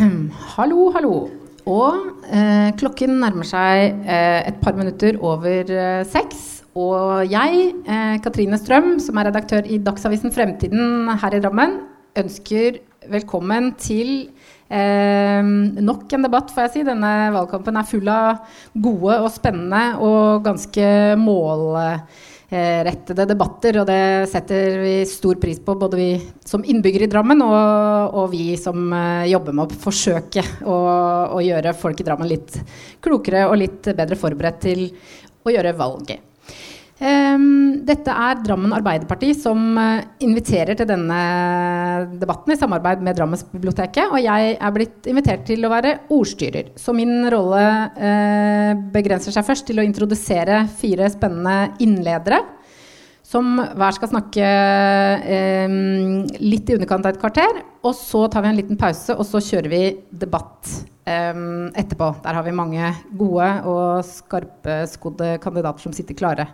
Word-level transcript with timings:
hallo, 0.56 0.88
hallo. 0.94 1.14
Og 1.68 2.24
eh, 2.32 2.70
klokken 2.80 3.18
nærmer 3.20 3.46
seg 3.46 4.00
eh, 4.08 4.40
et 4.48 4.60
par 4.62 4.76
minutter 4.78 5.18
over 5.20 5.68
eh, 5.68 6.02
seks. 6.08 6.62
Og 6.78 7.26
jeg, 7.28 7.72
eh, 7.84 8.14
Katrine 8.24 8.58
Strøm, 8.60 8.94
som 9.02 9.18
er 9.20 9.28
redaktør 9.28 9.66
i 9.66 9.80
Dagsavisen 9.84 10.32
Fremtiden 10.32 11.10
her 11.20 11.36
i 11.36 11.42
Drammen, 11.42 11.80
ønsker 12.20 12.80
velkommen 13.10 13.74
til 13.80 14.30
eh, 14.72 15.44
nok 15.84 16.16
en 16.16 16.26
debatt, 16.26 16.52
får 16.54 16.68
jeg 16.68 16.74
si. 16.78 16.86
Denne 16.88 17.12
valgkampen 17.36 17.80
er 17.80 17.90
full 17.90 18.08
av 18.12 18.60
gode 18.80 19.20
og 19.20 19.30
spennende 19.34 19.84
og 20.06 20.46
ganske 20.48 20.90
mål 21.20 21.68
Eh, 21.80 22.00
rettede 22.50 23.26
debatter, 23.30 23.76
og 23.78 23.86
det 23.86 24.26
setter 24.30 24.80
vi 24.82 24.94
stor 25.06 25.38
pris 25.38 25.60
på, 25.62 25.76
både 25.78 25.98
vi 26.00 26.08
som 26.46 26.64
innbyggere 26.66 27.06
i 27.06 27.10
Drammen 27.12 27.44
og, 27.46 28.16
og 28.18 28.32
vi 28.32 28.56
som 28.58 28.88
uh, 28.90 29.22
jobber 29.30 29.54
med 29.54 29.70
å 29.70 29.82
forsøke 29.84 30.42
å, 30.66 30.78
å, 31.36 31.42
gjøre 31.44 31.76
folk 31.78 32.02
i 32.02 32.08
Drammen 32.08 32.30
litt 32.30 32.58
klokere 33.04 33.46
og 33.46 33.60
litt 33.60 33.92
bedre 33.94 34.18
forberedt 34.18 34.60
til 34.66 34.88
å 35.46 35.54
gjøre 35.54 35.76
valget. 35.78 36.29
Um, 37.00 37.78
dette 37.88 38.12
er 38.12 38.42
Drammen 38.44 38.74
Arbeiderparti 38.76 39.30
som 39.32 39.78
uh, 39.80 40.02
inviterer 40.20 40.76
til 40.76 40.84
denne 40.84 41.20
debatten 42.20 42.52
i 42.52 42.58
samarbeid 42.60 43.00
med 43.06 43.16
Drammensbiblioteket. 43.16 44.12
Og 44.12 44.20
jeg 44.20 44.58
er 44.60 44.74
blitt 44.74 45.08
invitert 45.08 45.46
til 45.48 45.64
å 45.64 45.70
være 45.72 45.94
ordstyrer. 46.12 46.74
Så 46.76 46.92
min 46.92 47.24
rolle 47.32 47.62
uh, 47.96 48.72
begrenser 48.92 49.32
seg 49.32 49.46
først 49.48 49.70
til 49.70 49.80
å 49.80 49.86
introdusere 49.86 50.66
fire 50.82 51.08
spennende 51.12 51.78
innledere. 51.80 52.42
Som 53.30 53.56
hver 53.56 53.94
skal 53.94 54.10
snakke 54.10 54.46
um, 55.70 55.74
litt 56.42 56.68
i 56.68 56.76
underkant 56.76 57.06
av 57.06 57.14
et 57.14 57.22
kvarter. 57.22 57.62
Og 57.86 57.94
så 57.96 58.26
tar 58.28 58.44
vi 58.44 58.50
en 58.50 58.58
liten 58.58 58.80
pause, 58.80 59.14
og 59.14 59.24
så 59.24 59.40
kjører 59.46 59.70
vi 59.72 59.82
debatt 60.20 60.68
um, 61.06 61.70
etterpå. 61.78 62.10
Der 62.26 62.36
har 62.36 62.44
vi 62.44 62.56
mange 62.58 62.92
gode 63.16 63.48
og 63.70 64.04
skarpskodde 64.04 65.36
kandidater 65.40 65.86
som 65.86 65.94
sitter 65.96 66.18
klare 66.18 66.50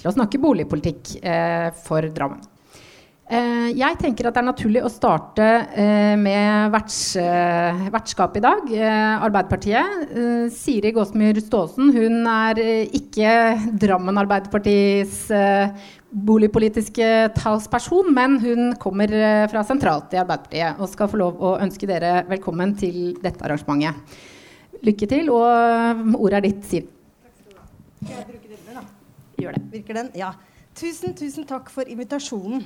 til 0.00 0.10
å 0.10 0.14
snakke 0.16 0.42
boligpolitikk 0.42 1.16
eh, 1.22 1.70
for 1.84 2.10
Drammen. 2.14 2.42
Eh, 3.24 3.70
jeg 3.72 3.96
tenker 4.02 4.26
at 4.28 4.36
det 4.36 4.42
er 4.42 4.50
naturlig 4.50 4.82
å 4.84 4.90
starte 4.92 5.44
eh, 5.72 6.12
med 6.20 6.68
verts, 6.74 7.16
eh, 7.16 7.86
vertskap 7.92 8.36
i 8.36 8.42
dag. 8.44 8.68
Arbeiderpartiet. 9.24 10.12
Siri 10.52 10.92
Gåsmyr 10.92 11.40
Staasen 11.40 11.88
hun 11.94 12.28
er 12.28 12.60
ikke 12.92 13.30
Drammen 13.80 14.20
Arbeiderpartis 14.20 15.24
boligpolitiske 16.14 17.08
talsperson, 17.34 18.12
men 18.14 18.36
hun 18.44 18.76
kommer 18.78 19.10
fra 19.50 19.64
sentralt 19.66 20.12
i 20.14 20.20
Arbeiderpartiet 20.20 20.78
og 20.78 20.92
skal 20.92 21.10
få 21.10 21.22
lov 21.24 21.40
å 21.40 21.56
ønske 21.64 21.88
dere 21.90 22.20
velkommen 22.28 22.76
til 22.78 23.16
dette 23.24 23.42
arrangementet. 23.42 24.20
Lykke 24.84 25.08
til, 25.08 25.32
og 25.32 26.18
ordet 26.20 26.42
er 26.42 26.48
ditt, 26.50 26.64
Siv. 26.68 26.90
Gjør 29.44 29.58
det. 29.58 29.64
Virker 29.78 30.00
den? 30.00 30.10
Ja. 30.18 30.32
Tusen, 30.74 31.14
tusen 31.16 31.46
takk 31.48 31.70
for 31.72 31.88
invitasjonen. 31.90 32.64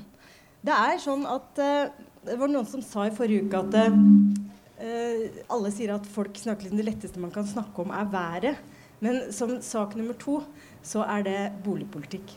Det 0.65 0.75
er 0.75 0.99
sånn 1.03 1.27
at 1.29 1.61
uh, 1.63 1.91
Det 2.27 2.35
var 2.41 2.51
noen 2.51 2.67
som 2.67 2.83
sa 2.83 3.07
i 3.07 3.15
forrige 3.15 3.47
uke 3.47 3.61
at 3.61 3.77
uh, 3.93 5.45
alle 5.55 5.71
sier 5.75 5.95
at 5.95 6.07
folk 6.09 6.39
snakker 6.39 6.67
liksom 6.67 6.81
det 6.81 6.87
letteste 6.87 7.23
man 7.23 7.35
kan 7.35 7.47
snakke 7.47 7.83
om, 7.83 7.95
er 7.95 8.11
været. 8.13 8.67
Men 9.03 9.29
som 9.35 9.59
sak 9.63 9.95
nummer 9.99 10.17
to 10.19 10.41
så 10.87 11.05
er 11.07 11.25
det 11.27 11.41
boligpolitikk. 11.65 12.35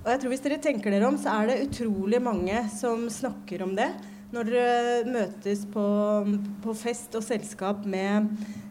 Og 0.00 0.08
jeg 0.08 0.20
tror 0.20 0.32
Hvis 0.32 0.44
dere 0.44 0.62
tenker 0.62 0.94
dere 0.94 1.08
om, 1.10 1.18
så 1.20 1.34
er 1.40 1.50
det 1.50 1.62
utrolig 1.66 2.20
mange 2.22 2.62
som 2.72 3.04
snakker 3.12 3.66
om 3.66 3.74
det. 3.76 3.90
Når 4.30 4.46
dere 4.46 5.06
møtes 5.10 5.64
på, 5.72 5.84
på 6.62 6.74
fest 6.78 7.16
og 7.18 7.24
selskap 7.26 7.82
med, 7.82 8.28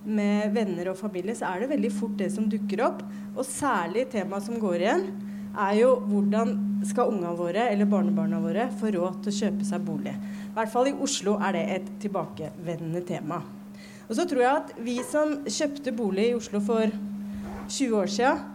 med 0.07 0.53
venner 0.55 0.93
og 0.93 0.99
familie, 0.99 1.35
så 1.35 1.49
er 1.49 1.65
det 1.65 1.73
veldig 1.73 1.91
fort 1.91 2.15
det 2.21 2.29
som 2.31 2.47
dukker 2.47 2.85
opp. 2.85 3.01
Og 3.33 3.43
særlig 3.43 4.05
temaet 4.13 4.47
som 4.47 4.59
går 4.61 4.85
igjen, 4.85 5.03
er 5.59 5.73
jo 5.81 5.89
hvordan 6.07 6.53
skal 6.87 7.11
ungene 7.11 7.33
våre 7.35 7.65
eller 7.73 7.89
barnebarna 7.89 8.39
våre 8.39 8.69
få 8.79 8.93
råd 8.95 9.19
til 9.25 9.33
å 9.33 9.37
kjøpe 9.39 9.67
seg 9.67 9.83
bolig. 9.83 10.13
I 10.13 10.53
hvert 10.55 10.71
fall 10.71 10.91
i 10.93 10.95
Oslo 10.95 11.35
er 11.43 11.57
det 11.57 11.65
et 11.75 11.91
tilbakevendende 12.05 13.03
tema. 13.09 13.41
Og 14.07 14.15
så 14.15 14.25
tror 14.29 14.45
jeg 14.45 14.61
at 14.63 14.73
vi 14.85 14.95
som 15.05 15.41
kjøpte 15.43 15.93
bolig 15.97 16.29
i 16.29 16.37
Oslo 16.37 16.63
for 16.63 16.87
20 17.67 17.99
år 17.99 18.15
siden, 18.15 18.47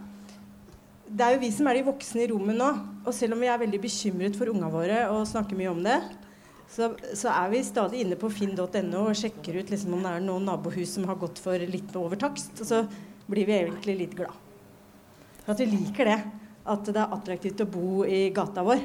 det 1.15 1.23
er 1.23 1.37
jo 1.37 1.45
vi 1.45 1.53
som 1.55 1.69
er 1.69 1.77
de 1.77 1.87
voksne 1.87 2.25
i 2.25 2.31
rommet 2.33 2.57
nå. 2.59 2.73
Og 3.05 3.13
selv 3.15 3.37
om 3.37 3.43
vi 3.45 3.53
er 3.53 3.61
veldig 3.61 3.79
bekymret 3.83 4.39
for 4.39 4.51
ungene 4.51 4.73
våre 4.73 5.05
og 5.13 5.29
snakker 5.29 5.59
mye 5.59 5.71
om 5.71 5.85
det, 5.85 6.01
så, 6.75 6.89
så 7.15 7.31
er 7.31 7.53
vi 7.53 7.61
stadig 7.63 8.01
inne 8.03 8.17
på 8.19 8.29
finn.no 8.35 9.03
og 9.05 9.19
sjekker 9.19 9.61
ut 9.61 9.69
liksom 9.71 9.95
om 9.95 10.03
det 10.03 10.15
er 10.17 10.25
noen 10.25 10.49
nabohus 10.49 10.97
som 10.97 11.07
har 11.07 11.19
gått 11.21 11.39
for 11.43 11.61
litt 11.71 11.95
over 11.99 12.19
takst. 12.19 12.57
Og 12.59 12.67
så 12.67 12.81
blir 13.31 13.47
vi 13.47 13.55
egentlig 13.61 13.95
litt 14.01 14.17
glad. 14.19 14.35
For 15.45 15.55
At 15.55 15.63
vi 15.63 15.69
liker 15.71 16.11
det. 16.11 16.19
At 16.65 16.89
det 16.89 16.99
er 16.99 17.15
attraktivt 17.15 17.63
å 17.63 17.69
bo 17.71 18.03
i 18.09 18.27
gata 18.35 18.65
vår. 18.67 18.83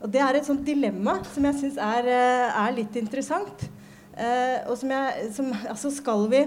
Og 0.00 0.12
det 0.12 0.22
er 0.22 0.38
et 0.38 0.48
sånt 0.48 0.64
dilemma 0.64 1.18
som 1.34 1.44
jeg 1.48 1.58
syns 1.60 1.76
er, 1.82 2.08
eh, 2.08 2.62
er, 2.62 2.74
litt 2.76 2.96
interessant. 2.96 3.66
Eh, 4.16 4.64
og 4.64 4.76
som 4.80 4.92
jeg 4.94 5.30
som, 5.36 5.52
Altså, 5.68 5.90
skal 5.92 6.28
vi 6.32 6.46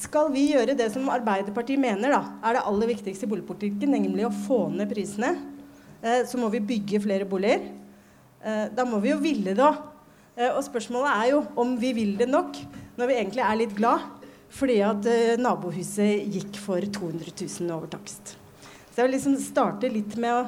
skal 0.00 0.30
vi 0.30 0.52
gjøre 0.52 0.76
det 0.78 0.86
som 0.94 1.08
Arbeiderpartiet 1.10 1.80
mener 1.80 2.14
da, 2.14 2.20
er 2.46 2.54
det 2.54 2.62
aller 2.62 2.92
viktigste 2.92 3.26
i 3.26 3.30
boligpolitikken, 3.32 3.90
nemlig 3.90 4.28
å 4.28 4.34
få 4.46 4.68
ned 4.70 4.88
prisene, 4.92 5.34
eh, 6.02 6.22
så 6.22 6.38
må 6.38 6.48
vi 6.54 6.62
bygge 6.62 7.02
flere 7.02 7.26
boliger. 7.26 7.79
Eh, 8.40 8.66
da 8.72 8.86
må 8.88 9.00
vi 9.02 9.12
jo 9.12 9.20
ville 9.20 9.54
det 9.56 9.64
òg. 9.64 9.80
Eh, 10.36 10.48
og 10.48 10.62
spørsmålet 10.64 11.12
er 11.12 11.32
jo 11.34 11.42
om 11.60 11.74
vi 11.80 11.92
vil 11.96 12.16
det 12.20 12.28
nok 12.30 12.56
når 12.96 13.10
vi 13.10 13.18
egentlig 13.18 13.44
er 13.44 13.60
litt 13.60 13.76
glad 13.76 14.08
fordi 14.50 14.80
at 14.82 15.04
uh, 15.06 15.36
nabohuset 15.38 16.24
gikk 16.34 16.56
for 16.58 16.82
200 16.82 17.30
000 17.38 17.68
over 17.70 17.86
takst. 17.86 18.32
Så 18.90 18.96
jeg 18.96 19.04
vil 19.06 19.12
liksom 19.14 19.36
starte 19.38 19.86
litt 19.86 20.16
med 20.18 20.34
å, 20.34 20.40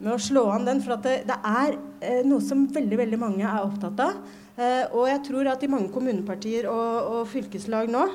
med 0.00 0.14
å 0.14 0.22
slå 0.24 0.46
an 0.54 0.64
den, 0.64 0.80
for 0.80 0.96
det, 1.04 1.26
det 1.28 1.36
er 1.44 1.76
noe 2.24 2.40
som 2.40 2.62
veldig 2.72 2.96
veldig 3.02 3.18
mange 3.20 3.44
er 3.44 3.66
opptatt 3.66 4.00
av. 4.00 4.16
Og 4.96 5.04
jeg 5.10 5.20
tror 5.28 5.52
at 5.52 5.60
i 5.60 5.68
mange 5.68 5.92
kommunepartier 5.92 6.70
og, 6.72 7.10
og, 7.18 7.20
fylkeslag 7.28 7.92
nå 7.92 8.06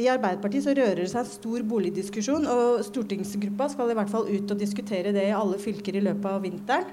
i 0.00 0.08
Arbeiderpartiet 0.08 0.64
så 0.64 0.72
rører 0.80 1.02
det 1.02 1.10
seg 1.12 1.26
en 1.26 1.28
stor 1.28 1.68
boligdiskusjon, 1.76 2.48
og 2.48 2.80
stortingsgruppa 2.88 3.68
skal 3.74 3.92
i 3.92 3.98
hvert 4.00 4.14
fall 4.16 4.32
ut 4.32 4.56
og 4.56 4.64
diskutere 4.64 5.12
det 5.12 5.28
i 5.28 5.36
alle 5.36 5.60
fylker 5.60 6.00
i 6.00 6.06
løpet 6.08 6.32
av 6.32 6.40
vinteren. 6.48 6.88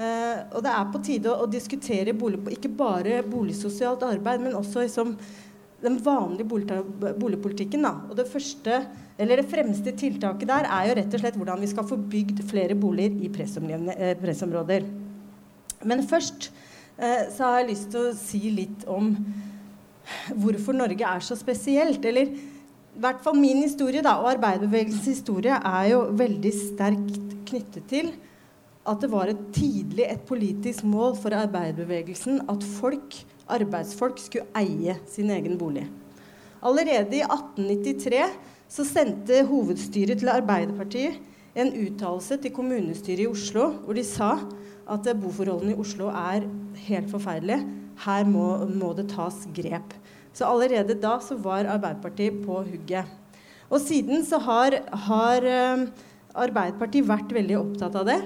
Uh, 0.00 0.46
og 0.56 0.62
det 0.64 0.72
er 0.72 0.90
på 0.94 0.98
tide 1.04 1.28
å, 1.28 1.42
å 1.44 1.50
diskutere 1.50 2.14
bolig, 2.16 2.38
ikke 2.54 2.70
bare 2.72 3.18
boligsosialt 3.26 4.06
arbeid, 4.06 4.40
men 4.40 4.56
også 4.56 4.86
liksom, 4.86 5.10
den 5.84 5.98
vanlige 6.00 6.46
boligpolitikken. 7.20 7.84
Da. 7.84 7.92
Og 8.08 8.16
det, 8.16 8.24
første, 8.30 8.80
det 9.18 9.44
fremste 9.50 9.92
tiltaket 10.00 10.48
der 10.48 10.68
er 10.68 10.88
jo 10.88 10.96
rett 10.96 11.16
og 11.16 11.22
slett 11.22 11.36
hvordan 11.40 11.60
vi 11.60 11.70
skal 11.72 11.88
få 11.88 11.98
bygd 12.00 12.40
flere 12.48 12.76
boliger 12.78 13.16
i 13.20 13.28
eh, 13.28 14.16
pressområder. 14.20 14.88
Men 15.88 16.04
først 16.08 16.50
eh, 16.96 17.28
så 17.32 17.44
har 17.44 17.60
jeg 17.60 17.70
lyst 17.74 17.92
til 17.92 18.08
å 18.08 18.16
si 18.16 18.42
litt 18.56 18.88
om 18.88 19.12
hvorfor 20.32 20.76
Norge 20.76 21.12
er 21.12 21.24
så 21.24 21.36
spesielt. 21.36 22.04
Eller 22.04 22.32
i 22.32 23.04
hvert 23.04 23.20
fall 23.24 23.36
min 23.40 23.62
historie 23.64 24.04
da, 24.04 24.16
og 24.20 24.32
arbeiderbevegelsens 24.34 25.12
historie 25.12 25.60
er 25.60 25.92
jo 25.92 26.02
veldig 26.16 26.56
sterkt 26.56 27.38
knyttet 27.52 27.88
til 27.92 28.12
at 28.88 29.02
det 29.02 29.10
var 29.12 29.28
et 29.28 29.40
tidlig 29.52 30.06
et 30.08 30.22
politisk 30.28 30.86
mål 30.88 31.16
for 31.20 31.34
arbeiderbevegelsen 31.36 32.40
at 32.48 32.64
folk 32.78 33.18
arbeidsfolk 33.50 34.20
skulle 34.22 34.48
eie 34.56 34.96
sin 35.10 35.30
egen 35.34 35.58
bolig. 35.60 35.84
Allerede 36.62 37.18
i 37.18 37.24
1893 37.24 38.22
så 38.70 38.86
sendte 38.86 39.44
hovedstyret 39.48 40.20
til 40.20 40.32
Arbeiderpartiet 40.32 41.18
en 41.58 41.72
uttalelse 41.74 42.38
til 42.40 42.54
kommunestyret 42.54 43.24
i 43.24 43.30
Oslo 43.30 43.70
hvor 43.84 43.96
de 43.96 44.04
sa 44.06 44.36
at 44.90 45.08
boforholdene 45.22 45.74
i 45.74 45.80
Oslo 45.80 46.10
er 46.10 46.46
helt 46.86 47.10
forferdelige. 47.10 47.64
Her 48.00 48.26
må, 48.26 48.64
må 48.66 48.92
det 48.96 49.10
tas 49.12 49.44
grep. 49.54 49.94
Så 50.32 50.46
allerede 50.48 50.96
da 50.98 51.18
så 51.22 51.36
var 51.36 51.68
Arbeiderpartiet 51.68 52.40
på 52.46 52.62
hugget. 52.64 53.04
Og 53.70 53.80
siden 53.82 54.24
så 54.26 54.38
har, 54.42 54.76
har 55.06 55.46
uh, 55.46 55.84
Arbeiderpartiet 56.40 57.08
vært 57.08 57.32
veldig 57.34 57.58
opptatt 57.58 57.96
av 58.00 58.06
det. 58.08 58.18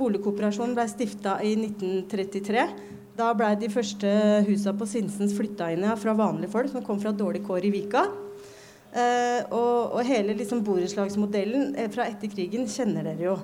Boligkooperasjonen 0.00 0.74
ble 0.76 0.86
stifta 0.90 1.38
i 1.44 1.54
1933. 1.58 2.64
Da 3.18 3.30
blei 3.36 3.52
de 3.60 3.68
første 3.72 4.10
husa 4.46 4.72
på 4.76 4.88
Sinsens 4.88 5.34
flytta 5.36 5.70
inn 5.74 5.86
fra 6.00 6.16
vanlige 6.16 6.52
folk 6.52 6.70
som 6.72 6.84
kom 6.86 7.00
fra 7.02 7.12
dårlig 7.12 7.42
kår 7.46 7.68
i 7.68 7.72
Vika. 7.74 8.04
Eh, 8.90 9.42
og, 9.54 9.92
og, 9.94 10.00
hele 10.02 10.34
liksom, 10.34 10.64
borettslagsmodellen 10.66 11.76
eh, 11.78 11.90
fra 11.94 12.08
etter 12.10 12.30
krigen 12.32 12.66
kjenner 12.70 13.06
dere 13.06 13.28
jo. 13.28 13.36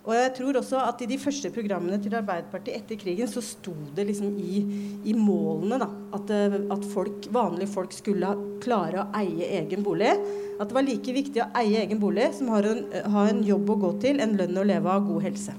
Og 0.00 0.14
jeg 0.16 0.30
tror 0.38 0.56
også 0.56 0.78
at 0.80 1.02
i 1.04 1.08
de 1.10 1.18
første 1.20 1.50
programmene 1.52 1.98
til 2.00 2.14
Arbeiderpartiet 2.16 2.78
etter 2.78 2.96
krigen 3.00 3.28
så 3.28 3.42
sto 3.44 3.74
det 3.96 4.06
liksom 4.08 4.30
i, 4.40 4.62
i 5.04 5.12
målene 5.16 5.76
da, 5.82 5.88
at, 6.16 6.32
eh, 6.32 6.56
at 6.72 6.86
folk, 6.94 7.28
vanlige 7.34 7.68
folk 7.74 7.92
skulle 7.92 8.30
klare 8.64 9.02
å 9.02 9.08
eie 9.20 9.50
egen 9.58 9.84
bolig. 9.84 10.14
At 10.56 10.70
det 10.70 10.78
var 10.78 10.86
like 10.86 11.16
viktig 11.16 11.42
å 11.44 11.50
eie 11.60 11.84
egen 11.84 12.00
bolig 12.00 12.30
som 12.38 12.48
å 12.48 12.62
ha 13.12 13.26
en 13.28 13.44
jobb 13.44 13.74
å 13.74 13.78
gå 13.84 13.92
til, 14.06 14.24
en 14.24 14.38
lønn 14.40 14.62
å 14.62 14.64
leve 14.72 14.88
av, 14.88 15.04
god 15.04 15.28
helse. 15.28 15.56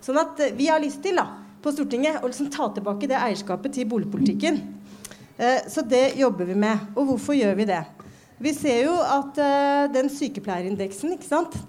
Sånn 0.00 0.20
at 0.20 0.40
vi 0.56 0.70
har 0.72 0.80
lyst 0.80 1.02
til 1.04 1.20
da, 1.20 1.26
på 1.60 1.74
Stortinget 1.74 2.22
å 2.22 2.30
liksom 2.30 2.48
ta 2.54 2.70
tilbake 2.72 3.10
det 3.10 3.20
eierskapet 3.20 3.76
til 3.76 3.88
boligpolitikken. 3.90 4.62
Eh, 5.36 5.68
så 5.68 5.84
det 5.84 6.16
jobber 6.16 6.48
vi 6.48 6.56
med. 6.56 6.88
Og 6.96 7.12
hvorfor 7.12 7.36
gjør 7.36 7.60
vi 7.60 7.68
det? 7.68 7.84
Vi 8.38 8.52
ser 8.54 8.84
jo 8.84 8.94
at 9.02 9.38
uh, 9.42 9.88
den 9.90 10.06
sykepleierindeksen? 10.14 11.16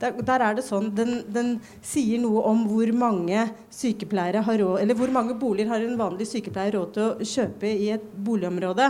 Der, 0.01 0.13
der 0.21 0.43
er 0.45 0.57
det 0.57 0.65
sånn, 0.67 0.91
den, 0.93 1.23
den, 1.33 1.55
sier 1.81 2.21
noe 2.21 2.43
om 2.45 2.61
hvor 2.69 2.91
mange 2.93 3.47
sykepleiere 3.73 4.43
har 4.45 4.61
råd, 4.61 4.75
eller 4.83 4.99
hvor 4.99 5.09
mange 5.13 5.33
boliger 5.39 5.71
har 5.71 5.81
en 5.81 5.97
vanlig 5.97 6.29
sykepleier 6.29 6.77
råd 6.77 6.91
til 6.93 7.07
å 7.07 7.29
kjøpe 7.31 7.73
i 7.73 7.89
et 7.95 8.05
boligområde. 8.13 8.85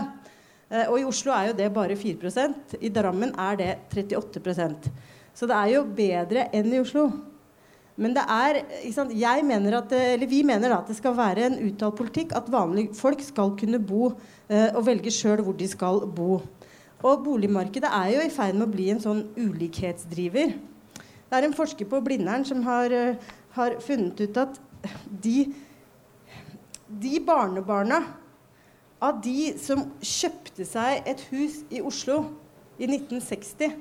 Uh, 0.67 0.85
og 0.89 0.97
i 0.99 1.07
Oslo 1.07 1.31
er 1.37 1.49
jo 1.49 1.55
det 1.61 1.71
bare 1.73 1.95
4% 1.97 2.75
I 2.83 2.91
Drammen 2.93 3.31
er 3.41 3.55
det 3.57 3.71
38% 3.95 4.91
Så 5.33 5.47
det 5.49 5.55
er 5.55 5.71
jo 5.71 5.87
bedre 5.87 6.49
enn 6.53 6.69
i 6.75 6.83
Oslo. 6.83 7.07
Men 7.99 8.13
det 8.15 8.27
er, 8.31 8.61
jeg 9.15 9.47
mener 9.47 9.79
at, 9.79 9.95
eller 9.95 10.29
vi 10.29 10.43
mener 10.47 10.75
at 10.75 10.91
det 10.91 10.99
skal 10.99 11.15
være 11.15 11.47
en 11.47 11.57
uttalt 11.63 11.97
politikk 11.99 12.35
at 12.35 12.51
vanlige 12.51 12.95
folk 12.99 13.23
skal 13.23 13.55
kunne 13.59 13.79
bo 13.79 14.11
uh, 14.11 14.69
og 14.75 14.83
velge 14.91 15.15
sjøl 15.15 15.47
hvor 15.47 15.55
de 15.55 15.71
skal 15.71 16.03
bo. 16.11 16.41
Og 17.05 17.23
boligmarkedet 17.23 17.89
er 17.95 18.11
jo 18.11 18.23
i 18.25 18.31
ferd 18.33 18.57
med 18.57 18.67
å 18.67 18.73
bli 18.73 18.89
en 18.91 18.99
sånn 18.99 19.21
ulikhetsdriver. 19.39 20.55
Det 21.29 21.37
er 21.37 21.45
en 21.47 21.55
forsker 21.55 21.87
på 21.87 22.01
Blindern 22.03 22.43
som 22.47 22.63
har, 22.65 22.91
uh, 22.91 23.35
har 23.55 23.77
funnet 23.83 24.19
ut 24.19 24.39
at 24.41 24.59
de, 25.23 25.45
de, 26.89 27.13
barnebarna 27.23 28.01
av 28.99 29.21
de 29.23 29.53
som 29.61 29.85
kjøpte 30.03 30.67
seg 30.67 31.07
et 31.07 31.23
hus 31.31 31.61
i 31.71 31.79
Oslo 31.85 32.23
i 32.79 32.87
1960, 32.89 33.77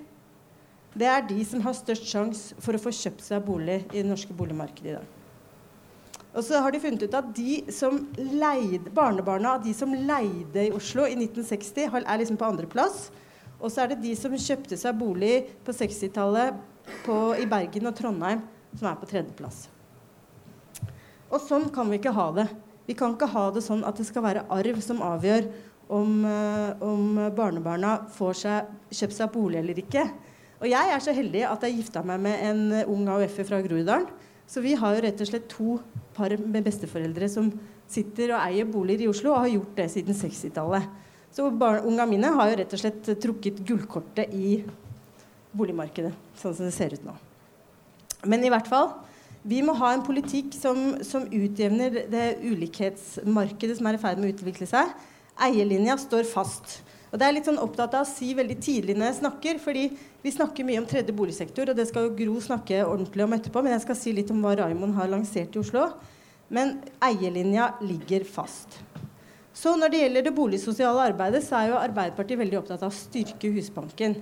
det 0.98 1.10
er 1.10 1.26
de 1.26 1.42
som 1.46 1.62
har 1.62 1.74
størst 1.78 2.06
sjanse 2.10 2.58
for 2.62 2.74
å 2.74 2.82
få 2.82 2.94
kjøpt 2.94 3.24
seg 3.26 3.42
bolig 3.46 3.80
i 3.90 4.00
det 4.00 4.08
norske 4.08 4.34
boligmarkedet 4.34 4.92
i 4.92 4.98
dag. 4.98 5.17
Og 6.38 6.44
så 6.46 6.60
har 6.62 6.70
de 6.70 6.78
funnet 6.78 7.02
ut 7.02 7.14
at 7.18 7.30
de 7.34 7.54
som 7.74 7.96
leide, 8.14 8.92
barnebarna 8.94 9.56
av 9.56 9.64
de 9.64 9.72
som 9.74 9.90
leide 9.90 10.68
i 10.68 10.74
Oslo 10.74 11.02
i 11.08 11.16
1960, 11.16 11.88
er 11.98 12.20
liksom 12.20 12.38
på 12.38 12.46
andreplass. 12.46 13.08
Og 13.58 13.72
så 13.74 13.82
er 13.82 13.90
det 13.90 14.04
de 14.04 14.12
som 14.14 14.36
kjøpte 14.38 14.78
seg 14.78 14.94
bolig 15.00 15.48
på 15.66 15.74
60-tallet 15.74 16.54
i 17.42 17.48
Bergen 17.50 17.90
og 17.90 17.96
Trondheim, 17.98 18.44
som 18.70 18.86
er 18.86 19.00
på 19.00 19.08
tredjeplass. 19.10 19.64
Og 21.28 21.42
sånn 21.42 21.66
kan 21.74 21.90
vi 21.90 21.98
ikke 21.98 22.14
ha 22.14 22.28
det. 22.38 22.46
Vi 22.86 22.94
kan 22.96 23.16
ikke 23.16 23.32
ha 23.34 23.48
det 23.52 23.64
sånn 23.66 23.82
at 23.84 23.98
det 23.98 24.06
skal 24.06 24.24
være 24.24 24.46
arv 24.54 24.78
som 24.84 25.02
avgjør 25.04 25.50
om, 25.90 26.22
uh, 26.22 26.70
om 26.84 27.18
barnebarna 27.34 27.98
får 28.14 28.40
seg, 28.44 28.72
kjøpt 28.94 29.18
seg 29.18 29.34
bolig 29.34 29.58
eller 29.64 29.82
ikke. 29.82 30.06
Og 30.62 30.70
jeg 30.70 30.94
er 30.94 31.02
så 31.02 31.12
heldig 31.18 31.44
at 31.50 31.66
jeg 31.66 31.80
gifta 31.80 32.06
meg 32.06 32.22
med 32.22 32.46
en 32.46 32.62
ung 32.86 33.10
AUF-er 33.10 33.50
fra 33.50 33.60
Groruddalen. 33.64 34.06
Så 34.48 34.62
vi 34.64 34.72
har 34.78 34.94
jo 34.94 35.02
rett 35.04 35.20
og 35.20 35.28
slett 35.28 35.50
to 35.52 35.74
par 36.18 36.34
med 36.38 36.66
besteforeldre 36.66 37.30
som 37.30 37.52
sitter 37.88 38.34
og 38.34 38.42
eier 38.42 38.68
boliger 38.68 39.06
i 39.06 39.10
Oslo, 39.10 39.32
og 39.32 39.44
har 39.46 39.54
gjort 39.54 39.78
det 39.78 39.88
siden 39.94 40.18
60-tallet. 40.18 40.90
Så 41.32 41.46
unga 41.46 42.06
mine 42.08 42.30
har 42.34 42.50
jo 42.50 42.58
rett 42.58 42.74
og 42.74 42.80
slett 42.82 43.10
trukket 43.22 43.60
gullkortet 43.68 44.32
i 44.34 44.62
boligmarkedet, 45.56 46.12
sånn 46.40 46.56
som 46.56 46.68
det 46.68 46.74
ser 46.76 46.96
ut 46.96 47.04
nå. 47.06 47.14
Men 48.26 48.42
i 48.44 48.50
hvert 48.50 48.68
fall, 48.68 48.90
vi 49.48 49.60
må 49.62 49.76
ha 49.78 49.92
en 49.94 50.04
politikk 50.04 50.56
som, 50.56 50.98
som 51.06 51.28
utjevner 51.30 52.02
det 52.10 52.26
ulikhetsmarkedet 52.42 53.78
som 53.78 53.88
er 53.88 53.98
i 53.98 54.02
ferd 54.02 54.20
med 54.20 54.30
å 54.30 54.34
utvikle 54.34 54.68
seg. 54.68 54.90
Eierlinja 55.38 55.94
står 56.00 56.26
fast. 56.28 56.80
Og 57.12 57.20
det 57.20 57.28
er 57.28 57.36
litt 57.36 57.48
sånn 57.48 57.60
opptatt 57.62 57.94
av 57.96 58.04
å 58.04 58.10
si 58.10 58.34
veldig 58.36 58.58
tidlig 58.60 58.96
når 58.98 59.12
jeg 59.12 59.20
snakker, 59.22 59.60
fordi 59.62 59.84
vi 60.22 60.32
snakker 60.34 60.66
mye 60.66 60.80
om 60.82 60.86
tredje 60.88 61.14
boligsektor, 61.14 61.70
og 61.70 61.78
det 61.78 61.86
skal 61.86 62.08
jo 62.08 62.16
Gro 62.18 62.40
snakke 62.42 62.80
ordentlig 62.82 63.22
om 63.22 63.34
etterpå, 63.36 63.62
men 63.62 63.76
jeg 63.76 63.84
skal 63.84 63.98
si 64.00 64.14
litt 64.16 64.32
om 64.34 64.40
hva 64.42 64.56
Raimond 64.58 64.96
har 64.98 65.10
lansert 65.12 65.54
i 65.54 65.60
Oslo. 65.60 65.84
Men 66.50 66.78
eierlinja 67.04 67.74
ligger 67.84 68.24
fast. 68.26 68.80
Så 69.54 69.74
når 69.78 69.92
det 69.92 70.02
gjelder 70.02 70.26
det 70.26 70.34
boligsosiale 70.34 71.06
arbeidet, 71.10 71.42
så 71.46 71.58
er 71.58 71.72
jo 71.72 71.80
Arbeiderpartiet 71.80 72.38
veldig 72.40 72.60
opptatt 72.60 72.82
av 72.86 72.92
å 72.92 72.98
styrke 72.98 73.50
Husbanken. 73.54 74.16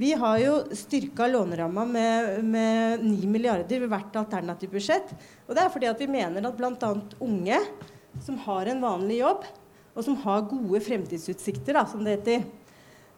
Vi 0.00 0.12
har 0.16 0.38
jo 0.40 0.54
styrka 0.74 1.26
låneramma 1.28 1.84
med, 1.86 2.44
med 2.46 3.04
9 3.04 3.30
milliarder 3.30 3.82
ved 3.82 3.90
hvert 3.92 4.16
alternativt 4.22 4.72
budsjett. 4.72 5.12
Og 5.46 5.54
det 5.54 5.64
er 5.64 5.72
fordi 5.74 5.90
at 5.90 6.00
vi 6.00 6.08
mener 6.10 6.46
at 6.46 6.56
bl.a. 6.58 6.92
unge 7.22 7.58
som 8.24 8.38
har 8.46 8.70
en 8.70 8.82
vanlig 8.82 9.20
jobb, 9.20 9.44
og 9.94 10.06
som 10.06 10.16
har 10.22 10.46
gode 10.48 10.80
fremtidsutsikter, 10.86 11.76
da, 11.76 11.84
som 11.90 12.02
det 12.06 12.16
heter, 12.18 12.46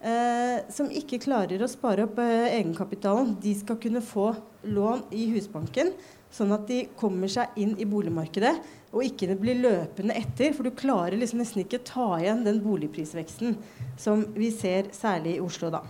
eh, 0.02 0.58
som 0.72 0.90
ikke 0.90 1.20
klarer 1.22 1.62
å 1.62 1.70
spare 1.70 2.06
opp 2.08 2.18
eh, 2.22 2.50
egenkapitalen, 2.58 3.36
de 3.42 3.54
skal 3.58 3.78
kunne 3.82 4.02
få 4.04 4.32
lån 4.66 5.06
i 5.14 5.28
Husbanken, 5.32 5.94
sånn 6.32 6.52
at 6.54 6.66
de 6.68 6.84
kommer 6.98 7.30
seg 7.32 7.56
inn 7.60 7.74
i 7.80 7.88
boligmarkedet 7.88 8.54
og 8.92 9.04
ikke 9.06 9.36
blir 9.40 9.60
løpende 9.62 10.16
etter. 10.18 10.52
For 10.56 10.68
du 10.68 10.76
klarer 10.76 11.18
liksom 11.18 11.42
nesten 11.42 11.64
ikke 11.64 11.82
ta 11.86 12.14
igjen 12.20 12.44
den 12.46 12.60
boligprisveksten 12.64 13.56
som 14.00 14.26
vi 14.36 14.52
ser 14.54 14.92
særlig 14.96 15.38
i 15.38 15.42
Oslo, 15.44 15.72
da. 15.72 15.82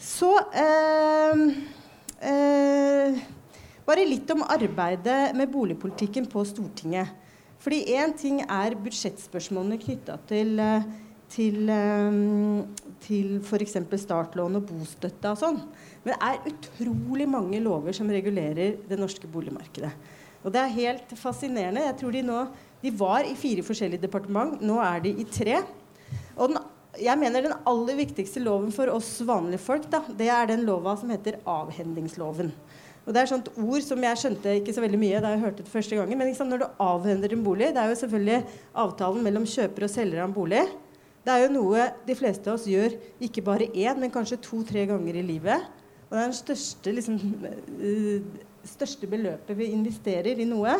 Så 0.00 0.32
eh, 0.56 1.42
eh, 2.24 3.18
bare 3.84 4.06
litt 4.08 4.30
om 4.32 4.46
arbeidet 4.48 5.34
med 5.36 5.50
boligpolitikken 5.52 6.28
på 6.30 6.44
Stortinget. 6.48 7.10
Fordi 7.60 7.82
én 7.92 8.14
ting 8.16 8.40
er 8.46 8.78
budsjettspørsmålene 8.80 9.76
knytta 9.82 10.16
til, 10.30 10.54
eh, 10.56 10.86
til, 11.30 11.68
eh, 11.70 12.16
til 13.04 13.36
f.eks. 13.40 13.76
startlån 14.04 14.58
og 14.58 14.66
bostøtte 14.68 15.32
og 15.32 15.38
sånn. 15.40 15.60
Men 16.02 16.14
det 16.14 16.18
er 16.26 16.50
utrolig 16.50 17.28
mange 17.30 17.60
lover 17.62 17.96
som 17.96 18.10
regulerer 18.10 18.80
det 18.88 18.98
norske 18.98 19.30
boligmarkedet. 19.30 19.92
Og 20.40 20.52
det 20.54 20.60
er 20.62 20.76
helt 20.78 21.14
fascinerende. 21.20 21.84
Jeg 21.84 21.98
tror 22.00 22.12
De 22.16 22.24
nå, 22.24 22.42
de 22.80 22.90
var 22.96 23.26
i 23.28 23.36
fire 23.36 23.62
forskjellige 23.62 24.06
departement. 24.06 24.60
Nå 24.64 24.80
er 24.80 25.02
de 25.04 25.14
i 25.20 25.26
tre. 25.28 25.60
Og 26.36 26.48
den, 26.48 26.60
jeg 27.00 27.20
mener 27.20 27.44
den 27.44 27.58
aller 27.68 27.98
viktigste 28.00 28.40
loven 28.42 28.72
for 28.72 28.90
oss 28.92 29.18
vanlige 29.26 29.62
folk, 29.62 29.86
da, 29.92 30.00
det 30.16 30.30
er 30.32 30.48
den 30.50 30.64
lova 30.66 30.96
som 30.98 31.12
heter 31.12 31.38
avhendingsloven. 31.48 32.50
Og 33.06 33.14
det 33.14 33.22
er 33.22 33.30
sånt 33.30 33.48
ord 33.58 33.84
som 33.84 34.02
jeg 34.04 34.20
skjønte 34.20 34.52
ikke 34.58 34.74
så 34.76 34.82
veldig 34.84 34.98
mye 35.00 35.20
da 35.22 35.32
jeg 35.32 35.42
hørte 35.44 35.64
det 35.64 35.72
første 35.72 35.96
gangen. 35.96 36.18
Men 36.18 36.28
liksom, 36.30 36.50
når 36.50 36.62
du 36.62 36.82
avhender 36.84 37.32
en 37.34 37.44
bolig, 37.44 37.70
det 37.74 37.80
er 37.82 37.92
jo 37.92 38.00
selvfølgelig 38.02 38.56
avtalen 38.82 39.24
mellom 39.24 39.48
kjøper 39.48 39.86
og 39.86 39.92
selger 39.92 40.22
av 40.22 40.28
en 40.28 40.36
bolig. 40.36 40.64
Det 41.20 41.32
er 41.32 41.42
jo 41.44 41.52
noe 41.52 41.90
de 42.06 42.16
fleste 42.16 42.48
av 42.48 42.56
oss 42.56 42.68
gjør 42.68 42.94
ikke 43.20 43.44
bare 43.44 43.68
én, 43.74 43.98
men 44.00 44.12
kanskje 44.12 44.40
to-tre 44.40 44.86
ganger 44.88 45.18
i 45.20 45.24
livet. 45.26 45.66
Og 46.08 46.16
det 46.16 46.22
er 46.22 46.30
det 46.32 46.38
største, 46.38 46.94
liksom, 46.96 47.18
uh, 47.76 48.46
største 48.66 49.08
beløpet 49.10 49.58
vi 49.58 49.68
investerer 49.74 50.40
i 50.40 50.48
noe. 50.48 50.78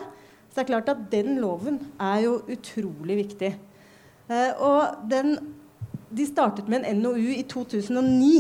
Så 0.49 0.57
det 0.57 0.65
er 0.65 0.71
klart 0.73 0.89
at 0.91 1.03
den 1.13 1.37
loven 1.43 1.77
er 2.01 2.25
jo 2.25 2.39
utrolig 2.51 3.19
viktig. 3.21 3.53
Uh, 4.31 4.53
og 4.65 5.05
den, 5.13 5.37
de 6.09 6.27
startet 6.27 6.71
med 6.73 6.89
en 6.89 7.05
NOU 7.05 7.35
i 7.37 7.45
2009. 7.45 8.33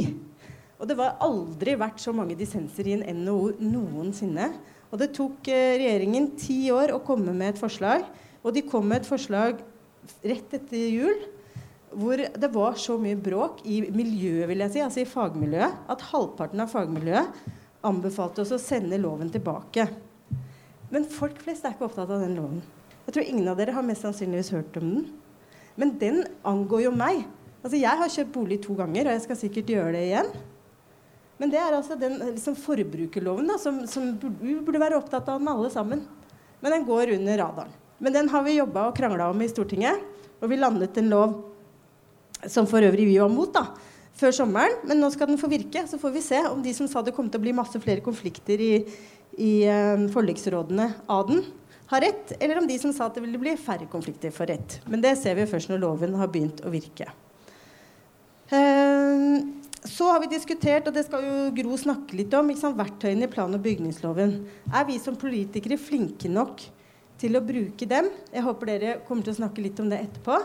Og 0.80 0.88
det 0.88 0.96
var 0.96 1.20
aldri 1.20 1.75
vært 1.76 2.00
så 2.00 2.14
mange 2.16 2.38
dissenser 2.38 2.88
i 2.88 2.96
en 2.96 3.25
NOU 3.26 3.58
noensinne. 3.60 4.48
Og 4.90 4.98
det 4.98 5.12
tok 5.14 5.50
eh, 5.52 5.76
regjeringen 5.78 6.30
ti 6.40 6.64
år 6.75 6.94
å 6.96 7.02
komme 7.04 7.34
med 7.36 7.52
et 7.52 7.60
forslag. 7.60 8.06
Og 8.40 8.56
de 8.56 8.64
kom 8.66 8.88
med 8.88 9.02
et 9.02 9.10
forslag 9.10 9.60
rett 10.25 10.56
etter 10.56 10.88
jul 10.88 11.20
hvor 11.90 12.20
det 12.20 12.50
var 12.54 12.76
så 12.78 12.94
mye 13.00 13.18
bråk 13.18 13.64
i 13.66 13.80
miljøet, 13.90 14.47
vil 14.50 14.62
jeg 14.62 14.75
si, 14.75 14.82
altså 14.85 15.02
i 15.02 15.09
fagmiljøet, 15.09 15.80
at 15.90 16.04
halvparten 16.12 16.62
av 16.62 16.70
fagmiljøet 16.70 17.40
anbefalte 17.87 18.44
oss 18.44 18.52
å 18.54 18.61
sende 18.62 18.99
loven 19.00 19.30
tilbake. 19.32 19.88
Men 20.90 21.06
folk 21.11 21.38
flest 21.42 21.64
er 21.64 21.75
ikke 21.75 21.88
opptatt 21.88 22.11
av 22.11 22.23
den 22.23 22.37
loven. 22.38 22.62
Jeg 23.06 23.16
tror 23.16 23.26
ingen 23.26 23.50
av 23.50 23.59
dere 23.59 23.75
har 23.75 23.87
mest 23.87 24.04
sannsynligvis 24.06 24.52
hørt 24.54 24.78
om 24.78 24.87
den. 24.92 25.09
Men 25.80 25.94
den 25.99 26.23
angår 26.47 26.85
jo 26.87 26.94
meg. 26.94 27.25
Altså 27.61 27.80
Jeg 27.80 28.00
har 28.00 28.12
kjøpt 28.12 28.32
bolig 28.35 28.61
to 28.62 28.76
ganger, 28.78 29.09
og 29.09 29.16
jeg 29.16 29.25
skal 29.26 29.38
sikkert 29.40 29.75
gjøre 29.75 29.94
det 29.97 30.06
igjen. 30.09 30.30
Men 31.40 31.52
det 31.52 31.61
er 31.61 31.75
altså 31.75 31.97
den 31.97 32.18
liksom, 32.20 32.56
forbrukerloven 32.61 33.49
da, 33.49 33.56
som, 33.59 33.82
som 33.88 34.11
vi 34.42 34.59
burde 34.61 34.82
være 34.82 34.99
opptatt 35.00 35.28
av 35.32 35.40
den 35.40 35.49
alle 35.50 35.70
sammen. 35.73 36.02
Men 36.61 36.76
den 36.76 36.87
går 36.88 37.14
under 37.16 37.40
radaren. 37.40 37.76
Men 38.00 38.14
den 38.14 38.28
har 38.32 38.44
vi 38.44 38.59
jobba 38.59 38.87
og 38.88 38.97
krangla 38.97 39.30
om 39.32 39.40
i 39.40 39.49
Stortinget. 39.49 40.02
Og 40.40 40.52
vi 40.52 40.59
landet 40.61 40.97
en 41.00 41.11
lov 41.12 41.35
som 42.49 42.68
for 42.68 42.85
øvrig 42.85 43.09
vi 43.09 43.18
var 43.20 43.30
mot 43.32 43.52
da, 43.54 43.66
før 44.20 44.35
sommeren. 44.37 44.80
Men 44.88 45.02
nå 45.02 45.11
skal 45.12 45.30
den 45.30 45.40
få 45.40 45.50
virke. 45.52 45.85
Så 45.88 46.00
får 46.00 46.14
vi 46.14 46.25
se 46.25 46.40
om 46.49 46.62
de 46.64 46.75
som 46.76 46.88
sa 46.90 47.04
det 47.04 47.14
kom 47.16 47.30
til 47.30 47.40
å 47.40 47.47
bli 47.47 47.56
masse 47.56 47.80
flere 47.82 48.04
konflikter 48.04 48.61
i, 48.62 48.75
i 49.37 49.52
uh, 49.68 50.09
forliksrådene 50.14 50.90
av 51.11 51.28
den, 51.30 51.44
har 51.90 52.04
rett. 52.06 52.37
Eller 52.38 52.61
om 52.61 52.68
de 52.68 52.76
som 52.80 52.94
sa 52.94 53.09
at 53.09 53.18
det 53.18 53.25
ville 53.25 53.40
bli 53.40 53.56
færre 53.61 53.88
konflikter, 53.90 54.35
får 54.35 54.52
rett. 54.54 54.78
Men 54.90 55.02
det 55.04 55.16
ser 55.20 55.38
vi 55.38 55.49
først 55.50 55.73
når 55.73 55.82
loven 55.82 56.18
har 56.20 56.30
begynt 56.32 56.62
å 56.64 56.73
virke. 56.73 57.11
Uh, 58.50 59.61
så 59.87 60.11
har 60.12 60.20
vi 60.20 60.28
diskutert, 60.28 60.88
og 60.88 60.94
det 60.94 61.06
skal 61.06 61.25
jo 61.25 61.37
Gro 61.56 61.76
snakke 61.80 62.18
litt 62.18 62.35
om, 62.37 62.50
sant, 62.59 62.76
verktøyene 62.76 63.25
i 63.25 63.32
plan- 63.32 63.54
og 63.56 63.62
bygningsloven. 63.64 64.35
Er 64.76 64.85
vi 64.88 64.99
som 65.00 65.16
politikere 65.16 65.80
flinke 65.80 66.28
nok 66.28 66.61
til 67.20 67.38
å 67.38 67.44
bruke 67.44 67.88
dem? 67.88 68.11
Jeg 68.32 68.44
håper 68.44 68.68
dere 68.68 68.99
kommer 69.06 69.25
til 69.25 69.32
å 69.32 69.40
snakke 69.40 69.64
litt 69.64 69.80
om 69.80 69.88
det 69.88 70.02
etterpå. 70.04 70.37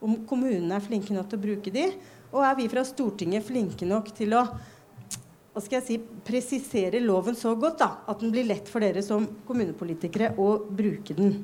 Om 0.00 0.22
kommunene 0.28 0.76
er 0.76 0.84
flinke 0.84 1.14
nok 1.14 1.28
til 1.30 1.40
å 1.40 1.44
bruke 1.46 1.72
de. 1.74 1.86
Og 2.30 2.44
er 2.46 2.54
vi 2.58 2.68
fra 2.72 2.84
Stortinget 2.86 3.46
flinke 3.46 3.88
nok 3.88 4.12
til 4.16 4.36
å 4.38 4.44
hva 5.50 5.58
skal 5.64 5.80
jeg 5.80 5.86
si, 5.88 5.96
presisere 6.22 7.00
loven 7.02 7.34
så 7.34 7.56
godt 7.58 7.80
da, 7.80 7.88
at 8.06 8.20
den 8.22 8.30
blir 8.30 8.46
lett 8.46 8.68
for 8.70 8.84
dere 8.84 9.02
som 9.02 9.24
kommunepolitikere 9.48 10.36
å 10.38 10.52
bruke 10.62 11.16
den. 11.16 11.40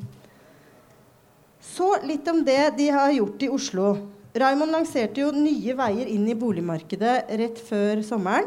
Så 1.59 1.89
litt 2.07 2.29
om 2.31 2.45
det 2.47 2.77
de 2.79 2.87
har 2.95 3.11
gjort 3.17 3.43
i 3.43 3.51
Oslo. 3.51 3.89
Raymond 4.37 4.71
lanserte 4.71 5.25
jo 5.25 5.33
nye 5.35 5.75
veier 5.75 6.07
inn 6.13 6.29
i 6.31 6.39
boligmarkedet 6.39 7.17
rett 7.41 7.59
før 7.67 8.05
sommeren. 8.07 8.47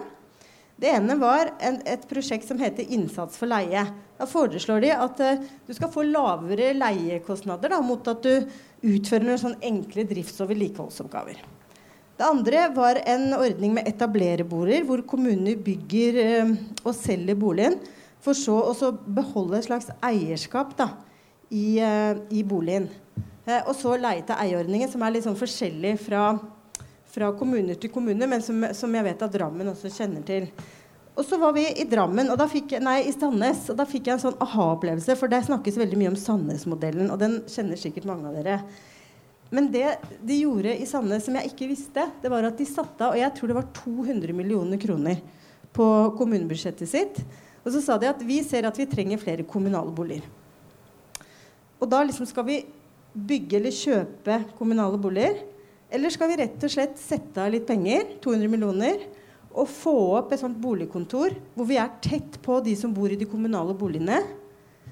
Det 0.79 0.87
ene 0.95 1.17
var 1.19 1.49
en, 1.59 1.81
et 1.83 2.05
prosjekt 2.07 2.47
som 2.47 2.59
heter 2.61 2.87
Innsats 2.95 3.35
for 3.35 3.51
leie. 3.51 3.81
Da 4.15 4.27
foreslår 4.29 4.85
de 4.85 4.93
at 4.95 5.19
uh, 5.19 5.41
du 5.67 5.73
skal 5.75 5.91
få 5.91 6.05
lavere 6.07 6.71
leiekostnader 6.77 7.73
da, 7.75 7.81
mot 7.83 8.07
at 8.07 8.23
du 8.23 8.47
utfører 8.85 9.27
noen 9.27 9.41
sånn 9.41 9.57
enkle 9.65 10.05
drifts- 10.07 10.39
og 10.43 10.51
vedlikeholdsoppgaver. 10.51 11.39
Det 12.19 12.27
andre 12.27 12.65
var 12.75 12.99
en 13.07 13.31
ordning 13.37 13.77
med 13.77 13.87
etablererboliger, 13.87 14.83
hvor 14.83 15.03
kommunene 15.07 15.55
bygger 15.55 16.17
eh, 16.19 16.49
og 16.83 16.91
selger 16.97 17.37
boligen, 17.39 17.77
for 18.19 18.35
så 18.35 18.57
å 18.59 18.89
beholde 19.07 19.61
et 19.61 19.69
slags 19.69 19.87
eierskap 20.03 20.73
da, 20.75 20.89
i, 21.47 21.79
eh, 21.79 22.19
i 22.35 22.43
boligen. 22.43 22.89
Eh, 23.47 23.61
og 23.63 23.71
så 23.79 23.95
leie-til-eie-ordningen, 23.95 24.91
som 24.91 25.03
er 25.03 25.15
litt 25.15 25.25
sånn 25.29 25.39
forskjellig 25.39 25.95
fra, 26.03 26.33
fra 27.07 27.31
kommune 27.39 27.77
til 27.79 27.93
kommune, 27.93 28.27
men 28.27 28.43
som, 28.43 28.67
som, 28.75 28.99
jeg 28.99 29.07
vet 29.07 29.23
at 29.25 29.37
Drammen 29.39 29.71
også 29.71 29.91
kjenner 29.93 30.27
til. 30.27 30.49
Og 31.17 31.25
så 31.27 31.39
var 31.41 31.55
vi 31.55 31.65
i 31.67 31.85
Drammen, 31.89 32.29
fikk, 32.51 32.77
nei, 32.83 33.01
i 33.09 33.15
Sandnes, 33.15 33.65
og 33.71 33.79
da 33.79 33.85
fikk 33.89 34.07
jeg 34.07 34.17
en 34.17 34.23
sånn 34.23 34.37
aha-opplevelse. 34.43 35.17
For 35.19 35.31
der 35.31 35.43
snakkes 35.47 35.79
veldig 35.79 35.99
mye 35.99 36.13
om 36.13 36.19
Sandnes-modellen, 36.19 37.09
og 37.11 37.19
den 37.19 37.41
kjenner 37.49 37.79
sikkert 37.79 38.07
mange 38.07 38.29
av 38.29 38.37
dere. 38.39 38.61
Men 39.49 39.67
det 39.73 39.97
de 40.21 40.37
gjorde 40.43 40.75
i 40.77 40.87
Sandnes 40.87 41.25
som 41.25 41.35
jeg 41.39 41.51
ikke 41.51 41.67
visste, 41.71 42.05
det 42.21 42.31
var 42.31 42.45
at 42.47 42.57
de 42.59 42.67
satte 42.69 43.01
av 43.01 43.15
og 43.15 43.21
jeg 43.21 43.33
tror 43.35 43.49
det 43.49 43.57
var 43.57 43.69
200 43.81 44.35
millioner 44.37 44.81
kroner 44.81 45.21
på 45.73 45.85
kommunebudsjettet 46.19 46.89
sitt. 46.89 47.21
Og 47.65 47.73
så 47.73 47.81
sa 47.83 47.97
de 47.99 48.09
at 48.09 48.21
vi 48.25 48.39
ser 48.45 48.67
at 48.69 48.77
vi 48.77 48.87
trenger 48.89 49.21
flere 49.21 49.45
kommunale 49.47 49.91
boliger. 49.95 50.25
Og 51.79 51.87
da 51.89 52.03
liksom 52.05 52.27
skal 52.29 52.45
vi 52.47 52.61
bygge 53.13 53.57
eller 53.57 53.75
kjøpe 53.75 54.41
kommunale 54.59 54.99
boliger? 55.01 55.41
Eller 55.89 56.13
skal 56.13 56.29
vi 56.29 56.37
rett 56.43 56.63
og 56.63 56.71
slett 56.71 56.99
sette 57.01 57.41
av 57.41 57.49
litt 57.53 57.65
penger, 57.67 58.19
200 58.21 58.51
millioner, 58.51 59.07
og 59.49 59.69
få 59.69 59.95
opp 60.19 60.33
et 60.33 60.41
sånt 60.41 60.59
boligkontor 60.61 61.33
hvor 61.55 61.67
vi 61.69 61.79
er 61.81 61.95
tett 62.03 62.37
på 62.45 62.59
de 62.65 62.75
som 62.77 62.93
bor 62.93 63.09
i 63.11 63.17
de 63.19 63.27
kommunale 63.29 63.73
boligene, 63.77 64.21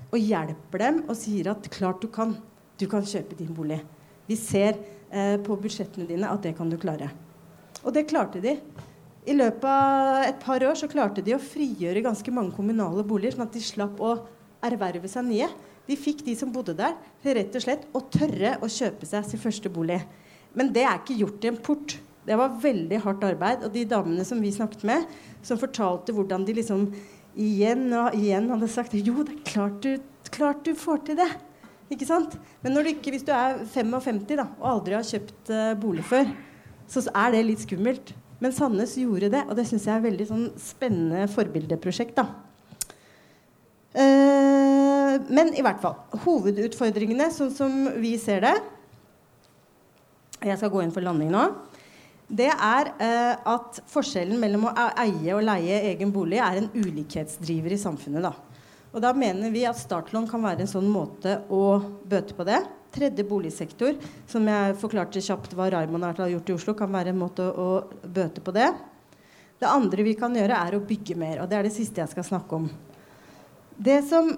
og 0.08 0.24
hjelper 0.24 0.82
dem 0.82 1.00
og 1.06 1.16
sier 1.20 1.52
at 1.52 1.68
klart 1.74 2.02
du 2.02 2.08
kan, 2.12 2.38
du 2.80 2.86
kan 2.90 3.06
kjøpe 3.06 3.36
din 3.38 3.52
bolig. 3.54 3.82
Vi 4.28 4.38
ser 4.40 4.78
eh, 5.12 5.36
på 5.44 5.58
budsjettene 5.60 6.08
dine 6.08 6.30
at 6.32 6.44
det 6.46 6.56
kan 6.58 6.72
du 6.72 6.78
klare. 6.80 7.10
Og 7.84 7.94
det 7.96 8.08
klarte 8.10 8.42
de. 8.44 8.56
I 9.28 9.36
løpet 9.36 9.68
av 9.68 10.24
et 10.30 10.40
par 10.40 10.64
år 10.64 10.78
så 10.80 10.88
klarte 10.88 11.24
de 11.24 11.36
å 11.36 11.44
frigjøre 11.44 12.06
ganske 12.06 12.32
mange 12.32 12.56
kommunale 12.56 13.04
boliger, 13.08 13.36
sånn 13.36 13.48
at 13.50 13.56
de 13.56 13.64
slapp 13.64 14.00
å 14.00 14.14
erverve 14.64 15.12
seg 15.12 15.28
nye. 15.28 15.50
De 15.88 15.96
fikk 16.00 16.24
de 16.24 16.36
som 16.40 16.52
bodde 16.52 16.76
der, 16.76 16.96
til 17.24 17.36
rett 17.36 17.56
og 17.56 17.64
slett 17.64 17.84
å 17.96 18.04
tørre 18.12 18.56
å 18.64 18.72
kjøpe 18.72 19.08
seg 19.08 19.28
sin 19.28 19.44
første 19.44 19.72
bolig. 19.72 20.00
Men 20.56 20.72
det 20.76 20.86
er 20.88 21.02
ikke 21.02 21.20
gjort 21.20 21.44
i 21.44 21.52
en 21.52 21.60
port. 21.64 21.98
Det 22.28 22.36
var 22.36 22.58
veldig 22.62 23.00
hardt 23.06 23.24
arbeid. 23.24 23.64
Og 23.64 23.72
de 23.74 23.86
damene 23.88 24.26
som 24.28 24.42
vi 24.44 24.52
snakket 24.52 24.84
med, 24.88 25.08
som 25.46 25.60
fortalte 25.60 26.16
hvordan 26.16 26.44
de 26.48 26.58
liksom 26.58 26.90
igjen 27.38 27.88
og 27.94 28.16
igjen 28.18 28.50
hadde 28.52 28.70
sagt 28.72 28.96
Jo, 28.98 29.22
det 29.24 29.38
er 29.38 29.44
klart 29.48 29.82
du, 29.86 30.02
klart 30.34 30.64
du 30.66 30.74
får 30.78 31.06
til 31.08 31.20
det. 31.22 31.30
Ikke 31.94 32.08
sant? 32.08 32.36
Men 32.64 32.76
du 32.76 32.90
ikke, 32.90 33.14
hvis 33.14 33.24
du 33.24 33.32
er 33.32 33.62
55 33.72 34.26
da, 34.34 34.50
og 34.60 34.72
aldri 34.74 34.98
har 34.98 35.08
kjøpt 35.08 35.52
uh, 35.54 35.72
bolig 35.80 36.04
før, 36.08 36.28
så 36.92 37.06
er 37.14 37.32
det 37.36 37.46
litt 37.48 37.64
skummelt. 37.64 38.12
Men 38.44 38.54
Sandnes 38.54 38.98
gjorde 39.00 39.32
det, 39.34 39.46
og 39.48 39.56
det 39.58 39.66
syns 39.70 39.88
jeg 39.88 39.96
er 39.96 40.02
et 40.02 40.08
veldig 40.10 40.28
sånn, 40.28 40.50
spennende 40.60 41.30
forbildeprosjekt. 41.32 42.20
da. 42.20 42.28
Uh, 43.96 45.16
men 45.32 45.54
i 45.56 45.64
hvert 45.64 45.80
fall. 45.82 45.96
Hovedutfordringene, 46.26 47.32
sånn 47.34 47.54
som 47.56 47.78
vi 47.98 48.18
ser 48.22 48.44
det 48.44 48.58
Jeg 50.44 50.60
skal 50.60 50.70
gå 50.70 50.84
inn 50.84 50.94
for 50.94 51.02
landing 51.02 51.32
nå. 51.34 51.48
Det 52.28 52.50
er 52.52 52.90
uh, 53.00 53.36
at 53.56 53.80
forskjellen 53.88 54.40
mellom 54.42 54.68
å 54.68 54.74
eie 55.00 55.32
og 55.36 55.46
leie 55.48 55.80
egen 55.94 56.12
bolig 56.12 56.42
er 56.44 56.60
en 56.60 56.68
ulikhetsdriver 56.76 57.72
i 57.72 57.80
samfunnet. 57.80 58.26
Da. 58.26 58.34
Og 58.92 59.04
da 59.04 59.14
mener 59.16 59.52
vi 59.54 59.64
at 59.68 59.80
startlån 59.80 60.28
kan 60.28 60.44
være 60.44 60.66
en 60.66 60.72
sånn 60.72 60.90
måte 60.92 61.38
å 61.54 61.80
bøte 62.04 62.36
på 62.36 62.44
det. 62.48 62.60
Tredje 62.92 63.24
boligsektor, 63.28 63.96
som 64.28 64.48
jeg 64.48 64.76
forklarte 64.82 65.24
kjapt 65.24 65.54
hva 65.56 65.70
Raymond 65.72 66.04
har 66.08 66.32
gjort 66.34 66.50
i 66.52 66.56
Oslo, 66.56 66.76
kan 66.76 66.92
være 66.92 67.14
en 67.14 67.22
måte 67.22 67.46
å, 67.48 67.70
bøte 68.04 68.44
på 68.44 68.52
det. 68.56 68.72
Det 69.58 69.70
andre 69.70 70.04
vi 70.06 70.16
kan 70.18 70.36
gjøre, 70.36 70.58
er 70.58 70.76
å 70.76 70.84
bygge 70.84 71.16
mer. 71.20 71.42
Og 71.44 71.50
det 71.52 71.58
er 71.60 71.68
det 71.68 71.76
siste 71.76 72.02
jeg 72.04 72.12
skal 72.12 72.28
snakke 72.28 72.60
om. 72.60 72.68
Det 73.78 74.00
som 74.10 74.34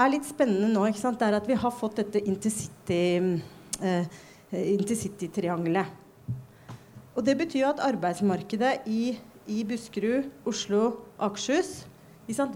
er 0.00 0.12
litt 0.14 0.26
spennende 0.26 0.72
nå, 0.72 0.86
sant, 0.96 1.22
er 1.22 1.36
at 1.36 1.46
vi 1.48 1.58
har 1.60 1.74
fått 1.74 2.00
dette 2.00 2.22
intercity-triangelet. 2.24 4.08
Eh, 4.50 4.64
intercity 4.74 5.28
og 7.20 7.26
det 7.26 7.34
betyr 7.36 7.66
at 7.68 7.80
arbeidsmarkedet 7.84 8.86
i, 8.88 9.12
i 9.44 9.60
Buskerud, 9.68 10.30
Oslo, 10.48 11.02
Akershus 11.20 11.84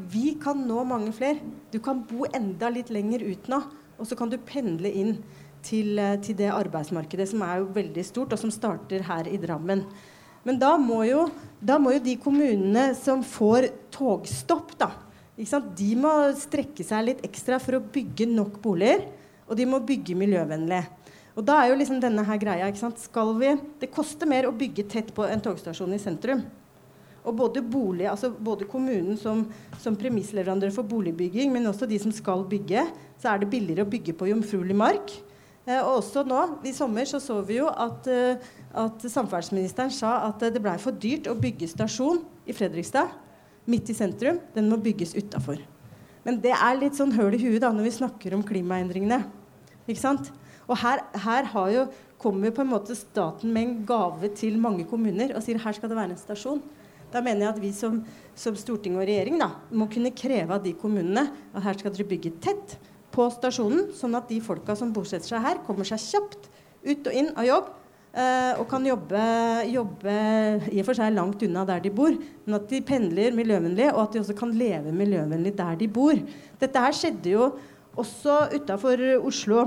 Vi 0.09 0.39
kan 0.41 0.63
nå 0.65 0.85
mange 0.89 1.13
flere. 1.13 1.43
Du 1.69 1.77
kan 1.85 2.01
bo 2.01 2.25
enda 2.25 2.71
litt 2.73 2.89
lenger 2.89 3.21
ut 3.27 3.49
nå. 3.53 3.59
Og 3.99 4.09
så 4.09 4.17
kan 4.17 4.31
du 4.33 4.39
pendle 4.41 4.89
inn 4.89 5.19
til, 5.61 5.99
eh, 5.99 6.17
til, 6.17 6.39
det 6.39 6.49
arbeidsmarkedet 6.49 7.29
som 7.29 7.43
er 7.43 7.61
jo 7.61 7.69
veldig 7.75 8.05
stort, 8.07 8.33
og 8.33 8.41
som 8.41 8.51
starter 8.51 9.05
her 9.05 9.29
i 9.29 9.37
Drammen. 9.37 9.85
Men 10.45 10.59
da 10.59 10.79
må 10.81 11.03
jo, 11.05 11.29
da 11.61 11.77
må 11.79 11.93
jo 11.93 12.01
de 12.01 12.17
kommunene 12.17 12.95
som 12.97 13.21
får 13.21 13.69
togstopp, 13.93 14.79
da, 14.79 14.93
de 15.37 15.95
må 15.99 16.33
strekke 16.41 16.85
seg 16.85 17.05
litt 17.05 17.25
ekstra 17.27 17.61
for 17.61 17.77
å 17.77 17.85
bygge 17.85 18.31
nok 18.33 18.63
boliger. 18.63 19.11
Og 19.45 19.59
de 19.59 19.67
må 19.69 19.83
bygge 19.85 20.17
miljøvennlig. 20.17 20.87
Og 21.35 21.43
da 21.47 21.59
er 21.61 21.73
jo 21.73 21.79
liksom 21.79 21.99
denne 22.03 22.23
her 22.27 22.39
greia 22.39 22.69
ikke 22.71 22.83
sant? 22.85 23.01
Skal 23.03 23.33
vi, 23.41 23.55
Det 23.81 23.91
koster 23.93 24.29
mer 24.31 24.47
å 24.47 24.55
bygge 24.55 24.87
tett 24.91 25.11
på 25.15 25.27
en 25.27 25.43
togstasjon 25.43 25.95
i 25.97 26.03
sentrum. 26.03 26.45
Og 27.25 27.33
både, 27.35 27.63
bolig, 27.65 28.05
altså 28.07 28.29
både 28.31 28.69
kommunen 28.69 29.17
som, 29.17 29.47
som 29.81 29.97
premissleverandør 29.97 30.75
for 30.77 30.87
boligbygging, 30.87 31.51
men 31.55 31.67
også 31.71 31.89
de 31.89 31.99
som 32.03 32.13
skal 32.13 32.45
bygge, 32.49 32.85
så 33.19 33.33
er 33.33 33.41
det 33.41 33.49
billigere 33.51 33.87
å 33.87 33.91
bygge 33.91 34.13
på 34.19 34.29
jomfruelig 34.29 34.77
mark. 34.77 35.15
Eh, 35.65 35.81
og 35.81 36.03
også 36.03 36.27
nå, 36.29 36.43
I 36.69 36.75
sommer 36.77 37.09
så, 37.09 37.19
så 37.25 37.39
vi 37.49 37.57
jo 37.63 37.71
at, 37.73 38.07
eh, 38.13 38.45
at 38.77 39.07
samferdselsministeren 39.09 39.93
sa 39.95 40.19
at 40.29 40.45
det 40.53 40.61
blei 40.63 40.77
for 40.83 40.93
dyrt 40.93 41.31
å 41.33 41.39
bygge 41.41 41.71
stasjon 41.73 42.21
i 42.45 42.57
Fredrikstad 42.57 43.17
midt 43.73 43.89
i 43.89 43.97
sentrum, 43.97 44.43
den 44.53 44.69
må 44.69 44.77
bygges 44.85 45.17
utafor. 45.17 45.63
Men 46.25 46.37
det 46.45 46.53
er 46.53 46.77
litt 46.77 46.97
sånn 47.01 47.17
høl 47.17 47.37
i 47.37 47.41
huet 47.41 47.63
da, 47.65 47.73
når 47.73 47.89
vi 47.89 47.99
snakker 47.99 48.37
om 48.37 48.45
klimaendringene. 48.45 49.23
Ikke 49.89 50.01
sant? 50.01 50.29
Og 50.69 50.79
her, 50.81 51.03
her 51.25 51.51
jo, 51.75 51.85
kommer 52.25 52.55
på 52.55 52.65
en 52.65 52.71
måte 52.71 52.97
staten 52.97 53.53
med 53.53 53.67
en 53.67 53.77
gave 53.87 54.31
til 54.39 54.57
mange 54.61 54.87
kommuner 54.89 55.35
og 55.37 55.45
sier 55.45 55.61
her 55.61 55.77
skal 55.77 55.91
det 55.93 55.99
være 55.99 56.15
en 56.15 56.21
stasjon. 56.21 56.63
Da 57.13 57.21
mener 57.23 57.45
jeg 57.45 57.53
at 57.53 57.61
vi 57.63 57.71
som, 57.77 58.01
som 58.35 58.57
storting 58.59 58.97
og 58.97 59.05
regjering 59.05 59.37
da, 59.39 59.51
må 59.71 59.87
kunne 59.93 60.15
kreve 60.17 60.57
av 60.57 60.65
de 60.65 60.73
kommunene 60.79 61.29
at 61.53 61.67
her 61.67 61.79
skal 61.79 61.95
dere 61.95 62.09
bygge 62.11 62.35
tett 62.43 62.77
på 63.15 63.29
stasjonen, 63.31 63.93
sånn 63.95 64.17
at 64.19 64.27
de 64.31 64.41
folka 64.43 64.75
som 64.79 64.91
bosetter 64.95 65.35
seg 65.35 65.45
her, 65.45 65.61
kommer 65.67 65.87
seg 65.87 66.03
kjapt 66.03 66.49
ut 66.85 67.11
og 67.11 67.15
inn 67.15 67.35
av 67.37 67.49
jobb 67.49 67.73
Uh, 68.15 68.61
og 68.63 68.69
kan 68.71 68.85
jobbe, 68.87 69.21
jobbe, 69.75 70.13
i 70.71 70.79
og 70.79 70.85
for 70.87 70.95
seg 70.95 71.17
langt 71.17 71.41
unna 71.43 71.65
der 71.67 71.81
de 71.83 71.91
bor, 71.91 72.15
men 72.45 72.55
at 72.55 72.69
de 72.71 72.79
pendler 72.87 73.35
miljøvennlig, 73.35 73.89
og 73.91 74.05
at 74.05 74.15
de 74.15 74.21
også 74.21 74.37
kan 74.39 74.53
leve 74.55 74.93
miljøvennlig 74.95 75.51
der 75.59 75.75
de 75.81 75.89
bor. 75.91 76.21
Dette 76.61 76.85
her 76.85 76.95
skjedde 76.95 77.33
jo 77.33 77.49
også 77.99 78.37
utafor 78.55 79.03
Oslo 79.19 79.65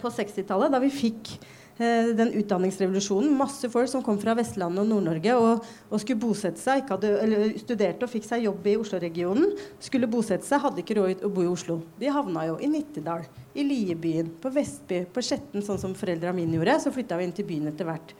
på 0.00 0.10
60-tallet, 0.14 0.70
da 0.70 0.78
vi 0.82 0.92
fikk 0.94 1.36
Eh, 1.78 2.14
den 2.16 2.32
utdanningsrevolusjonen. 2.32 3.34
Masse 3.36 3.68
folk 3.68 3.88
som 3.92 4.00
kom 4.02 4.16
fra 4.16 4.32
Vestlandet 4.38 4.80
og 4.80 4.88
Nord-Norge 4.88 5.34
og, 5.36 5.66
og, 5.90 5.98
skulle 6.00 6.22
bosette 6.22 6.56
seg, 6.62 6.86
hadde, 6.88 7.10
eller 7.20 7.50
studerte 7.60 8.06
og 8.06 8.12
fikk 8.14 8.24
seg 8.24 8.46
jobb 8.46 8.64
i 8.72 8.78
Oslo-regionen. 8.80 9.50
Skulle 9.84 10.08
bosette 10.08 10.48
seg, 10.48 10.62
hadde 10.62 10.80
ikke 10.80 10.96
råd 10.96 11.26
å 11.28 11.30
bo 11.36 11.44
i 11.44 11.50
Oslo. 11.50 11.82
De 12.00 12.08
havna 12.08 12.46
jo 12.48 12.54
i 12.64 12.70
Nittedal, 12.72 13.26
i 13.52 13.66
Liebyen, 13.66 14.30
på 14.40 14.54
Vestby, 14.54 15.02
på 15.12 15.24
Skjetten, 15.26 15.64
sånn 15.66 15.82
som 15.82 15.92
foreldra 15.98 16.32
mine 16.36 16.56
gjorde. 16.56 16.78
Så 16.86 16.94
flytta 16.96 17.20
vi 17.20 17.28
inn 17.28 17.36
til 17.36 17.48
byen 17.50 17.68
etter 17.68 17.90
hvert. 17.90 18.16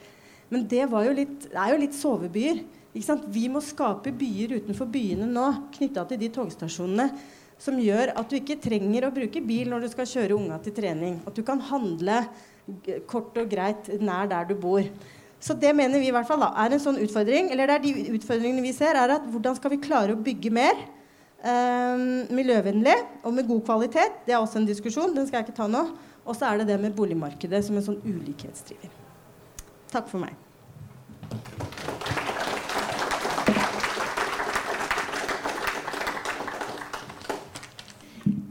Men 0.52 0.68
det, 0.68 0.84
jo 0.84 1.16
litt, 1.16 1.48
det 1.48 1.56
er 1.56 1.72
jo 1.72 1.80
litt 1.80 1.96
sovebyer. 1.96 2.60
Vi 2.92 3.48
må 3.52 3.64
skape 3.64 4.12
byer 4.12 4.58
utenfor 4.60 4.92
byene 4.92 5.32
nå, 5.32 5.48
knytta 5.78 6.04
til 6.10 6.20
de 6.20 6.28
togstasjonene 6.36 7.08
som 7.60 7.78
gjør 7.80 8.12
at 8.18 8.30
du 8.30 8.36
ikke 8.38 8.58
trenger 8.60 9.06
å 9.06 9.14
bruke 9.14 9.40
bil 9.44 9.70
når 9.72 9.86
du 9.86 9.92
skal 9.92 10.08
kjøre 10.10 10.36
unga 10.36 10.58
til 10.64 10.74
trening. 10.76 11.20
At 11.28 11.36
du 11.36 11.42
kan 11.46 11.62
handle 11.70 12.24
kort 13.08 13.36
og 13.38 13.48
greit 13.50 13.88
nær 14.02 14.28
der 14.30 14.50
du 14.50 14.56
bor. 14.60 14.84
Så 15.40 15.54
det 15.54 15.72
mener 15.76 16.00
vi 16.00 16.08
i 16.10 16.14
hvert 16.14 16.28
fall 16.28 16.42
da, 16.42 16.50
er 16.64 16.74
en 16.74 16.82
sånn 16.82 17.00
utfordring. 17.04 17.50
Eller 17.52 17.70
det 17.70 17.76
er 17.76 17.84
de 17.84 18.18
utfordringene 18.18 18.64
vi 18.64 18.74
ser, 18.76 18.98
er 18.98 19.16
at 19.18 19.28
hvordan 19.30 19.56
skal 19.58 19.72
vi 19.74 19.80
klare 19.84 20.16
å 20.16 20.20
bygge 20.20 20.52
mer 20.54 20.74
eh, 20.76 22.04
miljøvennlig 22.34 22.96
og 23.22 23.36
med 23.36 23.48
god 23.48 23.64
kvalitet? 23.68 24.22
Det 24.26 24.34
er 24.34 24.40
også 24.40 24.62
en 24.62 24.68
diskusjon. 24.68 25.14
Den 25.16 25.28
skal 25.28 25.40
jeg 25.40 25.48
ikke 25.48 25.60
ta 25.60 25.70
nå. 25.70 25.86
Og 26.26 26.34
så 26.34 26.48
er 26.48 26.60
det 26.60 26.72
det 26.72 26.80
med 26.82 26.96
boligmarkedet 26.96 27.62
som 27.62 27.78
en 27.78 27.86
sånn 27.86 28.02
ulikhetsdriver. 28.02 28.90
Takk 29.92 30.10
for 30.10 30.24
meg. 30.24 30.34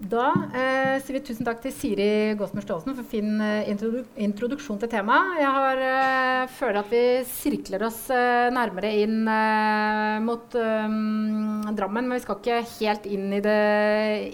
Da 0.05 0.25
eh, 0.53 0.99
sier 1.01 1.15
vi 1.17 1.21
tusen 1.25 1.45
takk 1.47 1.63
til 1.63 1.73
Siri 1.73 2.07
Gåsmer 2.37 2.61
Staalesen 2.61 2.93
for 2.93 3.07
fin 3.09 3.39
uh, 3.41 3.65
introdu 3.65 4.03
introduksjon 4.21 4.77
til 4.81 4.91
temaet. 4.91 5.39
Jeg 5.39 5.53
har, 5.55 5.81
eh, 5.81 6.51
føler 6.59 6.77
at 6.83 6.91
vi 6.91 7.03
sirkler 7.29 7.85
oss 7.87 8.03
nærmere 8.53 8.91
inn 9.01 9.23
mot 10.25 10.57
um, 10.59 11.63
Drammen, 11.73 12.05
men 12.05 12.19
vi 12.19 12.21
skal 12.21 12.37
ikke 12.37 12.59
helt 12.75 13.07
inn 13.09 13.33
i 13.33 13.41
det 13.41 13.63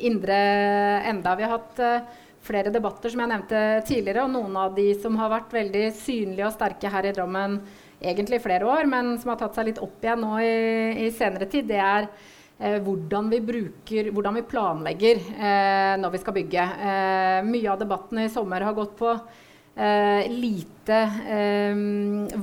indre 0.09 0.41
enda. 1.13 1.37
Vi 1.39 1.47
har 1.47 1.55
hatt 1.55 1.79
flere 2.43 2.73
debatter 2.73 3.13
som 3.13 3.23
jeg 3.23 3.31
nevnte 3.31 3.61
tidligere, 3.87 4.25
og 4.25 4.35
noen 4.35 4.57
av 4.59 4.75
de 4.75 4.89
som 4.99 5.15
har 5.21 5.31
vært 5.31 5.55
veldig 5.55 5.85
synlige 6.01 6.49
og 6.49 6.55
sterke 6.57 6.91
her 6.91 7.07
i 7.07 7.15
Drammen 7.15 7.61
egentlig 8.01 8.41
i 8.41 8.43
flere 8.43 8.67
år, 8.67 8.89
men 8.89 9.15
som 9.21 9.31
har 9.31 9.39
tatt 9.39 9.55
seg 9.55 9.69
litt 9.69 9.81
opp 9.81 10.03
igjen 10.03 10.23
nå 10.25 10.35
i, 10.41 10.53
i 11.05 11.09
senere 11.15 11.47
tid, 11.51 11.69
det 11.69 11.79
er 11.79 12.09
eh, 12.09 12.40
hvordan, 12.61 13.29
vi 13.31 13.39
bruker, 13.41 14.11
hvordan 14.13 14.37
vi 14.37 14.47
planlegger 14.49 15.21
eh, 15.33 15.93
når 16.01 16.13
vi 16.13 16.19
skal 16.21 16.35
bygge. 16.35 16.65
Eh, 16.89 17.37
mye 17.47 17.71
av 17.73 17.79
debatten 17.81 18.21
i 18.21 18.29
sommer 18.29 18.65
har 18.65 18.75
gått 18.77 18.93
på 18.99 19.09
eh, 19.11 20.29
lite 20.29 20.99
eh, 21.37 21.81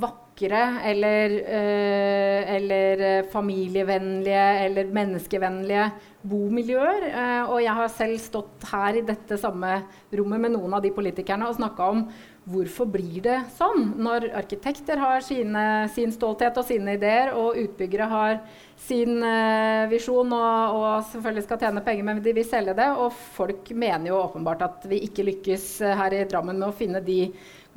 vakre 0.03 0.63
eller, 0.91 1.37
eh, 1.59 2.55
eller, 2.57 3.05
familievennlige 3.33 4.47
eller 4.65 4.91
menneskevennlige 4.95 5.91
bomiljøer. 6.29 7.07
og 7.49 7.61
jeg 7.63 7.75
har 7.79 7.89
selv 7.95 8.19
stått 8.21 8.67
her 8.73 8.99
i 8.99 9.07
dette 9.07 9.39
samme 9.39 9.83
rommet 10.13 10.43
med 10.43 10.53
noen 10.57 10.75
av 10.75 10.83
de 10.83 10.91
politikerne 10.95 11.47
og 11.47 11.57
snakka 11.57 11.91
om 11.95 12.03
hvorfor 12.49 12.89
blir 12.91 13.21
det 13.25 13.37
sånn 13.59 13.93
når 14.01 14.31
arkitekter 14.39 15.01
har 15.01 15.21
sine, 15.25 15.63
sin 15.93 16.13
stolthet 16.15 16.57
og 16.59 16.67
sine 16.69 16.97
ideer, 16.97 17.35
og 17.37 17.59
utbyggere 17.61 18.09
har 18.09 18.41
sin 18.79 19.19
uh, 19.21 19.89
visjon 19.91 20.33
og, 20.33 20.79
og, 20.79 21.07
selvfølgelig 21.13 21.45
skal 21.45 21.61
tjene 21.65 21.85
penger, 21.85 22.07
men 22.07 22.23
de 22.25 22.35
vil 22.37 22.47
selge 22.47 22.77
det. 22.79 22.89
Og 22.97 23.13
folk 23.37 23.73
mener 23.75 24.13
jo 24.13 24.23
åpenbart 24.23 24.65
at 24.65 24.89
vi 24.91 25.03
ikke 25.09 25.27
lykkes 25.29 25.71
uh, 25.85 25.95
her 25.99 26.17
i 26.17 26.25
Drammen 26.31 26.61
med 26.61 26.71
å 26.71 26.77
finne 26.77 27.03
de 27.05 27.21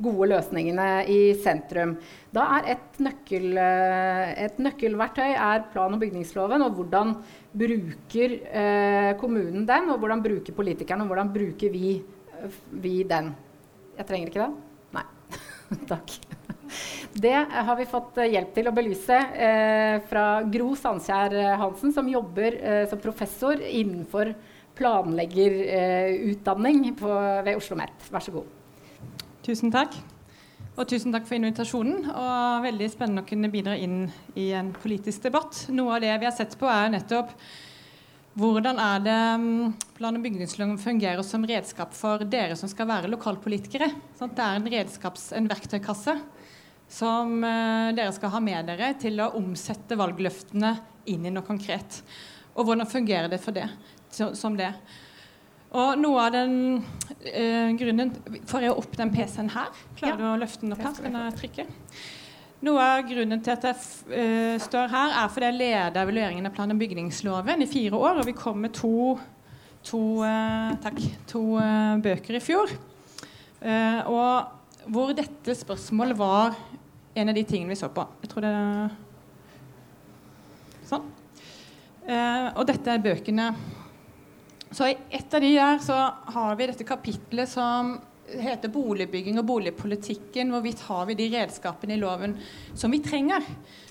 gode 0.02 0.30
løsningene 0.32 1.04
i 1.12 1.20
sentrum. 1.42 1.94
Da 2.34 2.48
er 2.56 2.72
et, 2.76 2.98
nøkkel, 3.02 3.52
uh, 3.58 4.32
et 4.46 4.58
nøkkelverktøy 4.62 5.30
er 5.34 5.68
plan- 5.74 5.94
og 5.94 6.02
bygningsloven, 6.02 6.64
og 6.64 6.80
hvordan 6.80 7.16
bruker 7.52 8.38
kommunen 9.20 9.66
den, 9.68 9.90
og 9.92 9.98
hvordan 10.00 10.22
bruker 10.24 10.56
politikerne, 10.56 11.04
og 11.04 11.12
hvordan 11.12 11.32
bruker 11.34 11.74
vi, 11.74 11.98
vi 12.80 13.02
den. 13.04 13.34
Jeg 13.98 14.06
trenger 14.08 14.26
ikke 14.30 14.46
det? 14.46 14.52
Nei. 14.96 15.06
Takk. 15.92 16.08
Det 17.12 17.34
har 17.52 17.76
vi 17.76 17.84
fått 17.88 18.18
eh, 18.22 18.30
hjelp 18.32 18.54
til 18.56 18.68
å 18.70 18.74
belyse 18.74 19.16
eh, 19.36 20.00
fra 20.08 20.42
Gro 20.48 20.74
Sandkjær 20.78 21.34
eh, 21.36 21.58
Hansen, 21.60 21.92
som 21.92 22.08
jobber 22.08 22.56
eh, 22.56 22.88
som 22.88 22.98
professor 23.02 23.60
innenfor 23.60 24.32
planleggerutdanning 24.78 26.88
eh, 26.88 26.94
ved 26.96 27.52
Oslo 27.52 27.58
OsloMet. 27.58 27.92
Vær 28.12 28.22
så 28.24 28.32
god. 28.38 28.46
Tusen 29.44 29.70
takk. 29.74 29.92
Og 30.72 30.88
tusen 30.88 31.12
takk 31.12 31.26
for 31.28 31.36
invitasjonen. 31.36 32.06
og 32.08 32.64
Veldig 32.64 32.88
spennende 32.94 33.22
å 33.24 33.28
kunne 33.28 33.52
bidra 33.52 33.74
inn 33.76 34.06
i 34.40 34.52
en 34.56 34.72
politisk 34.72 35.22
debatt. 35.26 35.66
Noe 35.68 35.98
av 35.98 36.02
det 36.04 36.14
vi 36.16 36.28
har 36.28 36.36
sett 36.36 36.56
på, 36.56 36.66
er 36.70 36.94
nettopp 36.94 37.28
hvordan 38.38 38.78
er 38.80 39.02
det 39.04 39.18
mm, 39.42 39.72
plan- 39.98 40.16
og 40.16 40.24
bygningsloven 40.24 40.78
fungerer 40.80 41.20
som 41.26 41.44
redskap 41.44 41.92
for 41.96 42.24
dere 42.24 42.56
som 42.56 42.70
skal 42.70 42.88
være 42.88 43.10
lokalpolitikere? 43.12 43.90
Sånn, 44.16 44.32
det 44.32 44.44
er 44.44 44.60
en 44.60 44.70
redskaps, 44.72 45.30
en 45.36 45.50
verktøykasse 45.50 46.16
som 46.92 47.38
uh, 47.44 47.92
dere 47.96 48.12
skal 48.16 48.32
ha 48.34 48.40
med 48.44 48.68
dere 48.68 48.92
til 49.00 49.20
å 49.20 49.32
omsette 49.38 49.96
valgløftene 50.00 50.74
inn 51.12 51.28
i 51.28 51.32
noe 51.32 51.44
konkret. 51.44 52.02
Og 52.56 52.68
hvordan 52.68 52.88
fungerer 52.88 53.28
det 53.32 53.40
for 53.42 53.56
det? 53.56 53.68
Som 54.12 54.56
det? 54.58 54.72
Og 55.72 56.00
noe 56.00 56.26
av 56.26 56.34
den 56.34 56.56
uh, 56.80 57.70
grunnen 57.80 58.10
Får 58.48 58.66
jeg 58.66 58.74
opp 58.76 58.96
den 58.98 59.12
PC-en 59.14 59.52
her? 59.54 59.70
Klarer 59.96 60.12
ja. 60.12 60.18
du 60.20 60.26
å 60.34 60.40
løfte 60.40 60.66
den 60.66 60.76
opp 60.76 60.84
her? 60.84 60.96
Skal 60.98 61.16
jeg 61.16 61.38
trykke? 61.40 61.68
Noe 62.62 62.78
av 62.78 63.00
grunnen 63.08 63.40
til 63.42 63.56
at 63.56 63.64
jeg 63.66 63.78
uh, 64.06 64.56
står 64.62 64.90
her, 64.92 65.14
er 65.18 65.30
fordi 65.34 65.48
jeg 65.48 65.58
leder 65.58 65.96
evalueringen 66.04 66.46
av 66.46 66.52
plan- 66.54 66.70
og 66.70 66.78
bygningsloven 66.78 67.64
i 67.64 67.66
fire 67.66 67.98
år. 67.98 68.20
Og 68.20 68.28
vi 68.28 68.34
kom 68.38 68.60
med 68.62 68.70
to, 68.76 69.16
to, 69.82 70.02
uh, 70.22 70.70
takk, 70.84 71.00
to 71.32 71.42
uh, 71.58 71.98
bøker 72.02 72.38
i 72.38 72.42
fjor. 72.42 72.70
og 74.10 74.90
hvor 74.90 75.12
dette 75.14 75.54
spørsmålet 75.54 76.18
var 76.18 76.56
en 77.14 77.30
av 77.30 77.34
de 77.34 77.44
tingene 77.46 77.70
vi 77.70 77.78
så 77.78 77.90
på. 77.94 78.06
Jeg 78.22 78.30
tror 78.30 78.46
det 78.46 78.54
Sånn. 80.90 81.04
og 82.58 82.64
dette 82.66 82.90
er 82.90 83.04
bøkene. 83.04 83.46
Så 84.74 84.90
i 84.90 84.96
et 85.14 85.34
av 85.34 85.44
de 85.44 85.52
der 85.54 85.78
så 85.82 85.98
har 86.34 86.58
vi 86.58 86.66
dette 86.66 86.86
kapitlet 86.88 87.50
som 87.50 87.94
heter 88.28 88.68
boligbygging 88.72 89.38
og 89.40 89.46
boligpolitikken. 89.46 90.50
Hvorvidt 90.54 90.80
har 90.88 91.06
vi 91.08 91.14
de 91.18 91.30
redskapene 91.34 91.94
i 91.96 92.00
loven 92.00 92.32
som 92.74 92.90
vi 92.92 93.00
trenger? 93.04 93.42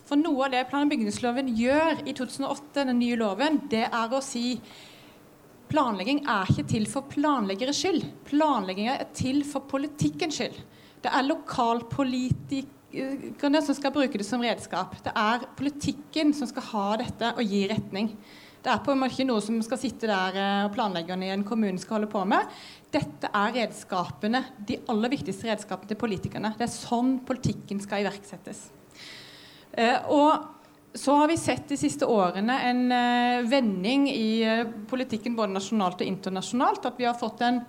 For 0.08 0.16
noe 0.20 0.46
av 0.46 0.52
det 0.52 0.70
plan- 0.70 0.86
og 0.88 0.92
bygningsloven 0.92 1.56
gjør 1.56 2.08
i 2.08 2.14
2008, 2.18 2.86
den 2.90 3.00
nye 3.00 3.18
loven, 3.20 3.62
det 3.72 3.86
er 3.88 4.08
å 4.12 4.22
si 4.24 4.62
planlegging 5.72 6.20
er 6.28 6.46
ikke 6.52 6.68
til 6.68 6.86
for 6.92 7.02
planleggeres 7.12 7.78
skyld. 7.80 8.04
Planlegging 8.28 8.88
er 8.92 9.06
til 9.16 9.44
for 9.48 9.62
politikkens 9.72 10.36
skyld. 10.40 10.58
Det 11.02 11.12
er 11.12 11.30
lokalpolitikerne 11.30 13.62
som 13.64 13.76
skal 13.78 13.96
bruke 13.96 14.18
det 14.20 14.28
som 14.28 14.44
redskap. 14.44 14.92
Det 15.06 15.14
er 15.16 15.38
politikken 15.58 16.34
som 16.36 16.48
skal 16.50 16.64
ha 16.74 16.88
dette 17.02 17.28
og 17.38 17.44
gi 17.48 17.62
retning. 17.72 18.08
Det 18.62 18.70
er 18.70 18.82
på 18.86 18.94
en 18.94 19.00
måte 19.02 19.16
ikke 19.16 19.26
noe 19.26 19.42
som 19.42 19.58
skal 19.66 19.80
sitte 19.82 20.10
der 20.10 20.38
eh, 20.38 20.64
og 20.68 20.74
planleggerne 20.76 21.26
i 21.26 21.34
en 21.34 21.46
kommune 21.48 21.82
skal 21.82 21.98
holde 21.98 22.12
på 22.12 22.22
med. 22.30 22.50
Dette 22.94 23.32
er 23.34 23.56
redskapene, 23.56 24.44
de 24.68 24.78
aller 24.92 25.14
viktigste 25.16 25.50
redskapene 25.50 25.90
til 25.90 26.00
politikerne. 26.02 26.54
Det 26.60 26.68
er 26.68 26.74
sånn 26.74 27.16
politikken 27.26 27.82
skal 27.82 28.06
iverksettes. 28.06 28.68
Eh, 29.72 29.98
og 30.14 30.94
så 30.94 31.16
har 31.18 31.32
vi 31.32 31.40
sett 31.40 31.72
de 31.72 31.80
siste 31.80 32.04
årene 32.04 32.58
en 32.68 32.82
uh, 32.92 33.46
vending 33.48 34.10
i 34.12 34.44
politikken 34.92 35.38
både 35.38 35.56
nasjonalt 35.56 36.04
og 36.04 36.10
internasjonalt. 36.10 36.90
At 36.90 37.00
vi 37.00 37.08
har 37.08 37.16
fått 37.16 37.46
en 37.48 37.62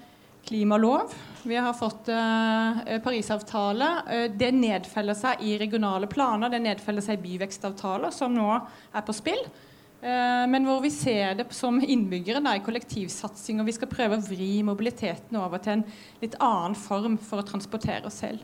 klimalov. 0.42 1.14
Vi 1.46 1.54
har 1.54 1.70
fått 1.78 2.10
Parisavtale. 3.04 3.92
det 4.34 4.50
nedfeller 4.58 5.14
seg 5.14 5.44
i 5.46 5.54
regionale 5.58 6.10
planer, 6.10 6.50
det 6.50 6.64
nedfeller 6.64 7.02
seg 7.06 7.20
i 7.20 7.22
byvekstavtaler, 7.28 8.10
som 8.10 8.34
nå 8.34 8.48
er 8.58 9.06
på 9.06 9.14
spill. 9.14 9.46
Eh, 10.02 10.44
men 10.50 10.64
hvor 10.66 10.80
vi 10.82 10.90
ser 10.90 11.36
det 11.38 11.46
som 11.54 11.76
innbyggere 11.78 12.42
da, 12.42 12.56
i 12.58 12.64
kollektivsatsing, 12.64 13.60
og 13.62 13.68
vi 13.68 13.74
skal 13.76 13.90
prøve 13.90 14.18
å 14.18 14.24
vri 14.26 14.56
mobiliteten 14.66 15.38
over 15.38 15.62
til 15.62 15.76
en 15.76 15.84
litt 16.22 16.34
annen 16.42 16.74
form 16.74 17.14
for 17.22 17.42
å 17.42 17.46
transportere 17.46 18.10
oss 18.10 18.18
selv. 18.24 18.42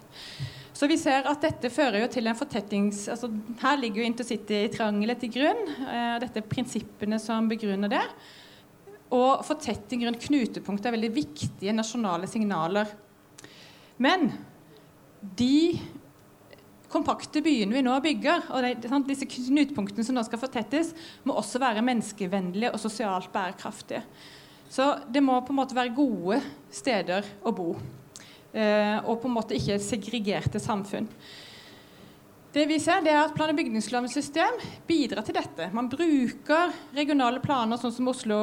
Så 0.78 0.86
vi 0.86 0.94
ser 1.00 1.26
at 1.26 1.42
dette 1.42 1.72
fører 1.74 2.04
jo 2.04 2.10
til 2.12 2.30
en 2.30 2.38
fortettings... 2.38 3.08
Altså, 3.10 3.32
her 3.58 3.80
ligger 3.80 4.04
jo 4.04 4.10
intercity-triangelet 4.12 5.24
til 5.24 5.32
grunn. 5.34 5.64
Uh, 5.82 6.14
dette 6.22 6.38
er 6.38 6.46
prinsippene 6.46 7.18
som 7.18 7.48
begrunner 7.50 7.90
det. 7.90 8.04
Og 9.10 9.42
fortetting 9.48 10.04
rundt 10.06 10.22
knutepunkt 10.22 10.86
er 10.86 10.94
veldig 10.94 11.10
viktige 11.16 11.74
nasjonale 11.74 12.30
signaler. 12.30 12.92
Men 13.98 14.28
de 15.18 15.80
kompakte 16.92 17.42
byene 17.44 17.76
vi 17.76 17.84
nå 17.84 17.94
bygger, 18.04 18.48
og 18.52 18.64
de, 18.64 18.88
sant, 18.88 19.08
disse 19.08 19.28
knutepunktene 19.28 20.06
som 20.06 20.16
nå 20.16 20.24
skal 20.26 20.40
fortettes, 20.40 20.94
må 21.28 21.36
også 21.36 21.60
være 21.62 21.84
menneskevennlige 21.84 22.72
og 22.72 22.82
sosialt 22.82 23.30
bærekraftige. 23.34 24.04
Så 24.68 24.90
det 25.08 25.22
må 25.24 25.38
på 25.44 25.54
en 25.54 25.60
måte 25.62 25.76
være 25.76 25.96
gode 25.96 26.40
steder 26.72 27.28
å 27.46 27.52
bo. 27.56 27.72
Eh, 28.52 28.96
og 29.04 29.20
på 29.20 29.28
en 29.28 29.36
måte 29.36 29.56
ikke 29.56 29.78
segregerte 29.80 30.60
samfunn. 30.60 31.08
Det 32.52 32.64
vi 32.64 32.78
ser, 32.80 33.02
det 33.04 33.12
er 33.12 33.20
at 33.20 33.34
Plan- 33.36 33.50
og 33.52 33.58
bygningslovens 33.58 34.14
system 34.16 34.56
bidrar 34.88 35.24
til 35.24 35.36
dette. 35.36 35.66
Man 35.76 35.90
bruker 35.92 36.72
regionale 36.96 37.42
planer, 37.44 37.76
sånn 37.76 37.92
som 37.92 38.08
Oslo- 38.08 38.38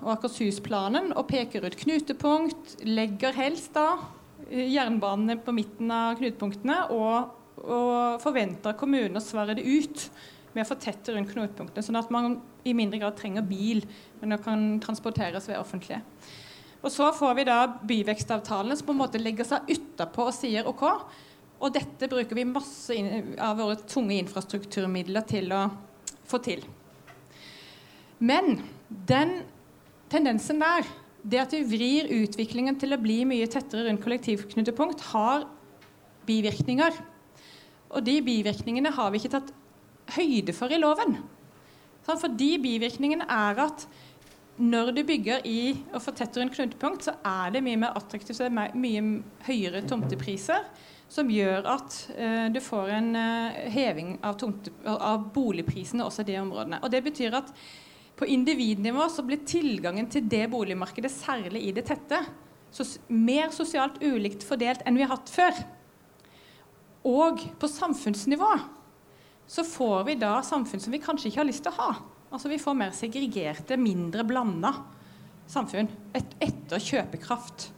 og 0.00 0.08
Akershus-planen, 0.14 1.12
og 1.12 1.28
peker 1.28 1.66
ut 1.68 1.76
knutepunkt. 1.76 2.78
Legger 2.88 3.36
helst 3.36 3.76
da 3.76 3.98
eh, 4.48 4.64
jernbanene 4.72 5.36
på 5.44 5.52
midten 5.52 5.92
av 5.92 6.16
knutepunktene 6.20 6.86
og 6.96 7.36
og 7.64 8.20
forventer 8.22 8.72
at 8.72 8.80
kommunene 8.80 9.22
svarer 9.22 9.58
det 9.58 9.66
ut 9.66 10.06
med 10.54 10.64
å 10.64 10.68
fortette 10.72 11.14
rundt 11.14 11.30
knutepunktene, 11.30 11.84
sånn 11.84 11.98
at 12.00 12.10
man 12.12 12.38
i 12.66 12.74
mindre 12.76 13.00
grad 13.00 13.18
trenger 13.18 13.46
bil, 13.46 13.84
men 14.20 14.34
det 14.34 14.40
kan 14.44 14.64
transporteres 14.82 15.46
ved 15.48 15.60
offentlige. 15.60 16.00
Og 16.80 16.90
Så 16.92 17.10
får 17.12 17.34
vi 17.36 17.44
da 17.44 17.58
byvekstavtalene 17.68 18.76
som 18.76 18.88
på 18.88 18.94
en 18.96 19.02
måte 19.02 19.20
legger 19.20 19.46
seg 19.46 19.68
utapå 19.68 20.30
og 20.30 20.34
sier 20.34 20.68
OK. 20.68 20.84
Og 21.60 21.74
dette 21.74 22.08
bruker 22.08 22.38
vi 22.38 22.46
masse 22.48 22.96
av 23.36 23.58
våre 23.60 23.76
tunge 23.84 24.16
infrastrukturmidler 24.16 25.26
til 25.28 25.52
å 25.52 25.66
få 26.30 26.40
til. 26.40 26.64
Men 28.20 28.62
den 28.88 29.42
tendensen 30.12 30.60
der, 30.60 30.88
det 31.20 31.42
at 31.42 31.52
vi 31.52 31.62
vrir 31.68 32.08
utviklingen 32.22 32.78
til 32.80 32.96
å 32.96 33.00
bli 33.00 33.22
mye 33.28 33.48
tettere 33.50 33.84
rundt 33.86 34.02
kollektivknutepunkt, 34.04 35.04
har 35.12 35.44
bivirkninger. 36.28 36.96
Og 37.90 38.04
de 38.06 38.20
bivirkningene 38.22 38.92
har 38.94 39.10
vi 39.10 39.20
ikke 39.20 39.34
tatt 39.34 39.52
høyde 40.16 40.54
for 40.56 40.72
i 40.72 40.78
loven. 40.80 41.18
For 42.06 42.30
de 42.34 42.54
bivirkningene 42.62 43.26
er 43.30 43.60
at 43.66 43.84
når 44.60 44.92
du 44.92 45.02
bygger 45.08 45.44
i 45.48 45.72
og 45.94 46.02
fortetter 46.04 46.42
en 46.42 46.52
knutepunkt, 46.52 47.06
så 47.06 47.16
er 47.24 47.54
det 47.54 47.62
mye 47.64 47.80
mer 47.80 47.96
attraktivt, 47.96 48.36
så 48.36 48.46
det 48.46 48.52
er 48.52 48.76
mye 48.76 49.04
høyere 49.46 49.84
tomtepriser. 49.88 50.66
Som 51.10 51.30
gjør 51.32 51.66
at 51.66 51.94
uh, 52.14 52.46
du 52.54 52.60
får 52.62 52.92
en 52.94 53.08
uh, 53.18 53.56
heving 53.74 54.12
av, 54.22 54.36
tomte, 54.38 54.70
av 54.86 55.24
boligprisene 55.34 56.04
også 56.06 56.22
i 56.22 56.28
de 56.28 56.36
områdene. 56.38 56.78
Og 56.84 56.92
det 56.92 57.00
betyr 57.02 57.34
at 57.40 57.50
på 58.20 58.28
individnivå 58.30 59.08
så 59.10 59.24
blir 59.26 59.42
tilgangen 59.48 60.06
til 60.12 60.28
det 60.30 60.44
boligmarkedet, 60.52 61.10
særlig 61.10 61.64
i 61.66 61.74
det 61.74 61.88
tette, 61.88 62.20
mer 63.08 63.50
sosialt 63.50 63.96
ulikt 64.04 64.44
fordelt 64.46 64.84
enn 64.86 65.00
vi 65.00 65.02
har 65.02 65.16
hatt 65.16 65.32
før. 65.32 65.56
Og 67.08 67.42
på 67.60 67.68
samfunnsnivå 67.70 68.50
så 69.50 69.64
får 69.66 70.04
vi 70.06 70.14
da 70.20 70.38
samfunn 70.46 70.82
som 70.82 70.94
vi 70.94 71.02
kanskje 71.02 71.30
ikke 71.30 71.40
har 71.42 71.48
lyst 71.48 71.64
til 71.66 71.72
å 71.72 71.80
ha. 71.80 71.92
Altså 72.30 72.50
Vi 72.52 72.60
får 72.62 72.76
mer 72.78 72.92
segregerte, 72.94 73.78
mindre 73.80 74.24
blanda 74.26 74.74
samfunn 75.50 75.88
et, 76.14 76.36
etter 76.38 76.82
kjøpekraft. 76.82 77.70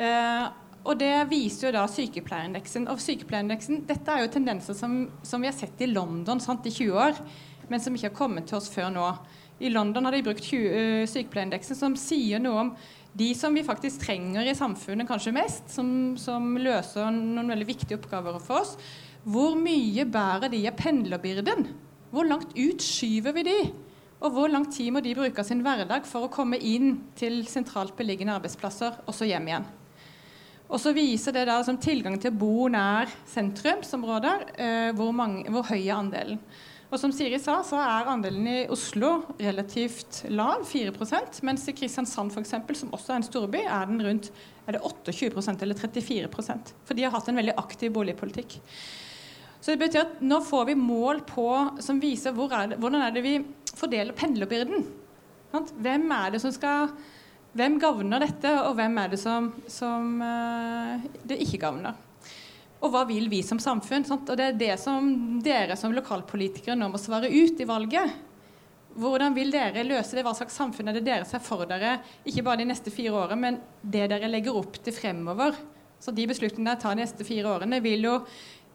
Eh, 0.00 0.46
og 0.84 0.98
det 1.00 1.12
viser 1.30 1.68
jo 1.68 1.74
da 1.76 1.84
sykepleierindeksen. 1.88 2.88
Og 2.92 3.00
sykepleierindeksen, 3.00 3.84
Dette 3.88 4.12
er 4.12 4.24
jo 4.24 4.32
tendenser 4.32 4.76
som, 4.76 5.04
som 5.24 5.44
vi 5.44 5.48
har 5.50 5.56
sett 5.56 5.80
i 5.84 5.90
London 5.90 6.40
sant, 6.40 6.66
i 6.68 6.72
20 6.72 6.98
år, 7.00 7.20
men 7.70 7.80
som 7.80 7.96
ikke 7.96 8.10
har 8.10 8.18
kommet 8.18 8.48
til 8.48 8.58
oss 8.60 8.70
før 8.72 8.90
nå. 8.92 9.06
I 9.64 9.70
London 9.72 10.04
har 10.04 10.16
de 10.16 10.24
brukt 10.26 10.44
20, 10.44 10.64
uh, 10.64 11.04
sykepleierindeksen, 11.08 11.78
som 11.78 11.96
sier 12.00 12.42
noe 12.42 12.66
om 12.66 12.72
de 13.14 13.30
som 13.38 13.54
vi 13.54 13.62
faktisk 13.66 14.02
trenger 14.02 14.46
i 14.46 14.56
samfunnet 14.58 15.06
kanskje 15.06 15.34
mest, 15.36 15.68
som, 15.70 15.88
som, 16.18 16.56
løser 16.58 17.12
noen 17.14 17.52
veldig 17.54 17.68
viktige 17.68 17.98
oppgaver 18.00 18.40
for 18.42 18.64
oss, 18.64 18.74
hvor 19.24 19.54
mye 19.56 20.04
bærer 20.04 20.50
de 20.52 20.64
av 20.68 20.74
pendlerbyrden? 20.76 21.68
Hvor 22.14 22.26
langt 22.26 22.52
ut 22.58 22.82
skyver 22.82 23.34
vi 23.36 23.46
de? 23.46 23.58
Og 24.24 24.34
hvor 24.34 24.50
lang 24.50 24.66
tid 24.72 24.90
må 24.94 25.02
de 25.04 25.14
bruke 25.16 25.40
av 25.40 25.46
sin 25.46 25.62
hverdag 25.64 26.06
for 26.08 26.26
å 26.26 26.32
komme 26.32 26.58
inn 26.58 26.98
til 27.18 27.42
sentralt 27.50 27.94
beliggende 27.98 28.34
arbeidsplasser 28.36 29.02
og 29.04 29.16
så 29.16 29.28
hjem 29.28 29.48
igjen? 29.50 29.66
Og 30.64 30.80
så 30.80 30.94
viser 30.96 31.34
det 31.36 31.44
da 31.46 31.58
som 31.62 31.78
tilgang 31.78 32.16
til 32.18 32.32
å 32.32 32.38
bo 32.40 32.68
nær 32.72 33.10
sentrumsområder 33.30 34.46
eh, 34.56 34.90
hvor, 34.96 35.12
hvor 35.52 35.68
høy 35.68 35.82
er 35.82 35.98
andelen. 35.98 36.40
Og 36.92 37.00
som 37.00 37.12
Siri 37.14 37.38
sa, 37.42 37.56
så 37.66 37.78
er 37.80 38.10
andelen 38.12 38.46
i 38.46 38.58
Oslo 38.70 39.16
relativt 39.40 40.22
lav, 40.30 40.66
4% 40.68 41.40
mens 41.46 41.64
i 41.70 41.74
Kristiansand 41.76 42.34
for 42.34 42.44
eksempel, 42.44 42.76
som 42.78 42.92
også 42.94 43.14
er 43.14 43.22
en 43.22 43.26
storby, 43.26 43.62
er 43.64 43.88
den 43.90 44.02
rundt 44.04 44.30
er 44.64 44.76
det 44.76 44.84
28% 44.84 45.64
eller 45.64 45.76
34% 45.76 46.70
For 46.88 46.96
de 46.96 47.04
har 47.04 47.12
hatt 47.12 47.26
en 47.28 47.40
veldig 47.40 47.56
aktiv 47.60 47.92
boligpolitikk. 47.92 48.56
Så 49.60 49.72
det 49.72 49.80
betyr 49.80 50.04
at 50.04 50.22
nå 50.24 50.40
får 50.44 50.70
vi 50.70 50.76
mål 50.76 51.22
på, 51.28 51.48
som 51.84 52.00
viser 52.00 52.34
hvor 52.36 52.52
er 52.52 52.72
det, 52.72 52.78
hvordan 52.80 53.04
er 53.04 53.14
det 53.14 53.24
vi 53.24 53.34
fordeler 53.74 54.16
pendlerbyrden. 54.16 54.84
Hvem 55.54 56.08
er 56.12 56.34
det 56.34 56.42
som 56.44 56.54
skal 56.54 56.92
Hvem 57.54 57.76
gagner 57.78 58.18
dette, 58.18 58.50
og 58.66 58.72
hvem 58.74 58.96
er 58.98 59.12
det 59.12 59.18
som, 59.22 59.44
som 59.70 60.16
uh, 60.18 61.04
det 61.22 61.36
ikke 61.44 61.60
gagner? 61.62 61.94
Og 62.84 62.92
hva 62.92 63.06
vil 63.08 63.30
vi 63.32 63.40
som 63.46 63.60
samfunn? 63.62 64.04
Sant? 64.04 64.28
Og 64.28 64.36
det 64.38 64.50
er 64.50 64.60
det 64.60 64.74
som 64.82 65.08
dere 65.44 65.76
som 65.80 65.94
lokalpolitikere 65.96 66.76
nå 66.76 66.90
må 66.92 67.00
svare 67.00 67.30
ut 67.32 67.60
i 67.60 67.68
valget. 67.68 68.18
Hvordan 68.94 69.34
vil 69.34 69.50
dere 69.50 69.86
løse 69.86 70.14
det? 70.14 70.22
Hva 70.26 70.34
slags 70.36 70.54
samfunn 70.60 70.92
er 70.92 70.98
det 70.98 71.06
dere 71.06 71.26
ser 71.26 71.42
for 71.42 71.64
dere? 71.66 71.96
Ikke 72.28 72.44
bare 72.46 72.60
de 72.60 72.68
neste 72.68 72.92
fire 72.94 73.16
årene, 73.24 73.40
men 73.40 73.56
det 73.80 74.04
dere 74.12 74.28
legger 74.30 74.58
opp 74.60 74.76
til 74.84 74.94
fremover. 74.94 75.56
Så 75.98 76.12
de 76.14 76.28
beslutningene 76.28 76.74
dere 76.74 76.82
tar 76.84 76.94
de 76.94 77.02
neste 77.02 77.26
fire 77.26 77.56
årene, 77.56 77.80
vil 77.82 78.04
jo 78.04 78.18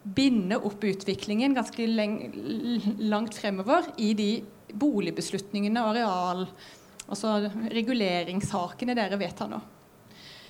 binde 0.04 0.58
opp 0.66 0.84
utviklingen 0.90 1.54
ganske 1.54 1.86
langt 1.94 3.38
fremover 3.38 3.92
i 4.02 4.14
de 4.18 4.30
boligbeslutningene 4.80 5.84
og 5.84 5.94
areal, 5.94 6.46
altså 7.10 7.36
reguleringssakene 7.74 8.96
dere 8.98 9.20
vedtar 9.20 9.52
nå. 9.52 9.60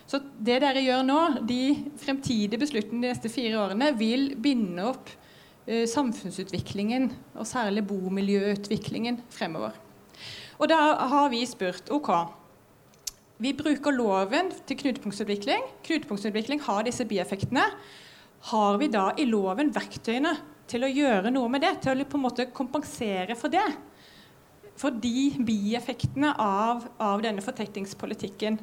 Så 0.10 0.18
det 0.42 0.58
dere 0.64 0.82
gjør 0.82 1.04
nå, 1.06 1.20
de 1.46 1.62
fremtidige 2.02 2.58
beslutningene 2.58 3.06
de 3.06 3.14
neste 3.14 3.30
fire 3.30 3.60
årene, 3.62 3.92
vil 4.00 4.32
binde 4.42 4.88
opp 4.90 5.12
eh, 5.68 5.86
samfunnsutviklingen, 5.90 7.12
og 7.38 7.46
særlig 7.46 7.86
bomiljøutviklingen, 7.92 9.22
fremover. 9.30 9.78
Og 10.58 10.72
da 10.72 10.80
har 11.14 11.30
vi 11.32 11.44
spurt 11.48 11.92
OK. 11.94 12.10
Vi 13.40 13.54
bruker 13.56 13.96
loven 13.96 14.50
til 14.68 14.80
knutepunktsutvikling. 14.82 15.62
Knutepunktsutvikling 15.86 16.64
har 16.66 16.84
disse 16.90 17.06
bieffektene. 17.08 17.68
Har 18.50 18.80
vi 18.82 18.90
da 18.92 19.12
i 19.16 19.28
loven 19.30 19.70
verktøyene 19.76 20.34
til 20.70 20.84
å 20.84 20.92
gjøre 20.92 21.32
noe 21.32 21.54
med 21.54 21.64
det? 21.64 21.78
Til 21.86 22.02
å 22.02 22.10
på 22.10 22.18
en 22.20 22.26
måte 22.26 22.50
kompensere 22.56 23.38
for 23.40 23.54
det? 23.54 23.68
For 24.80 24.96
de 24.96 25.34
bieffektene 25.44 26.32
av, 26.40 26.86
av, 27.04 27.20
denne 27.24 27.44
fortettingspolitikken. 27.44 28.60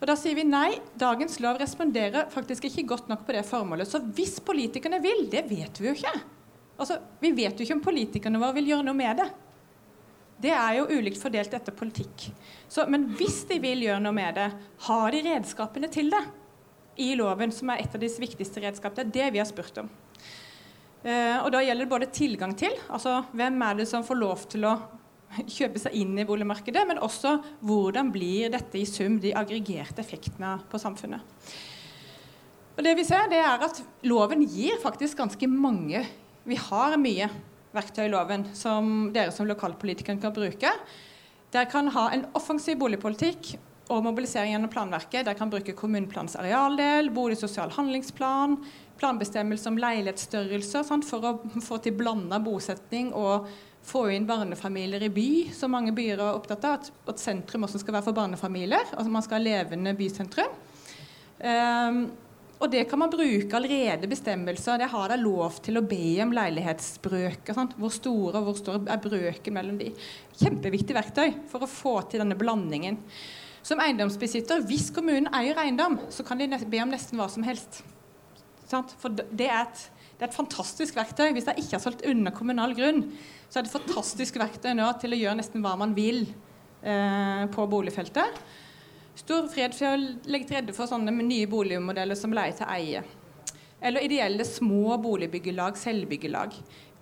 Og 0.00 0.06
Da 0.08 0.16
sier 0.16 0.38
vi 0.38 0.46
nei, 0.48 0.78
dagens 0.96 1.36
lov 1.44 1.60
responderer 1.60 2.30
faktisk 2.32 2.70
ikke 2.70 2.86
godt 2.94 3.10
nok 3.12 3.26
på 3.26 3.36
det 3.36 3.44
formålet. 3.48 3.90
Så 3.90 4.00
hvis 4.16 4.38
politikerne 4.40 5.02
vil, 5.04 5.26
det 5.32 5.44
vet 5.50 5.80
vi 5.80 5.90
jo 5.90 5.94
ikke. 5.98 6.14
Altså, 6.78 6.98
Vi 7.20 7.34
vet 7.36 7.58
jo 7.58 7.66
ikke 7.66 7.76
om 7.76 7.84
politikerne 7.84 8.40
våre 8.40 8.56
vil 8.56 8.72
gjøre 8.72 8.88
noe 8.88 8.96
med 8.96 9.20
det. 9.20 9.28
Det 10.38 10.52
er 10.54 10.76
jo 10.78 10.88
ulikt 10.94 11.20
fordelt 11.20 11.54
etter 11.54 11.74
politikk. 11.74 12.28
Så, 12.70 12.86
men 12.88 13.08
hvis 13.18 13.42
de 13.50 13.58
vil 13.60 13.82
gjøre 13.82 14.00
noe 14.00 14.14
med 14.14 14.38
det, 14.38 14.50
har 14.86 15.10
de 15.12 15.22
redskapene 15.26 15.90
til 15.90 16.12
det 16.14 16.22
i 17.02 17.10
loven, 17.18 17.52
som 17.54 17.74
er 17.74 17.82
et 17.82 17.94
av 17.94 18.00
de 18.00 18.08
viktigste 18.08 18.62
redskapene? 18.62 19.10
Det 19.10 19.20
er 19.20 19.26
det 19.26 19.34
vi 19.34 19.42
har 19.42 19.50
spurt 19.50 19.82
om. 19.82 19.90
Uh, 21.02 21.42
og 21.42 21.50
Da 21.54 21.60
gjelder 21.62 21.84
det 21.84 21.90
både 21.90 22.10
tilgang 22.14 22.54
til, 22.58 22.72
altså 22.88 23.20
hvem 23.36 23.60
er 23.66 23.82
det 23.82 23.88
som 23.90 24.06
får 24.06 24.18
lov 24.18 24.46
til 24.50 24.66
å 24.66 24.78
kjøpe 25.56 25.80
seg 25.82 25.96
inn 25.98 26.16
i 26.18 26.26
boligmarkedet, 26.28 26.84
men 26.88 27.02
også 27.04 27.38
hvordan 27.66 28.12
blir 28.14 28.52
dette 28.54 28.80
i 28.80 28.86
sum 28.88 29.18
de 29.22 29.34
aggregerte 29.36 30.02
effektene 30.04 30.56
på 30.70 30.80
samfunnet. 30.80 31.52
Og 32.78 32.84
det 32.86 32.94
vi 32.94 33.04
ser, 33.06 33.26
det 33.30 33.40
er 33.42 33.64
at 33.66 33.80
Loven 34.06 34.44
gir 34.46 34.78
faktisk 34.78 35.18
ganske 35.18 35.48
mange 35.50 36.04
Vi 36.46 36.56
har 36.68 36.94
mye 36.96 37.26
verktøy 37.74 38.06
i 38.06 38.12
loven 38.12 38.46
som 38.56 39.10
dere 39.12 39.34
som 39.34 39.48
lokalpolitikere 39.50 40.20
kan 40.22 40.32
bruke. 40.32 40.70
Dere 41.52 41.68
kan 41.68 41.90
ha 41.92 42.06
en 42.14 42.24
offensiv 42.38 42.78
boligpolitikk 42.80 43.50
og 43.92 44.04
mobilisering 44.06 44.54
gjennom 44.54 44.72
planverket. 44.72 45.26
Dere 45.26 45.36
kan 45.36 45.52
bruke 45.52 45.74
kommuneplanens 45.76 46.38
arealdel, 46.40 47.10
boligsosial 47.12 47.74
handlingsplan, 47.76 48.56
planbestemmelse 49.00 49.68
om 49.68 49.78
leilighetsstørrelser 49.80 50.88
for 51.06 51.28
å 51.28 51.34
få 51.64 51.80
til 51.84 51.96
blanda 51.98 52.40
bosetning 52.42 53.12
og 53.16 53.48
få 53.88 54.04
inn 54.12 54.28
barnefamilier 54.28 55.06
i 55.06 55.10
by, 55.12 55.28
som 55.56 55.72
mange 55.72 55.94
byer 55.96 56.20
er 56.20 56.36
opptatt 56.36 56.64
av. 56.68 56.88
At, 57.08 57.20
sentrum 57.20 57.66
også 57.66 57.80
skal 57.82 57.96
være 57.96 58.08
for 58.10 58.16
barnefamilier. 58.16 58.94
altså 58.94 59.12
Man 59.12 59.24
skal 59.24 59.40
ha 59.40 59.44
levende 59.46 59.94
bysentrum. 59.98 60.56
Um, 61.38 62.00
og 62.58 62.72
det 62.72 62.82
kan 62.90 62.98
man 62.98 63.12
bruke 63.12 63.54
allerede 63.54 64.10
bestemmelser. 64.10 64.80
Det 64.80 64.90
har 64.90 65.12
da 65.12 65.18
lov 65.20 65.60
til 65.62 65.78
å 65.78 65.84
be 65.86 66.16
om 66.24 66.32
leilighetsbrøker. 66.34 67.54
Sant? 67.54 67.76
Hvor 67.78 67.92
store 67.94 68.40
og 68.40 68.48
hvor 68.48 68.58
store 68.58 68.82
er 68.90 69.02
brøken 69.02 69.54
mellom 69.54 69.78
de. 69.78 69.92
Kjempeviktig 70.40 70.96
verktøy 70.96 71.36
for 71.50 71.62
å 71.62 71.70
få 71.70 72.00
til 72.10 72.24
denne 72.24 72.38
blandingen. 72.38 72.98
Som 73.62 73.82
eiendomsbesitter, 73.84 74.64
hvis 74.66 74.88
kommunen 74.94 75.30
eier 75.36 75.58
eiendom, 75.62 76.00
så 76.10 76.26
kan 76.26 76.40
de 76.40 76.50
be 76.50 76.82
om 76.82 76.90
nesten 76.90 77.20
hva 77.20 77.28
som 77.30 77.46
helst. 77.46 77.82
Sant? 78.68 78.92
For 78.98 79.14
det 79.14 79.46
er 79.46 79.62
et 79.62 79.86
det 80.18 80.26
er 80.26 80.32
et 80.32 80.34
fantastisk 80.34 80.96
verktøy. 80.98 81.28
Hvis 81.30 81.46
de 81.46 81.52
ikke 81.60 81.76
har 81.76 81.82
solgt 81.82 82.02
under 82.08 82.34
kommunal 82.34 82.72
grunn, 82.74 83.04
så 83.48 83.58
er 83.58 83.64
det 83.64 83.70
et 83.70 83.76
fantastisk 83.78 84.38
verktøy 84.40 84.74
nå 84.76 84.88
til 85.00 85.16
å 85.16 85.20
gjøre 85.22 85.38
nesten 85.40 85.64
hva 85.64 85.74
man 85.80 85.94
vil 85.96 86.26
eh, 86.82 87.44
på 87.52 87.68
boligfeltet. 87.70 88.42
Stor 89.18 89.48
fred 89.50 89.74
for 89.74 89.96
å 89.96 90.30
legge 90.30 90.50
til 90.50 90.60
rette 90.60 90.76
for 90.76 90.90
sånne 90.90 91.14
nye 91.16 91.48
boligmodeller 91.50 92.18
som 92.18 92.34
leie 92.36 92.54
til 92.54 92.68
eie. 92.70 93.00
Eller 93.80 94.04
ideelle 94.04 94.44
små 94.46 94.98
boligbyggelag, 95.02 95.78
selvbyggelag. 95.78 96.54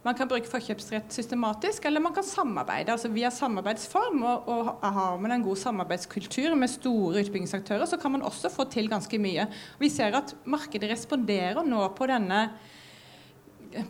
Man 0.06 0.14
kan 0.14 0.28
bruke 0.30 0.46
forkjøpsrett 0.46 1.10
systematisk, 1.10 1.88
eller 1.88 2.02
man 2.04 2.14
kan 2.14 2.24
samarbeide. 2.24 2.94
altså 2.94 3.10
Via 3.10 3.30
samarbeidsform 3.34 4.22
og, 4.22 4.46
og 4.46 4.84
har 4.84 5.16
man 5.18 5.34
en 5.34 5.42
god 5.42 5.58
samarbeidskultur 5.58 6.54
med 6.54 6.70
store 6.70 7.24
utbyggingsaktører, 7.24 7.88
så 7.90 7.98
kan 7.98 8.14
man 8.14 8.22
også 8.22 8.52
få 8.54 8.68
til 8.70 8.86
ganske 8.92 9.18
mye. 9.18 9.48
Vi 9.82 9.90
ser 9.90 10.14
at 10.14 10.36
markedet 10.46 10.92
responderer 10.92 11.66
nå 11.66 11.82
på 11.98 12.06
denne 12.06 12.44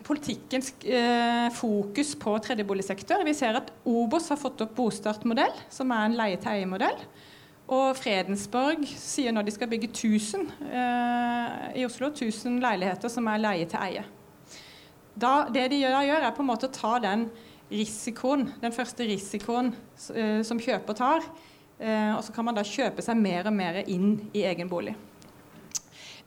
politikkens 0.07 0.73
eh, 0.83 1.47
fokus 1.55 2.15
på 2.19 2.35
tredjeboligsektor. 2.43 3.23
Vi 3.27 3.35
ser 3.37 3.59
at 3.59 3.71
Obos 3.87 4.29
har 4.31 4.39
fått 4.41 4.61
opp 4.65 4.75
bostartmodell, 4.77 5.55
som 5.73 5.91
er 5.95 6.05
en 6.07 6.17
leie-til-eie-modell. 6.19 7.01
Og 7.67 7.97
Fredensborg 7.99 8.85
sier 8.95 9.33
nå 9.35 9.43
de 9.43 9.51
skal 9.51 9.67
bygge 9.71 9.89
1000 9.91 10.45
eh, 10.69 11.81
i 11.81 11.83
Oslo, 11.87 12.13
1000 12.13 12.61
leiligheter 12.63 13.11
som 13.11 13.27
er 13.27 13.43
leie-til-eie. 13.43 14.05
Det 15.17 15.65
de 15.71 15.81
gjør, 15.81 15.97
gjør, 16.05 16.23
er 16.23 16.35
på 16.37 16.43
en 16.45 16.51
måte 16.51 16.69
å 16.69 16.73
ta 16.73 16.93
den 17.03 17.25
risikoen, 17.71 18.47
den 18.61 18.75
første 18.75 19.07
risikoen 19.09 19.73
eh, 20.13 20.39
som 20.47 20.61
kjøper 20.61 20.95
tar, 20.95 21.25
eh, 21.81 22.13
og 22.13 22.21
så 22.23 22.35
kan 22.35 22.47
man 22.47 22.55
da 22.55 22.63
kjøpe 22.67 23.03
seg 23.03 23.19
mer 23.19 23.49
og 23.49 23.57
mer 23.57 23.81
inn 23.83 24.13
i 24.31 24.45
egen 24.47 24.71
bolig. 24.71 24.95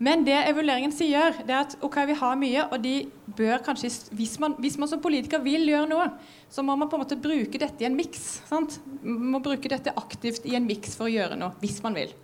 Men 0.01 0.23
det 0.25 0.39
evalueringen 0.49 0.95
sier, 0.97 1.35
det 1.45 1.53
er 1.53 1.67
at 1.67 1.75
ok, 1.85 1.99
vi 2.09 2.15
har 2.17 2.39
mye, 2.41 2.63
og 2.73 2.79
de 2.81 2.95
bør 3.37 3.61
kanskje 3.67 3.91
Hvis 4.17 4.39
man, 4.41 4.55
hvis 4.57 4.79
man 4.81 4.89
som 4.89 5.03
politiker 5.03 5.43
vil 5.45 5.69
gjøre 5.69 5.91
noe, 5.91 6.07
så 6.49 6.65
må 6.65 6.73
man 6.77 6.89
på 6.89 6.97
en 6.97 7.05
måte 7.05 7.21
bruke 7.21 7.61
dette 7.61 7.85
i 7.85 7.89
en 7.89 7.99
miks. 7.99 8.41
Må 9.05 9.43
bruke 9.45 9.69
dette 9.69 9.93
aktivt 10.01 10.49
i 10.49 10.57
en 10.57 10.65
miks 10.65 10.97
for 10.97 11.05
å 11.05 11.13
gjøre 11.13 11.37
noe, 11.37 11.53
hvis 11.61 11.83
man 11.85 11.99
vil. 12.01 12.17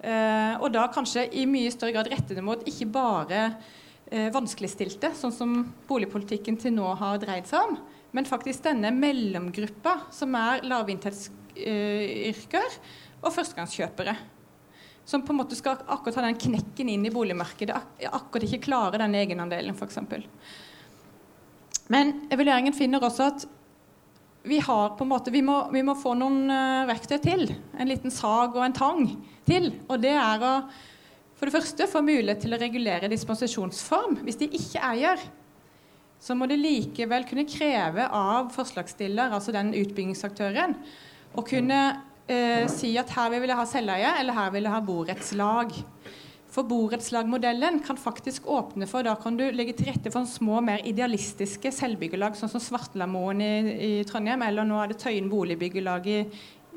Eh, 0.00 0.54
og 0.60 0.72
da 0.72 0.88
kanskje 0.92 1.28
i 1.36 1.46
mye 1.48 1.70
større 1.72 1.92
grad 1.98 2.08
rette 2.12 2.34
det 2.36 2.44
mot 2.44 2.68
ikke 2.68 2.86
bare 2.92 3.54
eh, 4.08 4.32
vanskeligstilte, 4.32 5.12
sånn 5.16 5.32
som 5.32 5.74
boligpolitikken 5.88 6.56
til 6.60 6.72
nå 6.76 6.94
har 7.00 7.18
dreid 7.20 7.46
seg 7.48 7.60
om, 7.68 7.78
men 8.16 8.28
faktisk 8.28 8.62
denne 8.64 8.90
mellomgruppa 8.96 9.94
som 10.12 10.34
er 10.40 10.64
lavinntektsyrker 10.68 12.68
eh, 12.68 12.78
og 13.24 13.32
førstegangskjøpere 13.32 14.14
som 15.04 15.24
på 15.24 15.34
en 15.34 15.40
måte 15.42 15.56
skal 15.58 15.82
akkurat 15.86 16.20
ha 16.20 16.28
den 16.28 16.38
knekken 16.40 16.88
inn 16.88 17.04
i 17.06 17.12
boligmarkedet, 17.12 17.76
ak 17.76 18.06
akkurat 18.20 18.46
ikke 18.48 18.64
klare 18.68 19.00
den 19.02 19.16
egenandelen, 19.18 19.76
f.eks. 19.76 20.00
Men 21.92 22.14
evalueringen 22.32 22.76
finner 22.76 23.04
også 23.04 23.28
at 23.28 23.44
vi, 24.44 24.58
har 24.60 24.96
måte, 25.08 25.32
vi, 25.32 25.40
må, 25.44 25.58
vi 25.72 25.82
må 25.84 25.94
få 25.96 26.14
noen 26.16 26.48
uh, 26.52 26.88
verktøy 26.88 27.18
til. 27.24 27.46
En 27.80 27.88
liten 27.88 28.12
sag 28.12 28.56
og 28.56 28.64
en 28.64 28.76
tang 28.76 29.06
til. 29.48 29.70
Og 29.88 30.00
det 30.02 30.12
er 30.16 30.44
å 30.44 30.56
for 31.34 31.50
det 31.50 31.56
første 31.56 31.86
få 31.90 32.00
mulighet 32.00 32.44
til 32.44 32.54
å 32.54 32.58
regulere 32.60 33.10
dispensasjonsform. 33.10 34.20
Hvis 34.24 34.38
de 34.40 34.46
ikke 34.54 34.80
eier, 34.86 35.20
så 36.22 36.36
må 36.38 36.46
de 36.48 36.56
likevel 36.56 37.26
kunne 37.28 37.44
kreve 37.44 38.06
av 38.06 38.52
forslagsstiller, 38.54 39.34
altså 39.34 39.52
den 39.52 39.74
utbyggingsaktøren, 39.76 40.76
å 41.34 41.44
kunne 41.44 41.80
eh, 42.30 42.66
si 42.72 42.94
at 43.00 43.10
her 43.16 43.32
vil 43.34 43.50
jeg 43.50 43.58
ha 43.58 43.66
selveie, 43.68 44.12
eller 44.20 44.36
her 44.36 44.52
vil 44.54 44.66
jeg 44.66 44.74
ha 44.74 44.82
borettslag. 44.84 45.74
For 46.54 46.66
borettslagmodellen 46.70 47.80
kan 47.82 47.98
faktisk 47.98 48.46
åpne 48.46 48.86
for 48.86 49.02
Da 49.02 49.16
kan 49.18 49.34
du 49.36 49.42
legge 49.50 49.74
til 49.74 49.88
rette 49.90 50.12
for 50.14 50.28
små, 50.30 50.60
mer 50.62 50.84
idealistiske 50.86 51.72
selvbyggelag, 51.74 52.36
sånn 52.38 52.52
som 52.52 52.62
Svartlamoen 52.62 53.42
i, 53.42 53.54
i, 53.74 53.90
Trondheim, 54.06 54.44
eller 54.46 54.68
nå 54.68 54.78
er 54.78 54.92
det 54.92 55.00
Tøyen 55.02 55.30
boligbyggelag 55.32 56.06
i, 56.06 56.20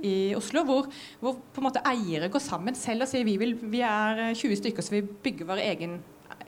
i 0.01 0.15
Oslo, 0.38 0.63
hvor, 0.65 0.89
hvor, 1.21 1.38
på 1.53 1.62
en 1.62 1.67
måte 1.69 1.86
eiere 1.86 2.31
går 2.33 2.41
sammen 2.41 2.77
selv 2.77 3.05
og 3.05 3.12
sier 3.12 3.27
vi, 3.27 3.38
vil, 3.41 3.53
vi 3.69 3.83
er 3.86 4.31
20 4.33 4.62
stykker, 4.63 4.86
så 4.86 4.97
vi 4.97 5.05
bygger 5.05 5.51
vår 5.51 5.62
egen, 5.67 5.99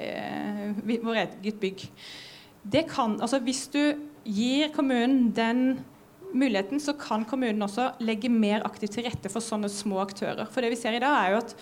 eh, 0.01 0.65
vår 1.05 1.21
eget 1.27 1.61
bygg. 1.61 1.85
Det 2.65 2.87
kan, 2.89 3.19
altså 3.21 3.39
Hvis 3.45 3.67
du 3.69 3.83
gir 4.25 4.73
kommunen 4.73 5.29
den 5.37 5.63
muligheten, 6.33 6.79
så 6.79 6.93
kan 6.99 7.25
kommunen 7.25 7.63
også 7.65 7.91
legge 8.03 8.29
mer 8.31 8.65
aktivt 8.67 8.97
til 8.97 9.07
rette 9.07 9.31
for 9.31 9.43
sånne 9.43 9.69
små 9.71 10.01
aktører. 10.03 10.49
For 10.49 10.63
det 10.63 10.73
vi 10.73 10.79
ser 10.79 10.97
i 10.97 11.01
dag, 11.01 11.15
er 11.15 11.33
jo 11.33 11.41
at 11.43 11.55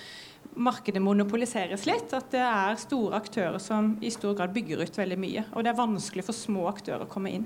markedet 0.57 1.01
monopoliseres 1.03 1.85
litt. 1.89 2.13
At 2.15 2.31
det 2.33 2.43
er 2.43 2.79
store 2.81 3.19
aktører 3.21 3.59
som 3.63 3.95
i 4.01 4.11
stor 4.13 4.35
grad 4.37 4.55
bygger 4.55 4.83
ut 4.83 4.99
veldig 4.99 5.19
mye. 5.21 5.45
Og 5.53 5.63
det 5.63 5.73
er 5.73 5.79
vanskelig 5.79 6.25
for 6.27 6.37
små 6.37 6.67
aktører 6.71 7.05
å 7.05 7.11
komme 7.11 7.33
inn. 7.39 7.45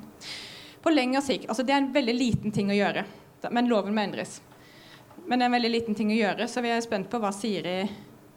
På 0.82 0.90
lengre 0.90 1.22
sikt 1.22 1.46
altså 1.46 1.62
Det 1.62 1.76
er 1.76 1.84
en 1.84 1.92
veldig 1.94 2.14
liten 2.18 2.54
ting 2.56 2.72
å 2.74 2.78
gjøre, 2.78 3.04
men 3.54 3.68
loven 3.70 3.94
må 3.94 4.02
endres. 4.02 4.40
Men 5.28 5.38
det 5.38 5.46
er 5.46 5.52
en 5.52 5.58
veldig 5.60 5.70
liten 5.76 5.98
ting 5.98 6.10
å 6.14 6.18
gjøre, 6.18 6.48
så 6.50 6.64
vi 6.66 6.72
er 6.74 6.82
spent 6.82 7.10
på 7.12 7.20
hva 7.22 7.30
Siri 7.36 7.84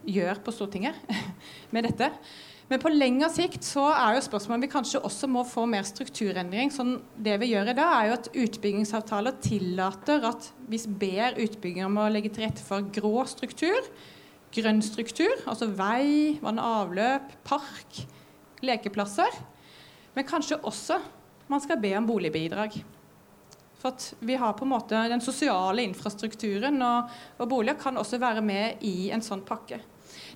gjør 0.05 0.41
på 0.45 0.53
Stortinget 0.53 0.99
med 1.73 1.87
dette. 1.87 2.11
Men 2.65 2.81
på 2.81 2.89
lengre 2.89 3.27
sikt 3.29 3.65
så 3.65 3.83
er 3.93 4.15
jo 4.15 4.23
spørsmålet 4.25 4.57
om 4.57 4.63
vi 4.65 4.71
kanskje 4.73 5.01
også 5.05 5.27
må 5.29 5.43
få 5.45 5.67
mer 5.69 5.85
strukturendring. 5.85 6.71
sånn 6.73 6.95
Det 7.13 7.35
vi 7.41 7.51
gjør 7.51 7.69
i 7.69 7.75
dag, 7.77 7.91
er 7.93 8.09
jo 8.09 8.15
at 8.17 8.29
utbyggingsavtaler 8.33 9.37
tillater 9.43 10.25
at 10.25 10.49
hvis 10.71 10.87
ber 10.89 11.37
utbygger 11.43 11.85
om 11.85 11.99
å 12.01 12.09
legge 12.09 12.33
til 12.33 12.47
rette 12.47 12.65
for 12.65 12.87
grå 12.95 13.21
struktur, 13.29 13.91
grønn 14.55 14.81
struktur, 14.81 15.35
altså 15.45 15.69
vei, 15.77 16.39
vann 16.41 16.61
og 16.61 16.81
avløp, 16.87 17.37
park, 17.45 18.01
lekeplasser, 18.65 19.37
men 20.15 20.25
kanskje 20.25 20.61
også 20.65 20.97
man 21.51 21.61
skal 21.61 21.77
be 21.77 21.93
om 21.99 22.07
boligbidrag. 22.09 22.79
For 23.77 23.93
at 23.93 24.07
vi 24.25 24.37
har 24.41 24.55
på 24.57 24.65
en 24.65 24.71
måte 24.71 24.97
Den 25.11 25.21
sosiale 25.21 25.83
infrastrukturen 25.85 26.81
og, 26.81 27.11
og 27.37 27.49
boliger 27.51 27.77
kan 27.77 27.99
også 28.01 28.17
være 28.17 28.41
med 28.41 28.81
i 28.87 29.11
en 29.13 29.21
sånn 29.21 29.45
pakke. 29.45 29.83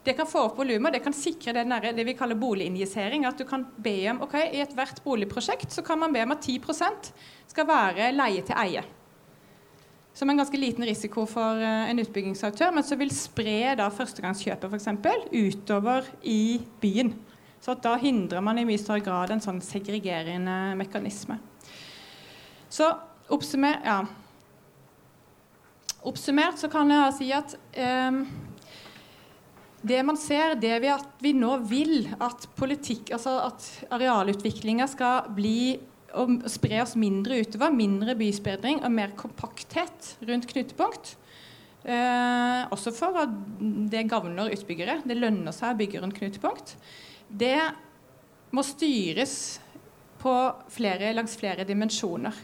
Det 0.04 0.14
kan 0.16 0.28
få 0.28 0.46
opp 0.48 0.60
volumet, 0.62 0.94
det 0.96 1.02
kan 1.04 1.16
sikre 1.16 1.54
det, 1.58 1.66
nære, 1.68 1.92
det 1.96 2.06
vi 2.08 2.16
kaller 2.18 2.40
boliginjisering. 2.40 3.26
At 3.28 3.40
du 3.40 3.46
kan 3.48 3.66
be 3.84 3.98
om 4.12 4.22
ok, 4.26 4.38
I 4.48 4.62
ethvert 4.64 5.04
boligprosjekt 5.04 5.76
så 5.76 5.84
kan 5.86 6.00
man 6.00 6.16
be 6.16 6.24
om 6.24 6.32
at 6.36 6.46
10% 6.46 7.12
skal 7.52 7.68
være 7.68 8.14
leie 8.16 8.46
til 8.48 8.58
eie. 8.64 8.86
Som 10.16 10.32
en 10.32 10.40
ganske 10.40 10.60
liten 10.60 10.84
risiko 10.88 11.26
for 11.30 11.60
uh, 11.62 11.90
en 11.90 12.00
utbyggingsaktør, 12.02 12.72
men 12.76 12.84
som 12.84 13.00
vil 13.00 13.12
spre 13.14 13.76
da 13.80 13.90
førstegangskjøpet 13.94 14.72
f.eks. 14.72 14.90
utover 15.32 16.08
i 16.24 16.60
byen. 16.82 17.14
Så 17.60 17.76
da 17.84 17.98
hindrer 18.00 18.44
man 18.44 18.60
i 18.60 18.66
mye 18.68 18.80
større 18.80 19.04
grad 19.04 19.32
en 19.36 19.44
sånn 19.44 19.60
segregerende 19.64 20.76
mekanisme. 20.80 21.38
Så 22.72 22.88
oppsummert, 23.30 23.84
ja. 23.84 24.04
oppsummert 26.08 26.62
så 26.62 26.70
kan 26.72 26.92
jeg 26.94 27.16
si 27.18 27.32
at 27.36 27.56
um, 28.08 28.24
det 29.82 30.00
man 30.04 30.18
ser, 30.20 30.58
det 30.60 30.72
er 30.76 30.88
at 30.92 31.22
vi 31.24 31.32
nå 31.36 31.54
vil 31.70 32.10
at 32.20 32.48
politikk, 32.60 33.14
altså 33.16 33.38
at 33.46 33.68
arealutviklinga 33.96 34.88
skal 34.92 35.30
bli 35.36 35.80
og 36.18 36.44
spre 36.50 36.82
oss 36.84 36.96
mindre 37.00 37.40
utover. 37.44 37.74
Mindre 37.74 38.16
byspredning 38.18 38.82
og 38.84 38.94
mer 38.94 39.14
kompakthet 39.18 40.16
rundt 40.26 40.48
knutepunkt. 40.50 41.14
Eh, 41.84 42.62
også 42.74 42.92
for 42.96 43.22
at 43.22 43.36
det 43.92 44.08
gagner 44.10 44.52
utbyggere. 44.52 45.00
Det 45.08 45.18
lønner 45.18 45.56
seg 45.56 45.74
å 45.74 45.80
bygge 45.80 46.02
rundt 46.04 46.18
knutepunkt. 46.18 46.76
Det 47.30 47.58
må 48.56 48.66
styres 48.66 49.36
flere, 50.20 51.14
langs 51.16 51.38
flere 51.40 51.64
dimensjoner. 51.68 52.36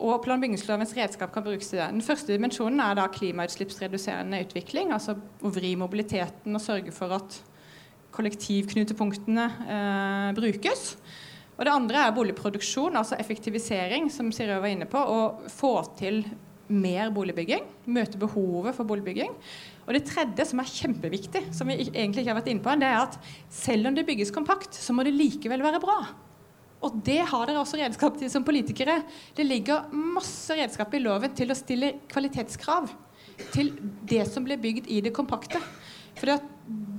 Og 0.00 0.22
plan- 0.24 0.40
bygningslovens 0.40 0.94
redskap 0.96 1.32
kan 1.32 1.44
brukes 1.44 1.68
til 1.68 1.78
det. 1.78 1.90
Den 1.92 2.04
første 2.04 2.32
dimensjonen 2.32 2.80
er 2.80 2.96
da 2.96 3.06
klimautslippsreduserende 3.12 4.40
utvikling. 4.46 4.94
Altså 4.96 5.16
å 5.16 5.52
vri 5.52 5.74
mobiliteten 5.76 6.56
og 6.56 6.64
sørge 6.64 6.94
for 6.96 7.12
at 7.12 7.40
kollektivknutepunktene 8.16 9.44
eh, 9.68 10.30
brukes. 10.38 10.94
Og 11.58 11.66
det 11.68 11.74
andre 11.74 12.06
er 12.06 12.14
boligproduksjon, 12.16 12.96
altså 12.96 13.18
effektivisering, 13.20 14.08
som 14.12 14.30
Siri 14.32 14.56
var 14.56 14.72
inne 14.72 14.88
på. 14.88 14.96
Å 14.96 15.50
få 15.52 15.74
til 15.98 16.22
mer 16.70 17.10
boligbygging. 17.12 17.66
Møte 17.92 18.20
behovet 18.20 18.76
for 18.78 18.88
boligbygging. 18.88 19.34
Og 19.84 19.92
det 19.96 20.06
tredje, 20.08 20.46
som 20.48 20.62
er 20.62 20.70
kjempeviktig, 20.70 21.44
som 21.52 21.68
vi 21.68 21.76
egentlig 21.82 22.22
ikke 22.22 22.32
har 22.32 22.40
vært 22.40 22.50
inne 22.52 22.64
på, 22.64 22.74
det 22.80 22.88
er 22.88 23.02
at 23.02 23.20
selv 23.52 23.90
om 23.90 23.96
det 23.96 24.06
bygges 24.08 24.32
kompakt, 24.32 24.72
så 24.78 24.94
må 24.96 25.04
det 25.04 25.16
likevel 25.16 25.64
være 25.66 25.82
bra. 25.82 25.98
Og 26.80 26.96
det 27.04 27.20
har 27.28 27.46
dere 27.46 27.60
også 27.60 27.78
redskap 27.80 28.16
til 28.16 28.30
som 28.32 28.44
politikere. 28.46 29.02
Det 29.36 29.44
ligger 29.44 29.90
masse 29.92 30.56
redskap 30.56 30.94
i 30.96 31.02
loven 31.02 31.34
til 31.36 31.52
å 31.52 31.58
stille 31.58 31.98
kvalitetskrav 32.08 32.88
til 33.52 33.72
det 34.08 34.24
som 34.28 34.44
blir 34.44 34.60
bygd 34.60 34.88
i 34.92 35.00
det 35.04 35.12
kompakte. 35.16 35.60
For 36.16 36.32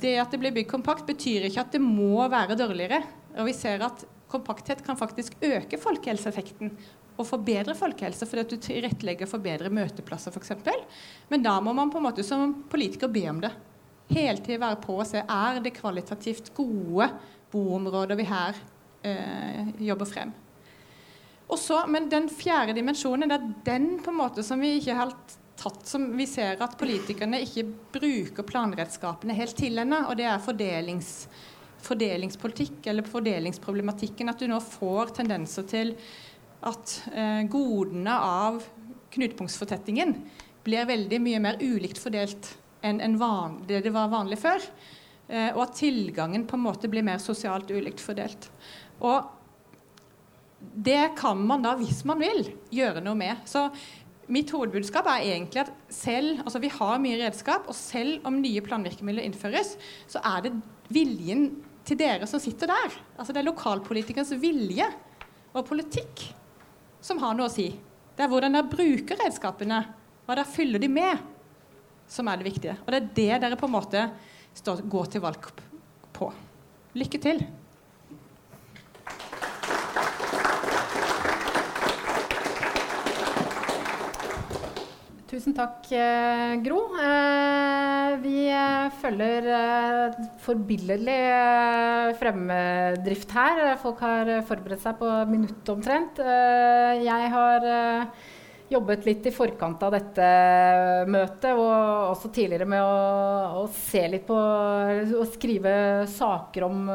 det 0.02 0.16
at 0.22 0.34
det 0.34 0.40
blir 0.42 0.54
bygd 0.56 0.70
kompakt, 0.72 1.06
betyr 1.10 1.48
ikke 1.48 1.66
at 1.66 1.76
det 1.76 1.82
må 1.84 2.22
være 2.32 2.58
dårligere. 2.60 3.02
Og 3.38 3.50
vi 3.50 3.56
ser 3.58 3.84
at 3.86 4.06
kompakthet 4.32 4.84
kan 4.86 5.00
faktisk 5.00 5.36
øke 5.44 5.80
folkehelseeffekten 5.82 6.72
og 7.20 7.28
forbedre 7.28 7.76
folkehelse 7.78 8.26
fordi 8.26 8.46
at 8.46 8.54
du 8.54 8.62
tilrettelegger 8.62 9.30
for 9.30 9.44
bedre 9.44 9.70
møteplasser 9.74 10.34
f.eks. 10.34 10.54
Men 11.30 11.44
da 11.44 11.58
må 11.64 11.74
man 11.78 11.92
på 11.92 12.00
en 12.00 12.08
måte 12.08 12.26
som 12.26 12.54
politiker 12.72 13.12
be 13.12 13.26
om 13.30 13.42
det. 13.44 13.52
Hele 14.12 14.40
tiden 14.40 14.64
være 14.64 14.80
på 14.84 14.98
og 15.00 15.08
se 15.08 15.22
er 15.22 15.62
det 15.64 15.76
kvalitativt 15.78 16.54
gode 16.56 17.10
boområder 17.52 18.18
vi 18.20 18.28
her 18.28 18.58
jobber 19.82 20.06
frem. 20.06 20.32
Også, 21.52 21.82
men 21.92 22.06
den 22.12 22.30
fjerde 22.32 22.76
dimensjonen 22.78 23.28
det 23.28 23.38
er 23.38 23.48
den 23.66 23.88
på 24.04 24.12
en 24.14 24.20
måte 24.22 24.44
som 24.46 24.62
vi 24.62 24.76
ikke 24.78 24.96
har 24.96 25.16
tatt 25.62 25.86
som 25.88 26.08
vi 26.18 26.26
ser 26.30 26.62
at 26.64 26.78
politikerne 26.80 27.42
ikke 27.44 27.66
bruker 27.94 28.46
planredskapene 28.48 29.36
helt 29.38 29.58
til 29.60 29.82
ennå, 29.82 30.06
og 30.10 30.18
det 30.20 30.28
er 30.30 30.42
fordelings, 30.42 31.12
fordelingspolitikk 31.86 32.88
eller 32.92 33.08
fordelingsproblematikken. 33.10 34.32
At 34.32 34.42
du 34.42 34.48
nå 34.50 34.62
får 34.64 35.16
tendenser 35.22 35.68
til 35.70 35.94
at 36.66 36.96
eh, 37.14 37.44
godene 37.50 38.16
av 38.16 38.62
knutepunktsfortettingen 39.12 40.16
blir 40.66 40.90
veldig 40.90 41.20
mye 41.22 41.42
mer 41.44 41.62
ulikt 41.62 42.00
fordelt 42.02 42.54
enn 42.86 43.02
en 43.02 43.18
det 43.68 43.84
det 43.86 43.94
var 43.94 44.10
vanlig 44.14 44.40
før. 44.42 44.62
Eh, 45.28 45.50
og 45.56 45.66
at 45.68 45.78
tilgangen 45.80 46.46
på 46.48 46.58
en 46.58 46.66
måte 46.66 46.90
blir 46.92 47.06
mer 47.06 47.22
sosialt 47.22 47.70
ulikt 47.72 48.02
fordelt. 48.02 48.50
Og 49.02 49.30
det 50.62 51.16
kan 51.18 51.40
man 51.48 51.64
da, 51.66 51.74
hvis 51.80 52.04
man 52.08 52.22
vil, 52.22 52.46
gjøre 52.74 53.02
noe 53.04 53.18
med. 53.18 53.42
Så 53.50 53.66
mitt 54.32 54.52
hovedbudskap 54.54 55.10
er 55.10 55.26
egentlig 55.34 55.64
at 55.66 55.72
selv, 55.92 56.44
altså 56.46 56.62
vi 56.64 56.72
har 56.72 57.02
mye 57.02 57.20
redskap, 57.20 57.68
og 57.68 57.78
selv 57.78 58.22
om 58.28 58.40
nye 58.40 58.62
planvirkemidler 58.64 59.26
innføres, 59.28 59.76
så 60.12 60.22
er 60.36 60.46
det 60.46 60.54
viljen 60.94 61.50
til 61.88 61.98
dere 62.00 62.28
som 62.30 62.42
sitter 62.42 62.70
der. 62.72 63.00
Altså 63.18 63.34
det 63.34 63.42
er 63.42 63.50
lokalpolitikernes 63.50 64.36
vilje 64.42 64.88
og 65.52 65.66
politikk 65.68 66.28
som 67.02 67.20
har 67.24 67.36
noe 67.36 67.50
å 67.50 67.54
si. 67.54 67.72
Det 68.16 68.24
er 68.24 68.32
hvordan 68.32 68.54
dere 68.56 68.70
bruker 68.70 69.20
redskapene, 69.24 69.82
hva 70.28 70.38
dere 70.38 70.48
fyller 70.48 70.82
de 70.82 70.92
med, 70.92 71.24
som 72.12 72.28
er 72.30 72.40
det 72.40 72.52
viktige. 72.52 72.78
Og 72.86 72.94
det 72.94 73.02
er 73.02 73.10
det 73.18 73.42
dere 73.48 73.58
på 73.60 73.68
en 73.68 73.76
måte 73.80 74.06
går 74.62 75.12
til 75.12 75.24
valg 75.24 75.50
på. 76.14 76.30
Lykke 77.00 77.22
til! 77.24 77.44
Tusen 85.32 85.54
takk, 85.56 85.86
eh, 85.96 86.58
Gro. 86.60 86.80
Eh, 87.00 88.18
vi 88.20 88.50
eh, 88.52 88.90
følger 89.00 89.46
forbilledlig 90.44 91.16
fremdrift 92.20 93.32
her. 93.38 93.62
Folk 93.80 94.04
har 94.04 94.34
forberedt 94.50 94.84
seg 94.84 95.00
på 95.00 95.14
minutt 95.32 95.72
omtrent. 95.72 96.20
Jeg 96.20 97.32
har 97.32 97.70
jobbet 98.76 99.08
litt 99.08 99.32
i 99.32 99.36
forkant 99.38 99.88
av 99.88 99.96
dette 99.96 100.28
møtet, 101.08 101.56
og 101.56 102.12
også 102.12 102.34
tidligere 102.36 102.68
med 102.68 102.84
å, 102.84 103.64
å 103.64 103.66
se 103.72 104.04
litt 104.12 104.28
på 104.28 104.36
Å 104.36 105.32
skrive 105.32 105.74
saker 106.12 106.68
om, 106.68 106.86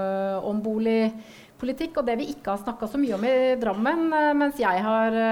om 0.53 0.61
boligpolitikk. 0.61 2.03
Og 2.03 2.13
det 2.13 2.21
vi 2.21 2.29
ikke 2.37 2.53
har 2.53 2.65
snakka 2.69 2.93
så 2.93 3.01
mye 3.01 3.17
om 3.17 3.29
i 3.33 3.37
Drammen, 3.65 4.09
mens 4.37 4.61
jeg 4.61 4.89
har 4.93 5.23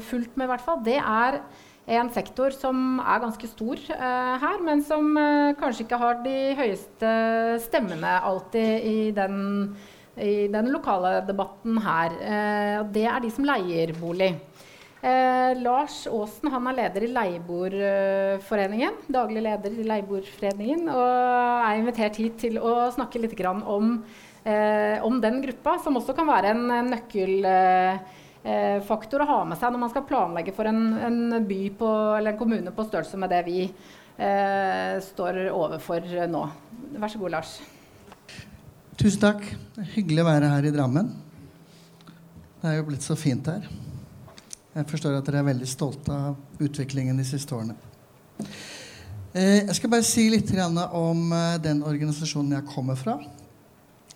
fulgt 0.00 0.32
med, 0.32 0.48
i 0.48 0.54
hvert 0.56 0.64
fall, 0.64 0.80
det 0.80 0.96
er 0.96 1.42
en 1.88 2.10
sektor 2.12 2.52
som 2.52 2.98
er 3.00 3.22
ganske 3.22 3.48
stor 3.48 3.80
eh, 3.94 4.34
her, 4.42 4.60
men 4.64 4.82
som 4.84 5.08
eh, 5.16 5.54
kanskje 5.58 5.86
ikke 5.86 6.00
har 6.00 6.20
de 6.24 6.36
høyeste 6.58 7.12
stemmene 7.64 8.18
alltid 8.28 8.88
i 8.88 8.98
den, 9.16 9.38
i 10.20 10.48
den 10.52 10.68
lokale 10.74 11.22
debatten 11.26 11.80
her. 11.80 12.16
Uh, 12.18 12.78
det 12.92 13.06
er 13.08 13.22
de 13.24 13.32
som 13.32 13.46
leier 13.48 13.94
bolig. 13.98 14.34
Lars 14.98 16.00
Aasen 16.10 16.50
han 16.50 16.64
er 16.66 16.74
leder 16.74 17.04
i 17.06 17.08
Leieboerforeningen, 17.14 18.96
daglig 19.14 19.44
leder 19.44 19.76
i 19.78 19.84
Leieboerforeningen, 19.86 20.88
og 20.90 21.12
er 21.68 21.78
invitert 21.78 22.18
hit 22.18 22.34
til 22.42 22.58
å 22.58 22.88
snakke 22.90 23.22
litt 23.22 23.38
om, 23.46 23.92
om 24.02 25.20
den 25.22 25.38
gruppa, 25.44 25.76
som 25.84 26.00
også 26.02 26.16
kan 26.18 26.26
være 26.26 26.50
en 26.50 26.90
nøkkel 26.90 27.46
eh, 27.46 28.17
faktor 28.86 29.24
å 29.24 29.28
ha 29.28 29.38
med 29.44 29.58
seg 29.60 29.72
når 29.74 29.80
man 29.82 29.90
skal 29.92 30.04
planlegge 30.08 30.54
for 30.56 30.68
en, 30.70 30.82
en 31.04 31.46
by 31.48 31.62
på, 31.76 31.88
eller 32.16 32.32
en 32.32 32.38
kommune 32.38 32.72
på 32.72 32.84
størrelse 32.86 33.18
med 33.20 33.32
det 33.34 33.40
vi 33.48 33.64
eh, 33.64 34.94
står 35.04 35.40
overfor 35.50 36.06
nå. 36.30 36.44
Vær 36.98 37.12
så 37.12 37.20
god, 37.20 37.34
Lars. 37.34 37.56
Tusen 38.98 39.20
takk. 39.22 39.44
Hyggelig 39.94 40.24
å 40.24 40.28
være 40.30 40.52
her 40.54 40.70
i 40.70 40.72
Drammen. 40.74 41.12
Det 42.58 42.70
er 42.70 42.80
jo 42.80 42.88
blitt 42.88 43.04
så 43.06 43.14
fint 43.18 43.46
her. 43.46 43.68
Jeg 44.74 44.86
forstår 44.90 45.18
at 45.18 45.26
dere 45.28 45.42
er 45.42 45.50
veldig 45.52 45.68
stolte 45.70 46.14
av 46.14 46.62
utviklingen 46.62 47.18
de 47.18 47.26
siste 47.26 47.54
årene. 47.54 47.76
Eh, 49.38 49.64
jeg 49.68 49.76
skal 49.78 49.92
bare 49.92 50.06
si 50.06 50.24
litt 50.32 50.50
om 50.96 51.32
eh, 51.34 51.60
den 51.62 51.84
organisasjonen 51.86 52.56
jeg 52.56 52.68
kommer 52.72 52.98
fra. 52.98 53.18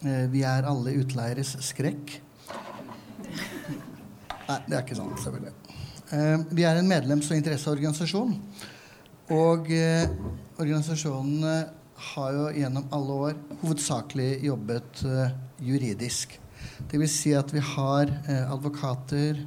Eh, 0.02 0.26
vi 0.32 0.42
er 0.42 0.66
alle 0.66 0.96
utleieres 0.98 1.54
skrekk. 1.62 2.16
Nei, 4.48 4.58
det 4.66 4.76
er 4.76 4.84
ikke 4.84 4.98
sant, 4.98 5.18
selvfølgelig. 5.22 5.54
Eh, 6.12 6.46
vi 6.52 6.66
er 6.68 6.78
en 6.78 6.90
medlems- 6.90 7.30
og 7.30 7.38
interesseorganisasjon. 7.38 8.34
Og 9.32 9.70
eh, 9.72 10.10
organisasjonene 10.60 11.56
har 12.12 12.36
jo 12.36 12.46
gjennom 12.56 12.88
alle 12.92 13.18
år 13.26 13.40
hovedsakelig 13.62 14.30
jobbet 14.44 15.02
eh, 15.08 15.34
juridisk. 15.62 16.38
Dvs. 16.90 17.14
Si 17.14 17.34
at 17.38 17.52
vi 17.54 17.62
har 17.62 18.10
eh, 18.10 18.44
advokater, 18.52 19.42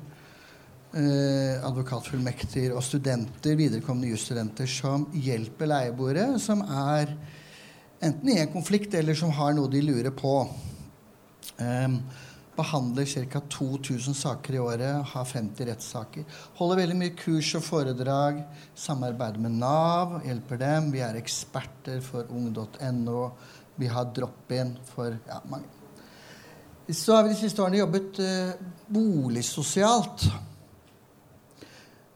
eh, 0.95 1.55
advokatfullmekter 1.67 2.75
og 2.75 2.83
studenter, 2.87 3.57
viderekommende 3.59 4.13
jusstudenter, 4.13 4.69
som 4.69 5.09
hjelper 5.13 5.69
leieboere 5.71 6.29
som 6.41 6.63
er 6.65 7.11
enten 8.05 8.31
i 8.31 8.39
en 8.41 8.53
konflikt 8.53 8.95
eller 8.95 9.17
som 9.17 9.33
har 9.35 9.55
noe 9.57 9.71
de 9.71 9.83
lurer 9.83 10.13
på. 10.15 10.37
Um, 11.55 11.99
behandler 12.55 13.05
ca. 13.05 13.41
2000 13.49 14.15
saker 14.15 14.55
i 14.55 14.59
året, 14.59 15.03
har 15.11 15.25
50 15.25 15.69
rettssaker. 15.69 16.25
Holder 16.59 16.81
veldig 16.81 16.97
mye 16.99 17.13
kurs 17.17 17.51
og 17.57 17.63
foredrag. 17.65 18.41
Samarbeider 18.75 19.43
med 19.43 19.57
Nav, 19.59 20.19
hjelper 20.25 20.61
dem. 20.61 20.91
Vi 20.95 21.03
er 21.05 21.19
eksperter 21.19 22.01
for 22.05 22.31
ung.no. 22.31 23.29
Vi 23.75 23.91
har 23.91 24.11
drop-in 24.15 24.75
for 24.87 25.17
ja, 25.27 25.39
mange. 25.51 25.67
Så 26.89 27.15
har 27.15 27.23
vi 27.25 27.33
de 27.33 27.39
siste 27.39 27.63
årene 27.63 27.81
jobbet 27.81 28.19
eh, 28.21 28.67
boligsosialt. 28.93 30.27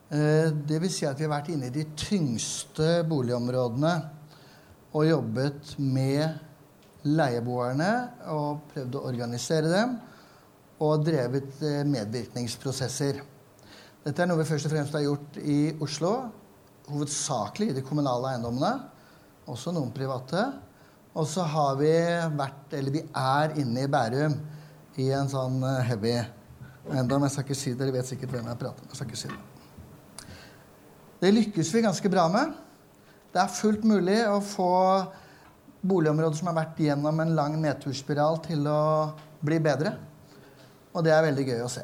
Eh, 0.10 0.52
vil 0.70 0.92
si 0.94 1.08
at 1.10 1.18
vi 1.18 1.26
har 1.26 1.34
vært 1.34 1.50
inne 1.54 1.70
i 1.70 1.74
de 1.74 1.88
tyngste 1.98 3.02
boligområdene 3.10 3.96
og 4.94 5.06
jobbet 5.06 5.76
med 5.82 7.06
leieboerne 7.10 7.90
og 8.34 8.64
prøvd 8.72 8.98
å 8.98 9.04
organisere 9.10 9.70
dem 9.72 9.98
og 10.80 11.04
drevet 11.04 11.60
eh, 11.66 11.84
medvirkningsprosesser. 11.88 13.20
Dette 14.06 14.24
er 14.24 14.30
noe 14.30 14.40
vi 14.40 14.48
først 14.48 14.70
og 14.70 14.74
fremst 14.74 14.96
har 14.96 15.04
gjort 15.04 15.40
i 15.44 15.60
Oslo. 15.84 16.14
Hovedsakelig 16.90 17.72
i 17.72 17.76
de 17.78 17.84
kommunale 17.86 18.32
eiendommene. 18.34 18.72
Også 19.52 19.74
noen 19.76 19.92
private. 19.96 20.46
Og 21.20 21.28
så 21.28 21.44
har 21.52 21.76
vi 21.80 21.92
vært, 22.40 22.74
eller 22.80 22.96
vi 22.96 23.04
er 23.04 23.58
inne 23.60 23.84
i 23.84 23.92
Bærum 23.92 24.38
i 25.00 25.10
en 25.16 25.32
sånn 25.32 25.60
eh, 25.68 25.84
heavy 25.90 26.16
eiendom. 26.16 27.28
Jeg 27.28 27.36
skal 27.36 27.48
ikke 27.48 27.60
si 27.60 27.74
det, 27.74 27.82
Dere 27.84 27.98
vet 28.00 28.10
sikkert 28.10 28.36
hvem 28.38 28.50
jeg 28.50 28.62
prater 28.64 28.86
med. 28.86 28.94
Jeg 28.94 29.02
skal 29.02 29.12
ikke 29.12 29.24
si 29.24 29.32
det. 29.34 29.46
Det 31.20 31.36
lykkes 31.36 31.74
vi 31.76 31.84
ganske 31.84 32.12
bra 32.12 32.30
med. 32.32 32.54
Det 33.34 33.42
er 33.44 33.52
fullt 33.52 33.84
mulig 33.86 34.22
å 34.32 34.40
få 34.42 34.74
boligområder 35.86 36.40
som 36.40 36.50
har 36.50 36.62
vært 36.62 36.80
gjennom 36.82 37.20
en 37.20 37.36
lang 37.36 37.58
nedturspiral, 37.60 38.40
til 38.48 38.64
å 38.72 38.80
bli 39.44 39.60
bedre. 39.64 39.98
Og 40.94 41.06
det 41.06 41.14
er 41.14 41.26
veldig 41.28 41.46
gøy 41.48 41.64
å 41.66 41.72
se. 41.72 41.84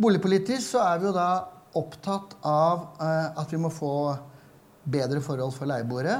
Boligpolitisk 0.00 0.72
så 0.72 0.84
er 0.86 1.00
vi 1.00 1.10
jo 1.10 1.16
da 1.16 1.28
opptatt 1.78 2.36
av 2.46 2.86
eh, 3.00 3.40
at 3.40 3.52
vi 3.52 3.60
må 3.60 3.70
få 3.72 3.92
bedre 4.82 5.22
forhold 5.24 5.54
for 5.56 5.68
leieboere. 5.70 6.18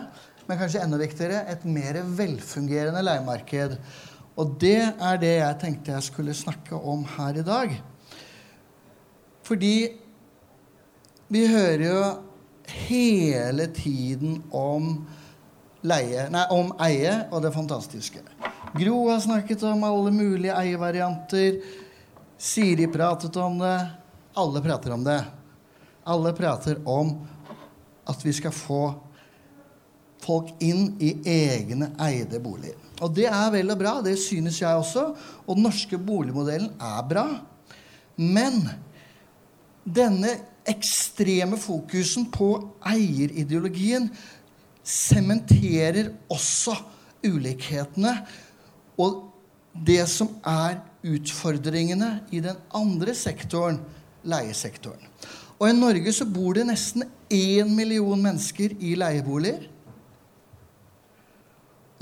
Men 0.48 0.58
kanskje 0.60 0.82
enda 0.84 0.98
viktigere 1.00 1.44
et 1.50 1.64
mer 1.64 2.00
velfungerende 2.18 3.02
leiemarked. 3.04 3.78
Og 4.40 4.54
det 4.60 4.80
er 4.80 5.20
det 5.20 5.32
jeg 5.38 5.60
tenkte 5.60 5.94
jeg 5.94 6.08
skulle 6.08 6.36
snakke 6.36 6.76
om 6.76 7.04
her 7.16 7.40
i 7.40 7.46
dag. 7.46 7.74
Fordi 9.42 9.74
vi 11.32 11.46
hører 11.48 11.84
jo 11.86 12.02
hele 12.72 13.66
tiden 13.74 14.42
om 14.52 14.94
leie 15.82 16.28
Nei, 16.30 16.44
om 16.54 16.72
eie 16.84 17.14
og 17.32 17.42
det 17.44 17.52
fantastiske. 17.54 18.22
Gro 18.74 19.08
har 19.08 19.20
snakket 19.20 19.62
om 19.62 19.84
alle 19.84 20.10
mulige 20.10 20.54
eiervarianter. 20.56 21.60
Siri 22.38 22.86
pratet 22.86 23.36
om 23.36 23.58
det. 23.58 23.86
Alle 24.34 24.62
prater 24.62 24.94
om 24.94 25.04
det. 25.04 25.24
Alle 26.04 26.32
prater 26.32 26.78
om 26.88 27.10
at 28.08 28.24
vi 28.24 28.32
skal 28.32 28.54
få 28.56 28.94
folk 30.22 30.54
inn 30.64 30.94
i 31.04 31.10
egne 31.28 31.90
eide 32.00 32.40
boliger. 32.40 32.78
Og 33.02 33.12
det 33.12 33.26
er 33.28 33.50
vel 33.52 33.74
og 33.74 33.82
bra. 33.82 33.92
Det 34.00 34.16
synes 34.16 34.62
jeg 34.62 34.80
også. 34.80 35.04
Og 35.44 35.58
den 35.58 35.66
norske 35.68 35.98
boligmodellen 36.00 36.72
er 36.80 37.02
bra. 37.10 37.26
Men 38.16 38.62
denne 39.84 40.32
ekstreme 40.64 41.58
fokusen 41.60 42.24
på 42.32 42.54
eierideologien 42.88 44.08
sementerer 44.82 46.08
også 46.32 46.78
ulikhetene 47.26 48.16
og 49.02 49.20
det 49.72 50.04
som 50.10 50.30
er 50.46 50.80
utfordringene 51.02 52.12
i 52.30 52.42
den 52.44 52.58
andre 52.76 53.14
sektoren, 53.18 53.80
leiesektoren. 54.22 55.08
Og 55.58 55.68
i 55.70 55.76
Norge 55.76 56.12
så 56.14 56.26
bor 56.26 56.56
det 56.58 56.66
nesten 56.68 57.04
én 57.32 57.70
million 57.74 58.18
mennesker 58.22 58.74
i 58.82 58.96
leieboliger. 58.98 59.68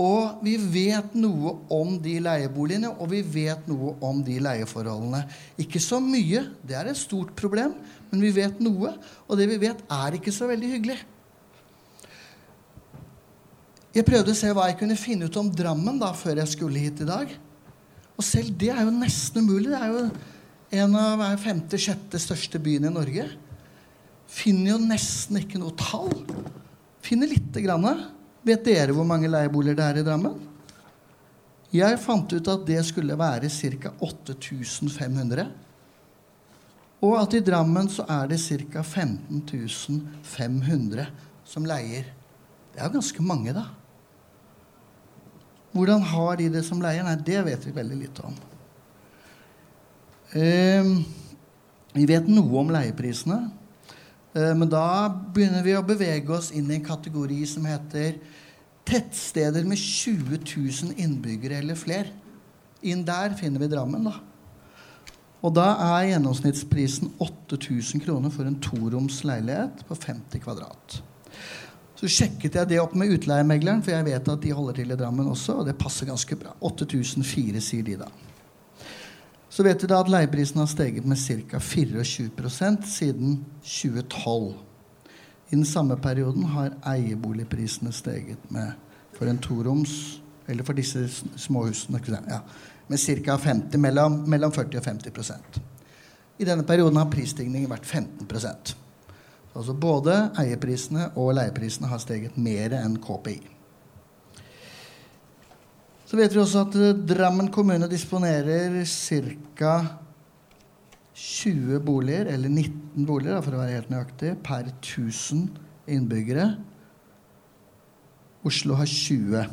Og 0.01 0.41
vi 0.45 0.55
vet 0.57 1.13
noe 1.19 1.59
om 1.77 1.99
de 2.01 2.15
leieboligene, 2.25 2.89
og 2.97 3.11
vi 3.13 3.21
vet 3.21 3.67
noe 3.69 3.99
om 4.07 4.23
de 4.25 4.39
leieforholdene. 4.41 5.27
Ikke 5.61 5.83
så 5.83 5.99
mye, 6.01 6.47
det 6.65 6.79
er 6.79 6.89
et 6.89 7.01
stort 7.01 7.35
problem, 7.37 7.75
men 8.09 8.25
vi 8.25 8.33
vet 8.39 8.63
noe. 8.65 8.95
Og 9.29 9.37
det 9.37 9.51
vi 9.51 9.61
vet, 9.61 9.83
er 9.93 10.17
ikke 10.17 10.33
så 10.33 10.49
veldig 10.49 10.73
hyggelig. 10.73 10.97
Jeg 13.91 14.07
prøvde 14.07 14.31
å 14.31 14.39
se 14.39 14.51
hva 14.55 14.69
jeg 14.69 14.79
kunne 14.79 14.99
finne 14.99 15.27
ut 15.27 15.37
om 15.41 15.49
Drammen 15.51 15.97
da, 15.99 16.13
før 16.15 16.39
jeg 16.39 16.53
skulle 16.53 16.79
hit 16.79 17.01
i 17.03 17.09
dag. 17.09 17.31
Og 18.15 18.23
selv 18.23 18.53
det 18.61 18.69
er 18.71 18.85
jo 18.85 18.93
nesten 18.95 19.43
umulig. 19.43 19.73
Det 19.73 19.81
er 19.81 19.91
jo 19.91 20.05
en 20.85 20.95
av 21.01 21.25
femte-sjette 21.43 22.21
største 22.23 22.61
byene 22.63 22.87
i 22.87 22.95
Norge. 22.95 23.25
Finner 24.31 24.77
jo 24.77 24.83
nesten 24.85 25.41
ikke 25.41 25.59
noe 25.59 25.75
tall. 25.75 26.13
Finner 27.03 27.33
lite 27.33 27.65
grann. 27.65 27.89
Vet 28.47 28.63
dere 28.69 28.95
hvor 28.95 29.09
mange 29.09 29.31
leieboliger 29.31 29.81
det 29.81 29.89
er 29.89 29.99
i 29.99 30.07
Drammen? 30.07 30.39
Jeg 31.75 31.99
fant 32.03 32.31
ut 32.31 32.49
at 32.51 32.63
det 32.67 32.79
skulle 32.87 33.19
være 33.19 33.51
ca. 33.51 33.91
8500. 34.07 35.51
Og 37.03 37.19
at 37.19 37.35
i 37.35 37.43
Drammen 37.43 37.91
så 37.91 38.07
er 38.07 38.31
det 38.31 38.39
ca. 38.71 38.87
15 38.87 39.43
500 40.23 41.11
som 41.43 41.67
leier. 41.67 42.07
Det 42.71 42.79
er 42.79 42.87
jo 42.87 43.01
ganske 43.01 43.27
mange, 43.27 43.55
da. 43.57 43.67
Hvordan 45.73 46.03
har 46.03 46.37
de 46.41 46.49
det 46.51 46.65
som 46.67 46.81
leier? 46.83 47.05
Nei, 47.07 47.17
det 47.27 47.41
vet 47.47 47.67
vi 47.67 47.75
veldig 47.75 47.99
lite 48.01 48.27
om. 48.27 48.37
Eh, 50.35 50.91
vi 51.95 52.07
vet 52.11 52.31
noe 52.31 52.63
om 52.63 52.73
leieprisene. 52.75 53.41
Eh, 54.35 54.53
men 54.55 54.71
da 54.71 55.09
begynner 55.09 55.63
vi 55.67 55.77
å 55.79 55.87
bevege 55.87 56.35
oss 56.35 56.51
inn 56.55 56.71
i 56.71 56.79
en 56.79 56.87
kategori 56.87 57.41
som 57.51 57.67
heter 57.71 58.19
tettsteder 58.87 59.67
med 59.69 59.79
20 59.79 60.43
000 60.43 60.99
innbyggere 60.99 61.61
eller 61.63 61.79
flere. 61.79 62.11
Inn 62.83 63.05
der 63.07 63.37
finner 63.39 63.63
vi 63.63 63.71
Drammen, 63.71 64.09
da. 64.09 64.17
Og 65.41 65.55
da 65.57 65.71
er 65.97 66.11
gjennomsnittsprisen 66.11 67.15
8000 67.23 68.03
kroner 68.05 68.33
for 68.33 68.49
en 68.49 68.59
toroms 68.61 69.23
leilighet 69.25 69.87
på 69.89 69.97
50 69.97 70.43
kvadrat. 70.45 71.01
Så 72.01 72.09
sjekket 72.09 72.55
jeg 72.57 72.69
det 72.71 72.79
opp 72.81 72.95
med 72.97 73.11
utleiemegleren, 73.13 73.83
for 73.85 73.93
jeg 73.93 74.07
vet 74.07 74.29
at 74.33 74.41
de 74.41 74.53
holder 74.57 74.79
til 74.79 74.93
i 74.95 74.97
Drammen 74.97 75.27
også, 75.29 75.59
og 75.61 75.67
det 75.69 75.77
passer 75.77 76.09
ganske 76.09 76.39
bra. 76.41 76.55
8004 76.65 77.61
sier 77.61 77.85
de 77.85 77.99
da. 78.01 78.07
Så 79.53 79.67
vet 79.67 79.83
vi 79.85 79.91
da 79.91 79.99
at 80.01 80.09
leieprisen 80.09 80.63
har 80.63 80.71
steget 80.71 81.05
med 81.05 81.21
ca. 81.21 81.61
24% 81.61 82.89
siden 82.89 83.35
2012. 83.61 84.55
I 85.51 85.59
den 85.59 85.67
samme 85.69 85.99
perioden 86.01 86.47
har 86.55 86.73
eierboligprisene 86.89 87.93
steget 87.93 88.49
med 88.49 88.73
for 89.19 89.29
en 89.29 89.43
toroms, 89.45 90.23
eller 90.49 90.65
for 90.65 90.79
disse 90.79 91.05
småhusene, 91.37 92.01
ja, 92.31 92.41
med 92.89 92.99
ca. 93.03 93.37
50, 93.37 93.77
mellom, 93.77 94.23
mellom 94.25 94.57
40 94.57 94.81
og 94.81 94.89
50% 94.89 95.61
I 96.39 96.49
denne 96.49 96.65
perioden 96.65 96.97
har 96.97 97.13
prisstigningen 97.13 97.69
vært 97.69 97.85
15 97.85 98.25
Altså 99.51 99.75
både 99.75 100.17
eieprisene 100.39 101.09
og 101.19 101.33
leieprisene 101.39 101.91
har 101.91 102.03
steget 102.03 102.37
mer 102.39 102.75
enn 102.79 102.99
KPI. 103.03 103.41
Så 106.11 106.19
vet 106.19 106.35
vi 106.35 106.43
også 106.43 106.65
at 106.67 106.77
eh, 106.79 106.95
Drammen 107.07 107.51
kommune 107.55 107.87
disponerer 107.91 108.81
ca. 108.87 109.75
20 111.21 111.81
boliger, 111.85 112.31
eller 112.33 112.49
19 112.49 113.05
boliger 113.07 113.43
for 113.45 113.55
å 113.55 113.61
være 113.61 113.77
helt 113.77 113.91
nøyaktig, 113.93 114.31
per 114.43 114.71
1000 114.71 115.45
innbyggere. 115.93 116.47
Oslo 118.47 118.79
har 118.79 118.89
20. 118.89 119.45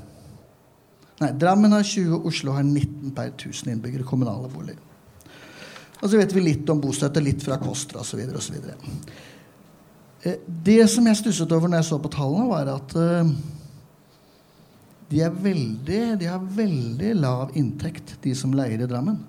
Nei, 1.22 1.32
Drammen 1.42 1.76
har 1.76 1.84
20, 1.84 2.22
Oslo 2.30 2.56
har 2.56 2.64
19 2.64 3.12
per 3.18 3.34
1000 3.34 3.74
innbyggere 3.74 4.08
kommunale 4.08 4.50
boliger. 4.54 4.80
Og 5.98 6.10
så 6.10 6.22
vet 6.22 6.34
vi 6.34 6.46
litt 6.46 6.70
om 6.70 6.82
bostøtte, 6.82 7.22
litt 7.26 7.44
fra 7.44 7.58
KOSTRA 7.62 8.04
osv. 8.06 8.22
Eh, 10.24 10.40
det 10.48 10.82
som 10.92 11.06
jeg 11.08 11.20
stusset 11.20 11.52
over 11.54 11.70
når 11.70 11.82
jeg 11.82 11.90
så 11.92 12.00
på 12.02 12.12
tallene, 12.14 12.50
var 12.50 12.72
at 12.74 12.96
uh, 12.98 13.32
de, 15.12 15.24
veldig, 15.24 16.02
de, 16.20 16.30
har 16.30 16.52
veldig 16.58 17.14
lav 17.20 17.56
inntekt, 17.60 18.18
de 18.24 18.36
som 18.36 18.56
leier 18.56 18.84
i 18.84 18.90
Drammen. 18.90 19.20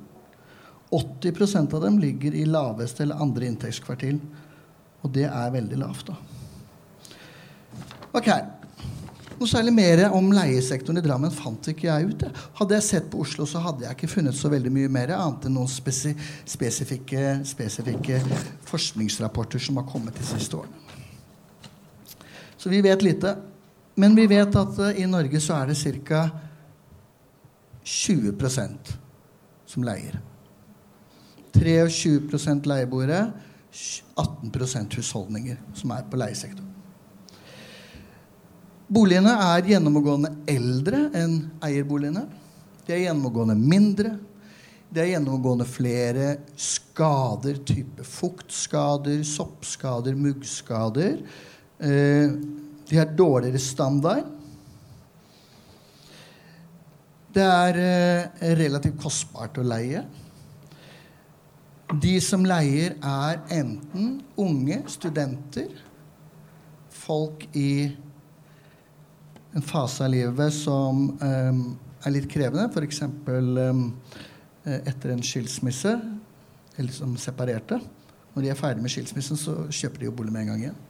80% 0.95 1.75
av 1.77 1.83
dem 1.85 1.99
ligger 2.01 2.33
i 2.35 2.47
laveste 2.49 3.05
eller 3.05 3.21
andre 3.21 3.51
inntektskvartil. 3.51 4.21
Og 5.05 5.13
det 5.15 5.27
er 5.29 5.53
veldig 5.55 5.79
lavt, 5.79 6.09
da. 6.09 6.17
Ok. 8.17 8.31
Noe 9.39 9.47
særlig 9.47 9.71
mer 9.71 10.01
om 10.17 10.33
leiesektoren 10.35 10.99
i 10.99 11.03
Drammen 11.05 11.31
fant 11.31 11.69
ikke 11.71 11.87
jeg 11.87 12.09
ut. 12.11 12.25
Hadde 12.59 12.75
jeg 12.75 12.87
sett 12.89 13.07
på 13.13 13.21
Oslo, 13.23 13.47
så 13.47 13.63
hadde 13.63 13.85
jeg 13.87 13.95
ikke 13.95 14.11
funnet 14.11 14.35
så 14.35 14.51
veldig 14.51 14.73
mye 14.75 14.91
mer, 14.91 15.13
annet 15.15 15.47
enn 15.47 15.55
noen 15.55 15.71
spesi 15.71 16.11
spesifikke, 16.43 17.37
spesifikke 17.47 18.19
forskningsrapporter 18.67 19.63
som 19.63 19.79
har 19.79 19.87
kommet 19.87 20.19
de 20.19 20.27
siste 20.27 20.59
årene. 20.59 20.85
Så 22.59 22.73
vi 22.73 22.83
vet 22.83 23.05
lite. 23.07 23.37
Men 23.99 24.15
vi 24.19 24.27
vet 24.31 24.55
at 24.59 24.79
uh, 24.79 24.91
i 24.99 25.07
Norge 25.11 25.41
så 25.43 25.61
er 25.61 25.71
det 25.71 25.79
ca. 26.07 26.25
20% 27.87 28.93
som 29.71 29.87
leier. 29.87 30.19
23% 31.55 32.67
leieboere, 32.69 33.21
18% 34.19 34.99
husholdninger 34.99 35.59
som 35.79 35.95
er 35.95 36.05
på 36.11 36.19
leiesektoren. 36.21 36.68
Boligene 38.89 39.35
er 39.37 39.67
gjennomgående 39.69 40.31
eldre 40.49 41.03
enn 41.19 41.35
eierboligene. 41.65 42.23
De 42.87 42.95
er 42.97 43.03
gjennomgående 43.03 43.57
mindre. 43.61 44.15
Det 44.89 45.03
er 45.03 45.11
gjennomgående 45.11 45.67
flere 45.69 46.31
skader, 46.57 47.59
type 47.69 48.07
fuktskader, 48.09 49.21
soppskader, 49.29 50.17
muggskader. 50.17 51.21
Eh, 51.85 52.33
de 52.89 52.97
har 52.97 53.13
dårligere 53.13 53.61
standard. 53.61 54.33
Det 57.37 57.45
er 57.45 57.83
eh, 57.85 58.57
relativt 58.57 58.97
kostbart 59.05 59.61
å 59.61 59.69
leie. 59.69 60.07
De 61.93 62.17
som 62.25 62.41
leier, 62.49 62.97
er 63.05 63.45
enten 63.53 64.23
unge 64.41 64.81
studenter, 64.89 65.69
folk 67.05 67.45
i 67.53 67.71
en 69.57 69.65
fase 69.65 70.05
av 70.05 70.13
livet 70.13 70.55
som 70.55 71.05
um, 71.21 71.63
er 72.05 72.15
litt 72.15 72.29
krevende, 72.31 72.69
f.eks. 72.69 73.05
Um, 73.29 73.87
etter 74.69 75.15
en 75.15 75.25
skilsmisse, 75.25 75.95
eller 76.77 76.93
som 76.95 77.15
separerte. 77.21 77.81
Når 78.35 78.45
de 78.45 78.51
er 78.53 78.59
ferdig 78.59 78.85
med 78.85 78.93
skilsmissen, 78.93 79.41
så 79.41 79.65
kjøper 79.73 80.03
de 80.03 80.11
jo 80.11 80.17
bolig 80.19 80.35
med 80.35 80.45
en 80.45 80.53
gang 80.53 80.67
igjen 80.67 80.83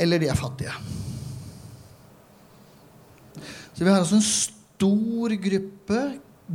eller 0.00 0.18
de 0.18 0.30
er 0.32 0.38
fattige. 0.38 0.72
Så 3.74 3.84
vi 3.84 3.90
har 3.90 4.00
altså 4.00 4.16
en 4.16 4.26
stor 4.26 5.34
gruppe 5.44 6.00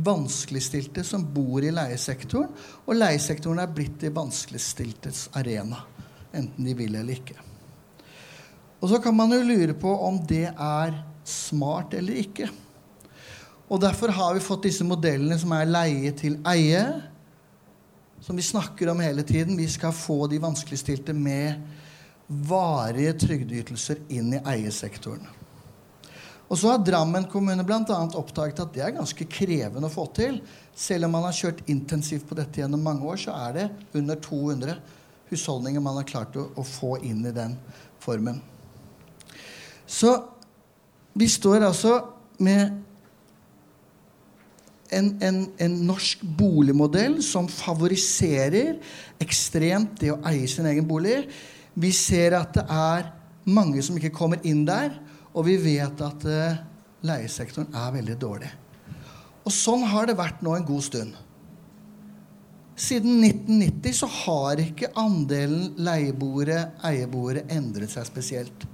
vanskeligstilte 0.06 1.04
som 1.06 1.24
bor 1.34 1.64
i 1.64 1.72
leiesektoren. 1.74 2.50
Og 2.86 2.98
leiesektoren 2.98 3.62
er 3.62 3.72
blitt 3.72 4.00
de 4.02 4.12
vanskeligstiltes 4.14 5.28
arena, 5.38 5.84
enten 6.34 6.66
de 6.66 6.74
vil 6.78 6.98
eller 6.98 7.20
ikke. 7.20 7.38
Og 8.86 8.92
så 8.92 9.00
kan 9.02 9.16
man 9.18 9.32
jo 9.34 9.42
lure 9.42 9.74
på 9.74 9.90
om 10.06 10.20
det 10.30 10.44
er 10.46 10.92
smart 11.26 11.96
eller 11.98 12.20
ikke. 12.22 12.46
Og 13.66 13.80
derfor 13.82 14.14
har 14.14 14.36
vi 14.36 14.44
fått 14.44 14.68
disse 14.68 14.86
modellene 14.86 15.34
som 15.42 15.50
er 15.56 15.66
leie 15.66 16.12
til 16.14 16.36
eie, 16.46 16.84
som 18.22 18.38
vi 18.38 18.46
snakker 18.46 18.92
om 18.92 19.02
hele 19.02 19.26
tiden. 19.26 19.58
Vi 19.58 19.66
skal 19.74 19.90
få 19.90 20.28
de 20.30 20.38
vanskeligstilte 20.38 21.16
med 21.18 21.66
varige 22.46 23.18
trygdeytelser 23.26 24.06
inn 24.14 24.38
i 24.38 24.42
eiesektoren. 24.54 25.26
Og 26.46 26.54
så 26.54 26.76
har 26.76 26.86
Drammen 26.86 27.26
kommune 27.26 27.66
bl.a. 27.66 27.82
oppdaget 27.90 28.62
at 28.62 28.74
det 28.74 28.86
er 28.86 28.98
ganske 29.02 29.26
krevende 29.26 29.90
å 29.90 29.96
få 29.98 30.06
til. 30.14 30.38
Selv 30.78 31.08
om 31.08 31.18
man 31.18 31.26
har 31.26 31.34
kjørt 31.34 31.66
intensivt 31.66 32.30
på 32.30 32.38
dette 32.38 32.62
gjennom 32.62 32.86
mange 32.86 33.02
år, 33.02 33.18
så 33.18 33.34
er 33.48 33.56
det 33.58 33.70
under 33.98 34.22
200 34.30 34.78
husholdninger 35.32 35.82
man 35.82 35.98
har 35.98 36.06
klart 36.06 36.38
å, 36.38 36.52
å 36.54 36.62
få 36.62 37.00
inn 37.02 37.26
i 37.26 37.34
den 37.34 37.58
formen. 37.98 38.38
Så 39.86 40.12
vi 41.16 41.28
står 41.30 41.64
altså 41.64 42.00
med 42.42 42.82
en, 44.90 45.10
en, 45.22 45.40
en, 45.58 45.76
norsk 45.88 46.22
boligmodell 46.38 47.18
som 47.24 47.48
favoriserer 47.50 48.76
ekstremt 49.22 49.96
det 50.02 50.12
å 50.12 50.20
eie 50.28 50.46
sin 50.50 50.68
egen 50.68 50.86
bolig. 50.88 51.24
Vi 51.74 51.92
ser 51.94 52.36
at 52.38 52.54
det 52.56 52.66
er 52.70 53.10
mange 53.46 53.82
som 53.84 53.96
ikke 53.98 54.14
kommer 54.14 54.42
inn 54.46 54.64
der, 54.68 54.94
og 55.36 55.46
vi 55.48 55.56
vet 55.60 56.00
at 56.02 56.26
uh, 56.26 56.60
leiesektoren 57.06 57.74
er 57.76 57.94
veldig 57.98 58.16
dårlig. 58.20 58.50
Og 59.46 59.54
sånn 59.54 59.84
har 59.86 60.08
det 60.08 60.18
vært 60.18 60.42
nå 60.42 60.56
en 60.56 60.66
god 60.66 60.84
stund. 60.86 61.18
Siden 62.76 63.22
1990 63.24 63.94
så 63.96 64.08
har 64.12 64.60
ikke 64.60 64.92
andelen 65.00 65.76
leieboere, 65.80 66.72
eieboere, 66.84 67.46
endret 67.52 67.94
seg 67.94 68.08
spesielt. 68.08 68.66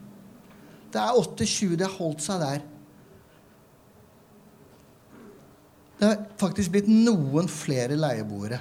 Det 0.92 1.00
er 1.00 1.18
8-20. 1.22 1.76
Det 1.80 1.88
har 1.88 1.96
holdt 1.96 2.24
seg 2.24 2.42
der. 2.42 2.66
Det 5.98 6.08
har 6.10 6.22
faktisk 6.40 6.74
blitt 6.74 6.90
noen 6.90 7.48
flere 7.50 7.96
leieboere. 7.96 8.58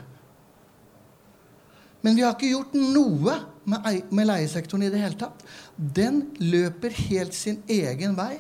Men 2.01 2.17
vi 2.17 2.23
har 2.25 2.33
ikke 2.35 2.51
gjort 2.51 2.75
noe 2.77 3.35
med, 3.69 4.25
leiesektoren 4.25 4.87
i 4.87 4.91
det 4.93 5.01
hele 5.01 5.17
tatt. 5.21 5.43
Den 5.75 6.23
løper 6.41 6.93
helt 7.09 7.35
sin 7.37 7.61
egen 7.69 8.15
vei. 8.17 8.35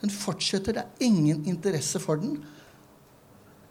Den 0.00 0.12
fortsetter. 0.12 0.76
Det 0.76 0.84
er 0.84 1.06
ingen 1.08 1.44
interesse 1.48 2.00
for 2.00 2.20
den. 2.20 2.38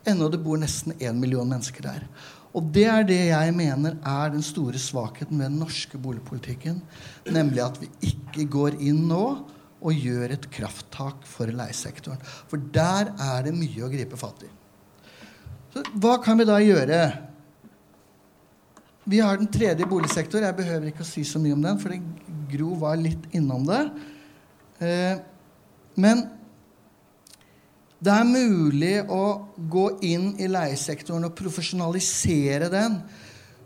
Ennå 0.10 0.28
det 0.30 0.42
bor 0.44 0.60
nesten 0.60 0.98
én 1.00 1.22
million 1.22 1.50
mennesker 1.50 1.86
der. 1.86 2.08
Og 2.54 2.66
det 2.74 2.86
er 2.86 3.06
det 3.08 3.22
jeg 3.32 3.54
mener 3.58 3.96
er 4.06 4.34
den 4.34 4.44
store 4.46 4.78
svakheten 4.82 5.40
ved 5.40 5.50
den 5.50 5.62
norske 5.64 5.98
boligpolitikken. 5.98 6.82
Nemlig 7.34 7.64
at 7.66 7.80
vi 7.82 7.90
ikke 8.10 8.46
går 8.58 8.78
inn 8.82 9.06
nå 9.10 9.26
og 9.84 10.00
gjør 10.00 10.34
et 10.36 10.48
krafttak 10.54 11.26
for 11.28 11.52
leiesektoren. 11.52 12.22
For 12.50 12.62
der 12.74 13.12
er 13.12 13.46
det 13.48 13.56
mye 13.58 13.84
å 13.84 13.92
gripe 13.92 14.20
fatt 14.20 14.46
i. 14.48 14.52
Så 15.74 15.84
hva 16.00 16.18
kan 16.24 16.40
vi 16.40 16.48
da 16.48 16.60
gjøre? 16.64 17.00
Vi 19.04 19.20
har 19.20 19.40
den 19.40 19.52
tredje 19.52 19.88
boligsektor. 19.90 20.44
Jeg 20.46 20.56
behøver 20.56 20.92
ikke 20.92 21.04
å 21.04 21.08
si 21.08 21.26
så 21.28 21.42
mye 21.42 21.58
om 21.58 21.66
den, 21.66 21.82
for 21.82 21.96
Gro 22.54 22.78
var 22.80 23.00
litt 23.02 23.26
innom 23.36 23.66
det. 23.68 23.84
Eh, 24.80 25.18
men 26.00 26.30
Det 28.04 28.12
er 28.12 28.26
mulig 28.28 28.98
å 29.16 29.48
gå 29.56 29.86
inn 30.04 30.34
i 30.36 30.50
leiesektoren 30.52 31.24
og 31.24 31.38
profesjonalisere 31.40 32.68
den, 32.68 32.98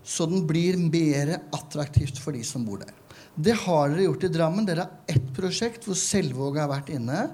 så 0.05 0.27
den 0.29 0.43
blir 0.45 0.77
mer 0.77 1.31
attraktivt 1.49 2.21
for 2.21 2.37
de 2.37 2.43
som 2.45 2.61
bor 2.67 2.83
der. 2.83 2.93
Det 3.37 3.53
har 3.53 3.91
dere 3.91 4.07
gjort 4.07 4.23
i 4.25 4.33
Drammen. 4.33 4.65
Dere 4.65 4.87
har 4.87 5.13
ett 5.13 5.29
prosjekt 5.37 5.85
hvor 5.85 5.97
Selvåg 5.97 6.57
har 6.57 6.71
vært 6.71 6.89
inne. 6.95 7.27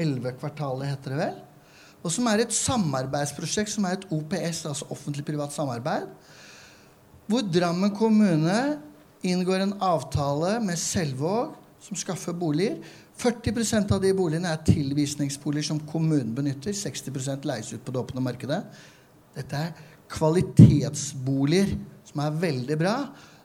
Elvekvartalet 0.00 0.88
heter 0.88 1.12
det 1.12 1.18
vel. 1.20 1.40
Og 2.00 2.14
som 2.14 2.28
er 2.30 2.40
et 2.40 2.54
samarbeidsprosjekt 2.56 3.74
som 3.74 3.84
er 3.84 3.98
et 3.98 4.06
OPS, 4.08 4.62
altså 4.70 4.88
offentlig-privat 4.94 5.52
samarbeid. 5.52 6.08
Hvor 7.28 7.44
Drammen 7.44 7.92
kommune 7.92 8.56
inngår 9.20 9.66
en 9.66 9.76
avtale 9.84 10.56
med 10.64 10.80
Selvåg, 10.80 11.52
som 11.84 11.96
skaffer 11.96 12.32
boliger. 12.36 12.80
40% 13.20 13.92
av 13.92 14.00
de 14.00 14.14
boligene 14.16 14.48
er 14.48 14.64
tilvisningsboliger 14.64 15.68
som 15.68 15.82
kommunen 15.92 16.32
benytter. 16.36 16.72
60% 16.72 17.44
leies 17.48 17.74
ut 17.74 17.84
på 17.84 17.92
det 17.92 18.00
åpne 18.00 18.24
markedet. 18.24 18.62
Dette 19.36 19.60
er 19.60 19.76
kvalitetsboliger 20.10 21.76
som 22.08 22.24
er 22.24 22.40
veldig 22.48 22.80
bra. 22.80 22.94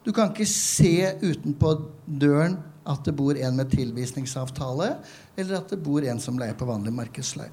Du 0.06 0.12
kan 0.14 0.32
ikke 0.32 0.48
se 0.50 1.16
utenpå 1.24 1.74
døren 2.06 2.60
at 2.86 3.02
det 3.08 3.16
bor 3.18 3.34
en 3.34 3.58
med 3.58 3.72
tilvisningsavtale, 3.74 4.92
eller 5.36 5.58
at 5.58 5.74
det 5.74 5.82
bor 5.82 6.06
en 6.06 6.22
som 6.22 6.38
leier 6.38 6.58
på 6.58 6.68
vanlig 6.70 6.94
markedsleie. 6.94 7.50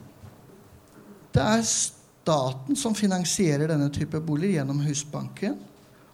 Det 1.33 1.41
er 1.41 1.65
staten 1.65 2.77
som 2.77 2.95
finansierer 2.95 3.73
denne 3.73 3.89
type 3.95 4.21
boliger 4.21 4.61
gjennom 4.61 4.85
Husbanken. 4.85 5.57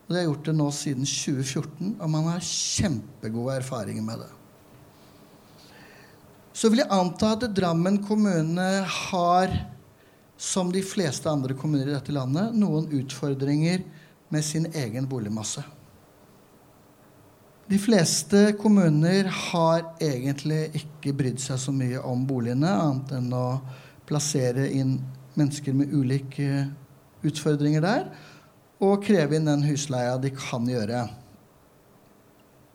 Og 0.07 0.14
de 0.14 0.20
har 0.20 0.28
gjort 0.30 0.47
det 0.47 0.57
nå 0.57 0.70
siden 0.72 1.05
2014, 1.05 1.97
og 1.99 2.11
man 2.14 2.30
har 2.30 2.47
kjempegode 2.47 3.59
erfaringer 3.59 4.07
med 4.07 4.22
det 4.22 4.32
så 6.59 6.70
vil 6.72 6.82
jeg 6.82 6.91
anta 6.91 7.34
at 7.36 7.47
Drammen 7.55 8.01
kommune 8.03 8.66
har, 8.82 9.53
som 10.39 10.72
de 10.74 10.82
fleste 10.82 11.30
andre 11.30 11.55
kommuner 11.59 11.91
i 11.91 11.95
dette 11.95 12.14
landet, 12.14 12.55
noen 12.59 12.89
utfordringer 12.99 13.84
med 14.34 14.47
sin 14.47 14.66
egen 14.74 15.07
boligmasse. 15.11 15.62
De 17.69 17.77
fleste 17.77 18.55
kommuner 18.57 19.27
har 19.29 19.83
egentlig 20.01 20.71
ikke 20.79 21.12
brydd 21.12 21.41
seg 21.43 21.59
så 21.61 21.73
mye 21.75 22.01
om 22.01 22.23
boligene, 22.25 22.71
annet 22.73 23.11
enn 23.19 23.27
å 23.37 23.59
plassere 24.09 24.71
inn 24.73 24.95
mennesker 25.37 25.77
med 25.77 25.93
ulike 25.93 26.62
utfordringer 27.29 27.85
der, 27.85 28.07
og 28.81 29.05
kreve 29.05 29.37
inn 29.37 29.51
den 29.51 29.66
husleia 29.69 30.16
de 30.23 30.33
kan 30.33 30.64
gjøre. 30.64 31.03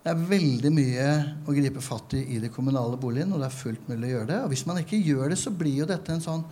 Det 0.03 0.13
er 0.13 0.23
veldig 0.29 0.73
mye 0.75 1.09
å 1.47 1.57
gripe 1.57 1.81
fatt 1.81 2.13
i 2.19 2.21
i 2.35 2.39
det 2.43 2.53
kommunale 2.53 2.99
boligen, 3.01 3.33
og 3.33 3.41
det 3.41 3.49
er 3.49 3.61
fullt 3.63 3.89
mulig 3.89 4.11
å 4.11 4.15
gjøre 4.19 4.29
det. 4.29 4.39
Og 4.43 4.53
hvis 4.53 4.65
man 4.69 4.83
ikke 4.83 5.01
gjør 5.01 5.33
det, 5.33 5.41
så 5.41 5.57
blir 5.57 5.79
jo 5.79 5.89
dette 5.89 6.13
en 6.13 6.21
sånn 6.21 6.45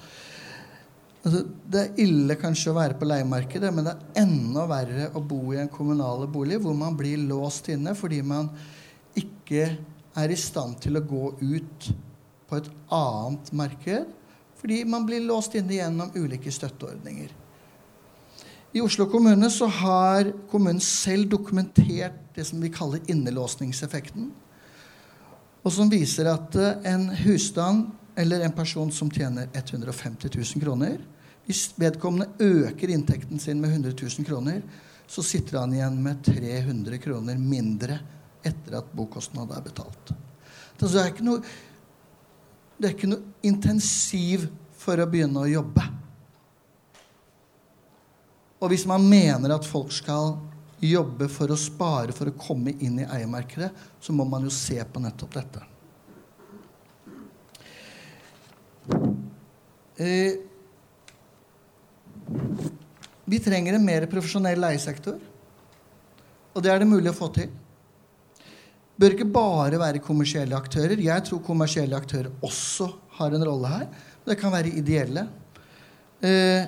altså, 1.24 1.44
Det 1.46 1.82
er 1.82 2.04
ille 2.04 2.38
kanskje 2.40 2.74
å 2.74 2.78
være 2.78 2.98
på 3.00 3.08
leiemarkedet, 3.10 3.72
men 3.74 3.88
det 3.88 3.96
er 3.96 4.24
enda 4.24 4.68
verre 4.70 5.10
å 5.16 5.24
bo 5.24 5.54
i 5.54 5.60
en 5.62 5.72
kommunale 5.72 6.30
bolig 6.32 6.62
hvor 6.62 6.78
man 6.78 6.98
blir 7.00 7.22
låst 7.30 7.72
inne 7.74 7.96
fordi 7.98 8.22
man 8.26 8.52
ikke 9.18 9.68
er 10.18 10.32
i 10.32 10.40
stand 10.40 10.80
til 10.84 10.98
å 11.00 11.06
gå 11.08 11.28
ut 11.42 11.92
på 12.50 12.60
et 12.60 12.68
annet 12.92 13.54
marked. 13.56 14.10
Fordi 14.62 14.84
man 14.86 15.08
blir 15.08 15.24
låst 15.26 15.56
inne 15.58 15.74
gjennom 15.74 16.12
ulike 16.14 16.52
støtteordninger. 16.54 17.32
I 18.72 18.84
Oslo 18.84 19.08
kommune 19.12 19.50
så 19.52 19.68
har 19.68 20.30
kommunen 20.52 20.80
selv 20.84 21.32
dokumentert 21.32 22.20
det 22.36 22.46
som 22.48 22.62
vi 22.62 22.70
kaller 22.72 23.02
innelåsningseffekten. 23.12 24.30
Og 25.62 25.74
som 25.74 25.90
viser 25.92 26.30
at 26.32 26.56
eh, 26.58 26.78
en 26.94 27.10
husstand 27.24 27.90
eller 28.22 28.46
en 28.46 28.54
person 28.54 28.92
som 28.94 29.10
tjener 29.12 29.50
150 29.54 30.30
000 30.36 30.62
kroner 30.62 30.98
Hvis 31.46 31.74
vedkommende 31.76 32.30
øker 32.40 32.92
inntekten 32.94 33.40
sin 33.40 33.62
med 33.62 33.72
100 33.72 33.92
000 34.02 34.26
kroner, 34.26 34.62
så 35.08 35.24
sitter 35.24 35.58
han 35.60 35.74
igjen 35.74 35.98
med 36.04 36.22
300 36.24 37.00
kroner 37.02 37.38
mindre 37.38 37.98
etter 38.46 38.78
at 38.78 38.94
bokostnaden 38.94 39.58
er 39.58 39.64
betalt. 39.66 40.14
Det 40.78 40.92
er 40.94 41.10
ikke 41.10 41.26
noe, 41.26 41.42
det 42.78 42.88
er 42.88 42.94
ikke 42.96 43.10
noe 43.10 43.34
intensiv 43.46 44.46
for 44.78 45.02
å 45.02 45.10
begynne 45.10 45.42
å 45.42 45.50
jobbe. 45.50 45.88
Og 48.62 48.72
hvis 48.72 48.86
man 48.90 49.04
mener 49.10 49.58
at 49.58 49.68
folk 49.68 49.92
skal 49.94 50.36
jobbe 50.82 51.28
for 51.30 51.52
å 51.52 51.60
spare 51.60 52.14
for 52.16 52.30
å 52.30 52.38
komme 52.38 52.78
inn 52.80 53.02
i 53.02 53.10
eiemarkedet, 53.10 53.74
så 54.00 54.14
må 54.14 54.30
man 54.30 54.46
jo 54.46 54.54
se 54.54 54.78
på 54.86 55.02
nettopp 55.02 55.38
dette. 55.42 55.71
Eh, 60.02 60.34
vi 63.26 63.39
trenger 63.39 63.78
en 63.78 63.86
mer 63.86 64.08
profesjonell 64.10 64.60
leiesektor. 64.64 65.20
Og 66.52 66.64
det 66.64 66.72
er 66.74 66.82
det 66.82 66.89
mulig 66.89 67.12
å 67.12 67.18
få 67.18 67.30
til. 67.36 67.52
Det 68.41 69.06
bør 69.06 69.16
ikke 69.16 69.34
bare 69.34 69.80
være 69.82 70.02
kommersielle 70.04 70.58
aktører. 70.58 70.99
Jeg 71.02 71.26
tror 71.28 71.43
kommersielle 71.45 71.97
aktører 71.97 72.34
også 72.45 72.89
har 73.18 73.34
en 73.38 73.45
rolle 73.45 73.70
her. 73.70 73.88
Det 74.26 74.38
kan 74.41 74.54
være 74.54 74.74
ideelle. 74.82 75.28
Eh, 76.22 76.66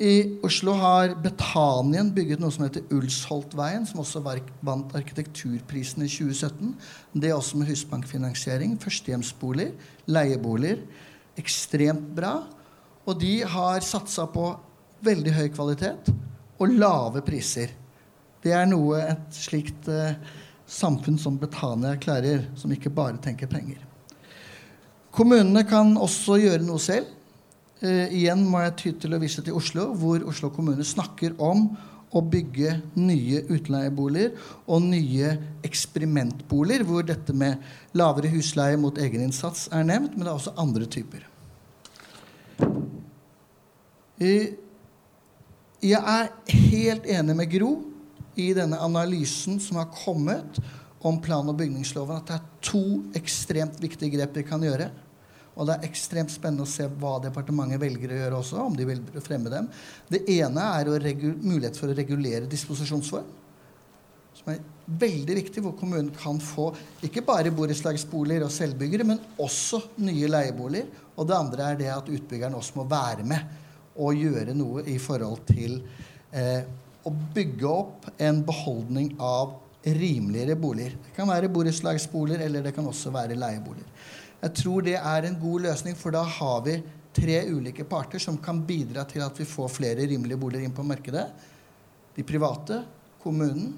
i 0.00 0.14
Oslo 0.46 0.72
har 0.80 1.12
Betanien 1.20 2.08
bygget 2.16 2.40
noe 2.40 2.52
som 2.54 2.64
heter 2.64 2.86
Ulsholtveien, 2.96 3.84
som 3.88 4.00
også 4.00 4.22
vant 4.24 4.94
arkitekturprisen 4.96 6.06
i 6.06 6.08
2017. 6.08 6.72
Det 7.12 7.28
er 7.28 7.36
også 7.36 7.60
med 7.60 7.68
husbankfinansiering. 7.68 8.78
Førstehjemsboliger, 8.80 9.74
leieboliger. 10.08 10.80
Ekstremt 11.40 12.10
bra. 12.16 12.34
Og 13.08 13.16
de 13.20 13.40
har 13.48 13.80
satsa 13.84 14.26
på 14.30 14.52
veldig 15.04 15.32
høy 15.34 15.46
kvalitet 15.54 16.10
og 16.60 16.74
lave 16.76 17.22
priser. 17.24 17.72
Det 18.40 18.52
er 18.56 18.68
noe 18.68 19.00
et 19.02 19.36
slikt 19.36 19.88
eh, 19.92 20.16
samfunn 20.70 21.18
som 21.20 21.38
Betania 21.40 21.96
klarer, 22.00 22.46
som 22.56 22.72
ikke 22.72 22.92
bare 22.92 23.20
tenker 23.22 23.50
penger. 23.50 23.80
Kommunene 25.10 25.64
kan 25.68 25.96
også 25.98 26.38
gjøre 26.40 26.64
noe 26.64 26.80
selv. 26.82 27.08
Eh, 27.80 28.12
igjen 28.20 28.44
må 28.48 28.62
jeg 28.66 28.76
ty 28.80 28.92
til 29.02 29.16
å 29.16 29.20
vise 29.22 29.44
til 29.44 29.56
Oslo, 29.58 29.90
hvor 29.96 30.24
Oslo 30.28 30.52
kommune 30.54 30.84
snakker 30.86 31.36
om 31.40 31.70
å 32.10 32.20
bygge 32.26 32.74
nye 32.98 33.44
utleieboliger 33.54 34.34
og 34.66 34.86
nye 34.88 35.34
eksperimentboliger, 35.66 36.84
hvor 36.86 37.06
dette 37.06 37.34
med 37.36 37.60
lavere 37.96 38.32
husleie 38.32 38.78
mot 38.80 38.98
egeninnsats 38.98 39.68
er 39.74 39.86
nevnt, 39.86 40.16
men 40.16 40.26
det 40.26 40.32
er 40.32 40.38
også 40.38 40.56
andre 40.60 40.88
typer. 40.90 41.29
Jeg 45.80 46.00
er 46.00 46.32
helt 46.52 47.06
enig 47.08 47.36
med 47.38 47.52
Gro 47.52 47.70
i 48.40 48.50
denne 48.56 48.78
analysen 48.84 49.60
som 49.62 49.78
har 49.80 49.88
kommet 49.94 50.60
om 51.00 51.20
plan- 51.24 51.48
og 51.48 51.56
bygningsloven, 51.56 52.18
at 52.20 52.28
det 52.28 52.36
er 52.36 52.50
to 52.60 52.82
ekstremt 53.16 53.80
viktige 53.80 54.12
grep 54.12 54.36
vi 54.36 54.44
kan 54.44 54.60
gjøre. 54.60 54.90
Og 55.56 55.66
det 55.66 55.76
er 55.76 55.88
ekstremt 55.88 56.32
spennende 56.32 56.64
å 56.66 56.70
se 56.70 56.86
hva 57.00 57.16
departementet 57.24 57.80
velger 57.80 58.12
å 58.12 58.18
gjøre 58.20 58.42
også. 58.42 58.60
om 58.66 58.76
de 58.76 58.86
vil 58.88 59.00
fremme 59.24 59.50
dem. 59.52 59.68
Det 60.08 60.22
ene 60.28 60.60
er 60.60 60.92
mulighet 61.42 61.76
for 61.76 61.88
å 61.88 61.96
regulere 61.96 62.48
disposisjonsform. 62.48 63.26
Som 64.34 64.52
er 64.52 64.60
veldig 64.98 65.36
viktig, 65.38 65.62
hvor 65.64 65.76
kommunen 65.78 66.10
kan 66.16 66.40
få 66.42 66.70
ikke 67.06 67.22
bare 67.26 67.52
borettslagsboliger 67.54 68.46
og 68.46 68.52
selvbyggere, 68.54 69.06
men 69.06 69.22
også 69.40 69.82
nye 70.02 70.28
leieboliger. 70.30 70.90
Og 71.16 71.28
det 71.28 71.36
andre 71.36 71.70
er 71.70 71.80
det 71.80 71.90
at 71.94 72.10
utbyggeren 72.10 72.56
også 72.58 72.80
må 72.80 72.86
være 72.90 73.26
med 73.28 73.58
og 74.00 74.16
gjøre 74.16 74.54
noe 74.56 74.84
i 74.88 74.96
forhold 75.02 75.42
til 75.50 75.80
eh, 76.32 76.62
å 77.04 77.10
bygge 77.34 77.68
opp 77.68 78.08
en 78.20 78.40
beholdning 78.46 79.12
av 79.20 79.58
rimeligere 79.84 80.56
boliger. 80.60 80.96
Det 81.06 81.14
kan 81.16 81.28
være 81.28 81.50
borettslagsboliger, 81.52 82.44
eller 82.46 82.64
det 82.64 82.74
kan 82.76 82.88
også 82.88 83.12
være 83.14 83.38
leieboliger. 83.38 83.88
Jeg 84.40 84.56
tror 84.56 84.84
det 84.84 84.96
er 84.96 85.28
en 85.28 85.38
god 85.40 85.66
løsning, 85.68 85.96
for 86.00 86.16
da 86.16 86.22
har 86.24 86.64
vi 86.64 86.78
tre 87.16 87.42
ulike 87.50 87.84
parter 87.88 88.22
som 88.22 88.38
kan 88.40 88.62
bidra 88.64 89.04
til 89.08 89.24
at 89.24 89.36
vi 89.36 89.48
får 89.48 89.72
flere 89.72 90.06
rimelige 90.08 90.40
boliger 90.40 90.64
inn 90.68 90.76
på 90.76 90.86
markedet. 90.86 91.26
De 92.16 92.24
private, 92.26 92.82
kommunen 93.20 93.72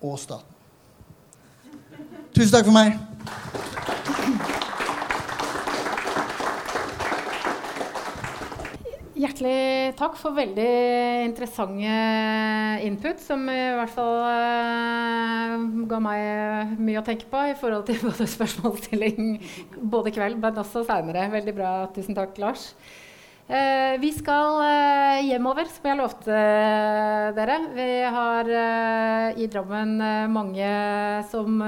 og 0.00 0.18
staten. 0.20 0.46
Tusen 2.34 2.54
takk 2.54 2.68
for 2.68 2.76
meg. 2.76 2.98
Hjertelig 9.20 9.92
takk 9.98 10.14
for 10.16 10.32
veldig 10.32 10.68
interessante 11.26 11.96
input, 12.86 13.18
som 13.20 13.42
i 13.52 13.58
hvert 13.76 13.92
fall 13.92 14.14
uh, 14.24 15.66
ga 15.90 15.98
meg 16.00 16.72
mye 16.80 17.02
å 17.02 17.04
tenke 17.04 17.28
på 17.28 17.42
i 17.50 17.56
forhold 17.58 17.84
til 17.90 18.00
både 18.06 18.28
spørsmålsstilling 18.30 19.34
både 19.92 20.08
i 20.08 20.16
kveld, 20.16 20.40
men 20.40 20.62
også 20.62 20.86
seinere. 20.88 21.26
Veldig 21.34 21.56
bra. 21.58 21.74
Tusen 21.92 22.16
takk, 22.16 22.38
Lars. 22.40 22.70
Eh, 23.50 23.98
vi 23.98 24.12
skal 24.14 24.60
eh, 24.62 25.24
hjemover, 25.26 25.66
som 25.66 25.86
jeg 25.88 25.98
lovte 25.98 26.30
eh, 26.30 27.30
dere. 27.34 27.56
Vi 27.74 27.86
har 28.14 28.50
i 29.34 29.48
Drammen 29.50 29.96
mange 30.30 30.68
som 31.32 31.58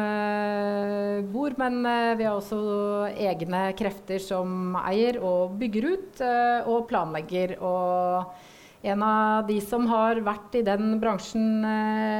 bor, 1.32 1.56
men 1.58 1.80
vi 2.18 2.28
har 2.28 2.36
også 2.36 2.60
egne 3.10 3.64
krefter 3.74 4.22
som 4.22 4.76
eier 4.84 5.18
og 5.18 5.58
bygger 5.58 5.88
ut 5.90 6.22
og 6.70 6.86
planlegger. 6.90 7.56
Og 7.58 8.86
en 8.86 9.02
av 9.06 9.50
de 9.50 9.58
som 9.66 9.90
har 9.90 10.22
vært 10.22 10.60
i 10.60 10.66
den 10.66 11.00
bransjen 11.02 11.66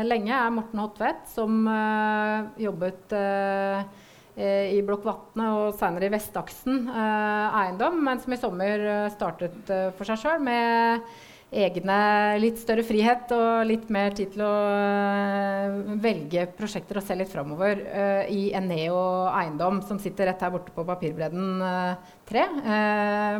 lenge, 0.08 0.34
er 0.34 0.54
Morten 0.58 0.82
Hotvedt, 0.82 1.28
som 1.30 1.62
jobbet 2.58 3.14
i 4.36 4.80
Blokk 4.86 5.04
Vatne 5.04 5.48
og 5.58 5.74
senere 5.76 6.08
i 6.08 6.12
Vestaksen 6.12 6.86
eh, 6.88 7.58
eiendom, 7.60 7.98
men 8.06 8.20
som 8.22 8.32
i 8.32 8.40
sommer 8.40 8.86
eh, 8.88 9.10
startet 9.12 9.72
for 9.98 10.08
seg 10.08 10.22
sjøl 10.22 10.40
med 10.46 11.04
egne 11.52 11.96
litt 12.40 12.62
større 12.62 12.84
frihet 12.88 13.28
og 13.36 13.66
litt 13.68 13.90
mer 13.92 14.14
tid 14.16 14.30
til 14.32 14.40
å 14.46 14.54
velge 16.00 16.46
prosjekter 16.56 16.96
og 16.96 17.04
se 17.04 17.18
litt 17.18 17.28
framover 17.28 17.82
i 18.32 18.46
Eneo 18.56 19.02
eiendom, 19.28 19.82
som 19.84 20.00
sitter 20.00 20.30
rett 20.30 20.40
her 20.40 20.54
borte 20.54 20.72
på 20.72 20.86
Papirbredden 20.88 21.60
3. 22.32 22.46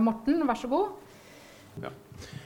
Morten, 0.04 0.44
vær 0.44 0.60
så 0.60 0.68
god. 0.68 0.92
Ja. 1.80 1.94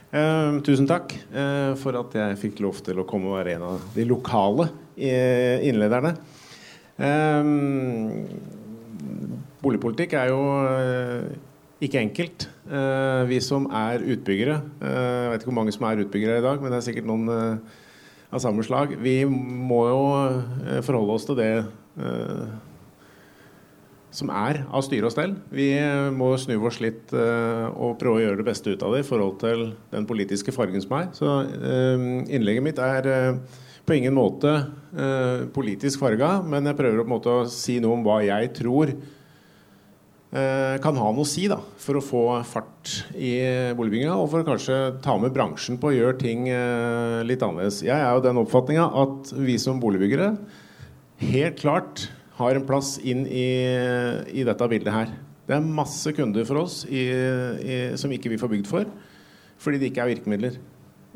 Uh, 0.07 0.63
tusen 0.63 0.87
takk 0.87 1.11
uh, 1.35 1.75
for 1.81 1.99
at 1.99 2.15
jeg 2.15 2.39
fikk 2.39 2.61
lov 2.63 2.79
til 2.87 3.03
å 3.03 3.05
komme 3.09 3.33
og 3.33 3.41
være 3.41 3.57
en 3.57 3.65
av 3.73 3.87
de 3.97 4.07
lokale 4.07 4.71
innlederne. 4.97 6.15
Um, 6.97 8.25
boligpolitikk 9.61 10.15
er 10.17 10.31
jo 10.33 10.41
uh, 10.65 11.27
ikke 11.83 12.01
enkelt. 12.01 12.47
Uh, 12.65 13.29
vi 13.29 13.41
som 13.45 13.69
er 13.69 14.05
utbyggere, 14.15 14.61
uh, 14.81 14.87
jeg 14.89 15.33
vet 15.33 15.43
ikke 15.43 15.51
hvor 15.51 15.59
mange 15.61 15.75
som 15.77 15.85
er 15.89 16.01
utbyggere 16.05 16.39
i 16.41 16.47
dag, 16.47 16.63
men 16.63 16.73
det 16.73 16.79
er 16.79 16.87
sikkert 16.87 17.11
noen 17.11 17.29
av 17.29 18.41
samme 18.43 18.65
slag. 18.67 18.97
Vi 19.01 19.21
må 19.29 19.83
jo 19.91 20.01
forholde 20.85 21.19
oss 21.19 21.29
til 21.29 21.39
det 21.39 21.51
som 24.17 24.33
er 24.33 24.63
av 24.73 24.83
styre 24.83 25.07
og 25.07 25.13
stell. 25.13 25.37
Vi 25.53 25.69
må 26.17 26.33
snu 26.41 26.57
oss 26.67 26.81
litt 26.83 27.13
og 27.15 27.95
prøve 28.01 28.19
å 28.19 28.25
gjøre 28.25 28.41
det 28.41 28.49
beste 28.49 28.73
ut 28.73 28.83
av 28.83 28.97
det 28.97 29.05
i 29.05 29.07
forhold 29.07 29.39
til 29.45 29.63
den 29.93 30.09
politiske 30.09 30.53
fargen 30.57 30.83
som 30.83 30.97
er. 30.99 31.07
Så 31.17 31.37
innlegget 32.27 32.67
mitt 32.67 32.83
er 32.83 33.39
på 33.87 33.95
ingen 33.95 34.17
måte 34.17 34.51
eh, 34.99 35.47
politisk 35.55 36.03
farga, 36.03 36.41
men 36.43 36.67
jeg 36.67 36.79
prøver 36.79 37.07
måte 37.09 37.31
å 37.31 37.47
si 37.51 37.79
noe 37.83 37.95
om 37.97 38.03
hva 38.07 38.19
jeg 38.27 38.51
tror 38.59 38.91
eh, 38.91 40.75
kan 40.83 40.99
ha 40.99 41.13
noe 41.13 41.23
å 41.23 41.29
si 41.29 41.47
da, 41.51 41.61
for 41.81 41.99
å 41.99 42.05
få 42.05 42.25
fart 42.49 42.97
i 43.15 43.39
boligbygginga, 43.79 44.17
og 44.19 44.29
for 44.33 44.43
å 44.43 44.49
kanskje 44.49 44.81
ta 45.05 45.15
med 45.23 45.35
bransjen 45.37 45.79
på 45.81 45.93
å 45.93 45.97
gjøre 45.97 46.19
ting 46.23 46.49
eh, 46.51 47.23
litt 47.27 47.45
annerledes. 47.47 47.85
Jeg 47.87 47.97
er 47.97 48.11
jo 48.11 48.25
den 48.27 48.43
oppfatninga 48.43 48.89
at 49.05 49.35
vi 49.39 49.59
som 49.63 49.83
boligbyggere 49.83 50.33
helt 51.23 51.63
klart 51.63 52.09
har 52.37 52.59
en 52.59 52.67
plass 52.69 52.97
inn 53.01 53.25
i, 53.31 53.49
i 54.35 54.45
dette 54.45 54.69
bildet 54.69 54.93
her. 54.93 55.15
Det 55.47 55.55
er 55.55 55.63
masse 55.79 56.11
kunder 56.13 56.45
for 56.49 56.67
oss 56.67 56.83
i, 56.91 57.07
i, 57.07 57.77
som 57.97 58.13
ikke 58.13 58.33
vi 58.33 58.41
får 58.41 58.51
bygd 58.53 58.69
for, 58.69 58.89
fordi 59.63 59.79
det 59.81 59.93
ikke 59.93 60.03
er 60.05 60.17
virkemidler. 60.17 60.59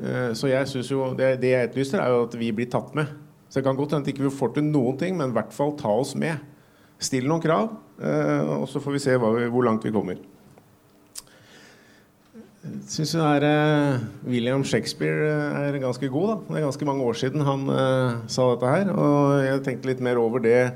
Eh, 0.01 0.33
så 0.37 0.49
jeg 0.49 0.69
synes 0.69 0.91
jo, 0.93 1.11
det, 1.17 1.35
det 1.43 1.53
jeg 1.53 1.69
etterlyser, 1.69 2.01
er 2.01 2.15
jo 2.15 2.25
at 2.29 2.37
vi 2.41 2.51
blir 2.57 2.71
tatt 2.73 2.95
med. 2.97 3.11
Så 3.51 3.61
det 3.61 3.67
kan 3.67 3.79
godt 3.79 3.93
hende 3.97 4.07
at 4.07 4.11
vi 4.11 4.17
ikke 4.17 4.33
får 4.33 4.55
til 4.57 4.69
noen 4.69 4.99
ting, 5.01 5.17
men 5.19 5.33
i 5.33 5.37
hvert 5.37 5.53
fall 5.55 5.75
ta 5.79 5.93
oss 6.01 6.15
med. 6.19 6.41
Still 7.01 7.29
noen 7.29 7.43
krav, 7.43 7.73
eh, 8.01 8.53
og 8.61 8.69
så 8.71 8.83
får 8.83 8.97
vi 8.97 9.03
se 9.03 9.17
vi, 9.21 9.49
hvor 9.53 9.67
langt 9.67 9.85
vi 9.85 9.95
kommer. 9.95 10.21
Jeg 12.61 12.93
syns 12.93 13.15
uh, 13.17 13.95
William 14.29 14.61
Shakespeare 14.69 15.31
er 15.65 15.79
ganske 15.81 16.11
god. 16.13 16.27
da. 16.29 16.35
Det 16.45 16.59
er 16.59 16.67
ganske 16.67 16.89
mange 16.89 17.07
år 17.09 17.17
siden 17.17 17.45
han 17.47 17.63
uh, 17.73 18.19
sa 18.29 18.51
dette 18.53 18.73
her. 18.75 18.91
Og 18.93 19.39
jeg 19.47 19.63
tenkte 19.65 19.89
litt 19.89 20.03
mer 20.05 20.21
over 20.21 20.45
det, 20.45 20.75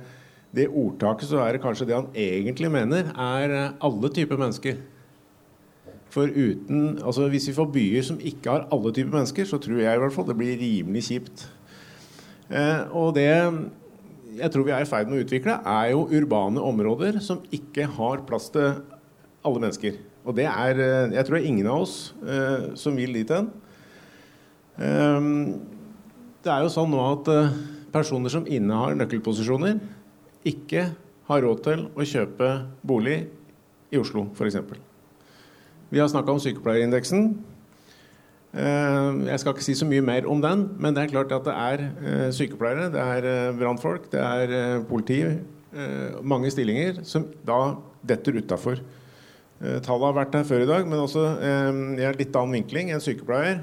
det 0.57 0.71
ordtaket, 0.71 1.29
så 1.29 1.43
er 1.45 1.53
det 1.53 1.61
kanskje 1.61 1.91
det 1.91 1.99
han 1.99 2.09
egentlig 2.17 2.71
mener, 2.73 3.13
er 3.13 3.75
alle 3.85 4.11
typer 4.17 4.41
mennesker. 4.41 4.81
For 6.15 6.31
uten, 6.31 7.01
altså 7.03 7.29
Hvis 7.33 7.49
vi 7.51 7.57
får 7.57 7.71
byer 7.75 8.05
som 8.07 8.21
ikke 8.23 8.53
har 8.53 8.69
alle 8.73 8.93
typer 8.95 9.17
mennesker, 9.17 9.49
så 9.51 9.59
tror 9.59 9.81
jeg 9.83 9.97
i 9.97 10.03
hvert 10.03 10.15
fall 10.15 10.29
det 10.29 10.37
blir 10.39 10.61
rimelig 10.61 11.09
kjipt. 11.09 11.47
Eh, 12.55 12.85
og 12.95 13.17
det 13.17 13.31
jeg 14.35 14.51
tror 14.51 14.67
vi 14.67 14.75
er 14.75 14.83
i 14.83 14.89
ferd 14.89 15.11
med 15.11 15.21
å 15.21 15.25
utvikle, 15.25 15.59
er 15.63 15.93
jo 15.93 16.07
urbane 16.11 16.63
områder 16.63 17.21
som 17.23 17.43
ikke 17.55 17.87
har 17.97 18.25
plass 18.29 18.49
til 18.55 18.81
alle 19.45 19.63
mennesker. 19.63 19.99
Og 20.25 20.37
det 20.39 20.47
er 20.51 20.81
eh, 20.81 21.15
Jeg 21.19 21.27
tror 21.27 21.39
det 21.39 21.43
er 21.43 21.51
ingen 21.51 21.71
av 21.71 21.85
oss 21.85 21.99
eh, 22.23 22.71
som 22.79 22.97
vil 22.99 23.15
dit 23.19 23.35
hen. 23.35 23.51
Eh, 24.79 25.31
det 26.45 26.53
er 26.53 26.65
jo 26.65 26.73
sånn 26.73 26.91
nå 26.95 27.03
at 27.11 27.31
eh, 27.35 27.55
personer 27.95 28.33
som 28.33 28.47
innehar 28.47 28.97
nøkkelposisjoner, 28.99 29.79
ikke 30.45 30.91
har 31.29 31.47
råd 31.47 31.63
til 31.65 31.87
å 31.97 32.05
kjøpe 32.05 32.51
bolig 32.85 33.23
i 33.95 34.01
Oslo, 34.01 34.29
f.eks. 34.35 34.94
Vi 35.95 36.01
har 36.03 36.09
snakka 36.11 36.33
om 36.35 36.41
sykepleierindeksen. 36.43 37.29
Eh, 38.55 39.19
jeg 39.29 39.39
skal 39.39 39.55
ikke 39.55 39.63
si 39.63 39.75
så 39.79 39.87
mye 39.87 40.03
mer 40.03 40.25
om 40.27 40.41
den, 40.43 40.65
men 40.83 40.95
det 40.95 41.05
er 41.05 41.13
klart 41.13 41.35
at 41.37 41.45
det 41.47 41.53
er 41.55 41.83
eh, 41.85 42.31
sykepleiere, 42.35 42.89
det 42.91 43.03
er 43.03 43.29
eh, 43.31 43.53
brannfolk, 43.55 44.09
det 44.11 44.23
er 44.23 44.83
politi, 44.89 45.21
mange 46.23 46.53
stillinger 46.55 47.01
som 47.03 47.25
da 47.43 47.75
detter 48.07 48.37
utafor. 48.39 48.79
Tallet 49.59 50.07
har 50.07 50.15
vært 50.15 50.37
her 50.39 50.45
før 50.47 50.63
i 50.63 50.69
dag, 50.69 50.85
men 50.87 51.03
også 51.03 51.25
i 51.43 52.05
en 52.07 52.19
litt 52.19 52.37
annen 52.39 52.55
vinkling. 52.61 52.93
En 52.95 53.03
sykepleier 53.03 53.59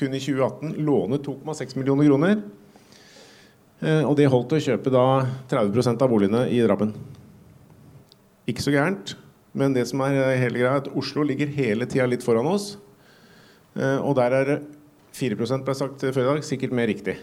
kunne 0.00 0.16
i 0.16 0.22
2018 0.22 0.78
låne 0.80 1.20
2,6 1.20 1.76
millioner 1.76 2.08
kroner. 2.08 2.40
Og 4.08 4.16
det 4.16 4.30
holdt 4.32 4.54
til 4.54 4.62
å 4.62 4.66
kjøpe 4.70 4.94
da 4.96 5.04
30% 5.52 6.00
av 6.00 6.14
boligene 6.14 6.46
i 6.48 6.62
Drammen. 6.64 6.96
Ikke 8.48 8.64
så 8.64 8.72
gærent. 8.72 9.12
Men 9.56 9.74
det 9.74 9.86
som 9.90 10.02
er 10.04 10.18
hele 10.38 10.60
greia, 10.60 10.76
er 10.76 10.84
at 10.84 10.90
Oslo 10.96 11.24
ligger 11.26 11.50
hele 11.54 11.88
tida 11.90 12.06
litt 12.06 12.24
foran 12.26 12.48
oss. 12.50 12.76
Eh, 13.74 13.98
og 13.98 14.14
der 14.18 14.36
er 14.38 14.52
4 15.16 15.38
ble 15.38 15.48
sagt 15.74 16.04
før 16.06 16.22
i 16.22 16.28
dag, 16.28 16.42
sikkert 16.46 16.74
mer 16.76 16.90
riktig. 16.90 17.16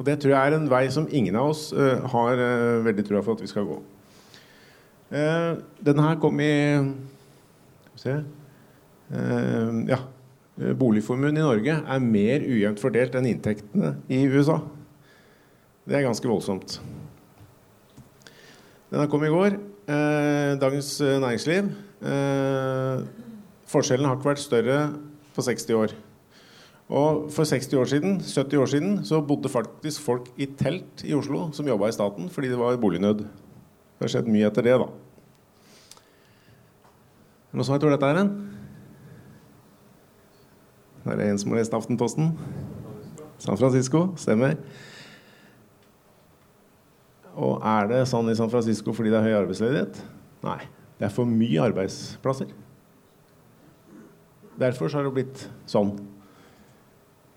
Og 0.00 0.06
det 0.08 0.16
tror 0.20 0.32
jeg 0.32 0.40
er 0.40 0.56
en 0.56 0.70
vei 0.72 0.86
som 0.92 1.08
ingen 1.12 1.36
av 1.36 1.50
oss 1.52 1.66
har 1.76 2.38
veldig 2.80 3.02
trua 3.04 3.20
for 3.20 3.36
at 3.36 3.42
vi 3.44 3.50
skal 3.50 3.66
gå. 3.68 3.74
Denne 5.10 6.06
her 6.06 6.16
kom 6.22 6.40
i 6.40 6.54
se, 8.00 8.14
Ja. 9.12 9.98
Boligformuen 10.56 11.36
i 11.36 11.44
Norge 11.44 11.72
er 11.72 12.02
mer 12.04 12.42
ujevnt 12.44 12.80
fordelt 12.82 13.14
enn 13.16 13.28
inntektene 13.30 13.94
i 14.12 14.22
USA. 14.28 14.58
Det 15.88 15.96
er 15.96 16.04
ganske 16.04 16.28
voldsomt. 16.28 16.80
Den 18.90 19.08
kom 19.08 19.24
i 19.24 19.32
går. 19.32 19.56
Eh, 19.90 20.54
Dagens 20.60 21.00
eh, 21.00 21.18
Næringsliv. 21.18 21.70
Eh, 22.06 23.00
forskjellen 23.66 24.06
har 24.06 24.14
ikke 24.14 24.28
vært 24.28 24.42
større 24.42 24.76
på 25.34 25.42
60 25.42 25.74
år. 25.74 25.94
Og 26.90 27.26
for 27.34 27.48
60 27.48 27.74
år 27.74 27.88
siden, 27.90 28.20
70 28.20 28.60
år 28.62 28.70
siden 28.70 28.92
så 29.04 29.18
bodde 29.20 29.50
faktisk 29.50 30.02
folk 30.02 30.28
i 30.38 30.46
telt 30.46 31.02
i 31.02 31.14
Oslo 31.14 31.48
som 31.52 31.66
jobba 31.66 31.88
i 31.90 31.94
staten 31.94 32.30
fordi 32.30 32.52
det 32.52 32.58
var 32.58 32.78
bolignød. 32.78 33.24
Det 33.24 34.06
har 34.06 34.12
skjedd 34.14 34.30
mye 34.30 34.46
etter 34.46 34.66
det, 34.66 34.78
da. 34.78 34.86
Noen 37.50 37.66
som 37.66 37.74
vet 37.74 37.82
hvor 37.82 37.90
dette 37.90 38.06
er 38.06 38.20
hen? 38.20 38.32
Det 41.02 41.16
er 41.16 41.24
en 41.32 41.42
som 41.42 41.50
har 41.50 41.62
lest 41.62 41.74
Aftenposten. 41.74 42.30
San 43.42 43.58
Francisco. 43.58 44.12
Stemmer. 44.20 44.54
Og 47.40 47.62
er 47.64 47.88
det 47.88 48.02
sånn 48.10 48.28
i 48.28 48.36
San 48.36 48.50
Francisco 48.52 48.92
fordi 48.96 49.12
det 49.12 49.20
er 49.20 49.30
høy 49.30 49.38
arbeidsledighet? 49.38 50.00
Nei. 50.44 50.60
Det 51.00 51.08
er 51.08 51.14
for 51.14 51.28
mye 51.28 51.62
arbeidsplasser. 51.64 52.50
Derfor 54.60 54.92
har 54.92 55.06
det 55.06 55.14
blitt 55.16 55.44
sånn. 55.70 55.94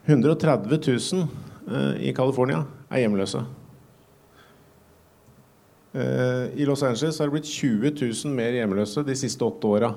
130 0.04 0.68
000 0.68 1.28
uh, 1.72 1.93
i 2.04 2.12
California 2.16 2.66
er 2.91 3.06
hjemløse. 3.06 3.45
Uh, 5.93 6.51
I 6.60 6.68
Los 6.68 6.84
Angeles 6.84 7.22
har 7.22 7.30
det 7.30 7.38
blitt 7.38 7.47
20 7.47 7.93
000 8.01 8.36
mer 8.36 8.58
hjemløse 8.58 9.06
de 9.08 9.16
siste 9.16 9.47
åtte 9.47 9.72
åra. 9.72 9.93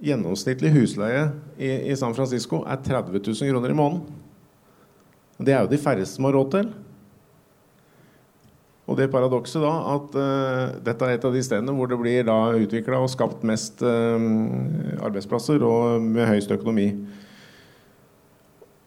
Gjennomsnittlig 0.00 0.72
husleie 0.78 1.26
i, 1.60 1.68
i 1.92 2.00
San 2.00 2.16
Francisco 2.16 2.62
er 2.64 2.80
30 2.80 3.20
000 3.20 3.52
kroner 3.52 3.74
i 3.74 3.76
måneden. 3.76 4.29
Det 5.40 5.54
er 5.54 5.64
jo 5.64 5.72
de 5.72 5.80
færreste 5.80 6.18
som 6.18 6.28
har 6.28 6.36
råd 6.36 6.54
til. 6.54 6.70
Og 8.90 8.98
det 8.98 9.06
paradokset 9.12 9.62
da 9.62 9.70
at 9.92 10.16
uh, 10.18 10.78
dette 10.82 11.06
er 11.06 11.14
et 11.14 11.24
av 11.26 11.34
de 11.34 11.42
stedene 11.46 11.74
hvor 11.76 11.90
det 11.90 11.98
blir 12.00 12.26
da 12.26 12.38
utvikla 12.58 12.98
og 12.98 13.12
skapt 13.12 13.44
mest 13.46 13.84
uh, 13.86 14.18
arbeidsplasser 15.06 15.62
og 15.62 16.02
med 16.02 16.26
høyest 16.26 16.50
økonomi. 16.56 16.88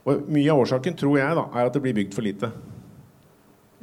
Og 0.04 0.28
Mye 0.28 0.52
av 0.52 0.60
årsaken 0.66 0.98
tror 1.00 1.16
jeg 1.22 1.40
da, 1.40 1.48
er 1.56 1.70
at 1.70 1.76
det 1.76 1.84
blir 1.86 1.96
bygd 1.96 2.18
for 2.18 2.28
lite. 2.28 2.52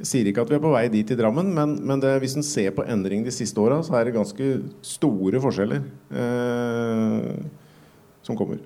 Jeg 0.01 0.09
sier 0.09 0.29
ikke 0.29 0.45
at 0.45 0.49
vi 0.49 0.57
er 0.57 0.61
på 0.61 0.73
vei 0.73 0.85
dit 0.93 1.13
i 1.13 1.17
Drammen, 1.17 1.49
men, 1.57 1.73
men 1.85 2.01
det, 2.01 2.13
hvis 2.21 2.37
en 2.37 2.45
ser 2.45 2.71
på 2.77 2.85
endring 2.89 3.25
de 3.25 3.33
siste 3.33 3.57
åra, 3.61 3.81
så 3.85 3.97
er 3.97 4.07
det 4.07 4.15
ganske 4.15 4.51
store 4.85 5.41
forskjeller 5.41 5.81
uh, 6.13 7.33
som 8.25 8.37
kommer. 8.37 8.61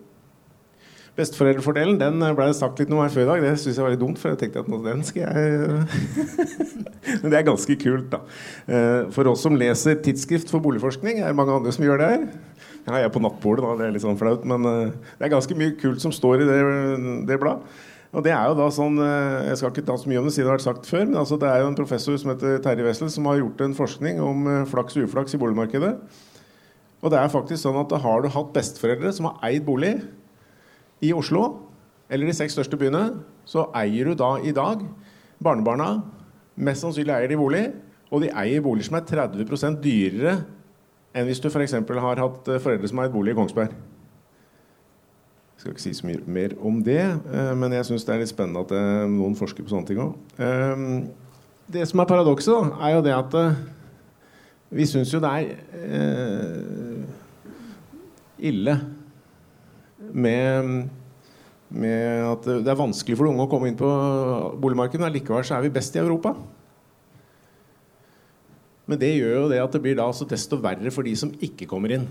Besteforeldrefordelen 1.15 1.95
den 1.95 2.19
ble 2.35 2.49
det 2.49 2.57
sagt 2.57 2.81
litt 2.81 2.89
noe 2.91 3.05
her 3.05 3.13
før 3.13 3.23
i 3.23 3.27
dag. 3.29 3.43
Det 3.45 3.53
syns 3.61 3.77
jeg 3.79 3.85
var 3.85 3.93
litt 3.93 4.01
dumt, 4.01 4.19
for 4.19 4.33
jeg 4.33 4.41
tenkte 4.41 4.65
at 4.65 4.83
den 4.83 5.03
skal 5.07 5.21
jeg 5.23 5.61
Men 7.21 7.31
det 7.31 7.37
er 7.39 7.47
ganske 7.47 7.77
kult, 7.79 8.09
da. 8.11 8.19
Eh, 8.67 9.01
for 9.15 9.31
oss 9.31 9.45
som 9.45 9.55
leser 9.55 10.01
tidsskrift 10.03 10.51
for 10.51 10.63
boligforskning, 10.65 11.21
er 11.21 11.31
det 11.31 11.37
mange 11.39 11.55
andre 11.55 11.71
som 11.71 11.85
gjør 11.85 12.01
det 12.01 12.09
her. 12.11 12.25
Ja, 12.85 12.97
jeg 12.99 13.07
er 13.07 13.13
på 13.15 13.23
nattbordet, 13.23 13.63
da. 13.63 13.77
Det 13.79 13.87
er 13.87 13.95
litt 13.95 14.03
sånn 14.03 14.19
flaut. 14.19 14.43
Men 14.49 14.67
eh, 14.67 15.13
det 15.15 15.29
er 15.29 15.35
ganske 15.37 15.57
mye 15.57 15.77
kult 15.79 16.03
som 16.03 16.11
står 16.15 16.43
i 16.43 16.49
det, 16.49 16.57
det 17.31 17.39
bladet. 17.39 17.79
Og 18.15 18.23
det 18.23 18.31
er 18.31 18.47
jo 18.47 18.59
da 18.59 18.67
sånn, 18.71 18.99
eh, 19.03 19.47
Jeg 19.49 19.59
skal 19.59 19.71
ikke 19.71 19.85
ta 19.87 19.95
så 19.99 20.11
mye 20.11 20.19
om 20.19 20.27
det 20.27 20.35
siden 20.35 20.49
det 20.49 20.51
har 20.51 20.59
vært 20.59 20.67
sagt 20.67 20.91
før, 20.91 21.07
men 21.07 21.21
altså 21.23 21.39
det 21.39 21.47
er 21.51 21.63
jo 21.63 21.71
en 21.71 21.79
professor 21.79 22.19
som 22.19 22.31
heter 22.31 22.59
Terje 22.63 22.85
Wessel 22.87 23.11
som 23.11 23.31
har 23.31 23.39
gjort 23.39 23.63
en 23.63 23.79
forskning 23.79 24.19
om 24.23 24.47
flaks 24.71 24.99
og 24.99 25.07
uflaks 25.07 25.35
i 25.35 25.39
boligmarkedet. 25.39 25.95
Og 27.03 27.11
det 27.11 27.19
er 27.19 27.31
faktisk 27.31 27.61
sånn 27.61 27.79
at 27.79 27.91
Har 28.01 28.23
du 28.23 28.31
hatt 28.31 28.53
besteforeldre 28.55 29.11
som 29.15 29.27
har 29.29 29.51
eid 29.51 29.67
bolig, 29.67 29.97
i 31.05 31.13
Oslo 31.15 31.45
eller 32.09 32.29
de 32.29 32.35
seks 32.37 32.53
største 32.53 32.77
byene, 32.77 33.07
så 33.49 33.67
eier 33.77 34.11
du 34.11 34.17
da 34.17 34.35
i 34.45 34.53
dag 34.55 34.83
barnebarna 35.43 35.95
Mest 36.55 36.85
sannsynlig 36.85 37.11
eier 37.11 37.27
de 37.27 37.35
bolig, 37.35 37.65
og 38.15 38.21
de 38.23 38.29
eier 38.31 38.61
boliger 38.63 38.87
som 38.87 38.95
er 38.95 39.07
30% 39.09 39.81
dyrere 39.83 40.37
enn 41.15 41.27
hvis 41.27 41.41
du 41.43 41.49
f.eks. 41.49 41.73
har 41.75 42.21
hatt 42.21 42.47
eh, 42.51 42.61
foreldre 42.63 42.87
som 42.87 43.01
har 43.01 43.09
eid 43.09 43.15
bolig 43.15 43.33
i 43.33 43.35
Kongsberg. 43.35 43.75
Jeg 45.55 45.63
skal 45.63 45.73
ikke 45.73 45.83
si 45.83 45.93
så 45.95 46.07
mye 46.07 46.21
mer 46.37 46.55
om 46.63 46.81
det, 46.83 47.01
eh, 47.01 47.51
men 47.59 47.75
jeg 47.75 47.89
syns 47.89 48.07
det 48.07 48.15
er 48.15 48.23
litt 48.23 48.31
spennende 48.31 48.63
at 48.63 48.71
eh, 48.75 49.03
noen 49.11 49.35
forsker 49.39 49.67
på 49.67 49.73
sånne 49.73 49.89
ting 49.89 49.99
òg. 50.03 50.15
Det 51.65 51.83
som 51.89 51.99
er 51.99 52.07
paradokset, 52.07 52.75
er 52.79 52.91
jo 52.93 53.03
det 53.03 53.15
at 53.15 53.37
vi 54.75 54.85
syns 54.87 55.11
jo 55.11 55.19
det 55.23 55.31
er 55.31 55.45
ille 58.45 58.75
med, 59.97 60.89
med, 61.69 62.25
at 62.27 62.47
det 62.65 62.71
er 62.71 62.79
vanskelig 62.79 63.17
for 63.17 63.27
de 63.27 63.33
unge 63.33 63.47
å 63.47 63.51
komme 63.51 63.71
inn 63.71 63.79
på 63.79 63.89
boligmarkedet, 64.61 65.01
men 65.03 65.15
likevel 65.15 65.45
så 65.47 65.57
er 65.57 65.65
vi 65.65 65.73
best 65.75 65.95
i 65.95 66.03
Europa. 66.03 66.35
Men 68.85 69.01
det 69.01 69.15
gjør 69.15 69.35
jo 69.39 69.49
det 69.49 69.63
at 69.63 69.73
det 69.73 69.81
blir 69.81 69.97
da 69.97 70.05
altså 70.05 70.27
desto 70.29 70.59
verre 70.61 70.93
for 70.93 71.07
de 71.07 71.15
som 71.17 71.33
ikke 71.43 71.67
kommer 71.69 71.95
inn. 71.95 72.05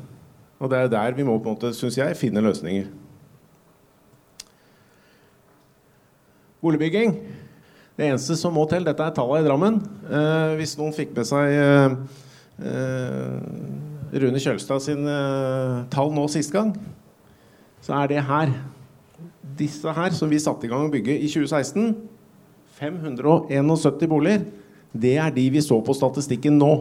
Og 0.58 0.70
det 0.70 0.80
er 0.80 0.90
der 0.90 1.16
vi 1.16 1.26
må 1.26 1.36
på 1.38 1.50
en 1.50 1.58
måte, 1.58 1.74
synes 1.76 1.98
jeg, 1.98 2.18
finne 2.18 2.42
løsninger. 2.42 2.88
Boligbygging. 6.64 7.18
Det 7.94 8.08
eneste 8.08 8.34
som 8.38 8.54
må 8.56 8.64
til, 8.66 8.86
dette 8.86 9.04
er 9.04 9.14
tallene 9.14 9.44
i 9.44 9.46
Drammen. 9.46 9.76
Eh, 10.08 10.54
hvis 10.58 10.74
noen 10.80 10.94
fikk 10.96 11.12
med 11.14 11.28
seg 11.28 11.52
eh, 11.52 11.94
eh, 12.66 14.14
Rune 14.24 14.40
Kjølstad 14.42 14.82
sin 14.82 15.06
eh, 15.06 15.84
tall 15.92 16.10
nå 16.14 16.24
sist 16.32 16.54
gang, 16.54 16.72
så 17.84 18.00
er 18.00 18.08
det 18.08 18.24
her. 18.24 18.52
Disse 19.58 19.92
her 19.92 20.14
som 20.16 20.30
vi 20.32 20.40
satte 20.40 20.66
i 20.66 20.70
gang 20.72 20.86
å 20.86 20.92
bygge 20.92 21.18
i 21.20 21.28
2016, 21.28 21.92
571 22.80 24.08
boliger, 24.10 24.46
det 24.94 25.16
er 25.20 25.32
de 25.34 25.44
vi 25.52 25.62
så 25.62 25.76
på 25.84 25.94
statistikken 25.94 26.56
nå. 26.58 26.72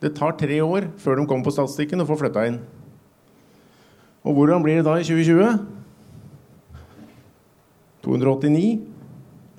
Det 0.00 0.12
tar 0.16 0.36
tre 0.38 0.60
år 0.64 0.90
før 1.00 1.20
de 1.20 1.26
kommer 1.28 1.46
på 1.46 1.54
statistikken 1.54 2.02
og 2.02 2.08
får 2.10 2.20
flytta 2.22 2.46
inn. 2.50 2.58
Og 4.24 4.36
hvordan 4.36 4.64
blir 4.64 4.80
det 4.80 4.86
da 4.86 4.98
i 5.00 5.06
2020? 5.08 5.60
289 8.04 8.80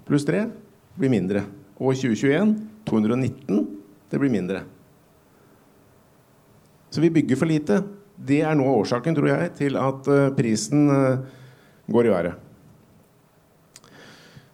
pluss 0.05 0.25
3 0.27 0.45
blir 0.97 1.13
mindre. 1.13 1.45
Og 1.81 1.95
i 1.95 2.01
2021 2.03 2.53
219. 2.89 3.65
Det 4.11 4.19
blir 4.19 4.33
mindre. 4.33 4.63
Så 6.91 7.01
vi 7.01 7.13
bygger 7.13 7.39
for 7.39 7.49
lite. 7.49 7.81
Det 8.21 8.41
er 8.45 8.57
noe 8.57 8.69
av 8.69 8.83
årsaken, 8.83 9.15
tror 9.17 9.31
jeg, 9.31 9.51
til 9.57 9.77
at 9.81 10.09
uh, 10.11 10.29
prisen 10.37 10.85
uh, 10.91 11.21
går 11.89 12.07
i 12.07 12.13
været. 12.13 12.49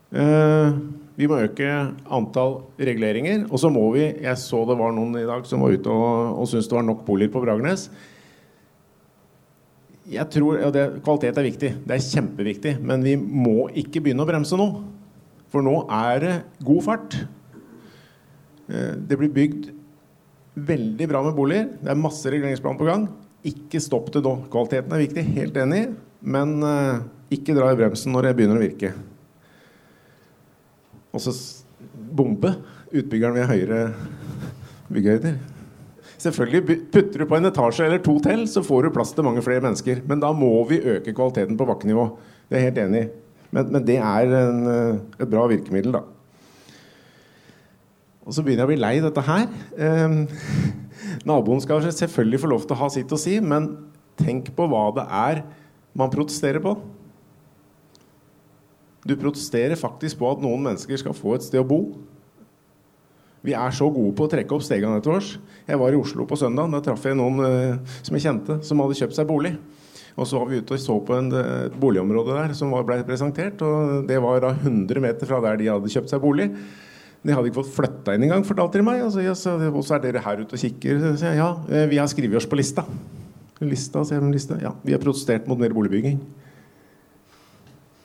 Uh, 0.07 0.78
vi 1.18 1.28
må 1.28 1.39
øke 1.43 1.68
antall 2.13 2.61
reguleringer. 2.80 3.47
Og 3.51 3.59
så 3.59 3.72
må 3.74 3.84
vi 3.95 4.05
Jeg 4.05 4.38
så 4.39 4.61
det 4.70 4.78
var 4.80 4.93
noen 4.95 5.18
i 5.20 5.26
dag 5.28 5.43
som 5.49 5.65
var 5.65 5.74
ute 5.74 5.91
og, 5.91 6.38
og 6.39 6.47
syntes 6.47 6.70
det 6.70 6.78
var 6.78 6.86
nok 6.88 7.03
boliger 7.07 7.34
på 7.34 7.41
Bragernes. 7.43 7.89
Jeg 10.07 10.30
tror, 10.32 10.61
ja, 10.61 10.70
det, 10.72 11.01
Kvalitet 11.03 11.36
er 11.36 11.49
viktig. 11.49 11.74
Det 11.84 11.97
er 11.97 12.05
kjempeviktig. 12.05 12.78
Men 12.80 13.03
vi 13.03 13.18
må 13.18 13.68
ikke 13.76 13.99
begynne 14.05 14.24
å 14.24 14.30
bremse 14.30 14.55
nå. 14.55 14.70
For 15.51 15.65
nå 15.65 15.82
er 15.91 16.24
det 16.24 16.36
god 16.63 16.86
fart. 16.86 17.18
Det 18.68 19.15
blir 19.20 19.32
bygd 19.32 19.72
veldig 20.57 21.07
bra 21.11 21.24
med 21.26 21.36
boliger. 21.36 21.68
Det 21.82 21.91
er 21.91 21.99
masse 21.99 22.32
reguleringsplan 22.32 22.80
på 22.80 22.88
gang. 22.88 23.07
Ikke 23.45 23.81
stopp 23.83 24.09
det 24.15 24.23
da. 24.25 24.33
Kvaliteten 24.51 24.95
er 24.95 25.03
viktig, 25.03 25.25
helt 25.38 25.59
enig, 25.61 25.83
men 26.25 26.55
uh, 26.65 27.03
ikke 27.33 27.55
dra 27.57 27.69
i 27.71 27.77
bremsen 27.77 28.15
når 28.15 28.29
det 28.29 28.33
begynner 28.39 28.57
å 28.57 28.63
virke. 28.63 28.93
Og 31.13 31.21
så 31.23 31.35
bombe 32.17 32.55
utbyggeren 32.89 33.38
ved 33.38 33.51
høyere 33.51 33.83
byggehøyder. 34.93 35.38
Selvfølgelig 36.17 36.79
Putter 36.91 37.21
du 37.21 37.27
på 37.29 37.38
en 37.38 37.49
etasje 37.51 37.85
eller 37.85 38.01
to 38.03 38.17
til, 38.25 38.47
så 38.49 38.63
får 38.65 38.88
du 38.88 38.95
plass 38.95 39.13
til 39.13 39.25
mange 39.27 39.43
flere 39.45 39.61
mennesker. 39.63 40.01
Men 40.09 40.21
da 40.23 40.31
må 40.33 40.51
vi 40.69 40.81
øke 40.81 41.13
kvaliteten 41.13 41.59
på 41.59 41.67
bakkenivå. 41.69 42.09
Det 42.49 42.57
er 42.57 42.63
jeg 42.63 42.71
helt 42.71 42.83
enig 42.88 43.01
i. 43.03 43.09
Men, 43.51 43.69
men, 43.71 43.83
det 43.88 43.97
er 44.01 44.33
en, 44.41 44.63
eh, 44.67 45.21
et 45.21 45.29
bra 45.29 45.45
virkemiddel, 45.47 45.93
da. 45.95 46.01
Og 48.27 48.35
så 48.35 48.43
begynner 48.43 48.65
jeg 48.65 48.67
å 48.67 48.71
bli 48.73 48.81
lei 48.81 48.95
dette 49.03 49.23
her. 49.23 49.45
Um, 49.77 50.17
Naboen 51.26 51.61
skal 51.63 51.86
selvfølgelig 51.86 52.41
få 52.43 52.51
lov 52.51 52.68
til 52.68 52.76
å 52.76 52.82
ha 52.84 52.89
sitt 52.93 53.13
å 53.13 53.20
si, 53.20 53.38
men 53.41 53.72
tenk 54.20 54.51
på 54.57 54.68
hva 54.70 54.89
det 54.97 55.07
er 55.07 55.41
man 55.97 56.11
protesterer 56.13 56.61
på. 56.61 56.76
Du 59.07 59.15
protesterer 59.15 59.80
faktisk 59.80 60.20
på 60.20 60.30
at 60.30 60.43
noen 60.43 60.65
mennesker 60.65 60.99
skal 60.99 61.15
få 61.15 61.38
et 61.38 61.45
sted 61.47 61.61
å 61.61 61.68
bo. 61.68 61.82
Vi 63.45 63.53
er 63.55 63.76
så 63.76 63.88
gode 63.93 64.11
på 64.18 64.26
å 64.26 64.32
trekke 64.32 64.57
opp 64.57 64.65
stegene 64.65 64.99
etter 64.99 65.13
oss. 65.13 65.36
Jeg 65.68 65.80
var 65.80 65.93
i 65.93 65.99
Oslo 65.99 66.26
på 66.28 66.38
søndag. 66.39 66.68
Da 66.74 66.82
traff 66.84 67.05
jeg 67.07 67.15
noen 67.15 67.39
uh, 67.39 67.99
som 68.01 68.18
jeg 68.18 68.26
kjente, 68.26 68.57
som 68.68 68.82
hadde 68.84 68.97
kjøpt 68.99 69.15
seg 69.15 69.30
bolig. 69.30 69.53
Og 70.18 70.26
så 70.26 70.41
var 70.41 70.49
vi 70.49 70.59
ute 70.59 70.74
og 70.74 70.82
så 70.82 70.97
på 71.05 71.13
en, 71.13 71.30
et 71.38 71.78
boligområde 71.78 72.34
der 72.34 72.55
som 72.57 72.74
ble 72.74 72.97
presentert. 73.07 73.61
Og 73.63 74.09
det 74.09 74.18
var 74.24 74.41
da 74.43 74.51
100 74.57 75.03
meter 75.05 75.30
fra 75.30 75.39
der 75.45 75.61
de 75.61 75.70
hadde 75.70 75.93
kjøpt 75.93 76.11
seg 76.11 76.24
bolig. 76.24 76.49
De 77.26 77.34
hadde 77.34 77.49
ikke 77.49 77.61
fått 77.61 77.74
flytta 77.76 78.15
inn 78.15 78.28
engang, 78.28 78.45
fortalte 78.47 78.80
de 78.80 78.86
meg. 78.86 79.01
Altså, 79.03 79.24
ja, 79.26 79.34
så, 79.38 79.55
og 79.70 79.84
så 79.86 79.97
er 79.97 80.03
dere 80.05 80.24
her 80.24 80.43
ute 80.43 80.57
og 80.57 80.61
kikker. 80.61 80.99
Så 81.18 81.30
jeg, 81.30 81.39
ja, 81.39 81.49
eh, 81.72 81.88
vi 81.91 81.99
har 81.99 82.09
skrevet 82.11 82.39
oss 82.39 82.49
på 82.49 82.59
lista. 82.59 82.86
Lista, 83.63 84.03
sier 84.05 84.22
de, 84.22 84.30
lista. 84.34 84.59
Ja, 84.61 84.76
vi 84.86 84.93
har 84.93 85.01
protestert 85.01 85.47
mot 85.49 85.59
mer 85.59 85.74
boligbygging. 85.76 86.20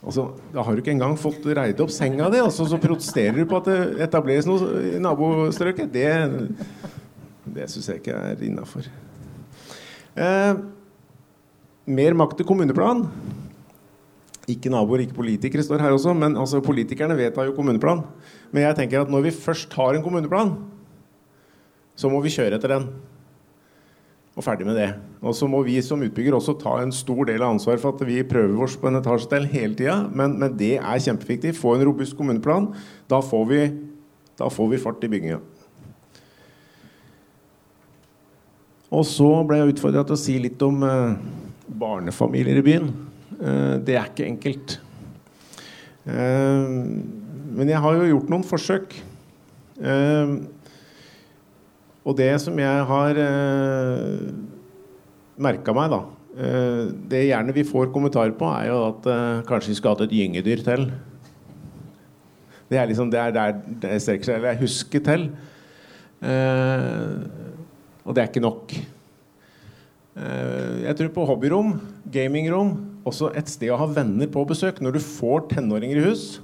Altså, 0.02 0.32
da 0.50 0.64
har 0.66 0.74
du 0.74 0.82
ikke 0.82 0.94
engang 0.96 1.14
fått 1.20 1.44
reid 1.46 1.78
opp 1.84 1.92
senga 1.94 2.26
di, 2.32 2.40
og 2.42 2.50
så 2.50 2.66
protesterer 2.80 3.36
du 3.38 3.44
på 3.46 3.60
at 3.60 3.68
det 3.70 4.06
etableres 4.08 4.48
noe 4.48 4.80
i 4.88 5.02
nabostrøket. 5.02 5.92
Det, 5.94 6.08
det 7.54 7.68
syns 7.70 7.92
jeg 7.92 8.02
ikke 8.02 8.16
er 8.32 8.42
innafor. 8.48 8.88
Eh, 10.18 10.56
mer 11.86 12.18
makt 12.18 12.40
til 12.40 12.48
kommuneplan. 12.48 13.06
Ikke 14.50 14.72
naboer, 14.72 15.04
ikke 15.04 15.20
politikere 15.20 15.62
står 15.62 15.84
her 15.84 15.94
også, 15.94 16.14
men 16.18 16.34
altså, 16.34 16.62
politikerne 16.64 17.14
vedtar 17.18 17.46
jo 17.46 17.54
kommuneplan. 17.54 18.02
Men 18.50 18.66
jeg 18.66 18.78
tenker 18.80 19.04
at 19.04 19.12
når 19.12 19.28
vi 19.28 19.36
først 19.36 19.72
har 19.78 19.94
en 19.94 20.02
kommuneplan, 20.02 20.56
så 21.94 22.10
må 22.10 22.18
vi 22.24 22.32
kjøre 22.32 22.58
etter 22.58 22.74
den. 22.74 22.88
Og 24.32 24.44
ferdig 24.46 24.64
med 24.64 24.78
det. 24.80 24.88
Og 25.20 25.36
så 25.36 25.46
må 25.50 25.60
vi 25.66 25.76
som 25.84 26.00
utbygger 26.02 26.34
også 26.34 26.56
ta 26.58 26.78
en 26.80 26.92
stor 26.94 27.26
del 27.28 27.42
av 27.44 27.52
ansvaret 27.52 27.82
for 27.82 27.92
at 27.92 28.04
vi 28.08 28.22
prøver 28.24 28.64
oss 28.64 28.78
på 28.80 28.88
en 28.88 28.96
etasjedel 28.98 29.46
hele 29.52 29.76
tida. 29.76 29.98
Men, 30.08 30.38
men, 30.40 30.56
det 30.56 30.78
er 30.80 31.04
kjempeviktig. 31.04 31.52
Få 31.58 31.76
en 31.76 31.84
robust 31.86 32.16
kommuneplan. 32.16 32.70
Da 33.12 33.20
får 33.22 33.44
vi, 33.50 33.62
da 34.40 34.48
får 34.50 34.72
vi 34.72 34.80
fart 34.80 35.04
i 35.04 35.12
bygginga. 35.12 35.38
Og 38.92 39.04
så 39.08 39.28
ble 39.48 39.60
jeg 39.60 39.76
utfordra 39.76 40.02
til 40.08 40.16
å 40.16 40.20
si 40.20 40.34
litt 40.40 40.64
om 40.64 40.82
eh, 40.84 41.14
barnefamilier 41.80 42.60
i 42.60 42.64
byen. 42.64 42.90
Eh, 43.40 43.76
det 43.84 43.96
er 43.96 44.10
ikke 44.10 44.28
enkelt. 44.28 44.80
Eh, 46.02 46.72
men 47.52 47.70
jeg 47.70 47.82
har 47.84 47.98
jo 47.98 48.08
gjort 48.14 48.32
noen 48.32 48.46
forsøk. 48.46 48.96
Eh, 49.82 50.34
og 52.02 52.16
det 52.18 52.32
som 52.42 52.58
jeg 52.58 52.88
har 52.88 53.20
eh, 53.22 54.32
merka 55.42 55.74
meg, 55.76 55.92
da 55.92 56.02
Det 56.32 57.26
gjerne 57.26 57.52
vi 57.52 57.62
får 57.68 57.90
kommentarer 57.92 58.32
på, 58.32 58.46
er 58.48 58.70
jo 58.70 58.78
at 58.86 59.04
kanskje 59.44 59.68
vi 59.68 59.74
skulle 59.76 59.92
hatt 59.92 60.06
et 60.06 60.14
gyngedyr 60.16 60.62
til. 60.64 60.86
Det 62.72 62.78
er 62.80 62.88
liksom 62.88 63.10
det 63.12 63.20
er 63.20 63.34
der 63.36 63.58
det 63.82 63.98
strekker 64.00 64.24
seg, 64.24 64.38
eller 64.38 64.54
jeg 64.54 64.62
husker 64.62 65.02
til. 65.04 65.26
Og 68.00 68.16
det 68.16 68.22
er 68.22 68.30
ikke 68.30 68.40
nok. 68.46 68.72
Jeg 70.16 70.96
tror 70.96 71.12
på 71.18 71.28
hobbyrom, 71.28 71.74
gamingrom, 72.16 72.72
også 73.08 73.32
et 73.38 73.50
sted 73.50 73.72
å 73.72 73.78
ha 73.80 73.88
venner 73.90 74.30
på 74.30 74.44
besøk. 74.48 74.80
Når 74.82 74.96
du 74.96 75.02
får 75.04 75.48
tenåringer 75.52 76.00
i 76.00 76.06
hus, 76.06 76.40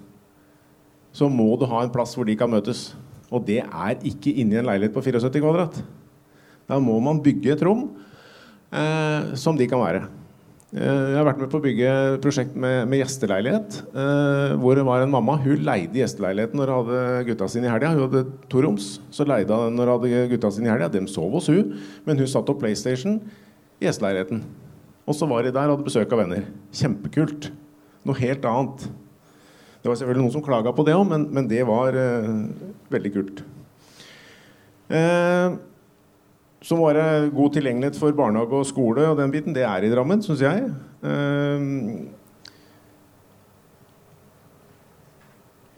så 1.14 1.28
må 1.32 1.50
du 1.58 1.66
ha 1.70 1.82
en 1.84 1.92
plass 1.92 2.14
hvor 2.16 2.28
de 2.28 2.36
kan 2.38 2.50
møtes. 2.50 2.92
Og 3.28 3.44
det 3.46 3.62
er 3.64 4.04
ikke 4.08 4.34
inni 4.40 4.58
en 4.58 4.68
leilighet 4.68 4.94
på 4.94 5.04
74 5.04 5.42
kvadrat. 5.42 5.80
Da 6.68 6.78
må 6.82 6.98
man 7.00 7.22
bygge 7.24 7.54
et 7.54 7.64
rom 7.64 7.88
eh, 8.72 9.34
som 9.40 9.56
de 9.56 9.68
kan 9.68 9.80
være. 9.80 10.06
Eh, 10.68 10.84
jeg 10.84 11.16
har 11.16 11.24
vært 11.24 11.40
med 11.40 11.48
på 11.52 11.60
å 11.60 11.64
bygge 11.64 11.92
et 11.96 12.24
prosjekt 12.24 12.56
med, 12.56 12.82
med 12.90 13.00
gjesteleilighet. 13.00 13.80
Eh, 13.88 14.54
hvor 14.60 14.76
det 14.76 14.84
var 14.88 15.04
en 15.04 15.12
mamma. 15.12 15.38
Hun 15.40 15.64
leide 15.64 16.02
gjesteleiligheten 16.02 16.60
når 16.60 16.72
hun 16.72 16.80
hadde 16.82 17.26
gutta 17.30 17.48
sine 17.52 17.68
i 17.68 17.72
helga. 17.72 17.92
Hun 17.96 18.04
hadde 18.06 18.24
to 18.52 18.64
roms. 18.64 18.94
Så 19.14 19.28
leide 19.28 19.56
hun 19.56 19.76
når 19.78 19.92
hun 19.92 19.94
hadde 19.96 20.24
gutta 20.34 20.52
sine 20.52 20.68
i 20.68 20.72
helga. 20.74 20.90
Dem 20.92 21.08
sov 21.08 21.32
hos 21.38 21.48
hun, 21.52 21.76
men 22.08 22.20
hun 22.20 22.28
satt 22.28 22.52
opp 22.52 22.60
PlayStation 22.60 23.20
i 23.80 23.88
gjesteleiligheten. 23.88 24.44
Og 25.08 25.16
så 25.16 25.28
var 25.28 25.44
de 25.44 25.52
der 25.54 25.70
og 25.70 25.78
hadde 25.78 25.88
besøk 25.88 26.10
av 26.12 26.20
venner. 26.20 26.44
Kjempekult. 26.76 27.48
Noe 28.04 28.20
helt 28.20 28.44
annet. 28.48 28.84
Det 29.78 29.88
var 29.88 29.96
selvfølgelig 29.96 30.24
noen 30.26 30.34
som 30.34 30.44
klaga 30.44 30.72
på 30.74 30.84
det 30.84 30.96
òg, 30.98 31.06
men, 31.08 31.24
men, 31.32 31.48
det 31.48 31.62
var 31.64 31.96
eh, 31.96 32.28
veldig 32.92 33.12
kult. 33.14 33.40
Eh, 34.92 35.56
så 36.68 36.76
var 36.76 36.98
det 36.98 37.32
god 37.36 37.54
tilgjengelighet 37.54 37.96
for 37.96 38.12
barnehage 38.18 38.58
og 38.58 38.66
skole 38.68 39.06
og 39.08 39.16
den 39.20 39.32
biten. 39.32 39.54
Det 39.56 39.64
er 39.64 39.86
i 39.86 39.92
Drammen, 39.92 40.20
syns 40.24 40.42
jeg. 40.44 40.66
Eh, 41.06 41.58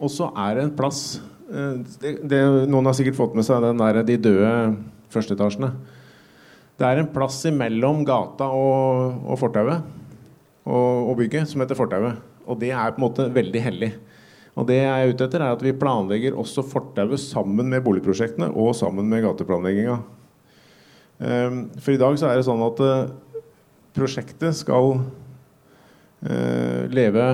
og 0.01 0.09
så 0.11 0.31
er 0.43 0.57
det 0.57 0.65
en 0.65 0.75
plass 0.75 1.21
eh, 1.53 1.75
det, 2.01 2.15
det, 2.25 2.41
Noen 2.67 2.89
har 2.89 2.97
sikkert 2.97 3.19
fått 3.19 3.37
med 3.37 3.45
seg 3.47 3.61
den 3.63 3.79
der, 3.79 4.01
de 4.03 4.19
døde 4.27 4.53
førsteetasjene. 5.13 5.71
Det 6.79 6.87
er 6.87 7.01
en 7.01 7.09
plass 7.13 7.39
imellom 7.49 8.05
gata 8.07 8.47
og, 8.55 9.19
og 9.25 9.39
fortauet 9.41 9.99
og, 10.65 11.09
og 11.11 11.17
bygget 11.19 11.49
som 11.49 11.63
heter 11.63 11.77
Fortauet. 11.77 12.21
Og 12.49 12.57
det 12.61 12.71
er 12.73 12.93
på 12.93 13.01
en 13.01 13.05
måte 13.05 13.27
veldig 13.33 13.61
hellig. 13.63 13.91
Og 14.59 14.67
det 14.67 14.81
jeg 14.81 14.89
er 14.89 15.13
ute 15.13 15.27
etter, 15.27 15.43
er 15.43 15.55
at 15.55 15.63
vi 15.63 15.75
planlegger 15.77 16.35
også 16.37 16.63
fortauet 16.67 17.21
sammen 17.23 17.69
med 17.71 17.83
boligprosjektene 17.85 18.51
og 18.51 18.73
sammen 18.75 19.07
med 19.09 19.23
gateplanlegginga. 19.23 20.01
Um, 21.21 21.63
for 21.77 21.93
i 21.93 22.01
dag 22.01 22.17
så 22.17 22.27
er 22.27 22.39
det 22.39 22.47
sånn 22.47 22.63
at 22.65 22.81
uh, 22.81 23.43
prosjektet 23.95 24.57
skal 24.57 24.95
uh, 24.97 26.81
leve 26.91 27.25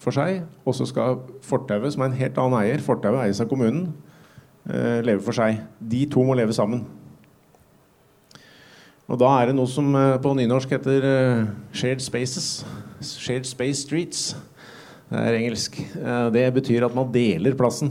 for 0.00 0.16
seg, 0.16 0.40
og 0.64 0.74
så 0.74 0.86
skal 0.88 1.20
fortauet, 1.44 1.92
som 1.92 2.02
er 2.02 2.10
en 2.10 2.20
helt 2.22 2.40
annen 2.40 2.62
eier, 2.62 2.82
fortauet 2.82 3.26
eies 3.26 3.42
av 3.44 3.50
kommunen, 3.52 3.90
leve 4.68 5.22
for 5.24 5.36
seg. 5.36 5.62
De 5.80 6.04
to 6.10 6.24
må 6.26 6.36
leve 6.38 6.54
sammen. 6.56 6.84
Og 9.10 9.18
da 9.18 9.30
er 9.40 9.50
det 9.50 9.56
noe 9.58 9.70
som 9.70 9.88
på 10.22 10.34
nynorsk 10.38 10.76
heter 10.76 11.06
shared 11.74 12.02
spaces. 12.04 12.60
Shared 13.02 13.48
space 13.48 13.82
streets. 13.86 14.28
Det 15.10 15.18
er 15.18 15.38
engelsk. 15.40 15.80
Det 16.36 16.44
betyr 16.54 16.86
at 16.86 16.94
man 16.94 17.10
deler 17.10 17.56
plassen. 17.58 17.90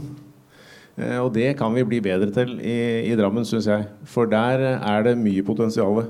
Eh, 1.00 1.18
og 1.20 1.32
det 1.34 1.54
kan 1.58 1.72
vi 1.74 1.86
bli 1.86 2.00
bedre 2.04 2.30
til 2.34 2.56
i, 2.60 3.10
i 3.10 3.16
Drammen, 3.18 3.46
syns 3.48 3.68
jeg. 3.70 3.86
For 4.08 4.28
der 4.28 4.64
er 4.76 5.06
det 5.06 5.18
mye 5.20 5.44
potensial. 5.46 6.04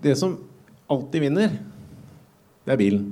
Det 0.00 0.16
som 0.16 0.38
alltid 0.90 1.26
vinner, 1.26 1.54
det 2.64 2.74
er 2.74 2.80
bilen. 2.80 3.06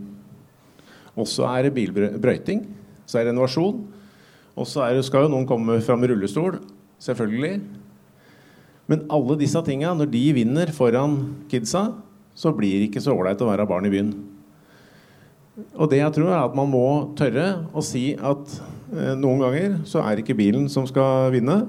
Også 1.18 1.46
er 1.50 1.66
det 1.66 1.74
bilbrøyting. 1.76 2.62
Så 3.08 3.18
er 3.18 3.24
det 3.24 3.32
renovasjon. 3.32 3.80
Og 4.58 4.66
så 4.68 4.86
skal 5.06 5.26
jo 5.26 5.32
noen 5.32 5.48
komme 5.48 5.78
fram 5.84 6.02
med 6.02 6.12
rullestol. 6.12 6.58
Selvfølgelig. 7.00 7.62
Men 8.88 9.04
alle 9.12 9.36
disse 9.40 9.60
tinga, 9.64 9.92
når 9.96 10.10
de 10.12 10.24
vinner 10.36 10.72
foran 10.76 11.18
kidsa, 11.50 11.90
så 12.38 12.52
blir 12.56 12.78
det 12.78 12.88
ikke 12.88 13.02
så 13.04 13.14
ålreit 13.16 13.40
å 13.42 13.48
være 13.50 13.66
barn 13.68 13.88
i 13.88 13.92
byen. 13.92 14.12
Og 15.74 15.90
det 15.90 16.00
jeg 16.00 16.14
tror 16.14 16.30
er 16.30 16.40
at 16.40 16.54
man 16.56 16.70
må 16.70 16.86
tørre 17.18 17.48
å 17.74 17.82
si 17.82 18.12
at 18.14 18.52
eh, 18.94 19.14
noen 19.18 19.42
ganger 19.42 19.80
så 19.88 20.04
er 20.04 20.14
det 20.14 20.24
ikke 20.24 20.38
bilen 20.38 20.68
som 20.70 20.86
skal 20.86 21.32
vinne. 21.34 21.64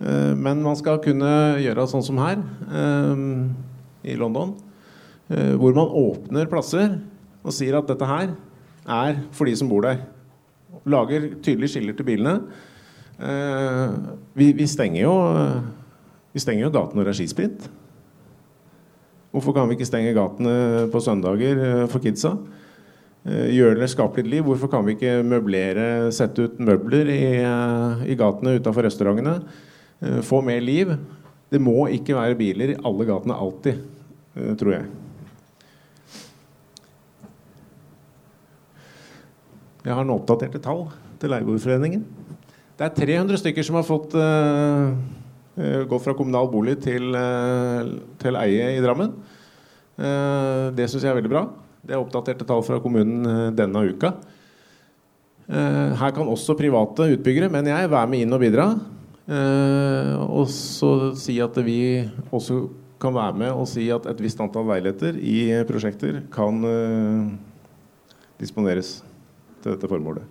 Eh, 0.00 0.32
men 0.38 0.62
man 0.64 0.78
skal 0.78 1.00
kunne 1.02 1.58
gjøre 1.60 1.88
sånn 1.90 2.06
som 2.06 2.20
her 2.22 2.38
eh, 2.70 3.24
i 4.12 4.16
London. 4.20 4.54
Eh, 5.30 5.56
hvor 5.58 5.74
man 5.76 5.90
åpner 5.90 6.48
plasser 6.50 6.96
og 7.44 7.54
sier 7.54 7.76
at 7.78 7.90
dette 7.90 8.06
her 8.08 8.32
er 8.90 9.20
for 9.36 9.50
de 9.50 9.58
som 9.58 9.68
bor 9.70 9.84
der. 9.84 10.00
Lager 10.90 11.28
tydelige 11.42 11.74
skiller 11.74 11.96
til 11.98 12.06
bilene. 12.08 12.38
Eh, 13.20 13.98
vi, 14.34 14.52
vi, 14.56 14.66
stenger 14.66 15.02
jo 15.02 15.14
Vi 16.32 16.40
stenger 16.40 16.68
jo 16.68 16.74
gatene 16.74 17.04
når. 17.04 17.68
Hvorfor 19.30 19.54
kan 19.54 19.68
vi 19.70 19.76
ikke 19.78 19.86
stenge 19.86 20.14
gatene 20.14 20.88
på 20.90 21.02
søndager 21.02 21.60
eh, 21.62 21.86
for 21.90 22.02
kidsa? 22.02 22.34
Gjør 23.20 23.74
det 23.76 23.90
skape 23.90 24.16
skapelig 24.16 24.30
liv. 24.32 24.46
Hvorfor 24.46 24.70
kan 24.72 24.86
vi 24.86 24.94
ikke 24.96 25.18
møblere, 25.28 26.08
sette 26.14 26.46
ut 26.48 26.62
møbler 26.64 27.10
i, 27.12 27.24
eh, 27.44 28.06
i 28.10 28.16
gatene 28.18 28.56
utafor 28.58 28.88
restaurantene? 28.88 29.42
Eh, 30.02 30.20
få 30.24 30.40
mer 30.42 30.60
liv. 30.60 30.96
Det 31.50 31.60
må 31.60 31.86
ikke 31.92 32.16
være 32.16 32.38
biler 32.38 32.72
i 32.72 32.78
alle 32.82 33.04
gatene 33.04 33.36
alltid, 33.36 33.82
tror 34.56 34.72
jeg. 34.72 34.86
Jeg 39.80 39.96
har 39.96 40.04
noen 40.04 40.20
oppdaterte 40.20 40.60
tall 40.60 40.84
til 41.20 41.32
Leieboerforeningen. 41.32 42.02
Det 42.76 42.84
er 42.84 42.96
300 42.96 43.40
stykker 43.40 43.64
som 43.64 43.78
har 43.78 43.86
fått 43.88 44.12
uh, 44.12 44.92
gått 45.88 46.04
fra 46.04 46.14
kommunal 46.16 46.50
bolig 46.52 46.76
til, 46.84 47.08
uh, 47.16 47.88
til 48.20 48.36
eie 48.42 48.74
i 48.76 48.82
Drammen. 48.84 49.14
Uh, 49.96 50.68
det 50.76 50.88
syns 50.88 51.06
jeg 51.06 51.12
er 51.12 51.16
veldig 51.16 51.32
bra. 51.32 51.46
Det 51.80 51.96
er 51.96 52.02
oppdaterte 52.02 52.44
tall 52.48 52.60
fra 52.66 52.80
kommunen 52.84 53.56
denne 53.56 53.86
uka. 53.88 54.12
Her 55.50 56.12
kan 56.14 56.28
også 56.30 56.54
private 56.54 57.08
utbyggere, 57.16 57.48
men 57.50 57.66
jeg, 57.66 57.88
være 57.90 58.10
med 58.12 58.20
inn 58.22 58.36
og 58.36 58.42
bidra. 58.44 58.68
Og 60.28 60.44
så 60.52 60.90
si 61.18 61.40
at 61.42 61.56
vi 61.66 62.04
også 62.30 62.60
kan 63.02 63.16
være 63.16 63.40
med 63.40 63.50
og 63.56 63.66
si 63.66 63.88
at 63.90 64.06
et 64.12 64.22
visst 64.22 64.38
antall 64.44 64.68
leiligheter 64.70 65.18
i 65.18 65.40
prosjekter 65.66 66.20
kan 66.30 66.62
disponeres 68.38 69.00
til 69.60 69.74
dette 69.74 69.90
formålet. 69.90 70.24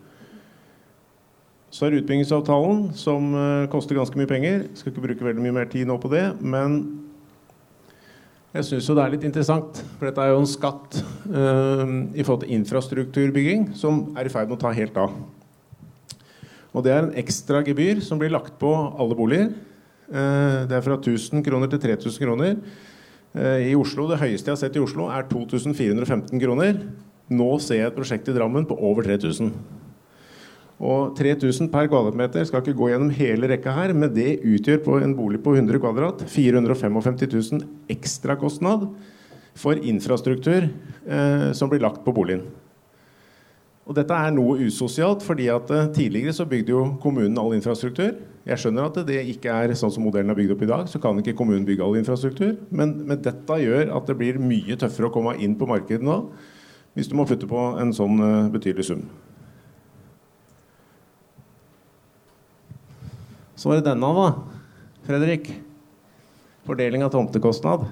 Så 1.69 1.85
er 1.85 1.99
utbyggingsavtalen, 1.99 2.87
som 2.97 3.35
koster 3.69 3.93
ganske 3.93 4.17
mye 4.17 4.29
penger. 4.29 4.63
Skal 4.73 4.89
ikke 4.89 5.03
bruke 5.03 5.25
veldig 5.27 5.43
mye 5.43 5.57
mer 5.59 5.67
tid 5.69 5.85
nå 5.85 5.99
på 6.01 6.09
det. 6.09 6.23
Men 6.41 6.79
jeg 8.49 8.65
syns 8.65 8.87
jo 8.89 8.95
det 8.97 9.03
er 9.03 9.11
litt 9.13 9.25
interessant, 9.27 9.79
for 9.99 10.09
dette 10.09 10.23
er 10.25 10.31
jo 10.31 10.39
en 10.41 10.47
skatt 10.49 10.95
uh, 11.29 11.83
i 12.17 12.23
forhold 12.23 12.47
til 12.47 12.55
infrastrukturbygging 12.55 13.67
som 13.77 14.07
er 14.17 14.25
i 14.25 14.31
ferd 14.33 14.49
med 14.49 14.57
å 14.57 14.63
ta 14.63 14.71
helt 14.73 14.95
av. 14.97 15.13
Og 16.73 16.85
det 16.85 16.95
er 16.95 17.03
en 17.03 17.17
ekstra 17.21 17.61
gebyr 17.65 18.01
som 18.05 18.17
blir 18.17 18.33
lagt 18.33 18.55
på 18.61 18.71
alle 18.73 19.17
boliger. 19.17 19.51
Uh, 20.09 20.65
det 20.65 20.79
er 20.79 20.81
fra 20.81 20.97
1000 20.97 21.45
kroner 21.45 21.69
til 21.69 21.83
3000 21.83 22.23
kroner. 22.25 22.57
Uh, 23.37 23.69
I 23.69 23.77
Oslo, 23.77 24.07
Det 24.09 24.17
høyeste 24.17 24.49
jeg 24.49 24.55
har 24.55 24.61
sett 24.63 24.81
i 24.81 24.81
Oslo, 24.81 25.11
er 25.13 25.29
2415 25.29 26.41
kroner. 26.41 26.81
Nå 27.29 27.49
ser 27.61 27.83
jeg 27.83 27.91
et 27.91 27.97
prosjekt 27.97 28.29
i 28.31 28.33
Drammen 28.33 28.65
på 28.65 28.77
over 28.81 29.05
3000. 29.05 29.51
Og 30.79 31.11
3000 31.17 31.67
per 31.73 31.89
kvadratmeter 31.91 32.45
skal 32.47 32.63
ikke 32.63 32.77
gå 32.79 32.87
gjennom 32.89 33.11
hele 33.13 33.49
rekka 33.51 33.73
her, 33.75 33.91
men 33.93 34.13
det 34.15 34.39
utgjør 34.47 34.79
på 34.85 34.99
en 35.03 35.13
bolig 35.17 35.41
på 35.43 35.53
100 35.57 35.81
kvadrat 35.83 36.23
455 36.31 37.19
000 37.27 37.65
ekstrakostnad 37.91 38.87
for 39.59 39.75
infrastruktur 39.75 40.69
eh, 40.69 41.51
som 41.53 41.69
blir 41.69 41.83
lagt 41.83 42.01
på 42.05 42.13
boligen. 42.15 42.45
Og 43.89 43.95
dette 43.97 44.13
er 44.13 44.31
noe 44.31 44.55
usosialt, 44.61 45.25
fordi 45.25 45.49
at 45.51 45.69
eh, 45.73 45.89
tidligere 45.93 46.33
så 46.37 46.47
bygde 46.47 46.71
jo 46.71 46.83
kommunen 47.03 47.37
all 47.41 47.53
infrastruktur. 47.57 48.13
Jeg 48.47 48.61
skjønner 48.61 48.87
at 48.87 49.01
det 49.05 49.19
ikke 49.33 49.51
er 49.51 49.73
sånn 49.77 49.91
som 49.93 50.05
modellen 50.07 50.31
er 50.31 50.37
bygd 50.37 50.55
opp 50.55 50.63
i 50.63 50.69
dag, 50.71 50.87
så 50.87 51.01
kan 51.03 51.19
ikke 51.19 51.35
kommunen 51.37 51.67
bygge 51.67 51.83
all 51.83 51.99
infrastruktur. 51.99 52.55
Men, 52.71 52.95
men 53.09 53.19
dette 53.25 53.59
gjør 53.61 53.91
at 53.97 54.07
det 54.07 54.17
blir 54.17 54.39
mye 54.41 54.79
tøffere 54.79 55.09
å 55.09 55.13
komme 55.13 55.35
inn 55.43 55.59
på 55.59 55.67
markedet 55.69 56.07
nå 56.07 56.23
hvis 56.99 57.07
du 57.07 57.15
må 57.15 57.25
putte 57.27 57.47
på 57.47 57.63
en 57.79 57.95
sånn 57.95 58.19
uh, 58.19 58.51
betydelig 58.51 58.89
sum. 58.89 59.05
Så 63.55 63.71
var 63.71 63.79
det 63.79 63.87
denne, 63.87 64.11
da. 64.15 64.27
Fredrik. 65.07 65.49
Fordeling 66.67 67.03
av 67.07 67.11
tomtekostnad. 67.15 67.87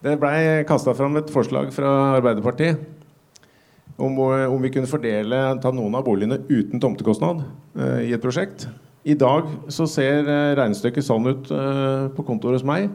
Det 0.00 0.16
blei 0.20 0.64
kasta 0.68 0.94
fram 0.96 1.18
et 1.20 1.32
forslag 1.32 1.72
fra 1.76 1.90
Arbeiderpartiet 2.16 2.80
om, 4.00 4.16
om, 4.16 4.60
vi 4.62 4.70
kunne 4.72 4.88
fordele 4.88 5.40
ta 5.60 5.72
noen 5.76 5.96
av 5.98 6.06
boligene 6.06 6.40
uten 6.48 6.80
tomtekostnad 6.80 7.42
eh, 7.76 8.06
i 8.08 8.14
et 8.16 8.22
prosjekt. 8.22 8.64
I 9.04 9.16
dag 9.16 9.48
så 9.72 9.86
ser 9.88 10.24
uh, 10.28 10.52
regnestykket 10.56 11.04
sånn 11.04 11.28
ut 11.28 11.52
eh, 11.52 12.08
på 12.12 12.24
kontoret 12.28 12.60
hos 12.60 12.66
meg. 12.68 12.90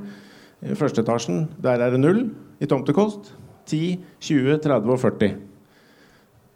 I 0.66 0.78
første 0.78 1.02
etasjen 1.02 1.48
der 1.62 1.82
er 1.82 1.94
det 1.94 2.02
null 2.02 2.28
i 2.62 2.70
tomtekost. 2.70 3.34
10, 3.68 4.00
20, 4.30 4.58
30 4.64 4.96
og 4.96 5.02
40. 5.02 5.36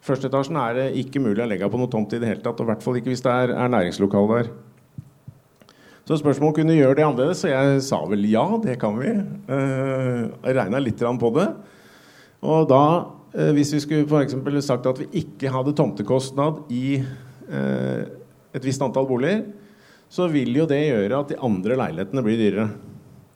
Første 0.04 0.30
etasjen 0.30 0.56
er 0.56 0.76
det 0.78 0.88
ikke 1.02 1.20
mulig 1.20 1.42
å 1.44 1.48
legge 1.50 1.68
på 1.68 1.78
noe 1.80 1.90
tomt 1.92 2.14
i 2.16 2.20
det 2.22 2.28
hele 2.30 2.44
tatt. 2.44 2.60
Og 2.60 2.68
i 2.68 2.70
hvert 2.72 2.84
fall 2.84 2.98
ikke 3.00 3.12
hvis 3.12 3.24
det 3.24 3.32
er, 3.32 3.52
er 3.52 3.72
næringslokale 3.72 4.38
der. 4.38 4.52
Så 6.08 6.16
spørsmålet 6.18 6.56
kunne 6.56 6.74
gjøre 6.74 6.96
det 6.98 7.04
annerledes, 7.06 7.44
og 7.46 7.52
jeg 7.52 7.82
sa 7.86 8.00
vel 8.10 8.24
ja, 8.26 8.42
det 8.64 8.78
kan 8.82 8.96
vi. 8.98 9.12
Uh, 9.46 10.30
jeg 10.42 10.56
regna 10.56 10.80
litt 10.82 11.04
på 11.20 11.32
det. 11.36 11.46
Og 12.40 12.64
da, 12.70 12.84
uh, 13.36 13.50
hvis 13.54 13.74
vi 13.76 13.82
skulle 13.84 14.08
for 14.10 14.60
sagt 14.64 14.88
at 14.90 14.98
vi 14.98 15.06
ikke 15.20 15.52
hadde 15.52 15.76
tomtekostnad 15.78 16.64
i 16.74 16.98
uh, 17.04 18.02
et 18.50 18.66
visst 18.66 18.82
antall 18.82 19.06
boliger, 19.06 19.44
så 20.10 20.26
vil 20.26 20.56
jo 20.56 20.66
det 20.66 20.80
gjøre 20.80 21.20
at 21.20 21.30
de 21.30 21.38
andre 21.38 21.76
leilighetene 21.78 22.24
blir 22.26 22.40
dyrere. 22.40 22.70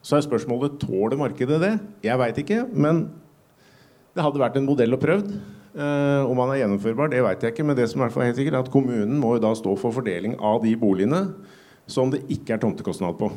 Så 0.03 0.19
er 0.19 0.27
spørsmålet 0.27 0.81
tåler 0.83 1.21
markedet 1.21 1.61
det. 1.63 1.75
Jeg 2.03 2.19
veit 2.19 2.41
ikke, 2.43 2.65
men 2.75 3.05
det 4.15 4.23
hadde 4.23 4.41
vært 4.41 4.57
en 4.61 4.67
modell 4.69 4.95
å 4.95 5.01
prøvd. 5.03 5.35
Uh, 5.75 6.23
om 6.31 6.39
han 6.39 6.53
er 6.55 6.61
gjennomførbar, 6.61 7.11
det 7.11 7.23
veit 7.25 7.43
jeg 7.43 7.55
ikke. 7.55 7.67
Men 7.67 7.79
det 7.79 7.89
som 7.91 8.05
er 8.05 8.15
helt 8.15 8.39
sikkert 8.39 8.55
er 8.55 8.63
at 8.63 8.71
kommunen 8.71 9.19
må 9.19 9.35
jo 9.35 9.43
da 9.43 9.51
stå 9.59 9.75
for 9.81 9.95
fordeling 9.97 10.37
av 10.39 10.63
de 10.63 10.75
boligene 10.79 11.27
som 11.91 12.13
det 12.13 12.23
ikke 12.33 12.55
er 12.55 12.63
tomtekostnad 12.63 13.19
på. 13.19 13.33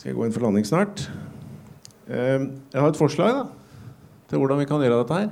Skal 0.00 0.10
jeg 0.10 0.16
gå 0.16 0.24
inn 0.24 0.32
for 0.32 0.46
landing 0.46 0.64
snart? 0.64 1.04
Ehm, 2.08 2.46
jeg 2.72 2.80
har 2.80 2.88
et 2.90 2.98
forslag 2.98 3.36
da, 3.36 3.42
til 4.30 4.40
hvordan 4.40 4.58
vi 4.62 4.66
kan 4.66 4.80
gjøre 4.82 5.02
dette 5.02 5.18
her. 5.18 5.28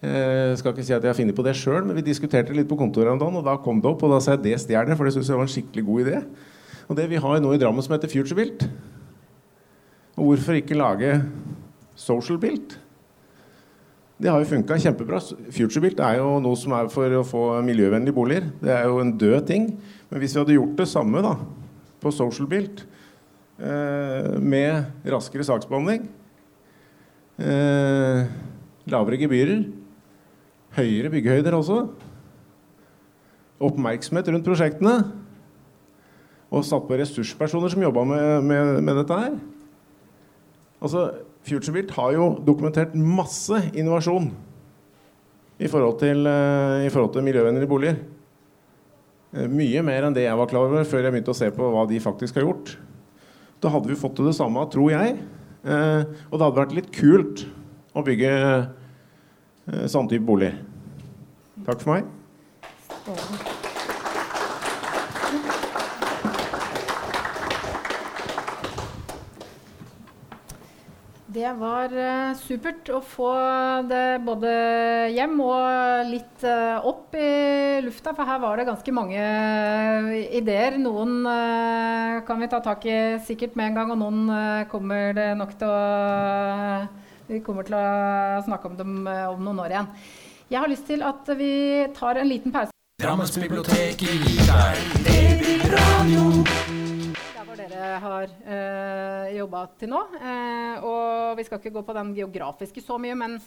Jeg 0.00 0.56
skal 0.56 0.72
ikke 0.72 0.86
si 0.88 0.94
at 0.96 1.04
jeg 1.04 1.12
har 1.12 1.18
funnet 1.18 1.36
på 1.36 1.44
det 1.44 1.52
sjøl, 1.60 1.84
men 1.84 1.98
vi 1.98 2.06
diskuterte 2.06 2.54
litt 2.56 2.70
på 2.70 2.78
kontoret 2.80 3.12
om 3.12 3.20
dagen, 3.20 3.36
og 3.36 3.44
da 3.44 3.58
kom 3.60 3.82
det 3.84 3.90
opp, 3.90 4.00
og 4.06 4.14
da 4.14 4.20
sa 4.24 4.32
jeg 4.32 4.46
det 4.46 4.56
stjeler, 4.62 4.96
for 4.96 5.04
det 5.04 5.12
syns 5.12 5.28
jeg 5.28 5.36
var 5.36 5.44
en 5.44 5.52
skikkelig 5.52 5.84
god 5.84 6.06
idé. 6.06 6.22
Og 6.88 6.96
det 6.96 7.04
vi 7.12 7.20
har 7.20 7.42
nå 7.44 7.52
i 7.52 7.60
Drammen 7.60 7.84
som 7.84 7.92
heter 7.94 8.10
Futurebilt. 8.10 8.64
Og 10.16 10.30
hvorfor 10.30 10.56
ikke 10.56 10.78
lage 10.78 11.12
Social 12.00 12.40
Built? 12.40 12.78
Det 14.20 14.28
har 14.28 14.42
jo 14.42 14.50
funka 14.50 14.76
kjempebra. 14.76 15.16
FutureBuilt 15.48 16.00
er 16.04 16.18
jo 16.18 16.34
noe 16.44 16.56
som 16.60 16.74
er 16.76 16.90
for 16.92 17.08
å 17.16 17.24
få 17.24 17.44
miljøvennlige 17.64 18.16
boliger. 18.16 18.50
Det 18.60 18.72
er 18.74 18.84
jo 18.84 18.98
en 19.00 19.14
død 19.16 19.46
ting. 19.48 19.70
Men 20.10 20.20
hvis 20.20 20.34
vi 20.36 20.42
hadde 20.42 20.56
gjort 20.58 20.74
det 20.76 20.88
samme 20.90 21.22
da, 21.24 21.34
på 22.00 22.12
SocialBuilt, 22.12 22.82
eh, 23.64 24.36
med 24.36 25.08
raskere 25.08 25.46
saksbehandling, 25.48 26.04
eh, 27.40 28.28
lavere 28.92 29.20
gebyrer, 29.24 29.64
høyere 30.76 31.12
byggehøyder 31.16 31.56
også, 31.56 31.80
oppmerksomhet 33.60 34.28
rundt 34.28 34.44
prosjektene, 34.44 34.98
og 36.50 36.64
satt 36.66 36.84
på 36.88 36.96
ressurspersoner 36.98 37.72
som 37.72 37.88
jobba 37.88 38.04
med, 38.04 38.44
med, 38.44 38.80
med 38.82 38.96
dette 38.98 39.16
her 39.16 39.34
Altså, 40.80 41.10
FutureBuilt 41.48 41.92
har 41.96 42.14
jo 42.14 42.30
dokumentert 42.44 42.94
masse 42.94 43.56
innovasjon 43.72 44.28
i 45.60 45.68
forhold 45.68 45.98
til, 46.00 46.24
uh, 46.28 46.80
i 46.84 46.90
forhold 46.92 47.12
til 47.14 47.24
miljøvennlige 47.24 47.68
boliger. 47.68 48.00
Uh, 49.32 49.46
mye 49.48 49.82
mer 49.86 50.08
enn 50.08 50.16
det 50.16 50.26
jeg 50.26 50.40
var 50.40 50.50
klar 50.50 50.68
over 50.68 50.86
før 50.88 51.04
jeg 51.04 51.14
begynte 51.14 51.34
å 51.34 51.40
se 51.40 51.50
på 51.54 51.70
hva 51.74 51.86
de 51.88 52.00
faktisk 52.02 52.40
har 52.40 52.48
gjort. 52.48 52.74
Da 53.60 53.72
hadde 53.72 53.92
vi 53.92 53.98
fått 54.00 54.16
til 54.18 54.28
det 54.30 54.36
samme, 54.38 54.64
tror 54.72 54.92
jeg. 54.94 55.20
Uh, 55.64 56.08
og 56.30 56.36
det 56.36 56.44
hadde 56.46 56.60
vært 56.62 56.76
litt 56.76 56.92
kult 56.96 57.46
å 57.92 58.04
bygge 58.06 58.34
sånn 59.90 60.08
type 60.10 60.24
boliger. 60.26 60.56
Takk 61.66 61.84
for 61.84 61.98
meg. 61.98 63.58
Det 71.40 71.50
var 71.56 71.88
uh, 71.88 72.34
supert 72.36 72.88
å 72.92 72.98
få 73.00 73.30
det 73.88 74.20
både 74.26 74.50
hjem 75.14 75.38
og 75.40 76.08
litt 76.10 76.42
uh, 76.44 76.84
opp 76.84 77.14
i 77.16 77.80
lufta, 77.80 78.12
for 78.12 78.28
her 78.28 78.42
var 78.42 78.60
det 78.60 78.66
ganske 78.68 78.92
mange 78.92 79.22
uh, 79.22 80.10
ideer. 80.36 80.76
Noen 80.82 81.24
kan 82.26 82.42
vi 82.44 82.48
ta 82.52 82.60
tak 82.64 82.84
i 82.84 82.98
sikkert 83.24 83.56
med 83.56 83.70
en 83.70 83.78
gang, 83.78 83.94
og 83.94 84.02
noen 84.02 84.66
kommer 84.68 85.16
det 85.16 85.30
nok 85.38 85.54
til 85.62 85.72
å 85.72 85.80
Vi 87.30 87.40
kommer 87.46 87.64
til 87.64 87.78
å 87.78 88.42
snakke 88.44 88.68
om 88.68 88.76
dem 88.76 88.94
om 89.06 89.40
noen 89.46 89.62
år 89.64 89.72
igjen. 89.72 89.90
Jeg 90.50 90.60
har 90.60 90.68
lyst 90.68 90.90
til 90.90 91.06
at 91.06 91.30
vi 91.38 91.54
tar 91.96 92.20
en 92.20 92.28
liten 92.28 92.52
pause. 92.52 92.74
Drammensbiblioteket 93.00 94.28
gir 94.28 94.44
deg 94.50 95.72
radio 95.72 96.79
har 98.02 98.30
eh, 98.44 99.36
jobba 99.38 99.66
til 99.80 99.92
nå. 99.92 100.00
Eh, 100.20 100.86
og 100.86 101.38
vi 101.38 101.46
skal 101.46 101.60
ikke 101.60 101.74
gå 101.74 101.84
på 101.86 101.96
den 101.96 102.14
geografiske 102.16 102.84
så 102.84 102.98
mye, 103.00 103.18
men 103.18 103.38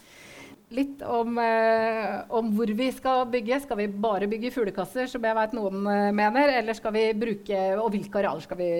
litt 0.73 1.01
om, 1.05 1.37
eh, 1.37 2.23
om, 2.33 2.49
hvor 2.55 2.71
vi 2.73 2.89
skal 2.95 3.25
bygge. 3.31 3.61
Skal 3.63 3.79
vi 3.83 3.87
bare 3.87 4.29
bygge 4.29 4.51
fuglekasser, 4.53 5.09
som 5.11 5.23
jeg 5.23 5.37
vet 5.37 5.55
noen 5.57 5.87
eh, 5.87 6.11
mener, 6.15 6.55
eller 6.59 6.77
skal 6.77 6.95
vi 6.95 7.05
bruke, 7.17 7.59
og 7.77 7.91
hvilke 7.93 8.21
arealer 8.21 8.45
skal 8.45 8.59
vi 8.59 8.71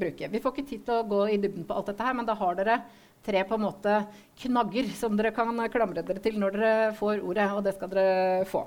bruke? 0.00 0.30
Vi 0.32 0.42
får 0.42 0.54
ikke 0.54 0.68
tid 0.70 0.84
til 0.86 1.00
å 1.00 1.08
gå 1.08 1.24
i 1.34 1.40
dybden 1.42 1.66
på 1.68 1.76
alt 1.76 1.92
dette 1.92 2.06
her, 2.06 2.16
men 2.16 2.28
da 2.28 2.36
har 2.38 2.60
dere 2.60 2.80
tre 3.24 3.44
på 3.48 3.56
en 3.56 3.64
måte 3.64 3.98
knagger 4.40 4.88
som 4.98 5.14
dere 5.16 5.32
kan 5.34 5.62
klamre 5.72 6.02
dere 6.04 6.22
til 6.22 6.36
når 6.40 6.56
dere 6.56 6.90
får 6.98 7.22
ordet, 7.22 7.46
og 7.54 7.62
det 7.66 7.74
skal 7.76 7.92
dere 7.92 8.44
få. 8.50 8.64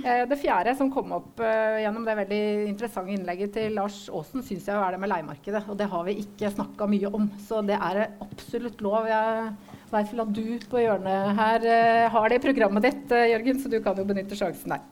Eh, 0.00 0.24
det 0.30 0.40
fjerde 0.40 0.74
som 0.78 0.90
kom 0.92 1.12
opp 1.18 1.42
eh, 1.44 1.82
gjennom 1.84 2.08
det 2.08 2.18
veldig 2.22 2.42
interessante 2.70 3.14
innlegget 3.14 3.54
til 3.58 3.78
Lars 3.78 4.04
Aasen, 4.08 4.42
syns 4.42 4.66
jeg 4.70 4.74
er 4.74 4.96
det 4.96 5.02
med 5.02 5.12
leiemarkedet. 5.12 5.64
Og 5.68 5.78
det 5.78 5.90
har 5.92 6.08
vi 6.08 6.18
ikke 6.24 6.52
snakka 6.56 6.88
mye 6.90 7.12
om, 7.14 7.30
så 7.46 7.62
det 7.66 7.78
er 7.78 8.06
absolutt 8.24 8.82
lov. 8.84 9.08
Jeg 9.10 9.54
vel 9.94 10.24
at 10.24 10.32
du 10.34 10.46
på 10.70 10.82
hjørnet 10.82 11.36
her 11.38 11.68
eh, 11.68 12.08
har 12.10 12.28
det 12.30 12.40
i 12.40 12.44
programmet 12.44 12.84
ditt, 12.86 13.06
eh, 13.14 13.30
Jørgen, 13.34 13.60
så 13.60 13.70
du 13.70 13.80
kan 13.84 13.98
jo 13.98 14.06
benytte 14.08 14.38
sjansen 14.38 14.74
der. 14.74 14.82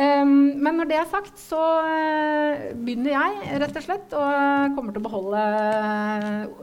Um, 0.00 0.56
men 0.64 0.78
når 0.80 0.88
det 0.88 0.96
er 0.96 1.08
sagt, 1.10 1.36
så 1.36 1.60
uh, 1.84 2.70
begynner 2.72 3.12
jeg 3.12 3.58
rett 3.60 3.76
og 3.76 3.84
slett. 3.84 4.14
Og 4.16 4.76
kommer 4.76 4.94
til 4.96 5.02
å 5.02 5.06
beholde 5.06 5.42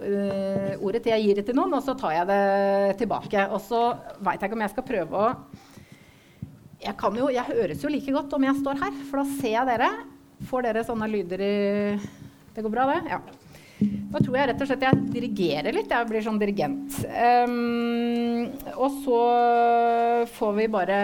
uh, 0.01 0.71
ordet 0.81 1.03
til 1.05 1.13
jeg 1.13 1.25
gir 1.27 1.37
det 1.37 1.45
til 1.49 1.57
noen, 1.59 1.75
og 1.77 1.85
så 1.85 1.93
tar 1.99 2.15
jeg 2.15 2.29
det 2.31 2.97
tilbake. 3.03 3.45
Og 3.53 3.61
så 3.61 3.83
veit 4.25 4.41
jeg 4.41 4.49
ikke 4.49 4.57
om 4.57 4.65
jeg 4.65 4.73
skal 4.73 4.87
prøve 4.89 5.25
å 5.27 5.31
jeg, 6.77 6.93
jo, 7.17 7.29
jeg 7.33 7.45
høres 7.47 7.81
jo 7.81 7.89
like 7.89 8.13
godt 8.13 8.33
om 8.37 8.43
jeg 8.45 8.59
står 8.59 8.81
her, 8.81 8.97
for 9.09 9.21
da 9.21 9.37
ser 9.39 9.53
jeg 9.55 9.69
dere. 9.69 9.91
Får 10.47 10.67
dere 10.67 10.85
sånne 10.85 11.09
lyder 11.09 11.41
i 11.41 11.55
Det 12.53 12.63
går 12.65 12.73
bra, 12.73 12.89
det? 12.93 12.99
Ja. 13.13 13.21
Da 13.77 14.21
tror 14.23 14.37
jeg 14.39 14.49
rett 14.49 14.61
og 14.63 14.69
slett 14.71 14.85
jeg 14.87 15.01
dirigerer 15.13 15.75
litt. 15.75 15.91
Jeg 15.93 16.09
blir 16.09 16.23
sånn 16.25 16.39
dirigent. 16.41 16.97
Um, 17.13 18.47
og 18.73 19.01
så 19.03 19.21
får 20.37 20.55
vi 20.57 20.67
bare 20.73 20.99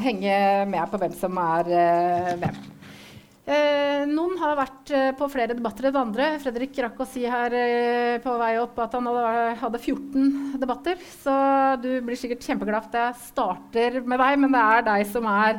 henge 0.00 0.36
med 0.70 0.92
på 0.92 1.00
hvem 1.02 1.16
som 1.20 1.40
er 1.42 1.72
uh, 1.74 2.36
hvem. 2.40 2.60
Eh, 3.50 4.04
noen 4.06 4.36
har 4.38 4.54
vært 4.54 4.90
eh, 4.94 5.08
på 5.18 5.26
flere 5.32 5.56
debatter 5.56 5.88
enn 5.88 5.96
andre. 5.98 6.26
Fredrik 6.38 6.76
rakk 6.84 7.00
å 7.02 7.06
si 7.08 7.24
her 7.26 7.54
eh, 7.56 8.18
på 8.22 8.34
vei 8.38 8.52
opp 8.60 8.76
at 8.78 8.92
han 8.94 9.08
hadde, 9.10 9.32
hadde, 9.58 9.80
14 9.80 10.60
debatter. 10.62 11.00
Så 11.24 11.34
du 11.82 11.88
blir 12.06 12.20
sikkert 12.20 12.46
kjempeglad 12.46 12.86
for 12.86 12.94
at 12.94 12.98
jeg 13.00 13.24
starter 13.26 13.98
med 14.04 14.22
deg, 14.22 14.36
men 14.44 14.54
det 14.54 14.60
er 14.62 14.86
deg 14.86 15.02
som 15.10 15.26
er 15.32 15.58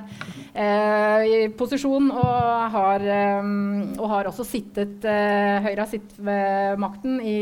eh, 0.53 1.25
i 1.27 1.41
posisjon 1.59 2.07
og 2.15 2.77
har, 2.77 3.03
eh, 3.17 3.51
og 3.97 4.07
har 4.13 4.31
også 4.31 4.47
sittet 4.47 5.03
eh, 5.03 5.59
Høyre 5.65 5.83
har 5.83 5.91
sittet 5.91 6.21
ved 6.23 6.79
makten 6.79 7.19
i, 7.19 7.37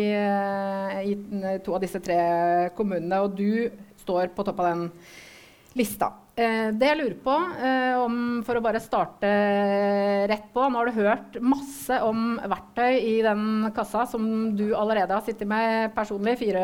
i, 1.12 1.14
to 1.62 1.78
av 1.78 1.84
disse 1.86 2.02
tre 2.02 2.18
kommunene, 2.78 3.22
og 3.22 3.38
du 3.38 3.70
står 4.02 4.34
på 4.34 4.50
topp 4.50 4.66
av 4.66 4.72
den 4.72 4.88
lista. 5.78 6.10
Eh, 6.40 6.70
det 6.72 6.88
jeg 6.88 6.98
lurer 7.00 7.16
på, 7.20 7.34
eh, 7.60 7.98
om, 8.00 8.18
for 8.48 8.56
å 8.56 8.62
bare 8.64 8.80
starte 8.80 9.28
rett 10.30 10.46
på 10.54 10.68
Nå 10.70 10.80
har 10.80 10.88
du 10.88 11.00
hørt 11.02 11.36
masse 11.44 11.98
om 12.06 12.38
verktøy 12.38 12.96
i 12.96 13.16
den 13.26 13.68
kassa 13.76 14.06
som 14.08 14.24
du 14.56 14.70
allerede 14.78 15.18
har 15.18 15.26
sittet 15.26 15.50
med 15.50 15.92
personlig 15.98 16.38
i 16.38 16.40
fire 16.46 16.62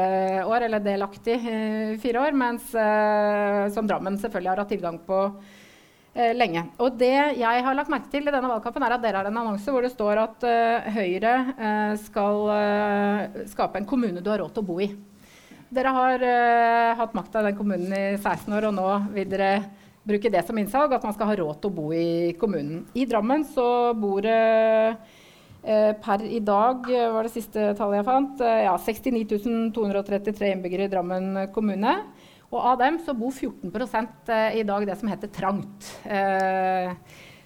år, 0.48 0.68
eller 0.70 0.84
delaktig 0.86 1.36
i 1.42 1.98
fire 2.00 2.24
år, 2.24 2.38
mens 2.40 2.72
eh, 2.72 3.66
som 3.76 3.90
Drammen 3.90 4.20
selvfølgelig 4.22 4.54
har 4.54 4.62
hatt 4.64 4.72
tilgang 4.72 5.02
på 5.04 5.20
eh, 6.14 6.32
lenge. 6.38 6.70
Og 6.80 6.96
det 7.02 7.12
jeg 7.42 7.66
har 7.68 7.76
lagt 7.76 7.92
merke 7.92 8.14
til 8.14 8.30
i 8.30 8.32
denne 8.32 8.54
valgkampen, 8.54 8.86
er 8.86 8.96
at 8.96 9.04
dere 9.04 9.26
har 9.26 9.32
en 9.32 9.42
annonse 9.44 9.76
hvor 9.76 9.84
det 9.84 9.92
står 9.92 10.24
at 10.24 10.48
eh, 10.48 10.88
Høyre 11.02 11.36
eh, 11.58 11.98
skal 12.06 13.44
skape 13.52 13.82
en 13.82 13.90
kommune 13.92 14.24
du 14.24 14.32
har 14.32 14.40
råd 14.46 14.56
til 14.56 14.64
å 14.64 14.72
bo 14.72 14.80
i. 14.88 14.88
Dere 15.74 15.92
har 15.96 16.22
uh, 16.22 16.96
hatt 17.00 17.16
makta 17.18 17.42
i 17.42 17.48
den 17.48 17.58
kommunen 17.58 17.94
i 17.98 18.06
16 18.20 18.54
år, 18.54 18.68
og 18.70 18.76
nå 18.78 18.90
vil 19.16 19.30
dere 19.32 19.52
bruke 20.06 20.30
det 20.30 20.44
som 20.46 20.58
innsalg, 20.62 20.94
at 20.94 21.06
man 21.06 21.16
skal 21.16 21.32
ha 21.32 21.38
råd 21.40 21.62
til 21.62 21.72
å 21.72 21.78
bo 21.80 21.88
i 21.96 22.36
kommunen. 22.38 22.84
I 22.94 23.08
Drammen 23.10 23.42
så 23.50 23.68
bor 23.98 24.22
det 24.22 24.38
uh, 24.94 25.92
per 26.06 26.26
i 26.30 26.42
dag, 26.46 26.86
var 27.16 27.26
det 27.26 27.34
siste 27.34 27.72
tallet 27.80 28.04
jeg 28.04 28.08
fant, 28.12 28.44
uh, 28.46 28.62
ja, 28.68 28.76
69 28.78 29.74
233 29.74 30.54
innbyggere 30.54 30.86
i 30.86 30.94
Drammen 30.94 31.48
kommune. 31.56 31.98
Og 32.54 32.60
av 32.62 32.78
dem 32.84 33.02
så 33.02 33.16
bor 33.18 33.34
14 33.34 33.74
i 34.54 34.62
dag 34.64 34.86
det 34.86 34.96
som 35.00 35.10
heter 35.10 35.32
trangt. 35.34 35.88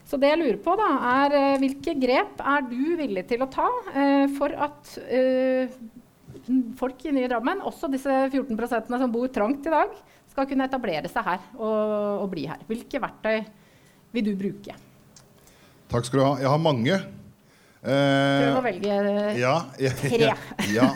Så 0.06 0.18
det 0.20 0.30
jeg 0.34 0.40
lurer 0.42 0.58
på, 0.62 0.74
da, 0.78 0.90
er 1.24 1.58
hvilke 1.62 1.96
grep 1.98 2.44
er 2.44 2.66
du 2.68 2.98
villig 3.00 3.24
til 3.30 3.42
å 3.42 3.48
ta 3.50 3.70
for 4.36 4.54
at 4.68 4.92
folk 6.80 7.06
i 7.06 7.14
nye 7.16 7.30
Drammen, 7.30 7.62
også 7.66 7.90
disse 7.92 8.14
14% 8.32 8.90
som 8.90 9.14
bor 9.14 9.30
trangt 9.34 9.68
i 9.68 9.74
dag, 9.74 9.94
skal 10.30 10.48
kunne 10.50 10.68
etablere 10.70 11.10
seg 11.12 11.26
her 11.26 11.46
og, 11.58 11.80
og, 12.24 12.28
bli 12.32 12.46
her. 12.50 12.62
Hvilke 12.70 13.02
verktøy 13.02 13.40
vil 14.16 14.30
du 14.30 14.36
bruke? 14.40 14.76
Takk 15.90 16.06
skal 16.06 16.22
du 16.22 16.26
ha. 16.26 16.34
Jeg 16.44 16.52
har 16.54 16.62
mange. 16.62 17.00
Prøv 17.80 18.58
å 18.60 18.64
velge 18.66 18.96
ja, 19.40 19.54
ja, 19.80 19.94
tre. 20.02 20.34
ja. 20.78 20.90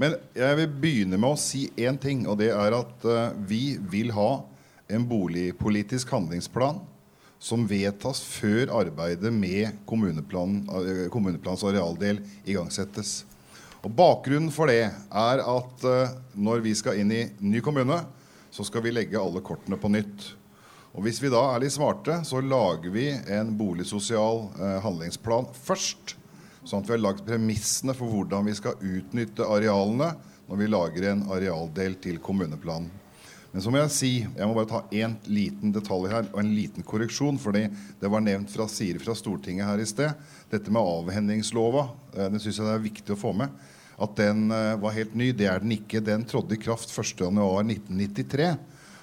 Men 0.00 0.18
jeg 0.36 0.60
vil 0.60 0.76
begynne 0.84 1.18
med 1.20 1.32
å 1.32 1.40
si 1.40 1.66
én 1.80 1.98
ting, 2.00 2.26
og 2.28 2.38
det 2.42 2.52
er 2.52 2.76
at 2.76 3.08
uh, 3.08 3.32
vi 3.48 3.78
vil 3.90 4.12
ha 4.16 4.30
en 4.88 5.08
boligpolitisk 5.08 6.12
handlingsplan 6.14 6.82
som 7.38 7.64
vedtas 7.70 8.20
før 8.26 8.72
arbeidet 8.80 9.32
med 9.32 9.80
kommuneplan, 9.88 10.60
uh, 10.68 11.06
kommuneplans 11.12 11.64
arealdel 11.66 12.20
igangsettes. 12.44 13.22
Og 13.86 13.90
Bakgrunnen 13.94 14.50
for 14.54 14.70
det 14.70 14.88
er 14.90 15.42
at 15.42 15.84
uh, 15.86 16.16
når 16.34 16.64
vi 16.64 16.74
skal 16.78 16.98
inn 16.98 17.12
i 17.14 17.24
ny 17.38 17.62
kommune, 17.64 18.00
så 18.50 18.64
skal 18.66 18.82
vi 18.82 18.94
legge 18.94 19.20
alle 19.20 19.42
kortene 19.44 19.78
på 19.78 19.90
nytt. 19.92 20.32
Og 20.96 21.04
Hvis 21.04 21.20
vi 21.22 21.30
da 21.30 21.42
er 21.52 21.62
litt 21.62 21.76
smarte, 21.76 22.22
så 22.26 22.40
lager 22.42 22.90
vi 22.90 23.10
en 23.12 23.52
boligsosial 23.58 24.48
eh, 24.56 24.78
handlingsplan 24.82 25.46
først. 25.54 26.16
Sånn 26.64 26.82
at 26.82 26.88
vi 26.88 26.96
har 26.96 27.02
lagd 27.04 27.20
premissene 27.28 27.94
for 27.94 28.10
hvordan 28.10 28.48
vi 28.48 28.54
skal 28.56 28.80
utnytte 28.80 29.46
arealene 29.46 30.14
når 30.48 30.58
vi 30.58 30.70
lager 30.72 31.06
en 31.10 31.22
arealdel 31.30 31.94
til 32.02 32.18
kommuneplanen. 32.24 32.88
Men 33.50 33.64
så 33.64 33.72
må 33.72 33.80
jeg 33.80 33.92
si, 33.94 34.10
jeg 34.20 34.48
må 34.48 34.54
bare 34.56 34.68
ta 34.68 34.82
én 34.92 35.14
liten 35.32 35.72
detalj 35.72 36.10
her 36.12 36.26
og 36.34 36.40
en 36.42 36.52
liten 36.52 36.84
korreksjon. 36.84 37.38
fordi 37.40 37.64
det 38.00 38.10
var 38.12 38.20
nevnt 38.20 38.52
fra 38.52 38.68
Siri 38.68 39.00
fra 39.00 39.16
Stortinget 39.16 39.66
her 39.66 39.80
i 39.80 39.88
sted. 39.88 40.12
Dette 40.52 40.70
med 40.70 40.82
avhendingslova. 40.84 41.88
Eh, 42.14 42.28
det 42.34 42.42
syns 42.44 42.60
jeg 42.60 42.68
det 42.68 42.74
er 42.74 42.84
viktig 42.84 43.16
å 43.16 43.20
få 43.20 43.32
med. 43.32 43.54
At 43.98 44.14
den 44.20 44.50
eh, 44.52 44.76
var 44.82 44.94
helt 44.94 45.16
ny. 45.16 45.32
Det 45.32 45.48
er 45.48 45.64
den 45.64 45.72
ikke. 45.78 46.04
Den 46.04 46.28
trådte 46.28 46.58
i 46.58 46.60
kraft 46.60 46.92
1.1.1993. 46.92 48.52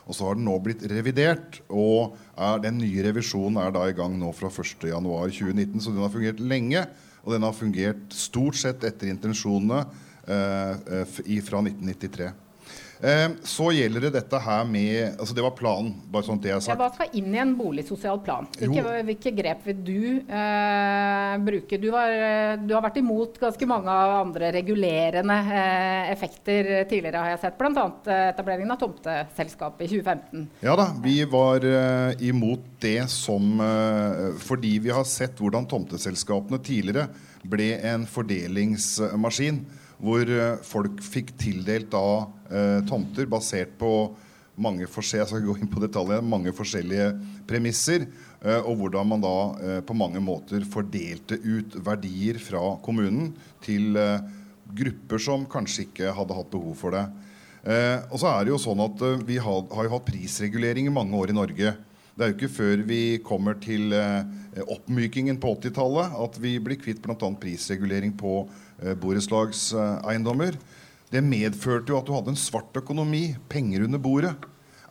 Og 0.05 0.13
så 0.13 0.27
har 0.27 0.37
den 0.37 0.45
nå 0.45 0.59
blitt 0.61 0.83
revidert, 0.85 1.63
og 1.73 2.13
er, 2.37 2.59
den 2.61 2.77
nye 2.77 3.07
revisjonen 3.07 3.57
er 3.57 3.71
da 3.73 3.87
i 3.89 3.95
gang 3.97 4.13
nå 4.19 4.29
fra 4.37 4.51
1.1.2019. 4.53 5.81
Så 5.81 5.89
den 5.89 6.05
har 6.05 6.13
fungert 6.13 6.43
lenge, 6.45 6.85
og 7.25 7.33
den 7.33 7.47
har 7.47 7.57
fungert 7.57 8.13
stort 8.13 8.61
sett 8.61 8.85
etter 8.85 9.09
intensjonene 9.09 9.81
eh, 10.29 11.01
eh 11.01 11.41
fra 11.41 11.65
1993. 11.65 12.29
Eh, 13.05 13.25
så 13.45 13.67
gjelder 13.75 14.07
det 14.07 14.15
dette 14.15 14.39
her 14.41 14.63
med 14.65 15.19
altså 15.19 15.35
Det 15.37 15.43
var 15.45 15.53
planen. 15.53 15.91
bare 16.09 16.25
sånn 16.25 16.39
det 16.41 16.49
jeg 16.49 16.57
har 16.57 16.63
sagt. 16.65 16.73
Ja, 16.73 16.87
hva 16.87 16.93
skal 16.95 17.17
inn 17.19 17.35
i 17.35 17.41
en 17.41 17.53
boligsosial 17.57 18.21
plan? 18.25 18.47
Hvilke, 18.57 19.03
hvilke 19.05 19.33
grep 19.37 19.67
vil 19.67 19.83
du 19.85 19.99
eh, 20.25 21.35
bruke? 21.45 21.77
Du 21.81 21.91
har, 21.93 22.15
du 22.63 22.73
har, 22.73 22.81
vært 22.85 22.97
imot 23.03 23.37
ganske 23.41 23.69
mange 23.69 23.93
andre 23.93 24.49
regulerende 24.55 25.37
eh, 25.53 26.09
effekter 26.15 26.71
tidligere, 26.89 27.21
har 27.21 27.35
jeg 27.35 27.43
sett. 27.45 27.59
Bl.a. 27.61 27.85
Eh, 28.09 28.25
etableringen 28.31 28.73
av 28.73 28.81
tomteselskapet 28.81 29.85
i 29.85 29.91
2015. 29.99 30.49
Ja 30.65 30.75
da, 30.79 30.89
vi 31.05 31.19
var 31.29 31.65
eh, 31.69 32.25
imot 32.25 32.65
det 32.81 33.05
som 33.11 33.59
eh, 33.61 34.35
Fordi 34.41 34.77
vi 34.81 34.93
har 34.93 35.05
sett 35.09 35.37
hvordan 35.41 35.67
tomteselskapene 35.69 36.61
tidligere 36.63 37.09
ble 37.45 37.75
en 37.85 38.05
fordelingsmaskin 38.09 39.61
hvor 40.01 40.27
eh, 40.27 40.59
folk 40.65 41.01
fikk 41.03 41.35
tildelt 41.39 41.91
da 41.93 42.05
eh, 42.49 42.79
tomter 42.89 43.27
basert 43.31 43.75
på 43.79 43.91
mange, 44.55 44.87
detaljer, 44.87 46.21
mange 46.23 46.53
forskjellige 46.55 47.11
premisser. 47.47 48.07
Eh, 48.41 48.61
og 48.61 48.79
hvordan 48.79 49.09
man 49.09 49.23
da 49.23 49.35
eh, 49.59 49.81
på 49.85 49.95
mange 49.97 50.21
måter 50.23 50.65
fordelte 50.69 51.39
ut 51.43 51.77
verdier 51.85 52.39
fra 52.39 52.75
kommunen 52.83 53.33
til 53.65 53.95
eh, 53.97 54.19
grupper 54.75 55.21
som 55.21 55.45
kanskje 55.49 55.87
ikke 55.87 56.13
hadde 56.15 56.37
hatt 56.37 56.51
behov 56.53 56.75
for 56.79 56.95
det. 56.95 57.05
Eh, 57.65 57.97
og 58.11 58.19
så 58.21 58.31
er 58.31 58.45
det 58.45 58.53
jo 58.53 58.61
sånn 58.61 58.83
at 58.83 59.01
Vi 59.25 59.39
har, 59.41 59.65
har 59.73 59.87
jo 59.87 59.95
hatt 59.95 60.07
prisregulering 60.07 60.89
i 60.89 60.93
mange 60.93 61.17
år 61.17 61.33
i 61.33 61.37
Norge. 61.37 61.75
Det 62.15 62.23
er 62.23 62.31
jo 62.31 62.37
ikke 62.37 62.55
før 62.55 62.83
vi 62.87 62.99
kommer 63.19 63.57
til 63.59 63.91
oppmykingen 63.91 65.35
på 65.43 65.49
80-tallet 65.57 66.13
at 66.23 66.37
vi 66.39 66.53
blir 66.63 66.79
kvitt 66.79 67.01
bl.a. 67.03 67.17
prisregulering 67.41 68.13
på 68.15 68.45
borettslagseiendommer. 69.01 70.57
Det 71.11 71.21
medførte 71.23 71.93
jo 71.93 71.99
at 71.99 72.07
du 72.07 72.13
hadde 72.15 72.33
en 72.33 72.39
svart 72.39 72.75
økonomi, 72.75 73.29
penger 73.51 73.85
under 73.85 74.01
bordet. 74.01 74.33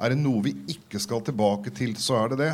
Er 0.01 0.12
det 0.12 0.20
noe 0.22 0.43
vi 0.47 0.55
ikke 0.74 1.01
skal 1.03 1.22
tilbake 1.26 1.72
til, 1.74 1.95
så 2.01 2.22
er 2.22 2.32
det 2.32 2.41
det. 2.41 2.53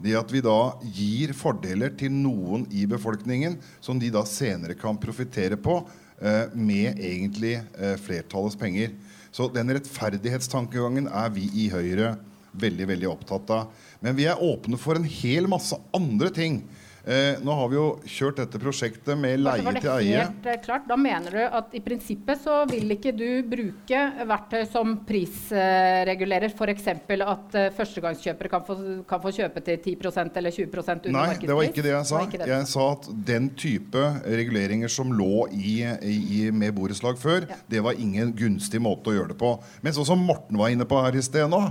Det 0.00 0.16
at 0.16 0.32
vi 0.32 0.40
da 0.44 0.58
gir 0.96 1.34
fordeler 1.36 1.92
til 2.00 2.14
noen 2.14 2.64
i 2.72 2.86
befolkningen 2.88 3.58
som 3.84 4.00
de 4.00 4.08
da 4.12 4.22
senere 4.28 4.78
kan 4.78 4.96
profitere 5.00 5.58
på 5.60 5.76
eh, 6.22 6.48
med 6.56 6.96
egentlig 6.96 7.58
eh, 7.60 7.98
flertallets 8.00 8.56
penger. 8.56 8.94
Så 9.30 9.50
den 9.52 9.70
rettferdighetstankegangen 9.76 11.10
er 11.12 11.28
vi 11.34 11.44
i 11.52 11.68
Høyre 11.70 12.14
veldig 12.58 12.88
veldig 12.90 13.10
opptatt 13.10 13.52
av. 13.54 13.68
Men 14.00 14.16
vi 14.16 14.26
er 14.26 14.40
åpne 14.42 14.80
for 14.80 14.98
en 14.98 15.06
hel 15.06 15.46
masse 15.50 15.76
andre 15.94 16.32
ting 16.34 16.62
Eh, 17.04 17.38
nå 17.40 17.54
har 17.56 17.68
vi 17.72 17.78
jo 17.78 17.84
kjørt 18.04 18.40
dette 18.42 18.60
prosjektet 18.60 19.16
med 19.18 19.40
leie 19.40 19.72
til 19.78 19.90
eie. 19.94 20.18
Helt, 20.20 20.46
eh, 20.46 20.58
klart. 20.60 20.86
Da 20.88 20.96
mener 21.00 21.32
du 21.32 21.40
at 21.40 21.72
i 21.76 21.80
prinsippet 21.80 22.42
så 22.42 22.58
vil 22.68 22.92
ikke 22.92 23.12
du 23.16 23.42
bruke 23.48 24.00
verktøy 24.28 24.66
som 24.68 24.98
prisregulerer, 25.08 26.52
f.eks. 26.52 26.88
at 26.90 27.56
uh, 27.56 27.68
førstegangskjøpere 27.76 28.52
kan 28.52 28.66
få, 28.66 28.76
kan 29.08 29.22
få, 29.22 29.32
kjøpe 29.40 29.62
til 29.64 29.78
10% 29.96 30.36
eller 30.36 30.52
20% 30.52 31.08
under 31.08 31.16
markedspris? 31.16 31.40
Nei, 31.40 31.46
det 31.46 31.56
var 31.56 31.68
ikke 31.70 31.86
det 31.86 31.94
jeg 31.94 32.10
sa. 32.10 32.24
Det 32.34 32.50
jeg 32.52 32.68
sa 32.74 32.88
at 32.92 33.08
den 33.30 33.48
type 33.56 34.04
reguleringer 34.26 34.92
som 34.92 35.14
lå 35.16 35.46
i, 35.56 35.78
i, 36.04 36.42
med 36.52 36.74
borettslag 36.76 37.16
før, 37.20 37.48
ja. 37.48 37.56
det 37.70 37.84
var 37.86 37.96
ingen 37.96 38.34
gunstig 38.36 38.82
måte 38.82 39.12
å 39.12 39.16
gjøre 39.16 39.32
det 39.32 39.40
på. 39.40 39.54
Men 39.80 39.96
sånn 39.96 40.08
som 40.12 40.28
Morten 40.30 40.60
var 40.60 40.74
inne 40.74 40.88
på 40.88 41.00
her 41.00 41.16
i 41.16 41.24
sted 41.24 41.48
nå, 41.50 41.64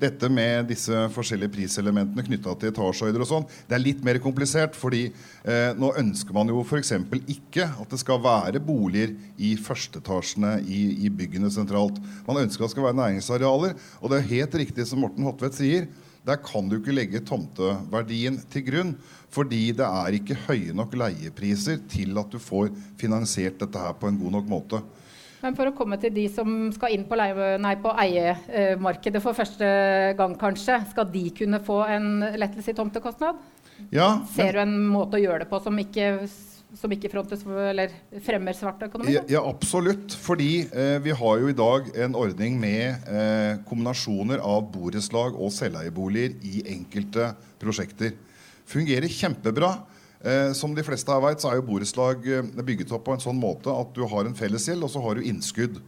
dette 0.00 0.30
med 0.32 0.68
disse 0.70 1.04
forskjellige 1.14 1.52
priselementene 1.54 2.24
knytta 2.26 2.54
til 2.58 2.72
etasjehøyder 2.72 3.24
og 3.24 3.30
sånn, 3.30 3.48
det 3.68 3.76
er 3.76 3.84
litt 3.84 4.04
mer 4.06 4.20
komplisert. 4.22 4.76
fordi 4.78 5.06
eh, 5.08 5.70
nå 5.78 5.92
ønsker 6.00 6.34
man 6.36 6.50
jo 6.50 6.62
f.eks. 6.64 6.92
ikke 7.26 7.68
at 7.68 7.90
det 7.90 8.00
skal 8.02 8.22
være 8.24 8.62
boliger 8.64 9.14
i 9.38 9.54
førsteetasjene 9.60 10.56
i, 10.64 11.06
i 11.06 11.10
byggene 11.10 11.50
sentralt. 11.52 12.00
Man 12.26 12.42
ønsker 12.44 12.64
at 12.64 12.70
det 12.70 12.76
skal 12.76 12.88
være 12.88 13.00
næringsarealer. 13.02 13.76
Og 14.00 14.10
det 14.10 14.18
er 14.18 14.32
helt 14.34 14.58
riktig 14.64 14.88
som 14.88 15.04
Morten 15.04 15.26
Hotvedt 15.26 15.58
sier. 15.58 15.88
Der 16.24 16.40
kan 16.40 16.70
du 16.70 16.78
ikke 16.78 16.94
legge 16.94 17.20
tomteverdien 17.20 18.38
til 18.52 18.64
grunn. 18.68 18.94
Fordi 19.34 19.72
det 19.76 19.86
er 19.86 20.16
ikke 20.16 20.38
høye 20.46 20.74
nok 20.76 20.94
leiepriser 20.98 21.80
til 21.90 22.16
at 22.20 22.30
du 22.32 22.38
får 22.40 22.70
finansiert 23.00 23.58
dette 23.60 23.80
her 23.80 23.96
på 23.98 24.08
en 24.10 24.20
god 24.20 24.38
nok 24.38 24.50
måte. 24.50 24.82
Men 25.44 25.56
for 25.58 25.68
å 25.68 25.74
komme 25.76 25.98
til 26.00 26.14
de 26.14 26.24
som 26.32 26.70
skal 26.72 26.94
inn 26.94 27.04
på, 27.04 27.18
leie, 27.20 27.56
nei, 27.60 27.74
på 27.82 27.92
eiemarkedet 28.00 29.20
for 29.20 29.36
første 29.36 29.68
gang, 30.16 30.38
kanskje, 30.40 30.78
skal 30.94 31.10
de 31.12 31.26
kunne 31.36 31.60
få 31.64 31.82
en 31.84 32.08
lettelse 32.40 32.72
i 32.72 32.78
tomtekostnad? 32.78 33.42
Ja, 33.92 34.08
Ser 34.32 34.56
du 34.56 34.62
en 34.62 34.78
måte 34.88 35.18
å 35.18 35.22
gjøre 35.22 35.42
det 35.44 35.50
på 35.50 35.60
som 35.60 35.76
ikke, 35.82 36.14
som 36.78 36.92
ikke 36.96 37.10
frontes 37.12 37.42
eller 37.44 37.92
fremmer 38.24 38.56
svart 38.56 38.86
økonomi? 38.86 39.18
Ja, 39.18 39.24
ja 39.36 39.42
absolutt. 39.44 40.16
Fordi 40.16 40.64
eh, 40.64 40.96
vi 41.04 41.12
har 41.12 41.42
jo 41.42 41.50
i 41.52 41.58
dag 41.58 41.92
en 42.06 42.16
ordning 42.16 42.56
med 42.62 43.04
eh, 43.04 43.60
kombinasjoner 43.68 44.40
av 44.40 44.70
borettslag 44.72 45.36
og 45.36 45.52
selveieboliger 45.52 46.38
i 46.40 46.64
enkelte 46.78 47.34
prosjekter. 47.60 48.16
Fungerer 48.70 49.12
kjempebra. 49.12 49.74
Eh, 50.24 50.52
som 50.56 50.72
de 50.72 50.84
fleste 50.84 51.12
her 51.12 51.20
vet, 51.20 51.42
så 51.42 51.50
er 51.50 51.58
jo 51.58 51.66
borettslag 51.68 52.24
eh, 52.32 52.62
bygget 52.64 52.94
opp 52.96 53.04
på 53.04 53.12
en 53.16 53.20
sånn 53.20 53.36
måte 53.36 53.72
at 53.72 53.92
du 53.92 54.06
har 54.08 54.24
en 54.24 54.36
fellesgjeld, 54.38 54.86
og 54.86 54.92
så 54.94 55.02
har 55.04 55.18
du 55.18 55.28
innskudd. 55.28 55.82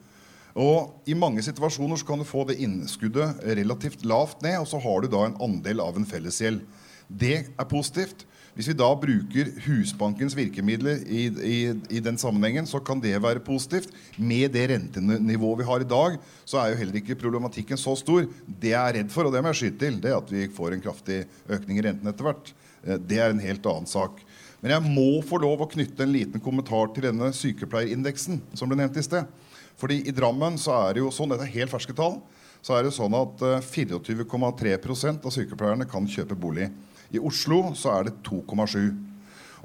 Og 0.57 1.09
I 1.09 1.17
mange 1.17 1.45
situasjoner 1.45 2.01
så 2.01 2.09
kan 2.09 2.21
du 2.21 2.29
få 2.29 2.45
det 2.49 2.59
innskuddet 2.65 3.43
relativt 3.57 4.05
lavt 4.09 4.45
ned, 4.45 4.59
og 4.61 4.69
så 4.69 4.81
har 4.81 5.05
du 5.05 5.13
da 5.13 5.27
en 5.27 5.39
andel 5.49 5.81
av 5.85 5.97
en 5.97 6.09
fellesgjeld. 6.09 6.65
Det 7.09 7.37
er 7.49 7.69
positivt. 7.71 8.27
Hvis 8.57 8.71
vi 8.71 8.77
da 8.77 8.89
bruker 8.97 9.51
Husbankens 9.67 10.33
virkemidler 10.37 11.03
i, 11.05 11.27
i, 11.29 11.57
i, 11.93 12.01
den 12.01 12.17
sammenhengen, 12.17 12.65
så 12.65 12.81
kan 12.81 13.03
det 13.05 13.13
være 13.21 13.45
positivt. 13.45 13.93
Med 14.17 14.55
det 14.57 14.65
rentenivået 14.71 15.61
vi 15.61 15.69
har 15.69 15.85
i 15.85 15.89
dag, 15.89 16.17
så 16.49 16.63
er 16.63 16.73
jo 16.73 16.79
heller 16.81 16.97
ikke 17.03 17.19
problematikken 17.21 17.81
så 17.81 17.93
stor. 18.01 18.25
Det 18.49 18.73
jeg 18.73 18.81
er 18.81 18.97
redd 18.97 19.13
for, 19.13 19.29
og 19.29 19.37
det 19.37 19.45
må 19.45 19.53
jeg 19.53 19.61
skyte 19.61 19.83
til, 19.85 20.01
det 20.01 20.13
er 20.13 20.17
at 20.23 20.33
vi 20.33 20.49
får 20.57 20.73
en 20.73 20.87
kraftig 20.89 21.27
økning 21.53 21.83
i 21.83 21.85
renten 21.85 22.09
etter 22.09 22.31
hvert. 22.31 22.55
Eh, 22.87 23.01
det 23.03 23.21
er 23.21 23.35
en 23.35 23.43
helt 23.43 23.67
annen 23.67 23.91
sak. 23.91 24.23
Men 24.63 24.73
jeg 24.77 24.95
må 24.95 25.21
få 25.27 25.41
lov 25.43 25.63
å 25.63 25.71
knytte 25.71 26.07
en 26.07 26.15
liten 26.15 26.43
kommentar 26.43 26.89
til 26.95 27.09
denne 27.09 27.29
sykepleierindeksen 27.37 28.41
som 28.57 28.71
ble 28.71 28.79
nevnt 28.81 28.97
i 28.99 29.05
sted. 29.05 29.29
Fordi 29.77 30.01
i 30.09 30.15
Drammen 30.15 30.57
så 30.61 30.73
er 30.79 30.97
det 30.97 31.03
jo 31.05 31.13
sånn, 31.13 31.35
dette 31.35 31.45
er 31.45 31.53
helt 31.59 31.73
ferske 31.75 31.95
tall, 31.97 32.23
så 32.65 32.79
er 32.79 32.87
det 32.87 32.95
sånn 32.97 33.15
at 33.15 33.43
24,3 33.67 34.73
eh, 34.73 35.19
av 35.21 35.35
sykepleierne 35.35 35.89
kan 35.91 36.09
kjøpe 36.09 36.39
bolig. 36.39 36.71
I 37.13 37.21
Oslo 37.23 37.75
så 37.79 37.93
er 37.99 38.09
det 38.09 38.17
2,7. 38.27 38.89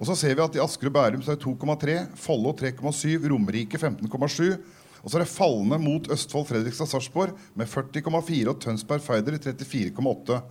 Og 0.01 0.07
så 0.09 0.15
ser 0.17 0.35
vi 0.35 0.43
at 0.43 0.55
i 0.57 0.61
Asker 0.61 0.89
og 0.89 0.95
Bærum 0.97 1.23
så 1.23 1.33
er 1.33 1.39
det 1.39 1.45
2,3, 1.45 1.95
Follo 2.19 2.53
3,7, 2.57 3.21
Romerike 3.29 3.77
15,7. 3.77 4.59
Og 5.01 5.09
så 5.09 5.17
er 5.17 5.23
det 5.23 5.31
fallende 5.33 5.79
mot 5.81 6.09
Østfold, 6.13 6.47
Fredrikstad, 6.49 6.89
Sarpsborg 6.89 7.37
med 7.57 7.69
40,4 7.69 8.51
og 8.51 8.59
Tønsberg, 8.61 9.01
Færder 9.05 9.37
34,8. 9.41 10.41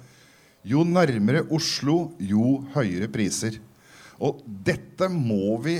Jo 0.66 0.84
nærmere 0.84 1.46
Oslo, 1.54 2.10
jo 2.20 2.60
høyere 2.74 3.08
priser. 3.12 3.56
Og 4.20 4.42
dette 4.44 5.08
må 5.08 5.56
vi 5.64 5.78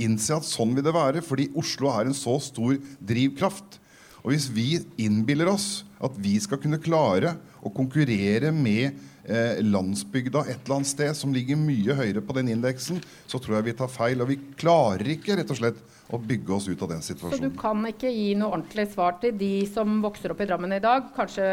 innse 0.00 0.32
at 0.38 0.46
sånn 0.48 0.72
vil 0.76 0.84
det 0.86 0.94
være, 0.96 1.20
fordi 1.24 1.50
Oslo 1.60 1.90
er 1.92 2.08
en 2.08 2.16
så 2.16 2.38
stor 2.40 2.78
drivkraft. 3.04 3.78
Og 4.24 4.32
hvis 4.32 4.48
vi 4.48 4.68
innbiller 5.04 5.50
oss 5.52 5.84
at 6.00 6.16
vi 6.16 6.38
skal 6.40 6.60
kunne 6.62 6.80
klare 6.80 7.34
å 7.60 7.72
konkurrere 7.72 8.48
med 8.56 8.96
eh, 9.28 9.62
landsbygda 9.64 10.44
et 10.48 10.60
eller 10.64 10.78
annet 10.80 10.90
sted 10.90 11.16
som 11.18 11.34
ligger 11.34 11.58
mye 11.60 11.96
høyere 11.96 12.22
på 12.24 12.36
den 12.38 12.52
indeksen, 12.54 13.02
så 13.26 13.40
tror 13.40 13.58
jeg 13.58 13.70
vi 13.70 13.76
tar 13.78 13.92
feil. 13.92 14.22
Og 14.24 14.30
vi 14.30 14.38
klarer 14.60 15.14
ikke 15.16 15.38
rett 15.40 15.52
og 15.52 15.60
slett 15.60 15.82
å 16.12 16.18
bygge 16.20 16.52
oss 16.52 16.66
ut 16.68 16.82
av 16.84 16.90
den 16.92 17.04
situasjonen. 17.04 17.38
Så 17.38 17.52
du 17.52 17.60
kan 17.60 17.80
ikke 17.88 18.10
gi 18.12 18.34
noe 18.38 18.52
ordentlig 18.52 18.86
svar 18.92 19.16
til 19.22 19.36
de 19.40 19.54
som 19.70 20.02
vokser 20.04 20.34
opp 20.34 20.42
i 20.44 20.48
Drammen 20.48 20.76
i 20.76 20.82
dag, 20.84 21.08
kanskje 21.16 21.46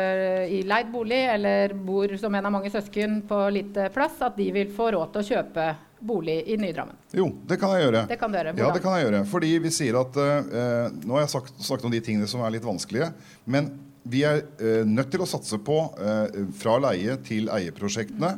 i 0.52 0.64
leid 0.68 0.92
bolig 0.92 1.22
eller 1.32 1.76
bor 1.88 2.12
som 2.20 2.36
en 2.36 2.50
av 2.50 2.54
mange 2.58 2.72
søsken 2.74 3.22
på 3.30 3.46
lite 3.56 3.88
plass, 3.96 4.20
at 4.26 4.36
de 4.40 4.50
vil 4.54 4.74
få 4.76 4.92
råd 4.98 5.14
til 5.14 5.24
å 5.24 5.30
kjøpe 5.32 5.70
bolig 6.02 6.42
i 6.50 6.58
Ny-Drammen? 6.58 6.98
Jo, 7.16 7.30
det 7.48 7.60
kan 7.62 7.76
jeg 7.76 7.86
gjøre. 7.86 8.04
Det 8.10 8.18
kan 8.20 8.34
du 8.34 8.40
gjøre. 8.40 8.56
Ja, 8.58 8.74
det 8.74 8.84
kan 8.84 8.98
jeg 8.98 9.08
gjøre. 9.08 9.22
Fordi 9.30 9.52
vi 9.62 9.72
sier 9.74 10.00
at 10.02 10.18
eh, 10.18 10.90
Nå 11.06 11.16
har 11.16 11.26
jeg 11.26 11.34
sagt, 11.36 11.54
snakket 11.62 11.88
om 11.88 11.94
de 11.94 12.02
tingene 12.04 12.30
som 12.30 12.42
er 12.44 12.56
litt 12.56 12.66
vanskelige. 12.66 13.12
Men 13.46 13.70
vi 14.04 14.24
er 14.26 14.44
eh, 14.58 14.82
nødt 14.88 15.12
til 15.14 15.24
å 15.24 15.30
satse 15.30 15.60
på 15.62 15.78
eh, 16.02 16.42
fra 16.58 16.78
leie 16.82 17.18
til 17.26 17.52
eieprosjektene. 17.54 18.36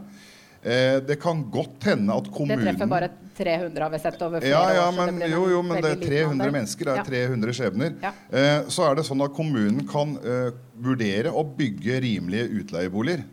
Eh, 0.64 1.02
det 1.04 1.18
kan 1.20 1.42
godt 1.52 1.90
hende 1.90 2.16
at 2.16 2.30
kommunen 2.32 2.62
Det 2.62 2.72
treffer 2.72 2.88
bare 2.88 3.10
300, 3.36 3.84
har 3.84 3.92
vi 3.92 4.00
sett 4.00 4.22
over 4.24 4.40
flere 4.40 4.54
ja, 4.54 4.76
ja, 4.78 4.86
år. 4.88 5.12
men, 5.12 5.24
jo, 5.28 5.42
jo, 5.52 5.62
men 5.66 5.82
det 5.84 5.90
er 5.98 6.04
300 6.06 6.54
mennesker, 6.56 6.88
det 6.88 6.94
er 6.94 7.02
Ja. 7.02 7.08
300 7.28 7.56
skjebner. 7.58 7.96
Ja. 8.00 8.12
Eh, 8.32 8.70
så 8.72 8.86
er 8.88 8.96
det 8.96 9.04
sånn 9.10 9.26
at 9.26 9.34
kommunen 9.36 9.84
kan 9.90 10.16
eh, 10.24 10.54
vurdere 10.80 11.34
å 11.36 11.44
bygge 11.44 12.00
rimelige 12.06 12.64
utleieboliger. 12.64 13.26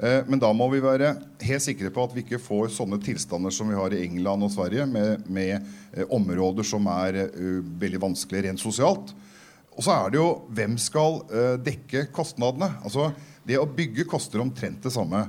Men 0.00 0.40
da 0.40 0.48
må 0.56 0.64
vi 0.72 0.78
være 0.80 1.10
helt 1.44 1.60
sikre 1.60 1.90
på 1.92 2.06
at 2.06 2.14
vi 2.16 2.22
ikke 2.22 2.38
får 2.40 2.70
sånne 2.72 2.96
tilstander 3.04 3.52
som 3.52 3.68
vi 3.68 3.76
har 3.76 3.92
i 3.92 3.98
England 4.06 4.46
og 4.46 4.48
Sverige, 4.54 4.86
med, 4.88 5.26
med 5.28 5.66
områder 6.08 6.64
som 6.64 6.88
er 6.88 7.18
uh, 7.34 7.58
veldig 7.82 8.00
vanskelige 8.06 8.46
rent 8.46 8.62
sosialt. 8.62 9.12
Og 9.80 9.84
så 9.86 9.94
er 9.96 10.10
det 10.12 10.18
jo 10.18 10.42
hvem 10.52 10.74
skal 10.76 11.22
eh, 11.32 11.54
dekke 11.64 12.10
kostnadene. 12.12 12.66
Altså, 12.84 13.06
det 13.48 13.56
å 13.56 13.64
bygge 13.64 14.04
koster 14.04 14.42
omtrent 14.42 14.84
det 14.84 14.92
samme. 14.92 15.22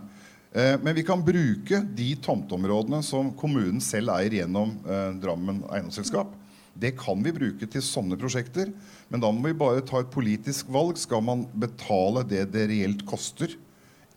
Eh, 0.52 0.74
men 0.84 0.98
vi 0.98 1.06
kan 1.08 1.24
bruke 1.24 1.80
de 1.96 2.10
tomteområdene 2.20 3.00
som 3.08 3.30
kommunen 3.40 3.80
selv 3.80 4.12
eier 4.18 4.42
gjennom 4.42 4.74
eh, 4.84 5.14
Drammen 5.24 5.62
eiendomsselskap. 5.70 6.36
Det 6.76 6.92
kan 7.00 7.24
vi 7.24 7.32
bruke 7.32 7.64
til 7.64 7.86
sånne 7.86 8.20
prosjekter. 8.20 8.74
Men 9.08 9.24
da 9.24 9.32
må 9.32 9.48
vi 9.48 9.56
bare 9.56 9.86
ta 9.88 10.04
et 10.04 10.12
politisk 10.12 10.68
valg. 10.76 11.00
Skal 11.00 11.24
man 11.24 11.48
betale 11.56 12.26
det 12.28 12.50
det 12.52 12.68
reelt 12.74 13.08
koster 13.08 13.56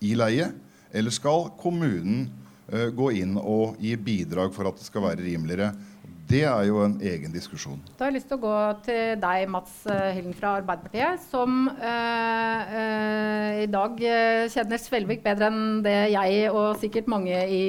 i 0.02 0.16
leie? 0.18 0.50
Eller 0.90 1.14
skal 1.14 1.52
kommunen 1.62 2.26
gå 2.96 3.10
inn 3.20 3.34
og 3.36 3.74
gi 3.82 3.92
bidrag 4.00 4.54
for 4.54 4.66
at 4.66 4.78
det 4.80 4.86
skal 4.86 5.04
være 5.04 5.22
rimeligere? 5.26 5.74
Det 6.24 6.40
er 6.48 6.62
jo 6.66 6.78
en 6.80 6.94
egen 7.04 7.32
diskusjon. 7.34 7.80
Da 7.98 8.06
har 8.06 8.10
jeg 8.10 8.16
lyst 8.16 8.30
til 8.30 8.38
å 8.38 8.42
gå 8.42 8.54
til 8.86 9.18
deg, 9.20 9.42
Mats 9.52 9.74
eh, 9.92 10.14
Hillen 10.16 10.32
fra 10.36 10.54
Arbeiderpartiet, 10.60 11.20
som 11.28 11.68
øh, 11.68 12.72
øh, 12.80 13.60
i 13.60 13.68
dag 13.70 14.00
eh, 14.08 14.46
kjenner 14.54 14.80
Svelvik 14.80 15.20
bedre 15.26 15.50
enn 15.52 15.82
det 15.84 15.96
jeg 16.14 16.48
og 16.48 16.80
sikkert 16.80 17.10
mange 17.12 17.42
i, 17.44 17.62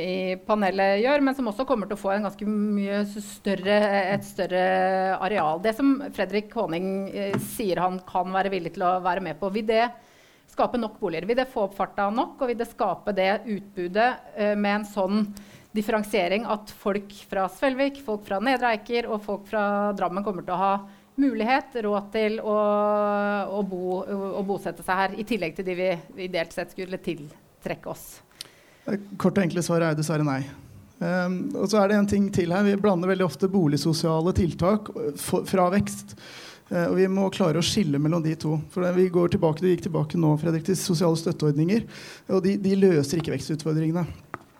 i 0.00 0.16
panelet 0.48 1.02
gjør, 1.02 1.26
men 1.26 1.36
som 1.36 1.52
også 1.52 1.68
kommer 1.68 1.90
til 1.90 1.98
å 1.98 2.00
få 2.00 2.14
en 2.14 2.24
ganske 2.30 2.48
mye 2.48 3.02
større, 3.12 3.78
et 4.16 4.24
større 4.26 4.64
areal. 5.20 5.60
Det 5.64 5.76
som 5.76 5.98
Fredrik 6.16 6.56
Håning 6.56 6.90
eh, 7.12 7.36
sier 7.52 7.84
han 7.84 8.00
kan 8.08 8.32
være 8.32 8.54
villig 8.56 8.72
til 8.78 8.88
å 8.88 8.96
være 9.04 9.26
med 9.28 9.36
på, 9.40 9.52
vil 9.52 9.68
det 9.68 9.84
skape 10.48 10.80
nok 10.80 10.96
boliger? 11.02 11.28
Vil 11.28 11.38
det 11.38 11.50
få 11.52 11.66
opp 11.68 11.76
farta 11.76 12.08
nok, 12.10 12.40
og 12.40 12.50
vil 12.50 12.58
det 12.58 12.70
skape 12.72 13.12
det 13.16 13.30
utbudet 13.44 14.10
øh, 14.32 14.56
med 14.56 14.80
en 14.80 14.88
sånn 14.88 15.22
differensiering 15.78 16.46
at 16.50 16.70
folk 16.82 17.14
fra 17.30 17.46
Svelvik, 17.54 18.02
folk 18.04 18.26
fra 18.26 18.42
Nedre 18.42 18.74
Eiker 18.76 19.08
og 19.08 19.22
folk 19.24 19.48
fra 19.48 19.64
Drammen 19.96 20.26
kommer 20.26 20.44
til 20.46 20.56
å 20.56 20.62
ha 20.62 20.72
mulighet, 21.18 21.74
råd 21.82 22.12
til 22.14 22.38
å, 22.40 22.54
å, 23.50 23.64
bo, 23.66 23.98
å 24.38 24.44
bosette 24.46 24.84
seg 24.86 25.02
her, 25.02 25.18
i 25.18 25.26
tillegg 25.26 25.56
til 25.56 25.66
de 25.66 25.76
vi 25.78 25.90
ideelt 26.28 26.54
sett 26.54 26.74
skulle 26.74 27.00
tiltrekke 27.02 27.90
oss. 27.90 28.06
Kort 29.18 29.36
og 29.36 29.44
enkle 29.44 29.64
svaret 29.64 29.92
er 29.92 29.98
dessverre 29.98 30.26
nei. 30.26 30.42
Um, 30.98 31.40
og 31.54 31.68
så 31.70 31.78
er 31.80 31.90
det 31.90 31.98
en 31.98 32.10
ting 32.10 32.26
til 32.34 32.54
her. 32.54 32.64
Vi 32.66 32.78
blander 32.80 33.10
veldig 33.12 33.26
ofte 33.26 33.50
boligsosiale 33.50 34.32
tiltak 34.34 34.88
for, 35.20 35.44
fra 35.46 35.68
vekst. 35.74 36.16
Uh, 36.70 36.88
og 36.88 36.96
vi 36.98 37.06
må 37.12 37.28
klare 37.34 37.60
å 37.60 37.66
skille 37.66 38.00
mellom 38.02 38.24
de 38.24 38.34
to. 38.40 38.56
For 38.72 38.86
vi 38.96 39.06
går 39.12 39.34
tilbake, 39.34 39.62
Du 39.62 39.68
gikk 39.70 39.84
tilbake 39.86 40.18
nå 40.20 40.34
Fredrik, 40.40 40.66
til 40.66 40.78
sosiale 40.78 41.18
støtteordninger. 41.20 41.84
Og 42.34 42.42
de, 42.46 42.56
de 42.62 42.78
løser 42.78 43.20
ikke 43.20 43.36
vekstutfordringene. 43.36 44.06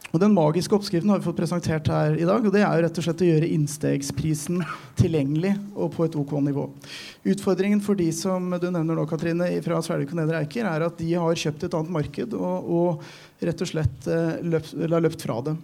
Og 0.08 0.20
Den 0.22 0.32
magiske 0.32 0.72
oppskriften 0.72 1.10
har 1.12 1.20
vi 1.20 1.26
fått 1.26 1.36
presentert 1.36 1.88
her 1.92 2.14
i 2.16 2.24
dag. 2.24 2.40
og 2.40 2.52
Det 2.52 2.62
er 2.62 2.72
jo 2.78 2.84
rett 2.86 2.98
og 3.00 3.04
slett 3.04 3.24
å 3.24 3.28
gjøre 3.28 3.50
innstegsprisen 3.52 4.62
tilgjengelig 4.96 5.52
og 5.76 5.92
på 5.96 6.06
et 6.06 6.16
OK 6.16 6.32
nivå. 6.46 6.64
Utfordringen 7.28 7.82
for 7.84 7.98
de 7.98 8.08
som 8.16 8.48
du 8.56 8.70
nevner 8.70 8.96
nå, 8.96 9.04
Katrine, 9.10 9.50
fra 9.64 9.82
Svelvik 9.84 10.14
og 10.14 10.22
Nedre 10.22 10.40
Eiker, 10.40 10.64
er 10.64 10.86
at 10.86 10.96
de 10.96 11.10
har 11.12 11.42
kjøpt 11.42 11.66
et 11.68 11.76
annet 11.76 11.92
marked 11.98 12.36
og, 12.38 12.70
og 12.78 13.44
rett 13.44 13.64
og 13.64 13.70
slett 13.70 14.08
eh, 14.08 14.38
løpt, 14.48 14.72
har 14.80 15.04
løpt 15.04 15.26
fra 15.28 15.42
dem. 15.50 15.60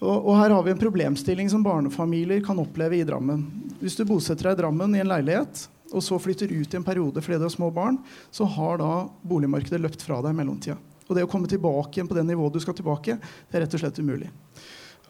Og, 0.00 0.14
og 0.14 0.38
her 0.38 0.54
har 0.54 0.62
vi 0.64 0.72
en 0.72 0.80
problemstilling 0.80 1.50
som 1.50 1.66
barnefamilier 1.66 2.44
kan 2.46 2.62
oppleve 2.62 3.00
i 3.00 3.04
Drammen. 3.08 3.42
Hvis 3.82 3.98
du 3.98 4.06
bosetter 4.06 4.52
deg 4.52 4.60
i 4.60 4.62
Drammen 4.62 4.94
i 4.94 5.02
en 5.02 5.10
leilighet, 5.10 5.66
og 5.90 6.04
så 6.06 6.20
flytter 6.22 6.52
ut 6.54 6.70
i 6.70 6.78
en 6.78 6.86
periode 6.86 7.18
fordi 7.18 7.40
du 7.40 7.48
har 7.48 7.52
små 7.52 7.72
barn, 7.74 7.98
så 8.30 8.46
har 8.46 8.78
da 8.78 8.92
boligmarkedet 9.26 9.82
løpt 9.82 10.06
fra 10.06 10.22
deg 10.22 10.30
i 10.30 10.38
mellomtida. 10.38 10.78
Og 11.10 11.16
det 11.18 11.26
å 11.26 11.30
komme 11.30 11.50
tilbake 11.50 11.98
igjen 11.98 12.08
på 12.08 12.14
det 12.14 12.24
nivået 12.28 12.54
du 12.54 12.62
skal 12.62 12.76
tilbake, 12.78 13.18
det 13.18 13.58
er 13.58 13.66
rett 13.66 13.74
og 13.74 13.82
slett 13.82 13.98
umulig. 13.98 14.30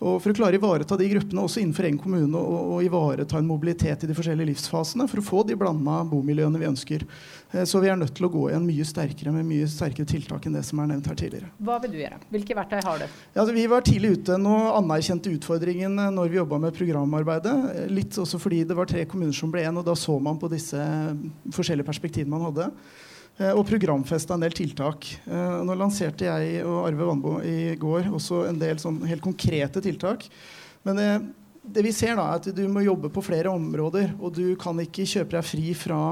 Og 0.00 0.16
For 0.22 0.32
å 0.32 0.36
klare 0.36 0.56
å 0.56 0.60
ivareta 0.60 0.96
de 0.96 1.06
gruppene 1.12 1.42
også 1.44 1.60
innenfor 1.60 1.84
egen 1.84 1.98
kommune 2.00 2.40
og, 2.40 2.70
og 2.72 2.84
ivareta 2.86 3.36
en 3.36 3.48
mobilitet 3.48 4.06
i 4.06 4.08
de 4.08 4.14
forskjellige 4.16 4.48
livsfasene, 4.48 5.04
for 5.10 5.20
å 5.20 5.24
få 5.24 5.42
de 5.44 5.58
blanda 5.60 5.98
bomiljøene 6.08 6.60
vi 6.62 6.68
ønsker, 6.70 7.04
eh, 7.52 7.66
så 7.68 7.82
vi 7.84 7.90
er 7.92 7.98
nødt 8.00 8.14
til 8.16 8.24
å 8.24 8.30
gå 8.32 8.46
igjen 8.48 8.64
mye 8.64 8.86
sterkere 8.88 9.34
med 9.34 9.44
mye 9.50 9.68
sterkere 9.68 10.08
tiltak 10.08 10.48
enn 10.48 10.56
det 10.56 10.64
som 10.64 10.80
er 10.80 10.88
nevnt 10.94 11.10
her 11.10 11.20
tidligere. 11.20 11.50
Hva 11.60 11.76
vil 11.84 11.92
du 11.92 12.00
gjøre? 12.00 12.20
Hvilke 12.32 12.56
verktøy 12.56 12.80
har 12.86 13.02
du? 13.02 13.04
Ja, 13.04 13.42
altså, 13.42 13.56
vi 13.58 13.66
var 13.74 13.84
tidlig 13.84 14.14
ute 14.16 14.40
og 14.40 14.72
anerkjente 14.80 15.34
utfordringen 15.36 16.00
eh, 16.06 16.10
når 16.16 16.32
vi 16.32 16.40
jobba 16.40 16.62
med 16.64 16.80
programarbeidet. 16.80 17.56
Eh, 17.74 17.92
Litt 18.00 18.16
også 18.24 18.40
fordi 18.40 18.64
det 18.64 18.80
var 18.80 18.88
tre 18.88 19.04
kommuner 19.04 19.36
som 19.36 19.52
ble 19.52 19.68
én, 19.68 19.76
og 19.76 19.84
da 19.84 19.98
så 19.98 20.16
man 20.16 20.40
på 20.40 20.48
disse 20.48 20.80
forskjellige 21.52 21.92
perspektivene 21.92 22.38
man 22.38 22.48
hadde. 22.48 22.72
Eh, 23.40 23.54
Og 23.56 23.64
programfesta 23.66 24.36
en 24.36 24.44
del 24.44 24.52
tiltak. 24.56 25.08
Eh, 25.24 25.58
Nå 25.64 25.76
lanserte 25.78 26.28
jeg 26.28 26.60
og 26.66 26.84
Arve 26.90 27.08
Vannbo 27.08 27.38
i 27.40 27.74
går 27.80 28.10
også 28.12 28.44
en 28.50 28.60
del 28.60 28.80
sånn 28.82 29.00
helt 29.08 29.24
konkrete 29.24 29.80
tiltak. 29.84 30.26
Men 30.84 31.00
det, 31.00 31.08
det 31.64 31.84
vi 31.84 31.92
ser 31.96 32.18
da 32.18 32.26
er 32.28 32.40
at 32.40 32.50
du 32.56 32.62
må 32.68 32.84
jobbe 32.84 33.10
på 33.12 33.24
flere 33.24 33.52
områder. 33.52 34.12
Og 34.20 34.36
du 34.36 34.44
kan 34.60 34.76
ikke 34.84 35.08
kjøpe 35.08 35.38
deg 35.38 35.48
fri 35.48 35.74
fra 35.78 36.02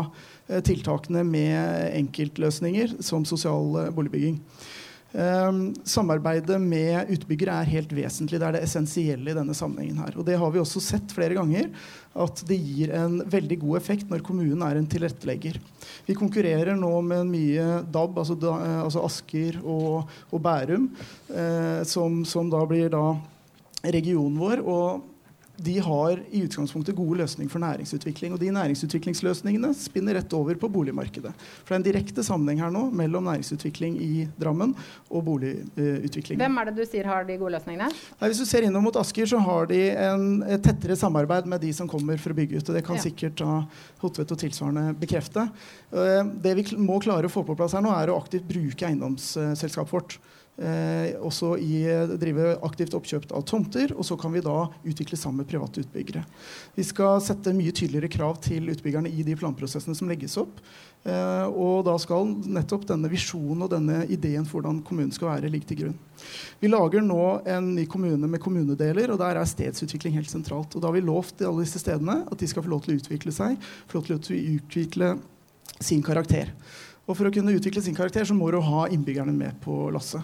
eh, 0.48 0.62
tiltakene 0.64 1.24
med 1.28 1.92
enkeltløsninger 2.00 2.98
som 3.04 3.28
sosial 3.28 3.84
eh, 3.84 3.94
boligbygging. 3.94 4.40
Samarbeidet 5.88 6.58
med 6.60 7.08
utbyggere 7.14 7.54
er 7.62 7.70
helt 7.72 7.94
vesentlig. 7.96 8.36
Det 8.36 8.44
er 8.44 8.56
det 8.58 8.60
essensielle 8.66 9.32
i 9.32 9.36
denne 9.38 9.54
sammenhengen. 9.56 10.02
her. 10.04 10.18
Og 10.20 10.26
det 10.28 10.36
har 10.36 10.52
vi 10.52 10.60
også 10.60 10.82
sett 10.84 11.14
flere 11.16 11.32
ganger, 11.38 11.70
at 12.12 12.42
det 12.46 12.58
gir 12.60 12.92
en 12.92 13.22
veldig 13.24 13.56
god 13.62 13.78
effekt 13.80 14.12
når 14.12 14.20
kommunen 14.26 14.60
er 14.66 14.76
en 14.76 14.90
tilrettelegger. 14.92 15.56
Vi 16.08 16.16
konkurrerer 16.16 16.72
nå 16.78 16.90
med 17.04 17.28
mye 17.28 17.64
DAB, 17.92 18.16
altså, 18.22 18.36
da, 18.40 18.54
eh, 18.64 18.78
altså 18.80 19.04
Asker 19.04 19.58
og, 19.60 20.08
og 20.32 20.40
Bærum, 20.40 20.88
eh, 21.28 21.82
som, 21.84 22.22
som 22.24 22.48
da 22.48 22.62
blir 22.68 22.88
da 22.94 23.12
regionen 23.84 24.38
vår. 24.40 24.64
og 24.64 25.17
de 25.58 25.78
har 25.82 26.20
i 26.30 26.44
utgangspunktet 26.46 26.94
gode 26.94 27.18
løsninger 27.18 27.50
for 27.50 27.58
næringsutvikling. 27.62 28.34
Og 28.36 28.38
de 28.38 28.52
næringsutviklingsløsningene 28.54 29.72
spinner 29.74 30.14
rett 30.14 30.34
over 30.38 30.54
på 30.54 30.68
boligmarkedet. 30.70 31.32
For 31.64 31.72
det 31.72 31.74
er 31.74 31.80
en 31.80 31.86
direkte 31.88 32.22
sammenheng 32.26 32.62
her 32.62 32.70
nå 32.74 32.84
mellom 32.94 33.26
næringsutvikling 33.26 33.96
i 34.04 34.28
Drammen 34.38 34.76
og 35.10 35.24
boligutvikling. 35.26 36.38
Hvem 36.38 36.60
er 36.62 36.70
det 36.70 36.76
du 36.78 36.84
sier 36.86 37.10
har 37.10 37.26
de 37.26 37.38
gode 37.40 37.56
løsningene? 37.56 37.90
Nei, 37.90 38.30
hvis 38.30 38.42
du 38.44 38.46
ser 38.46 38.68
innom 38.68 38.86
mot 38.86 39.00
Asker, 39.02 39.26
så 39.26 39.42
har 39.42 39.66
de 39.72 39.82
en, 39.96 40.28
et 40.46 40.62
tettere 40.62 40.96
samarbeid 40.98 41.50
med 41.50 41.64
de 41.66 41.72
som 41.74 41.90
kommer 41.90 42.20
for 42.22 42.34
å 42.34 42.38
bygge 42.38 42.60
ut. 42.62 42.68
og 42.68 42.78
Det 42.78 42.84
kan 42.86 42.96
Ja. 42.96 43.02
sikkert 43.02 43.36
da 43.42 43.66
Hotvedt 43.98 44.30
og 44.30 44.38
tilsvarende 44.38 44.94
bekrefte. 44.94 45.50
Eh, 45.90 46.22
det 46.38 46.54
vi 46.54 46.76
må 46.78 47.00
klare 47.02 47.26
å 47.26 47.32
få 47.32 47.42
på 47.44 47.56
plass 47.58 47.72
her 47.74 47.82
nå, 47.82 47.90
er 47.90 48.12
å 48.12 48.22
aktivt 48.22 48.46
bruke 48.46 48.86
eiendomsselskapet 48.86 49.90
vårt. 49.90 50.18
Eh, 50.58 51.14
også 51.22 51.52
i, 51.62 51.84
drive 52.18 52.56
aktivt 52.66 52.96
oppkjøp 52.98 53.28
av 53.30 53.44
tomter, 53.46 53.92
og 53.94 54.02
så 54.02 54.16
kan 54.18 54.32
vi 54.34 54.42
da 54.42 54.64
utvikle 54.82 55.14
sammen 55.18 55.44
med 55.44 55.50
private 55.52 55.84
utbyggere. 55.84 56.24
Vi 56.74 56.86
skal 56.86 57.20
sette 57.22 57.54
mye 57.54 57.70
tydeligere 57.70 58.10
krav 58.10 58.40
til 58.42 58.66
utbyggerne 58.72 59.12
i 59.12 59.22
de 59.22 59.36
planprosessene 59.38 59.94
som 59.94 60.10
legges 60.10 60.34
opp. 60.40 60.58
Eh, 61.06 61.46
og 61.46 61.84
da 61.86 61.94
skal 62.02 62.26
nettopp 62.26 62.88
denne 62.90 63.10
visjonen 63.12 63.68
og 63.68 63.70
denne 63.70 64.00
ideen 64.10 64.48
for 64.48 64.58
hvordan 64.58 64.82
kommunen 64.82 65.14
skal 65.14 65.30
være, 65.30 65.52
ligge 65.52 65.70
til 65.70 65.80
grunn. 65.84 65.96
Vi 66.58 66.72
lager 66.72 67.06
nå 67.06 67.22
en 67.46 67.70
ny 67.76 67.86
kommune 67.86 68.26
med 68.26 68.42
kommunedeler, 68.42 69.14
og 69.14 69.22
der 69.22 69.38
er 69.38 69.46
stedsutvikling 69.46 70.18
helt 70.18 70.32
sentralt. 70.32 70.74
Og 70.74 70.82
da 70.82 70.90
har 70.90 70.98
vi 70.98 71.06
lovt 71.06 71.46
alle 71.46 71.62
disse 71.62 71.78
stedene 71.84 72.24
at 72.26 72.38
de 72.42 72.50
skal 72.50 72.66
få 72.66 72.74
lov 72.74 72.82
til 72.82 72.96
å 72.96 72.98
utvikle 73.04 73.30
seg, 73.30 73.62
få 73.86 74.00
lov 74.00 74.10
til 74.10 74.18
å 74.18 74.58
utvikle 74.58 75.14
sin 75.78 76.02
karakter. 76.02 76.50
Og 77.08 77.16
for 77.16 77.28
å 77.28 77.32
kunne 77.32 77.54
utvikle 77.56 77.80
sin 77.84 77.96
karakter 77.96 78.26
så 78.28 78.36
må 78.36 78.50
du 78.52 78.58
ha 78.60 78.82
innbyggerne 78.92 79.32
med 79.32 79.56
på 79.64 79.88
lasset. 79.94 80.20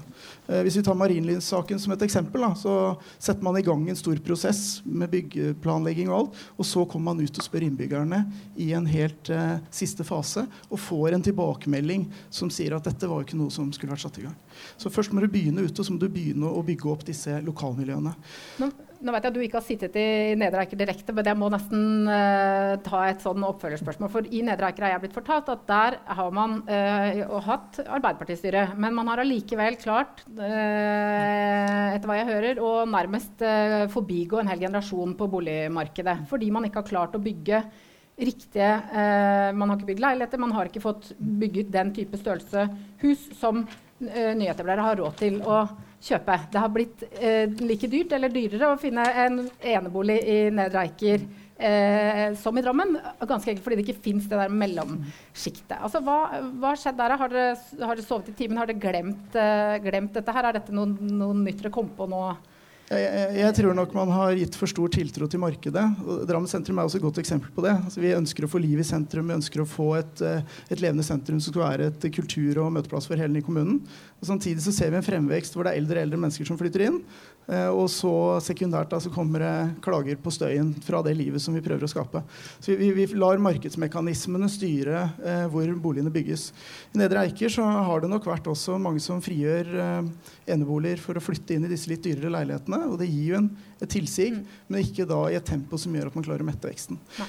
Eh, 0.47 0.61
hvis 0.66 0.77
vi 0.77 0.85
tar 0.85 0.98
Marienlyst-saken 1.01 1.81
som 1.81 1.94
et 1.94 2.05
eksempel, 2.05 2.44
da, 2.44 2.52
så 2.59 2.74
setter 3.16 3.40
man 3.47 3.56
i 3.56 3.65
gang 3.65 3.86
en 3.89 3.98
stor 3.98 4.20
prosess 4.24 4.82
med 4.85 5.09
byggeplanlegging 5.15 6.12
og 6.12 6.19
alt, 6.19 6.43
og 6.59 6.69
så 6.69 6.85
kommer 6.85 7.15
man 7.15 7.24
ut 7.24 7.40
og 7.40 7.47
spør 7.47 7.65
innbyggerne 7.65 8.20
i 8.61 8.70
en 8.77 8.89
helt 8.90 9.32
eh, 9.32 9.56
siste 9.73 10.05
fase 10.05 10.44
og 10.69 10.82
får 10.85 11.16
en 11.16 11.24
tilbakemelding 11.24 12.05
som 12.28 12.52
sier 12.52 12.77
at 12.77 12.85
dette 12.85 13.09
var 13.09 13.24
ikke 13.24 13.40
noe 13.40 13.55
som 13.55 13.73
skulle 13.73 13.97
vært 13.97 14.05
satt 14.05 14.20
i 14.20 14.27
gang. 14.27 14.36
Så 14.77 14.93
først 14.93 15.16
må 15.16 15.24
du 15.24 15.31
begynne 15.32 15.65
ute, 15.65 15.78
og 15.81 15.89
så 15.89 15.94
må 15.94 16.02
du 16.02 16.11
begynne 16.12 16.52
å 16.52 16.65
bygge 16.66 16.90
opp 16.93 17.09
disse 17.09 17.40
lokalmiljøene. 17.48 18.12
Men 18.61 18.77
nå 19.05 19.12
vet 19.12 19.26
jeg 19.26 19.32
at 19.32 19.36
du 19.36 19.43
ikke 19.44 19.59
har 19.59 19.64
sittet 19.66 19.97
i 20.01 20.35
Nedre 20.40 20.62
Eiker 20.64 20.78
direkte, 20.81 21.12
men 21.12 21.26
jeg 21.28 21.36
må 21.36 21.51
nesten 21.52 22.09
uh, 22.09 22.72
ta 22.85 23.02
et 23.10 23.20
sånn 23.24 23.44
oppfølgerspørsmål. 23.44 24.10
For 24.12 24.28
i 24.32 24.40
Nedre 24.47 24.70
Eiker 24.70 24.86
har 24.86 24.94
jeg 24.94 25.02
blitt 25.05 25.16
fortalt 25.18 25.51
at 25.52 25.66
der 25.68 25.98
har 26.16 26.32
man 26.35 26.62
uh, 26.64 27.36
hatt 27.44 27.82
Arbeiderpartistyre. 27.85 28.70
Men 28.81 28.97
man 28.97 29.12
har 29.12 29.20
allikevel 29.20 29.76
klart, 29.82 30.24
uh, 30.39 31.93
etter 31.93 32.09
hva 32.09 32.18
jeg 32.20 32.31
hører, 32.32 32.64
å 32.64 32.72
nærmest 32.89 33.44
forbigå 33.93 34.40
en 34.40 34.52
hel 34.52 34.64
generasjon 34.64 35.16
på 35.18 35.28
boligmarkedet. 35.36 36.22
Fordi 36.31 36.52
man 36.55 36.68
ikke 36.68 36.81
har 36.81 36.93
klart 36.94 37.18
å 37.18 37.22
bygge 37.24 37.64
riktige 38.14 38.68
Man 39.59 39.66
har 39.66 39.74
ikke 39.74 39.89
bygd 39.89 40.02
leiligheter, 40.05 40.39
man 40.39 40.52
har 40.55 40.68
ikke 40.68 40.82
fått 40.85 41.09
bygget 41.18 41.72
den 41.74 41.89
type 41.97 42.14
størrelse 42.20 42.68
hus 43.01 43.24
som 43.35 43.64
nyetablerere 43.98 44.85
har 44.86 45.01
råd 45.01 45.16
til 45.18 45.40
å 45.43 45.64
kjøpe. 46.05 46.36
Det 46.52 46.60
har 46.60 46.72
blitt 46.72 47.06
eh, 47.16 47.48
like 47.64 47.89
dyrt 47.90 48.12
eller 48.16 48.32
dyrere 48.32 48.74
å 48.74 48.81
finne 48.81 49.06
en 49.24 49.40
enebolig 49.60 50.18
i 50.28 50.39
Nedre 50.55 50.85
Eiker 50.85 51.24
eh, 51.56 52.35
som 52.40 52.59
i 52.59 52.64
Drammen. 52.64 52.97
Ganske 53.20 53.52
enkelt 53.52 53.64
fordi 53.64 53.78
det 53.81 53.86
ikke 53.86 54.05
fins 54.05 54.28
det 54.31 54.39
der 54.40 54.52
mellomsjiktet. 54.52 55.78
Altså, 55.81 56.02
hva, 56.05 56.18
har 56.66 56.81
skjedd 56.81 56.98
der? 57.01 57.16
Har 57.20 57.32
dere, 57.32 57.55
har 57.81 57.94
dere 57.94 58.06
sovet 58.06 58.32
i 58.32 58.36
timen? 58.39 58.60
Har 58.60 58.70
dere 58.70 58.82
glemt, 58.82 59.39
eh, 59.39 59.78
glemt, 59.85 60.14
dette 60.16 60.36
her? 60.36 60.51
Er 60.51 60.59
dette 60.59 60.74
noe, 60.76 60.90
noe 60.90 61.39
nytt 61.40 61.62
dere 61.62 61.74
kom 61.74 61.93
på 61.97 62.09
nå? 62.10 62.26
Jeg, 62.85 63.36
jeg, 63.39 63.52
tror 63.56 63.73
nok 63.77 63.94
man 63.97 64.11
har 64.12 64.35
gitt 64.36 64.56
for 64.61 64.69
stor 64.69 64.90
tiltro 64.93 65.24
til 65.31 65.40
markedet. 65.40 65.85
Drammen 66.28 66.51
sentrum 66.51 66.78
er 66.78 66.85
også 66.85 66.98
et 67.01 67.06
godt 67.06 67.20
eksempel 67.23 67.48
på 67.56 67.65
det. 67.65 67.73
Altså, 67.78 68.02
vi 68.02 68.12
ønsker 68.12 68.44
å 68.44 68.51
få 68.52 68.61
liv 68.61 68.82
i 68.82 68.85
sentrum, 68.85 69.31
vi 69.31 69.39
ønsker 69.39 69.62
å 69.62 69.69
få 69.69 69.86
et, 70.02 70.20
eh, 70.20 70.59
et 70.69 70.82
levende 70.85 71.06
sentrum 71.06 71.40
som 71.40 71.55
skal 71.55 71.65
være 71.65 71.86
et 71.89 72.05
kultur- 72.12 72.61
og 72.61 72.74
møteplass 72.77 73.09
for 73.09 73.16
hele 73.16 73.32
den 73.32 73.47
kommunen. 73.47 73.81
Og 74.20 74.28
samtidig 74.28 74.61
så 74.66 74.74
ser 74.77 74.93
vi 74.93 75.01
en 75.01 75.06
fremvekst 75.06 75.56
hvor 75.56 75.65
det 75.65 75.73
er 75.73 75.81
eldre 75.81 75.97
og 75.97 76.05
eldre 76.05 76.20
mennesker 76.27 76.44
som 76.44 76.61
flytter 76.61 76.85
inn. 76.90 77.01
Eh, 77.46 77.68
og 77.68 77.88
så 77.92 78.10
sekundært 78.44 78.92
da, 78.92 79.00
så 79.02 79.12
kommer 79.12 79.42
det 79.44 79.54
klager 79.84 80.16
på 80.20 80.32
støyen 80.32 80.72
fra 80.84 81.02
det 81.04 81.14
livet 81.18 81.42
som 81.42 81.56
vi 81.56 81.62
prøver 81.64 81.84
å 81.84 81.90
skape. 81.90 82.22
Så 82.56 82.76
vi, 82.78 82.90
vi 82.96 83.06
lar 83.20 83.42
markedsmekanismene 83.44 84.48
styre 84.52 85.02
eh, 85.20 85.44
hvor 85.52 85.68
boligene 85.82 86.12
bygges. 86.14 86.48
I 86.94 87.02
Nedre 87.02 87.26
Eiker 87.26 87.52
så 87.52 87.66
har 87.66 88.04
det 88.04 88.10
nok 88.12 88.28
vært 88.30 88.48
også 88.50 88.78
mange 88.80 89.02
som 89.04 89.20
frigjør 89.24 89.72
eh, 89.84 90.30
eneboliger 90.56 91.02
for 91.04 91.20
å 91.20 91.24
flytte 91.24 91.56
inn 91.56 91.68
i 91.68 91.72
disse 91.72 91.90
litt 91.90 92.04
dyrere 92.06 92.32
leilighetene. 92.38 92.84
Og 92.88 92.96
det 93.02 93.10
gir 93.10 93.34
jo 93.34 93.40
en, 93.42 93.50
et 93.80 93.92
tilsig, 93.92 94.30
mm. 94.38 94.62
men 94.70 94.86
ikke 94.86 95.08
da 95.08 95.20
i 95.28 95.36
et 95.38 95.48
tempo 95.48 95.80
som 95.80 95.92
gjør 95.94 96.08
at 96.08 96.16
man 96.16 96.26
klarer 96.26 96.46
å 96.46 96.48
mette 96.48 96.70
veksten. 96.70 97.00
Ja. 97.18 97.28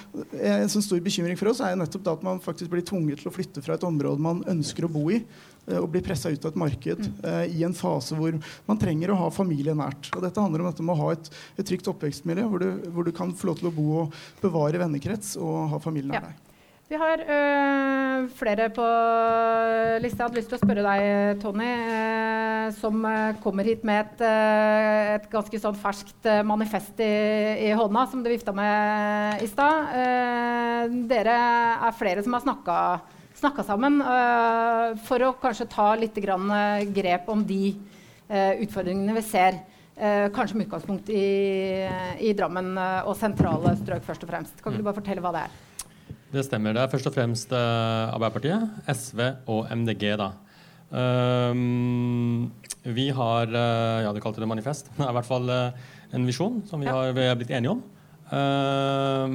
En 0.61 0.71
sånn 0.71 0.85
stor 0.85 1.03
bekymring 1.03 1.39
for 1.39 1.51
oss 1.51 1.59
er 1.63 1.75
jo 1.75 1.81
nettopp 1.83 2.07
da 2.07 2.15
at 2.15 2.23
man 2.25 2.39
faktisk 2.43 2.71
blir 2.71 2.85
tvunget 2.87 3.19
til 3.19 3.31
å 3.31 3.35
flytte 3.35 3.63
fra 3.65 3.75
et 3.75 3.87
område 3.87 4.23
man 4.23 4.45
ønsker 4.47 4.87
å 4.87 4.91
bo 4.91 5.09
i, 5.11 5.19
Eh, 5.55 5.55
og 5.79 5.89
bli 5.93 6.01
pressa 6.05 6.29
ut 6.29 6.45
av 6.45 6.53
et 6.53 6.61
marked 6.61 7.03
mm. 7.07 7.19
uh, 7.25 7.43
i 7.49 7.65
en 7.65 7.75
fase 7.75 8.17
hvor 8.17 8.37
man 8.69 8.81
trenger 8.81 9.13
å 9.13 9.19
ha 9.23 9.29
familie 9.33 9.75
nært. 9.77 10.11
Og 10.13 10.23
dette 10.25 10.41
handler 10.41 10.63
om 10.63 10.71
dette 10.71 10.85
med 10.85 10.95
å 10.95 11.01
ha 11.03 11.11
et, 11.15 11.29
et 11.57 11.67
trygt 11.67 11.89
oppvekstmiljø 11.91 12.47
hvor 12.51 12.61
du, 12.61 12.89
hvor 12.93 13.07
du, 13.07 13.13
kan 13.15 13.33
få 13.35 13.51
lov 13.51 13.61
til 13.61 13.71
å 13.71 13.75
bo 13.75 13.87
og 14.03 14.17
bevare 14.43 14.81
vennekrets 14.81 15.35
og 15.41 15.71
ha 15.73 15.81
familien 15.81 16.13
nær 16.13 16.21
ja. 16.21 16.33
deg. 16.33 16.41
Vi 16.85 16.97
har 17.01 17.17
øh, 17.17 18.27
flere 18.37 18.67
på 18.69 18.83
lista. 20.03 20.19
Jeg 20.19 20.27
hadde 20.27 20.37
lyst 20.37 20.51
til 20.51 20.57
å 20.59 20.61
spørre 20.61 20.83
deg, 20.85 21.39
Tony, 21.41 21.65
øh, 21.65 22.67
som 22.77 23.07
kommer 23.41 23.65
hit 23.65 23.81
med 23.87 24.03
et, 24.03 24.21
øh, 24.27 25.15
et 25.15 25.25
ganske 25.31 25.61
sånn 25.63 25.79
ferskt 25.81 26.29
manifest 26.45 27.01
i, 27.01 27.09
i, 27.65 27.71
hånda, 27.73 28.05
som 28.11 28.21
du 28.21 28.29
vifta 28.29 28.53
med 28.53 29.41
i 29.41 29.49
stad. 29.49 29.97
dere 31.09 31.39
er 31.89 31.97
flere 31.97 32.21
som 32.21 32.37
har 32.37 32.45
snakka 32.45 32.77
snakka 33.45 33.65
sammen 33.67 33.99
uh, 34.01 34.95
for 35.05 35.22
å 35.22 35.35
kanskje 35.38 35.67
ta 35.69 35.91
litt 35.99 36.15
grann, 36.17 36.49
uh, 36.49 36.81
grep 36.95 37.27
om 37.30 37.43
de 37.45 37.76
uh, 37.76 38.53
utfordringene 38.63 39.15
vi 39.19 39.26
ser. 39.26 39.63
kanskje 39.95 40.57
med 40.57 40.65
utgangspunkt 40.65 41.07
i, 41.07 41.27
i 42.19 42.34
Drammen 42.35 42.73
og 43.07 43.13
sentrale 43.15 43.72
strøk, 43.80 44.01
først 44.03 44.26
og 44.26 44.27
fremst. 44.27 44.57
Kan 44.59 44.73
ikke 44.73 44.81
du 44.81 44.88
bare 44.89 44.97
fortelle 44.97 45.22
hva 45.23 45.31
det 45.31 45.43
er? 45.45 45.53
Det 46.34 46.43
stemmer. 46.43 46.76
Det 46.76 46.81
er 46.81 46.91
først 46.91 47.07
og 47.07 47.15
fremst 47.15 47.53
Arbeiderpartiet, 47.55 48.65
SV 48.91 49.22
og 49.55 49.72
MDG. 49.72 50.03
da. 50.19 50.27
Um, 50.91 52.51
vi 52.84 53.07
har 53.15 53.55
ja, 53.55 54.11
du 54.11 54.19
kalte 54.19 54.43
det 54.43 54.51
manifest. 54.51 54.91
Er 54.99 55.13
i 55.13 55.15
hvert 55.15 55.31
fall 55.31 55.47
en 55.55 56.27
visjon 56.27 56.59
som 56.67 56.84
vi 56.84 56.91
har, 56.91 57.15
vi 57.15 57.30
har 57.31 57.39
blitt 57.39 57.55
enige 57.55 57.77
om. 57.77 57.85
Uh, 58.35 59.31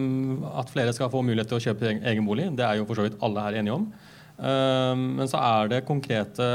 at 0.60 0.70
flere 0.72 0.92
skal 0.92 1.08
få 1.12 1.22
mulighet 1.24 1.48
til 1.48 1.56
å 1.56 1.64
kjøpe 1.64 1.92
egen 1.96 2.26
bolig. 2.26 2.50
Det 2.58 2.66
er 2.66 2.80
jo 2.80 2.86
for 2.88 3.00
så 3.00 3.06
vidt 3.06 3.20
alle 3.24 3.44
her 3.46 3.60
enige 3.62 3.76
om. 3.78 3.86
Uh, 4.36 4.94
men 4.98 5.30
så 5.30 5.40
er 5.40 5.70
det 5.72 5.84
konkrete 5.88 6.46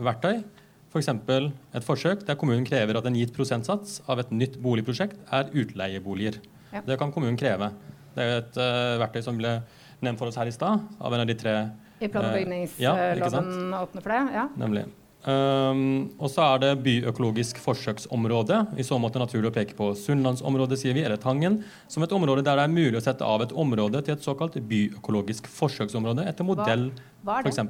verktøy. 0.00 0.42
F.eks. 0.90 1.10
For 1.22 1.50
et 1.78 1.86
forsøk 1.86 2.24
der 2.26 2.36
kommunen 2.38 2.66
krever 2.66 2.98
at 2.98 3.06
en 3.06 3.16
gitt 3.16 3.32
prosentsats 3.36 4.00
av 4.10 4.20
et 4.24 4.32
nytt 4.34 4.58
boligprosjekt 4.60 5.20
er 5.32 5.52
utleieboliger. 5.54 6.40
Ja. 6.74 6.82
Det 6.86 6.98
kan 6.98 7.14
kommunen 7.14 7.38
kreve. 7.38 7.70
Det 8.16 8.26
er 8.26 8.40
et 8.42 8.58
uh, 8.58 8.98
verktøy 9.04 9.22
som 9.24 9.38
ble 9.38 9.60
nevnt 10.02 10.20
for 10.20 10.30
oss 10.30 10.38
her 10.40 10.50
i 10.50 10.54
stad 10.54 10.82
av 10.98 11.14
en 11.14 11.22
av 11.22 11.28
de 11.28 11.36
tre 11.38 11.54
I 12.00 12.08
plan- 12.08 12.26
og 12.26 12.34
bygningsloven 12.34 13.52
ja, 13.70 13.82
åpner 13.84 14.04
for 14.04 14.16
det? 14.16 14.22
Ja. 14.34 14.48
Nemlig. 14.58 14.88
Um, 15.20 16.14
og 16.16 16.30
så 16.32 16.44
er 16.54 16.60
det 16.62 16.70
byøkologisk 16.84 17.58
forsøksområde. 17.60 18.62
I 18.80 18.86
så 18.86 18.96
måte 19.00 19.20
naturlig 19.20 19.50
å 19.50 19.54
peke 19.54 19.76
på 19.76 19.90
Sunnlandsområdet, 19.98 20.78
sier 20.80 20.96
vi, 20.96 21.02
eller 21.04 21.20
Tangen, 21.20 21.58
som 21.92 22.06
et 22.06 22.14
område 22.16 22.44
der 22.46 22.56
det 22.56 22.64
er 22.64 22.72
mulig 22.72 22.96
å 22.96 23.04
sette 23.04 23.26
av 23.26 23.44
et 23.44 23.52
område 23.52 24.00
til 24.06 24.16
et 24.16 24.24
såkalt 24.24 24.56
byøkologisk 24.70 25.50
forsøksområde 25.52 26.24
etter 26.30 26.48
modell 26.48 26.88
f.eks. 27.20 27.60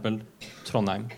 Trondheim. 0.68 1.10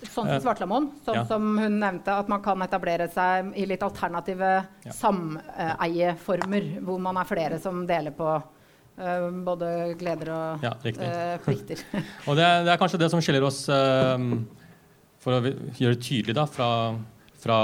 Sånn 0.00 0.24
som 0.24 0.30
eh, 0.32 0.40
Svartlamoen, 0.42 0.86
sånn 1.04 1.18
ja. 1.20 1.24
som 1.28 1.50
hun 1.60 1.76
nevnte, 1.78 2.14
at 2.22 2.30
man 2.32 2.42
kan 2.42 2.62
etablere 2.64 3.06
seg 3.12 3.52
i 3.60 3.66
litt 3.68 3.82
alternative 3.84 4.52
ja. 4.86 4.94
sameieformer, 4.96 6.70
hvor 6.86 7.02
man 7.04 7.20
er 7.20 7.28
flere 7.28 7.60
som 7.62 7.84
deler 7.86 8.14
på 8.16 8.30
uh, 8.32 9.28
både 9.44 9.68
gleder 10.00 10.32
og 10.34 10.64
ja, 10.64 10.72
uh, 10.72 11.36
plikter. 11.44 11.84
og 12.28 12.38
det, 12.38 12.48
det, 12.64 12.72
er 12.72 12.80
kanskje 12.80 13.02
det 13.04 13.10
som 13.12 13.22
skiller 13.22 13.44
oss 13.46 13.66
uh, 13.68 14.16
for 15.20 15.36
å 15.36 15.44
gjøre 15.44 15.96
det 15.96 16.02
tydelig 16.06 16.36
da, 16.38 16.46
fra, 16.48 16.70
fra 17.40 17.60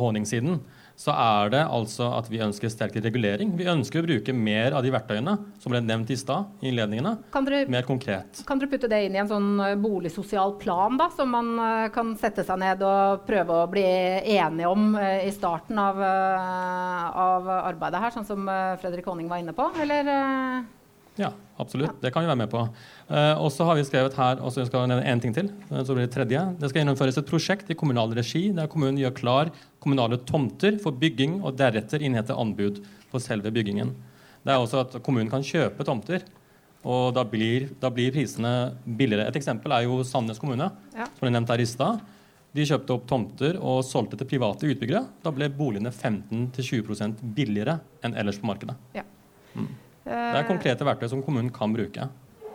Håning-siden, 0.00 0.58
så 0.98 1.12
er 1.14 1.52
det 1.52 1.60
altså 1.62 2.08
at 2.16 2.26
vi 2.26 2.40
ønsker 2.42 2.70
sterkere 2.72 3.06
regulering. 3.06 3.52
Vi 3.54 3.68
ønsker 3.70 4.02
å 4.02 4.06
bruke 4.08 4.32
mer 4.34 4.74
av 4.74 4.82
de 4.82 4.90
verktøyene 4.90 5.36
som 5.62 5.70
ble 5.70 5.80
nevnt 5.84 6.10
i 6.10 6.16
stad. 6.18 6.48
i 6.58 6.72
innledningene, 6.72 7.12
dere, 7.30 7.60
mer 7.70 7.86
konkret. 7.86 8.40
Kan 8.48 8.58
dere 8.58 8.72
putte 8.72 8.90
det 8.90 9.04
inn 9.06 9.14
i 9.14 9.20
en 9.22 9.30
sånn 9.30 9.52
eh, 9.62 9.76
boligsosial 9.78 10.56
plan, 10.58 10.98
da, 10.98 11.06
som 11.14 11.30
man 11.30 11.52
uh, 11.60 11.86
kan 11.94 12.16
sette 12.18 12.42
seg 12.46 12.58
ned 12.64 12.82
og 12.82 13.22
prøve 13.28 13.60
å 13.60 13.70
bli 13.70 13.86
enige 14.34 14.72
om 14.72 14.90
uh, 14.98 15.22
i 15.22 15.30
starten 15.34 15.78
av, 15.78 16.02
av, 16.02 17.46
arbeidet 17.60 18.02
her, 18.02 18.16
sånn 18.16 18.26
som 18.26 18.50
Fredrik 18.82 19.06
Honning 19.06 19.30
var 19.30 19.44
inne 19.44 19.54
på? 19.54 19.70
Eller 19.78 20.10
ja, 21.18 21.32
absolutt. 21.58 21.98
Det 22.02 22.12
kan 22.14 22.24
vi 22.24 22.30
være 22.30 22.40
med 22.40 22.50
på. 22.52 22.60
Uh, 23.10 23.34
og 23.42 23.50
så 23.54 23.66
har 23.68 23.78
vi 23.78 23.86
skrevet 23.86 24.16
her 24.18 24.42
og 24.42 24.52
så 24.54 24.64
skal 24.68 24.84
jeg 24.84 24.92
nevne 24.92 25.08
en 25.10 25.22
ting 25.22 25.34
til. 25.36 25.50
Uh, 25.68 25.80
så 25.82 25.96
blir 25.96 26.06
Det 26.06 26.14
tredje. 26.14 26.44
Det 26.60 26.70
skal 26.70 26.82
gjennomføres 26.82 27.18
et 27.20 27.28
prosjekt 27.28 27.70
i 27.70 27.76
kommunal 27.78 28.14
regi 28.16 28.48
der 28.54 28.70
kommunen 28.70 29.00
gjør 29.00 29.16
klar 29.16 29.52
kommunale 29.82 30.20
tomter 30.28 30.78
for 30.82 30.94
bygging 30.94 31.40
og 31.42 31.58
deretter 31.58 32.02
innhenter 32.02 32.38
anbud 32.38 32.82
på 33.10 33.22
selve 33.22 33.50
byggingen. 33.54 33.94
Det 34.44 34.54
er 34.54 34.62
også 34.62 34.84
at 34.84 35.00
kommunen 35.04 35.30
kan 35.30 35.44
kjøpe 35.44 35.84
tomter, 35.84 36.22
og 36.86 37.10
da 37.16 37.24
blir, 37.26 37.68
da 37.82 37.90
blir 37.92 38.12
prisene 38.14 38.52
billigere. 38.84 39.26
Et 39.28 39.36
eksempel 39.40 39.74
er 39.74 39.84
jo 39.88 39.98
Sandnes 40.06 40.38
kommune, 40.40 40.70
ja. 40.94 41.08
som 41.08 41.26
ble 41.26 41.32
nevnt 41.34 41.50
her 41.52 41.62
i 41.62 41.66
stad. 41.68 42.00
De 42.56 42.64
kjøpte 42.64 42.94
opp 42.94 43.04
tomter 43.10 43.58
og 43.60 43.82
solgte 43.84 44.16
til 44.16 44.28
private 44.30 44.70
utbyggere. 44.70 45.02
Da 45.24 45.32
ble 45.34 45.50
boligene 45.52 45.92
15-20% 45.92 47.20
billigere 47.36 47.76
enn 48.06 48.16
ellers 48.18 48.38
på 48.40 48.48
markedet. 48.48 48.78
Ja. 48.96 49.04
Mm. 49.52 49.68
Det 50.08 50.40
er 50.40 50.48
konkrete 50.48 50.88
verktøy 50.88 51.12
som 51.12 51.22
kommunen 51.22 51.52
kan 51.54 51.74
bruke. 51.74 52.08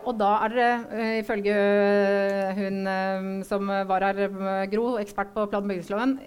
Og 0.04 0.16
da 0.20 0.30
er 0.44 0.52
dere, 0.52 0.72
uh, 0.92 1.12
ifølge 1.22 1.54
uh, 1.54 2.58
hun 2.58 2.80
uh, 2.90 3.28
som 3.48 3.70
var 3.88 4.04
her, 4.10 4.20
Gro, 4.72 4.98
ekspert 5.00 5.32
på 5.36 5.46
plan- 5.48 5.64
og 5.64 5.70
bygningsloven, 5.70 6.18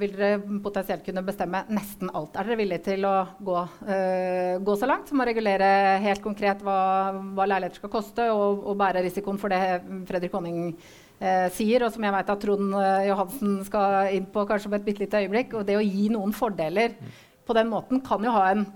vil 0.00 0.14
dere 0.16 0.58
potensielt 0.64 1.04
kunne 1.06 1.22
bestemme 1.26 1.62
nesten 1.74 2.10
alt. 2.10 2.34
Er 2.34 2.48
dere 2.48 2.58
villige 2.58 2.84
til 2.90 3.06
å 3.06 3.14
gå, 3.44 3.56
gå 4.66 4.76
så 4.78 4.88
langt 4.88 5.10
som 5.10 5.22
å 5.22 5.26
regulere 5.28 5.68
helt 6.02 6.22
konkret 6.24 6.62
hva, 6.64 6.78
hva 7.36 7.46
leiligheter 7.48 7.82
skal 7.82 7.92
koste, 7.92 8.28
og, 8.32 8.64
og, 8.64 8.76
bære 8.80 9.04
risikoen 9.06 9.38
for 9.40 9.52
det 9.52 9.60
Fredrik 10.08 10.34
Honning 10.34 10.74
sier, 11.54 11.84
og 11.86 11.94
som 11.94 12.04
jeg 12.04 12.14
vet 12.16 12.32
at 12.34 12.42
Trond 12.42 12.74
Johansen 13.08 13.52
skal 13.68 14.10
inn 14.16 14.26
på 14.32 14.42
kanskje 14.48 14.70
om 14.70 14.74
et 14.76 14.86
bitte 14.86 15.04
lite 15.04 15.22
øyeblikk? 15.22 15.54
Og 15.60 15.68
det 15.68 15.78
å 15.78 15.84
gi 15.84 16.08
noen 16.12 16.34
fordeler 16.36 16.96
på 17.44 17.56
den 17.56 17.70
måten 17.70 18.02
kan 18.04 18.24
jo 18.24 18.34
ha 18.34 18.48
en 18.50 18.66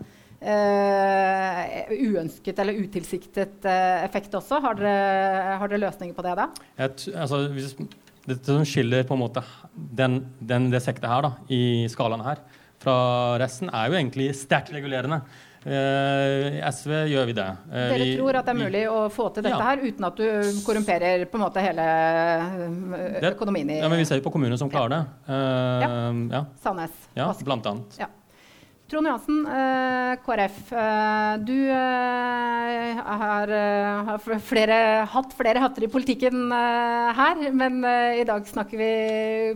uh, 0.43 1.95
uønsket 1.95 2.61
eller 2.63 2.79
utilsiktet 2.79 3.67
uh, 3.67 4.05
effekt 4.05 4.35
også. 4.39 4.61
Har 4.65 4.79
dere, 4.79 5.57
har 5.61 5.71
dere, 5.71 5.83
løsninger 5.87 6.17
på 6.17 6.27
det 6.27 6.37
da? 6.39 6.49
Et, 6.87 7.09
altså, 7.15 7.43
hvis, 7.55 7.75
det, 8.29 8.41
som 8.47 8.65
skiller 8.69 9.07
på 9.09 9.17
en 9.17 9.25
måte 9.25 9.43
den, 9.75 10.23
den, 10.39 10.71
det 10.75 10.85
sektet 10.85 11.09
her 11.11 11.27
da, 11.27 11.35
i 11.51 11.89
skalaen 11.91 12.25
her 12.27 12.43
fra 12.79 12.95
resten, 13.43 13.71
er 13.75 13.91
jo 13.91 13.99
egentlig 13.99 14.31
sterkt 14.39 14.71
regulerende. 14.75 15.23
I 15.69 15.75
uh, 15.75 16.69
SV 16.71 16.93
gjør 17.11 17.25
vi 17.27 17.33
det. 17.35 17.47
Dere 17.73 17.97
vi, 17.99 18.13
tror 18.15 18.37
at 18.39 18.47
det 18.47 18.53
er 18.53 18.59
mulig 18.61 18.83
å 18.87 19.01
få 19.11 19.27
til 19.35 19.43
dette 19.43 19.59
ja. 19.59 19.73
her 19.73 19.83
uten 19.83 20.07
at 20.07 20.21
du 20.21 20.61
korrumperer 20.63 21.25
på 21.29 21.41
en 21.41 21.43
måte 21.43 21.65
hele 21.65 21.87
økonomien 23.33 23.75
i 23.75 23.81
Ja, 23.81 23.91
men 23.91 23.99
Vi 23.99 24.07
ser 24.09 24.23
jo 24.23 24.29
på 24.29 24.33
kommuner 24.37 24.61
som 24.61 24.71
klarer 24.71 24.95
det. 24.95 25.03
ja. 25.35 25.91
ja. 26.39 26.45
Sandnes. 26.63 27.03
Ja, 27.19 27.33
blant 27.43 27.67
annet. 27.67 27.99
Ja. 27.99 28.13
Trond 28.89 29.07
Johansen, 29.07 29.47
eh, 29.47 30.17
KrF. 30.25 30.73
Eh, 30.73 31.39
du 31.45 31.71
eh, 31.71 33.01
har, 33.05 33.49
har 34.09 34.39
flere, 34.41 34.77
hatt 35.05 35.35
flere 35.37 35.61
hatter 35.61 35.85
i 35.85 35.91
politikken 35.93 36.47
her, 37.19 37.43
men 37.53 37.83
i 38.17 38.25
dag 38.25 38.47
snakker 38.49 38.81
vi 38.81 38.93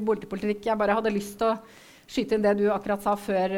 boligpolitikk. 0.05 0.67
Jeg 0.67 0.77
bare 0.77 0.97
hadde 0.99 1.15
lyst 1.15 1.39
til 1.41 1.49
å 1.49 1.57
skyte 2.05 2.37
inn 2.37 2.45
det 2.45 2.59
du 2.59 2.67
akkurat 2.75 3.01
sa 3.01 3.15
før, 3.17 3.55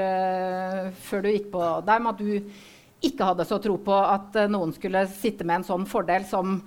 før 1.08 1.24
du 1.24 1.28
gikk 1.32 1.48
på 1.56 1.62
der, 1.88 2.04
med 2.04 2.12
at 2.12 2.22
du 2.22 3.08
ikke 3.08 3.30
hadde 3.32 3.46
så 3.48 3.58
tro 3.64 3.74
på 3.82 3.96
at 3.98 4.38
noen 4.52 4.70
skulle 4.76 5.02
sitte 5.10 5.42
med 5.42 5.56
en 5.58 5.66
sånn 5.72 5.88
fordel 5.90 6.22
som, 6.28 6.60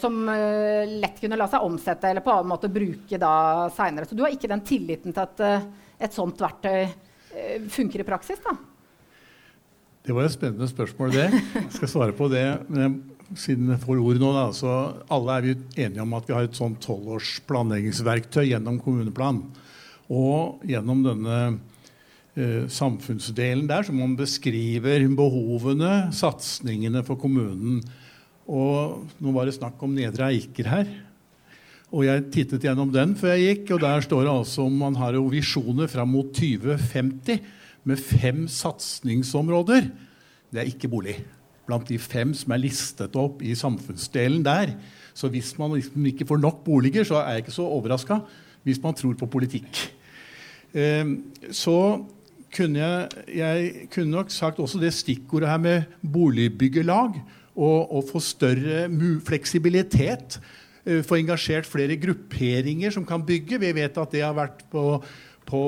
som 0.00 0.16
lett 0.24 1.20
kunne 1.20 1.36
la 1.36 1.50
seg 1.52 1.66
omsette 1.68 2.08
eller 2.08 2.24
på 2.24 2.32
annen 2.32 2.48
måte 2.54 2.72
bruke 2.72 3.20
da 3.20 3.34
seinere. 3.76 4.08
Så 4.08 4.16
du 4.16 4.24
har 4.24 4.32
ikke 4.32 4.48
den 4.54 4.64
tilliten 4.64 5.12
til 5.12 5.26
at 5.26 5.44
et 5.98 6.16
sånt 6.16 6.40
verktøy 6.40 6.88
Eh, 6.88 7.07
funker 7.74 8.02
i 8.02 8.08
praksis, 8.08 8.40
da? 8.44 8.56
Det 10.08 10.14
var 10.16 10.24
et 10.24 10.32
spennende 10.32 10.68
spørsmål, 10.70 11.10
det. 11.12 11.28
Jeg 11.54 11.72
skal 11.76 11.90
svare 11.92 12.14
på 12.16 12.30
det. 12.32 12.46
Men 12.72 13.00
siden 13.36 13.68
jeg 13.74 13.82
får 13.82 13.98
ordet 14.00 14.22
nå, 14.22 14.30
da, 14.32 14.46
så 14.56 14.74
alle 15.12 15.34
er 15.34 15.44
vi 15.44 15.56
enige 15.84 16.04
om 16.04 16.14
at 16.16 16.28
vi 16.28 16.36
har 16.36 16.46
et 16.48 16.56
sånn 16.56 16.78
tolvårs 16.80 17.34
planleggingsverktøy 17.48 18.46
gjennom 18.48 18.78
kommuneplan. 18.80 19.42
Og 20.08 20.64
gjennom 20.64 21.02
denne 21.04 21.38
eh, 22.38 22.64
samfunnsdelen 22.72 23.66
der, 23.68 23.84
som 23.84 24.00
man 24.00 24.16
beskriver 24.16 25.04
behovene, 25.18 26.08
satsingene 26.16 27.04
for 27.04 27.20
kommunen. 27.20 27.82
Og 28.48 29.04
nå 29.20 29.36
var 29.36 29.44
det 29.44 29.58
snakk 29.58 29.82
om 29.84 29.92
Nedre 29.92 30.30
Eiker 30.32 30.72
her. 30.72 30.88
Og 31.88 32.04
jeg 32.04 32.26
tittet 32.34 32.66
gjennom 32.66 32.90
den 32.92 33.14
før 33.16 33.32
jeg 33.32 33.62
gikk, 33.62 33.70
og 33.76 33.80
der 33.80 34.02
står 34.04 34.26
det 34.26 34.32
altså 34.34 34.66
om 34.68 34.74
man 34.82 34.96
har 35.00 35.16
jo 35.16 35.24
visjoner 35.32 35.88
fram 35.88 36.10
mot 36.12 36.28
2050 36.36 37.40
med 37.88 38.02
fem 38.02 38.44
satsingsområder. 38.52 39.88
Det 40.52 40.60
er 40.60 40.68
ikke 40.68 40.90
bolig. 40.92 41.16
Blant 41.68 41.88
de 41.88 41.96
fem 42.00 42.34
som 42.36 42.52
er 42.52 42.60
listet 42.60 43.16
opp 43.16 43.40
i 43.44 43.56
samfunnsdelen 43.56 44.44
der. 44.44 44.74
Så 45.16 45.30
hvis 45.32 45.54
man 45.60 45.72
liksom 45.78 46.04
ikke 46.12 46.28
får 46.28 46.42
nok 46.42 46.60
boliger, 46.66 47.08
så 47.08 47.22
er 47.22 47.38
jeg 47.38 47.46
ikke 47.46 47.56
så 47.56 47.66
overraska 47.66 48.20
hvis 48.66 48.82
man 48.82 48.96
tror 48.96 49.16
på 49.16 49.30
politikk. 49.32 49.80
Eh, 50.76 51.08
så 51.56 51.78
kunne 52.52 52.84
jeg, 52.84 53.24
jeg 53.32 53.88
kunne 53.94 54.12
nok 54.12 54.32
sagt 54.32 54.60
også 54.60 54.80
det 54.82 54.92
stikkordet 54.96 55.48
her 55.48 55.60
med 55.62 55.82
boligbyggelag. 56.04 57.16
Og, 57.58 57.92
og 57.96 58.04
få 58.12 58.20
større 58.22 58.84
fleksibilitet 59.26 60.36
få 61.06 61.18
engasjert 61.20 61.68
flere 61.68 61.96
grupperinger 62.00 62.94
som 62.94 63.06
kan 63.06 63.24
bygge. 63.24 63.60
Vi 63.60 63.72
vet 63.76 63.98
at 64.00 64.14
det 64.14 64.22
har 64.24 64.36
vært 64.36 64.62
på, 64.72 64.84
på 65.48 65.60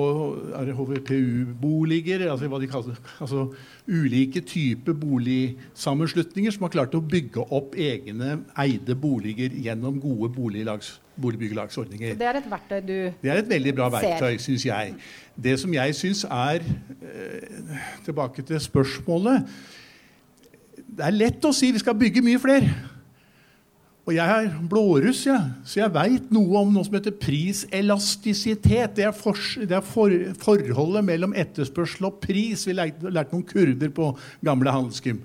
HVPU-boliger, 0.79 2.27
altså 2.31 2.49
hva 2.51 2.61
de 2.61 2.69
kaller 2.71 2.99
altså 3.21 3.47
ulike 3.89 4.43
typer 4.47 4.97
boligsammenslutninger 5.01 6.55
som 6.55 6.67
har 6.67 6.75
klart 6.75 6.97
å 6.97 7.03
bygge 7.05 7.47
opp 7.49 7.77
egne 7.81 8.41
eide 8.61 8.97
boliger 8.99 9.57
gjennom 9.57 9.99
gode 10.03 10.31
boliglags, 10.37 10.95
boligbyggelagsordninger. 11.21 12.15
Det 12.21 12.29
er 12.29 12.41
et 12.41 12.49
verktøy 12.51 12.79
du 12.81 12.95
ser? 12.95 13.19
Det 13.23 13.35
er 13.35 13.43
et 13.43 13.51
veldig 13.51 13.75
bra 13.77 13.91
verktøy, 13.97 14.39
syns 14.43 14.69
jeg. 14.69 14.95
Det 15.37 15.57
som 15.61 15.75
jeg 15.75 15.97
syns 15.97 16.25
er 16.29 16.65
eh, 16.65 17.77
Tilbake 18.05 18.43
til 18.47 18.61
spørsmålet. 18.61 19.45
Det 20.91 21.05
er 21.07 21.15
lett 21.15 21.45
å 21.47 21.53
si 21.55 21.71
vi 21.73 21.81
skal 21.83 21.97
bygge 21.99 22.23
mye 22.25 22.41
flere. 22.43 22.73
Og 24.09 24.15
jeg 24.17 24.47
er 24.47 24.55
blåruss, 24.71 25.27
ja, 25.29 25.37
så 25.69 25.83
jeg 25.83 25.93
veit 25.93 26.33
noe 26.33 26.63
om 26.63 26.73
noe 26.73 26.87
som 26.87 26.97
heter 26.97 27.13
priselastisitet. 27.21 28.97
Det 28.97 29.05
er, 29.07 29.13
for, 29.15 29.37
det 29.61 29.77
er 29.77 29.85
for, 29.85 30.15
forholdet 30.41 31.05
mellom 31.07 31.37
etterspørsel 31.37 32.09
og 32.09 32.17
pris. 32.23 32.65
Vi 32.67 32.75
lærte, 32.75 33.13
lærte 33.13 33.37
noen 33.37 33.47
kurder 33.47 33.93
på 33.95 34.11
gamle 34.47 34.73
handelsgym. 34.73 35.21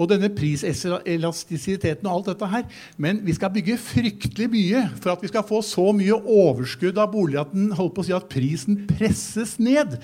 Og 0.00 0.08
denne 0.08 0.30
priselastisiteten 0.32 2.08
og 2.08 2.14
alt 2.14 2.32
dette 2.32 2.48
her. 2.48 2.66
Men 2.96 3.20
vi 3.26 3.36
skal 3.36 3.52
bygge 3.52 3.76
fryktelig 3.84 4.48
mye 4.48 4.84
for 4.96 5.12
at 5.12 5.22
vi 5.22 5.28
skal 5.28 5.44
få 5.44 5.60
så 5.66 5.90
mye 5.92 6.16
overskudd 6.16 6.98
av 6.98 7.12
bolig 7.12 7.36
at, 7.42 7.52
den, 7.52 7.68
holdt 7.76 7.98
på 7.98 8.06
å 8.06 8.08
si 8.08 8.16
at 8.16 8.30
prisen 8.32 8.86
presses 8.88 9.58
ned. 9.60 9.98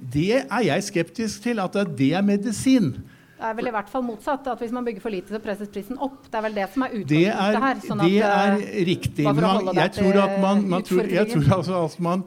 Det 0.00 0.46
er 0.46 0.68
jeg 0.70 0.88
skeptisk 0.88 1.44
til. 1.44 1.60
At 1.60 1.76
det 1.98 2.14
er 2.16 2.24
medisin. 2.24 2.94
Det 3.42 3.48
er 3.50 3.56
vel 3.58 3.68
i 3.72 3.74
hvert 3.74 3.88
fall 3.90 4.04
motsatt. 4.06 4.46
at 4.46 4.60
Hvis 4.62 4.70
man 4.74 4.84
bygger 4.86 5.02
for 5.02 5.10
lite, 5.10 5.34
så 5.34 5.42
presses 5.42 5.70
prisen 5.72 5.98
opp. 5.98 6.20
Det 6.30 6.38
er 6.38 6.44
vel 6.46 6.54
det 6.60 6.68
som 6.70 6.84
er 6.86 6.92
utgangspunktet 7.00 7.64
her. 7.64 7.80
Sånn 7.88 8.02
det 8.04 8.10
er 8.22 8.54
eh, 8.54 8.80
riktig. 8.86 9.26
Man, 9.26 9.70
jeg 9.74 9.94
tror 9.98 10.18
at 10.22 10.34
man, 10.44 10.64
man, 10.70 10.84
tror, 10.86 11.08
jeg 11.10 11.30
tror 11.32 11.48
altså 11.56 11.80
at 11.88 11.96
man, 12.06 12.22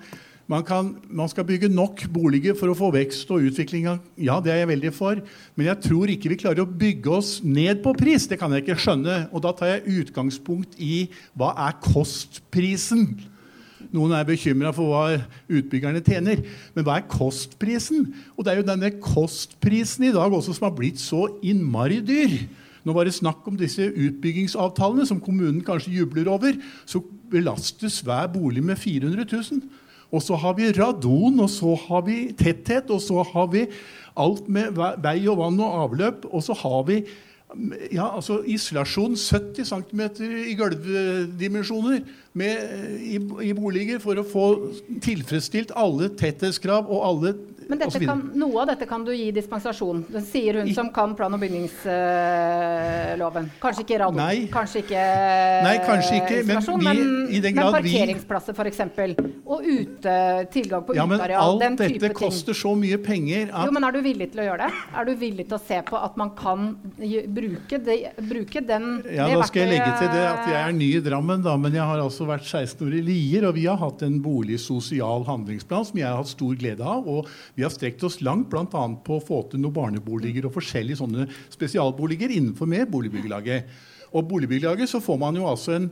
man, 0.52 0.66
kan, 0.68 0.90
man, 1.08 1.32
skal 1.32 1.48
bygge 1.48 1.70
nok 1.72 2.04
boliger 2.12 2.58
for 2.60 2.74
å 2.74 2.76
få 2.76 2.90
vekst 2.98 3.32
og 3.32 3.48
utvikling. 3.48 3.88
Ja, 4.20 4.42
det 4.44 4.52
er 4.52 4.60
jeg 4.66 4.72
veldig 4.74 4.92
for. 4.98 5.22
Men 5.56 5.70
jeg 5.72 5.86
tror 5.88 6.12
ikke 6.12 6.34
vi 6.34 6.40
klarer 6.44 6.66
å 6.66 6.74
bygge 6.84 7.16
oss 7.16 7.38
ned 7.48 7.80
på 7.86 7.96
pris. 7.96 8.28
Det 8.28 8.42
kan 8.42 8.52
jeg 8.52 8.66
ikke 8.66 8.82
skjønne. 8.84 9.22
Og 9.32 9.46
da 9.48 9.56
tar 9.56 9.72
jeg 9.72 10.02
utgangspunkt 10.04 10.76
i 10.84 11.06
hva 11.40 11.54
er 11.70 11.80
kostprisen 11.80 13.08
noen 13.94 14.14
er 14.18 14.28
bekymra 14.28 14.72
for 14.76 14.92
hva 14.92 15.20
utbyggerne 15.52 16.02
tjener. 16.06 16.42
Men 16.76 16.86
hva 16.88 17.00
er 17.00 17.10
kostprisen? 17.12 18.08
Og 18.36 18.46
det 18.46 18.54
er 18.54 18.62
jo 18.62 18.70
denne 18.70 18.92
kostprisen 19.04 20.08
i 20.10 20.14
dag 20.16 20.34
også 20.34 20.56
som 20.56 20.70
har 20.70 20.78
blitt 20.78 21.02
så 21.02 21.28
innmari 21.46 22.02
dyr. 22.06 22.38
Nå 22.86 22.94
var 22.94 23.08
det 23.08 23.16
snakk 23.18 23.46
om 23.50 23.58
disse 23.58 23.88
utbyggingsavtalene 23.90 25.08
som 25.10 25.22
kommunen 25.24 25.64
kanskje 25.66 25.96
jubler 25.98 26.30
over. 26.30 26.58
Så 26.86 27.02
belastes 27.32 28.02
hver 28.06 28.30
bolig 28.34 28.64
med 28.64 28.78
400 28.78 29.26
000. 29.26 29.62
Og 30.14 30.22
så 30.22 30.38
har 30.40 30.54
vi 30.58 30.72
radon, 30.72 31.40
og 31.42 31.50
så 31.50 31.74
har 31.88 32.06
vi 32.06 32.30
tetthet, 32.38 32.92
og 32.94 33.02
så 33.02 33.24
har 33.34 33.48
vi 33.52 33.66
alt 34.16 34.46
med 34.48 34.78
vei 35.04 35.18
og 35.28 35.40
vann 35.42 35.64
og 35.66 35.80
avløp. 35.86 36.28
Og 36.30 36.46
så 36.46 36.54
har 36.62 36.86
vi 36.88 37.02
ja, 37.94 38.08
altså 38.10 38.40
isolasjon 38.50 39.16
70 39.16 39.66
cm 39.70 40.02
i 40.50 40.56
gulvdimensjoner 40.60 42.02
i, 42.44 43.16
i, 43.16 43.52
boliger 43.56 44.02
for 44.04 44.20
å 44.20 44.26
få 44.28 44.48
tilfredsstilt 45.04 45.72
alle 45.80 46.10
tetthetskrav 46.20 46.92
og 46.92 47.06
alle 47.08 47.36
men 47.70 47.78
kan, 47.90 48.32
noe 48.38 48.62
av 48.62 48.68
dette 48.70 48.86
kan 48.90 49.06
du 49.06 49.12
gi 49.16 49.32
dispensasjon. 49.34 50.04
Det 50.12 50.22
sier 50.28 50.54
hun 50.60 50.68
I, 50.70 50.74
som 50.76 50.90
kan 50.94 51.16
plan- 51.18 51.34
og 51.34 51.40
bygningsloven. 51.42 53.50
Kanskje 53.62 53.82
ikke 53.86 54.10
nei, 54.16 54.48
kanskje 54.54 54.80
ikke, 54.84 55.04
nei, 55.66 55.78
kanskje 55.86 56.16
ikke 56.20 56.36
men, 56.46 56.58
vi, 56.62 56.68
men, 57.42 57.56
men 57.58 57.74
parkeringsplasser 57.78 58.54
f.eks. 58.56 58.80
Og 59.46 59.60
ute, 59.66 60.14
tilgang 60.54 60.82
på 60.86 60.92
ja, 60.98 61.04
uteareal. 61.10 61.60
Den 61.62 61.78
type 61.78 61.88
ting. 61.88 61.96
Alt 61.96 62.02
dette 62.06 62.20
koster 62.20 62.54
så 62.58 62.72
mye 62.78 62.98
penger 63.02 63.44
at 63.52 63.66
Jo, 63.66 63.72
men 63.76 63.84
er 63.88 63.92
du 63.96 64.00
villig 64.06 64.28
til 64.34 64.40
å 64.44 64.46
gjøre 64.50 64.62
det? 64.66 64.72
Er 64.94 65.04
du 65.10 65.14
villig 65.26 65.46
til 65.50 65.56
å 65.58 65.64
se 65.66 65.78
på 65.90 65.96
at 65.98 66.14
man 66.22 66.30
kan 66.38 66.60
bruke, 67.34 67.76
de, 67.90 67.96
bruke 68.30 68.60
den 68.66 68.84
Ja, 69.10 69.26
da 69.32 69.44
skal 69.50 69.60
jeg 69.66 69.72
legge 69.76 69.92
til 70.02 70.10
det 70.14 70.26
at 70.28 70.44
jeg 70.52 70.60
er 70.62 70.72
ny 70.76 70.90
i 71.00 71.02
Drammen, 71.06 71.40
da, 71.46 71.54
men 71.60 71.72
jeg 71.76 71.86
har 71.86 72.00
altså 72.02 72.25
vært 72.30 72.46
16 72.48 72.84
år 72.86 72.96
i 72.98 73.02
Lier, 73.06 73.46
og 73.48 73.56
vi 73.58 73.66
har 73.70 73.80
hatt 73.82 74.04
en 74.06 74.18
boligsosial 74.24 75.26
handlingsplan 75.28 75.86
som 75.88 76.00
jeg 76.00 76.08
har 76.08 76.20
hatt 76.20 76.32
stor 76.32 76.56
glede 76.60 76.86
av. 76.86 77.08
og 77.08 77.30
vi 77.56 77.64
har 77.66 77.74
strekt 77.74 78.04
oss 78.04 78.22
langt 78.26 78.50
bl.a. 78.52 78.66
på 78.68 79.18
å 79.18 79.24
få 79.24 79.42
til 79.52 79.62
noen 79.64 79.76
barneboliger 79.76 80.48
og 80.48 80.56
forskjellige 80.58 81.00
sånne 81.02 81.28
spesialboliger 81.54 82.34
innenfor 82.36 82.70
med 82.70 82.90
boligbyggelaget. 82.92 83.72
Og 84.16 84.28
boligbyggelaget 84.30 84.90
så 84.92 85.02
får 85.04 85.20
man 85.22 85.36
jo 85.40 85.48
altså 85.50 85.80
en 85.80 85.90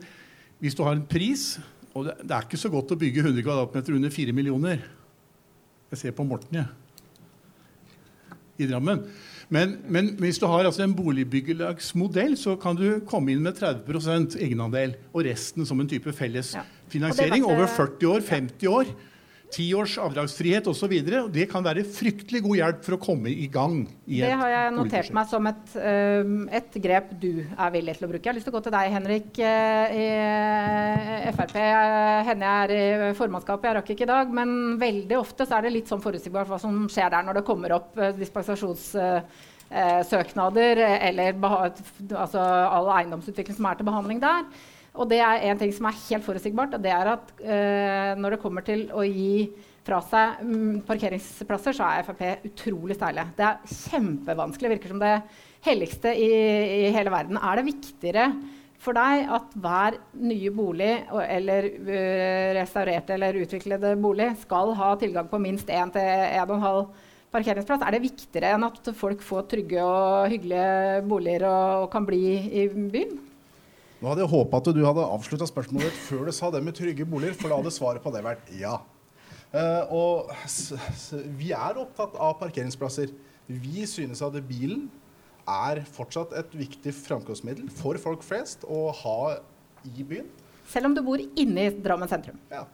Hvis 0.63 0.75
du 0.75 0.83
har 0.85 0.93
en 0.95 1.05
pris 1.05 1.57
Og 1.93 2.05
det, 2.05 2.31
er 2.31 2.45
ikke 2.45 2.57
så 2.57 2.69
godt 2.71 2.93
å 2.93 2.97
bygge 2.97 3.19
100 3.19 3.43
kvadratmeter 3.43 3.93
under 3.93 4.09
4 4.09 4.33
millioner. 4.33 4.79
Jeg 5.91 5.99
ser 5.99 6.15
på 6.17 6.23
Morten, 6.25 6.57
jeg. 6.57 6.65
I 8.57 8.69
Drammen. 8.69 9.03
Men, 9.49 9.77
men, 9.91 10.13
hvis 10.19 10.39
du 10.39 10.45
har 10.47 10.63
altså 10.63 10.83
en 10.85 10.95
boligbyggelagsmodell, 10.95 12.37
så 12.39 12.55
kan 12.61 12.77
du 12.79 13.01
komme 13.09 13.33
inn 13.33 13.43
med 13.43 13.59
30% 13.59 14.37
egenandel, 14.39 14.95
og 15.13 15.25
resten 15.27 15.67
som 15.67 15.81
en 15.81 15.89
type 15.89 16.13
felles 16.15 16.53
ja. 16.55 16.63
finansiering 16.93 17.45
over 17.45 17.67
40 17.67 18.07
år, 18.15 18.23
50 18.29 18.71
år 18.71 18.93
ti 19.53 19.67
års 19.77 19.99
avdragsfrihet 20.01 20.65
osv. 20.71 20.93
Det 21.33 21.45
kan 21.51 21.63
være 21.65 21.83
fryktelig 21.85 22.41
god 22.45 22.55
hjelp 22.59 22.79
for 22.85 22.93
å 22.97 23.01
komme 23.01 23.29
i 23.29 23.47
gang. 23.51 23.87
I 24.07 24.21
det 24.25 24.33
har 24.39 24.49
jeg 24.51 24.73
notert 24.75 25.11
meg 25.15 25.25
som 25.29 25.47
et, 25.49 25.75
eh, 25.77 26.23
et 26.59 26.71
grep 26.83 27.07
du 27.21 27.33
er 27.43 27.69
villig 27.75 27.95
til 27.97 28.05
å 28.07 28.11
bruke. 28.11 28.23
Jeg 28.23 28.31
har 28.31 28.37
lyst 28.39 28.47
til 28.49 28.53
å 28.53 28.57
gå 28.57 28.63
til 28.65 28.75
deg, 28.75 28.85
Henrik. 28.95 29.29
eh, 29.39 29.85
I 31.29 31.31
Frp 31.37 31.53
Henne 31.53 32.43
jeg 32.43 32.53
er 32.63 32.69
i 33.11 33.17
formannskapet, 33.17 33.67
jeg 33.69 33.77
rakk 33.77 33.89
ikke 33.93 34.07
i 34.07 34.13
dag. 34.13 34.25
Men 34.33 34.49
veldig 34.81 35.17
ofte 35.19 35.41
så 35.45 35.53
er 35.57 35.61
det 35.63 35.75
litt 35.77 35.89
sånn 35.91 36.03
forutsigbart 36.03 36.49
hva 36.49 36.59
som 36.59 36.73
skjer 36.89 37.09
der 37.13 37.23
når 37.23 37.33
det 37.39 37.47
kommer 37.47 37.69
opp 37.77 37.89
eh, 37.97 38.17
dispensasjonssøknader 38.17 40.75
eller 41.09 41.29
altså 41.43 42.39
all 42.39 42.89
eiendomsutvikling 42.99 43.57
som 43.57 43.65
er 43.69 43.75
til 43.77 43.89
behandling 43.89 44.19
der. 44.23 44.41
Og 44.93 45.09
det 45.09 45.19
er 45.25 45.47
en 45.49 45.57
ting 45.57 45.71
som 45.73 45.87
er 45.89 46.01
helt 46.05 46.25
forutsigbart, 46.25 46.75
og 46.77 46.83
det 46.83 46.91
er 46.93 47.09
at 47.15 47.31
uh, 47.41 48.11
når 48.19 48.35
det 48.35 48.41
kommer 48.43 48.65
til 48.65 48.85
å 48.93 49.05
gi 49.07 49.47
fra 49.83 49.99
seg 50.05 50.43
mm, 50.45 50.83
parkeringsplasser, 50.87 51.75
så 51.75 51.87
er 51.89 52.05
Frp 52.07 52.21
utrolig 52.51 52.95
steile. 52.95 53.25
Det 53.35 53.47
er 53.47 53.73
kjempevanskelig. 53.89 54.75
Virker 54.75 54.93
som 54.93 55.01
det 55.01 55.15
helligste 55.65 56.13
i, 56.13 56.29
i 56.85 56.91
hele 56.93 57.11
verden. 57.11 57.41
Er 57.41 57.59
det 57.59 57.65
viktigere 57.71 58.27
for 58.83 58.95
deg 58.95 59.29
at 59.33 59.57
hver 59.63 59.97
nye 60.19 60.53
bolig 60.53 60.91
eller 61.23 61.71
uh, 61.73 62.53
restaurerte 62.59 63.17
eller 63.17 63.41
utviklede 63.41 63.95
bolig 64.03 64.29
skal 64.43 64.75
ha 64.77 64.93
tilgang 65.01 65.27
på 65.31 65.41
minst 65.41 65.73
1 65.73 65.97
til 65.97 66.23
1,5 66.45 66.85
parkeringsplass? 67.33 67.81
Er 67.81 67.97
det 67.97 68.05
viktigere 68.05 68.53
enn 68.53 68.69
at 68.69 68.93
folk 68.93 69.25
får 69.25 69.49
trygge 69.57 69.83
og 69.83 70.31
hyggelige 70.31 71.03
boliger 71.09 71.49
og, 71.49 71.87
og 71.87 71.93
kan 71.97 72.05
bli 72.05 72.25
i 72.61 72.67
byen? 72.69 73.32
Nå 74.03 74.11
hadde 74.11 74.25
jeg 74.25 74.33
håpa 74.33 74.59
at 74.59 74.65
du 74.75 74.81
hadde 74.83 75.03
avslutta 75.15 75.45
spørsmålet 75.47 75.87
ditt 75.87 75.99
før 76.09 76.25
du 76.27 76.33
sa 76.35 76.49
det 76.51 76.59
med 76.65 76.75
trygge 76.75 77.05
boliger, 77.07 77.37
for 77.39 77.47
da 77.47 77.61
hadde 77.61 77.71
svaret 77.71 78.03
på 78.03 78.11
det 78.11 78.19
vært 78.25 78.51
ja. 78.59 78.81
Uh, 79.53 79.93
og 79.95 80.33
vi 81.39 81.53
er 81.55 81.79
opptatt 81.79 82.17
av 82.19 82.35
parkeringsplasser. 82.41 83.15
Vi 83.47 83.87
synes 83.87 84.19
at 84.25 84.35
bilen 84.43 84.89
er 85.47 85.85
fortsatt 85.95 86.35
et 86.35 86.51
viktig 86.65 86.91
framkomstmiddel 86.99 87.71
for 87.79 87.95
folk 88.01 88.27
flest 88.27 88.67
å 88.67 88.89
ha 89.05 89.17
i 89.87 90.03
byen. 90.03 90.27
Selv 90.67 90.91
om 90.91 90.99
du 90.99 91.03
bor 91.05 91.23
inne 91.23 91.69
i 91.69 91.71
Drammen 91.71 92.11
sentrum. 92.11 92.43
Ja. 92.51 92.65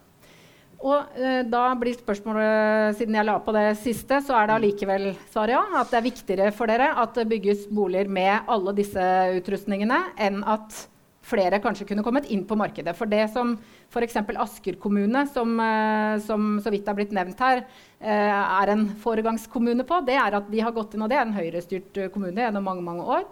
Og 0.81 1.14
uh, 1.14 1.41
da 1.45 1.65
blir 1.77 1.93
spørsmålet, 2.01 2.97
siden 2.97 3.22
jeg 3.22 3.30
la 3.30 3.38
på 3.38 3.53
det 3.53 3.68
siste, 3.85 4.23
så 4.26 4.34
er 4.39 4.49
det 4.49 4.57
allikevel 4.57 5.11
svaret 5.30 5.60
ja. 5.60 5.65
At 5.77 5.93
det 5.93 6.01
er 6.01 6.10
viktigere 6.10 6.53
for 6.57 6.73
dere 6.73 6.95
at 6.97 7.19
det 7.22 7.30
bygges 7.38 7.68
boliger 7.69 8.10
med 8.10 8.49
alle 8.49 8.80
disse 8.81 9.11
utrustningene, 9.38 10.07
enn 10.18 10.41
at 10.41 10.88
flere 11.25 11.59
kanskje 11.61 11.87
kunne 11.89 12.03
kommet 12.05 12.29
inn 12.31 12.45
på 12.47 12.57
markedet. 12.59 12.95
For 12.97 13.09
det 13.09 13.25
som 13.33 13.55
f.eks. 13.89 14.17
Asker 14.39 14.79
kommune, 14.81 15.25
som, 15.33 15.53
eh, 15.59 16.17
som 16.25 16.57
så 16.63 16.73
vidt 16.73 16.87
har 16.87 16.97
blitt 16.97 17.13
nevnt 17.15 17.39
her, 17.39 17.63
eh, 17.99 18.61
er 18.61 18.73
en 18.73 18.87
foregangskommune 19.03 19.85
på, 19.85 20.05
det 20.05 20.15
er 20.15 20.39
at 20.39 20.49
de 20.49 20.59
har 20.59 20.71
gått 20.71 20.95
inn, 20.95 21.03
og 21.03 21.09
det 21.09 21.17
er 21.17 21.25
en 21.27 21.37
høyrestyrt 21.37 21.97
eh, 21.97 22.11
kommune 22.13 22.39
gjennom 22.39 22.63
mange, 22.63 22.85
mange 22.85 23.03
år, 23.03 23.25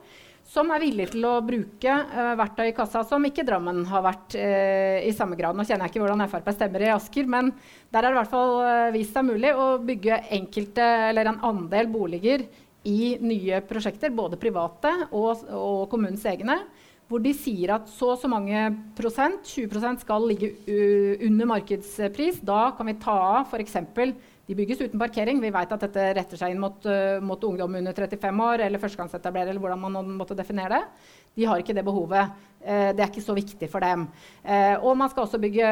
som 0.48 0.70
er 0.72 0.80
villig 0.80 1.10
til 1.12 1.26
å 1.28 1.42
bruke 1.44 1.94
verktøy 2.40 2.70
i 2.70 2.76
kassa 2.76 3.02
som 3.04 3.26
ikke 3.28 3.44
Drammen 3.44 3.82
har 3.90 4.00
vært 4.06 4.38
i 4.40 5.12
samme 5.12 5.36
grad. 5.36 5.58
Nå 5.60 5.66
kjenner 5.68 5.84
jeg 5.84 5.92
ikke 5.92 6.06
hvordan 6.06 6.24
Frp 6.32 6.48
stemmer 6.56 6.86
i 6.86 6.94
Asker, 6.94 7.28
men 7.28 7.50
der 7.92 8.00
er 8.00 8.08
det 8.08 8.14
i 8.16 8.20
hvert 8.22 8.32
fall 8.32 8.94
vist 8.96 9.12
seg 9.12 9.28
mulig 9.28 9.52
å 9.52 9.66
bygge 9.84 10.22
enkelte, 10.38 10.86
eller 11.10 11.34
en 11.34 11.42
andel 11.50 11.92
boliger 11.92 12.46
i 12.88 13.18
nye 13.20 13.60
prosjekter, 13.68 14.16
både 14.16 14.40
private 14.40 14.94
og, 15.12 15.44
og 15.52 15.90
kommunens 15.92 16.24
egne, 16.32 16.62
hvor 17.08 17.24
de 17.24 17.32
sier 17.36 17.72
at 17.78 17.88
så 17.92 18.14
og 18.14 18.20
så 18.20 18.30
mange 18.32 18.66
prosent, 18.98 19.46
20 19.48 20.02
skal 20.02 20.26
ligge 20.28 20.52
under 21.24 21.48
markedspris. 21.54 22.42
Da 22.44 22.72
kan 22.76 22.90
vi 22.90 22.98
ta 23.00 23.16
av 23.40 23.54
f.eks. 23.54 23.78
De 24.48 24.56
bygges 24.56 24.80
uten 24.86 25.00
parkering. 25.00 25.42
Vi 25.44 25.52
vet 25.52 25.72
at 25.76 25.82
dette 25.84 26.04
retter 26.16 26.40
seg 26.40 26.54
inn 26.54 26.62
mot, 26.64 26.86
uh, 26.88 27.20
mot 27.24 27.42
ungdom 27.44 27.74
under 27.82 27.96
35 27.96 28.44
år 28.46 28.64
eller 28.64 28.80
førstegangsetablerere, 28.80 29.52
eller 29.52 29.64
hvordan 29.64 29.82
man 29.84 30.14
måtte 30.22 30.38
definere 30.40 30.78
det. 30.78 31.08
De 31.36 31.48
har 31.50 31.60
ikke 31.60 31.76
det 31.76 31.84
behovet. 31.88 32.32
Uh, 32.64 32.94
det 32.96 33.04
er 33.04 33.12
ikke 33.12 33.26
så 33.26 33.36
viktig 33.36 33.68
for 33.72 33.84
dem. 33.84 34.08
Uh, 34.48 34.76
og 34.88 34.96
man 35.00 35.12
skal 35.12 35.28
også 35.28 35.42
bygge 35.44 35.72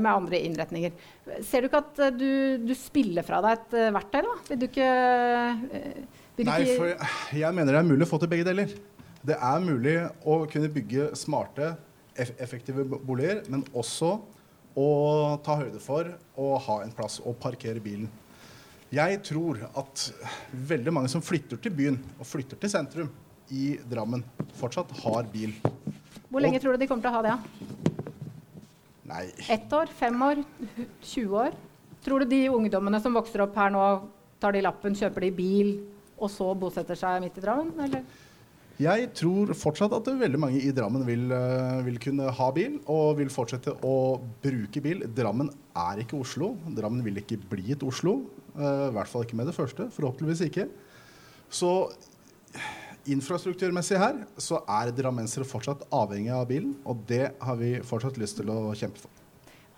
med 0.00 0.10
andre 0.14 0.40
innretninger. 0.40 0.96
Ser 1.44 1.60
du 1.60 1.68
ikke 1.68 1.84
at 1.84 2.04
du, 2.16 2.30
du, 2.64 2.72
spiller 2.76 3.26
fra 3.26 3.42
deg 3.44 3.60
et 3.60 3.80
verktøy, 3.98 4.22
da? 4.24 4.36
Vil 4.48 4.62
du 4.62 4.68
ikke, 4.70 4.92
vil 6.38 6.48
du 6.48 6.48
Nei, 6.48 6.60
ikke 6.64 6.78
for 6.80 7.36
jeg 7.44 7.60
mener 7.60 7.76
det 7.76 7.82
er 7.82 7.92
mulig 7.92 8.08
å 8.08 8.12
få 8.14 8.22
til 8.24 8.32
begge 8.32 8.48
deler. 8.48 8.72
Det 9.26 9.34
er 9.34 9.62
mulig 9.64 9.96
å 10.22 10.40
kunne 10.50 10.70
bygge 10.70 11.10
smarte, 11.18 11.72
effektive 12.18 12.84
boliger, 12.86 13.42
men 13.50 13.64
også 13.74 14.16
å 14.78 14.88
ta 15.42 15.56
høyde 15.58 15.80
for 15.82 16.10
å 16.38 16.52
ha 16.62 16.80
en 16.84 16.94
plass 16.94 17.18
å 17.26 17.34
parkere 17.34 17.82
bilen. 17.82 18.08
Jeg 18.94 19.18
tror 19.26 19.60
at 19.76 20.04
veldig 20.70 20.94
mange 20.94 21.10
som 21.12 21.22
flytter 21.24 21.60
til 21.60 21.74
byen 21.76 21.98
og 22.16 22.26
flytter 22.26 22.60
til 22.60 22.72
sentrum 22.72 23.10
i 23.52 23.74
Drammen, 23.90 24.22
fortsatt 24.58 24.92
har 25.02 25.26
bil. 25.32 25.52
Hvor 26.28 26.44
lenge 26.44 26.60
tror 26.62 26.76
du 26.76 26.82
de 26.82 26.88
kommer 26.88 27.04
til 27.04 27.10
å 27.10 27.18
ha 27.18 27.24
det? 27.26 27.34
Nei. 29.08 29.24
Ett 29.50 29.72
år? 29.72 29.90
Fem 29.98 30.22
år? 30.22 30.42
20 31.02 31.36
år? 31.42 31.58
Tror 32.04 32.22
du 32.22 32.30
de 32.30 32.42
ungdommene 32.52 33.00
som 33.02 33.16
vokser 33.16 33.42
opp 33.44 33.56
her 33.58 33.72
nå, 33.74 33.84
tar 34.40 34.54
de 34.54 34.62
lappen, 34.62 34.96
kjøper 34.96 35.26
de 35.26 35.30
bil, 35.34 35.70
og 36.18 36.30
så 36.32 36.52
bosetter 36.58 36.98
seg 36.98 37.22
midt 37.24 37.38
i 37.40 37.44
Drammen? 37.44 37.72
Eller? 37.82 38.04
Jeg 38.78 39.08
tror 39.18 39.50
fortsatt 39.58 39.90
at 39.96 40.06
veldig 40.20 40.38
mange 40.38 40.60
i 40.62 40.70
Drammen 40.70 41.02
vil, 41.02 41.24
uh, 41.34 41.80
vil, 41.82 41.96
kunne 41.98 42.30
ha 42.30 42.46
bil 42.54 42.76
og 42.86 43.16
vil 43.18 43.30
fortsette 43.32 43.72
å 43.82 43.94
bruke 44.44 44.82
bil. 44.84 45.00
Drammen 45.16 45.48
er 45.74 46.04
ikke 46.04 46.20
Oslo. 46.20 46.52
Drammen 46.76 47.02
vil 47.02 47.18
ikke 47.18 47.40
bli 47.50 47.72
et 47.74 47.82
Oslo. 47.82 48.20
Uh, 48.54 48.86
I 48.86 48.92
hvert 48.94 49.10
fall 49.10 49.24
ikke 49.26 49.38
med 49.40 49.50
det 49.50 49.56
første. 49.56 49.88
Forhåpentligvis 49.96 50.44
ikke. 50.46 50.68
Så 51.50 51.72
infrastrukturmessig 53.10 53.98
her 53.98 54.20
så 54.38 54.60
er 54.70 54.92
drammensere 54.94 55.46
fortsatt 55.48 55.82
avhengig 55.94 56.30
av 56.36 56.46
bilen, 56.46 56.76
og 56.86 57.02
det 57.08 57.32
har 57.42 57.58
vi 57.58 57.78
fortsatt 57.86 58.20
lyst 58.20 58.38
til 58.38 58.52
å 58.52 58.60
kjempe 58.78 59.02
for. 59.02 59.10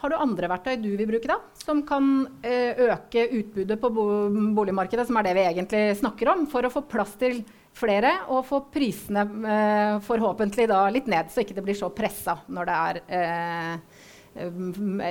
Har 0.00 0.12
du 0.12 0.16
andre 0.16 0.48
verktøy 0.48 0.76
du 0.80 0.90
vil 0.90 1.08
bruke, 1.08 1.28
da? 1.28 1.38
Som 1.64 1.80
kan 1.88 2.10
uh, 2.44 2.84
øke 2.84 3.24
utbudet 3.40 3.80
på 3.80 3.92
boligmarkedet, 3.96 5.08
som 5.08 5.16
er 5.16 5.30
det 5.30 5.34
vi 5.40 5.46
egentlig 5.54 5.82
snakker 6.04 6.34
om, 6.34 6.44
for 6.52 6.68
å 6.68 6.72
få 6.76 6.84
plass 6.84 7.16
til 7.20 7.40
flere 7.76 8.12
og 8.32 8.44
få 8.48 8.62
prisene 8.72 9.24
eh, 9.24 9.96
forhåpentlig 10.04 10.68
da 10.70 10.84
litt 10.92 11.08
ned, 11.10 11.30
så 11.32 11.44
ikke 11.44 11.56
det 11.56 11.64
blir 11.66 11.78
så 11.78 11.90
pressa 11.94 12.40
når 12.50 12.70
det 12.70 12.78
er 12.78 13.00
eh, 13.18 13.98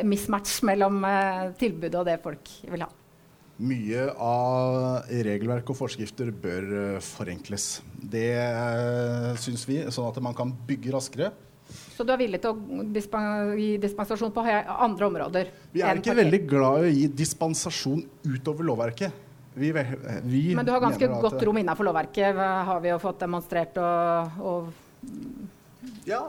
mismatch 0.06 0.62
mellom 0.68 1.04
eh, 1.08 1.52
tilbudet 1.60 2.00
og 2.02 2.08
det 2.10 2.20
folk 2.24 2.56
vil 2.70 2.86
ha. 2.86 2.90
Mye 3.60 4.06
av 4.24 5.10
regelverk 5.12 5.68
og 5.74 5.76
forskrifter 5.76 6.30
bør 6.32 6.68
uh, 6.72 7.02
forenkles. 7.04 7.82
Det 7.92 8.30
uh, 8.40 9.34
syns 9.36 9.66
vi, 9.68 9.82
sånn 9.92 10.08
at 10.08 10.20
man 10.24 10.38
kan 10.38 10.54
bygge 10.70 10.94
raskere. 10.96 11.34
Så 11.68 12.06
du 12.08 12.14
er 12.14 12.22
villig 12.22 12.40
til 12.40 12.56
å 12.56 12.86
dispen 12.96 13.52
gi 13.60 13.74
dispensasjon 13.84 14.32
på 14.32 14.46
andre 14.48 15.10
områder? 15.10 15.52
Vi 15.76 15.84
er 15.84 16.00
ikke 16.00 16.16
veldig 16.22 16.40
glad 16.48 16.86
i 16.86 16.88
å 16.88 16.94
gi 17.02 17.04
dispensasjon 17.20 18.06
utover 18.32 18.70
lovverket. 18.72 19.28
Vi, 19.60 19.72
vi 20.24 20.42
Men 20.56 20.66
du 20.66 20.72
har 20.72 20.84
ganske 20.84 21.08
godt 21.20 21.44
rom 21.44 21.60
innenfor 21.60 21.88
lovverket, 21.90 22.38
har 22.70 22.84
vi 22.84 22.92
jo 22.94 23.00
fått 23.02 23.24
demonstrert 23.26 23.80
og, 23.84 24.44
og 24.44 25.98
Ja. 26.08 26.26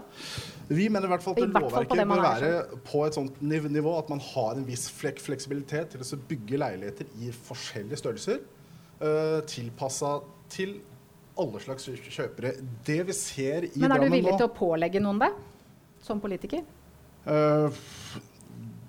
Vi 0.71 0.87
mener 0.87 1.09
i 1.09 1.11
hvert 1.11 1.25
fall 1.25 1.35
at 1.35 1.55
lovverket 1.55 2.03
bør 2.07 2.23
være 2.23 2.51
på 2.87 3.03
et 3.07 3.17
sånt 3.19 3.41
nivå 3.43 3.97
at 3.99 4.11
man 4.13 4.21
har 4.23 4.59
en 4.59 4.67
viss 4.67 4.87
flek 4.95 5.19
fleksibilitet 5.23 5.97
til 5.97 6.05
å 6.05 6.19
bygge 6.31 6.61
leiligheter 6.63 7.11
i 7.23 7.33
forskjellige 7.49 7.99
størrelser. 8.03 8.43
Uh, 9.01 9.41
Tilpassa 9.51 10.19
til 10.53 10.77
alle 11.41 11.63
slags 11.63 11.89
kjøpere. 11.89 12.53
Det 12.87 13.01
vi 13.09 13.17
ser 13.17 13.67
i 13.67 13.73
Drammen 13.73 13.81
nå 13.81 13.89
Men 13.89 13.97
er 13.97 14.05
du 14.05 14.15
villig 14.15 14.37
til 14.37 14.47
å 14.47 14.53
pålegge 14.55 15.03
noen 15.03 15.23
det, 15.23 15.31
som 16.07 16.23
politiker? 16.23 16.63
Uh, 17.27 17.71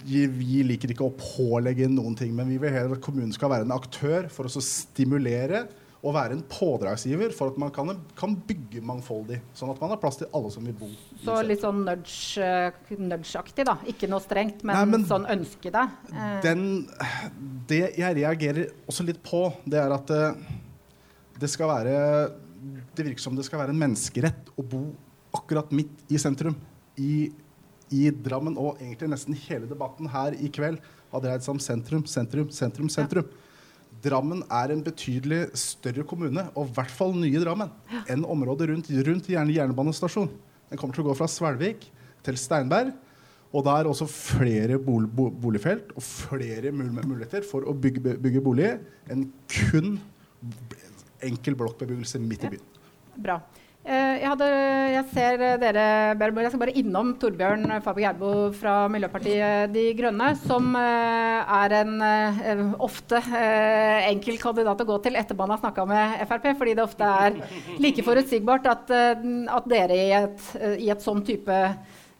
vi 0.05 0.63
liker 0.65 0.93
ikke 0.93 1.07
å 1.07 1.13
pålegge 1.17 1.89
noen 1.91 2.15
ting, 2.17 2.33
men 2.35 2.49
vi 2.51 2.57
vil 2.61 2.73
heller 2.73 2.97
at 2.97 3.05
kommunen 3.05 3.33
skal 3.35 3.51
være 3.53 3.67
en 3.67 3.75
aktør 3.75 4.27
for 4.33 4.49
å 4.49 4.63
stimulere 4.65 5.65
og 6.01 6.15
være 6.15 6.33
en 6.33 6.41
pådragsgiver 6.49 7.33
for 7.37 7.51
at 7.51 7.57
man 7.61 7.69
kan, 7.73 7.91
kan, 8.17 8.33
bygge 8.47 8.81
mangfoldig. 8.85 9.37
Sånn 9.57 9.69
at 9.69 9.81
man 9.83 9.91
har 9.93 9.99
plass 10.01 10.17
til 10.17 10.31
alle 10.33 10.49
som 10.53 10.65
vil 10.65 10.73
bo. 10.79 10.89
Så 11.21 11.35
litt 11.45 11.61
sånn 11.61 11.83
nudge-aktig, 11.85 12.97
nudge 13.05 13.65
da. 13.67 13.75
Ikke 13.89 14.09
noe 14.09 14.23
strengt, 14.23 14.63
men, 14.65 14.73
Nei, 14.79 14.87
men 14.89 15.05
sånn 15.09 15.27
ønske 15.29 15.73
det. 15.73 15.85
Den, 16.45 16.65
det 17.69 17.83
jeg 18.01 18.17
reagerer 18.17 18.73
også 18.89 19.05
litt 19.05 19.21
på, 19.25 19.45
det 19.69 19.77
er 19.83 19.93
at 19.93 20.15
det 21.41 21.49
skal 21.49 21.71
være 21.71 21.93
Det 22.93 23.05
virker 23.05 23.23
som 23.23 23.37
det 23.37 23.45
skal 23.47 23.63
være 23.63 23.73
en 23.73 23.81
menneskerett 23.81 24.51
å 24.57 24.65
bo 24.65 24.83
akkurat 25.37 25.69
midt 25.73 26.11
i 26.11 26.19
sentrum. 26.21 26.57
I 26.97 27.29
i 27.91 28.07
Drammen 28.11 28.57
og 28.59 28.79
egentlig 28.79 29.11
nesten 29.11 29.37
hele 29.47 29.69
debatten 29.69 30.09
her 30.11 30.35
i 30.39 30.49
kveld 30.53 30.79
har 31.11 31.23
dreid 31.23 31.43
seg 31.43 31.55
om 31.55 31.61
sentrum, 31.63 32.05
sentrum, 32.07 32.49
sentrum, 32.55 32.89
sentrum. 32.91 33.27
Ja. 33.27 33.47
Drammen 34.01 34.41
er 34.47 34.71
en 34.73 34.81
betydelig 34.85 35.43
større 35.59 36.05
kommune, 36.07 36.47
og 36.55 36.69
i 36.69 36.75
hvert 36.77 36.93
fall 36.95 37.13
nye 37.13 37.41
Drammen, 37.43 37.69
ja. 37.91 38.03
enn 38.15 38.23
området 38.25 38.71
rundt, 38.71 38.89
rundt 39.07 39.29
jern 39.29 39.51
jernbanestasjon. 39.51 40.31
Den 40.71 40.79
kommer 40.79 40.95
til 40.95 41.03
å 41.03 41.09
gå 41.11 41.17
fra 41.19 41.27
Svelvik 41.29 41.83
til 42.25 42.39
Steinberg. 42.39 42.93
Og 43.51 43.65
det 43.67 43.71
er 43.75 43.87
også 43.89 44.07
flere 44.07 44.77
bol 44.79 45.09
boligfelt 45.11 45.89
og 45.99 46.03
flere 46.07 46.71
mul 46.71 46.93
muligheter 46.95 47.43
for 47.43 47.67
å 47.67 47.73
bygge, 47.75 48.15
bygge 48.23 48.43
boliger 48.45 48.77
enn 49.11 49.25
kun 49.51 49.97
enkel 51.21 51.57
blokkbebyggelse 51.59 52.21
midt 52.23 52.45
i 52.47 52.53
byen. 52.53 52.69
Bra. 53.19 53.41
Eh, 53.81 54.17
jeg, 54.21 54.27
hadde, 54.29 54.47
jeg, 54.93 55.05
ser 55.09 55.39
dere, 55.57 55.85
Jeg 56.13 56.51
skal 56.51 56.61
bare 56.61 56.75
innom 56.77 57.15
Torbjørn 57.17 57.65
Fabio 57.81 58.03
Gerbo 58.05 58.33
fra 58.53 58.75
Miljøpartiet 58.93 59.73
De 59.73 59.87
Grønne, 59.97 60.27
som 60.43 60.67
eh, 60.77 61.55
er 61.57 61.75
en 61.79 61.95
eh, 62.05 62.61
ofte 62.77 63.17
enkel 64.11 64.37
kandidat 64.41 64.85
å 64.85 64.87
gå 64.91 64.99
til 65.01 65.17
etter 65.17 65.39
man 65.39 65.55
har 65.55 65.63
snakka 65.63 65.87
med 65.89 66.21
Frp, 66.29 66.51
fordi 66.59 66.77
det 66.77 66.85
ofte 66.85 67.09
er 67.25 67.41
like 67.81 68.05
forutsigbart 68.05 68.69
at, 68.69 68.93
at 68.93 69.73
dere 69.73 69.97
i 69.97 70.13
et, 70.19 70.47
i 70.77 70.93
et 70.93 71.01
sånn 71.01 71.25
type 71.25 71.57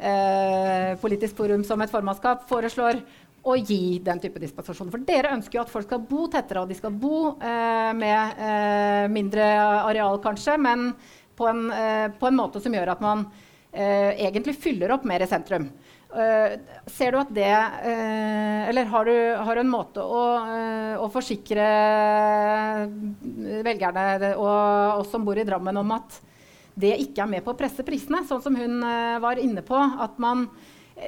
eh, 0.01 0.97
politisk 1.01 1.37
forum 1.37 1.61
som 1.67 1.85
et 1.85 1.93
formannskap 1.93 2.49
foreslår 2.49 3.05
å 3.41 3.55
gi 3.57 3.97
den 4.05 4.19
type 4.21 4.41
dispensasjon. 4.41 4.91
For 4.93 5.01
dere 5.05 5.33
ønsker 5.33 5.57
jo 5.57 5.63
at 5.63 5.71
folk 5.71 5.87
skal 5.87 6.03
bo 6.05 6.27
tettere, 6.29 6.61
og 6.61 6.69
de 6.69 6.77
skal 6.77 6.93
bo 6.93 7.33
eh, 7.41 7.89
med 7.97 8.43
eh, 8.49 9.07
mindre 9.13 9.47
areal, 9.87 10.21
kanskje, 10.21 10.57
men 10.61 10.91
på 11.35 11.47
en, 11.47 11.71
eh, 11.71 12.07
på 12.19 12.27
en 12.27 12.37
måte 12.37 12.61
som 12.61 12.73
gjør 12.73 12.93
at 12.93 13.03
man 13.03 13.25
eh, 13.71 14.17
egentlig 14.27 14.57
fyller 14.61 14.93
opp 14.95 15.07
mer 15.07 15.23
i 15.23 15.29
sentrum. 15.29 15.69
Uh, 16.11 16.57
ser 16.91 17.13
du 17.15 17.21
at 17.21 17.29
det 17.31 17.47
Eller 17.47 18.89
har 18.91 19.05
du, 19.07 19.13
har 19.47 19.55
du, 19.55 19.61
en 19.61 19.69
måte 19.71 20.03
å, 20.03 20.23
å, 20.99 21.07
forsikre 21.07 21.67
velgerne 23.63 24.33
og 24.33 24.99
oss 24.99 25.13
som 25.13 25.23
bor 25.23 25.39
i 25.39 25.45
Drammen, 25.47 25.79
om 25.79 25.93
at 25.95 26.17
det 26.75 26.97
ikke 27.05 27.23
er 27.23 27.31
med 27.31 27.45
på 27.45 27.53
å 27.53 27.59
presse 27.61 27.87
prisene, 27.87 28.25
sånn 28.27 28.43
som 28.43 28.59
hun 28.59 28.83
var 29.23 29.39
inne 29.39 29.63
på? 29.63 29.79
At 29.79 30.19
man 30.19 30.49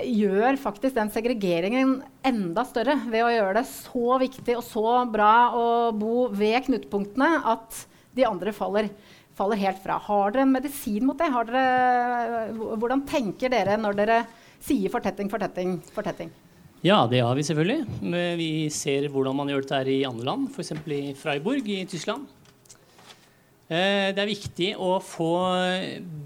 gjør 0.08 0.56
faktisk 0.62 0.96
den 0.96 1.12
segregeringen 1.12 1.98
enda 2.26 2.64
større 2.66 2.96
ved 3.04 3.26
å 3.26 3.34
gjøre 3.34 3.58
det 3.60 3.68
så 3.70 4.20
viktig 4.24 4.56
og 4.58 4.64
så 4.66 4.94
bra 5.12 5.34
å 5.52 5.68
bo 5.92 6.30
ved 6.32 6.64
knutepunktene 6.70 7.44
at 7.52 7.84
de 8.16 8.26
andre 8.28 8.54
faller 8.56 8.90
faller 9.38 9.60
helt 9.62 9.82
fra. 9.84 9.98
Har 10.08 10.34
dere 10.34 10.46
en 10.46 10.54
medisin 10.54 11.06
mot 11.08 11.18
det? 11.20 11.30
Dere, 11.50 12.54
hvordan 12.78 13.04
tenker 13.10 13.54
dere 13.54 13.78
når 13.80 13.98
dere 13.98 14.22
sier 14.64 14.92
fortetting, 14.94 15.32
fortetting, 15.32 15.78
fortetting? 15.96 16.32
Ja, 16.84 17.06
det 17.08 17.22
har 17.24 17.36
vi 17.38 17.46
selvfølgelig. 17.48 17.82
Vi 18.38 18.52
ser 18.76 19.08
hvordan 19.12 19.38
man 19.40 19.52
gjør 19.52 19.64
dette 19.64 19.94
i 19.94 20.04
andre 20.08 20.28
land, 20.28 20.50
f.eks. 20.52 20.74
i 20.92 21.14
Freiburg 21.16 21.70
i 21.72 21.86
Tyskland. 21.88 22.28
Eh, 23.72 24.12
det 24.12 24.20
er 24.20 24.28
viktig 24.28 24.74
å 24.76 24.98
få 25.00 25.32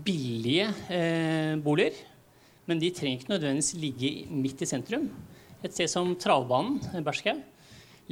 billige 0.04 0.72
eh, 0.90 1.54
boliger, 1.62 2.00
men 2.68 2.82
de 2.82 2.90
trenger 2.90 3.22
ikke 3.22 3.36
nødvendigvis 3.36 3.78
ligge 3.78 4.12
midt 4.34 4.66
i 4.66 4.70
sentrum. 4.70 5.06
Et 5.62 5.70
sted 5.70 5.92
som 5.94 6.10
travbanen, 6.18 6.82
Berskau, 7.06 7.38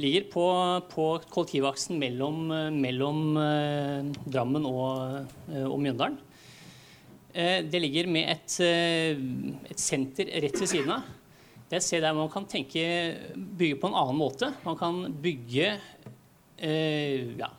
ligger 0.00 0.26
på, 0.32 0.46
på 0.92 1.04
kollektivaksen 1.32 1.98
mellom, 2.00 2.46
mellom 2.76 3.20
eh, 3.40 4.08
Drammen 4.28 4.66
og, 4.68 5.28
eh, 5.52 5.64
og 5.64 5.78
Mjøndalen. 5.82 6.18
Eh, 7.36 7.60
det 7.68 7.80
ligger 7.82 8.08
med 8.08 8.32
et, 8.32 8.56
et, 8.64 9.80
senter 9.80 10.30
rett 10.44 10.60
ved 10.60 10.70
siden 10.70 10.92
av. 10.98 11.08
Det 11.66 11.78
er 11.78 11.82
et 11.82 11.86
sted 11.86 12.04
der 12.04 12.14
man 12.14 12.30
kan 12.30 12.46
tenke 12.48 12.82
bygge 13.34 13.80
på 13.82 13.90
en 13.90 13.98
annen 13.98 14.20
måte. 14.20 14.52
Man 14.64 14.78
kan 14.78 15.00
bygge 15.22 15.72
eh, 15.74 17.32
ja. 17.40 17.50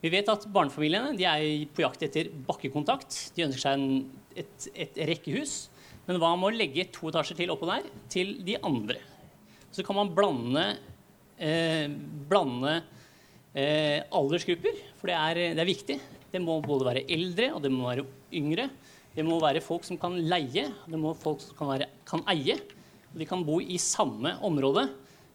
Vi 0.00 0.08
vet 0.08 0.30
at 0.32 0.46
barnefamiliene 0.48 1.12
er 1.12 1.66
på 1.76 1.84
jakt 1.84 2.06
etter 2.06 2.30
bakkekontakt. 2.46 3.18
De 3.36 3.44
ønsker 3.44 3.66
seg 3.66 3.76
en, 3.76 4.06
et, 4.32 4.70
et 4.72 5.02
rekkehus. 5.10 5.66
Men 6.06 6.16
hva 6.22 6.32
med 6.38 6.48
å 6.48 6.56
legge 6.56 6.86
to 6.94 7.10
etasjer 7.10 7.36
til 7.42 7.52
oppå 7.52 7.68
der 7.68 7.84
til 8.10 8.38
de 8.46 8.56
andre? 8.64 8.96
Så 9.70 9.84
kan 9.86 9.98
man 10.00 10.14
blande 10.16 10.64
eh, 11.40 11.88
blande 12.30 12.76
eh, 13.56 14.04
aldersgrupper, 14.14 14.78
for 15.00 15.10
det 15.10 15.16
er, 15.16 15.42
det 15.56 15.62
er, 15.62 15.68
viktig. 15.68 15.98
Det 16.30 16.40
må 16.42 16.60
både 16.62 16.86
være 16.86 17.06
eldre 17.10 17.50
og 17.56 17.64
det 17.64 17.72
må 17.74 17.88
være 17.88 18.06
yngre. 18.36 18.68
Det 19.10 19.24
må 19.26 19.40
være 19.42 19.62
folk 19.64 19.86
som 19.86 19.98
kan 19.98 20.14
leie, 20.14 20.68
det 20.86 21.00
må 21.00 21.16
folk 21.18 21.42
som 21.42 21.56
kan, 21.58 21.72
være, 21.72 21.88
kan 22.06 22.22
eie. 22.30 22.60
Og 23.10 23.18
de 23.18 23.26
kan 23.26 23.42
bo 23.46 23.58
i 23.58 23.78
samme 23.82 24.36
område, 24.46 24.86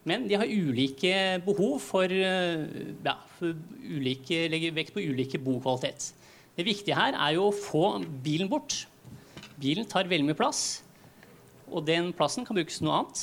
men 0.06 0.24
de 0.30 0.38
har 0.38 0.48
ulike 0.48 1.12
behov 1.44 1.80
for, 1.82 2.08
eh, 2.08 2.94
ja, 3.04 3.18
for 3.36 3.52
ulike, 3.84 4.46
legger 4.52 4.76
vekt 4.76 4.94
på 4.94 5.04
ulike 5.04 5.42
bokvalitet. 5.42 6.12
Det 6.56 6.64
viktige 6.64 6.96
her 6.96 7.12
er 7.12 7.34
jo 7.36 7.50
å 7.50 7.54
få 7.54 7.98
bilen 8.24 8.48
bort. 8.48 8.86
Bilen 9.60 9.88
tar 9.88 10.08
veldig 10.08 10.30
mye 10.30 10.38
plass, 10.38 10.82
og 11.68 11.84
den 11.84 12.12
plassen 12.16 12.46
kan 12.46 12.56
brukes 12.56 12.78
til 12.78 12.88
noe 12.88 13.02
annet. 13.02 13.22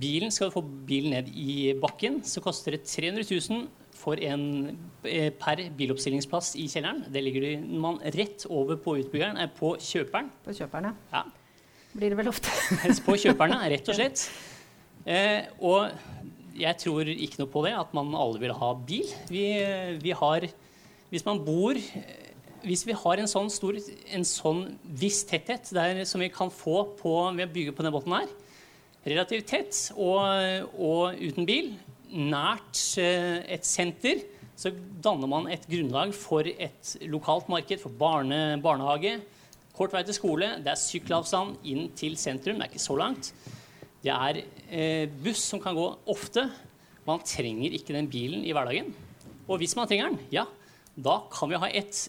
Bilen 0.00 0.32
skal 0.34 0.50
du 0.50 0.56
få 0.56 0.64
bilen 0.88 1.14
ned 1.14 1.30
i 1.34 1.72
bakken, 1.78 2.22
så 2.26 2.42
koster 2.44 2.74
det 2.74 2.84
300 2.88 3.26
000 3.28 3.66
for 3.94 4.20
en, 4.20 4.76
eh, 5.04 5.30
per 5.30 5.62
biloppstillingsplass 5.78 6.54
i 6.60 6.66
kjelleren. 6.68 7.04
Det 7.12 7.22
ligger 7.22 7.62
man 7.80 8.00
rett 8.02 8.46
over 8.50 8.76
på 8.76 8.98
utbyggeren, 9.00 9.38
eh, 9.38 9.48
på 9.48 9.76
kjøperen. 9.78 10.30
På 10.44 10.52
kjøperen, 10.52 10.94
ja. 11.12 11.22
Blir 11.94 12.10
det 12.10 12.18
vel 12.18 12.28
ofte. 12.28 12.50
på 13.06 13.16
kjøperne, 13.22 13.60
rett 13.70 13.88
og 13.88 13.94
slett. 14.00 14.28
Eh, 15.06 15.46
og 15.60 15.92
jeg 16.56 16.76
tror 16.78 17.08
ikke 17.08 17.42
noe 17.42 17.50
på 17.50 17.64
det, 17.66 17.74
at 17.78 17.94
man 17.94 18.14
alle 18.14 18.40
vil 18.40 18.54
ha 18.56 18.74
bil. 18.74 19.08
Vi, 19.28 19.46
vi 20.02 20.10
har 20.10 20.48
Hvis 21.10 21.24
man 21.24 21.44
bor 21.44 21.78
Hvis 22.64 22.86
vi 22.86 22.94
har 22.96 23.20
en 23.20 23.28
sånn 23.28 23.50
stor, 23.52 23.76
en 24.08 24.24
sånn 24.24 24.78
viss 24.82 25.22
tetthet 25.28 25.68
der, 25.70 26.04
som 26.08 26.20
vi 26.20 26.30
kan 26.32 26.50
få 26.50 26.96
på, 26.96 27.12
ved 27.36 27.44
å 27.44 27.52
bygge 27.52 27.74
på 27.76 27.84
denne 27.84 27.92
båten 27.92 28.14
her, 28.16 28.30
relativt 29.04 29.48
tett 29.50 29.80
og, 29.96 30.70
og 30.80 31.18
uten 31.20 31.48
bil, 31.48 31.74
nært 32.14 32.80
eh, 33.02 33.42
et 33.56 33.66
senter, 33.66 34.22
så 34.54 34.70
danner 35.02 35.28
man 35.30 35.48
et 35.50 35.64
grunnlag 35.66 36.14
for 36.14 36.46
et 36.46 36.94
lokalt 37.10 37.48
marked 37.50 37.82
for 37.82 37.94
barne, 37.98 38.60
barnehage. 38.62 39.18
Kort 39.74 39.94
vei 39.94 40.04
til 40.06 40.14
skole. 40.14 40.52
Det 40.62 40.70
er 40.70 40.78
sykkelavstand 40.78 41.56
inn 41.66 41.88
til 41.98 42.14
sentrum. 42.20 42.60
Det 42.60 42.68
er 42.68 42.70
ikke 42.70 42.84
så 42.84 42.98
langt. 43.00 43.32
Det 44.04 44.12
er 44.14 44.44
eh, 44.70 45.08
buss 45.24 45.42
som 45.50 45.62
kan 45.62 45.74
gå 45.74 45.88
ofte. 46.12 46.46
Man 47.04 47.24
trenger 47.26 47.74
ikke 47.74 47.96
den 47.96 48.08
bilen 48.10 48.44
i 48.46 48.54
hverdagen. 48.54 48.92
Og 49.48 49.58
hvis 49.60 49.74
man 49.76 49.90
trenger 49.90 50.12
den, 50.12 50.22
ja, 50.32 50.46
da 50.94 51.18
kan 51.32 51.50
vi 51.50 51.58
ha 51.58 51.68
et 51.74 52.06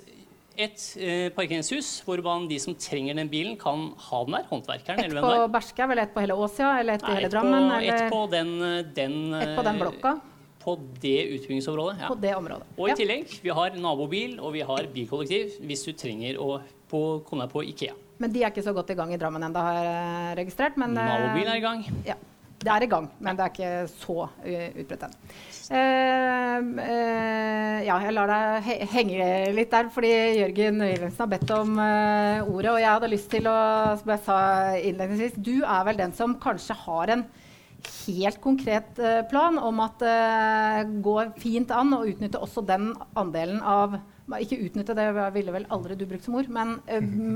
et 0.57 0.83
eh, 0.99 1.27
parkeringshus 1.35 1.89
hvor 2.05 2.21
man, 2.25 2.45
de 2.49 2.57
som 2.61 2.75
trenger 2.79 3.17
den 3.17 3.29
bilen, 3.31 3.57
kan 3.59 3.89
ha 4.07 4.21
den 4.27 4.37
der. 4.37 4.45
Håndverkeren. 4.51 5.01
Et 5.03 5.17
på 5.25 5.33
Berskau, 5.53 5.89
eller 5.89 6.07
et 6.07 6.13
på 6.15 6.23
hele 6.23 6.37
Åsia, 6.45 6.71
eller 6.79 6.99
et 6.99 7.03
i 7.05 7.17
hele 7.17 7.31
Drammen? 7.33 7.67
På, 7.71 7.81
et 7.83 8.05
på 8.13 8.21
den, 8.31 8.53
den, 8.95 9.17
et 9.39 9.53
på 9.57 9.65
den 9.67 9.81
blokka? 9.81 10.15
På 10.65 10.77
det 11.01 11.17
utbyggingsområdet. 11.35 11.99
Ja. 12.01 12.09
På 12.09 12.17
det 12.17 12.33
området. 12.37 12.69
Og 12.77 12.89
i 12.89 12.95
tillegg, 12.97 13.35
vi 13.43 13.53
har 13.53 13.75
nabobil 13.77 14.39
og 14.39 14.55
vi 14.55 14.63
har 14.65 14.89
bilkollektiv 14.93 15.59
hvis 15.67 15.85
du 15.85 15.93
trenger 15.97 16.39
å 16.41 16.55
på, 16.89 17.01
komme 17.27 17.45
deg 17.45 17.53
på 17.53 17.65
Ikea. 17.73 17.97
Men 18.23 18.31
de 18.31 18.45
er 18.45 18.53
ikke 18.53 18.63
så 18.63 18.73
godt 18.73 18.93
i 18.93 18.97
gang 18.97 19.11
i 19.13 19.19
Drammen 19.19 19.43
ennå, 19.43 19.61
har 19.61 19.83
jeg 19.83 20.39
registrert. 20.39 20.79
Men, 20.79 20.95
nabobil 20.95 21.51
er 21.51 21.59
i 21.59 21.65
gang. 21.65 21.83
Ja. 22.07 22.15
Det 22.65 22.73
er 22.73 22.81
i 22.81 22.89
gang, 22.89 23.05
men 23.21 23.37
det 23.37 23.43
er 23.45 23.51
ikke 23.51 23.71
så 23.91 24.23
utbredt 24.25 25.03
ennå. 25.05 25.33
Uh, 25.65 26.61
uh, 26.77 27.77
ja, 27.85 27.97
jeg 28.01 28.13
lar 28.15 28.29
deg 28.29 28.65
he 28.65 28.75
henge 28.89 29.27
litt 29.53 29.73
der, 29.73 29.89
fordi 29.93 30.11
Jørgen 30.39 30.81
Wilhelmsen 30.81 31.23
har 31.23 31.29
bedt 31.29 31.53
om 31.53 31.77
ordet. 31.77 32.71
Og 32.71 32.79
jeg 32.81 32.89
hadde 32.89 33.09
lyst 33.11 33.29
til 33.33 33.49
å, 33.49 33.57
som 34.01 34.13
jeg 34.15 34.23
sa 34.25 34.37
innledningsvis, 34.79 35.37
du 35.37 35.59
er 35.61 35.85
vel 35.85 35.99
den 35.99 36.15
som 36.17 36.37
kanskje 36.41 36.77
har 36.85 37.13
en 37.13 37.25
helt 37.85 38.41
konkret 38.41 38.97
plan 39.29 39.59
om 39.61 39.81
at 39.83 40.01
det 40.01 41.01
går 41.05 41.35
fint 41.41 41.69
an 41.75 41.93
å 41.93 42.05
utnytte 42.09 42.41
også 42.41 42.65
den 42.65 42.93
andelen 43.13 43.61
av 43.61 43.99
ikke 44.41 44.57
utnytte, 44.65 44.95
det 44.97 45.11
ville 45.35 45.53
vel 45.53 45.67
aldri 45.69 45.97
du 45.99 46.07
brukt 46.09 46.25
som 46.25 46.39
ord, 46.39 46.49
men 46.49 46.79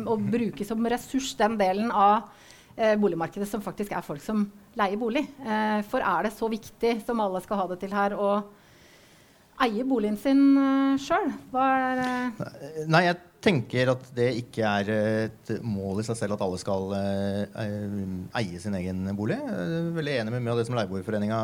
å 0.10 0.16
bruke 0.18 0.66
som 0.66 0.90
ressurs 0.90 1.36
den 1.38 1.60
delen 1.60 1.94
av 1.94 2.32
boligmarkedet 2.80 3.46
som 3.52 3.62
faktisk 3.62 3.94
er 3.94 4.06
folk 4.06 4.24
som 4.26 4.48
leie 4.80 5.00
bolig. 5.00 5.26
Eh, 5.44 5.80
for 5.90 6.04
er 6.06 6.28
det 6.28 6.36
så 6.36 6.50
viktig 6.52 7.00
som 7.06 7.22
alle 7.24 7.42
skal 7.44 7.62
ha 7.62 7.68
det 7.72 7.80
til 7.84 7.96
her, 7.96 8.16
å 8.16 8.40
eie 9.66 9.86
boligen 9.88 10.18
sin 10.20 10.44
eh, 10.58 11.00
sjøl? 11.02 11.32
Nei, 12.90 13.04
jeg 13.10 13.20
tenker 13.44 13.92
at 13.94 14.04
det 14.16 14.28
ikke 14.42 14.68
er 14.68 14.90
et 14.94 15.52
mål 15.66 16.02
i 16.02 16.06
seg 16.08 16.18
selv 16.20 16.36
at 16.36 16.44
alle 16.44 16.60
skal 16.62 16.92
uh, 16.92 17.60
eie 18.40 18.60
sin 18.62 18.76
egen 18.78 19.08
bolig. 19.18 19.38
Jeg 19.40 19.80
er 19.80 19.90
veldig 19.96 20.16
enig 20.22 20.34
med 20.36 20.46
mye 20.46 20.54
av 20.54 20.62
det 20.62 20.68
som 20.68 20.78
Leieboerforeninga 20.78 21.40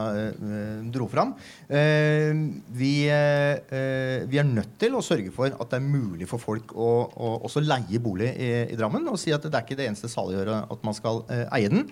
dro 0.93 1.07
fram. 1.11 1.33
Vi, 1.65 2.91
vi, 3.07 4.39
er 4.39 4.47
nødt 4.47 4.75
til 4.81 4.95
å 4.97 5.03
sørge 5.05 5.31
for 5.35 5.51
at 5.51 5.71
det 5.71 5.79
er 5.79 5.85
mulig 5.87 6.27
for 6.29 6.41
folk 6.41 6.75
å, 6.75 6.89
å 7.09 7.31
også 7.47 7.63
leie 7.63 8.01
bolig 8.03 8.31
i, 8.33 8.51
i, 8.69 8.77
Drammen. 8.79 9.07
Og 9.11 9.19
si 9.21 9.33
at 9.35 9.45
det 9.45 9.53
er 9.53 9.65
ikke 9.65 9.79
det 9.79 9.89
eneste 9.89 10.11
saliggjøre 10.11 10.61
at 10.75 10.85
man 10.85 10.97
skal 10.97 11.23
eie 11.55 11.71
den. 11.71 11.87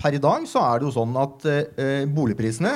per 0.00 0.16
i 0.16 0.22
dag 0.22 0.46
så 0.50 0.62
er 0.64 0.80
det 0.80 0.88
jo 0.88 0.96
sånn 0.96 1.16
at 1.20 1.46
boligprisene 2.14 2.74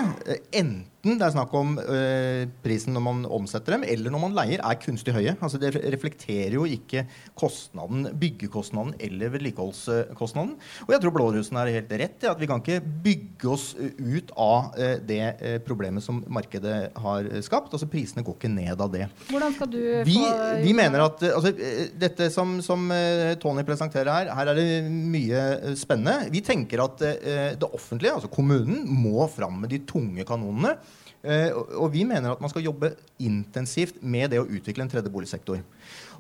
enten 0.50 0.89
det 1.00 1.24
er 1.24 1.32
snakk 1.32 1.52
om 1.56 1.78
eh, 1.80 2.42
prisen 2.60 2.92
når 2.92 3.02
man 3.06 3.20
omsetter 3.32 3.72
dem, 3.72 3.86
eller 3.88 4.12
når 4.12 4.20
man 4.20 4.34
leier, 4.36 4.60
er 4.60 4.80
kunstig 4.82 5.14
høye. 5.16 5.32
Altså 5.40 5.56
Det 5.60 5.72
reflekterer 5.94 6.58
jo 6.58 6.66
ikke 6.68 7.06
kostnaden, 7.40 8.10
byggekostnaden 8.20 8.92
eller 9.00 9.32
vedlikeholdskostnaden. 9.32 10.52
Og 10.84 10.92
jeg 10.92 11.00
tror 11.00 11.14
Blårussen 11.16 11.56
er 11.56 11.72
helt 11.72 11.94
rett 12.02 12.26
i 12.26 12.28
at 12.28 12.40
vi 12.40 12.50
kan 12.50 12.60
ikke 12.60 12.84
bygge 13.06 13.48
oss 13.48 13.70
ut 13.80 14.34
av 14.36 14.76
eh, 14.76 14.98
det 15.08 15.22
eh, 15.40 15.56
problemet 15.64 16.04
som 16.04 16.20
markedet 16.28 16.90
har 16.92 17.30
skapt. 17.48 17.72
Altså 17.72 17.88
Prisene 17.88 18.26
går 18.26 18.36
ikke 18.36 18.52
ned 18.52 18.76
av 18.76 18.92
det. 18.92 19.08
Hvordan 19.32 19.56
skal 19.56 19.72
du 19.72 19.80
Vi, 20.04 20.18
få 20.20 20.52
vi 20.60 20.76
mener 20.76 21.06
at 21.06 21.24
øh, 21.24 21.32
altså, 21.38 21.54
øh, 21.56 21.82
dette 21.96 22.28
som, 22.34 22.58
som 22.60 22.92
Tony 23.40 23.64
presenterer 23.64 24.12
her, 24.12 24.34
her 24.36 24.52
er 24.52 24.60
det 24.60 24.68
mye 24.84 25.74
spennende. 25.80 26.28
Vi 26.32 26.44
tenker 26.44 26.84
at 26.84 27.00
det 27.00 27.68
offentlige, 27.72 28.12
altså 28.18 28.28
kommunen, 28.32 28.84
må 28.84 29.24
fram 29.32 29.62
med 29.62 29.72
de 29.72 29.80
tunge 29.88 30.24
kanonene. 30.28 30.76
Eh, 31.22 31.52
og- 31.52 31.92
vi 31.92 32.04
mener 32.04 32.32
at 32.32 32.40
man 32.40 32.48
skal 32.48 32.62
jobbe 32.62 32.96
intensivt 33.18 34.02
med 34.02 34.30
det 34.30 34.38
å 34.40 34.48
utvikle 34.48 34.82
en 34.82 34.88
tredje 34.88 35.10
boligsektor. 35.12 35.60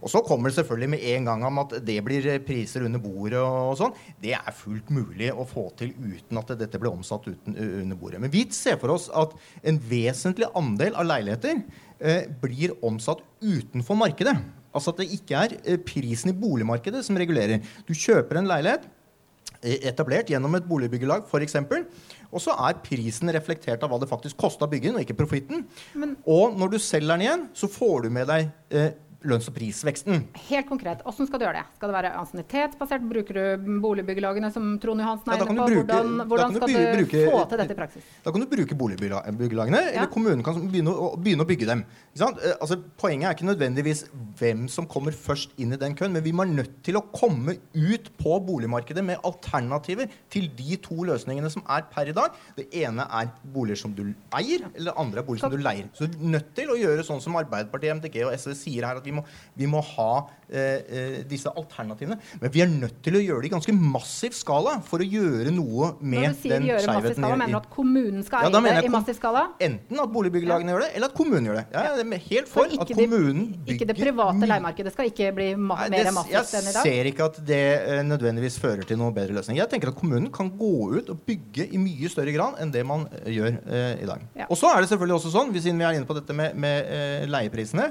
Og 0.02 0.08
så 0.10 0.22
kommer 0.24 0.50
det 0.50 0.56
selvfølgelig 0.56 0.90
med 0.90 1.00
en 1.00 1.24
gang 1.24 1.44
om 1.44 1.58
at 1.58 1.84
det 1.84 2.04
blir 2.04 2.26
eh, 2.26 2.38
priser 2.38 2.84
under 2.84 3.00
bordet 3.00 3.40
og 3.40 3.78
sånn. 3.78 3.94
Det 4.20 4.32
er 4.32 4.52
fullt 4.52 4.90
mulig 4.90 5.32
å 5.32 5.46
få 5.48 5.74
til 5.74 5.94
uten 5.94 6.36
at 6.36 6.58
dette 6.58 6.78
blir 6.78 6.92
omsatt 6.92 7.26
uten, 7.26 7.56
under 7.56 7.96
bordet. 7.96 8.20
Men 8.20 8.30
vi 8.30 8.44
ser 8.50 8.76
for 8.76 8.90
oss 8.90 9.08
at 9.08 9.32
en 9.64 9.78
vesentlig 9.78 10.50
andel 10.54 10.94
av 10.94 11.06
leiligheter 11.06 11.64
eh, 11.98 12.26
blir 12.40 12.76
omsatt 12.82 13.20
utenfor 13.40 13.96
markedet. 13.96 14.36
Altså 14.74 14.92
at 14.92 14.98
det 14.98 15.10
ikke 15.16 15.44
er 15.46 15.56
eh, 15.64 15.78
prisen 15.78 16.30
i 16.30 16.36
boligmarkedet 16.36 17.02
som 17.06 17.16
regulerer. 17.16 17.64
Du 17.88 17.94
kjøper 17.94 18.36
en 18.36 18.48
leilighet 18.50 18.84
etablert 19.62 20.30
gjennom 20.32 20.54
et 20.56 20.66
boligbyggelag 20.68 21.26
f.eks. 21.28 21.56
Og 22.30 22.40
så 22.40 22.54
er 22.68 22.78
prisen 22.84 23.32
reflektert 23.34 23.82
av 23.82 23.90
hva 23.90 23.98
det 24.00 24.08
faktisk 24.10 24.38
kosta 24.40 24.66
å 24.66 24.70
bygge 24.70 24.90
den, 24.90 24.96
og 25.00 25.04
ikke 25.04 25.18
profitten. 25.18 25.64
Men- 25.94 26.16
Og 26.26 26.56
når 26.56 26.70
du 26.70 26.78
selger 26.78 27.08
den 27.16 27.20
igjen, 27.26 27.48
så 27.54 27.68
får 27.68 28.02
du 28.02 28.10
med 28.10 28.26
deg 28.28 28.50
eh, 28.70 28.90
lønns- 29.24 29.48
og 29.50 29.54
prisveksten. 29.54 30.22
Helt 30.48 30.68
konkret, 30.68 31.02
hvordan 31.04 31.26
skal 31.28 31.38
du 31.38 31.44
gjøre 31.44 31.58
det? 31.60 31.64
Skal 31.76 31.88
det 31.90 31.96
være 31.98 32.12
ansiennitetsbasert? 32.20 33.02
Bruker 33.10 33.34
du 33.36 33.80
boligbyggelagene 33.82 34.50
som 34.52 34.78
Trond 34.80 35.00
Johansen 35.02 35.28
Ja, 35.28 35.36
er 35.36 35.44
ja, 35.44 35.44
inne 35.50 35.60
på? 35.60 35.66
bruke- 35.68 35.84
hvordan 35.84 36.28
hvordan 36.30 36.54
skal 36.56 36.68
du 36.68 36.80
bruke- 36.96 37.24
få 37.30 37.48
til 37.50 37.58
dette 37.58 37.70
i 37.72 37.78
praksis? 37.80 38.02
Da 38.24 38.30
kan 38.32 38.40
du 38.40 38.46
bruke 38.46 38.74
boligbyggelagene, 38.80 39.82
eller 39.92 40.06
kommunen 40.12 40.42
kan 40.44 40.54
begynne 40.70 40.88
å, 40.94 41.10
begynne 41.20 41.44
å 41.44 41.48
bygge 41.48 41.66
dem. 41.66 41.84
Eh, 42.20 42.56
Altså, 42.60 42.76
poenget 42.98 43.28
er 43.28 43.34
ikke 43.34 43.46
nødvendigvis 43.50 44.04
hvem 44.38 44.68
som 44.68 44.86
kommer 44.86 45.12
først 45.12 45.50
inn 45.58 45.72
i 45.72 45.76
den 45.76 45.94
køen, 45.94 46.12
men 46.12 46.22
vi 46.22 46.32
må 46.32 46.44
nødt 46.48 46.82
til 46.82 46.94
å 46.96 47.02
komme 47.12 47.56
ut 47.74 48.10
på 48.18 48.40
boligmarkedet 48.46 49.04
med 49.04 49.18
alternativer 49.24 50.08
til 50.30 50.48
de 50.56 50.76
to 50.76 50.94
løsningene 51.04 51.50
som 51.50 51.62
er 51.68 51.82
per 51.90 52.08
i 52.08 52.12
dag. 52.12 52.30
Det 52.56 52.68
ene 52.74 53.06
er 53.10 53.30
boliger 53.44 53.76
som 53.76 53.92
du 53.94 54.14
eier, 54.34 54.64
eller 54.74 54.92
det 54.92 54.96
andre 54.98 55.20
er 55.20 55.26
boliger 55.26 55.40
som 55.46 55.50
du 55.50 55.58
leier. 55.58 55.88
Så 55.94 56.06
du 56.10 56.18
er 56.18 56.30
nødt 56.38 56.54
til 56.54 56.68
å 56.68 56.76
gjøre 56.78 57.04
sånn 57.06 57.20
som 57.22 57.34
Arbeiderpartiet, 57.36 57.96
MDG 58.00 58.24
og 58.26 58.32
SV 58.36 58.54
sier 58.54 58.86
her, 58.86 58.96
at 58.96 59.04
vi 59.04 59.09
må, 59.14 59.24
vi 59.58 59.68
må 59.70 59.82
ha 59.94 60.10
eh, 60.48 60.60
eh, 60.60 61.16
disse 61.28 61.50
alternativene. 61.50 62.18
Men 62.40 62.52
vi 62.54 62.62
er 62.64 62.70
nødt 62.70 63.00
til 63.04 63.18
å 63.18 63.22
gjøre 63.22 63.44
det 63.44 63.50
i 63.50 63.52
ganske 63.54 63.74
massiv 63.76 64.36
skala 64.36 64.76
for 64.86 65.02
å 65.02 65.06
gjøre 65.06 65.52
noe 65.54 65.92
med 66.00 66.36
den 66.42 66.68
skjevheten 66.68 67.18
skala, 67.18 67.38
mener 67.40 67.54
du 67.54 67.60
at 67.60 67.70
kommunen 67.72 68.24
skal 68.26 68.46
Ja, 68.46 68.62
eie 68.62 68.76
det 68.80 68.90
i 68.90 68.92
massiv 68.92 69.18
skala? 69.18 69.46
Enten 69.62 70.02
at 70.04 70.12
boligbyggelagene 70.14 70.74
gjør 70.74 70.84
det, 70.86 70.90
eller 70.98 71.12
at 71.12 71.16
kommunen 71.18 71.50
gjør 71.50 71.60
det. 71.60 71.66
Jeg 71.74 72.04
er 72.04 72.24
helt 72.26 72.52
for 72.52 72.76
at 72.76 72.94
kommunen 72.94 73.42
bygger 73.54 73.76
Ikke 73.76 73.90
det 73.90 73.98
private 73.98 74.50
leiemarkedet 74.52 74.94
skal 74.94 75.10
ikke 75.10 75.32
bli 75.36 75.48
mer 75.60 76.12
massivt 76.16 76.54
enn 76.60 76.70
i 76.70 76.74
Jeg 76.74 76.86
ser 76.86 77.10
ikke 77.12 77.28
at 77.30 77.40
det 77.50 77.62
eh, 77.78 78.02
nødvendigvis 78.06 78.58
fører 78.62 78.86
til 78.88 79.00
noen 79.00 79.14
bedre 79.16 79.36
løsning. 79.36 79.58
Jeg 79.60 79.70
tenker 79.72 79.92
at 79.92 79.98
kommunen 79.98 80.30
kan 80.34 80.50
gå 80.60 80.72
ut 80.98 81.12
og 81.12 81.22
bygge 81.26 81.68
i 81.70 81.80
mye 81.80 82.10
større 82.12 82.34
grad 82.36 82.60
enn 82.62 82.72
det 82.74 82.84
man 82.86 83.06
eh, 83.10 83.30
gjør 83.36 83.52
eh, 83.58 83.92
i 84.04 84.08
dag. 84.08 84.24
Ja. 84.38 84.48
Og 84.48 84.58
så 84.60 84.72
er 84.72 84.82
det 84.82 84.90
selvfølgelig 84.92 85.20
også 85.20 85.34
sånn, 85.34 85.54
siden 85.60 85.80
vi 85.80 85.86
er 85.88 85.98
inne 85.98 86.08
på 86.08 86.16
dette 86.16 86.36
med, 86.36 86.56
med 86.60 86.90
eh, 86.90 87.28
leieprisene 87.30 87.90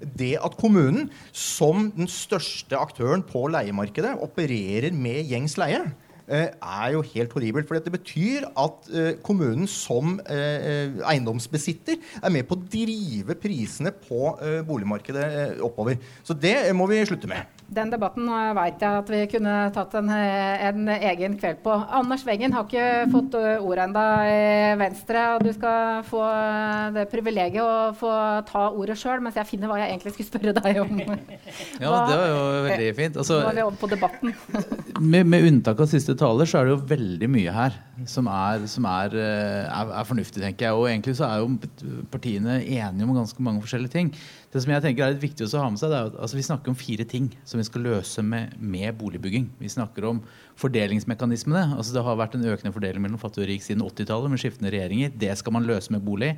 det 0.00 0.34
at 0.42 0.56
kommunen 0.60 1.10
som 1.32 1.90
den 1.96 2.08
største 2.10 2.78
aktøren 2.78 3.24
på 3.26 3.46
leiemarkedet 3.52 4.16
opererer 4.24 4.94
med 4.94 5.22
gjengs 5.30 5.56
leie, 5.60 5.82
eh, 6.26 6.48
er 6.54 6.92
jo 6.94 7.02
helt 7.14 7.32
horribelt. 7.36 7.68
For 7.68 7.78
det 7.78 7.94
betyr 7.94 8.48
at 8.50 8.90
eh, 8.92 9.12
kommunen 9.24 9.68
som 9.70 10.18
eh, 10.24 10.94
eiendomsbesitter 11.04 12.00
er 12.22 12.34
med 12.34 12.48
på 12.48 12.58
å 12.58 12.64
drive 12.64 13.36
prisene 13.40 13.92
på 13.94 14.34
boligmarkedet 14.68 15.60
oppover. 15.64 16.00
Så 16.24 16.36
det 16.36 16.56
må 16.76 16.88
vi 16.90 17.04
slutte 17.08 17.30
med. 17.30 17.63
Den 17.74 17.90
debatten 17.90 18.28
veit 18.56 18.82
jeg 18.82 19.00
at 19.00 19.10
vi 19.10 19.20
kunne 19.32 19.54
tatt 19.74 19.94
en, 19.98 20.10
eh, 20.14 20.64
en 20.68 20.88
egen 20.94 21.36
kveld 21.40 21.62
på. 21.64 21.74
Anders 21.98 22.24
Wengen 22.26 22.54
har 22.54 22.66
ikke 22.68 23.10
fått 23.12 23.34
eh, 23.38 23.62
ordet 23.62 23.88
enda 23.88 24.04
i 24.28 24.74
Venstre. 24.78 25.24
og 25.34 25.44
Du 25.44 25.50
skal 25.56 26.04
få 26.06 26.22
eh, 26.28 26.92
det 26.94 27.06
privilegiet 27.10 27.62
å 27.64 27.90
få 27.98 28.12
ta 28.48 28.68
ordet 28.70 28.98
sjøl, 29.00 29.22
mens 29.24 29.38
jeg 29.40 29.50
finner 29.50 29.72
hva 29.72 29.80
jeg 29.82 29.94
egentlig 29.94 30.14
skulle 30.14 30.30
spørre 30.30 30.56
deg 30.60 30.82
om. 30.84 31.02
Ja, 31.84 31.90
det 32.08 32.16
var 32.16 32.28
jo 32.28 32.42
veldig 32.64 32.90
fint. 32.96 33.16
Altså, 33.20 33.40
Nå 33.42 33.50
er 33.50 33.56
vi 33.58 33.64
over 33.64 33.80
på 33.80 33.90
debatten. 33.90 34.34
med, 35.12 35.26
med 35.26 35.48
unntak 35.48 35.80
av 35.82 35.90
siste 35.90 36.14
taler, 36.18 36.48
så 36.48 36.60
er 36.60 36.68
det 36.68 36.74
jo 36.76 36.82
veldig 36.94 37.30
mye 37.34 37.54
her 37.54 37.80
som 38.10 38.28
er, 38.30 38.64
som 38.70 38.86
er, 38.90 39.14
eh, 39.14 39.64
er, 39.66 39.92
er 40.00 40.06
fornuftig, 40.08 40.42
tenker 40.42 40.66
jeg. 40.66 40.78
Og 40.78 40.88
egentlig 40.90 41.16
så 41.18 41.28
er 41.28 41.42
jo 41.42 42.04
partiene 42.12 42.60
enige 42.62 43.06
om 43.06 43.14
ganske 43.16 43.42
mange 43.42 43.62
forskjellige 43.64 43.94
ting. 43.94 44.12
Det 44.54 44.60
som 44.62 44.70
jeg 44.70 44.82
tenker 44.84 45.02
er 45.02 45.14
litt 45.16 45.24
viktig 45.24 45.48
å 45.48 45.62
ha 45.64 45.70
med 45.72 45.80
seg, 45.80 45.90
det 45.90 45.96
er 45.98 46.08
at 46.12 46.18
altså, 46.22 46.36
vi 46.38 46.44
snakker 46.46 46.70
om 46.70 46.76
fire 46.78 47.02
ting 47.10 47.24
som 47.42 47.58
vi 47.58 47.64
skal 47.66 47.82
løse 47.88 48.22
med, 48.22 48.52
med 48.62 48.94
boligbygging. 49.00 49.48
Vi 49.58 49.70
snakker 49.72 50.04
om 50.06 50.20
fordelingsmekanismene. 50.62 51.72
Altså, 51.74 51.96
det 51.96 52.04
har 52.06 52.20
vært 52.20 52.36
en 52.38 52.46
økende 52.46 52.70
fordeling 52.76 53.02
mellom 53.02 53.18
fattig 53.18 53.42
og 53.42 53.48
rik 53.50 53.64
siden 53.66 53.82
80-tallet 53.82 54.30
med 54.30 54.38
skiftende 54.38 54.70
regjeringer. 54.70 55.10
Det 55.18 55.32
skal 55.40 55.56
man 55.56 55.66
løse 55.66 55.90
med 55.90 56.04
bolig. 56.06 56.36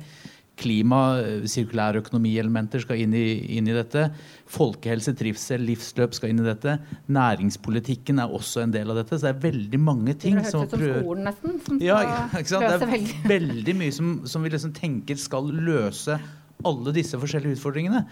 Klima, 0.57 1.01
sirkulære 1.45 2.01
økonomielementer 2.01 2.81
skal 2.81 3.03
inn 3.03 3.13
i, 3.13 3.21
inn 3.59 3.69
i 3.69 3.75
dette. 3.77 4.07
Folkehelse, 4.49 5.13
trivsel, 5.19 5.61
livsløp 5.69 6.17
skal 6.17 6.33
inn 6.33 6.41
i 6.41 6.47
dette. 6.47 6.73
Næringspolitikken 7.13 8.23
er 8.23 8.33
også 8.33 8.63
en 8.63 8.73
del 8.73 8.89
av 8.95 8.97
dette. 9.03 9.13
Så 9.13 9.27
det 9.27 9.35
er 9.35 9.45
veldig 9.45 9.83
mange 9.83 10.17
ting 10.17 10.41
som... 10.41 10.65
Det 10.65 10.81
høres 10.81 10.89
ut 10.89 10.89
som 10.89 11.05
skolen, 11.05 11.29
nesten. 11.29 11.61
Som 11.69 11.85
ja? 11.85 12.01
Det 12.33 12.81
er 12.81 13.29
veldig 13.29 13.77
mye 13.77 13.93
som, 14.01 14.11
som 14.25 14.41
vi 14.41 14.55
liksom 14.57 14.73
tenker 14.81 15.21
skal 15.21 15.53
løse 15.53 16.17
alle 16.65 16.95
disse 16.95 17.19
forskjellige 17.19 17.59
utfordringene. 17.59 18.05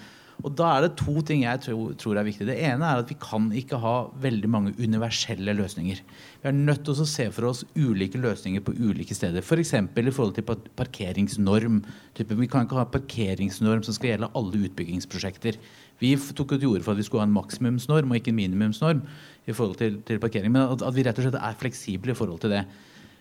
Og 0.44 0.52
da 0.60 0.68
er 0.76 0.84
det 0.84 0.98
to 1.00 1.22
ting 1.24 1.46
jeg 1.46 1.62
tror, 1.64 2.18
er 2.20 2.28
viktig. 2.28 2.48
Det 2.50 2.58
ene 2.68 2.84
er 2.84 3.00
at 3.00 3.12
vi 3.12 3.16
kan 3.20 3.48
ikke 3.56 3.80
ha 3.80 3.94
veldig 4.20 4.50
mange 4.52 4.74
universelle 4.76 5.54
løsninger. 5.56 6.02
Vi 6.42 6.50
er 6.50 6.56
nødt 6.56 6.84
til 6.84 7.00
å 7.00 7.08
se 7.08 7.30
for 7.32 7.48
oss 7.52 7.64
ulike 7.78 8.20
løsninger 8.20 8.64
på 8.66 8.76
ulike 8.76 9.16
steder. 9.16 9.46
F.eks. 9.46 9.72
For 9.96 10.12
i 10.12 10.16
forhold 10.18 10.36
til 10.36 10.68
parkeringsnorm. 10.76 11.80
Vi 12.20 12.50
kan 12.52 12.68
ikke 12.68 12.82
ha 12.82 12.88
parkeringsnorm 12.92 13.86
som 13.88 13.96
skal 13.96 14.12
gjelde 14.12 14.32
alle 14.36 14.66
utbyggingsprosjekter. 14.68 15.60
Vi 16.04 16.12
tok 16.36 16.58
til 16.58 16.68
orde 16.74 16.84
for 16.84 16.96
at 16.96 17.00
vi 17.00 17.08
skulle 17.08 17.24
ha 17.24 17.30
en 17.30 17.38
maksimumsnorm 17.38 18.12
og 18.12 18.20
ikke 18.20 18.34
en 18.36 18.42
minimumsnorm 18.42 19.06
i 19.48 19.56
forhold 19.56 19.80
til, 19.80 20.20
parkering. 20.20 20.52
Men 20.52 20.76
at 20.76 20.84
vi 20.92 21.08
rett 21.08 21.22
og 21.22 21.30
slett 21.30 21.40
er 21.40 21.64
fleksible 21.64 22.12
i 22.12 22.20
forhold 22.20 22.44
til 22.44 22.58
det. 22.58 22.66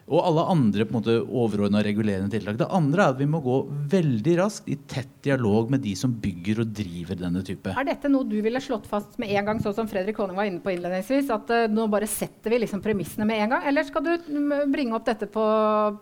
Og 0.05 0.21
alle 0.21 0.43
andre 0.53 0.85
på 0.85 0.93
en 0.93 0.99
måte 0.99 1.15
overordna 1.25 1.81
regulerende 1.85 2.33
tiltak. 2.33 2.59
Det 2.61 2.69
andre 2.77 3.07
er 3.07 3.15
at 3.15 3.21
vi 3.21 3.29
må 3.31 3.41
gå 3.45 3.57
veldig 3.93 4.35
raskt 4.43 4.69
i 4.69 4.77
tett 4.91 5.13
dialog 5.25 5.71
med 5.73 5.81
de 5.85 5.95
som 5.97 6.13
bygger 6.21 6.61
og 6.61 6.75
driver 6.77 7.17
denne 7.23 7.41
type. 7.47 7.73
Er 7.73 7.89
dette 7.89 8.11
noe 8.13 8.29
du 8.29 8.37
ville 8.45 8.61
slått 8.61 8.89
fast 8.91 9.17
med 9.23 9.33
en 9.33 9.49
gang, 9.49 9.63
sånn 9.65 9.77
som 9.79 9.89
Fredrik 9.89 10.21
Honning 10.21 10.37
var 10.37 10.51
inne 10.51 10.61
på 10.65 10.75
innledningsvis? 10.75 11.33
At 11.33 11.53
uh, 11.55 11.65
nå 11.73 11.87
bare 11.93 12.09
setter 12.11 12.53
vi 12.53 12.61
liksom 12.67 12.85
premissene 12.85 13.29
med 13.29 13.47
en 13.47 13.57
gang? 13.57 13.71
Eller 13.71 13.89
skal 13.89 14.05
du 14.05 14.13
mm, 14.13 14.53
bringe 14.75 14.99
opp 14.99 15.09
dette 15.09 15.31
på, 15.33 15.47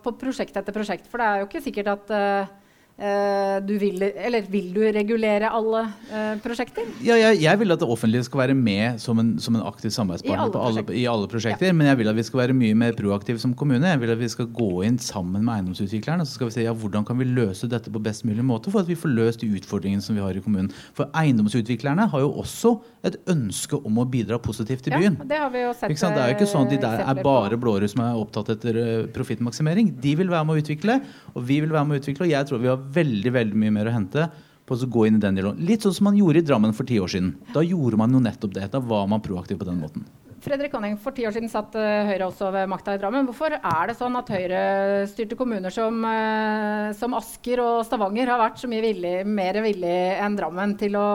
på 0.03 0.15
prosjekt 0.19 0.59
etter 0.59 0.75
prosjekt? 0.75 1.07
For 1.07 1.23
det 1.23 1.29
er 1.29 1.39
jo 1.39 1.47
ikke 1.47 1.63
sikkert 1.63 1.93
at 1.93 2.13
eh, 2.17 2.51
du 2.93 3.73
vil 3.81 4.03
Eller 4.05 4.45
vil 4.47 4.67
du 4.73 4.81
regulere 4.93 5.49
alle 5.49 5.79
eh, 6.13 6.35
prosjekter? 6.43 6.85
Ja, 7.01 7.17
jeg, 7.17 7.39
jeg 7.41 7.59
vil 7.59 7.73
at 7.73 7.81
det 7.81 7.87
offentlige 7.89 8.27
skal 8.27 8.43
være 8.43 8.55
med 8.57 8.99
som 9.01 9.17
en, 9.19 9.31
som 9.41 9.57
en 9.57 9.63
aktiv 9.65 9.89
I 9.89 9.95
samarbeidspartner 9.95 10.43
alle 10.43 10.53
på 10.53 10.61
alle, 10.61 10.83
i 11.01 11.05
alle 11.09 11.29
prosjekter. 11.31 11.73
Men 11.73 11.89
jeg 11.89 11.99
vil 11.99 12.11
at 12.13 12.17
vi 12.19 12.25
skal 12.27 12.43
være 12.43 12.57
mye 12.57 12.77
mer 12.77 12.93
proaktive 12.97 13.41
som 13.41 13.55
kommune. 13.57 13.89
Jeg 13.89 14.01
vil 14.03 14.13
at 14.13 14.21
vi 14.21 14.29
skal 14.31 14.49
gå 14.53 14.69
inn 14.87 14.99
sammen 15.01 15.41
med 15.41 15.55
eiendomsutviklerne 15.55 16.27
så 16.27 16.37
skal 16.37 16.51
vi 16.51 16.55
se 16.55 16.67
ja, 16.67 16.73
hvordan 16.77 17.05
kan 17.07 17.17
vi 17.19 17.27
løse 17.27 17.67
dette 17.71 17.91
på 17.93 18.01
best 18.03 18.27
mulig 18.29 18.45
måte 18.45 18.71
for 18.73 18.83
at 18.83 18.91
vi 18.91 18.99
får 18.99 19.13
løst 19.17 19.43
de 19.43 19.49
utfordringene 19.57 20.05
som 20.05 20.17
vi 20.17 20.23
har 20.23 20.37
i 20.37 20.43
kommunen. 20.45 20.69
For 20.95 21.09
eiendomsutviklerne 21.17 22.07
har 22.13 22.23
jo 22.23 22.31
også 22.43 22.75
et 23.09 23.17
ønske 23.31 23.79
om 23.83 23.99
å 23.99 24.07
bidra 24.07 24.39
positivt 24.39 24.85
til 24.85 24.95
byen. 24.95 25.17
Ja, 25.19 25.29
det 25.33 25.41
har 25.41 25.51
vi 25.53 25.65
jo 25.65 25.73
sett. 25.75 25.97
Det 25.97 26.21
er 26.21 26.31
jo 26.31 26.37
ikke 26.37 26.49
sånn 26.53 26.69
at 26.69 26.75
de 26.75 26.79
der 26.83 27.03
er 27.03 27.23
bare 27.25 27.59
blåre 27.59 27.89
som 27.91 28.03
er 28.05 28.19
opptatt 28.19 28.53
etter 28.53 28.79
eh, 28.79 28.93
profittmaksimering. 29.15 29.91
De 30.03 30.15
vil 30.19 30.31
være 30.31 30.47
med 30.47 30.55
å 30.55 30.63
utvikle, 30.63 30.99
og 31.33 31.47
vi 31.49 31.59
vil 31.63 31.73
være 31.73 31.89
med 31.89 31.97
å 31.97 32.03
utvikle. 32.03 32.27
Og 32.27 32.33
jeg 32.33 32.49
tror 32.49 32.63
vi 32.63 32.71
har 32.71 32.82
veldig 32.97 33.33
veldig 33.35 33.61
mye 33.65 33.75
mer 33.77 33.89
å 33.89 33.95
hente 33.95 34.27
på 34.63 34.75
å 34.79 34.89
gå 34.95 35.07
inn 35.07 35.19
i 35.19 35.23
den 35.23 35.37
dialogen. 35.39 35.63
Litt 35.67 35.85
sånn 35.85 35.95
som 35.95 36.09
man 36.09 36.17
gjorde 36.17 36.39
i 36.39 36.47
Drammen 36.47 36.75
for 36.75 36.87
ti 36.87 36.99
år 37.01 37.11
siden. 37.11 37.33
Da 37.55 37.63
gjorde 37.65 37.99
man 37.99 38.13
jo 38.15 38.23
nettopp 38.23 38.53
det. 38.55 38.69
Da 38.71 38.79
var 38.83 39.09
man 39.11 39.23
proaktiv 39.23 39.59
på 39.59 39.67
den 39.67 39.81
måten. 39.83 40.05
Fredrik 40.43 40.73
Honning, 40.75 40.97
for 40.99 41.15
ti 41.15 41.23
år 41.23 41.31
siden 41.31 41.47
satt 41.47 41.75
eh, 41.79 42.03
Høyre 42.09 42.25
også 42.27 42.49
ved 42.51 42.67
makta 42.67 42.97
i 42.97 42.99
Drammen. 42.99 43.23
Hvorfor 43.29 43.53
er 43.55 43.87
det 43.87 43.95
sånn 43.95 44.17
at 44.19 44.27
Høyre-styrte 44.33 45.37
kommuner 45.39 45.71
som, 45.71 46.01
eh, 46.03 46.89
som 46.99 47.15
Asker 47.15 47.61
og 47.63 47.77
Stavanger 47.87 48.33
har 48.33 48.41
vært 48.41 48.59
så 48.59 48.67
mye 48.71 48.83
villig, 48.83 49.13
mer 49.23 49.61
villig 49.63 49.95
enn 50.19 50.35
Drammen 50.35 50.75
til 50.79 50.97
å, 50.99 51.07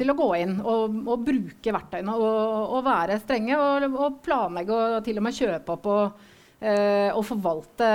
til 0.00 0.12
å 0.12 0.16
gå 0.16 0.30
inn 0.40 0.56
og, 0.62 0.96
og 1.04 1.26
bruke 1.28 1.76
verktøyene 1.76 2.16
og, 2.16 2.70
og 2.78 2.86
være 2.88 3.20
strenge 3.20 3.58
og, 3.60 3.88
og 3.92 4.22
planlegge 4.24 4.78
og 4.80 5.02
til 5.04 5.20
og 5.20 5.28
med 5.28 5.42
kjøpe 5.42 5.76
opp 5.76 5.90
og 5.92 6.30
eh, 6.64 7.12
å 7.14 7.22
forvalte 7.26 7.86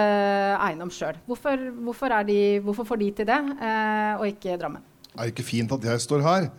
eiendom 0.61 0.91
sjøl. 0.93 1.19
Hvorfor, 1.27 1.67
hvorfor, 1.83 2.15
hvorfor, 2.63 2.87
får 2.87 3.01
de 3.03 3.11
til 3.19 3.29
det, 3.29 3.39
eh, 3.57 4.13
og 4.19 4.25
ikke 4.29 4.57
Drammen? 4.61 4.85
Det 5.09 5.15
Er 5.17 5.29
jo 5.29 5.35
ikke 5.35 5.47
fint 5.47 5.71
at 5.75 5.87
jeg 5.91 6.03
står 6.05 6.25
her? 6.25 6.49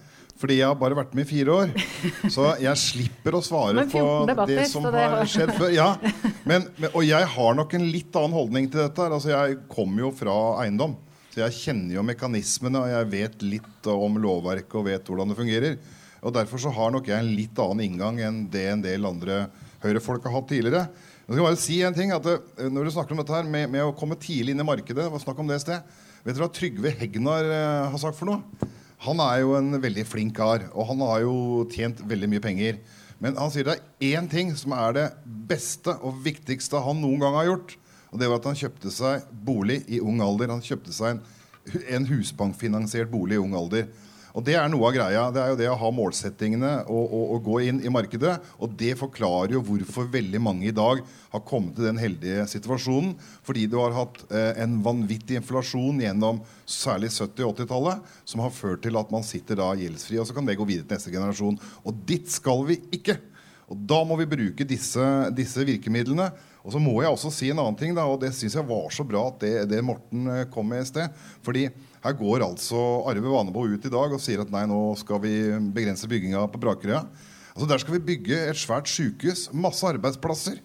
Fordi 0.41 0.57
jeg 0.57 0.70
har 0.70 0.77
bare 0.81 0.97
vært 0.97 1.12
med 1.12 1.27
i 1.27 1.28
fire 1.28 1.53
år. 1.53 1.73
Så 2.32 2.47
jeg 2.62 2.81
slipper 2.81 3.37
å 3.37 3.43
svare 3.45 3.85
på 3.93 4.05
det 4.49 4.65
som 4.70 4.87
har 4.89 5.20
skjedd 5.28 5.53
før. 5.53 5.69
Ja. 5.74 5.91
Men, 6.49 6.65
men, 6.81 6.89
og 6.95 7.05
jeg 7.05 7.27
har 7.35 7.57
nok 7.59 7.74
en 7.77 7.85
litt 7.93 8.16
annen 8.16 8.37
holdning 8.39 8.70
til 8.73 8.81
dette. 8.81 9.05
Altså, 9.05 9.35
jeg 9.35 9.59
kommer 9.69 10.07
jo 10.07 10.15
fra 10.16 10.37
eiendom. 10.62 10.97
Så 11.31 11.43
jeg 11.45 11.59
kjenner 11.59 11.99
jo 11.99 12.07
mekanismene, 12.09 12.81
og 12.81 12.89
jeg 12.91 13.11
vet 13.12 13.45
litt 13.45 13.91
om 13.93 14.16
lovverket 14.23 14.78
og 14.81 14.89
vet 14.89 15.12
hvordan 15.12 15.31
det 15.31 15.39
fungerer. 15.39 15.77
Og 16.24 16.35
Derfor 16.35 16.65
så 16.65 16.73
har 16.74 16.97
nok 16.97 17.12
jeg 17.12 17.20
en 17.20 17.35
litt 17.37 17.61
annen 17.61 17.85
inngang 17.85 18.24
enn 18.24 18.41
det 18.53 18.65
en 18.73 18.82
del 18.85 19.07
andre 19.09 19.45
Høyre-folk 19.81 20.27
har 20.27 20.35
hatt 20.35 20.51
tidligere. 20.51 20.89
Jeg 21.31 21.36
skal 21.36 21.47
bare 21.47 21.59
si 21.62 21.77
en 21.86 21.94
ting, 21.94 22.11
at 22.11 22.24
eh, 22.27 22.70
Når 22.74 22.89
du 22.89 22.90
snakker 22.90 23.15
om 23.15 23.20
dette 23.23 23.31
her 23.36 23.47
med, 23.47 23.69
med, 23.70 23.85
å 23.86 23.94
komme 23.94 24.16
tidlig 24.19 24.51
inn 24.51 24.62
i 24.65 24.66
markedet 24.66 25.05
Snakk 25.23 25.39
om 25.39 25.47
det 25.47 25.61
sted. 25.62 25.85
Vet 26.24 26.35
dere 26.35 26.43
hva 26.43 26.51
Trygve 26.51 26.90
Hegnar 26.98 27.47
uh, 27.47 27.93
har 27.93 28.01
sagt 28.02 28.19
for 28.19 28.27
noe? 28.27 28.66
Han 29.07 29.23
er 29.23 29.39
jo 29.44 29.55
en 29.55 29.78
veldig 29.81 30.02
flink 30.05 30.35
kar, 30.36 30.66
og 30.74 30.89
han 30.90 31.05
har 31.07 31.23
jo 31.23 31.36
tjent 31.73 32.02
veldig 32.05 32.28
mye 32.35 32.43
penger. 32.44 32.81
Men 33.23 33.39
han 33.39 33.48
sier 33.55 33.65
det 33.65 33.78
er 33.78 34.19
én 34.19 34.27
ting 34.28 34.51
som 34.59 34.74
er 34.77 34.98
det 34.98 35.07
beste 35.24 35.94
og 36.05 36.19
viktigste 36.27 36.82
han 36.82 37.01
noen 37.01 37.23
gang 37.23 37.39
har 37.39 37.48
gjort. 37.48 37.73
Og 38.11 38.20
det 38.20 38.28
var 38.28 38.43
at 38.43 38.51
han 38.51 38.59
kjøpte 38.61 38.93
seg 38.93 39.31
bolig 39.47 39.78
i 39.86 40.02
ung 40.02 40.20
alder. 40.27 40.51
Han 40.52 40.66
kjøpte 40.66 40.93
seg 40.93 41.15
en, 41.15 41.23
en 41.94 42.11
husbankfinansiert 42.11 43.09
bolig 43.15 43.39
i 43.39 43.40
ung 43.47 43.55
alder. 43.57 43.86
Og 44.35 44.44
Det 44.47 44.55
er 44.55 44.69
noe 44.70 44.89
av 44.89 44.94
greia. 44.94 45.23
Det 45.35 45.40
er 45.43 45.52
jo 45.52 45.59
det 45.59 45.69
å 45.73 45.78
ha 45.81 45.90
målsettingene 45.94 46.73
og, 46.85 47.02
og, 47.02 47.24
og, 47.35 47.40
gå 47.48 47.57
inn 47.70 47.81
i 47.82 47.93
markedet. 47.93 48.36
Og 48.62 48.77
det 48.78 48.94
forklarer 49.01 49.57
jo 49.57 49.65
hvorfor 49.66 50.11
veldig 50.12 50.43
mange 50.43 50.69
i 50.70 50.74
dag 50.74 51.02
har 51.32 51.44
kommet 51.47 51.74
til 51.78 51.89
den 51.89 52.01
heldige 52.01 52.47
situasjonen. 52.51 53.16
Fordi 53.47 53.66
du 53.70 53.78
har 53.81 53.97
hatt 53.97 54.23
eh, 54.28 54.62
en 54.62 54.78
vanvittig 54.85 55.40
inflasjon 55.40 56.02
gjennom 56.05 56.43
særlig 56.69 57.11
70- 57.15 57.48
og 57.48 57.57
80-tallet 57.57 58.15
som 58.28 58.44
har 58.44 58.55
ført 58.55 58.85
til 58.86 58.98
at 59.01 59.11
man 59.15 59.27
sitter 59.27 59.59
da 59.61 59.73
gjeldsfri. 59.78 60.20
Og 60.23 60.28
så 60.28 60.36
kan 60.36 60.47
det 60.47 60.59
gå 60.61 60.69
videre 60.69 60.86
til 60.86 61.01
neste 61.01 61.15
generasjon. 61.15 61.59
Og 61.82 62.07
dit 62.07 62.31
skal 62.31 62.65
vi 62.70 62.78
ikke. 63.01 63.19
Og 63.70 63.82
da 63.90 64.01
må 64.07 64.16
vi 64.19 64.31
bruke 64.31 64.66
disse, 64.66 65.05
disse 65.35 65.66
virkemidlene. 65.66 66.31
Og 66.61 66.74
så 66.74 66.81
må 66.82 66.98
jeg 67.01 67.12
også 67.12 67.31
si 67.32 67.48
en 67.51 67.61
annen 67.62 67.78
ting, 67.78 67.94
da, 67.97 68.05
og 68.05 68.19
det 68.20 68.35
syns 68.36 68.57
jeg 68.59 68.69
var 68.69 68.90
så 68.93 69.07
bra 69.07 69.28
at 69.31 69.39
det, 69.40 69.55
det 69.70 69.85
Morten 69.86 70.27
eh, 70.28 70.48
kom 70.52 70.69
med 70.69 70.85
i 70.85 70.89
sted. 70.90 71.23
fordi 71.47 71.69
her 72.01 72.17
går 72.17 72.47
altså 72.47 72.81
Arve 73.11 73.29
Vanebo 73.29 73.67
ut 73.69 73.85
i 73.85 73.93
dag 73.93 74.15
og 74.15 74.23
sier 74.23 74.41
at 74.41 74.53
nei, 74.53 74.65
nå 74.69 74.95
skal 74.97 75.21
vi 75.21 75.35
begrense 75.75 76.09
bygginga 76.09 76.47
på 76.49 76.61
Brakerøya. 76.63 77.05
Altså 77.53 77.69
Der 77.69 77.83
skal 77.83 77.99
vi 77.99 78.07
bygge 78.15 78.39
et 78.49 78.57
svært 78.57 78.89
sykehus, 78.89 79.51
masse 79.53 79.85
arbeidsplasser. 79.85 80.61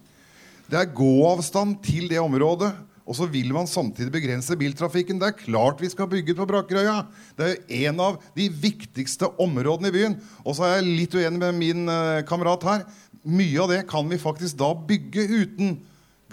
Det 0.72 0.80
er 0.80 0.94
gåavstand 0.96 1.82
til 1.86 2.08
det 2.10 2.22
området. 2.22 2.72
Og 3.06 3.14
så 3.14 3.28
vil 3.30 3.52
man 3.54 3.68
samtidig 3.70 4.10
begrense 4.16 4.56
biltrafikken. 4.58 5.20
Det 5.22 5.28
er 5.28 5.38
klart 5.38 5.82
vi 5.84 5.92
skal 5.92 6.10
bygge 6.10 6.34
på 6.38 6.48
Brakerøya. 6.50 7.04
Det 7.38 7.50
er 7.52 7.90
en 7.90 8.00
av 8.02 8.16
de 8.34 8.48
viktigste 8.50 9.30
områdene 9.42 9.92
i 9.92 9.94
byen. 9.94 10.16
Og 10.42 10.58
så 10.58 10.66
er 10.66 10.80
jeg 10.80 10.88
litt 10.88 11.18
uenig 11.20 11.42
med 11.44 11.60
min 11.60 11.84
uh, 11.92 12.24
kamerat 12.26 12.66
her. 12.66 12.88
Mye 13.22 13.62
av 13.62 13.70
det 13.70 13.84
kan 13.92 14.10
vi 14.10 14.22
faktisk 14.22 14.58
da 14.58 14.72
bygge 14.74 15.28
uten 15.36 15.76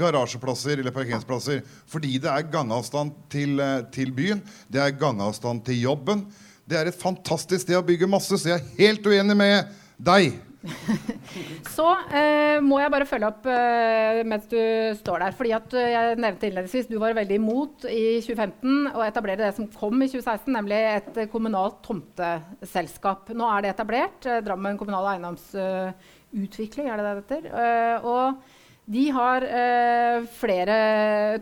garasjeplasser 0.02 0.78
eller 0.78 0.94
parkeringsplasser. 0.94 1.62
Fordi 1.90 2.16
det 2.22 2.30
er 2.30 2.48
gangavstand 2.52 3.14
til, 3.32 3.58
eh, 3.62 3.82
til, 3.94 4.12
byen, 4.14 4.42
det 4.72 4.82
er 4.82 4.96
gangavstand 4.98 5.64
til 5.66 5.82
jobben. 5.86 6.26
Det 6.68 6.78
er 6.78 6.88
et 6.88 7.02
fantastisk 7.02 7.66
sted 7.66 7.78
å 7.78 7.86
bygge 7.86 8.10
masse, 8.10 8.38
så 8.38 8.54
jeg 8.54 8.60
er 8.60 8.72
helt 8.78 9.06
uenig 9.06 9.36
med 9.38 9.70
deg. 9.98 10.32
så 11.76 11.86
eh, 12.14 12.60
må 12.62 12.78
jeg 12.78 12.92
bare 12.94 13.06
følge 13.08 13.28
opp 13.32 13.46
eh, 13.50 14.20
mens 14.28 14.46
du 14.50 14.58
står 15.00 15.24
der. 15.24 15.34
fordi 15.34 15.54
at 15.56 15.74
eh, 15.74 15.90
jeg 15.90 16.20
nevnte 16.22 16.46
innledningsvis 16.48 16.90
Du 16.90 16.98
var 17.02 17.16
veldig 17.18 17.38
imot 17.40 17.86
i 17.90 18.20
2015 18.22 18.92
å 18.94 19.02
etablere 19.02 19.42
det 19.42 19.52
som 19.56 19.66
kom 19.74 19.98
i 19.98 20.10
2016, 20.10 20.46
nemlig 20.54 20.78
et 20.92 21.22
kommunalt 21.32 21.82
tomteselskap. 21.86 23.32
Nå 23.34 23.48
er 23.50 23.64
det 23.64 23.74
etablert. 23.74 24.26
Eh, 24.28 24.42
Drammen 24.46 24.78
kommunal 24.80 25.10
eiendomsutvikling, 25.16 26.90
er 26.90 27.00
det 27.00 27.08
det 27.08 27.16
heter. 27.22 27.50
Eh, 27.50 28.06
og 28.06 28.60
de 28.84 29.02
har 29.14 29.44
eh, 29.46 30.24
flere 30.26 30.76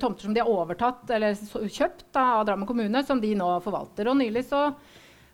tomter 0.00 0.26
som 0.26 0.34
de 0.36 0.42
har 0.42 0.50
overtatt 0.50 1.08
eller 1.16 1.36
kjøpt 1.36 2.10
da, 2.12 2.24
av 2.40 2.44
Drammen 2.48 2.68
kommune, 2.68 3.00
som 3.06 3.20
de 3.20 3.32
nå 3.38 3.48
forvalter. 3.64 4.10
Og 4.12 4.18
nylig 4.20 4.44
så 4.50 4.66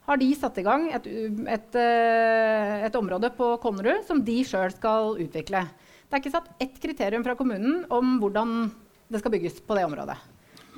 har 0.06 0.20
de 0.20 0.28
satt 0.38 0.60
i 0.62 0.64
gang 0.66 0.86
et, 0.94 1.08
et, 1.50 1.78
eh, 1.82 2.86
et 2.86 2.98
område 2.98 3.32
på 3.34 3.56
Konnerud 3.62 4.06
som 4.06 4.22
de 4.22 4.38
sjøl 4.46 4.70
skal 4.74 5.16
utvikle. 5.24 5.64
Det 6.06 6.14
er 6.14 6.22
ikke 6.22 6.36
satt 6.36 6.62
ett 6.62 6.78
kriterium 6.82 7.26
fra 7.26 7.34
kommunen 7.38 7.82
om 7.90 8.20
hvordan 8.22 8.70
det 9.10 9.22
skal 9.22 9.34
bygges 9.34 9.58
på 9.66 9.74
det 9.78 9.86
området. 9.88 10.18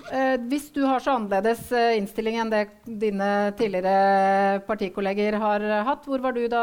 Eh, 0.08 0.36
hvis 0.48 0.68
du 0.72 0.80
har 0.86 1.02
så 1.04 1.14
annerledes 1.18 1.68
eh, 1.74 1.96
innstilling 1.98 2.38
enn 2.40 2.52
det 2.52 2.62
dine 2.86 3.28
tidligere 3.58 4.62
partikolleger 4.68 5.36
har 5.40 5.64
hatt, 5.84 6.06
hvor 6.08 6.22
var 6.24 6.36
du 6.36 6.46
da 6.50 6.62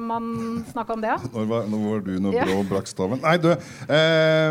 man 0.00 0.62
snakka 0.70 0.96
om 0.96 1.04
det? 1.04 1.16
Når 1.34 1.48
var, 1.50 1.68
når 1.68 1.82
var 1.84 2.02
du 2.06 2.12
når 2.22 2.36
ja. 2.36 2.46
Brå 2.48 2.62
brakk 2.68 2.88
staven? 2.90 3.20
Nei, 3.22 3.34
du 3.40 3.50
eh, 3.52 3.58
eh, 3.92 4.50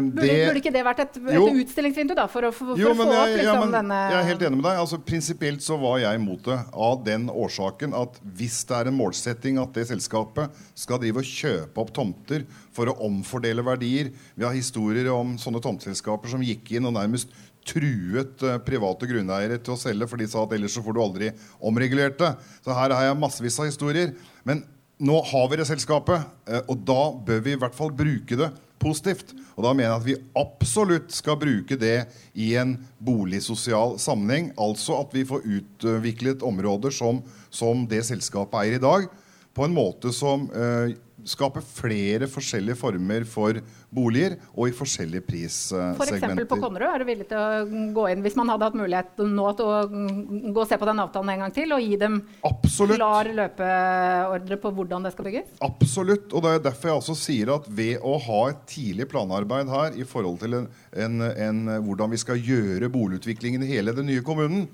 burde, 0.00 0.22
det, 0.22 0.38
burde, 0.46 0.62
ikke 0.62 0.74
det 0.74 0.84
vært 0.86 1.04
et, 1.04 1.18
et 1.20 1.60
utstillingsvindu 1.64 2.16
da, 2.18 2.26
for 2.32 2.48
å, 2.48 2.52
for, 2.54 2.74
jo, 2.78 2.92
for 2.92 3.04
få 3.04 3.16
opp 3.16 3.34
liksom, 3.36 3.62
ja, 3.66 3.70
denne 3.76 4.00
Jeg 4.12 4.18
er 4.18 4.28
helt 4.30 4.46
enig 4.48 4.60
med 4.60 4.66
deg. 4.68 4.82
altså 4.84 5.00
Prinsipielt 5.12 5.64
så 5.64 5.78
var 5.80 6.00
jeg 6.02 6.20
imot 6.20 6.48
det 6.48 6.58
av 6.88 7.00
den 7.06 7.28
årsaken 7.32 7.96
at 7.98 8.20
hvis 8.38 8.62
det 8.68 8.78
er 8.78 8.92
en 8.92 8.98
målsetting 8.98 9.60
at 9.62 9.72
det 9.76 9.88
selskapet 9.92 10.62
skal 10.78 11.00
drive 11.02 11.22
og 11.22 11.32
kjøpe 11.32 11.84
opp 11.84 11.92
tomter 11.96 12.46
for 12.72 12.88
å 12.88 12.96
omfordele 13.06 13.64
verdier 13.64 14.10
Vi 14.34 14.44
har 14.46 14.54
historier 14.56 15.10
om 15.12 15.36
sånne 15.40 15.60
tomteselskaper 15.62 16.32
som 16.32 16.44
gikk 16.44 16.74
inn 16.76 16.88
og 16.88 16.96
nærmest 16.96 17.32
truet 17.68 18.42
uh, 18.46 18.58
private 18.64 19.08
grunneiere 19.08 19.58
til 19.62 19.76
å 19.76 19.80
selge, 19.80 20.08
for 20.10 20.20
de 20.20 20.28
sa 20.30 20.42
at 20.44 20.54
ellers 20.56 20.74
så 20.76 20.82
får 20.84 20.96
du 20.96 21.02
aldri 21.02 21.30
omregulert 21.62 22.18
det. 22.20 22.32
Så 22.64 22.74
her 22.76 22.94
har 22.94 23.08
jeg 23.08 23.20
massevis 23.20 23.58
av 23.62 23.68
historier. 23.70 24.14
Men 24.48 24.64
nå 25.02 25.18
har 25.30 25.48
vi 25.50 25.58
det 25.60 25.68
selskapet, 25.70 26.26
uh, 26.50 26.60
og 26.66 26.82
da 26.88 27.00
bør 27.28 27.46
vi 27.46 27.54
i 27.54 27.60
hvert 27.62 27.76
fall 27.78 27.94
bruke 27.94 28.38
det 28.38 28.50
positivt. 28.82 29.32
Og 29.54 29.66
da 29.66 29.72
mener 29.76 29.90
jeg 29.92 30.00
at 30.00 30.06
vi 30.08 30.18
absolutt 30.40 31.14
skal 31.14 31.38
bruke 31.38 31.78
det 31.78 31.96
i 32.34 32.52
en 32.58 32.74
boligsosial 33.04 33.98
sammenheng. 34.02 34.50
Altså 34.60 34.98
at 34.98 35.14
vi 35.14 35.26
får 35.28 35.46
utviklet 35.58 36.46
områder 36.46 36.94
som, 36.94 37.22
som 37.52 37.86
det 37.88 38.02
selskapet 38.08 38.58
eier 38.62 38.80
i 38.80 38.82
dag, 38.82 39.06
på 39.52 39.66
en 39.66 39.74
måte 39.76 40.10
som 40.16 40.48
uh, 40.50 40.90
skape 41.28 41.62
flere 41.64 42.28
forskjellige 42.30 42.78
former 42.78 43.26
for 43.28 43.58
boliger 43.92 44.36
og 44.54 44.70
i 44.70 44.74
forskjellige 44.74 45.24
prissegmenter. 45.26 46.42
F.eks. 46.42 46.48
på 46.50 46.58
Konnerud, 46.62 46.88
er 46.88 47.02
du 47.02 47.08
villig 47.08 47.26
til 47.30 47.38
å 47.38 47.88
gå 47.96 48.06
inn 48.12 48.24
hvis 48.24 48.36
man 48.38 48.52
hadde 48.52 48.68
hatt 48.68 48.78
mulighet 48.78 49.22
nå 49.28 49.48
til 49.58 49.68
å 49.68 49.80
gå 49.92 50.56
og 50.56 50.68
se 50.68 50.78
på 50.80 50.88
den 50.88 51.02
avtalen 51.04 51.34
en 51.34 51.44
gang 51.44 51.54
til 51.54 51.74
og 51.76 51.84
gi 51.84 51.98
dem 52.00 52.20
Absolutt. 52.48 52.98
klar 52.98 53.30
løpeordre 53.40 54.60
på 54.62 54.74
hvordan 54.78 55.06
det 55.06 55.14
skal 55.14 55.28
bygges? 55.28 55.50
Absolutt. 55.64 56.30
Og 56.32 56.44
det 56.44 56.54
er 56.54 56.64
derfor 56.68 56.92
jeg 56.92 57.02
også 57.02 57.18
sier 57.18 57.54
at 57.56 57.68
ved 57.68 58.00
å 58.02 58.16
ha 58.26 58.40
et 58.52 58.64
tidlig 58.70 59.08
planarbeid 59.12 59.70
her 59.72 59.98
i 59.98 60.06
forhold 60.08 60.40
til 60.42 60.58
en, 60.60 60.70
en, 60.92 61.20
en, 61.30 61.62
hvordan 61.86 62.12
vi 62.12 62.20
skal 62.22 62.40
gjøre 62.40 62.90
boligutviklingen 62.92 63.64
i 63.66 63.74
hele 63.74 63.94
den 63.96 64.08
nye 64.10 64.24
kommunen, 64.24 64.66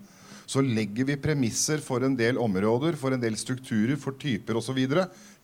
så 0.49 0.63
legger 0.65 1.11
vi 1.11 1.19
premisser 1.21 1.83
for 1.85 2.05
en 2.07 2.17
del 2.17 2.41
områder, 2.41 2.97
for 2.97 3.13
en 3.13 3.21
del 3.21 3.37
strukturer, 3.37 3.99
for 4.01 4.17
typer 4.21 4.57
osv 4.57 4.81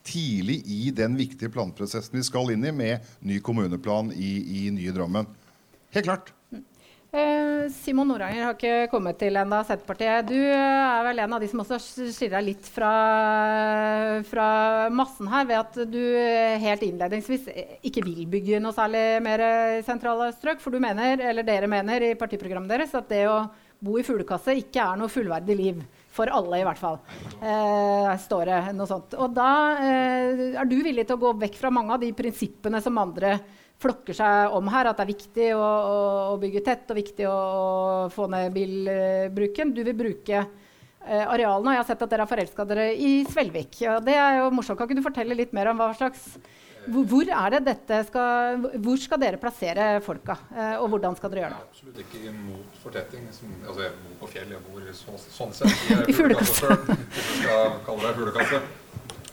tidlig 0.04 0.62
i 0.68 0.90
den 0.92 1.16
viktige 1.16 1.52
planprosessen 1.52 2.18
vi 2.18 2.24
skal 2.26 2.52
inn 2.52 2.64
i 2.68 2.72
med 2.76 3.14
ny 3.24 3.40
kommuneplan 3.44 4.12
i, 4.12 4.32
i 4.64 4.70
nye 4.74 4.92
Drammen. 4.92 5.28
Helt 5.94 6.08
klart. 6.08 6.32
Eh, 7.14 7.70
Simon 7.70 8.08
Noranger 8.10 8.42
har 8.42 8.56
ikke 8.56 8.88
kommet 8.90 9.20
til 9.20 9.36
ennå, 9.38 9.60
Senterpartiet. 9.64 10.26
Du 10.26 10.34
er 10.34 11.04
vel 11.06 11.20
en 11.22 11.36
av 11.36 11.42
de 11.44 11.48
som 11.52 11.62
også 11.62 11.78
skiller 12.10 12.40
deg 12.40 12.48
litt 12.48 12.70
fra, 12.74 12.90
fra, 14.26 14.46
massen 14.90 15.30
her, 15.30 15.46
ved 15.46 15.60
at 15.60 15.78
du 15.92 16.00
helt 16.64 16.82
innledningsvis 16.82 17.46
ikke 17.86 18.02
vil 18.08 18.24
bygge 18.32 18.58
noe 18.64 18.74
særlig 18.74 19.04
mer 19.24 19.44
sentrale 19.86 20.32
strøk. 20.34 20.58
For 20.64 20.74
du 20.74 20.82
mener, 20.82 21.22
eller 21.22 21.46
dere 21.46 21.70
mener 21.70 22.08
i 22.08 22.16
partiprogrammet 22.18 22.74
deres 22.74 22.98
at 22.98 23.06
det 23.12 23.28
å 23.30 23.44
bo 23.84 23.98
i 24.00 24.04
fuglekasse 24.06 24.54
ikke 24.58 24.82
er 24.82 25.00
noe 25.00 25.12
fullverdig 25.12 25.56
liv. 25.58 25.82
For 26.14 26.30
alle, 26.30 26.60
i 26.60 26.66
hvert 26.66 26.78
fall. 26.78 27.00
Eh, 27.42 28.10
står 28.22 28.50
det 28.50 28.58
noe 28.78 28.86
sånt. 28.86 29.16
Og 29.18 29.32
da 29.34 29.50
eh, 29.82 30.44
er 30.54 30.68
du 30.70 30.76
villig 30.78 31.08
til 31.08 31.18
å 31.18 31.22
gå 31.24 31.32
vekk 31.42 31.58
fra 31.58 31.72
mange 31.74 31.96
av 31.96 32.02
de 32.04 32.12
prinsippene 32.14 32.80
som 32.84 33.00
andre 33.02 33.34
flokker 33.82 34.16
seg 34.16 34.54
om 34.54 34.68
her, 34.70 34.88
at 34.88 35.00
det 35.00 35.04
er 35.04 35.10
viktig 35.10 35.48
å, 35.58 35.64
å 36.34 36.36
bygge 36.40 36.62
tett 36.64 36.92
og 36.92 37.00
viktig 37.00 37.26
å, 37.28 37.34
å 37.34 38.12
få 38.14 38.28
ned 38.30 38.54
bilbruken. 38.54 39.74
Du 39.74 39.82
vil 39.82 39.98
bruke 39.98 40.38
eh, 40.38 41.24
arealene, 41.26 41.66
og 41.66 41.74
jeg 41.74 41.82
har 41.82 41.88
sett 41.90 42.04
at 42.06 42.14
dere 42.14 42.24
har 42.24 42.30
forelska 42.30 42.68
dere 42.70 42.92
i 42.94 43.16
Svelvik. 43.26 43.80
Ja, 43.82 43.98
det 43.98 44.14
er 44.14 44.38
jo 44.40 44.52
morsomt. 44.54 44.78
Kan 44.78 44.88
ikke 44.88 45.02
du 45.02 45.08
fortelle 45.08 45.36
litt 45.38 45.52
mer 45.56 45.72
om 45.72 45.82
hva 45.82 45.90
slags 45.98 46.36
hvor, 46.92 48.04
skal, 48.08 48.64
hvor 48.84 49.00
skal 49.00 49.20
dere 49.22 49.40
plassere 49.40 49.88
folka, 50.04 50.36
eh, 50.54 50.76
og 50.82 50.88
hvordan 50.92 51.16
skal 51.18 51.32
dere 51.32 51.44
gjøre 51.44 51.54
det? 51.54 51.58
Jeg 51.58 51.64
er 51.64 51.72
absolutt 51.72 52.00
ikke 52.04 52.22
imot 52.30 52.80
fortetting. 52.82 53.26
Altså, 53.30 53.80
jeg 53.86 53.92
bor 54.04 54.16
på 54.22 54.30
fjell, 54.34 54.54
jeg 54.54 54.64
bor 54.68 54.88
så, 55.00 55.18
sånn 55.38 55.54
sett 55.56 55.92
i 56.10 56.16
fuglekasse. 56.16 56.72
Hvis 56.86 57.28
du 57.30 57.36
skal 57.42 57.78
kalle 57.86 58.08
det 58.08 58.16
fuglekasse. 58.20 58.62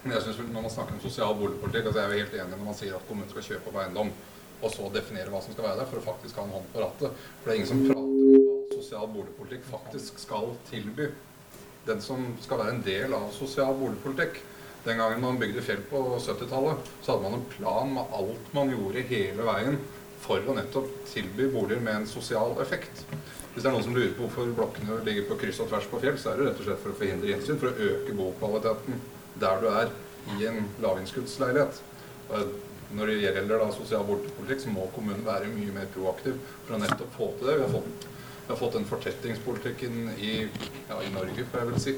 Men 0.02 0.16
jeg 0.16 0.26
synes 0.26 0.40
når 0.50 0.64
man 0.66 0.74
snakker 0.74 0.98
om 0.98 1.02
sosial 1.04 1.34
boligpolitikk, 1.38 1.90
altså 1.90 2.02
jeg 2.02 2.10
er 2.10 2.24
helt 2.24 2.38
enig 2.40 2.56
når 2.56 2.68
man 2.72 2.78
sier 2.78 2.96
at 2.98 3.04
kommunen 3.10 3.30
skal 3.34 3.46
kjøpe 3.46 3.70
opp 3.70 3.82
eiendom. 3.84 4.14
og 4.62 4.70
så 4.70 4.88
definere 4.94 5.32
hva 5.34 5.40
som 5.42 5.56
skal 5.56 5.66
være 5.66 5.80
der, 5.80 5.88
for 5.90 5.98
å 5.98 6.06
faktisk 6.06 6.38
ha 6.38 6.44
en 6.46 6.52
hånd 6.54 6.66
på 6.70 6.82
rattet. 6.84 7.22
For 7.42 7.50
det 7.50 7.54
er 7.54 7.60
ingen 7.60 7.70
som 7.72 7.80
prater 7.82 8.02
om 8.06 8.34
hva 8.38 8.76
sosial 8.78 9.08
boligpolitikk 9.10 9.64
faktisk 9.70 10.20
skal 10.22 10.52
tilby. 10.70 11.08
Den 11.88 12.02
som 12.06 12.28
skal 12.46 12.62
være 12.62 12.76
en 12.76 12.84
del 12.86 13.16
av 13.18 13.32
sosial 13.34 13.74
boligpolitikk. 13.80 14.38
Den 14.84 14.98
gangen 14.98 15.22
man 15.22 15.40
bygde 15.40 15.62
fjell 15.62 15.82
på 15.90 16.00
70-tallet, 16.18 16.88
så 17.02 17.12
hadde 17.12 17.24
man 17.28 17.38
en 17.38 17.50
plan 17.52 17.92
med 17.94 18.16
alt 18.18 18.54
man 18.56 18.72
gjorde 18.74 19.04
hele 19.12 19.46
veien 19.46 19.78
for 20.22 20.42
å 20.42 20.56
nettopp 20.58 20.90
tilby 21.10 21.50
boliger 21.54 21.84
med 21.86 22.00
en 22.00 22.10
sosial 22.10 22.56
effekt. 22.64 23.04
Hvis 23.52 23.62
det 23.62 23.70
er 23.70 23.76
noen 23.76 23.86
som 23.86 23.96
lurer 23.98 24.14
på 24.16 24.26
hvorfor 24.26 24.54
blokkene 24.58 25.02
ligger 25.06 25.28
på 25.30 25.38
kryss 25.42 25.60
og 25.62 25.70
tvers 25.70 25.90
på 25.92 26.00
fjell, 26.02 26.18
så 26.18 26.32
er 26.32 26.40
det 26.40 26.48
rett 26.48 26.62
og 26.62 26.68
slett 26.70 26.82
for 26.82 26.94
å 26.94 26.98
forhindre 26.98 27.34
innsyn, 27.34 27.60
for 27.62 27.70
å 27.70 27.90
øke 27.92 28.16
bokvaliteten 28.18 29.02
der 29.42 29.62
du 29.62 29.68
er 29.70 29.92
i 30.38 30.48
en 30.50 30.66
lavinnskuddsleilighet. 30.82 31.82
Når 32.92 33.08
det 33.08 33.20
gjelder 33.22 33.62
da 33.62 33.70
sosial 33.76 34.06
boligpolitikk, 34.08 34.64
så 34.64 34.74
må 34.74 34.88
kommunen 34.96 35.26
være 35.28 35.52
mye 35.52 35.76
mer 35.76 35.90
proaktiv 35.94 36.40
for 36.66 36.76
å 36.76 36.82
nettopp 36.82 37.14
få 37.18 37.30
til 37.38 37.52
det. 37.52 37.58
Vi 37.60 37.68
har 37.68 37.76
fått, 37.76 38.08
vi 38.42 38.54
har 38.54 38.60
fått 38.60 38.74
den 38.74 38.88
fortettingspolitikken 38.90 40.10
i, 40.20 40.32
ja, 40.90 40.98
i 41.04 41.12
Norge, 41.14 41.46
får 41.52 41.62
jeg 41.62 41.70
vel 41.70 41.84
si, 41.84 41.94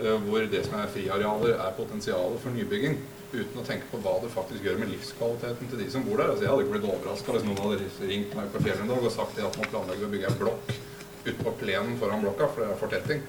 eh, 0.00 0.16
hvor 0.24 0.46
det 0.50 0.64
som 0.66 0.78
er 0.80 0.90
friarealer, 0.94 1.54
er 1.54 1.76
potensialet 1.76 2.40
for 2.42 2.56
nybygging. 2.56 2.98
Uten 3.34 3.60
å 3.60 3.66
tenke 3.66 3.90
på 3.90 4.00
hva 4.02 4.16
det 4.22 4.32
faktisk 4.32 4.64
gjør 4.64 4.80
med 4.80 4.92
livskvaliteten 4.94 5.70
til 5.70 5.80
de 5.82 5.90
som 5.90 6.04
bor 6.06 6.20
der. 6.20 6.32
Altså, 6.32 6.46
jeg 6.46 6.52
hadde 6.52 6.66
ikke 6.66 6.76
blitt 6.76 6.90
overraska 6.90 7.36
hvis 7.36 7.46
noen 7.48 7.62
hadde 7.62 8.10
ringt 8.10 8.34
meg 8.38 8.50
på 8.54 8.62
fjellet 8.62 8.84
en 8.84 8.92
dag 8.94 9.06
og 9.06 9.14
sagt 9.14 9.40
at 9.42 9.58
man 9.60 9.72
planlegger 9.72 10.06
å 10.06 10.12
bygge 10.14 10.30
en 10.30 10.42
blokk 10.42 10.74
utpå 11.24 11.54
plenen 11.62 11.96
foran 12.00 12.22
blokka, 12.24 12.50
for 12.52 12.62
det 12.62 12.70
er 12.70 12.80
fortetting. 12.80 13.24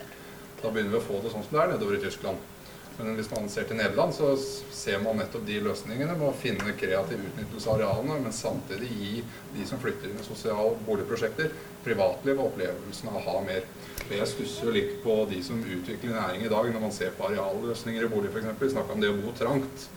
Da 0.61 0.71
begynner 0.71 0.97
vi 0.97 0.99
å 0.99 1.07
få 1.07 1.21
det 1.23 1.31
sånn 1.33 1.45
som 1.45 1.55
det 1.55 1.63
er 1.63 1.73
nedover 1.73 1.97
i 1.97 2.03
Tyskland. 2.03 2.54
Men 2.97 3.17
hvis 3.17 3.27
man 3.31 3.49
ser 3.51 3.65
til 3.67 3.75
Nederland, 3.75 4.13
så 4.15 4.29
ser 4.71 5.01
man 5.03 5.17
nettopp 5.19 5.43
de 5.47 5.57
løsningene 5.65 6.13
med 6.15 6.29
å 6.29 6.37
finne 6.39 6.75
kreativ 6.79 7.25
utnyttelse 7.27 7.67
av 7.67 7.81
arealene, 7.81 8.21
men 8.23 8.35
samtidig 8.35 8.87
gi 8.87 9.23
de 9.57 9.65
som 9.67 9.81
flytter 9.83 10.13
inn 10.13 10.21
i 10.21 10.27
sosiale 10.27 10.77
boligprosjekter, 10.87 11.51
privatliv 11.83 12.39
og 12.39 12.53
opplevelsen 12.53 13.11
av 13.11 13.19
å 13.19 13.25
ha 13.25 13.41
mer. 13.43 13.67
Jeg 14.07 14.29
stusser 14.31 14.71
litt 14.71 14.95
på 15.03 15.17
de 15.27 15.41
som 15.43 15.59
utvikler 15.59 16.15
næring 16.15 16.45
i 16.45 16.53
dag, 16.53 16.71
når 16.71 16.85
man 16.85 16.95
ser 16.95 17.11
på 17.17 17.27
arealløsninger 17.27 18.07
i 18.07 18.11
bolig 18.15 18.31
f.eks. 18.31 18.71
Snakker 18.77 18.95
om 18.95 19.03
det 19.03 19.11
å 19.11 19.19
bo 19.19 19.35
trangt. 19.35 19.89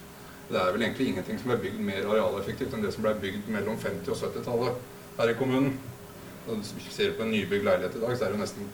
Det 0.49 0.59
er 0.59 0.75
vel 0.75 0.83
egentlig 0.83 1.11
ingenting 1.13 1.39
som 1.39 1.53
er 1.55 1.63
bygd 1.63 1.81
mer 1.85 2.03
arealeffektivt 2.09 2.75
enn 2.75 2.83
det 2.83 2.91
som 2.97 3.05
ble 3.05 3.15
bygd 3.23 3.51
mellom 3.53 3.79
50- 3.79 4.11
og 4.11 4.21
70-tallet 4.25 4.85
her 5.21 5.31
i 5.31 5.39
kommunen. 5.39 5.79
Når 6.49 6.63
du 6.65 6.85
ser 6.91 7.15
på 7.15 7.23
en 7.23 7.35
nybygd 7.35 7.67
leilighet 7.69 7.99
i 7.99 8.03
dag, 8.03 8.15
så 8.17 8.25
er 8.25 8.33
det 8.33 8.39
jo 8.39 8.43
nesten 8.43 8.71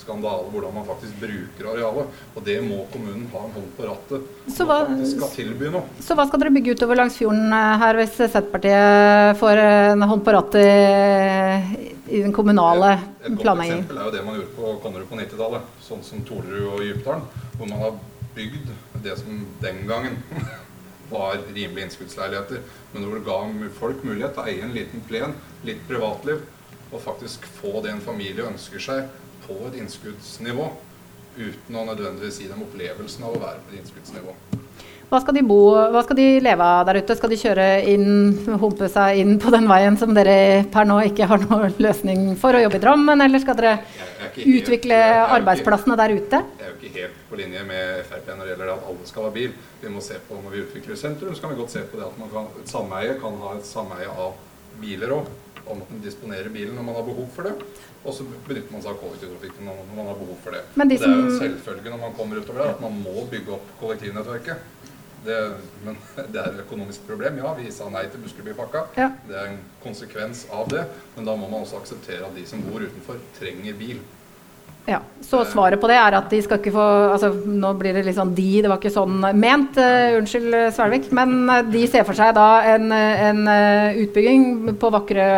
skandale 0.00 0.48
hvordan 0.52 0.74
man 0.74 0.86
faktisk 0.88 1.20
bruker 1.20 1.70
arealet. 1.74 2.18
Og 2.34 2.44
det 2.46 2.56
må 2.64 2.82
kommunen 2.92 3.28
ha 3.34 3.44
en 3.46 3.54
hånd 3.56 3.70
på 3.76 3.86
rattet 3.88 4.28
så 4.50 4.66
hva, 4.68 4.80
skal 5.06 5.32
tilby 5.34 5.70
noe. 5.72 5.84
Så 6.02 6.16
hva 6.18 6.26
skal 6.28 6.42
dere 6.42 6.54
bygge 6.56 6.74
utover 6.76 7.00
langs 7.00 7.18
fjorden 7.20 7.52
eh, 7.56 7.76
her 7.84 8.00
hvis 8.00 8.16
Senterpartiet 8.20 9.40
får 9.40 9.62
en 9.64 10.06
hånd 10.12 10.24
på 10.26 10.34
rattet 10.36 11.76
i 12.10 12.22
den 12.24 12.34
kommunale 12.36 12.96
planleggingen? 13.22 13.36
Et 13.36 13.36
godt 13.40 13.66
eksempel 13.66 14.00
er 14.00 14.08
jo 14.08 14.14
det 14.16 14.24
man 14.26 14.40
gjorde 14.40 14.56
på 14.56 14.72
Konnerud 14.84 15.10
på 15.10 15.20
90-tallet, 15.20 15.76
sånn 15.86 16.02
som 16.06 16.24
Tolerud 16.28 16.72
og 16.74 16.84
Djupdalen, 16.86 17.28
hvor 17.56 17.70
man 17.70 17.84
har 17.84 18.00
bygd 18.36 18.72
det 19.04 19.16
som 19.20 19.44
den 19.62 19.84
gangen 19.90 20.18
var 21.10 21.38
rimelige 21.50 21.88
innskuddsleiligheter, 21.88 22.62
men 22.92 23.04
hvor 23.04 23.18
det 23.18 23.26
ga 23.26 23.70
folk 23.78 24.04
mulighet 24.06 24.36
til 24.36 24.44
å 24.44 24.50
eie 24.50 24.66
en 24.66 24.74
liten 24.76 25.02
plen, 25.08 25.34
litt 25.66 25.82
privatliv, 25.88 26.44
og 26.90 27.02
faktisk 27.02 27.46
få 27.60 27.80
det 27.84 27.94
en 27.94 28.02
familie 28.02 28.46
ønsker 28.46 28.82
seg 28.82 29.10
på 29.46 29.58
et 29.68 29.80
innskuddsnivå. 29.82 30.70
Uten 31.40 31.76
å 31.78 31.86
nødvendigvis 31.86 32.40
gi 32.42 32.48
dem 32.50 32.64
opplevelsen 32.66 33.26
av 33.26 33.36
å 33.36 33.42
være 33.42 33.62
på 33.64 33.74
et 33.74 33.82
innskuddsnivå. 33.82 34.34
Hva 35.10 35.18
skal 35.18 35.34
de 35.34 35.42
bo, 35.42 35.72
hva 35.90 36.04
skal 36.06 36.18
de 36.20 36.24
leve 36.38 36.62
av 36.62 36.84
der 36.86 37.00
ute? 37.02 37.14
Skal 37.18 37.32
de 37.32 37.38
kjøre 37.40 37.64
inn, 37.90 38.10
humpe 38.62 38.86
seg 38.86 39.18
inn 39.18 39.40
på 39.42 39.50
den 39.50 39.66
veien 39.66 39.96
som 39.98 40.12
dere 40.14 40.62
per 40.70 40.86
nå 40.86 41.00
ikke 41.08 41.26
har 41.26 41.42
noen 41.48 41.74
løsning 41.82 42.28
for 42.38 42.54
å 42.54 42.60
jobbe 42.62 42.78
i 42.78 42.84
Drammen, 42.84 43.24
eller 43.24 43.42
skal 43.42 43.58
dere 43.58 43.72
utvikle 44.38 45.00
arbeidsplassene 45.24 45.96
der 45.98 46.14
ute? 46.14 46.42
Jeg 46.60 46.62
er 46.62 46.70
jo 46.70 46.76
ikke 46.78 46.92
helt 47.00 47.18
på 47.26 47.40
linje 47.40 47.64
med 47.66 48.04
Frp 48.06 48.30
når 48.30 48.44
det 48.44 48.52
gjelder 48.52 48.72
at 48.76 48.86
alle 48.92 49.10
skal 49.10 49.26
ha 49.26 49.34
bil. 49.34 49.58
Vi 49.82 49.90
må 49.90 50.04
se 50.06 50.20
på 50.28 50.38
Når 50.44 50.54
vi 50.54 50.62
utvikler 50.68 51.02
sentrum, 51.02 51.34
så 51.34 51.42
kan 51.42 51.56
vi 51.56 51.60
godt 51.64 51.74
se 51.74 51.82
på 51.90 51.98
det 51.98 52.06
at 52.06 52.22
man 52.22 52.30
kan, 52.30 52.46
et 52.62 52.70
sameie 52.70 53.18
kan 53.18 53.42
ha 53.42 53.56
et 53.58 53.66
sameie 53.66 54.14
av 54.14 54.38
biler 54.78 55.18
òg. 55.18 55.34
Om 55.66 55.82
at 55.82 55.90
man 55.90 56.06
disponerer 56.06 56.54
bilen 56.54 56.78
når 56.78 56.86
man 56.86 57.00
har 57.00 57.10
behov 57.10 57.26
for 57.34 57.50
det. 57.50 57.56
Og 58.00 58.14
så 58.16 58.24
benytter 58.24 58.72
man 58.72 58.80
seg 58.80 58.94
av 58.94 59.00
kollektivtrafikken 59.02 59.66
når 59.68 59.80
man 59.92 60.06
har 60.08 60.20
behov 60.20 60.38
for 60.44 60.56
det. 60.56 60.62
De 60.72 60.86
det 60.88 61.00
er 61.04 61.10
jo 61.12 61.24
en 61.26 61.34
selvfølge 61.36 61.92
når 61.92 62.00
man 62.00 62.14
kommer 62.16 62.40
utover 62.40 62.62
der 62.62 62.74
at 62.74 62.84
man 62.84 62.96
må 63.04 63.26
bygge 63.32 63.52
opp 63.58 63.74
kollektivnettverket. 63.80 64.68
Det, 65.24 65.36
men 65.84 65.98
det 66.32 66.40
er 66.40 66.54
et 66.54 66.62
økonomisk 66.62 67.04
problem. 67.08 67.36
Ja, 67.42 67.52
vi 67.58 67.68
sa 67.74 67.90
nei 67.92 68.06
til 68.08 68.22
Buskerudbypakka. 68.24 68.86
Ja. 68.96 69.10
Det 69.28 69.36
er 69.36 69.50
en 69.50 69.60
konsekvens 69.84 70.46
av 70.48 70.70
det. 70.72 70.86
Men 71.16 71.28
da 71.28 71.36
må 71.36 71.50
man 71.50 71.66
også 71.66 71.82
akseptere 71.82 72.24
at 72.24 72.36
de 72.38 72.46
som 72.48 72.64
bor 72.64 72.80
utenfor, 72.80 73.20
trenger 73.36 73.76
bil. 73.76 74.00
Ja, 74.88 75.00
Så 75.20 75.44
svaret 75.44 75.80
på 75.80 75.88
det 75.90 75.96
er 76.00 76.16
at 76.16 76.30
de 76.32 76.40
skal 76.42 76.58
ikke 76.58 76.72
få 76.74 76.84
altså 77.12 77.28
Nå 77.46 77.74
blir 77.78 77.94
det 77.94 78.02
litt 78.06 78.16
sånn 78.16 78.32
de, 78.34 78.62
det 78.64 78.70
var 78.70 78.80
ikke 78.80 78.92
sånn 78.94 79.20
ment. 79.38 79.76
Uh, 79.78 80.16
unnskyld, 80.18 80.56
Svelvik. 80.74 81.10
Men 81.14 81.44
uh, 81.50 81.60
de 81.68 81.84
ser 81.90 82.06
for 82.08 82.18
seg 82.18 82.32
da 82.38 82.48
en, 82.72 82.90
en 82.94 83.44
utbygging 84.00 84.74
på 84.80 84.90
vakre 84.94 85.28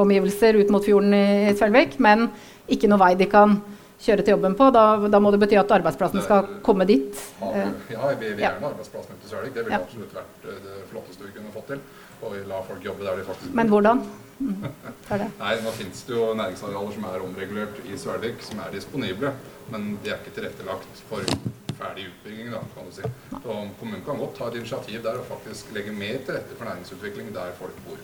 omgivelser 0.00 0.58
ut 0.58 0.72
mot 0.74 0.84
fjorden 0.84 1.14
i 1.14 1.54
Svelvik, 1.54 1.98
men 2.02 2.28
ikke 2.70 2.90
noe 2.90 3.02
vei 3.04 3.14
de 3.20 3.28
kan 3.30 3.58
kjøre 4.04 4.24
til 4.24 4.34
jobben 4.34 4.56
på. 4.58 4.68
Da, 4.74 4.84
da 5.12 5.20
må 5.22 5.32
det 5.32 5.40
bety 5.44 5.58
at 5.60 5.72
arbeidsplassen 5.78 6.24
skal 6.24 6.58
komme 6.66 6.86
dit. 6.88 7.22
Ja, 7.40 8.10
vi 8.18 8.32
vil 8.32 8.42
gjerne 8.42 8.72
arbeidsplassene 8.72 9.20
til 9.20 9.30
Svelvik. 9.30 9.54
Det 9.54 9.66
ville 9.66 9.78
ja. 9.78 9.84
absolutt 9.84 10.18
vært 10.18 10.50
det 10.66 10.82
flotteste 10.90 11.28
vi 11.28 11.34
kunne 11.36 11.54
fått 11.54 11.72
til. 11.74 11.82
Og 12.24 12.34
vi 12.34 12.44
la 12.48 12.60
folk 12.64 12.84
jobbe 12.84 13.04
der 13.04 13.18
de 13.20 13.26
faktisk 13.26 13.56
Men 13.56 13.72
hvordan? 13.72 14.04
Nei, 14.38 15.52
Nå 15.62 15.72
finnes 15.76 16.00
det 16.06 16.14
jo 16.16 16.30
næringsarealer 16.38 16.96
som 16.96 17.04
er 17.10 17.26
omregulert 17.26 17.82
i 17.86 17.98
Svelvik, 17.98 18.42
som 18.42 18.62
er 18.64 18.72
disponible. 18.74 19.34
Men 19.72 19.94
de 20.02 20.12
er 20.12 20.18
ikke 20.20 20.34
tilrettelagt 20.38 21.04
for 21.08 21.36
ferdig 21.78 22.08
utbygging. 22.10 22.50
da, 22.52 22.64
kan 22.74 22.88
du 22.88 22.94
si. 22.94 23.12
Så 23.30 23.60
Kommunen 23.78 24.02
kan 24.06 24.18
godt 24.18 24.36
ta 24.38 24.48
et 24.48 24.58
initiativ 24.60 25.02
der 25.02 25.20
og 25.20 25.30
faktisk 25.30 25.72
legge 25.76 25.94
mer 25.94 26.18
til 26.24 26.38
rette 26.38 26.58
for 26.58 26.68
næringsutvikling 26.70 27.32
der 27.34 27.54
folk 27.60 27.78
bor. 27.86 28.02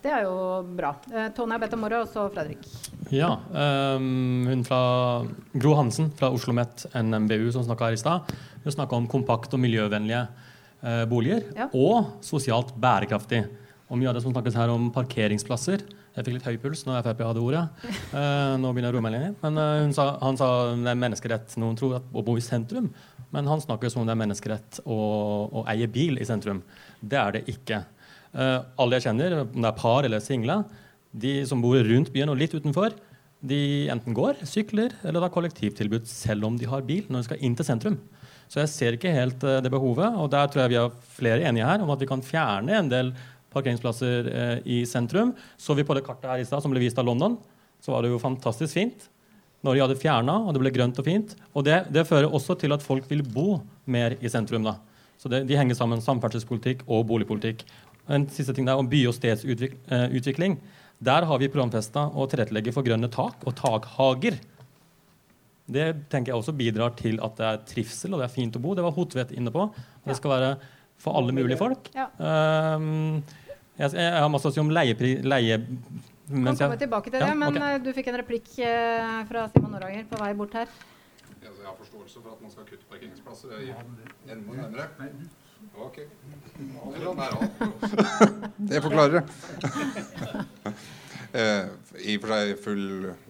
Det 0.00 0.12
er 0.16 0.22
jo 0.24 0.62
bra. 0.64 0.94
Eh, 1.12 1.28
Tone 1.36 1.52
har 1.52 1.60
bedt 1.60 1.74
om 1.76 1.82
ordet, 1.84 1.98
og 2.00 2.08
så 2.08 2.22
Fredrik. 2.32 2.64
Ja. 3.12 3.34
Um, 3.52 4.46
hun 4.48 4.62
fra 4.64 4.80
Gro 5.52 5.74
Hansen 5.76 6.08
fra 6.16 6.30
Oslo 6.30 6.54
OsloMet 6.54 6.86
NMBU 6.94 7.50
som 7.52 7.66
snakka 7.66 7.90
her 7.90 7.98
i 7.98 8.00
stad, 8.00 8.32
hun 8.64 8.72
snakka 8.72 8.96
om 8.96 9.08
kompakt 9.10 9.52
og 9.52 9.60
miljøvennlige 9.60 10.22
eh, 10.80 11.04
boliger. 11.10 11.44
Ja. 11.56 11.68
Og 11.76 12.24
sosialt 12.24 12.72
bærekraftig. 12.80 13.44
Og 13.90 13.98
mye 13.98 14.06
av 14.06 14.14
det 14.14 14.22
som 14.22 14.30
snakkes 14.30 14.54
her 14.54 14.70
om 14.70 14.86
parkeringsplasser. 14.94 15.82
Jeg 16.14 16.26
fikk 16.26 16.36
litt 16.36 16.46
høy 16.46 16.58
puls 16.62 16.84
når 16.86 17.02
Frp 17.02 17.22
hadde 17.26 17.42
ordet. 17.42 17.62
Uh, 18.12 18.54
nå 18.62 18.70
begynner 18.70 18.86
jeg 18.86 18.94
å 18.94 18.96
roe 18.96 19.04
meg 19.06 19.14
litt. 19.16 19.40
Men 19.42 19.58
uh, 19.58 19.94
sa, 19.94 20.12
han 20.22 20.38
sa 20.38 20.50
det 20.78 20.92
er 20.92 21.00
menneskerett. 21.00 21.56
Noen 21.58 21.78
tror 21.78 21.96
at 21.98 22.06
å 22.14 22.22
bo 22.26 22.36
i 22.38 22.44
sentrum. 22.44 22.86
Men 23.34 23.50
han 23.50 23.62
snakker 23.62 23.90
som 23.90 24.02
om 24.02 24.06
det 24.06 24.14
er 24.14 24.20
menneskerett 24.22 24.80
å, 24.84 24.98
å, 25.50 25.64
eie 25.70 25.90
bil 25.90 26.18
i 26.22 26.26
sentrum. 26.26 26.62
Det 27.02 27.18
er 27.18 27.34
det 27.34 27.42
ikke. 27.50 27.82
Uh, 28.30 28.62
alle 28.78 28.98
jeg 28.98 29.08
kjenner, 29.08 29.40
om 29.42 29.58
det 29.58 29.70
er 29.72 29.78
par 29.82 30.06
eller 30.06 30.22
single, 30.22 30.60
de 31.10 31.40
som 31.50 31.62
bor 31.62 31.78
rundt 31.82 32.12
byen 32.14 32.30
og 32.30 32.38
litt 32.38 32.54
utenfor, 32.54 32.94
de 33.40 33.60
enten 33.90 34.14
går, 34.14 34.44
sykler 34.46 34.94
eller 35.02 35.24
har 35.24 35.34
kollektivtilbud 35.34 36.06
selv 36.06 36.46
om 36.46 36.58
de 36.60 36.68
har 36.70 36.86
bil 36.86 37.06
når 37.08 37.22
de 37.22 37.30
skal 37.30 37.42
inn 37.46 37.58
til 37.58 37.66
sentrum. 37.66 37.98
Så 38.50 38.60
jeg 38.60 38.70
ser 38.70 38.96
ikke 38.96 39.14
helt 39.14 39.42
det 39.62 39.70
behovet. 39.72 40.18
Og 40.18 40.26
der 40.30 40.50
tror 40.50 40.64
jeg 40.64 40.74
vi 40.74 40.78
har 40.78 40.94
flere 41.16 41.46
enige 41.48 41.66
her 41.66 41.82
om 41.82 41.90
at 41.94 42.02
vi 42.02 42.08
kan 42.10 42.22
fjerne 42.26 42.74
en 42.76 42.90
del 42.90 43.12
parkeringsplasser 43.52 44.28
eh, 44.30 44.58
i 44.64 44.82
sentrum. 44.88 45.32
Så 45.60 45.76
vi 45.78 45.86
på 45.86 45.96
det 45.96 46.04
kartet 46.06 46.28
her 46.30 46.42
i 46.42 46.46
stad 46.48 46.62
som 46.64 46.72
ble 46.72 46.82
vist 46.82 46.98
av 47.00 47.08
London, 47.08 47.38
så 47.80 47.94
var 47.94 48.04
det 48.04 48.12
jo 48.12 48.20
fantastisk 48.22 48.76
fint. 48.76 49.08
Når 49.64 49.76
de 49.76 49.82
hadde 49.84 50.00
fjerna, 50.00 50.38
og 50.46 50.54
det 50.56 50.62
ble 50.62 50.72
grønt 50.72 50.98
og 51.00 51.06
fint. 51.06 51.34
Og 51.52 51.66
det, 51.66 51.82
det, 51.92 52.06
fører 52.08 52.32
også 52.32 52.56
til 52.60 52.72
at 52.72 52.84
folk 52.84 53.08
vil 53.10 53.22
bo 53.26 53.60
mer 53.90 54.16
i 54.20 54.32
sentrum. 54.32 54.64
da. 54.64 54.78
Så 55.20 55.28
det, 55.28 55.44
De 55.50 55.58
henger 55.58 55.76
sammen, 55.76 56.00
samferdselspolitikk 56.00 56.86
og 56.88 57.04
boligpolitikk. 57.10 57.66
En 58.10 58.24
siste 58.32 58.54
ting 58.56 58.68
der 58.68 58.80
om 58.80 58.88
by- 58.88 59.06
og 59.10 59.14
stedsutvikling. 59.18 60.56
Der 61.00 61.24
har 61.28 61.40
vi 61.40 61.48
programfesta 61.52 62.08
å 62.08 62.26
tilrettelegge 62.28 62.72
for 62.76 62.84
grønne 62.84 63.08
tak 63.12 63.44
og 63.44 63.54
takhager. 63.56 64.40
Det 65.70 65.86
tenker 66.10 66.32
jeg 66.32 66.40
også 66.40 66.56
bidrar 66.56 66.96
til 66.98 67.20
at 67.22 67.36
det 67.38 67.46
er 67.46 67.62
trivsel 67.68 68.14
og 68.14 68.20
det 68.20 68.26
er 68.26 68.34
fint 68.34 68.56
å 68.56 68.62
bo. 68.62 68.74
Det 68.74 68.84
var 68.84 68.96
Hotvedt 68.96 69.32
inne 69.36 69.52
på. 69.54 69.68
Det 70.06 70.16
skal 70.18 70.34
være 70.34 70.50
for 71.00 71.16
alle 71.16 71.34
mulige 71.36 71.60
folk. 71.60 71.88
Ja. 71.96 72.08
Um, 72.76 73.22
jeg, 73.80 73.96
jeg, 73.96 74.20
har 74.22 74.30
masse 74.32 74.50
å 74.50 74.54
si 74.54 74.60
om 74.62 74.70
leiepri... 74.72 75.16
Leie, 75.24 75.58
kan 76.30 76.54
komme 76.54 76.78
tilbake 76.78 77.10
til 77.10 77.18
det, 77.18 77.26
ja, 77.26 77.34
men 77.34 77.48
okay. 77.50 77.74
Eh, 77.74 77.80
du 77.82 77.90
fikk 77.96 78.10
en 78.12 78.18
replikk 78.20 78.52
uh, 78.62 79.24
fra 79.26 79.48
Simon 79.50 79.72
Noranger 79.74 80.04
på 80.06 80.20
vei 80.20 80.30
bort 80.38 80.54
her. 80.54 80.70
Ja, 81.40 81.48
jeg 81.48 81.66
har 81.66 81.74
forståelse 81.80 82.22
for 82.22 82.36
at 82.36 82.44
man 82.44 82.52
skal 82.54 82.68
kutte 82.68 82.86
parkeringsplasser. 82.92 83.48
Enda 84.30 84.60
nærmere. 84.60 84.86
Ok. 85.80 85.98
Det 88.70 88.82
forklarer 88.86 89.20
det. 89.20 90.74
Eh, 91.30 91.66
I 92.10 92.16
og 92.18 92.24
for 92.24 92.32
seg 92.34 92.62
full 92.64 92.86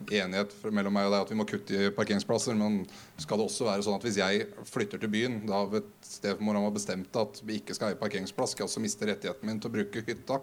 enighet 0.09 0.55
mellom 0.73 0.95
meg 0.97 1.09
og 1.09 1.13
deg 1.13 1.25
at 1.27 1.33
vi 1.33 1.37
må 1.37 1.45
kutte 1.49 1.77
i 1.77 1.91
parkeringsplasser. 1.97 2.57
Men 2.57 2.83
skal 3.21 3.41
det 3.41 3.49
også 3.49 3.69
være 3.69 3.85
sånn 3.85 3.99
at 3.99 4.07
hvis 4.07 4.21
jeg 4.21 4.47
flytter 4.69 5.03
til 5.03 5.13
byen 5.13 5.43
av 5.53 5.77
et 5.81 5.91
sted 6.07 6.41
hvor 6.41 6.57
han 6.57 6.65
har 6.65 6.77
bestemt 6.77 7.21
at 7.21 7.43
vi 7.45 7.61
ikke 7.61 7.77
skal 7.77 7.93
eie 7.93 8.01
parkeringsplass, 8.01 8.55
skal 8.55 8.65
jeg 8.65 8.73
også 8.73 8.85
miste 8.85 9.11
rettigheten 9.11 9.51
min 9.51 9.61
til 9.61 9.73
å 9.73 9.77
bruke 9.77 10.05
hytta 10.07 10.41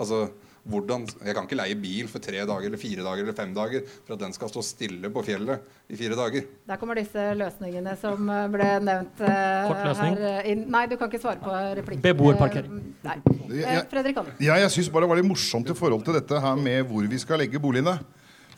Altså, 0.00 0.28
hvordan, 0.68 1.06
jeg 1.24 1.34
kan 1.34 1.46
ikke 1.48 1.56
leie 1.56 1.76
bil 1.80 2.08
for 2.12 2.20
tre 2.20 2.42
dager 2.44 2.66
eller 2.68 2.80
fire 2.80 3.04
dager 3.06 3.22
eller 3.24 3.36
fem 3.38 3.54
dager 3.56 3.84
for 4.04 4.14
at 4.16 4.20
den 4.20 4.34
skal 4.36 4.50
stå 4.52 4.62
stille 4.66 5.08
på 5.10 5.22
fjellet 5.24 5.64
i 5.88 5.96
fire 5.96 6.18
dager. 6.18 6.44
Der 6.68 6.76
kommer 6.76 7.00
disse 7.00 7.24
løsningene 7.40 7.96
som 8.00 8.28
eh, 8.28 8.46
ble 8.52 8.68
nevnt 8.84 9.22
eh, 9.24 9.66
Kort 9.70 9.84
løsning. 9.88 10.18
her. 10.20 10.44
inn. 10.52 10.66
Nei, 10.70 10.84
du 10.90 10.96
kan 11.00 11.08
ikke 11.08 11.22
svare 11.22 11.40
på 11.40 11.54
replikken. 11.80 12.04
Beboerparkering. 12.04 12.80
Eh, 13.04 13.38
Eh, 13.50 13.80
Fredrik 13.90 14.16
Anne. 14.20 14.36
Ja, 14.38 14.54
jeg 14.62 14.70
syns 14.70 14.88
bare 14.92 15.02
det 15.06 15.10
var 15.10 15.18
litt 15.18 15.26
morsomt 15.26 15.70
i 15.72 15.74
forhold 15.74 16.04
til 16.06 16.14
dette 16.14 16.38
her 16.40 16.54
med 16.60 16.84
hvor 16.86 17.02
vi 17.10 17.18
skal 17.18 17.40
legge 17.42 17.58
boligene. 17.58 17.96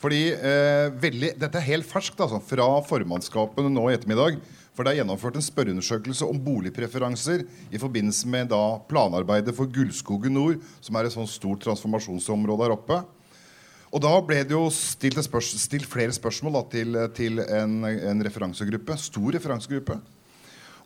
Fordi 0.03 0.19
eh, 0.35 0.89
veldig, 0.99 1.31
Dette 1.39 1.57
er 1.61 1.65
helt 1.69 1.87
ferskt 1.87 2.19
altså, 2.21 2.41
fra 2.43 2.67
formannskapene 2.85 3.71
nå 3.71 3.87
i 3.89 3.95
ettermiddag. 3.95 4.37
For 4.73 4.85
det 4.85 4.93
er 4.93 5.01
gjennomført 5.03 5.37
en 5.37 5.45
spørreundersøkelse 5.45 6.25
om 6.25 6.39
boligpreferanser 6.41 7.43
i 7.69 7.81
forbindelse 7.81 8.29
med 8.29 8.49
da 8.53 8.61
planarbeidet 8.89 9.53
for 9.53 9.69
Gullskogen 9.69 10.33
nord, 10.33 10.63
som 10.81 10.97
er 10.97 11.05
et 11.05 11.13
sånt 11.13 11.29
stort 11.29 11.61
transformasjonsområde 11.65 12.65
her 12.65 12.73
oppe. 12.73 12.97
Og 13.93 14.01
da 14.01 14.13
ble 14.25 14.39
det 14.41 14.55
jo 14.55 14.65
stilt, 14.73 15.21
spørs 15.21 15.51
stilt 15.61 15.85
flere 15.85 16.15
spørsmål 16.15 16.57
da, 16.57 16.63
til, 16.73 16.97
til 17.13 17.43
en, 17.45 17.83
en 17.85 18.25
referansegruppe. 18.25 18.97
Stor 18.97 19.37
referansegruppe. 19.37 19.99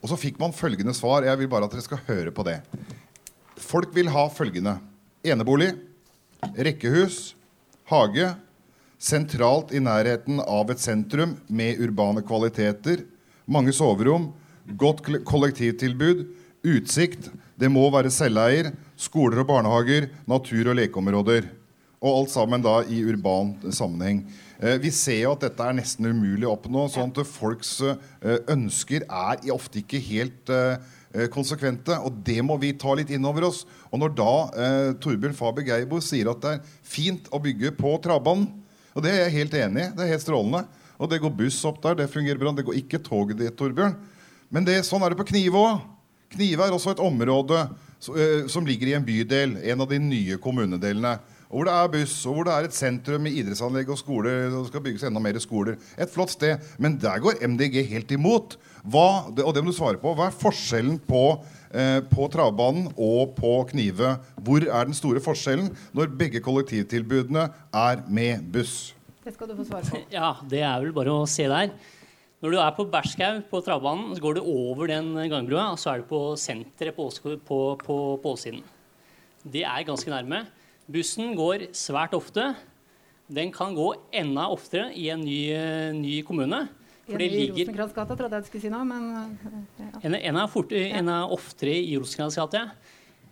Og 0.04 0.12
så 0.12 0.20
fikk 0.20 0.36
man 0.42 0.56
følgende 0.56 0.92
svar. 0.94 1.24
Jeg 1.24 1.40
vil 1.40 1.50
bare 1.52 1.70
at 1.70 1.74
dere 1.78 1.86
skal 1.86 2.04
høre 2.10 2.34
på 2.36 2.44
det. 2.44 2.60
Folk 3.64 3.96
vil 3.96 4.12
ha 4.12 4.28
følgende. 4.28 4.76
Enebolig, 5.24 5.72
rekkehus, 6.60 7.38
hage, 7.88 8.34
sentralt 9.00 9.72
i 9.72 9.80
nærheten 9.80 10.42
av 10.44 10.68
et 10.74 10.84
sentrum 10.84 11.38
med 11.48 11.80
urbane 11.82 12.24
kvaliteter, 12.28 13.06
mange 13.48 13.74
soverom, 13.76 14.32
godt 14.78 15.06
kollektivtilbud, 15.28 16.26
utsikt, 16.68 17.30
det 17.58 17.70
må 17.72 17.88
være 17.94 18.12
selveier, 18.14 18.74
skoler 19.00 19.42
og 19.42 19.50
barnehager, 19.50 20.12
natur- 20.30 20.74
og 20.74 20.78
lekeområder. 20.78 21.48
Og 21.98 22.12
alt 22.12 22.30
sammen 22.30 22.62
da 22.62 22.84
i 22.86 23.00
urban 23.08 23.56
sammenheng. 23.74 24.22
Eh, 24.62 24.78
vi 24.82 24.92
ser 24.94 25.24
jo 25.24 25.32
at 25.34 25.48
dette 25.48 25.66
er 25.66 25.76
nesten 25.80 26.06
umulig 26.06 26.46
å 26.46 26.54
oppnå. 26.54 26.86
sånn 26.94 27.10
at 27.10 27.26
folks 27.26 27.80
eh, 27.82 28.38
ønsker 28.54 29.06
er 29.08 29.42
ofte 29.54 29.82
ikke 29.82 30.02
helt 30.06 30.52
eh, 30.54 30.78
konsekvente. 31.34 31.98
Og 32.06 32.22
det 32.26 32.44
må 32.46 32.60
vi 32.62 32.76
ta 32.78 32.94
litt 32.94 33.10
inn 33.10 33.26
over 33.26 33.50
oss. 33.50 33.66
Og 33.90 34.02
når 34.04 34.14
da 34.18 34.34
Torbjørn 35.02 35.38
Faber 35.38 35.66
Geibo 35.66 36.02
sier 36.04 36.30
at 36.30 36.42
det 36.44 36.56
er 36.58 36.74
fint 36.86 37.30
å 37.34 37.42
bygge 37.42 37.74
på 37.80 37.96
travbanen, 38.04 38.52
og 38.94 39.06
det 39.06 39.14
er 39.14 39.24
jeg 39.26 39.38
helt 39.38 39.58
enig 39.58 39.84
i, 39.84 39.90
det 39.94 40.04
er 40.04 40.14
helt 40.14 40.26
strålende. 40.26 40.66
Og 41.00 41.10
det 41.10 41.22
går 41.22 41.36
buss 41.38 41.60
opp 41.70 41.82
der, 41.84 41.96
det 41.96 42.10
fungerer 42.10 42.40
bra. 42.42 42.52
Det 42.58 42.66
går 42.66 42.80
ikke 42.82 43.04
tog 43.06 43.36
dit, 43.38 43.54
Torbjørn. 43.58 43.96
Men 44.50 44.66
det, 44.66 44.80
sånn 44.88 45.04
er 45.04 45.14
det 45.14 45.20
på 45.20 45.28
Knive 45.30 45.60
òg. 45.60 45.82
Knive 46.34 46.66
er 46.66 46.74
også 46.76 46.92
et 46.92 47.04
område 47.04 47.70
så- 48.00 48.16
eh, 48.18 48.48
som 48.48 48.66
ligger 48.66 48.88
i 48.88 48.94
en 48.94 49.06
bydel, 49.06 49.58
en 49.64 49.82
av 49.82 49.90
de 49.90 50.00
nye 50.00 50.38
kommunedelene. 50.38 51.20
Hvor 51.50 51.64
det 51.64 51.74
er 51.74 51.88
buss, 51.88 52.26
og 52.26 52.36
hvor 52.36 52.44
det 52.44 52.54
er 52.54 52.66
et 52.66 52.74
sentrum 52.74 53.22
med 53.24 53.32
idrettsanlegg 53.32 53.88
og 53.90 53.98
skoler. 53.98 54.52
Og 54.52 54.64
det 54.66 54.68
skal 54.68 54.82
bygges 54.82 55.04
enda 55.08 55.20
mer 55.20 55.40
skoler. 55.40 55.78
Et 55.98 56.10
flott 56.12 56.30
sted. 56.30 56.60
Men 56.78 56.98
der 56.98 57.20
går 57.20 57.40
MDG 57.42 57.88
helt 57.88 58.12
imot. 58.12 58.58
Hva, 58.84 59.28
og 59.30 59.54
det 59.56 59.64
må 59.64 59.72
du 59.72 59.78
svare 59.78 59.96
på. 60.02 60.14
Hva 60.14 60.28
er 60.28 60.36
forskjellen 60.36 61.00
på, 61.08 61.40
eh, 61.72 62.02
på 62.02 62.28
travbanen 62.30 62.92
og 62.98 63.38
på 63.38 63.70
Knive? 63.70 64.20
Hvor 64.44 64.60
er 64.62 64.86
den 64.86 64.94
store 64.94 65.22
forskjellen 65.22 65.72
når 65.96 66.18
begge 66.18 66.42
kollektivtilbudene 66.42 67.50
er 67.74 68.04
med 68.10 68.52
buss? 68.52 68.94
Det 69.28 69.34
skal 69.36 69.50
du 69.50 69.58
få 69.58 69.66
svare 69.68 69.84
på. 69.92 70.00
Ja, 70.16 70.38
det 70.48 70.62
er 70.64 70.80
vel 70.80 70.94
bare 70.96 71.12
å 71.12 71.28
se 71.28 71.50
der. 71.52 71.74
Når 72.40 72.54
du 72.54 72.58
er 72.62 72.72
på 72.78 72.86
Berskau 72.88 73.42
på 73.50 73.60
travbanen, 73.66 74.14
så 74.16 74.24
går 74.24 74.38
du 74.38 74.46
over 74.48 74.88
den 74.88 75.10
gangbrua, 75.28 75.74
og 75.74 75.82
så 75.82 75.92
er 75.92 76.04
du 76.04 76.08
på 76.08 76.22
senteret 76.40 76.96
på, 76.96 77.10
på, 77.44 77.60
på, 77.82 77.98
på 78.24 78.32
åssiden. 78.32 78.64
Det 79.44 79.66
er 79.68 79.84
ganske 79.88 80.14
nærme. 80.14 80.46
Bussen 80.88 81.36
går 81.36 81.68
svært 81.76 82.16
ofte. 82.16 82.54
Den 83.28 83.52
kan 83.52 83.76
gå 83.76 83.90
enda 84.16 84.48
oftere 84.54 84.94
i 84.96 85.10
en 85.12 85.28
ny, 85.28 85.42
ny 85.98 86.22
kommune. 86.24 86.64
For 87.08 87.20
det 87.20 87.28
ligger 87.34 87.74
Rosenkrantz 87.74 88.16
trodde 88.16 88.36
jeg 88.38 88.46
du 88.46 88.52
skulle 88.54 88.64
si 88.64 88.72
noe, 88.72 88.88
men 88.88 89.08
eh, 89.12 89.62
ja. 89.82 89.92
en, 90.08 90.16
en, 90.16 90.40
er 90.40 90.52
fort, 90.52 90.72
en 90.72 91.12
er 91.12 91.36
oftere 91.36 91.76
i 91.76 91.96
Rosenkrantz 92.00 92.40
gate, 92.40 92.64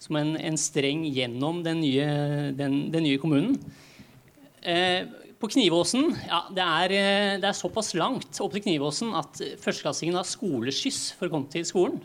som 0.04 0.20
en, 0.20 0.36
en 0.36 0.60
streng 0.60 1.08
gjennom 1.08 1.64
den 1.64 1.84
nye, 1.84 2.08
den, 2.56 2.82
den 2.92 3.08
nye 3.08 3.22
kommunen. 3.22 3.56
Eh, 4.60 5.06
på 5.46 5.52
Knivåsen 5.54 6.08
ja, 6.26 6.40
det, 6.50 6.64
er, 6.64 6.94
eh, 6.96 7.36
det 7.38 7.46
er 7.46 7.58
såpass 7.58 7.92
langt 7.98 8.40
opp 8.42 8.56
til 8.56 8.64
Knivåsen 8.66 9.12
at 9.18 9.38
førsteklassingen 9.62 10.18
har 10.18 10.26
skoleskyss 10.26 11.12
for 11.20 11.28
å 11.28 11.36
komme 11.36 11.52
til 11.54 11.66
skolen. 11.68 12.00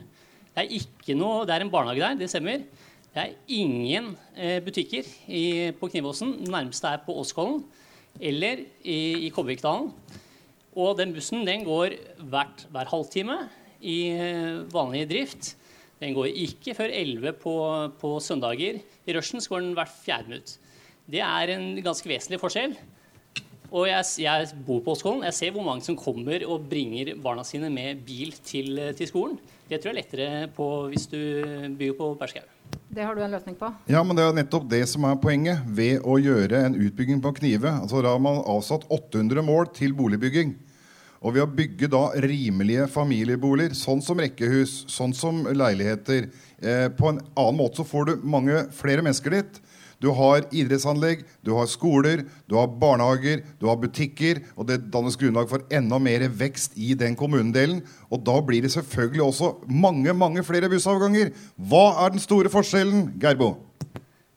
Det 0.51 0.65
er, 0.65 0.75
ikke 0.77 1.17
noe, 1.17 1.47
det 1.49 1.55
er 1.55 1.65
en 1.65 1.73
barnehage 1.73 2.03
der, 2.03 2.19
det 2.21 2.29
stemmer. 2.33 2.67
Det 3.15 3.23
er 3.23 3.39
ingen 3.57 4.12
eh, 4.37 4.59
butikker 4.65 5.09
i, 5.25 5.73
på 5.79 5.89
Knivåsen. 5.89 6.37
Den 6.43 6.53
nærmeste 6.53 6.93
er 6.93 7.01
på 7.07 7.17
Åskollen 7.23 7.62
eller 8.21 8.67
i, 8.83 8.99
i 9.25 9.33
Kobbervikdalen. 9.33 9.89
Og 10.77 11.01
den 11.01 11.15
bussen 11.17 11.47
den 11.49 11.65
går 11.65 11.97
hvert, 12.21 12.67
hver 12.69 12.93
halvtime 12.93 13.41
i 13.81 13.99
eh, 14.12 14.62
vanlig 14.75 15.07
drift. 15.11 15.55
Den 16.03 16.12
går 16.17 16.29
ikke 16.45 16.77
før 16.77 16.93
11 16.93 17.37
på, 17.41 17.59
på 18.03 18.15
søndager. 18.21 18.83
I 18.85 19.17
rushen 19.17 19.41
går 19.41 19.65
den 19.65 19.77
hvert 19.79 20.01
fjerde 20.05 20.29
minutt. 20.29 20.57
Det 21.11 21.25
er 21.25 21.57
en 21.57 21.71
ganske 21.81 22.09
vesentlig 22.11 22.43
forskjell. 22.43 22.77
Og 23.70 23.86
jeg, 23.86 24.06
jeg 24.24 24.48
bor 24.66 24.80
på 24.82 24.94
Åskollen. 24.97 25.24
Jeg 25.28 25.36
ser 25.36 25.52
hvor 25.55 25.66
mange 25.66 25.84
som 25.86 25.98
kommer 25.98 26.42
og 26.51 26.66
bringer 26.70 27.12
barna 27.22 27.44
sine 27.47 27.70
med 27.70 28.02
bil 28.06 28.32
til, 28.42 28.80
til 28.98 29.10
skolen. 29.10 29.36
Det 29.70 29.78
tror 29.78 29.92
jeg 29.92 29.97
er 29.97 30.01
lettere 30.01 30.48
på 30.56 30.70
hvis 30.90 31.06
du 31.10 31.20
bygger 31.78 31.98
på 31.98 32.09
Berskau. 32.18 32.42
Det 32.90 33.05
har 33.06 33.14
du 33.14 33.22
en 33.22 33.30
løsning 33.30 33.55
på? 33.59 33.68
Ja, 33.90 34.02
men 34.02 34.18
det 34.18 34.24
er 34.24 34.34
nettopp 34.34 34.66
det 34.70 34.82
som 34.90 35.06
er 35.06 35.18
poenget. 35.22 35.62
Ved 35.66 36.02
å 36.02 36.16
gjøre 36.18 36.64
en 36.66 36.74
utbygging 36.74 37.22
på 37.22 37.30
Knive, 37.38 37.70
altså 37.84 38.02
da 38.02 38.16
har 38.16 38.22
man 38.22 38.42
avsatt 38.42 38.88
800 38.90 39.47
mål 39.47 39.70
til 39.76 39.94
boligbygging. 39.94 40.56
Og 41.20 41.36
ved 41.36 41.44
å 41.44 41.51
bygge 41.52 41.90
da 41.92 42.06
rimelige 42.24 42.86
familieboliger, 42.90 43.76
sånn 43.78 44.01
som 44.02 44.18
rekkehus, 44.22 44.86
sånn 44.90 45.12
som 45.14 45.42
leiligheter, 45.47 46.30
eh, 46.59 46.88
på 46.88 47.12
en 47.12 47.20
annen 47.36 47.59
måte 47.60 47.82
så 47.82 47.86
får 47.86 48.09
du 48.09 48.26
mange 48.26 48.64
flere 48.74 49.05
mennesker 49.06 49.36
dit. 49.36 49.60
Du 50.01 50.09
har 50.16 50.47
idrettsanlegg, 50.48 51.27
du 51.44 51.52
har 51.59 51.68
skoler, 51.68 52.24
du 52.48 52.56
har 52.56 52.70
barnehager, 52.81 53.43
du 53.60 53.68
har 53.68 53.78
butikker. 53.81 54.43
Og 54.56 54.68
det 54.70 54.81
dannes 54.93 55.18
grunnlag 55.20 55.51
for 55.51 55.64
enda 55.72 56.01
mer 56.01 56.24
vekst 56.32 56.78
i 56.81 56.94
den 56.98 57.16
kommunedelen. 57.20 57.82
Og 58.09 58.24
da 58.24 58.39
blir 58.44 58.64
det 58.64 58.72
selvfølgelig 58.72 59.27
også 59.27 59.55
mange, 59.68 60.14
mange 60.16 60.44
flere 60.47 60.72
bussavganger. 60.72 61.35
Hva 61.56 61.85
er 62.06 62.14
den 62.16 62.24
store 62.24 62.52
forskjellen, 62.52 63.10
Gerbo? 63.20 63.55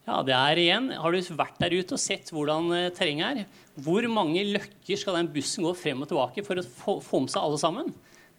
Ja, 0.04 0.20
det 0.20 0.34
er 0.36 0.60
igjen. 0.60 0.90
Har 1.00 1.14
du 1.14 1.36
vært 1.38 1.60
der 1.62 1.72
ute 1.78 1.96
og 1.96 2.00
sett 2.02 2.28
hvordan 2.34 2.68
eh, 2.76 2.90
terrenget 2.92 3.40
er? 3.40 3.62
Hvor 3.80 4.04
mange 4.12 4.42
løkker 4.52 5.00
skal 5.00 5.16
den 5.16 5.30
bussen 5.32 5.64
gå 5.64 5.72
frem 5.78 6.04
og 6.04 6.10
tilbake 6.10 6.44
for 6.44 6.60
å 6.60 6.66
få, 7.00 7.22
med 7.24 7.32
seg 7.32 7.40
alle 7.40 7.60
sammen? 7.62 7.88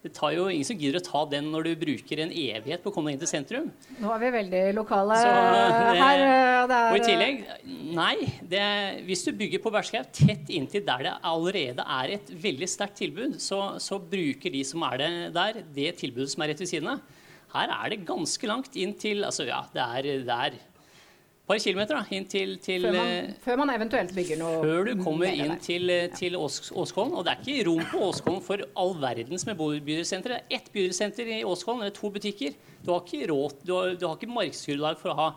Det 0.06 0.12
tar 0.14 0.30
jo 0.36 0.44
ingen 0.46 0.62
som 0.68 0.78
gidder 0.78 1.00
å 1.00 1.04
ta 1.04 1.24
den 1.32 1.48
når 1.50 1.64
du 1.66 1.70
bruker 1.80 2.20
en 2.22 2.30
evighet 2.30 2.82
på 2.84 2.92
å 2.92 2.94
komme 2.94 3.10
deg 3.10 3.16
inn 3.16 3.22
til 3.24 3.30
sentrum. 3.32 3.64
Nå 3.98 4.12
er 4.14 4.20
vi 4.22 4.28
veldig 4.36 4.60
lokale 4.76 5.16
Så, 5.18 5.32
eh, 5.32 5.56
det- 5.66 5.98
her. 5.98 6.20
eh, 6.26 6.66
det 6.70 6.76
er, 6.76 6.92
Og 6.92 6.96
i 6.96 7.06
tillegg, 7.08 7.42
nei, 7.96 8.14
det, 8.46 8.62
hvis 9.08 9.24
du 9.26 9.32
bygger 9.32 9.58
på 9.64 9.72
Berskau 9.74 10.04
tett 10.12 10.46
inntil 10.54 10.84
der 10.86 11.02
det 11.08 11.14
allerede 11.24 11.82
er 11.82 12.14
et 12.14 12.26
veldig 12.30 12.68
sterkt 12.70 12.96
tilbud, 13.02 13.34
så, 13.42 13.80
så 13.82 13.98
bruker 13.98 14.52
de 14.52 14.62
som 14.62 14.82
er 14.84 14.96
det 15.02 15.10
der, 15.34 15.52
det 15.74 15.96
tilbudet 15.98 16.30
som 16.30 16.42
er 16.46 16.48
rett 16.54 16.62
ved 16.62 16.68
siden 16.70 16.88
av. 16.94 17.00
Her 17.52 17.68
er 17.84 17.90
det 17.90 18.06
ganske 18.06 18.46
langt 18.46 18.76
inn 18.76 18.94
til 18.94 19.24
Altså, 19.24 19.46
ja, 19.48 19.62
det 19.74 19.82
er, 19.82 20.30
er 20.30 20.46
et 20.52 20.60
par 21.46 21.60
kilometer 21.62 21.94
da, 21.94 22.02
inn 22.16 22.26
til, 22.30 22.56
til 22.62 22.82
før, 22.88 22.96
eh, 22.98 23.00
man, 23.00 23.34
før 23.44 23.58
man 23.60 23.72
eventuelt 23.76 24.14
bygger 24.16 24.40
noe 24.40 24.60
før 24.64 24.88
du 24.88 24.92
kommer 25.04 25.30
inn 25.30 25.52
der. 25.54 25.60
til, 25.62 25.92
til 26.18 26.38
Ås 26.38 26.72
Åskollen. 26.74 27.14
Og 27.14 27.26
det 27.26 27.34
er 27.34 27.42
ikke 27.44 27.66
rom 27.68 27.82
på 27.92 28.04
Åskollen 28.08 28.44
for 28.44 28.64
all 28.82 28.96
verdens 29.02 29.46
med 29.46 29.60
bydelsenter. 29.60 30.34
Det 30.34 30.40
er 30.40 30.60
ett 30.60 30.72
bydelsenter 30.74 31.34
i 31.38 31.42
Åskollen, 31.46 31.84
eller 31.86 31.94
to 31.94 32.10
butikker. 32.10 32.56
Du 32.82 32.92
har 32.92 33.04
ikke 33.04 33.30
råd, 33.30 33.60
du 33.62 33.76
har, 33.76 33.94
du 33.94 34.08
har 34.08 34.16
ikke 34.18 34.32
markedsgrunnlag 34.34 34.98
for 35.02 35.14
å 35.14 35.20
ha 35.20 35.28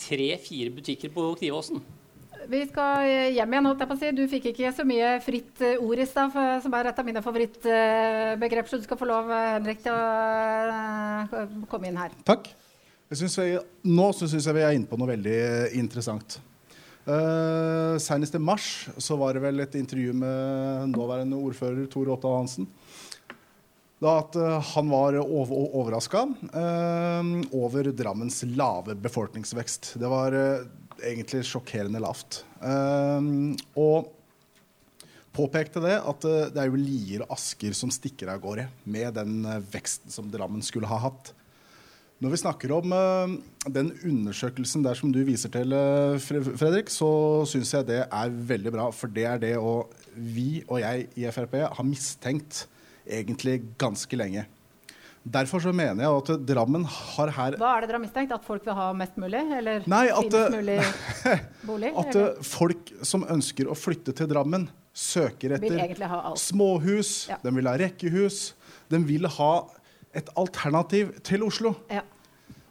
tre-fire 0.00 0.70
butikker 0.74 1.12
på 1.14 1.32
Knivåsen. 1.40 1.82
Vi 2.48 2.62
skal 2.70 3.04
eh, 3.04 3.34
hjem 3.34 3.52
igjen. 3.52 3.68
holdt 3.68 3.82
jeg 3.82 3.90
på 3.90 3.96
å 3.96 4.00
si. 4.00 4.14
Du 4.16 4.22
fikk 4.30 4.48
ikke 4.52 4.72
så 4.74 4.86
mye 4.88 5.12
fritt 5.24 5.60
eh, 5.66 5.82
ord 5.82 6.00
i 6.00 6.06
stad, 6.08 6.38
som 6.64 6.78
er 6.78 6.88
et 6.88 7.02
av 7.02 7.06
mine 7.06 7.22
favorittbegrep, 7.24 8.70
så 8.70 8.80
du 8.80 8.86
skal 8.86 9.00
få 9.00 9.10
lov, 9.10 9.30
eh, 9.34 9.52
Henrik, 9.58 9.82
til 9.84 9.92
å 9.92 11.36
eh, 11.36 11.60
komme 11.70 11.90
inn 11.90 12.00
her. 12.00 12.14
Takk. 12.26 12.52
Synes 13.10 13.34
vi, 13.40 13.58
nå 13.90 14.06
syns 14.14 14.36
jeg 14.38 14.54
vi 14.54 14.62
er 14.62 14.76
inne 14.76 14.86
på 14.86 14.98
noe 15.00 15.10
veldig 15.10 15.40
interessant. 15.80 16.38
Uh, 17.08 17.96
Senest 17.98 18.36
i 18.36 18.40
mars 18.42 18.86
så 19.02 19.16
var 19.18 19.34
det 19.34 19.42
vel 19.42 19.64
et 19.64 19.74
intervju 19.80 20.12
med 20.14 20.92
nåværende 20.92 21.38
ordfører 21.40 21.88
Tor 21.90 22.12
Otto 22.14 22.36
Hansen. 22.36 22.68
Da 24.00 24.14
at 24.22 24.38
uh, 24.38 24.60
han 24.72 24.92
var 24.92 25.18
over, 25.24 25.56
overraska 25.82 26.22
over 27.50 27.90
Drammens 27.90 28.44
lave 28.46 28.94
befolkningsvekst. 28.94 29.96
Det 30.00 30.08
var 30.08 30.36
eh, 30.36 30.62
egentlig 31.04 31.44
sjokkerende 31.48 32.00
lavt. 32.02 32.44
Eh, 32.62 33.28
og 33.80 34.10
påpekte 35.36 35.82
det 35.84 35.96
at 35.98 36.26
eh, 36.28 36.48
det 36.52 36.62
er 36.62 36.70
jo 36.70 36.80
Lier 36.80 37.24
og 37.24 37.34
Asker 37.36 37.76
som 37.76 37.92
stikker 37.92 38.32
av 38.32 38.40
gårde 38.42 38.68
med 38.84 39.14
den 39.18 39.44
eh, 39.44 39.62
veksten 39.72 40.12
som 40.12 40.30
Drammen 40.32 40.64
skulle 40.64 40.90
ha 40.90 41.00
hatt. 41.08 41.32
Når 42.20 42.34
vi 42.34 42.38
snakker 42.42 42.72
om 42.76 42.92
uh, 42.92 43.32
den 43.72 43.94
undersøkelsen 44.04 44.82
der 44.84 44.98
som 44.98 45.08
du 45.12 45.22
viser 45.24 45.48
til, 45.54 45.72
uh, 45.72 46.20
Fredrik, 46.20 46.92
så 46.92 47.08
syns 47.48 47.72
jeg 47.72 47.88
det 47.88 48.02
er 48.04 48.34
veldig 48.50 48.72
bra. 48.74 48.90
For 48.92 49.08
det 49.08 49.24
er 49.24 49.40
det 49.40 49.54
og 49.56 49.94
vi 50.12 50.60
og 50.66 50.82
jeg 50.82 51.06
i 51.16 51.24
Frp 51.32 51.56
har 51.64 51.86
mistenkt 51.86 52.66
egentlig 53.08 53.62
ganske 53.80 54.20
lenge. 54.20 54.44
Derfor 55.20 55.60
så 55.60 55.72
mener 55.72 56.04
jeg 56.04 56.20
at 56.20 56.44
Drammen 56.48 56.84
har 56.88 57.32
her 57.36 57.56
Hva 57.60 57.74
er 57.76 57.84
det 57.84 57.90
dere 57.90 57.98
har 57.98 58.04
mistenkt? 58.04 58.32
At 58.32 58.44
folk 58.44 58.64
vil 58.64 58.76
ha 58.76 58.86
mest 58.96 59.18
mulig? 59.20 59.40
Eller 59.56 59.88
Nei, 59.88 60.06
at, 60.12 60.36
mulig 60.54 60.78
bolig? 61.68 61.92
At 62.00 62.14
eller? 62.14 62.38
folk 62.44 62.94
som 63.04 63.26
ønsker 63.28 63.68
å 63.68 63.76
flytte 63.76 64.16
til 64.16 64.28
Drammen, 64.32 64.68
søker 64.92 65.56
etter 65.56 66.36
småhus, 66.40 67.28
ja. 67.30 67.36
de 67.40 67.52
vil 67.56 67.68
ha 67.68 67.76
rekkehus. 67.80 68.40
De 68.90 68.98
vil 69.06 69.28
ha 69.38 69.52
et 70.16 70.30
alternativ 70.38 71.12
til 71.26 71.44
Oslo. 71.46 71.74
Ja. 71.90 72.02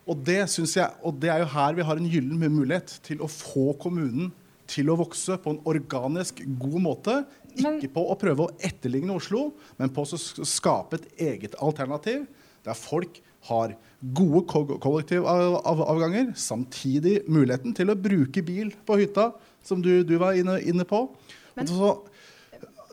Og 0.09 0.23
det 0.25 0.39
jeg, 0.41 0.89
og 1.05 1.19
det 1.21 1.29
er 1.29 1.43
jo 1.43 1.51
her 1.53 1.75
vi 1.77 1.85
har 1.85 1.99
en 1.99 2.09
gyllen 2.09 2.41
mulighet 2.51 2.95
til 3.05 3.21
å 3.21 3.29
få 3.29 3.73
kommunen 3.81 4.31
til 4.69 4.89
å 4.91 4.97
vokse 4.99 5.37
på 5.41 5.53
en 5.53 5.61
organisk, 5.69 6.41
god 6.61 6.81
måte. 6.81 7.15
Ikke 7.57 7.89
på 7.93 8.03
å 8.09 8.17
prøve 8.19 8.45
å 8.45 8.53
etterligne 8.65 9.15
Oslo, 9.17 9.49
men 9.79 9.91
på 9.93 10.05
å 10.05 10.19
skape 10.19 10.99
et 10.99 11.23
eget 11.29 11.57
alternativ 11.61 12.27
der 12.65 12.77
folk 12.77 13.21
har 13.49 13.73
gode 14.15 14.43
kollektivavganger, 14.83 16.33
samtidig 16.37 17.21
muligheten 17.31 17.73
til 17.75 17.91
å 17.91 17.97
bruke 17.97 18.43
bil 18.45 18.73
på 18.85 18.99
hytta, 18.99 19.31
som 19.65 19.81
du, 19.83 20.01
du 20.03 20.17
var 20.21 20.37
inne, 20.39 20.59
inne 20.61 20.85
på. 20.87 21.05
Men, 21.55 21.69
så, 21.69 21.93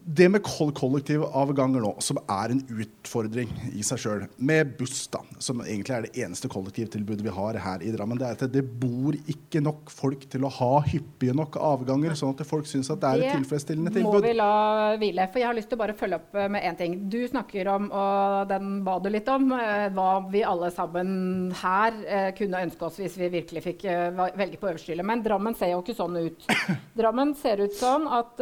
det 0.06 0.28
med 0.30 0.42
kollektivavganger 0.46 1.82
nå, 1.82 1.90
som 2.04 2.20
er 2.30 2.52
en 2.54 2.60
utfordring 2.70 3.50
i 3.74 3.82
seg 3.86 3.98
sjøl, 3.98 4.20
med 4.38 4.76
buss, 4.78 5.00
da, 5.10 5.18
som 5.42 5.58
egentlig 5.64 5.96
er 5.96 6.04
det 6.06 6.22
eneste 6.22 6.46
kollektivtilbudet 6.52 7.24
vi 7.26 7.32
har 7.34 7.58
her 7.64 7.82
i 7.82 7.90
Drammen, 7.90 8.18
det 8.20 8.28
er 8.28 8.36
at 8.38 8.52
det 8.54 8.62
bor 8.62 9.16
ikke 9.26 9.62
nok 9.64 9.90
folk 9.90 10.28
til 10.30 10.46
å 10.46 10.50
ha 10.60 10.70
hyppige 10.86 11.34
nok 11.34 11.58
avganger, 11.58 12.14
sånn 12.18 12.36
at 12.36 12.44
folk 12.46 12.68
syns 12.70 12.92
at 12.94 13.02
det 13.02 13.10
er 13.10 13.24
et 13.24 13.38
tilfredsstillende 13.40 13.90
tilbud. 13.96 14.20
Det 14.20 14.22
må 14.22 14.28
vi 14.28 14.36
la 14.38 14.94
hvile. 15.00 15.26
For 15.32 15.42
jeg 15.42 15.48
har 15.50 15.58
lyst 15.58 15.72
til 15.72 15.78
å 15.78 15.82
bare 15.82 15.96
følge 15.98 16.20
opp 16.20 16.38
med 16.54 16.68
én 16.70 16.78
ting. 16.78 16.94
Du 17.10 17.18
snakker 17.26 17.72
om, 17.74 17.90
og 17.90 18.46
den 18.52 18.78
ba 18.86 18.96
du 19.02 19.10
litt 19.10 19.32
om, 19.32 19.50
eh, 19.58 19.88
hva 19.96 20.10
vi 20.30 20.44
alle 20.46 20.70
sammen 20.74 21.50
her 21.64 21.98
eh, 22.06 22.28
kunne 22.38 22.62
ønske 22.68 22.86
oss 22.86 23.00
hvis 23.02 23.18
vi 23.18 23.32
virkelig 23.34 23.64
fikk 23.66 23.84
eh, 23.90 24.22
velge 24.38 24.62
på 24.62 24.70
øverste 24.70 24.94
hylle. 24.94 25.06
Men 25.06 25.26
Drammen 25.26 25.58
ser 25.58 25.74
jo 25.74 25.82
ikke 25.82 25.98
sånn 25.98 26.22
ut. 26.28 26.46
Drammen 27.02 27.34
ser 27.42 27.64
ut 27.66 27.74
sånn 27.74 28.06
at 28.06 28.38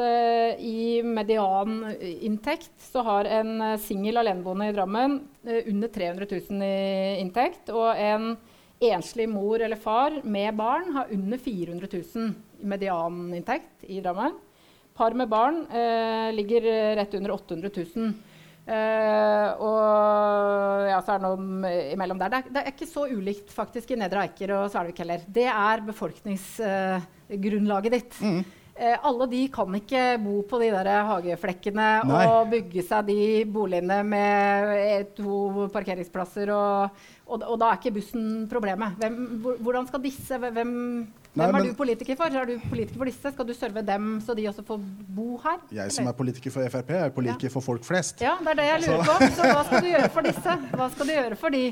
i 0.61 1.01
median 1.55 1.97
inntekt 2.21 2.73
så 2.79 3.03
har 3.03 3.25
en 3.25 3.61
eh, 3.61 3.79
singel 3.79 4.17
aleneboende 4.17 4.69
i 4.69 4.73
Drammen 4.75 5.21
uh, 5.47 5.61
under 5.71 5.89
300 5.89 6.27
000 6.51 6.63
i 6.63 7.21
inntekt. 7.21 7.71
Og 7.71 7.95
en 7.97 8.37
enslig 8.85 9.29
mor 9.29 9.63
eller 9.63 9.77
far 9.77 10.21
med 10.25 10.57
barn 10.57 10.93
har 10.93 11.13
under 11.15 11.39
400 11.39 11.89
000 11.93 12.35
i 12.61 12.67
medianinntekt 12.67 13.85
i 13.87 14.01
Drammen. 14.01 14.33
Par 14.95 15.15
med 15.15 15.29
barn 15.29 15.67
eh, 15.71 16.33
ligger 16.35 16.97
rett 16.97 17.15
under 17.15 17.31
800 17.35 17.71
000. 17.97 18.13
Eh, 18.65 19.49
og 19.61 20.89
ja, 20.89 20.97
så 21.05 21.13
er 21.13 21.19
det 21.19 21.27
noe 21.27 21.37
imellom 21.93 22.19
der. 22.21 22.29
Det 22.31 22.37
er, 22.39 22.43
det 22.55 22.61
er, 22.63 22.69
ikke 22.73 22.87
så 22.89 23.03
ulikt 23.11 23.51
faktisk 23.53 23.91
i 23.91 23.97
Nedre 24.01 24.21
Eiker 24.29 24.51
og 24.57 24.71
Svelvik 24.73 24.99
heller. 25.03 25.21
Det 25.27 25.49
er 25.51 25.89
befolkningsgrunnlaget 25.89 27.93
ditt. 27.97 28.15
Mm. 28.23 28.43
Eh, 28.75 28.97
alle 29.07 29.27
de 29.31 29.41
kan 29.55 29.75
ikke 29.79 30.03
bo 30.19 30.41
på 30.51 30.59
de 30.59 30.73
der 30.75 30.89
hageflekkene 31.07 31.89
Nei. 32.11 32.23
og 32.27 32.49
bygge 32.51 32.83
seg 32.83 33.07
de 33.07 33.19
boligene 33.47 34.01
med 34.03 35.13
to 35.15 35.69
parkeringsplasser. 35.75 36.51
Og, 36.51 37.05
og, 37.29 37.45
og 37.45 37.61
da 37.63 37.69
er 37.71 37.79
ikke 37.79 37.95
bussen 38.01 38.49
problemet. 38.51 38.97
Hvem, 38.99 39.21
hvordan 39.63 39.87
skal 39.87 40.03
disse 40.03 40.41
hvem, 40.43 40.73
Nei, 41.35 41.49
Hvem 41.49 41.57
er 41.57 41.65
men, 41.65 41.71
du 41.71 41.79
politiker 41.79 42.19
for? 42.19 42.31
Er 42.31 42.47
du 42.47 42.59
politiker 42.71 42.99
for 42.99 43.11
disse? 43.11 43.31
Skal 43.35 43.47
du 43.47 43.55
serve 43.59 43.83
dem 43.83 44.11
så 44.23 44.37
de 44.39 44.45
også 44.47 44.63
får 44.67 44.83
bo 45.17 45.39
her? 45.43 45.63
Jeg 45.75 45.95
som 45.95 46.07
er 46.07 46.15
politiker 46.15 46.55
for 46.55 46.71
Frp, 46.71 46.93
er 46.95 47.15
politiker 47.15 47.51
ja. 47.51 47.55
for 47.57 47.67
folk 47.73 47.87
flest. 47.87 48.23
Ja, 48.23 48.37
det 48.39 48.53
er 48.53 48.61
det 48.61 48.69
jeg 48.69 48.85
lurer 48.85 49.09
på. 49.09 49.31
Så 49.35 49.49
hva 49.49 49.65
skal 49.67 49.83
du 49.83 49.89
gjøre 49.91 50.11
for 50.15 50.29
disse? 50.31 50.55
Hva 50.75 50.91
skal 50.95 51.11
du 51.11 51.15
gjøre 51.15 51.39
for 51.41 51.57
de 51.57 51.65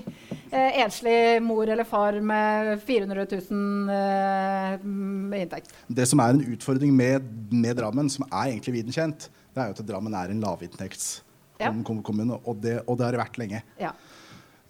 eh, 0.52 0.78
enslig 0.84 1.42
mor 1.44 1.68
eller 1.68 1.86
far 1.88 2.18
med 2.20 2.76
400 2.86 3.26
000 3.50 3.90
eh, 3.96 5.42
inntekt? 5.42 5.72
Det 5.88 6.06
som 6.08 6.22
er 6.22 6.36
en 6.36 6.44
utfordring 6.54 6.94
med, 6.96 7.26
med, 7.50 7.76
Drammen, 7.80 8.10
som 8.12 8.26
er 8.28 8.52
egentlig 8.52 8.76
viden 8.78 8.94
kjent, 8.94 9.28
det 9.52 9.62
er 9.62 9.70
jo 9.70 9.76
at 9.78 9.84
Drammen 9.88 10.14
er 10.16 10.32
en 10.32 10.42
lavinntektskommune, 10.44 12.36
ja. 12.36 12.40
og, 12.44 12.62
det, 12.62 12.78
og 12.86 12.98
det 12.98 13.08
har 13.08 13.16
det 13.16 13.22
vært 13.24 13.40
lenge. 13.42 13.62
Ja. 13.80 13.92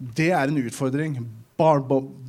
Det 0.03 0.31
er 0.35 0.49
en 0.49 0.63
utfordring 0.63 1.19
Bar 1.63 1.83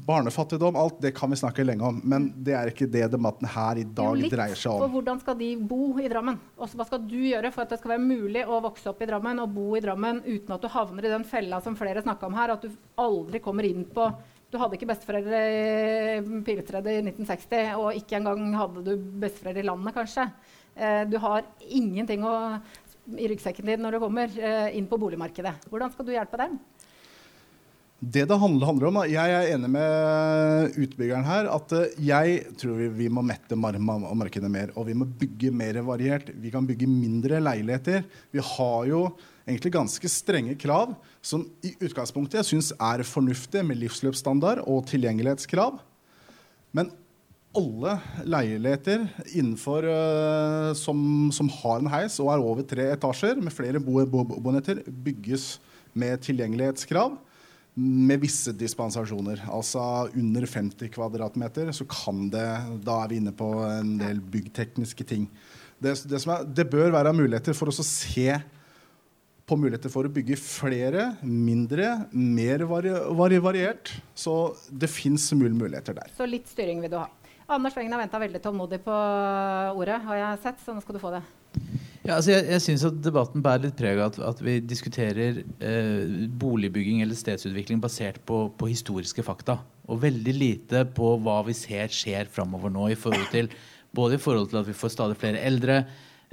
barnefattigdom, 0.05 0.77
alt 0.77 1.01
det 1.03 1.11
kan 1.17 1.33
vi 1.33 1.37
snakke 1.37 1.65
lenge 1.65 1.87
om. 1.89 2.01
Men 2.05 2.29
det 2.47 2.55
er 2.55 2.71
ikke 2.71 2.87
det 2.91 3.07
debatten 3.13 3.49
her 3.51 3.81
i 3.81 3.87
dag 3.97 4.21
jo, 4.21 4.29
dreier 4.31 4.59
seg 4.59 4.75
om. 4.75 4.85
For 4.85 4.95
hvordan 4.99 5.23
skal 5.23 5.39
de 5.41 5.49
bo 5.59 5.95
i 5.99 6.11
Drammen? 6.13 6.39
Også, 6.55 6.79
hva 6.79 6.87
skal 6.89 7.01
du 7.09 7.17
gjøre 7.19 7.51
for 7.55 7.65
at 7.65 7.73
det 7.73 7.81
skal 7.81 7.97
være 7.97 8.05
mulig 8.05 8.45
å 8.45 8.61
vokse 8.65 8.93
opp 8.93 9.03
i 9.03 9.09
Drammen 9.11 9.43
og 9.43 9.57
bo 9.57 9.73
i 9.79 9.83
Drammen 9.85 10.21
uten 10.27 10.55
at 10.55 10.63
du 10.63 10.71
havner 10.71 11.09
i 11.09 11.13
den 11.17 11.27
fella 11.27 11.61
som 11.65 11.79
flere 11.79 12.05
snakka 12.05 12.29
om 12.29 12.39
her, 12.39 12.55
at 12.55 12.67
du 12.67 12.77
aldri 13.01 13.43
kommer 13.43 13.67
inn 13.67 13.87
på 13.91 14.13
du 14.55 14.61
hadde 14.61 14.77
ikke 14.79 14.87
besteforeldre 14.87 15.39
i 15.51 16.41
piletredet 16.47 16.93
i 16.95 17.01
1960, 17.03 17.73
og 17.75 17.97
ikke 17.99 18.21
engang 18.21 18.53
hadde 18.55 18.85
du 18.87 18.93
besteforeldre 19.25 19.65
i 19.65 19.67
landet, 19.67 19.97
kanskje. 19.97 20.29
Eh, 20.79 21.01
du 21.11 21.17
har 21.25 21.43
ingenting 21.75 22.23
å, 22.23 22.35
i 23.19 23.33
ryggsekken 23.33 23.67
din 23.67 23.83
når 23.83 23.97
du 23.97 24.05
kommer 24.05 24.31
eh, 24.39 24.69
inn 24.79 24.87
på 24.87 25.01
boligmarkedet. 25.03 25.57
Hvordan 25.73 25.91
skal 25.91 26.07
du 26.07 26.13
hjelpe 26.15 26.39
dem? 26.39 26.61
Det 28.05 28.25
det 28.29 28.37
handler, 28.37 28.89
om, 28.91 28.97
Jeg 29.09 29.31
er 29.33 29.55
enig 29.55 29.71
med 29.71 30.75
utbyggeren 30.77 31.25
her. 31.25 31.47
at 31.49 31.73
eh, 31.73 31.95
Jeg 32.05 32.57
tror 32.59 32.77
vi, 32.77 32.89
vi 32.89 33.09
må 33.09 33.23
mette 33.23 33.57
mar 33.57 33.79
markedet 33.79 34.51
mer. 34.51 34.73
Og 34.77 34.87
vi 34.89 34.95
må 34.95 35.07
bygge 35.07 35.53
mer 35.55 35.81
variert. 35.87 36.29
Vi 36.35 36.51
kan 36.51 36.67
bygge 36.67 36.87
mindre 36.91 37.41
leiligheter. 37.41 38.05
Vi 38.33 38.41
har 38.43 38.87
jo 38.91 39.07
egentlig 39.47 39.73
ganske 39.73 40.09
strenge 40.09 40.57
krav 40.57 40.95
som 41.25 41.47
i 41.65 41.73
utgangspunktet 41.81 42.43
jeg 42.43 42.51
syns 42.51 42.73
er 42.77 43.05
fornuftige, 43.05 43.65
med 43.65 43.79
livsløpsstandard 43.81 44.65
og 44.67 44.85
tilgjengelighetskrav. 44.91 45.79
Men 46.73 46.91
alle 47.55 47.99
leiligheter 48.27 49.07
innenfor, 49.33 49.87
uh, 49.87 50.73
som, 50.75 51.31
som, 51.33 51.49
har 51.63 51.79
en 51.79 51.93
heis 51.93 52.19
og 52.21 52.33
er 52.33 52.43
over 52.43 52.67
tre 52.67 52.89
etasjer 52.97 53.39
med 53.39 53.55
flere 53.55 53.81
bo 53.81 54.03
bo 54.11 54.25
boenheter, 54.35 54.83
bygges 54.89 55.61
med 55.95 56.19
tilgjengelighetskrav 56.27 57.15
med 57.75 58.23
visse 58.23 58.55
dispensasjoner. 58.55 59.43
Altså 59.51 59.83
under 60.15 60.47
50 60.47 60.93
kvadratmeter 60.95 61.73
så 61.75 61.87
kan 61.91 62.29
det 62.31 62.47
Da 62.87 63.01
er 63.03 63.11
vi 63.11 63.19
inne 63.19 63.35
på 63.35 63.51
en 63.67 63.97
del 63.99 64.21
byggtekniske 64.23 65.07
ting. 65.09 65.29
Det, 65.83 65.97
det, 66.09 66.21
er, 66.23 66.45
det 66.47 66.69
bør 66.71 66.95
være 66.95 67.15
muligheter 67.17 67.57
for 67.57 67.73
oss 67.73 67.83
å 67.83 67.87
se 67.87 68.31
på 69.45 69.59
muligheter 69.61 69.93
for 69.93 70.07
å 70.07 70.13
bygge 70.13 70.39
flere, 70.41 71.11
mindre, 71.21 72.07
mer 72.15 72.65
vari, 72.69 72.95
vari 73.19 73.41
variert. 73.43 73.93
Så 74.17 74.55
det 74.71 74.89
fins 74.89 75.27
muligheter 75.37 75.99
der. 75.99 76.15
Så 76.17 76.29
litt 76.29 76.49
styring 76.49 76.81
vil 76.85 76.95
du 76.95 76.99
ha. 77.03 77.09
Anders 77.53 77.75
Wengen 77.77 77.93
har 77.93 78.01
venta 78.01 78.21
veldig 78.23 78.41
tålmodig 78.41 78.79
på 78.87 78.95
ordet, 79.77 79.99
har 80.07 80.21
jeg 80.23 80.41
sett, 80.47 80.63
så 80.65 80.73
nå 80.73 80.81
skal 80.81 80.97
du 80.97 81.03
få 81.03 81.13
det. 81.13 81.21
Ja, 82.05 82.19
altså 82.19 82.35
jeg 82.35 82.45
jeg 82.53 82.61
syns 82.61 82.83
at 82.85 82.97
debatten 83.01 83.41
bærer 83.45 83.63
litt 83.65 83.79
preg 83.79 83.97
av 83.97 84.11
at, 84.13 84.19
at, 84.29 84.41
vi 84.45 84.59
diskuterer 84.61 85.39
eh, 85.41 86.27
boligbygging 86.37 87.01
eller 87.01 87.17
stedsutvikling 87.17 87.81
basert 87.81 88.19
på, 88.29 88.51
på, 88.61 88.69
historiske 88.69 89.25
fakta. 89.25 89.57
Og 89.89 90.03
veldig 90.03 90.35
lite 90.37 90.83
på 90.97 91.15
hva 91.25 91.39
vi 91.47 91.57
ser 91.57 91.89
skjer 91.89 92.29
framover 92.33 92.73
nå, 92.75 92.91
i 92.93 92.99
forhold 92.99 93.31
til, 93.33 93.49
både 93.97 94.19
i 94.19 94.21
forhold 94.21 94.53
til 94.53 94.61
at 94.61 94.69
vi 94.69 94.77
får 94.77 94.93
stadig 94.93 95.17
flere 95.17 95.41
eldre, 95.49 95.81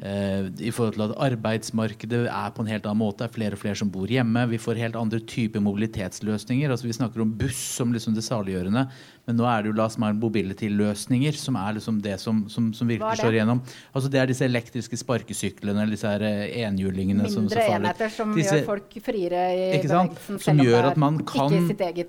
I 0.01 0.72
forhold 0.73 0.95
til 0.95 1.03
at 1.05 1.11
arbeidsmarkedet 1.27 2.23
er 2.26 2.53
på 2.55 2.63
en 2.63 2.69
helt 2.72 2.88
annen 2.89 3.03
måte. 3.03 3.22
Det 3.22 3.27
er 3.27 3.35
flere 3.35 3.57
og 3.57 3.61
flere 3.61 3.77
som 3.77 3.91
bor 3.93 4.09
hjemme. 4.09 4.47
Vi 4.49 4.57
får 4.57 4.80
helt 4.81 4.95
andre 4.97 5.19
typer 5.22 5.61
mobilitetsløsninger. 5.61 6.72
altså 6.72 6.88
Vi 6.88 6.95
snakker 6.97 7.22
om 7.22 7.35
buss 7.38 7.59
som 7.77 7.93
liksom 7.93 8.15
det 8.15 8.23
saliggjørende. 8.26 8.88
Men 9.27 9.38
nå 9.38 9.45
er 9.45 9.61
det 9.61 9.69
jo 9.69 9.76
last 9.77 9.99
mile 10.01 10.18
mobility-løsninger 10.18 11.38
som 11.38 11.59
er 11.61 11.77
liksom 11.77 11.99
det 12.01 12.15
som, 12.19 12.41
som, 12.49 12.72
som 12.73 12.89
virkelig 12.89 13.22
slår 13.22 13.38
igjennom. 13.38 13.61
Altså 13.93 14.09
Det 14.09 14.22
er 14.22 14.31
disse 14.31 14.47
elektriske 14.47 14.97
sparkesyklene, 14.97 15.85
disse 15.91 16.09
her 16.09 16.26
eh, 16.26 16.57
enhjulingene 16.65 17.27
Mindre 17.27 17.35
som, 17.35 17.77
enheter 17.77 18.09
som 18.09 18.34
disse, 18.35 18.57
gjør 18.63 18.68
folk 18.73 18.97
friere 19.05 19.45
i 19.53 19.63
bevegelsen. 19.77 20.41
Som 20.41 20.65
gjør 20.65 20.89
at 20.89 20.99
man 21.01 21.22
kan, 21.30 21.53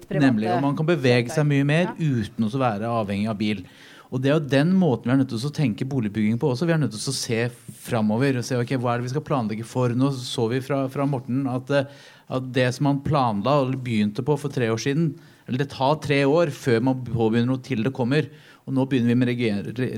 nemlig, 0.08 0.48
og 0.54 0.64
man 0.64 0.76
kan 0.78 0.88
bevege 0.88 1.34
seg 1.34 1.46
mye 1.52 1.68
mer 1.68 1.90
ja. 1.92 1.96
uten 2.00 2.48
å 2.48 2.64
være 2.64 2.96
avhengig 3.02 3.28
av 3.28 3.40
bil. 3.44 3.66
Og 4.12 4.20
det 4.20 4.28
er 4.28 4.36
jo 4.36 4.50
den 4.52 4.74
måten 4.76 5.08
vi 5.08 5.14
er 5.14 5.20
nødt 5.22 5.30
til 5.32 5.48
å 5.48 5.54
tenke 5.56 5.88
boligbygging 5.88 6.36
på 6.40 6.50
også. 6.52 6.66
Vi 6.68 6.74
er 6.74 6.80
nødt 6.82 6.92
til 6.92 7.08
å 7.08 7.16
se 7.16 7.38
framover 7.80 8.36
og 8.36 8.44
se 8.44 8.58
ok, 8.60 8.74
hva 8.76 8.92
er 8.92 9.00
det 9.00 9.06
vi 9.06 9.12
skal 9.14 9.24
planlegge 9.24 9.64
for. 9.64 9.94
Nå 9.96 10.10
så 10.18 10.44
vi 10.52 10.60
fra, 10.64 10.82
fra 10.92 11.06
Morten 11.08 11.46
at, 11.48 11.72
eh, 11.72 11.88
at, 12.28 12.50
det 12.52 12.68
som 12.76 12.90
man 12.90 13.00
planla 13.06 13.62
og 13.62 13.78
begynte 13.80 14.24
på 14.26 14.36
for 14.36 14.52
tre 14.52 14.68
år 14.72 14.82
siden 14.82 15.14
eller 15.48 15.58
Det 15.58 15.72
tar 15.72 15.96
tre 15.98 16.20
år 16.22 16.52
før 16.54 16.84
man 16.86 17.00
påbegynner 17.02 17.48
noe 17.50 17.64
til 17.66 17.80
det 17.82 17.90
kommer. 17.96 18.28
Og 18.62 18.76
nå 18.76 18.84
begynner 18.86 19.10
vi 19.10 19.18
med 19.18 19.32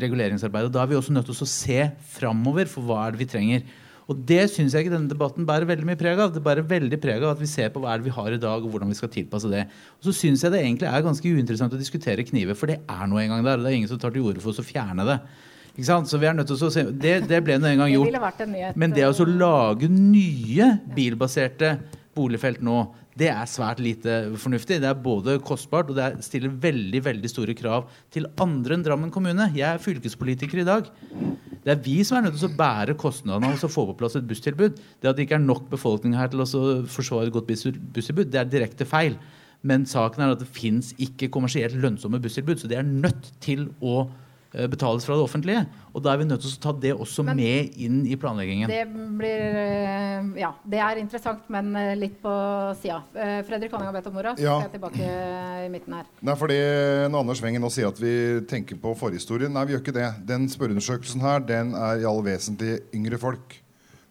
reguleringsarbeidet. 0.00 0.72
Da 0.72 0.80
er 0.80 0.88
vi 0.88 0.96
også 0.96 1.12
nødt 1.12 1.28
til 1.28 1.44
å 1.44 1.50
se 1.50 1.80
framover 2.14 2.70
for 2.70 2.86
hva 2.86 3.02
er 3.02 3.12
det 3.12 3.20
vi 3.20 3.28
trenger. 3.28 3.66
Og 4.10 4.18
det 4.28 4.42
syns 4.52 4.74
jeg 4.74 4.84
ikke 4.84 4.92
denne 4.92 5.08
debatten 5.08 5.46
bærer 5.48 5.68
veldig 5.68 5.86
mye 5.88 5.98
preg 6.00 6.20
av. 6.20 6.34
Det 6.34 6.42
bærer 6.44 6.66
veldig 6.68 6.98
preg 7.00 7.22
av 7.22 7.32
at 7.32 7.40
vi 7.40 7.48
ser 7.48 7.70
på 7.72 7.80
hva 7.80 7.94
er 7.94 8.02
det 8.02 8.08
vi 8.10 8.12
har 8.16 8.36
i 8.36 8.40
dag, 8.40 8.60
og 8.60 8.74
hvordan 8.74 8.92
vi 8.92 8.98
skal 8.98 9.12
tilpasse 9.12 9.48
det. 9.52 9.64
Og 9.96 10.10
så 10.10 10.14
syns 10.18 10.44
jeg 10.44 10.52
det 10.52 10.60
egentlig 10.60 10.90
er 10.90 11.06
ganske 11.06 11.32
uinteressant 11.32 11.72
å 11.72 11.80
diskutere 11.80 12.26
kniver, 12.28 12.58
for 12.58 12.68
det 12.68 12.82
er 12.82 13.08
nå 13.08 13.22
en 13.22 13.32
gang 13.32 13.46
der. 13.46 13.58
Og 13.58 13.64
det 13.64 13.72
er 13.72 13.78
ingen 13.80 13.90
som 13.90 14.02
tar 14.02 14.12
til 14.12 14.28
orde 14.28 14.44
for 14.44 14.52
oss 14.52 14.60
å 14.60 14.66
fjerne 14.66 15.08
det. 15.08 15.18
Ikke 15.74 15.88
sant? 15.88 16.10
Så 16.10 16.20
vi 16.22 16.28
er 16.28 16.36
nødt 16.36 16.52
til 16.52 16.60
å 16.60 16.70
se, 16.70 16.84
det, 16.92 17.14
det 17.30 17.40
ble 17.46 17.56
nå 17.58 17.70
en 17.72 17.80
gang 17.82 17.94
gjort. 17.94 18.44
Men 18.78 18.92
det 18.94 19.08
å 19.08 19.26
lage 19.26 19.88
nye 19.90 20.68
bilbaserte 20.94 21.78
boligfelt 22.14 22.60
nå, 22.62 22.82
det 23.14 23.28
er 23.30 23.46
svært 23.46 23.78
lite 23.78 24.34
fornuftig. 24.42 24.80
Det 24.82 24.88
er 24.90 24.98
både 24.98 25.38
kostbart 25.38 25.90
og 25.90 25.94
det 25.96 26.04
er- 26.04 26.22
stiller 26.22 26.50
veldig 26.50 27.00
veldig 27.04 27.30
store 27.30 27.54
krav 27.54 27.86
til 28.10 28.26
andre 28.38 28.74
enn 28.74 28.82
Drammen 28.82 29.10
kommune. 29.10 29.54
Jeg 29.54 29.74
er 29.74 29.78
fylkespolitiker 29.78 30.60
i 30.60 30.64
dag. 30.64 30.90
Det 31.64 31.70
er 31.78 31.82
vi 31.82 32.02
som 32.02 32.18
er 32.18 32.28
nødt 32.28 32.38
til 32.38 32.48
å 32.48 32.56
bære 32.56 32.98
kostnadene 32.98 33.52
av 33.52 33.62
å 33.62 33.70
få 33.70 33.86
på 33.86 33.96
plass 33.96 34.16
et 34.16 34.26
busstilbud. 34.26 34.76
Det 35.00 35.08
at 35.08 35.16
det 35.16 35.28
ikke 35.28 35.36
er 35.38 35.46
nok 35.46 35.70
befolkning 35.70 36.14
her 36.14 36.28
til 36.28 36.40
å 36.40 36.86
forsvare 36.86 37.28
et 37.28 37.32
godt 37.32 37.46
busstilbud, 37.46 38.30
det 38.30 38.34
er 38.34 38.44
direkte 38.44 38.84
feil. 38.84 39.16
Men 39.62 39.86
saken 39.86 40.20
er 40.20 40.32
at 40.32 40.40
det 40.40 40.48
fins 40.48 40.92
ikke 41.00 41.30
kommersielt 41.30 41.80
lønnsomme 41.80 42.20
busstilbud, 42.20 42.60
så 42.60 42.68
det 42.68 42.76
er 42.78 42.82
nødt 42.82 43.32
til 43.40 43.70
å 43.80 44.10
betales 44.70 45.04
fra 45.06 45.16
det 45.18 45.24
offentlige. 45.26 45.64
Og 45.94 46.02
da 46.02 46.12
er 46.12 46.20
vi 46.20 46.26
nødt 46.26 46.42
til 46.42 46.50
å 46.50 46.60
ta 46.62 46.72
det 46.82 46.92
også 46.94 47.22
med 47.26 47.76
inn 47.78 48.00
i 48.10 48.16
planleggingen. 48.18 48.70
Det 48.70 48.82
blir 49.18 49.58
eh, 49.60 50.28
Ja, 50.40 50.52
det 50.66 50.80
er 50.82 51.00
interessant, 51.02 51.44
men 51.52 51.72
eh, 51.78 51.92
litt 51.98 52.16
på 52.22 52.32
sida. 52.80 53.00
Eh, 53.14 53.40
Fredrik 53.46 53.74
Honning 53.74 53.90
har 53.90 53.96
bedt 53.96 54.08
om 54.10 54.18
ordet, 54.22 54.36
så 54.38 54.46
Ja. 54.46 54.58
skal 54.60 54.70
jeg 54.70 54.80
tilbake 54.80 55.66
i 55.66 55.68
midten 55.72 55.94
her. 55.98 56.06
Nei, 56.22 56.34
fordi 56.38 56.58
når 57.10 57.20
Anders 57.24 57.42
Wengen 57.42 57.62
nå 57.62 57.70
sier 57.70 57.88
at 57.90 57.98
vi 58.02 58.14
tenker 58.50 58.78
på 58.80 58.94
forhistorien 58.98 59.52
Nei, 59.54 59.64
vi 59.66 59.74
gjør 59.76 59.84
ikke 59.84 59.98
det. 59.98 60.08
Den 60.26 60.48
spørreundersøkelsen 60.50 61.20
her 61.24 61.44
den 61.46 61.74
er 61.74 62.02
i 62.02 62.08
all 62.08 62.22
vesentlig 62.26 62.80
yngre 62.94 63.18
folk. 63.18 63.60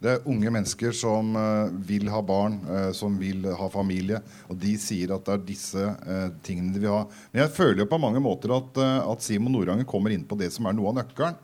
Det 0.03 0.11
er 0.11 0.25
unge 0.27 0.51
mennesker 0.51 0.91
som 0.95 1.31
eh, 1.39 1.73
vil 1.87 2.09
ha 2.11 2.19
barn, 2.27 2.57
eh, 2.67 2.89
som 2.91 3.15
vil 3.19 3.45
ha 3.55 3.69
familie. 3.71 4.19
Og 4.51 4.59
de 4.59 4.73
sier 4.81 5.13
at 5.15 5.23
det 5.23 5.37
er 5.37 5.45
disse 5.47 5.85
eh, 5.87 6.27
tingene 6.43 6.75
de 6.75 6.83
vil 6.83 6.91
ha. 6.91 7.05
Men 7.31 7.45
jeg 7.45 7.55
føler 7.55 7.85
jo 7.85 7.91
på 7.93 8.01
mange 8.03 8.19
måter 8.23 8.51
at, 8.57 8.81
at 8.83 9.23
Simon 9.23 9.55
Noranger 9.55 9.87
kommer 9.87 10.11
inn 10.11 10.27
på 10.27 10.35
det 10.39 10.51
som 10.51 10.67
er 10.67 10.75
noe 10.75 10.91
av 10.91 10.99
nøkkelen. 10.99 11.39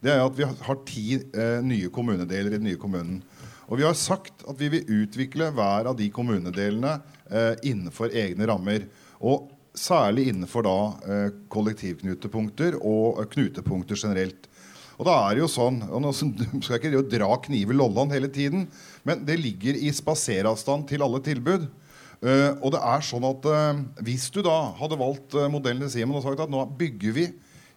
Det 0.00 0.10
er 0.10 0.24
at 0.24 0.36
vi 0.36 0.46
har 0.48 0.78
ti 0.88 1.06
nye 1.60 1.90
kommunedeler 1.92 2.54
i 2.54 2.58
den 2.58 2.64
nye 2.70 2.80
kommunen. 2.80 3.18
Og 3.70 3.78
vi 3.78 3.86
har 3.86 3.94
sagt 3.94 4.42
at 4.50 4.58
vi 4.58 4.68
vil 4.72 4.88
utvikle 5.04 5.52
hver 5.54 5.86
av 5.92 5.96
de 5.98 6.08
kommunedelene 6.10 6.96
eh, 7.30 7.54
innenfor 7.70 8.10
egne 8.10 8.48
rammer. 8.50 8.88
Og 9.22 9.46
særlig 9.78 10.26
innenfor 10.32 10.66
da 10.66 10.78
eh, 11.06 11.28
kollektivknutepunkter 11.54 12.80
og 12.80 13.22
knutepunkter 13.30 14.00
generelt. 14.00 14.49
Og 15.00 15.06
da 15.08 15.16
er 15.24 15.36
det 15.38 15.40
jo 15.46 15.48
sånn, 15.48 15.80
og 15.88 16.02
nå 16.04 16.12
skal 16.14 16.76
jeg 16.76 16.90
ikke 16.90 17.06
dra 17.08 17.32
kniv 17.40 17.72
i 17.72 17.76
lolland 17.76 18.12
hele 18.12 18.28
tiden, 18.32 18.66
men 19.08 19.22
det 19.24 19.38
ligger 19.40 19.78
i 19.80 19.88
spaseravstand 19.96 20.90
til 20.90 21.06
alle 21.06 21.22
tilbud. 21.24 21.70
Uh, 22.20 22.52
og 22.60 22.74
det 22.74 22.82
er 22.84 23.04
sånn 23.08 23.24
at 23.24 23.46
uh, 23.48 23.78
hvis 24.04 24.26
du 24.28 24.42
da 24.44 24.74
hadde 24.76 24.98
valgt 25.00 25.32
uh, 25.40 25.46
modellen 25.48 25.86
til 25.86 25.94
Simon 25.94 26.18
og 26.18 26.26
sagt 26.26 26.42
at 26.44 26.52
nå 26.52 26.66
bygger 26.76 27.14
vi 27.16 27.30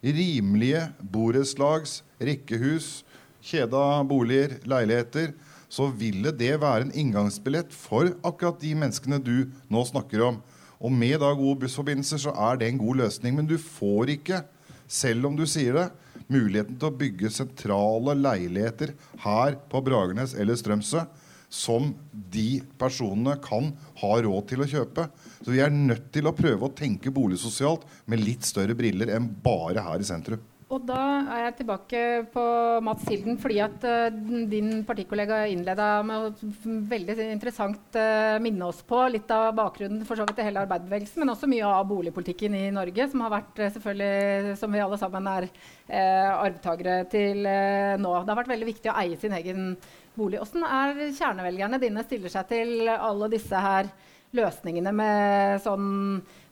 rimelige 0.03 0.81
borettslags, 0.99 2.01
rekkehus, 2.19 3.05
kjeda 3.39 4.03
boliger, 4.03 4.57
leiligheter, 4.67 5.31
så 5.71 5.87
ville 5.95 6.33
det 6.35 6.57
være 6.59 6.89
en 6.89 6.95
inngangsbillett 7.05 7.71
for 7.71 8.11
akkurat 8.27 8.59
de 8.59 8.73
menneskene 8.77 9.21
du 9.23 9.47
nå 9.71 9.85
snakker 9.87 10.27
om. 10.27 10.43
Og 10.83 10.91
med 10.91 11.21
da 11.23 11.31
gode 11.39 11.63
bussforbindelser 11.63 12.19
så 12.25 12.35
er 12.49 12.59
det 12.59 12.67
en 12.67 12.83
god 12.83 12.99
løsning. 13.05 13.39
Men 13.39 13.47
du 13.47 13.55
får 13.55 14.11
ikke, 14.17 14.43
selv 14.91 15.31
om 15.31 15.39
du 15.39 15.47
sier 15.49 15.79
det, 15.79 15.87
muligheten 16.33 16.79
til 16.79 16.89
å 16.89 16.97
bygge 16.97 17.31
sentrale 17.33 18.15
leiligheter 18.17 18.95
her 19.23 19.59
på 19.69 19.83
Bragernes 19.85 20.35
eller 20.39 20.57
Strømsø 20.59 21.05
som 21.53 21.91
de 22.33 22.63
personene 22.81 23.35
kan 23.43 23.69
ha 24.01 24.13
råd 24.25 24.47
til 24.49 24.63
å 24.63 24.69
kjøpe. 24.69 25.05
Så 25.43 25.53
vi 25.53 25.61
er 25.61 25.73
nødt 25.73 26.07
til 26.15 26.25
å 26.25 26.33
prøve 26.33 26.65
å 26.65 26.73
tenke 26.73 27.13
boligsosialt 27.13 27.85
med 28.09 28.23
litt 28.25 28.47
større 28.47 28.73
briller 28.77 29.13
enn 29.13 29.29
bare 29.43 29.83
her 29.85 30.01
i 30.01 30.07
sentrum. 30.07 30.41
Og 30.73 30.81
da 30.87 30.99
er 31.35 31.41
jeg 31.43 31.55
tilbake 31.59 31.99
på 32.33 32.43
Mats 32.85 33.05
Hilden, 33.05 33.35
fordi 33.41 33.59
at 33.61 33.83
uh, 33.85 34.15
din 34.49 34.81
partikollega 34.87 35.43
innleda 35.51 35.89
med 36.07 36.25
å 36.25 36.53
veldig 36.89 37.15
interessant 37.27 37.97
uh, 37.99 38.39
minne 38.41 38.69
oss 38.71 38.79
på 38.87 39.03
litt 39.13 39.29
av 39.33 39.51
bakgrunnen 39.57 40.01
for 40.07 40.17
så 40.17 40.25
vidt 40.25 40.39
til 40.39 40.47
hele 40.49 40.63
arbeiderbevegelsen, 40.65 41.21
men 41.21 41.33
også 41.35 41.49
mye 41.51 41.67
av 41.69 41.85
boligpolitikken 41.91 42.57
i 42.57 42.63
Norge, 42.73 43.05
som 43.11 43.21
har 43.25 43.35
vært 43.35 43.61
eh, 43.61 43.73
selvfølgelig, 43.75 44.55
som 44.61 44.73
vi 44.73 44.81
alle 44.81 44.99
sammen 45.01 45.29
er 45.29 45.49
uh, 45.51 46.31
arvtakere 46.39 47.03
til 47.11 47.43
nå. 47.43 48.15
Det 48.23 48.33
har 48.33 48.41
vært 48.41 48.53
veldig 48.55 48.71
viktig 48.71 48.89
å 48.89 48.97
eie 49.03 49.19
sin 49.21 49.35
egen 49.37 49.75
bolig. 50.17 50.41
Hvordan 50.41 50.65
er 50.65 51.03
kjernevelgerne 51.19 51.81
dine 51.83 52.05
stiller 52.07 52.33
seg 52.33 52.49
til 52.49 52.89
alle 52.93 53.29
disse 53.33 53.61
her 53.61 53.91
løsningene 54.33 54.93
med 54.95 55.61
sånn 55.61 55.91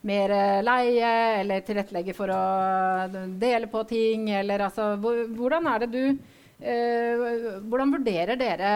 mer 0.08 0.34
eh, 0.34 0.60
leie, 0.66 1.14
eller 1.42 1.64
tilrettelegge 1.66 2.16
for 2.18 2.34
å 2.34 2.42
dele 3.42 3.70
på 3.72 3.84
ting, 3.90 4.30
eller 4.34 4.66
altså 4.68 4.96
Hvordan 5.00 5.70
er 5.70 5.84
det 5.84 5.90
du 5.94 6.04
eh, 6.08 7.26
Hvordan 7.62 7.94
vurderer 7.98 8.40
dere 8.40 8.72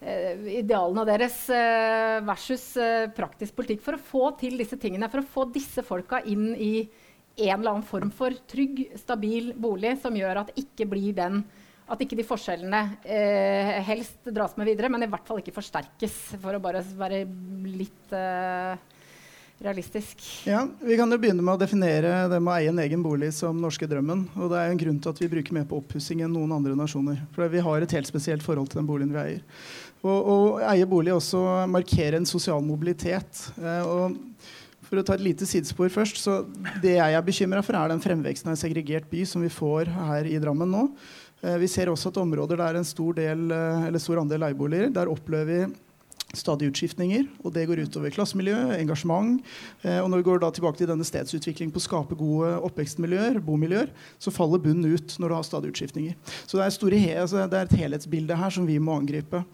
eh, 0.00 0.48
idealene 0.60 1.06
deres 1.08 1.40
eh, 1.54 2.18
versus 2.26 2.70
eh, 2.76 3.08
praktisk 3.16 3.56
politikk 3.58 3.84
for 3.84 3.96
å 3.96 4.02
få 4.10 4.24
til 4.40 4.58
disse 4.60 4.80
tingene? 4.80 5.08
For 5.12 5.24
å 5.24 5.30
få 5.36 5.48
disse 5.54 5.84
folka 5.86 6.20
inn 6.28 6.50
i 6.54 6.74
en 7.38 7.60
eller 7.60 7.76
annen 7.76 7.86
form 7.86 8.10
for 8.10 8.34
trygg, 8.50 8.88
stabil 8.98 9.52
bolig 9.54 9.94
som 10.02 10.16
gjør 10.18 10.42
at 10.42 10.54
ikke 10.58 10.88
blir 10.90 11.14
den 11.16 11.42
at 11.88 12.02
ikke 12.04 12.18
de 12.18 12.26
forskjellene 12.26 12.80
eh, 13.08 13.78
helst 13.86 14.28
dras 14.34 14.52
med 14.58 14.68
videre, 14.68 14.90
men 14.92 15.06
i 15.06 15.08
hvert 15.08 15.24
fall 15.24 15.40
ikke 15.40 15.54
forsterkes, 15.56 16.16
for 16.42 16.56
å 16.56 16.60
bare 16.60 16.82
være 16.98 17.22
litt 17.64 18.12
eh, 18.12 18.74
realistisk. 19.62 20.22
Ja, 20.46 20.62
Vi 20.80 20.96
kan 20.96 21.10
jo 21.10 21.18
begynne 21.18 21.42
med 21.42 21.56
å 21.56 21.60
definere 21.60 22.28
det 22.30 22.38
med 22.40 22.52
å 22.52 22.56
eie 22.56 22.70
en 22.70 22.78
egen 22.82 23.02
bolig 23.02 23.32
som 23.34 23.58
norske 23.60 23.88
drømmen. 23.90 24.26
Og 24.38 24.52
det 24.52 24.60
er 24.60 24.68
jo 24.68 24.76
en 24.76 24.82
grunn 24.84 25.00
til 25.02 25.12
at 25.14 25.22
vi 25.22 25.30
bruker 25.32 25.56
mer 25.56 25.66
på 25.68 25.80
oppussing 25.80 26.22
enn 26.22 26.32
noen 26.34 26.54
andre 26.54 26.76
nasjoner. 26.78 27.20
For 27.34 27.50
vi 27.50 27.62
har 27.64 27.82
et 27.82 27.96
helt 27.98 28.10
spesielt 28.10 28.44
forhold 28.44 28.70
til 28.70 28.80
den 28.82 28.88
boligen 28.90 29.12
vi 29.14 29.22
eier. 29.24 29.42
Og 30.06 30.30
å 30.30 30.38
eie 30.70 30.86
bolig 30.86 31.14
også 31.16 31.42
markerer 31.70 32.20
en 32.20 32.28
sosial 32.28 32.62
mobilitet. 32.62 33.48
Eh, 33.58 33.82
og 33.82 34.18
for 34.88 35.00
å 35.00 35.04
ta 35.04 35.16
et 35.18 35.24
lite 35.26 35.46
sidespor 35.48 35.90
først, 35.92 36.22
så 36.22 36.38
Det 36.80 36.94
jeg 36.96 37.14
er 37.14 37.22
bekymra 37.26 37.64
for, 37.64 37.76
er 37.76 37.90
den 37.90 38.00
fremveksten 38.00 38.48
av 38.48 38.54
en 38.54 38.62
segregert 38.62 39.10
by 39.10 39.24
som 39.26 39.42
vi 39.42 39.50
får 39.52 39.90
her 39.90 40.24
i 40.30 40.38
Drammen 40.38 40.70
nå. 40.70 40.84
Eh, 41.42 41.58
Vi 41.58 41.66
ser 41.66 41.90
også 41.90 42.08
at 42.08 42.22
områder 42.22 42.56
der 42.56 42.78
en 42.78 42.84
stor, 42.84 43.12
del, 43.12 43.50
eh, 43.50 43.86
eller 43.88 43.98
stor 43.98 44.22
andel 44.22 44.40
leieboliger, 44.40 44.92
der 44.92 45.10
opplever 45.10 45.44
vi 45.66 45.74
stadig 46.36 46.68
utskiftninger. 46.68 47.24
Og 47.44 47.54
det 47.54 47.64
går 47.68 47.80
utover 47.86 48.12
klassemiljø, 48.12 48.56
engasjement. 48.76 49.40
Eh, 49.82 49.98
og 50.02 50.10
når 50.10 50.20
vi 50.20 50.26
går 50.28 50.42
da 50.42 50.50
tilbake 50.52 50.80
til 50.80 50.90
denne 50.90 51.06
stedsutviklingen 51.06 51.72
på 51.72 51.80
å 51.80 51.86
skape 51.86 52.18
gode 52.18 52.52
oppvekstmiljøer, 52.68 53.40
bomiljøer, 53.44 53.92
så 54.20 54.34
faller 54.34 54.60
bunnen 54.62 54.92
ut 54.92 55.16
når 55.18 55.32
du 55.32 55.36
har 55.38 55.46
stadig 55.46 55.72
utskiftninger. 55.72 56.18
Så 56.44 56.58
det 56.58 56.66
er, 56.66 56.74
store 56.74 57.04
altså 57.22 57.46
det 57.48 57.60
er 57.60 57.70
et 57.70 57.78
helhetsbilde 57.80 58.36
her 58.36 58.52
som 58.52 58.68
vi 58.68 58.76
må 58.82 58.98
angripe. 59.00 59.44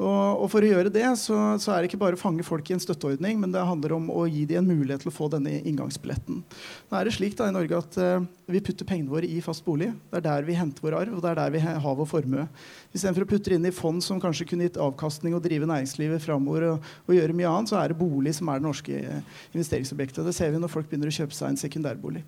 Og, 0.00 0.40
og 0.40 0.48
for 0.48 0.64
å 0.64 0.68
gjøre 0.70 0.92
det 0.92 1.04
så, 1.20 1.36
så 1.60 1.74
er 1.74 1.82
det 1.82 1.90
ikke 1.90 2.00
bare 2.00 2.16
å 2.16 2.20
fange 2.20 2.44
folk 2.46 2.70
i 2.70 2.74
en 2.76 2.80
støtteordning, 2.80 3.36
men 3.42 3.52
det 3.52 3.60
handler 3.68 3.98
om 3.98 4.06
å 4.12 4.24
gi 4.30 4.46
dem 4.48 4.62
en 4.62 4.78
mulighet 4.78 5.04
til 5.04 5.10
å 5.10 5.14
få 5.14 5.28
denne 5.32 5.58
inngangsbilletten. 5.60 6.38
Nå 6.40 6.96
er 6.96 7.06
det 7.06 7.12
slik 7.16 7.36
da 7.36 7.50
i 7.50 7.54
Norge 7.54 7.80
at 7.82 7.98
uh, 8.00 8.24
vi 8.48 8.62
putter 8.64 8.88
pengene 8.88 9.12
våre 9.12 9.28
i 9.28 9.42
fast 9.44 9.64
bolig. 9.66 9.90
Det 10.08 10.22
er 10.22 10.24
der 10.24 10.48
vi 10.48 10.56
henter 10.56 10.86
vår 10.86 10.96
arv, 11.02 11.18
og 11.18 11.24
det 11.24 11.32
er 11.34 11.40
der 11.42 11.52
vi 11.52 11.62
har 11.66 11.98
vår 12.00 12.08
formue. 12.08 12.46
Istedenfor 12.94 13.26
å 13.26 13.30
putte 13.34 13.52
det 13.52 13.60
inn 13.60 13.68
i 13.68 13.74
fond 13.76 14.00
som 14.04 14.22
kanskje 14.22 14.48
kunne 14.48 14.70
gitt 14.70 14.80
avkastning 14.80 15.36
og 15.36 15.44
drive 15.44 15.68
næringslivet 15.68 16.24
framover, 16.24 16.70
og, 16.72 16.90
og 17.04 17.14
gjøre 17.18 17.36
mye 17.36 17.52
annet, 17.52 17.74
så 17.74 17.82
er 17.82 17.92
det 17.92 18.00
bolig 18.00 18.34
som 18.38 18.48
er 18.48 18.60
det 18.60 18.68
norske 18.70 19.04
eh, 19.04 19.38
investeringsobjektet. 19.52 20.24
Det 20.26 20.36
ser 20.36 20.54
vi 20.54 20.64
når 20.64 20.72
folk 20.72 20.88
begynner 20.88 21.12
å 21.12 21.18
kjøpe 21.20 21.36
seg 21.36 21.52
en 21.52 21.60
sekundærbolig. 21.60 22.24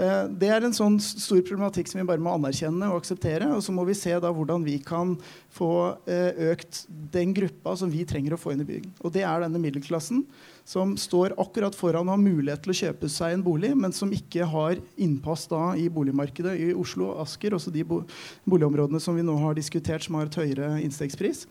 Eh, 0.00 0.26
Det 0.40 0.48
er 0.48 0.64
en 0.64 0.76
sånn 0.76 0.96
stor 1.02 1.42
problematikk 1.44 1.90
som 1.90 2.00
vi 2.00 2.06
bare 2.08 2.22
må 2.22 2.32
anerkjenne 2.32 2.88
og 2.88 3.02
akseptere. 3.02 3.50
Og 3.52 3.60
så 3.64 3.74
må 3.74 3.84
vi 3.88 3.96
se 3.98 4.14
da 4.22 4.30
hvordan 4.32 4.64
vi 4.64 4.78
kan 4.84 5.16
få 5.52 5.72
eh, 6.08 6.54
økt 6.54 6.86
den 6.88 7.34
gruppa 7.36 7.76
som 7.76 7.90
vi 7.92 8.06
trenger 8.08 8.34
å 8.36 8.40
få 8.40 8.54
inn 8.54 8.64
i 8.64 8.68
byen. 8.68 8.88
Og 9.04 9.12
det 9.12 9.26
er 9.26 9.44
denne 9.44 9.60
middelklassen 9.60 10.24
som 10.70 10.94
står 11.00 11.34
akkurat 11.40 11.74
foran 11.74 12.06
og 12.06 12.14
har 12.14 12.22
mulighet 12.22 12.62
til 12.62 12.72
å 12.72 12.78
kjøpe 12.80 13.08
seg 13.10 13.34
en 13.34 13.44
bolig, 13.44 13.72
men 13.74 13.92
som 13.96 14.12
ikke 14.14 14.46
har 14.46 14.78
innpass 15.00 15.48
da 15.50 15.72
i 15.74 15.88
boligmarkedet 15.90 16.52
i 16.62 16.68
Oslo 16.78 17.08
og 17.10 17.24
Asker, 17.24 17.56
også 17.56 17.72
de 17.74 17.82
boligområdene 17.82 19.00
som 19.02 19.18
vi 19.18 19.24
nå 19.26 19.34
har 19.42 19.58
diskutert 19.58 20.06
som 20.06 20.20
har 20.20 20.30
et 20.30 20.38
høyere 20.38 20.76
innstegspris, 20.84 21.46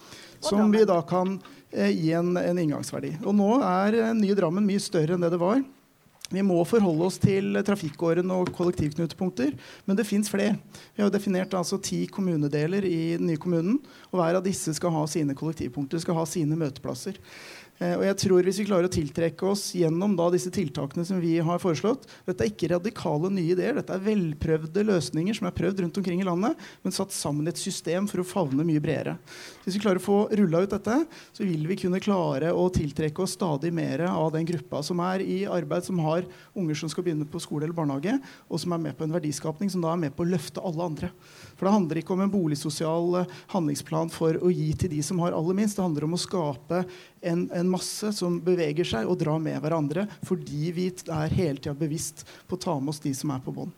som 0.46 0.72
vi 0.72 0.86
da 0.88 1.02
kan 1.04 1.36
eh, 1.74 1.92
gi 1.92 2.14
en, 2.16 2.32
en 2.40 2.64
inngangsverdi. 2.64 3.18
Og 3.26 3.36
nå 3.36 3.58
er 3.60 4.00
nye 4.16 4.38
Drammen 4.40 4.64
mye 4.64 4.80
større 4.80 5.18
enn 5.18 5.26
det 5.26 5.34
det 5.36 5.42
var. 5.42 5.60
Vi 6.30 6.44
må 6.46 6.60
forholde 6.68 7.08
oss 7.08 7.18
til 7.22 7.58
trafikkåren 7.66 8.30
og 8.36 8.52
kollektivknutepunkter, 8.54 9.56
men 9.90 9.98
det 9.98 10.06
fins 10.06 10.30
flere. 10.30 10.60
Vi 10.94 11.02
har 11.02 11.10
definert 11.14 11.56
altså 11.58 11.80
ti 11.82 12.04
kommunedeler 12.12 12.86
i 12.86 13.18
den 13.18 13.32
nye 13.32 13.42
kommunen, 13.42 13.80
og 14.12 14.20
hver 14.22 14.38
av 14.38 14.46
disse 14.46 14.76
skal 14.78 14.94
ha 14.94 15.06
sine 15.10 15.34
kollektivpunkter, 15.38 16.02
skal 16.04 16.20
ha 16.20 16.28
sine 16.30 16.58
møteplasser. 16.60 17.18
Eh, 17.80 17.96
og 17.96 18.04
jeg 18.04 18.18
tror 18.26 18.44
Hvis 18.44 18.60
vi 18.60 18.68
klarer 18.68 18.90
å 18.90 18.92
tiltrekke 18.92 19.48
oss 19.48 19.70
gjennom 19.78 20.16
da 20.20 20.28
disse 20.34 20.52
tiltakene 20.52 21.06
som 21.08 21.22
vi 21.24 21.38
har 21.44 21.62
foreslått 21.64 22.08
Dette 22.28 22.44
er 22.44 22.52
ikke 22.52 22.74
radikale 22.74 23.32
nye 23.32 23.54
ideer, 23.56 23.78
dette 23.78 23.96
er 23.96 24.04
velprøvde 24.04 24.84
løsninger 24.90 25.38
som 25.38 25.48
er 25.48 25.56
prøvd 25.56 25.84
rundt 25.84 26.00
omkring 26.02 26.20
i 26.20 26.28
landet, 26.28 26.60
men 26.84 26.96
satt 26.96 27.14
sammen 27.16 27.48
i 27.48 27.54
et 27.54 27.62
system 27.62 28.08
for 28.10 28.22
å 28.22 28.28
favne 28.28 28.66
mye 28.68 28.82
bredere. 28.84 29.16
Hvis 29.64 29.78
vi 29.78 29.82
klarer 29.84 30.02
å 30.02 30.04
få 30.04 30.18
rulla 30.36 30.62
ut 30.64 30.74
dette, 30.74 30.96
så 31.36 31.46
vil 31.46 31.66
vi 31.70 31.78
kunne 31.80 32.02
klare 32.04 32.52
å 32.56 32.66
tiltrekke 32.74 33.24
oss 33.24 33.36
stadig 33.38 33.72
mer 33.76 34.04
av 34.10 34.32
den 34.36 34.48
gruppa 34.50 34.82
som 34.86 35.02
er 35.06 35.24
i 35.24 35.40
arbeid, 35.50 35.86
som 35.88 36.02
har 36.04 36.28
unger 36.58 36.80
som 36.82 36.92
skal 36.92 37.06
begynne 37.06 37.28
på 37.30 37.42
skole 37.44 37.68
eller 37.68 37.78
barnehage, 37.78 38.18
og 38.50 38.62
som 38.62 38.76
er 38.76 38.84
med 38.90 38.98
på 38.98 39.08
en 39.08 39.16
verdiskapning 39.16 39.72
som 39.72 39.84
da 39.86 39.94
er 39.94 40.04
med 40.04 40.16
på 40.16 40.26
å 40.26 40.32
løfte 40.32 40.64
alle 40.66 40.90
andre. 40.92 41.12
For 41.60 41.68
det 41.68 41.76
handler 41.76 42.00
ikke 42.00 42.16
om 42.16 42.22
en 42.24 42.32
boligsosial 42.32 43.18
eh, 43.20 43.32
handlingsplan 43.52 44.12
for 44.16 44.38
å 44.40 44.52
gi 44.54 44.70
til 44.80 44.94
de 44.94 45.02
som 45.04 45.20
har 45.20 45.36
aller 45.36 45.58
minst. 45.58 45.76
Det 45.76 45.84
handler 45.84 46.08
om 46.08 46.16
å 46.16 46.22
skape 46.24 46.86
en, 47.20 47.42
en 47.52 47.74
masse 47.74 48.14
som 48.16 48.38
beveger 48.46 48.88
seg 48.88 49.10
og 49.12 49.20
drar 49.20 49.42
med 49.44 49.60
hverandre, 49.60 50.08
fordi 50.24 50.72
vi 50.78 50.88
er 50.88 51.36
hele 51.36 51.60
tida 51.60 51.76
bevisst 51.76 52.24
på 52.48 52.56
å 52.56 52.64
ta 52.64 52.78
med 52.80 52.94
oss 52.94 53.04
de 53.04 53.12
som 53.18 53.36
er 53.36 53.44
på 53.44 53.52
bånn. 53.60 53.76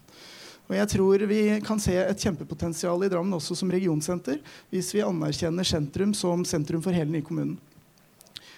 Og 0.69 0.77
jeg 0.77 0.91
tror 0.93 1.25
vi 1.27 1.41
kan 1.65 1.81
se 1.81 1.97
et 1.99 2.21
kjempepotensial 2.21 3.01
i 3.03 3.09
Drammen 3.11 3.35
også 3.35 3.57
som 3.59 3.73
regionsenter, 3.73 4.37
hvis 4.71 4.93
vi 4.95 5.01
anerkjenner 5.03 5.67
sentrum 5.67 6.13
som 6.15 6.45
sentrum 6.47 6.85
for 6.85 6.95
hele 6.95 7.11
nye 7.11 7.25
kommunen. 7.25 7.57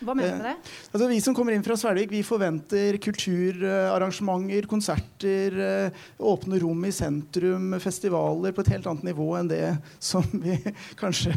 Hva 0.03 0.15
mener 0.17 0.35
du 0.35 0.41
med 0.41 0.47
det? 0.49 0.53
Eh, 0.53 0.89
altså, 0.91 1.07
vi 1.09 1.19
som 1.23 1.35
kommer 1.38 1.55
inn 1.55 1.63
fra 1.65 1.77
Svelvik, 1.80 2.11
vi 2.11 2.21
forventer 2.27 2.97
kulturarrangementer, 3.03 4.67
konserter, 4.69 5.57
eh, 5.63 6.01
åpne 6.19 6.59
rom 6.61 6.85
i 6.88 6.91
sentrum, 6.95 7.75
festivaler 7.84 8.55
på 8.55 8.63
et 8.63 8.73
helt 8.75 8.89
annet 8.91 9.07
nivå 9.09 9.30
enn 9.39 9.51
det 9.51 9.61
som 10.03 10.25
vi 10.34 10.57
kanskje 11.01 11.34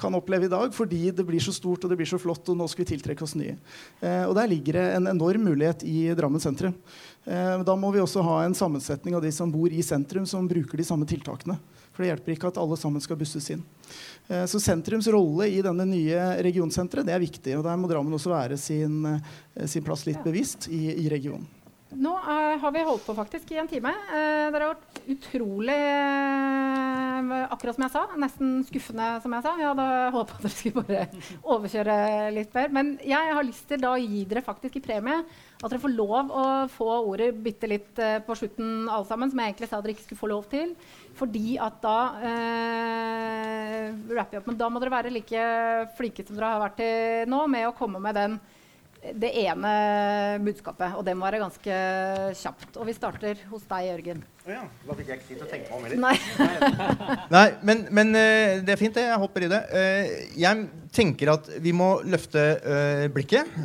kan 0.00 0.16
oppleve 0.18 0.48
i 0.48 0.52
dag, 0.52 0.74
fordi 0.74 1.10
det 1.14 1.26
blir 1.28 1.42
så 1.42 1.54
stort 1.54 1.84
og 1.86 1.92
det 1.92 2.00
blir 2.00 2.10
så 2.10 2.20
flott, 2.20 2.48
og 2.50 2.58
nå 2.58 2.68
skal 2.70 2.84
vi 2.84 2.90
tiltrekke 2.94 3.26
oss 3.26 3.36
nye. 3.38 3.56
Eh, 4.00 4.24
og 4.26 4.34
der 4.38 4.50
ligger 4.50 4.80
det 4.80 4.86
en 4.98 5.10
enorm 5.14 5.46
mulighet 5.50 5.86
i 5.86 6.10
Drammen 6.18 6.42
sentrum. 6.42 6.74
Da 7.24 7.74
må 7.76 7.90
vi 7.92 8.00
også 8.00 8.22
ha 8.24 8.38
en 8.42 8.56
sammensetning 8.56 9.14
av 9.14 9.22
de 9.22 9.30
som 9.32 9.50
bor 9.52 9.70
i 9.70 9.82
sentrum, 9.84 10.24
som 10.26 10.48
bruker 10.48 10.80
de 10.80 10.86
samme 10.88 11.06
tiltakene. 11.06 11.58
For 11.92 12.02
det 12.04 12.12
hjelper 12.12 12.34
ikke 12.34 12.50
at 12.52 12.60
alle 12.62 12.78
sammen 12.80 13.02
skal 13.02 13.18
busses 13.20 13.50
inn. 13.54 13.62
Eh, 14.28 14.44
så 14.46 14.60
sentrums 14.62 15.08
rolle 15.10 15.48
i 15.50 15.62
denne 15.64 15.86
nye 15.88 16.26
regionsenteret 16.46 17.08
det 17.08 17.16
er 17.16 17.24
viktig. 17.24 17.56
og 17.58 17.64
Der 17.66 17.80
må 17.80 17.90
Drammen 17.90 18.14
også 18.14 18.32
være 18.32 18.58
sin, 18.60 19.02
eh, 19.06 19.66
sin 19.66 19.86
plass 19.86 20.06
litt 20.06 20.22
bevisst 20.24 20.70
i, 20.70 20.86
i 21.04 21.08
regionen. 21.10 21.48
Nå 21.90 22.10
uh, 22.14 22.54
har 22.62 22.70
vi 22.70 22.82
holdt 22.86 23.02
på 23.02 23.14
faktisk 23.18 23.48
i 23.50 23.58
en 23.58 23.68
time. 23.68 23.90
Uh, 23.90 24.46
dere 24.54 24.62
har 24.62 24.76
vært 24.76 24.98
utrolig 25.10 25.74
uh, 25.74 27.32
Akkurat 27.50 27.74
som 27.74 27.84
jeg 27.84 27.92
sa. 27.96 28.02
Nesten 28.22 28.52
skuffende, 28.68 29.08
som 29.24 29.34
jeg 29.34 29.42
sa. 29.42 29.54
Jeg 29.58 29.72
hadde 29.72 29.86
håpa 30.14 30.38
dere 30.38 30.52
skulle 30.54 30.84
bare 30.84 31.24
overkjøre 31.56 31.96
litt 32.36 32.54
mer. 32.54 32.70
Men 32.76 32.92
jeg 33.02 33.34
har 33.34 33.46
lyst 33.46 33.66
til 33.72 33.82
da 33.82 33.90
å 33.96 33.98
gi 33.98 34.22
dere 34.30 34.44
faktisk 34.46 34.78
i 34.78 34.84
premie 34.84 35.24
at 35.60 35.66
dere 35.66 35.82
får 35.82 35.92
lov 35.92 36.30
å 36.30 36.44
få 36.72 36.88
ordet 37.10 37.34
bitte 37.42 37.68
litt 37.68 37.98
på 38.24 38.36
slutten, 38.38 38.86
alle 38.88 39.04
sammen, 39.04 39.28
som 39.28 39.42
jeg 39.42 39.50
egentlig 39.50 39.68
sa 39.68 39.82
dere 39.82 39.92
ikke 39.92 40.06
skulle 40.06 40.22
få 40.22 40.30
lov 40.30 40.46
til. 40.52 40.72
Fordi 41.18 41.58
at 41.60 41.82
da 41.82 41.98
rapper 44.14 44.38
jeg 44.38 44.40
opp. 44.40 44.48
Men 44.48 44.62
da 44.62 44.70
må 44.70 44.80
dere 44.80 44.94
være 44.94 45.12
like 45.12 45.44
flinke 45.98 46.24
som 46.24 46.38
dere 46.38 46.54
har 46.54 46.64
vært 46.64 46.80
til 46.80 47.28
nå, 47.34 47.42
med 47.50 47.68
å 47.68 47.76
komme 47.76 48.00
med 48.00 48.16
den 48.16 48.40
det 49.00 49.30
ene 49.42 49.70
budskapet. 50.44 50.96
Og 50.98 51.04
det 51.06 51.14
må 51.16 51.26
være 51.26 51.40
ganske 51.42 51.76
kjapt. 52.36 52.76
Og 52.76 52.88
vi 52.88 52.94
starter 52.96 53.40
hos 53.50 53.64
deg, 53.70 53.86
Jørgen. 53.88 54.24
Oh 54.46 54.52
ja, 54.52 54.64
da 54.86 54.96
fikk 54.98 55.12
jeg 55.12 55.20
ikke 55.20 55.28
tid 55.28 55.38
til 55.40 55.46
å 55.46 55.50
tenke 55.50 55.68
meg 55.68 55.76
om 55.76 55.86
heller. 55.86 56.00
Nei. 56.04 57.20
Nei, 57.36 57.44
men, 57.66 57.84
men, 57.96 58.12
eh, 58.18 58.56
det 58.64 58.74
er 58.74 58.80
fint, 58.80 58.96
det. 58.96 59.06
Jeg 59.08 59.22
hopper 59.22 59.46
i 59.46 59.52
det. 59.52 59.60
Eh, 59.76 60.10
jeg 60.40 60.66
tenker 60.96 61.32
at 61.36 61.48
vi 61.62 61.72
må 61.76 61.92
løfte 62.08 62.42
eh, 62.58 63.06
blikket 63.12 63.56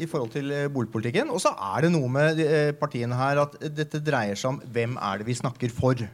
i 0.00 0.08
forhold 0.10 0.34
til 0.34 0.52
boligpolitikken. 0.74 1.32
Og 1.32 1.40
så 1.42 1.54
er 1.74 1.86
det 1.86 1.94
noe 1.94 2.10
med 2.12 2.44
partiene 2.80 3.16
her 3.18 3.44
at 3.46 3.56
dette 3.72 4.02
dreier 4.04 4.38
seg 4.38 4.54
om 4.54 4.60
hvem 4.74 4.98
er 5.00 5.22
det 5.22 5.28
vi 5.30 5.38
snakker 5.38 5.72
for. 5.74 6.04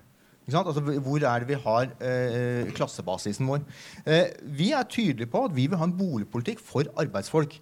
Altså, 0.50 0.80
hvor 0.82 1.22
er 1.22 1.42
det 1.42 1.48
vi 1.48 1.58
har 1.62 1.90
eh, 2.02 2.70
klassebasisen 2.74 3.46
vår? 3.46 3.62
Eh, 4.04 4.30
vi 4.42 4.72
er 4.74 4.88
tydelige 4.88 5.30
på 5.30 5.44
at 5.46 5.54
vi 5.54 5.66
vil 5.70 5.78
ha 5.78 5.86
en 5.86 5.96
boligpolitikk 5.96 6.62
for 6.64 6.88
arbeidsfolk. 6.98 7.54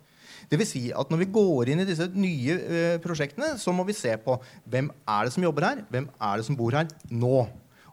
Vil 0.51 0.67
si 0.69 0.85
at 0.95 1.13
når 1.13 1.25
vi 1.25 1.31
går 1.39 1.73
inn 1.73 1.85
i 1.85 1.89
disse 1.89 2.09
nye 2.15 2.59
eh, 2.59 2.99
prosjektene, 3.03 3.55
så 3.61 3.75
må 3.75 3.87
vi 3.89 3.97
se 3.97 4.15
på 4.23 4.39
hvem 4.69 4.91
er 5.09 5.27
det 5.27 5.35
som 5.35 5.47
jobber 5.47 5.71
her, 5.71 5.87
hvem 5.93 6.11
er 6.19 6.39
det 6.39 6.49
som 6.49 6.59
bor 6.59 6.77
her 6.77 6.91
nå. 7.11 7.47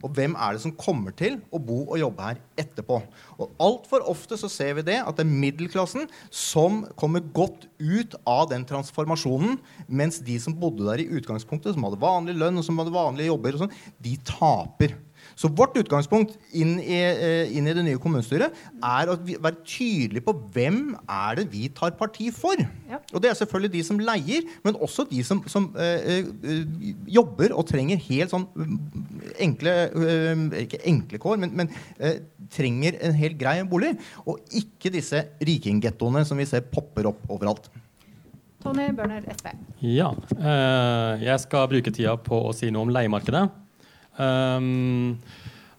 Og 0.06 0.12
hvem 0.14 0.36
er 0.38 0.54
det 0.54 0.62
som 0.62 0.74
kommer 0.78 1.16
til 1.18 1.40
å 1.50 1.60
bo 1.62 1.80
og 1.86 1.98
jobbe 1.98 2.28
her 2.28 2.42
etterpå? 2.62 3.00
Og 3.40 3.56
Altfor 3.64 4.06
ofte 4.12 4.38
så 4.38 4.50
ser 4.52 4.76
vi 4.78 4.86
det 4.86 5.00
at 5.02 5.18
det 5.18 5.26
er 5.26 5.32
middelklassen 5.46 6.06
som 6.30 6.84
kommer 7.00 7.24
godt 7.36 7.66
ut 7.80 8.14
av 8.30 8.50
den 8.52 8.68
transformasjonen, 8.70 9.58
mens 9.88 10.22
de 10.26 10.38
som 10.42 10.58
bodde 10.60 10.86
der 10.86 11.02
i 11.02 11.10
utgangspunktet, 11.18 11.74
som 11.74 11.88
hadde 11.88 12.02
vanlig 12.04 12.38
lønn 12.38 12.62
og 12.62 12.68
som 12.68 12.78
hadde 12.82 12.94
vanlige 12.96 13.32
jobber, 13.32 13.58
og 13.58 13.66
sånt, 13.66 13.84
de 14.06 14.16
taper. 14.28 14.98
Så 15.36 15.49
vårt 15.52 15.76
utgangspunkt 15.80 16.38
inn 16.56 16.78
i, 16.80 16.95
eh, 16.95 17.52
inn 17.57 17.68
i 17.68 17.74
det 17.76 17.84
nye 17.84 17.99
kommunestyret 17.99 18.56
er 18.80 19.12
å 19.12 19.18
være 19.20 19.60
tydelig 19.68 20.24
på 20.24 20.34
hvem 20.56 20.95
er 21.12 21.41
det 21.41 21.48
vi 21.52 21.68
tar 21.76 21.91
parti 21.99 22.30
for. 22.34 22.56
Ja. 22.90 23.02
Og 23.12 23.22
det 23.22 23.30
er 23.30 23.40
selvfølgelig 23.41 23.74
de 23.74 23.84
som 23.84 23.99
leier, 23.99 24.48
men 24.64 24.80
også 24.80 25.03
de 25.10 25.22
som, 25.28 25.44
som 25.52 25.68
øh, 25.76 26.30
øh, 26.40 26.94
jobber 27.18 27.52
og 27.52 27.68
trenger 27.68 27.99
helt 28.07 28.32
sånn 28.32 28.48
enkle 29.41 29.74
øh, 29.91 30.45
Ikke 30.62 30.80
enkle 30.88 31.20
kår, 31.20 31.40
men, 31.41 31.52
men 31.57 31.72
trenger 32.53 32.95
en 33.03 33.16
helt 33.18 33.40
grei 33.40 33.57
bolig. 33.68 33.95
Og 34.24 34.40
ikke 34.56 34.94
disse 34.94 35.26
rikinggettoene 35.44 36.24
som 36.28 36.40
vi 36.40 36.48
ser 36.48 36.64
popper 36.72 37.12
opp 37.12 37.28
overalt. 37.28 37.68
Tony 38.64 38.88
Børner, 38.98 39.22
SV. 39.36 39.52
Ja. 39.86 40.10
jeg 41.22 41.38
skal 41.44 41.68
bruke 41.70 41.94
tida 41.94 42.16
på 42.18 42.40
å 42.48 42.56
si 42.56 42.72
noe 42.74 42.88
om 42.88 42.94
leiemarkedet. 42.94 43.45
Um, 44.18 45.18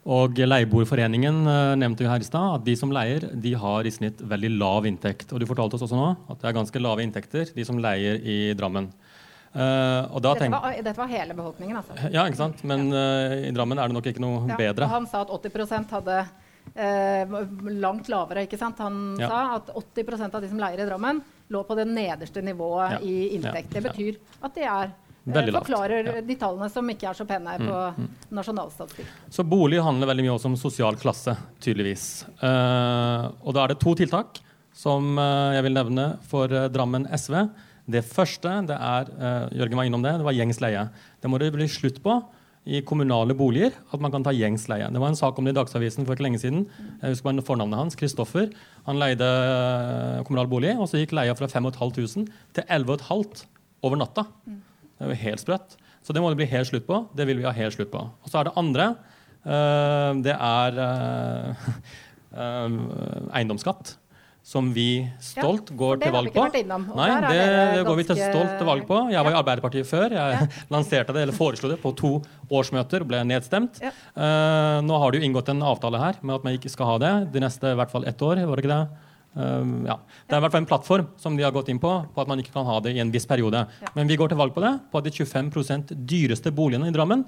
og 0.07 0.39
Leieboerforeningen 0.39 1.41
uh, 1.49 1.75
nevnte 1.79 2.05
jo 2.05 2.11
her 2.11 2.23
i 2.23 2.27
stad 2.27 2.61
at 2.61 2.65
de 2.67 2.77
som 2.79 2.93
leier, 2.95 3.27
de 3.43 3.53
har 3.59 3.87
i 3.87 3.91
snitt 3.91 4.21
veldig 4.23 4.53
lav 4.55 4.87
inntekt. 4.87 5.33
Og 5.35 5.43
du 5.43 5.49
fortalte 5.51 5.79
oss 5.79 5.87
også 5.89 5.99
nå 5.99 6.13
at 6.31 6.39
det 6.43 6.51
er 6.51 6.57
ganske 6.61 6.83
lave 6.83 7.03
inntekter, 7.03 7.51
de 7.57 7.67
som 7.67 7.81
leier 7.83 8.21
i 8.23 8.39
Drammen. 8.59 8.93
Uh, 9.57 10.13
dette, 10.21 10.51
var, 10.53 10.75
dette, 10.77 10.99
var, 10.99 11.09
hele 11.09 11.35
befolkningen, 11.35 11.79
altså? 11.81 11.97
Ja, 12.13 12.27
ikke 12.29 12.39
sant. 12.39 12.61
Men 12.69 12.91
uh, 12.93 13.49
i 13.49 13.55
Drammen 13.57 13.81
er 13.81 13.91
det 13.91 13.97
nok 13.97 14.11
ikke 14.13 14.23
noe 14.23 14.45
ja, 14.53 14.59
bedre. 14.61 14.91
han 14.93 15.09
sa 15.11 15.25
at 15.27 15.33
80% 15.33 15.97
hadde 15.97 16.27
langt 17.81 18.09
lavere. 18.11 18.43
ikke 18.45 18.59
sant? 18.61 18.81
Han 18.83 19.17
ja. 19.23 19.31
sa 19.31 19.41
at 19.57 19.71
80% 19.97 20.35
av 20.35 20.43
de 20.45 20.51
som 20.51 20.61
leier 20.61 20.83
i 20.83 20.87
Drammen, 20.87 21.23
lå 21.55 21.63
på 21.67 21.77
det 21.79 21.87
nederste 21.89 22.43
nivået 22.45 22.97
ja. 22.97 23.01
i 23.01 23.35
inntekt. 23.39 23.73
Det 23.75 23.83
betyr 23.87 24.19
at 24.45 24.55
de 24.55 24.67
er. 24.67 24.95
Forklarer 25.27 26.07
ja. 26.07 26.23
de 26.23 26.37
tallene 26.39 26.69
som 26.71 26.91
ikke 26.93 27.09
er 27.11 27.19
så 27.19 27.27
pene 27.27 27.57
på 27.59 27.67
mm, 27.67 28.03
mm. 28.03 28.27
nasjonalstatistikk. 28.39 29.09
Så 29.35 29.45
bolig 29.47 29.81
handler 29.83 30.11
veldig 30.13 30.27
mye 30.29 30.35
også 30.37 30.53
om 30.53 30.59
sosial 30.61 30.99
klasse, 31.01 31.35
tydeligvis. 31.65 32.07
Uh, 32.39 33.33
og 33.43 33.57
da 33.57 33.65
er 33.65 33.75
det 33.75 33.81
to 33.83 33.97
tiltak 33.99 34.39
som 34.77 35.17
uh, 35.19 35.57
jeg 35.57 35.67
vil 35.67 35.75
nevne 35.75 36.07
for 36.31 36.53
Drammen 36.71 37.09
SV. 37.11 37.41
Det 37.91 38.03
første 38.07 38.53
det 38.67 38.77
er 38.83 39.11
Jørgen 39.55 39.79
var 39.79 39.87
innom 39.87 40.03
det, 40.03 40.17
det 40.19 40.27
var 40.27 40.35
gjengs 40.35 40.59
leie. 40.63 40.89
Det 41.23 41.31
må 41.31 41.39
det 41.39 41.53
bli 41.55 41.69
slutt 41.71 42.01
på 42.03 42.19
i 42.67 42.81
kommunale 42.83 43.35
boliger 43.39 43.75
at 43.95 44.03
man 44.03 44.11
kan 44.11 44.25
ta 44.27 44.33
gjengsleie. 44.35 44.89
Det 44.91 45.01
var 45.03 45.13
en 45.13 45.19
sak 45.19 45.39
om 45.39 45.47
det 45.47 45.55
i 45.55 45.59
Dagsavisen 45.59 46.07
for 46.07 46.17
ikke 46.17 46.27
lenge 46.27 46.41
siden. 46.43 46.65
Jeg 46.99 47.15
husker 47.15 47.29
bare 47.29 47.45
fornavnet 47.47 47.79
hans, 47.79 47.99
Kristoffer. 47.99 48.51
Han 48.89 48.99
leide 48.99 49.29
kommunal 50.27 50.51
bolig, 50.51 50.75
og 50.75 50.91
så 50.91 50.99
gikk 50.99 51.15
leia 51.15 51.37
fra 51.39 51.47
5500 51.51 52.27
til 52.59 52.67
11500 52.67 53.47
over 53.87 54.01
natta. 54.01 54.27
Mm. 54.49 54.63
Det 54.97 55.05
er 55.05 55.13
jo 55.13 55.21
helt 55.27 55.43
sprøtt. 55.43 55.77
Så 56.07 56.15
det 56.15 56.23
må 56.23 56.31
det 56.31 56.39
bli 56.39 56.49
helt 56.49 56.71
slutt 56.71 56.87
på. 56.87 57.03
Det 57.19 57.27
vil 57.29 57.43
vi 57.43 57.47
ha 57.49 57.53
helt 57.55 57.75
slutt 57.75 57.93
på. 57.93 58.01
Og 58.01 58.31
så 58.31 58.41
er 58.41 58.49
det 58.49 58.57
andre. 58.61 58.91
Uh, 59.47 60.11
det 60.23 60.35
er 60.35 60.83
uh, 60.83 61.71
uh, 62.35 63.31
eiendomsskatt. 63.37 63.97
Som 64.47 64.69
vi 64.71 65.03
stolt 65.19 65.73
ja, 65.73 65.75
går 65.75 65.97
til 66.05 66.13
valg 66.15 66.31
på. 66.31 66.45
Nei, 66.55 67.09
det, 67.25 67.41
det 67.75 67.81
går 67.83 67.97
vi 67.99 68.05
til 68.07 68.21
stolt 68.21 68.53
til 68.61 68.69
valg 68.69 68.85
på. 68.87 69.01
Jeg 69.11 69.27
var 69.27 69.35
i 69.35 69.39
Arbeiderpartiet 69.41 69.89
før. 69.91 70.15
Jeg 70.15 70.37
ja. 70.37 70.45
lanserte 70.75 71.17
det, 71.17 71.25
eller 71.27 71.35
foreslo 71.35 71.73
det 71.73 71.81
på 71.83 71.91
to 71.99 72.13
årsmøter 72.47 73.03
og 73.03 73.11
ble 73.11 73.25
nedstemt. 73.27 73.83
Ja. 73.83 73.91
nå 74.87 75.01
har 75.03 75.11
det 75.11 75.19
jo 75.19 75.27
inngått 75.27 75.51
en 75.51 75.67
avtale 75.67 75.99
her 75.99 76.23
med 76.23 76.37
at 76.39 76.47
man 76.47 76.55
ikke 76.61 76.71
skal 76.71 76.93
ha 76.93 77.01
det 77.03 77.13
de 77.35 77.43
neste 77.43 77.75
i 77.75 77.81
hvert 77.83 77.91
fall 77.91 78.07
ett 78.07 78.23
år. 78.23 78.45
var 78.47 78.55
det 78.55 78.69
ikke 78.69 78.77
det? 78.77 79.06
Um, 79.37 79.83
ja. 79.85 79.99
Det 80.25 80.33
er 80.33 80.41
i 80.41 80.45
hvert 80.47 80.55
fall 80.55 80.63
en 80.65 80.69
plattform 80.71 81.09
som 81.21 81.35
de 81.37 81.45
har 81.45 81.53
gått 81.53 81.69
inn 81.69 81.81
på, 81.81 81.91
på 82.15 82.23
at 82.23 82.31
man 82.31 82.41
ikke 82.41 82.55
kan 82.55 82.69
ha 82.69 82.79
det 82.81 82.95
i 82.97 83.03
en 83.03 83.13
viss 83.13 83.29
periode. 83.29 83.67
Ja. 83.85 83.91
Men 83.97 84.09
vi 84.09 84.17
går 84.17 84.33
til 84.33 84.41
valg 84.41 84.55
på 84.57 84.65
det, 84.65 84.73
på 84.91 85.01
at 85.01 85.09
de 85.09 85.13
25% 85.13 85.93
dyreste 86.09 86.53
boligene 86.57 86.89
i 86.89 86.95
Drammen 86.97 87.27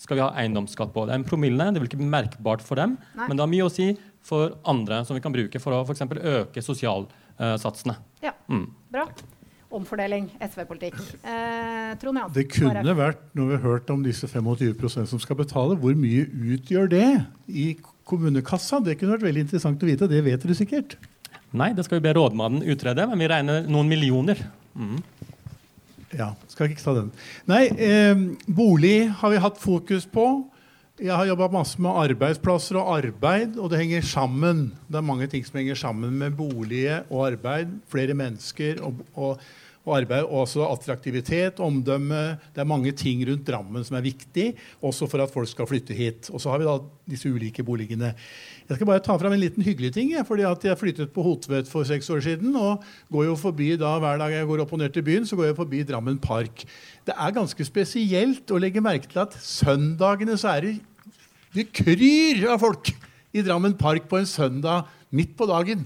skal 0.00 0.16
vi 0.16 0.24
ha 0.24 0.30
eiendomsskatt 0.40 0.94
på. 0.94 1.04
Det 1.04 1.12
er 1.12 1.20
en 1.20 1.26
promille, 1.28 1.66
det 1.68 1.82
vil 1.82 1.90
ikke 1.90 2.00
bli 2.00 2.08
merkbart 2.08 2.64
for 2.64 2.80
dem, 2.80 2.96
Nei. 3.18 3.26
men 3.26 3.36
det 3.36 3.44
har 3.44 3.52
mye 3.52 3.66
å 3.66 3.72
si 3.72 3.90
for 4.24 4.56
andre 4.68 5.02
som 5.04 5.16
vi 5.16 5.24
kan 5.24 5.34
bruke 5.34 5.60
for 5.60 5.76
å 5.76 5.82
f.eks. 5.84 6.06
øke 6.32 6.64
sosialsatsene. 6.64 7.98
Ja, 8.24 8.32
mm. 8.48 8.64
bra. 8.96 9.04
omfordeling, 9.70 10.24
SV-politikk. 10.42 10.96
Eh, 11.22 11.92
Trond 12.00 12.18
Jan. 12.18 12.32
Det 12.34 12.48
kunne 12.50 12.96
vært, 12.96 13.20
når 13.38 13.52
vi 13.52 13.58
har 13.58 13.62
hørt 13.68 13.92
om 13.92 14.00
disse 14.02 14.26
25% 14.26 15.12
som 15.12 15.20
skal 15.22 15.38
betale, 15.38 15.76
hvor 15.78 15.94
mye 15.94 16.24
utgjør 16.56 16.90
det 16.90 17.06
i 17.46 17.68
kommunekassa? 18.08 18.80
Det 18.82 18.96
kunne 18.98 19.14
vært 19.14 19.28
veldig 19.28 19.44
interessant 19.46 19.84
å 19.84 19.90
vite. 19.92 20.10
Det 20.10 20.24
vet 20.26 20.42
dere 20.42 20.58
sikkert. 20.58 20.96
Nei, 21.50 21.72
det 21.74 21.86
skal 21.86 21.98
vi 21.98 22.06
be 22.06 22.14
rådmannen 22.14 22.62
utrede, 22.70 23.06
men 23.10 23.18
vi 23.18 23.28
regner 23.30 23.66
noen 23.66 23.90
millioner. 23.90 24.38
Mm. 24.78 25.00
Ja, 26.14 26.32
skal 26.50 26.70
ikke 26.70 26.82
ta 26.82 26.94
den. 26.96 27.10
Nei, 27.50 27.64
eh, 27.74 28.22
bolig 28.46 29.10
har 29.20 29.30
vi 29.30 29.42
hatt 29.42 29.58
fokus 29.62 30.06
på. 30.10 30.26
Jeg 31.00 31.16
har 31.16 31.30
jobba 31.30 31.46
masse 31.48 31.80
med 31.80 31.96
arbeidsplasser 31.96 32.76
og 32.76 32.90
arbeid, 32.98 33.54
og 33.56 33.70
det 33.72 33.78
henger 33.80 34.04
sammen. 34.04 34.66
Det 34.84 34.98
er 35.00 35.06
mange 35.06 35.30
ting 35.32 35.46
som 35.46 35.56
henger 35.56 35.78
sammen 35.80 36.18
med 36.20 36.34
bolig 36.36 36.84
og 37.08 37.22
arbeid. 37.30 37.72
Flere 37.88 38.12
mennesker 38.18 38.82
og, 38.84 38.98
og, 39.14 39.40
og 39.86 39.94
arbeid. 39.96 40.26
Og 40.26 40.42
også 40.42 40.66
attraktivitet, 40.68 41.62
omdømme. 41.64 42.36
Det 42.52 42.60
er 42.60 42.68
mange 42.68 42.92
ting 42.92 43.24
rundt 43.24 43.46
Drammen 43.48 43.86
som 43.86 43.96
er 43.96 44.04
viktig, 44.10 44.50
også 44.84 45.08
for 45.08 45.24
at 45.24 45.32
folk 45.32 45.48
skal 45.48 45.70
flytte 45.70 45.96
hit. 45.96 46.28
Og 46.34 46.42
så 46.42 46.52
har 46.52 46.60
vi 46.60 46.68
da 46.68 46.76
disse 47.08 47.32
ulike 47.32 47.64
boligene. 47.64 48.12
Jeg 48.70 48.78
skal 48.78 48.86
bare 48.86 49.02
ta 49.02 49.16
fram 49.18 49.32
en 49.34 49.40
liten 49.42 49.64
hyggelig 49.66 49.88
ting. 49.96 50.12
fordi 50.26 50.44
at 50.46 50.64
jeg 50.64 50.78
flyttet 50.78 51.10
på 51.10 51.22
Hotvedt 51.26 51.66
for 51.66 51.82
seks 51.82 52.06
år 52.10 52.20
siden. 52.22 52.54
og 52.54 52.84
går 53.10 53.24
jo 53.24 53.34
forbi 53.34 53.74
da 53.76 53.98
Hver 53.98 54.18
dag 54.18 54.30
jeg 54.30 54.46
går 54.46 54.60
opp 54.62 54.72
og 54.72 54.78
ned 54.78 54.92
til 54.94 55.02
byen, 55.02 55.26
så 55.26 55.34
går 55.36 55.50
jeg 55.50 55.56
forbi 55.56 55.82
Drammen 55.82 56.18
Park. 56.18 56.64
Det 57.04 57.14
er 57.18 57.34
ganske 57.34 57.64
spesielt 57.64 58.46
å 58.50 58.60
legge 58.62 58.80
merke 58.80 59.10
til 59.10 59.18
at 59.18 59.34
søndagene 59.34 60.38
så 60.38 60.54
er 60.54 60.60
det 60.60 60.80
det 61.50 61.72
kryr 61.74 62.46
av 62.46 62.60
folk 62.62 62.92
i 63.34 63.42
Drammen 63.42 63.74
Park 63.74 64.06
på 64.06 64.20
en 64.20 64.26
søndag 64.26 64.86
midt 65.10 65.34
på 65.34 65.50
dagen. 65.50 65.82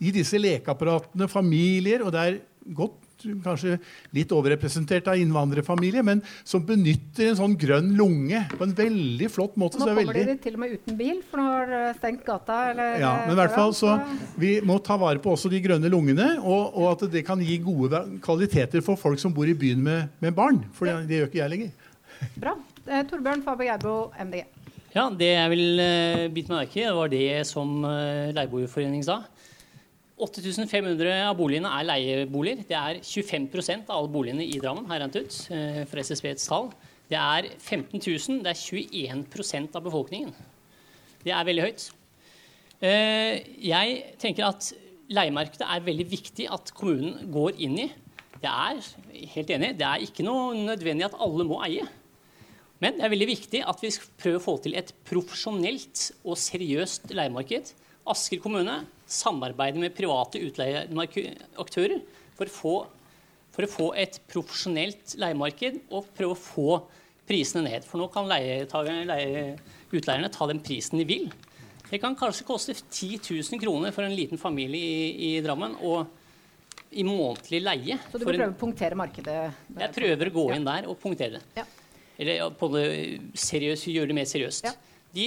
I 0.00 0.12
disse 0.12 0.36
lekeapparatene, 0.36 1.28
familier, 1.28 2.04
og 2.04 2.12
det 2.12 2.20
er 2.20 2.40
godt 2.76 2.99
kanskje 3.44 3.76
litt 4.16 4.32
overrepresentert 4.34 5.08
av 5.10 5.20
innvandrerfamilier, 5.20 6.04
men 6.06 6.22
som 6.44 6.64
benytter 6.66 7.30
en 7.30 7.38
sånn 7.40 7.56
grønn 7.60 7.92
lunge 7.98 8.42
på 8.52 8.66
en 8.66 8.74
veldig 8.76 9.30
flott 9.32 9.58
måte. 9.60 9.80
Nå 9.80 9.88
er 9.88 9.94
kommer 9.94 10.12
veldig... 10.12 10.26
dere 10.32 10.42
til 10.44 10.58
og 10.58 10.62
med 10.64 10.76
uten 10.76 10.98
bil, 11.00 11.20
for 11.30 11.42
nå 11.42 11.48
har 11.48 11.70
dere 11.72 11.92
stengt 11.98 12.24
gata. 12.26 12.60
Eller, 12.72 12.96
Ja, 13.02 13.12
men 13.24 13.34
i 13.36 13.40
hvert 13.40 13.56
fall 13.56 13.74
så 13.76 13.98
Vi 14.40 14.56
må 14.66 14.78
ta 14.84 14.96
vare 15.00 15.20
på 15.22 15.34
også 15.34 15.50
de 15.52 15.60
grønne 15.64 15.90
lungene, 15.92 16.32
og, 16.40 16.76
og 16.76 16.88
at 16.94 17.06
det 17.12 17.24
kan 17.26 17.40
gi 17.44 17.58
gode 17.64 18.02
kvaliteter 18.24 18.84
for 18.84 19.00
folk 19.00 19.20
som 19.22 19.34
bor 19.34 19.48
i 19.48 19.56
byen 19.56 19.82
med, 19.84 20.10
med 20.22 20.36
barn. 20.36 20.62
For 20.76 20.88
det, 20.88 21.10
det 21.10 21.20
gjør 21.20 21.30
ikke 21.30 21.42
jeg 21.42 21.54
lenger. 21.54 21.92
Bra. 22.40 22.56
Eh, 22.86 23.04
Torbjørn 23.08 23.44
Faber 23.44 23.68
Geibo, 23.68 23.98
MDG. 24.18 24.46
Ja, 24.90 25.06
Det 25.14 25.28
jeg 25.30 25.50
vil 25.52 25.78
uh, 25.78 26.24
bite 26.34 26.50
meg 26.50 26.64
merke 26.64 26.80
i, 26.82 26.88
var 26.96 27.10
det 27.12 27.46
som 27.46 27.84
uh, 27.84 28.32
Leieboerforeningen 28.34 29.06
sa. 29.06 29.20
8500 30.26 31.14
av 31.28 31.36
boligene 31.38 31.70
er 31.78 31.86
leieboliger. 31.88 32.64
Det 32.68 32.76
er 32.76 33.00
25% 33.02 33.88
av 33.88 33.96
alle 33.98 34.12
boligene 34.12 34.46
i 34.46 34.58
Drammen, 34.60 34.86
har 34.88 34.98
jeg 35.00 35.06
regnet 35.06 35.20
ut, 35.20 35.38
uh, 35.52 35.80
fra 35.90 36.04
SSBs 36.06 36.48
tall. 36.50 36.70
Det 37.10 37.18
er 37.18 37.48
15 37.58 37.98
000. 37.98 38.42
Det 38.44 38.52
er 38.52 38.60
21% 38.60 39.78
av 39.78 39.86
befolkningen. 39.86 40.34
Det 41.24 41.32
er 41.34 41.48
veldig 41.48 41.64
høyt. 41.66 41.88
Eh, 42.80 43.40
jeg 43.60 43.96
tenker 44.20 44.46
at 44.46 44.70
leiemarkedet 45.12 45.66
er 45.66 45.82
veldig 45.84 46.06
viktig 46.08 46.46
at 46.54 46.70
kommunen 46.76 47.28
går 47.32 47.58
inn 47.60 47.76
i. 47.82 47.88
Det 48.40 48.48
er 48.48 48.78
helt 49.34 49.50
enig, 49.52 49.74
det 49.76 49.84
er 49.84 50.04
ikke 50.06 50.24
noe 50.24 50.54
nødvendig 50.56 51.10
at 51.10 51.18
alle 51.20 51.44
må 51.44 51.58
eie. 51.66 51.84
Men 52.80 52.96
det 52.96 53.04
er 53.04 53.12
veldig 53.12 53.28
viktig 53.28 53.60
at 53.68 53.82
vi 53.84 53.90
prøver 54.22 54.38
å 54.38 54.44
få 54.46 54.54
til 54.64 54.78
et 54.80 54.94
profesjonelt 55.04 56.06
og 56.24 56.38
seriøst 56.40 57.10
leiemarked. 57.12 57.74
Asker 58.08 58.40
kommune 58.40 58.78
samarbeider 59.10 59.82
med 59.82 59.94
private 59.96 60.40
utleieaktører 60.46 62.00
for 62.38 62.46
å, 62.46 62.54
få, 62.54 62.74
for 63.54 63.66
å 63.66 63.70
få 63.70 63.88
et 63.98 64.20
profesjonelt 64.30 65.16
leiemarked 65.20 65.82
og 65.90 66.08
prøve 66.16 66.36
å 66.36 66.40
få 66.40 66.80
prisene 67.30 67.66
ned. 67.66 67.86
For 67.86 68.00
nå 68.00 68.08
kan 68.12 68.28
leie, 68.30 68.62
utleierne 69.90 70.30
ta 70.32 70.46
den 70.50 70.62
prisen 70.64 71.00
de 71.02 71.06
vil. 71.08 71.28
Det 71.90 71.98
kan 71.98 72.14
kanskje 72.14 72.46
koste 72.46 72.74
10 72.78 73.18
000 73.50 73.60
kroner 73.62 73.94
for 73.94 74.06
en 74.06 74.14
liten 74.14 74.38
familie 74.38 74.78
i, 74.78 75.34
i 75.34 75.42
Drammen 75.42 75.74
og 75.82 76.06
i 76.90 77.02
månedlig 77.06 77.60
leie. 77.62 77.98
Så 78.10 78.18
du 78.18 78.26
en- 78.30 78.54
å 78.54 78.58
punktere 78.58 78.98
markedet? 78.98 79.52
jeg 79.78 79.94
prøver 79.94 80.30
å 80.30 80.34
gå 80.34 80.44
inn 80.54 80.64
der 80.66 80.86
og 80.90 80.98
punktere 81.02 81.38
det. 81.38 81.42
Ja. 81.58 81.64
Eller 82.20 82.36
ja, 82.36 82.48
på 82.50 82.68
det 82.74 82.84
seriøst, 83.34 83.88
gjøre 83.90 84.10
det 84.10 84.14
mer 84.14 84.28
seriøst. 84.28 84.66
De, 85.14 85.26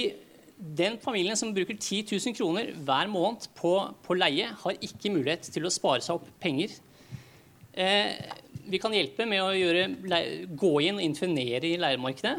den 0.64 0.96
familien 1.02 1.36
som 1.36 1.52
bruker 1.54 1.76
10 1.76 2.06
000 2.08 2.36
kroner 2.36 2.70
hver 2.86 3.10
måned 3.12 3.50
på, 3.58 3.74
på 4.04 4.16
leie, 4.16 4.48
har 4.62 4.80
ikke 4.80 5.12
mulighet 5.12 5.50
til 5.52 5.66
å 5.66 5.72
spare 5.72 6.00
seg 6.04 6.16
opp 6.16 6.30
penger. 6.40 6.72
Eh, 7.74 8.16
vi 8.64 8.80
kan 8.80 8.94
hjelpe 8.94 9.26
med 9.28 9.42
å 9.44 9.52
gjøre, 9.52 9.88
gå 10.56 10.72
inn 10.86 11.00
og 11.00 11.04
intervenere 11.04 11.68
i 11.68 11.80
leiemarkedet, 11.80 12.38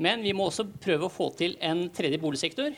men 0.00 0.24
vi 0.24 0.32
må 0.36 0.48
også 0.48 0.68
prøve 0.80 1.08
å 1.08 1.12
få 1.12 1.30
til 1.36 1.56
en 1.64 1.86
tredje 1.92 2.20
boligsektor. 2.22 2.72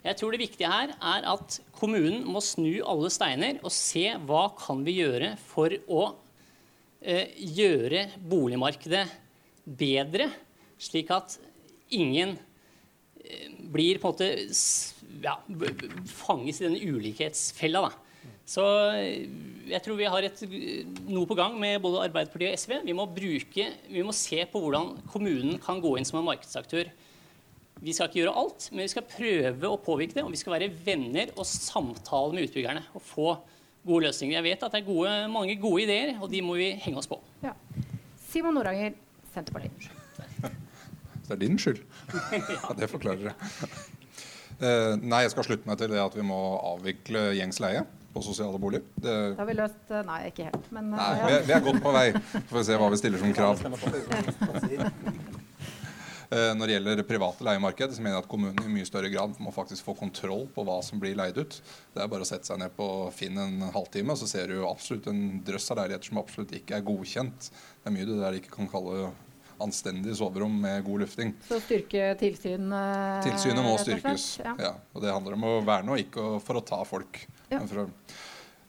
Jeg 0.00 0.16
tror 0.16 0.32
det 0.32 0.40
viktige 0.40 0.70
her 0.70 0.94
er 0.96 1.26
at 1.28 1.58
kommunen 1.76 2.24
må 2.24 2.40
snu 2.42 2.80
alle 2.88 3.10
steiner 3.12 3.58
og 3.60 3.72
se 3.74 4.06
hva 4.26 4.46
kan 4.58 4.80
vi 4.86 4.96
gjøre 5.02 5.34
for 5.50 5.74
å 5.92 6.04
eh, 7.04 7.36
gjøre 7.36 8.06
boligmarkedet 8.18 9.04
bedre, 9.64 10.30
slik 10.80 11.12
at 11.12 11.36
ingen 11.92 12.38
blir 13.70 14.00
på 14.00 14.10
en 14.10 14.14
måte 14.14 14.28
ja, 15.24 15.36
fanges 16.10 16.60
i 16.60 16.66
denne 16.68 16.80
ulikhetsfella. 16.80 17.88
Da. 17.88 18.30
Så 18.50 18.64
eh, 18.96 19.28
jeg 19.70 19.82
tror 19.84 19.98
vi 19.98 20.08
har 20.10 20.26
et, 20.26 20.42
noe 21.06 21.28
på 21.28 21.36
gang 21.38 21.54
med 21.60 21.78
både 21.82 22.06
Arbeiderpartiet 22.08 22.56
og 22.56 22.62
SV. 22.62 22.74
Vi 22.88 22.96
må, 22.96 23.06
bruke, 23.14 23.68
vi 23.86 24.06
må 24.06 24.14
se 24.16 24.42
på 24.50 24.62
hvordan 24.64 24.96
kommunen 25.12 25.60
kan 25.62 25.82
gå 25.82 25.94
inn 25.98 26.08
som 26.08 26.20
en 26.20 26.28
markedsaktør. 26.32 26.90
Vi 27.80 27.94
skal 27.96 28.10
ikke 28.10 28.20
gjøre 28.20 28.34
alt, 28.42 28.66
men 28.74 28.84
vi 28.84 28.92
skal 28.92 29.06
prøve 29.08 29.70
å 29.70 29.78
påvirke 29.80 30.18
det. 30.18 30.26
Og 30.26 30.34
vi 30.34 30.40
skal 30.40 30.56
være 30.56 30.72
venner 30.84 31.32
og 31.36 31.48
samtale 31.48 32.36
med 32.36 32.50
utbyggerne 32.50 32.84
og 32.92 33.06
få 33.06 33.30
gode 33.86 34.08
løsninger. 34.08 34.36
Jeg 34.36 34.48
vet 34.50 34.66
at 34.66 34.74
det 34.74 34.82
er 34.82 34.90
gode, 34.90 35.14
mange 35.32 35.56
gode 35.60 35.86
ideer, 35.86 36.16
og 36.20 36.28
de 36.32 36.42
må 36.44 36.58
vi 36.60 36.74
henge 36.82 37.00
oss 37.00 37.08
på. 37.10 37.20
Ja. 37.44 37.54
Simon 38.28 38.58
Noranger, 38.58 38.98
Senterpartiet. 39.32 39.99
Så 41.30 41.36
det 41.36 41.44
er 41.44 41.46
din 41.46 41.58
skyld. 41.62 41.80
Ja, 42.50 42.74
det 42.74 42.88
forklarer 42.90 43.30
det. 43.30 43.34
Eh, 44.60 44.96
nei, 44.98 45.22
jeg 45.24 45.30
skal 45.32 45.46
slutte 45.46 45.68
meg 45.70 45.78
til 45.80 45.92
det 45.94 46.00
at 46.02 46.16
vi 46.18 46.24
må 46.26 46.36
avvikle 46.74 47.30
gjengs 47.38 47.60
leie 47.62 47.84
på 48.10 48.22
sosiale 48.26 48.58
boliger. 48.58 48.82
Det, 48.98 49.14
Da 49.36 49.44
har 49.44 49.46
vi 49.48 49.54
løst 49.54 49.92
eh, 49.94 50.02
Nei, 50.08 50.18
ikke 50.32 50.48
helt, 50.50 50.66
men 50.74 50.90
eh, 50.90 50.98
nei, 50.98 51.06
ja. 51.20 51.28
vi, 51.30 51.36
er, 51.38 51.46
vi 51.46 51.54
er 51.54 51.62
godt 51.68 51.78
på 51.84 51.92
vei. 51.94 52.06
Får 52.50 52.56
vi 52.58 52.64
se 52.66 52.80
hva 52.82 52.88
vi 52.90 52.98
stiller 53.00 53.22
som 53.22 53.36
krav. 53.38 53.62
Eh, 56.30 56.52
Når 56.54 56.68
det 56.70 56.74
gjelder 56.76 57.00
private 57.02 57.42
leiemarked, 57.42 57.90
så 57.90 58.02
mener 58.04 58.14
jeg 58.14 58.22
at 58.22 58.28
kommunen 58.30 58.60
i 58.62 58.70
mye 58.70 58.86
større 58.86 59.08
grad 59.10 59.32
må 59.42 59.50
faktisk 59.50 59.82
få 59.88 59.96
kontroll 59.98 60.44
på 60.54 60.62
hva 60.62 60.76
som 60.86 61.00
blir 61.02 61.16
leid 61.18 61.34
ut. 61.42 61.56
Det 61.90 62.04
er 62.04 62.12
bare 62.12 62.22
å 62.22 62.28
sette 62.28 62.46
seg 62.46 62.60
ned 62.62 62.70
på 62.76 62.86
Finn 63.16 63.34
en 63.42 63.64
halvtime, 63.74 64.14
så 64.14 64.28
ser 64.30 64.52
du 64.52 64.60
absolutt 64.62 65.08
en 65.10 65.40
drøss 65.42 65.66
av 65.74 65.80
leiligheter 65.80 66.06
som 66.12 66.20
absolutt 66.22 66.54
ikke 66.54 66.78
er 66.78 66.86
godkjent. 66.86 67.48
Det 67.50 67.90
er 67.90 67.96
mye 67.96 68.06
du 68.06 68.14
der 68.20 68.38
ikke 68.38 68.54
kan 68.60 68.70
kalle 68.70 69.10
anstendig 69.60 70.16
soverom 70.18 70.56
med 70.62 70.84
god 70.86 71.04
lufting. 71.04 71.34
Så 71.48 71.60
styrke 71.64 72.14
tilsyn 72.20 72.72
Tilsynet 73.24 73.62
må 73.64 73.76
styrkes. 73.80 74.26
Ja. 74.44 74.54
Ja. 74.58 74.72
og 74.94 75.04
Det 75.04 75.12
handler 75.12 75.36
om 75.38 75.48
å 75.48 75.54
verne 75.66 75.94
og 75.94 76.02
ikke 76.02 76.26
for 76.44 76.60
å 76.60 76.64
ta 76.66 76.82
folk. 76.88 77.22
Ja. 77.50 77.60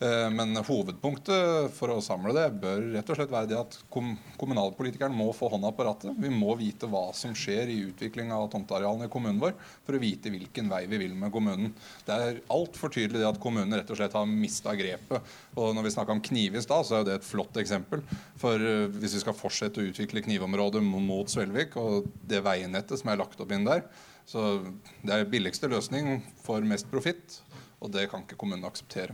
Eh, 0.01 0.29
men 0.33 0.55
hovedpunktet 0.57 1.75
for 1.77 1.93
å 1.93 2.01
samle 2.01 2.33
det 2.33 2.47
bør 2.63 2.87
rett 2.95 3.09
og 3.13 3.17
slett 3.19 3.33
være 3.33 3.49
det 3.51 3.57
at 3.59 3.75
kommunalpolitikerne 3.91 5.13
må 5.13 5.27
få 5.37 5.51
hånda 5.53 5.69
på 5.77 5.85
rattet. 5.85 6.15
Vi 6.17 6.31
må 6.33 6.55
vite 6.57 6.89
hva 6.89 7.03
som 7.13 7.35
skjer 7.37 7.69
i 7.69 7.77
utvikling 7.91 8.33
av 8.33 8.47
tomtearealene 8.49 9.05
i 9.05 9.13
kommunen 9.13 9.37
vår, 9.43 9.53
for 9.85 9.97
å 9.97 10.01
vite 10.01 10.33
hvilken 10.33 10.71
vei 10.73 10.87
vi 10.89 11.03
vil 11.03 11.13
med 11.13 11.33
kommunen. 11.35 11.75
Det 12.07 12.17
er 12.17 12.41
altfor 12.49 12.89
tydelig 12.95 13.21
det 13.21 13.29
at 13.29 13.41
kommunen 13.43 13.77
rett 13.77 13.93
og 13.93 14.01
slett 14.01 14.17
har 14.17 14.25
mista 14.25 14.73
grepet. 14.79 15.31
Og 15.61 15.75
når 15.77 15.85
vi 15.85 15.93
snakka 15.93 16.17
om 16.17 16.25
Knive 16.31 16.57
i 16.57 16.65
stad, 16.65 16.87
så 16.87 16.97
er 16.97 17.03
jo 17.03 17.09
det 17.11 17.19
et 17.19 17.29
flott 17.29 17.61
eksempel. 17.61 18.01
For 18.41 18.57
eh, 18.57 18.89
hvis 18.97 19.19
vi 19.19 19.25
skal 19.27 19.37
fortsette 19.37 19.83
å 19.83 19.89
utvikle 19.91 20.25
knivområdet 20.25 20.81
mot 20.81 21.29
Svelvik 21.29 21.77
og 21.77 22.09
det 22.25 22.41
veinettet 22.47 22.97
som 23.03 23.13
er 23.13 23.21
lagt 23.21 23.41
opp 23.43 23.53
inn 23.53 23.69
der, 23.69 23.85
så 24.25 24.63
det 25.05 25.13
er 25.13 25.29
billigste 25.29 25.69
løsning 25.69 26.23
for 26.41 26.65
mest 26.65 26.89
profitt, 26.89 27.43
og 27.81 27.93
det 27.93 28.09
kan 28.09 28.25
ikke 28.25 28.39
kommunen 28.41 28.65
akseptere. 28.65 29.13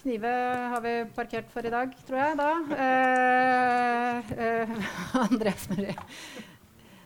Knive 0.00 0.28
har 0.72 0.80
vi 0.80 0.92
parkert 1.14 1.50
for 1.52 1.66
i 1.66 1.70
dag, 1.72 1.90
tror 2.08 2.18
jeg. 2.22 2.36
da. 2.38 2.50
Eh, 2.84 4.30
eh, 4.46 4.70
Andreas 5.26 5.68
Murray. 5.68 5.94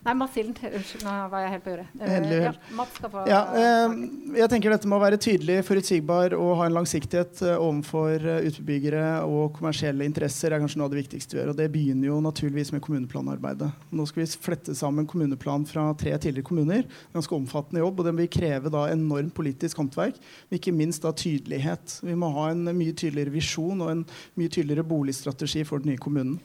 Nei, 0.05 0.13
Mats 0.21 0.35
Hilden. 0.37 0.57
Unnskyld, 0.69 1.03
nå 1.07 1.13
var 1.33 1.45
jeg 1.47 1.53
helt 1.55 1.65
på 1.65 1.73
jordet. 1.73 1.87
Ja. 1.97 2.51
Mats 2.77 2.99
skal 2.99 3.11
få 3.13 3.23
Ja, 3.31 3.41
eh, 3.57 3.95
jeg 4.37 4.51
tenker 4.53 4.75
dette 4.75 4.89
må 4.91 4.99
være 5.01 5.17
tydelig, 5.17 5.63
forutsigbar 5.65 6.35
og 6.37 6.51
ha 6.61 6.67
en 6.69 6.77
langsiktighet 6.77 7.41
eh, 7.47 7.57
overfor 7.57 8.27
eh, 8.29 8.49
utbyggere 8.51 9.07
og 9.25 9.57
kommersielle 9.57 10.05
interesser 10.05 10.53
er 10.53 10.61
kanskje 10.61 10.81
noe 10.81 10.91
av 10.91 10.93
det 10.93 11.01
viktigste 11.01 11.37
vi 11.37 11.41
gjør. 11.41 11.55
Og 11.55 11.61
det 11.63 11.71
begynner 11.73 12.11
jo 12.11 12.21
naturligvis 12.25 12.75
med 12.75 12.85
kommuneplanarbeidet. 12.85 13.71
Nå 13.97 14.09
skal 14.11 14.25
vi 14.25 14.29
flette 14.45 14.77
sammen 14.77 15.09
kommuneplan 15.09 15.65
fra 15.71 15.87
tre 15.97 16.13
tidligere 16.19 16.51
kommuner. 16.51 16.85
Ganske 17.17 17.39
omfattende 17.39 17.81
jobb, 17.81 18.03
og 18.03 18.11
den 18.11 18.21
vil 18.21 18.33
kreve 18.37 18.73
da 18.75 18.85
enormt 18.93 19.33
politisk 19.37 19.81
håndverk, 19.81 20.21
men 20.51 20.61
ikke 20.61 20.77
minst 20.77 21.07
da 21.07 21.15
tydelighet. 21.17 22.03
Vi 22.05 22.19
må 22.19 22.29
ha 22.37 22.51
en 22.53 22.69
mye 22.77 22.93
tydeligere 22.93 23.33
visjon 23.39 23.81
og 23.81 23.95
en 23.95 24.05
mye 24.37 24.53
tydeligere 24.53 24.85
boligstrategi 24.85 25.65
for 25.65 25.81
den 25.81 25.95
nye 25.95 26.05
kommunen. 26.05 26.37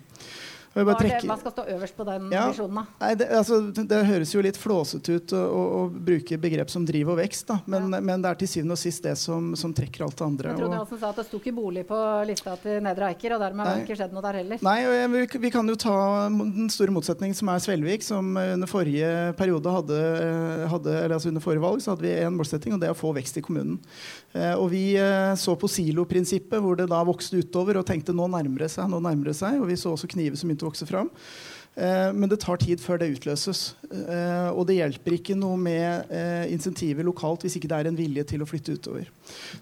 Hva, 0.85 0.95
det, 0.99 1.11
hva 1.27 1.37
skal 1.39 1.51
stå 1.55 1.65
øverst 1.75 1.95
på 1.97 2.05
den 2.07 2.29
Ja. 2.31 2.45
visjonen, 2.51 2.75
da? 2.79 2.83
Nei, 3.05 3.11
det, 3.19 3.27
altså, 3.39 3.59
det 3.75 3.99
høres 4.07 4.33
jo 4.33 4.41
litt 4.45 4.57
flåsete 4.57 5.15
ut 5.19 5.33
å, 5.33 5.41
å, 5.41 5.63
å 5.79 5.81
bruke 5.89 6.37
begrep 6.39 6.69
som 6.69 6.85
driv 6.87 7.09
og 7.13 7.17
vekst, 7.19 7.47
da. 7.49 7.59
Men, 7.65 7.89
men 7.91 8.21
det 8.23 8.29
er 8.31 8.39
til 8.43 8.47
syvende 8.53 8.77
og 8.77 8.81
sist 8.81 9.03
det 9.03 9.15
som, 9.17 9.51
som 9.59 9.73
trekker 9.73 10.05
alt 10.05 10.17
det 10.17 10.25
andre. 10.25 10.49
Jeg 10.53 10.59
trodde 10.61 10.69
og- 10.69 10.77
Johansen 10.79 10.99
sa 11.03 11.09
at 11.09 11.15
det 11.21 11.25
sto 11.29 11.39
ikke 11.41 11.55
bolig 11.57 11.85
på 11.89 11.99
lista 12.29 12.55
til 12.61 12.81
Nedre 12.85 13.09
Eiker, 13.13 13.35
og 13.35 13.41
dermed 13.43 13.65
har 13.65 13.75
det 13.79 13.85
ikke 13.87 13.97
skjedd 13.99 14.13
noe 14.15 14.25
der 14.27 14.39
heller. 14.41 14.63
Nei, 14.69 14.77
jeg, 14.85 15.09
vi, 15.15 15.25
vi 15.47 15.51
kan 15.53 15.67
jo 15.67 15.75
ta 15.79 15.95
den 16.29 16.69
store 16.73 16.93
motsetningen 16.95 17.35
som 17.35 17.49
er 17.53 17.59
Svelvik, 17.63 18.03
som 18.05 18.31
under 18.37 18.67
forrige 18.69 19.11
periode 19.39 19.71
hadde, 19.73 19.99
hadde 20.71 20.95
eller 21.03 21.15
altså 21.17 21.29
under 21.31 21.43
forrige 21.43 21.63
valg 21.63 21.81
så 21.83 21.93
hadde 21.95 22.05
vi 22.05 22.13
en 22.23 22.35
målsetting, 22.37 22.73
og 22.75 22.81
det 22.81 22.89
er 22.89 22.95
å 22.95 22.99
få 22.99 23.11
vekst 23.15 23.37
i 23.39 23.43
kommunen. 23.45 23.79
Eh, 24.37 24.55
og 24.55 24.69
vi 24.73 24.93
eh, 24.99 25.33
så 25.39 25.55
på 25.57 25.69
siloprinsippet, 25.71 26.61
hvor 26.61 26.77
det 26.77 26.89
da 26.91 27.01
vokste 27.07 27.41
utover 27.41 27.79
og 27.79 27.87
tenkte 27.87 28.15
nå 28.15 28.29
nærmer 28.29 28.67
det 28.67 28.73
seg, 28.75 28.89
nå 28.91 29.01
nærmer 29.01 29.31
det 29.31 29.39
seg. 29.39 29.61
Og 29.61 29.69
vi 29.71 29.79
så 29.79 29.95
også 29.95 30.09
kniver 30.11 30.37
som 30.37 30.49
begynte 30.49 30.67
å 30.67 30.69
vokse 30.69 30.87
fram. 30.89 31.09
Eh, 31.79 32.09
men 32.13 32.29
det 32.29 32.41
tar 32.43 32.59
tid 32.61 32.81
før 32.83 33.01
det 33.01 33.09
utløses. 33.15 33.73
Og 33.89 34.61
det 34.69 34.75
hjelper 34.77 35.15
ikke 35.15 35.33
noe 35.37 35.57
med 35.57 36.11
insentiver 36.53 37.05
lokalt 37.07 37.41
hvis 37.45 37.55
ikke 37.57 37.69
det 37.71 37.77
er 37.79 37.87
en 37.89 37.97
vilje 37.97 38.25
til 38.29 38.43
å 38.43 38.47
flytte 38.49 38.75
utover. 38.77 39.07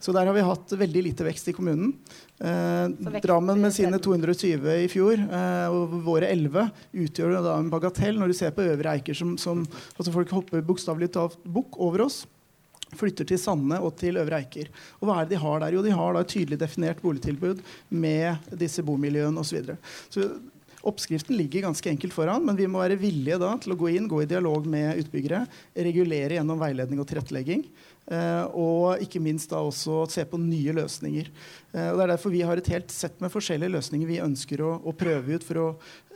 Så 0.04 0.12
der 0.16 0.28
har 0.28 0.36
vi 0.36 0.44
hatt 0.44 0.74
veldig 0.82 1.04
lite 1.06 1.28
vekst 1.28 1.48
i 1.48 1.56
kommunen. 1.56 1.94
Drammen 3.24 3.62
med 3.64 3.72
sine 3.76 4.00
220 4.04 4.68
i 4.84 4.90
fjor 4.92 5.24
og 5.72 5.96
våre 6.04 6.28
11 6.34 6.68
utgjør 7.06 7.38
da 7.40 7.56
en 7.56 7.72
bagatell. 7.72 8.20
Når 8.20 8.34
du 8.34 8.40
ser 8.40 8.56
på 8.56 8.68
Øvre 8.68 8.98
Eiker 8.98 9.16
som, 9.16 9.38
som 9.40 9.64
altså 9.96 10.12
Folk 10.16 10.34
hopper 10.36 10.66
bokstavelig 10.66 11.14
talt 11.16 11.40
bukk 11.48 11.80
over 11.80 12.10
oss. 12.10 12.26
Flytter 12.96 13.28
til 13.28 13.40
Sande 13.42 13.80
og 13.84 13.96
til 14.00 14.20
Øvre 14.22 14.40
Eiker. 14.42 14.70
Og 15.02 15.10
hva 15.10 15.20
er 15.20 15.28
det 15.28 15.36
de 15.36 15.42
har 15.44 15.64
der? 15.64 15.76
Jo, 15.76 15.84
de 15.84 15.96
har 15.96 16.20
et 16.20 16.32
tydelig 16.32 16.60
definert 16.62 17.02
boligtilbud 17.04 17.64
med 17.90 18.54
disse 18.60 18.86
bomiljøene 18.86 19.44
osv. 19.44 19.50
Så, 19.50 19.58
videre. 19.58 19.78
så 20.14 20.30
Oppskriften 20.88 21.36
ligger 21.36 21.66
ganske 21.66 21.90
enkelt 21.90 22.14
foran, 22.16 22.46
men 22.46 22.56
vi 22.56 22.68
må 22.70 22.80
være 22.80 23.00
villige 23.02 23.40
da 23.42 23.50
til 23.60 23.74
å 23.74 23.80
gå 23.80 23.90
inn, 23.92 24.08
gå 24.08 24.22
i 24.24 24.30
dialog 24.30 24.68
med 24.70 25.02
utbyggere, 25.02 25.42
regulere 25.88 26.38
gjennom 26.38 26.62
veiledning 26.62 27.02
og 27.02 27.10
tilrettelegging. 27.10 27.66
Eh, 28.12 28.44
og 28.58 29.02
ikke 29.04 29.20
minst 29.24 29.50
da 29.52 29.60
også 29.64 30.06
se 30.12 30.24
på 30.26 30.40
nye 30.42 30.74
løsninger. 30.78 31.30
Eh, 31.74 31.90
og 31.92 31.98
Det 31.98 32.04
er 32.06 32.12
derfor 32.14 32.34
vi 32.34 32.42
har 32.48 32.58
et 32.58 32.68
helt 32.74 32.92
sett 32.92 33.20
med 33.22 33.32
forskjellige 33.34 33.72
løsninger 33.76 34.08
vi 34.08 34.20
ønsker 34.24 34.64
å, 34.64 34.74
å 34.84 34.94
prøve 34.98 35.36
ut 35.38 35.44
for 35.48 35.62
å 35.64 35.68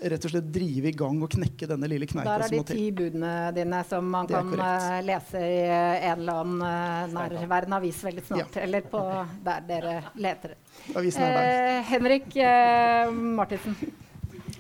rett 0.01 0.25
og 0.25 0.31
slett 0.33 0.47
drive 0.51 0.89
i 0.89 0.95
gang 0.97 1.19
og 1.21 1.29
knekke 1.35 1.67
denne 1.69 1.85
lille 1.91 2.07
kneika 2.09 2.25
Der 2.31 2.41
er 2.41 2.47
som 2.49 2.55
de 2.55 2.61
må 2.61 2.65
til. 2.65 2.77
ti 2.79 2.91
budene 2.97 3.33
dine 3.53 3.81
som 3.89 4.07
man 4.09 4.25
er 4.25 4.33
kan 4.33 4.49
korrekt. 4.49 4.87
eh, 4.91 5.03
lese 5.11 5.41
i 5.45 5.59
en 5.69 6.19
eller 6.19 6.41
annen 6.41 7.13
nærværende 7.13 7.77
avis 7.81 7.99
veldig 8.07 8.25
snart. 8.31 8.57
Eller 8.63 8.81
på 8.81 9.03
der 9.45 9.67
dere 9.69 9.97
leter. 10.15 10.55
Avisen 10.95 11.21
er 11.27 11.35
der. 11.37 11.51
Eh, 11.51 11.83
Henrik 11.91 12.35
eh, 12.37 13.11
Martinsen. 13.11 13.75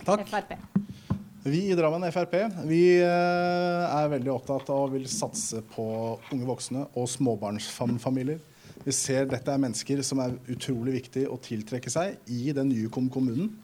Takk. 0.05 0.27
Frp. 0.29 0.55
Vi 1.43 1.71
i 1.71 1.75
Drammen 1.75 2.03
Frp 2.13 2.35
vi 2.69 2.81
eh, 3.01 3.85
er 3.97 4.09
veldig 4.11 4.29
opptatt 4.35 4.67
av 4.69 4.83
og 4.85 4.91
vil 4.93 5.07
satse 5.09 5.63
på 5.73 5.85
unge 6.35 6.45
voksne 6.45 6.83
og 6.93 7.07
småbarnsfamilier. 7.09 8.37
Vi 8.85 8.93
ser 8.93 9.25
dette 9.29 9.49
er 9.53 9.61
mennesker 9.61 10.03
som 10.05 10.21
er 10.21 10.35
utrolig 10.53 10.93
viktig 10.99 11.23
å 11.29 11.39
tiltrekke 11.41 11.89
seg 11.93 12.19
i 12.29 12.53
den 12.53 12.69
nye 12.69 12.91
kommunen. 12.93 13.55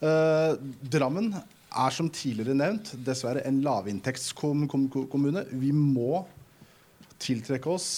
Eh, 0.00 0.54
Drammen 0.92 1.34
er 1.36 1.92
som 1.96 2.08
tidligere 2.12 2.56
nevnt 2.56 2.94
dessverre 3.04 3.44
en 3.48 3.60
lavinntektskommune. 3.64 5.44
Vi 5.52 5.72
må 5.76 6.22
tiltrekke 7.22 7.76
oss 7.76 7.90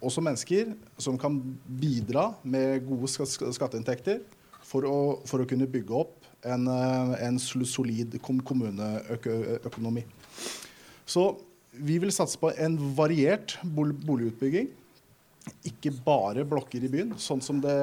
også 0.00 0.22
mennesker 0.24 0.70
som 0.96 1.18
kan 1.20 1.42
bidra 1.66 2.30
med 2.46 2.86
gode 2.86 3.10
ska- 3.10 3.26
ska- 3.28 3.50
skatteinntekter 3.52 4.22
for 4.62 4.86
å, 4.86 4.96
for 5.26 5.42
å 5.42 5.50
kunne 5.50 5.66
bygge 5.70 5.98
opp 6.06 6.19
en, 6.44 6.66
eh, 6.68 7.14
en 7.26 7.38
solid 7.38 8.16
kommuneøkonomi. 8.22 10.04
Så 11.06 11.24
vi 11.72 11.98
vil 12.02 12.12
satse 12.14 12.38
på 12.40 12.52
en 12.56 12.76
variert 12.96 13.58
boligutbygging. 13.64 14.70
Ikke 15.66 15.92
bare 16.04 16.44
blokker 16.44 16.84
i 16.84 16.90
byen, 16.92 17.14
sånn 17.18 17.42
som 17.42 17.60
det 17.62 17.76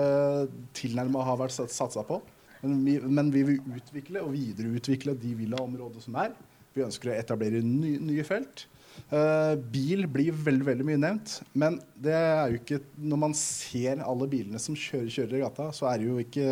tilnærma 0.77 1.23
har 1.25 1.39
vært 1.39 1.55
sat- 1.55 1.73
satsa 1.73 2.03
på. 2.05 2.21
Men 2.61 2.85
vi, 2.85 2.99
men 2.99 3.31
vi 3.31 3.43
vil 3.43 3.59
utvikle 3.77 4.23
og 4.23 4.33
videreutvikle 4.33 5.13
de 5.19 5.33
villaområdene 5.37 6.01
som 6.03 6.15
er. 6.15 6.33
Vi 6.73 6.85
ønsker 6.85 7.11
å 7.11 7.17
etablere 7.17 7.61
ny, 7.65 7.97
nye 8.01 8.25
felt. 8.25 8.65
Uh, 9.11 9.53
bil 9.71 10.07
blir 10.09 10.33
veldig 10.33 10.65
veldig 10.65 10.85
mye 10.87 11.01
nevnt. 11.01 11.35
Men 11.53 11.77
det 12.01 12.15
er 12.17 12.53
jo 12.53 12.61
ikke, 12.61 12.79
når 12.97 13.21
man 13.27 13.35
ser 13.37 14.01
alle 14.05 14.29
bilene 14.29 14.61
som 14.61 14.77
kjører, 14.77 15.11
kjører 15.13 15.37
i 15.37 15.43
gata, 15.45 15.69
så 15.75 15.89
er 15.91 16.01
det 16.01 16.09
jo 16.09 16.17
ikke 16.23 16.47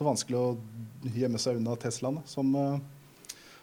så 0.00 0.06
vanskelig 0.06 0.38
å 0.40 1.10
gjemme 1.12 1.36
seg 1.36 1.58
unna 1.58 1.74
Teslaene 1.76 2.22
som, 2.24 2.48
eh, 2.56 2.78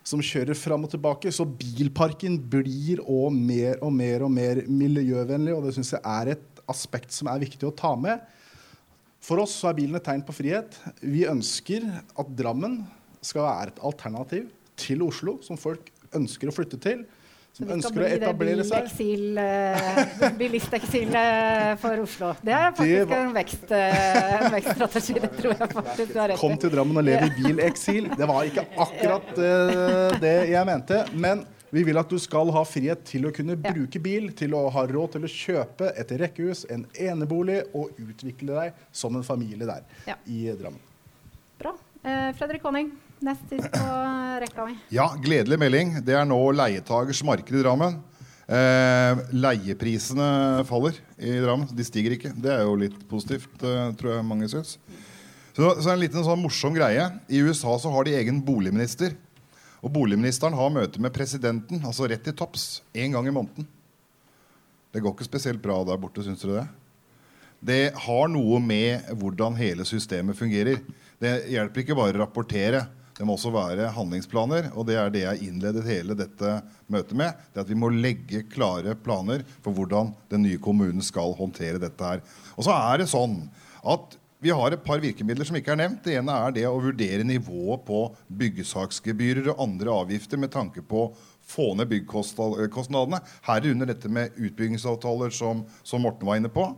som 0.06 0.22
kjører 0.22 0.54
fram 0.54 0.84
og 0.86 0.92
tilbake. 0.92 1.32
Så 1.34 1.48
bilparken 1.50 2.38
blir 2.38 3.02
og 3.02 3.34
mer 3.34 3.82
og 3.82 3.92
mer 3.92 4.22
og 4.22 4.30
mer 4.32 4.62
miljøvennlig, 4.70 5.56
og 5.56 5.66
det 5.66 5.74
syns 5.74 5.96
jeg 5.96 6.02
er 6.06 6.36
et 6.36 6.62
aspekt 6.70 7.12
som 7.12 7.28
er 7.32 7.42
viktig 7.42 7.66
å 7.66 7.76
ta 7.76 7.96
med. 7.96 8.22
For 9.20 9.42
oss 9.42 9.56
så 9.58 9.72
er 9.72 9.80
bilen 9.80 9.98
et 9.98 10.06
tegn 10.06 10.22
på 10.22 10.36
frihet. 10.38 10.78
Vi 11.02 11.26
ønsker 11.26 11.90
at 12.14 12.30
Drammen 12.38 12.84
skal 13.20 13.42
være 13.42 13.74
et 13.74 13.82
alternativ 13.82 14.52
til 14.78 15.02
Oslo, 15.02 15.40
som 15.42 15.58
folk 15.58 15.90
ønsker 16.14 16.52
å 16.52 16.54
flytte 16.54 16.78
til. 16.78 17.02
Som 17.58 17.72
ønsker 17.74 17.90
å 18.30 18.34
bli 18.38 18.52
det 18.54 18.66
Så 18.68 18.78
vi 18.84 18.90
skal 18.92 18.98
bli 19.00 19.14
det 20.22 20.28
bilisteksilet 20.38 21.80
for 21.82 22.04
Oslo. 22.04 22.36
Det 22.46 22.54
er 22.54 22.72
faktisk 22.78 23.10
var- 23.10 23.24
en, 23.24 23.34
vekst, 23.34 23.72
eh, 23.72 24.46
en 24.46 24.52
vekststrategi. 24.54 25.14
Det 25.24 25.32
tror 25.40 25.56
jeg 25.56 25.70
faktisk 25.74 26.14
du 26.14 26.20
har 26.20 26.28
rett 26.30 26.38
i. 26.38 26.42
Kom 26.42 26.58
til 26.62 26.70
Drammen 26.70 26.98
og 27.02 27.04
lev 27.08 27.24
i 27.26 27.32
bileksil. 27.42 28.10
Det 28.16 28.28
var 28.30 28.44
ikke 28.46 28.66
akkurat 28.78 29.32
uh, 29.42 30.20
det 30.22 30.36
jeg 30.52 30.66
mente. 30.70 31.00
Men 31.18 31.42
vi 31.74 31.84
vil 31.84 31.98
at 31.98 32.10
du 32.14 32.20
skal 32.22 32.52
ha 32.54 32.64
frihet 32.64 33.02
til 33.10 33.26
å 33.26 33.34
kunne 33.34 33.58
bruke 33.60 34.00
bil, 34.00 34.30
til 34.38 34.54
å 34.54 34.68
ha 34.70 34.86
råd 34.88 35.18
til 35.18 35.26
å 35.26 35.34
kjøpe 35.34 35.90
et 35.98 36.14
rekkehus, 36.22 36.66
en 36.70 36.86
enebolig, 36.94 37.64
og 37.74 37.98
utvikle 37.98 38.54
deg 38.54 38.86
som 38.92 39.18
en 39.18 39.26
familie 39.26 39.66
der 39.66 39.82
Ja. 40.06 40.16
i 40.30 40.46
Drammen. 40.54 40.80
Bra. 41.58 41.74
Eh, 42.06 42.32
Fredrik 42.38 42.62
Konning, 42.62 42.92
nest 43.26 43.50
på 43.50 43.88
rekka 44.42 44.68
mi. 44.68 44.78
Ja, 44.94 45.10
gledelig 45.24 45.60
melding. 45.60 45.98
Det 46.06 46.16
er 46.18 46.28
nå 46.28 46.38
leietagers 46.56 47.24
marked 47.26 47.56
i 47.56 47.64
Drammen. 47.64 48.00
Eh, 48.48 49.22
leieprisene 49.36 50.64
faller 50.70 50.98
i 51.20 51.38
Drammen. 51.44 51.70
De 51.74 51.86
stiger 51.86 52.16
ikke. 52.16 52.32
Det 52.38 52.54
er 52.54 52.64
jo 52.64 52.78
litt 52.80 52.98
positivt, 53.10 53.54
eh, 53.62 53.94
tror 54.00 54.16
jeg 54.16 54.28
mange 54.28 54.50
syns. 54.52 54.78
Så, 55.58 55.72
så 55.82 55.92
en 55.92 56.02
liten 56.02 56.24
sånn 56.24 56.44
morsom 56.44 56.76
greie. 56.78 57.08
I 57.28 57.42
USA 57.42 57.74
så 57.82 57.92
har 57.94 58.06
de 58.06 58.16
egen 58.20 58.44
boligminister. 58.46 59.16
Og 59.82 59.92
boligministeren 59.94 60.56
har 60.58 60.74
møte 60.74 61.02
med 61.02 61.14
presidenten, 61.14 61.82
altså 61.86 62.08
rett 62.10 62.24
til 62.26 62.36
topps, 62.38 62.82
én 62.98 63.14
gang 63.14 63.28
i 63.30 63.34
måneden. 63.34 63.68
Det 64.94 65.04
går 65.04 65.14
ikke 65.14 65.28
spesielt 65.28 65.62
bra 65.62 65.82
der 65.86 66.00
borte, 66.02 66.24
syns 66.26 66.42
dere 66.42 66.62
det? 66.62 66.68
Det 67.68 67.82
har 68.06 68.30
noe 68.30 68.60
med 68.62 69.10
hvordan 69.18 69.58
hele 69.58 69.86
systemet 69.86 70.38
fungerer. 70.38 70.80
Det 71.22 71.34
hjelper 71.50 71.84
ikke 71.84 71.98
bare 71.98 72.14
å 72.14 72.22
rapportere. 72.22 72.84
Det 73.18 73.26
må 73.26 73.34
også 73.34 73.50
være 73.54 73.90
handlingsplaner. 73.96 74.70
Og 74.78 74.86
det 74.90 74.98
er 75.02 75.14
det 75.14 75.24
jeg 75.24 75.50
innledet 75.50 75.88
hele 75.88 76.18
dette 76.18 76.60
møtet 76.92 77.18
med. 77.18 77.40
Det 77.54 77.64
at 77.64 77.72
vi 77.72 77.80
må 77.80 77.90
legge 77.94 78.44
klare 78.52 78.94
planer 78.94 79.44
for 79.66 79.74
hvordan 79.74 80.14
den 80.32 80.46
nye 80.46 80.62
kommunen 80.62 81.02
skal 81.06 81.34
håndtere 81.38 81.82
dette 81.82 82.14
her. 82.14 82.22
Og 82.56 82.68
så 82.68 82.78
er 82.78 83.02
det 83.02 83.10
sånn 83.12 83.42
at 83.88 84.18
vi 84.38 84.54
har 84.54 84.70
et 84.70 84.84
par 84.86 85.02
virkemidler 85.02 85.48
som 85.50 85.58
ikke 85.58 85.74
er 85.74 85.82
nevnt. 85.82 86.04
Det 86.06 86.20
ene 86.20 86.36
er 86.46 86.54
det 86.54 86.68
å 86.70 86.78
vurdere 86.78 87.26
nivået 87.26 87.82
på 87.88 88.04
byggesaksgebyrer 88.38 89.50
og 89.50 89.64
andre 89.66 89.96
avgifter 90.04 90.38
med 90.38 90.54
tanke 90.54 90.84
på 90.86 91.08
å 91.08 91.14
få 91.48 91.72
ned 91.80 91.90
byggkostnadene. 91.90 93.24
Herunder 93.48 93.90
dette 93.90 94.12
med 94.14 94.36
utbyggingsavtaler, 94.38 95.34
som, 95.34 95.66
som 95.82 96.06
Morten 96.06 96.30
var 96.30 96.38
inne 96.38 96.54
på. 96.54 96.70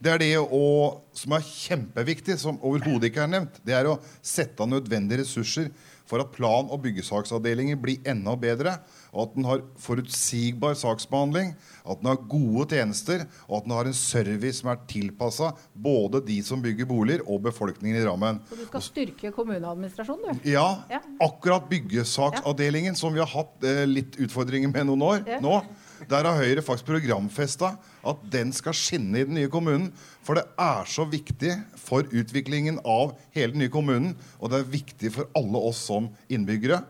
Det 0.00 0.14
er 0.14 0.22
det 0.22 0.34
å, 0.40 0.64
som 1.12 1.34
er 1.36 1.44
kjempeviktig, 1.44 2.38
som 2.40 2.60
overhodet 2.64 3.10
ikke 3.10 3.26
er 3.26 3.32
nevnt. 3.34 3.58
Det 3.66 3.74
er 3.76 3.88
å 3.90 3.98
sette 4.24 4.62
av 4.64 4.70
nødvendige 4.70 5.20
ressurser 5.20 5.68
for 6.10 6.18
at 6.24 6.32
plan- 6.34 6.66
og 6.74 6.82
byggesaksavdelinger 6.82 7.78
blir 7.78 8.00
enda 8.10 8.34
bedre. 8.40 8.72
Og 9.14 9.28
at 9.28 9.34
den 9.36 9.46
har 9.46 9.62
forutsigbar 9.78 10.74
saksbehandling, 10.78 11.52
at 11.86 12.00
den 12.02 12.10
har 12.10 12.18
gode 12.30 12.66
tjenester, 12.74 13.24
og 13.48 13.60
at 13.60 13.68
den 13.68 13.74
har 13.76 13.88
en 13.90 13.96
service 13.96 14.60
som 14.60 14.70
er 14.72 14.82
tilpassa 14.90 15.52
både 15.74 16.20
de 16.26 16.40
som 16.46 16.62
bygger 16.62 16.88
boliger, 16.90 17.22
og 17.30 17.42
befolkningen 17.46 17.98
i 18.00 18.04
Drammen. 18.04 18.40
Så 18.50 18.58
du 18.58 18.64
skal 18.68 18.84
styrke 18.86 19.32
kommuneadministrasjonen, 19.34 20.40
du? 20.42 20.50
Ja, 20.50 20.82
Ja. 20.90 21.00
akkurat 21.22 21.68
byggesaksavdelingen, 21.70 22.96
som 22.96 23.14
vi 23.14 23.20
har 23.22 23.30
hatt 23.30 23.64
eh, 23.64 23.84
litt 23.86 24.16
utfordringer 24.18 24.72
med 24.72 24.86
noen 24.90 25.02
år 25.02 25.24
Ja. 25.28 25.40
nå. 25.40 25.60
Der 26.08 26.24
har 26.24 26.38
Høyre 26.38 26.62
faktisk 26.64 26.88
programfesta 26.88 27.74
at 28.06 28.22
den 28.32 28.54
skal 28.56 28.76
skinne 28.76 29.20
i 29.20 29.26
den 29.26 29.36
nye 29.36 29.50
kommunen. 29.52 29.90
For 30.24 30.38
det 30.38 30.46
er 30.60 30.88
så 30.88 31.04
viktig 31.08 31.52
for 31.80 32.08
utviklingen 32.08 32.80
av 32.88 33.16
hele 33.36 33.52
den 33.52 33.64
nye 33.64 33.72
kommunen. 33.72 34.14
Og 34.40 34.52
det 34.52 34.60
er 34.60 34.72
viktig 34.76 35.12
for 35.16 35.28
alle 35.36 35.64
oss 35.70 35.82
som 35.90 36.08
innbyggere. 36.32 36.80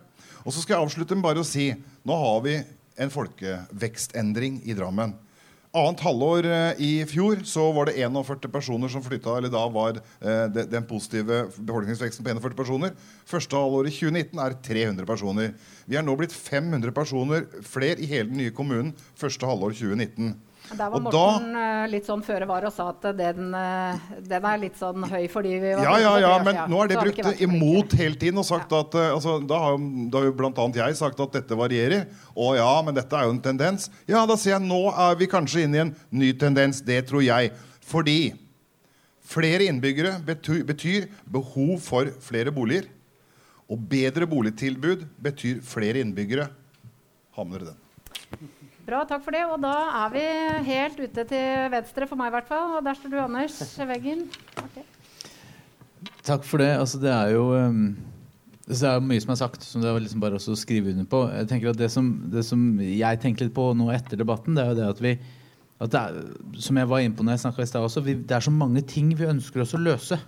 Og 0.45 0.55
så 0.55 0.63
skal 0.63 0.77
jeg 0.77 0.87
avslutte 0.87 1.19
med 1.19 1.27
bare 1.27 1.43
å 1.43 1.49
si 1.49 1.73
nå 2.07 2.21
har 2.23 2.45
vi 2.47 2.55
en 3.01 3.13
folkevekstendring 3.13 4.61
i 4.69 4.77
Drammen. 4.77 5.17
Annet 5.71 6.01
halvår 6.03 6.47
eh, 6.51 6.81
i 6.83 6.95
fjor 7.07 7.45
så 7.47 7.69
var 7.71 7.87
det 7.87 8.01
41 8.03 8.49
personer 8.51 8.91
som 8.91 9.05
flytta. 9.05 9.37
Eller 9.39 9.53
da 9.55 9.63
var 9.71 10.01
eh, 10.01 10.47
den 10.51 10.87
positive 10.89 11.45
befolkningsveksten 11.55 12.27
på 12.27 12.33
41 12.33 12.57
personer. 12.59 12.97
Første 13.31 13.55
halvår 13.55 13.87
i 13.87 13.93
2019 13.95 14.43
er 14.43 14.57
300 14.67 15.07
personer. 15.07 15.53
Vi 15.87 15.99
er 15.99 16.03
nå 16.03 16.17
blitt 16.19 16.35
500 16.35 16.91
personer 16.97 17.47
flere 17.63 18.03
i 18.03 18.11
hele 18.11 18.33
den 18.33 18.43
nye 18.43 18.55
kommunen 18.55 18.91
første 19.15 19.47
halvår 19.47 19.79
2019. 19.79 20.35
Der 20.71 20.91
var 20.91 20.95
Og 20.95 21.03
Morten 21.03 21.53
da, 21.53 21.87
litt 21.91 22.07
sånn 22.07 22.21
føre 22.23 22.47
var 22.47 22.65
og 22.69 22.73
sa 22.73 22.91
at 22.93 23.03
den, 23.19 23.49
eh, 23.55 23.99
den 24.23 24.45
er 24.47 24.61
litt 24.63 24.77
sånn 24.79 25.03
høy 25.11 25.25
fordi 25.33 25.57
vi 25.59 25.73
var 25.75 25.83
Ja, 25.83 25.97
ja, 25.99 26.13
ja, 26.23 26.33
men 26.47 26.61
nå 26.71 26.83
er 26.85 26.93
det 26.93 26.99
brukt 27.01 27.41
imot 27.43 27.97
hele 27.99 28.15
tiden. 28.15 28.39
og 28.39 28.47
sagt 28.47 28.73
at, 28.73 28.95
eh, 28.95 29.11
altså, 29.11 29.41
Da 29.47 29.59
har 29.59 29.79
jo- 29.79 30.25
jo 30.31 30.33
bl.a. 30.33 30.69
jeg 30.73 30.97
sagt 30.97 31.19
at 31.19 31.33
dette 31.33 31.57
varierer. 31.59 32.07
Å 32.37 32.55
ja, 32.57 32.83
men 32.83 32.95
dette 32.95 33.13
er 33.13 33.25
jo 33.25 33.31
en 33.31 33.41
tendens. 33.41 33.89
Ja, 34.07 34.25
da 34.27 34.35
sier 34.37 34.59
jeg 34.59 34.69
nå 34.69 34.93
er 34.97 35.17
vi 35.17 35.27
kanskje 35.27 35.65
inne 35.65 35.75
i 35.75 35.81
en 35.81 35.97
ny 36.13 36.33
tendens. 36.35 36.81
Det 36.85 37.07
tror 37.09 37.25
jeg. 37.25 37.53
Fordi 37.83 38.33
flere 39.25 39.67
innbyggere 39.67 40.21
betyr, 40.25 40.63
betyr 40.65 41.09
behov 41.31 41.81
for 41.81 42.05
flere 42.21 42.53
boliger. 42.53 42.87
Og 43.69 43.79
bedre 43.89 44.27
boligtilbud 44.27 45.05
betyr 45.23 45.63
flere 45.63 46.03
innbyggere. 46.03 46.49
Havner 47.37 47.59
den. 47.71 47.80
Bra, 48.91 49.05
takk 49.07 49.23
for 49.23 49.37
det. 49.37 49.45
Og 49.47 49.61
da 49.63 49.75
er 50.01 50.15
vi 50.17 50.23
helt 50.67 50.97
ute 50.99 51.25
til 51.31 51.67
venstre, 51.71 52.09
for 52.11 52.19
meg 52.19 52.33
i 52.33 52.35
hvert 52.35 52.49
fall. 52.49 52.73
Og 52.75 52.83
der 52.83 52.97
står 52.99 53.13
du, 53.13 53.19
Anders, 53.23 53.59
veggen. 53.87 54.25
Okay. 54.65 54.83
Takk 56.27 56.43
for 56.49 56.59
det. 56.59 56.73
Altså, 56.75 56.99
det 56.99 57.13
er 57.15 57.37
jo 57.37 57.45
um, 57.55 57.85
det 58.67 58.81
er 58.87 59.03
mye 59.03 59.23
som 59.23 59.31
er 59.35 59.39
sagt, 59.39 59.63
som 59.67 59.83
det 59.83 59.93
er 59.93 60.03
liksom 60.03 60.23
bare 60.23 60.41
å 60.43 60.57
skrive 60.59 60.91
under 60.91 61.07
på. 61.11 61.23
Jeg 61.39 61.47
tenker 61.53 61.71
at 61.71 61.79
det 61.79 61.91
som, 61.95 62.11
det 62.35 62.43
som 62.47 62.65
jeg 62.83 63.23
tenker 63.23 63.47
litt 63.47 63.55
på 63.55 63.69
nå 63.79 63.93
etter 63.95 64.19
debatten, 64.19 64.59
det 64.59 64.65
er 64.65 64.73
jo 64.73 64.81
det 64.81 64.91
at 64.91 65.05
vi 65.07 65.15
at 65.81 65.95
det 65.95 66.01
er, 66.01 66.17
Som 66.61 66.77
jeg 66.77 66.91
var 66.91 67.01
inne 67.01 67.17
på 67.17 67.25
når 67.25 67.39
jeg 67.39 67.43
snakka 67.47 67.65
i 67.65 67.71
stad 67.71 67.87
også, 67.87 68.03
vi, 68.05 68.19
det 68.21 68.35
er 68.37 68.45
så 68.45 68.53
mange 68.53 68.83
ting 68.85 69.15
vi 69.17 69.31
ønsker 69.31 69.63
oss 69.63 69.73
å 69.79 69.81
løse 69.81 70.19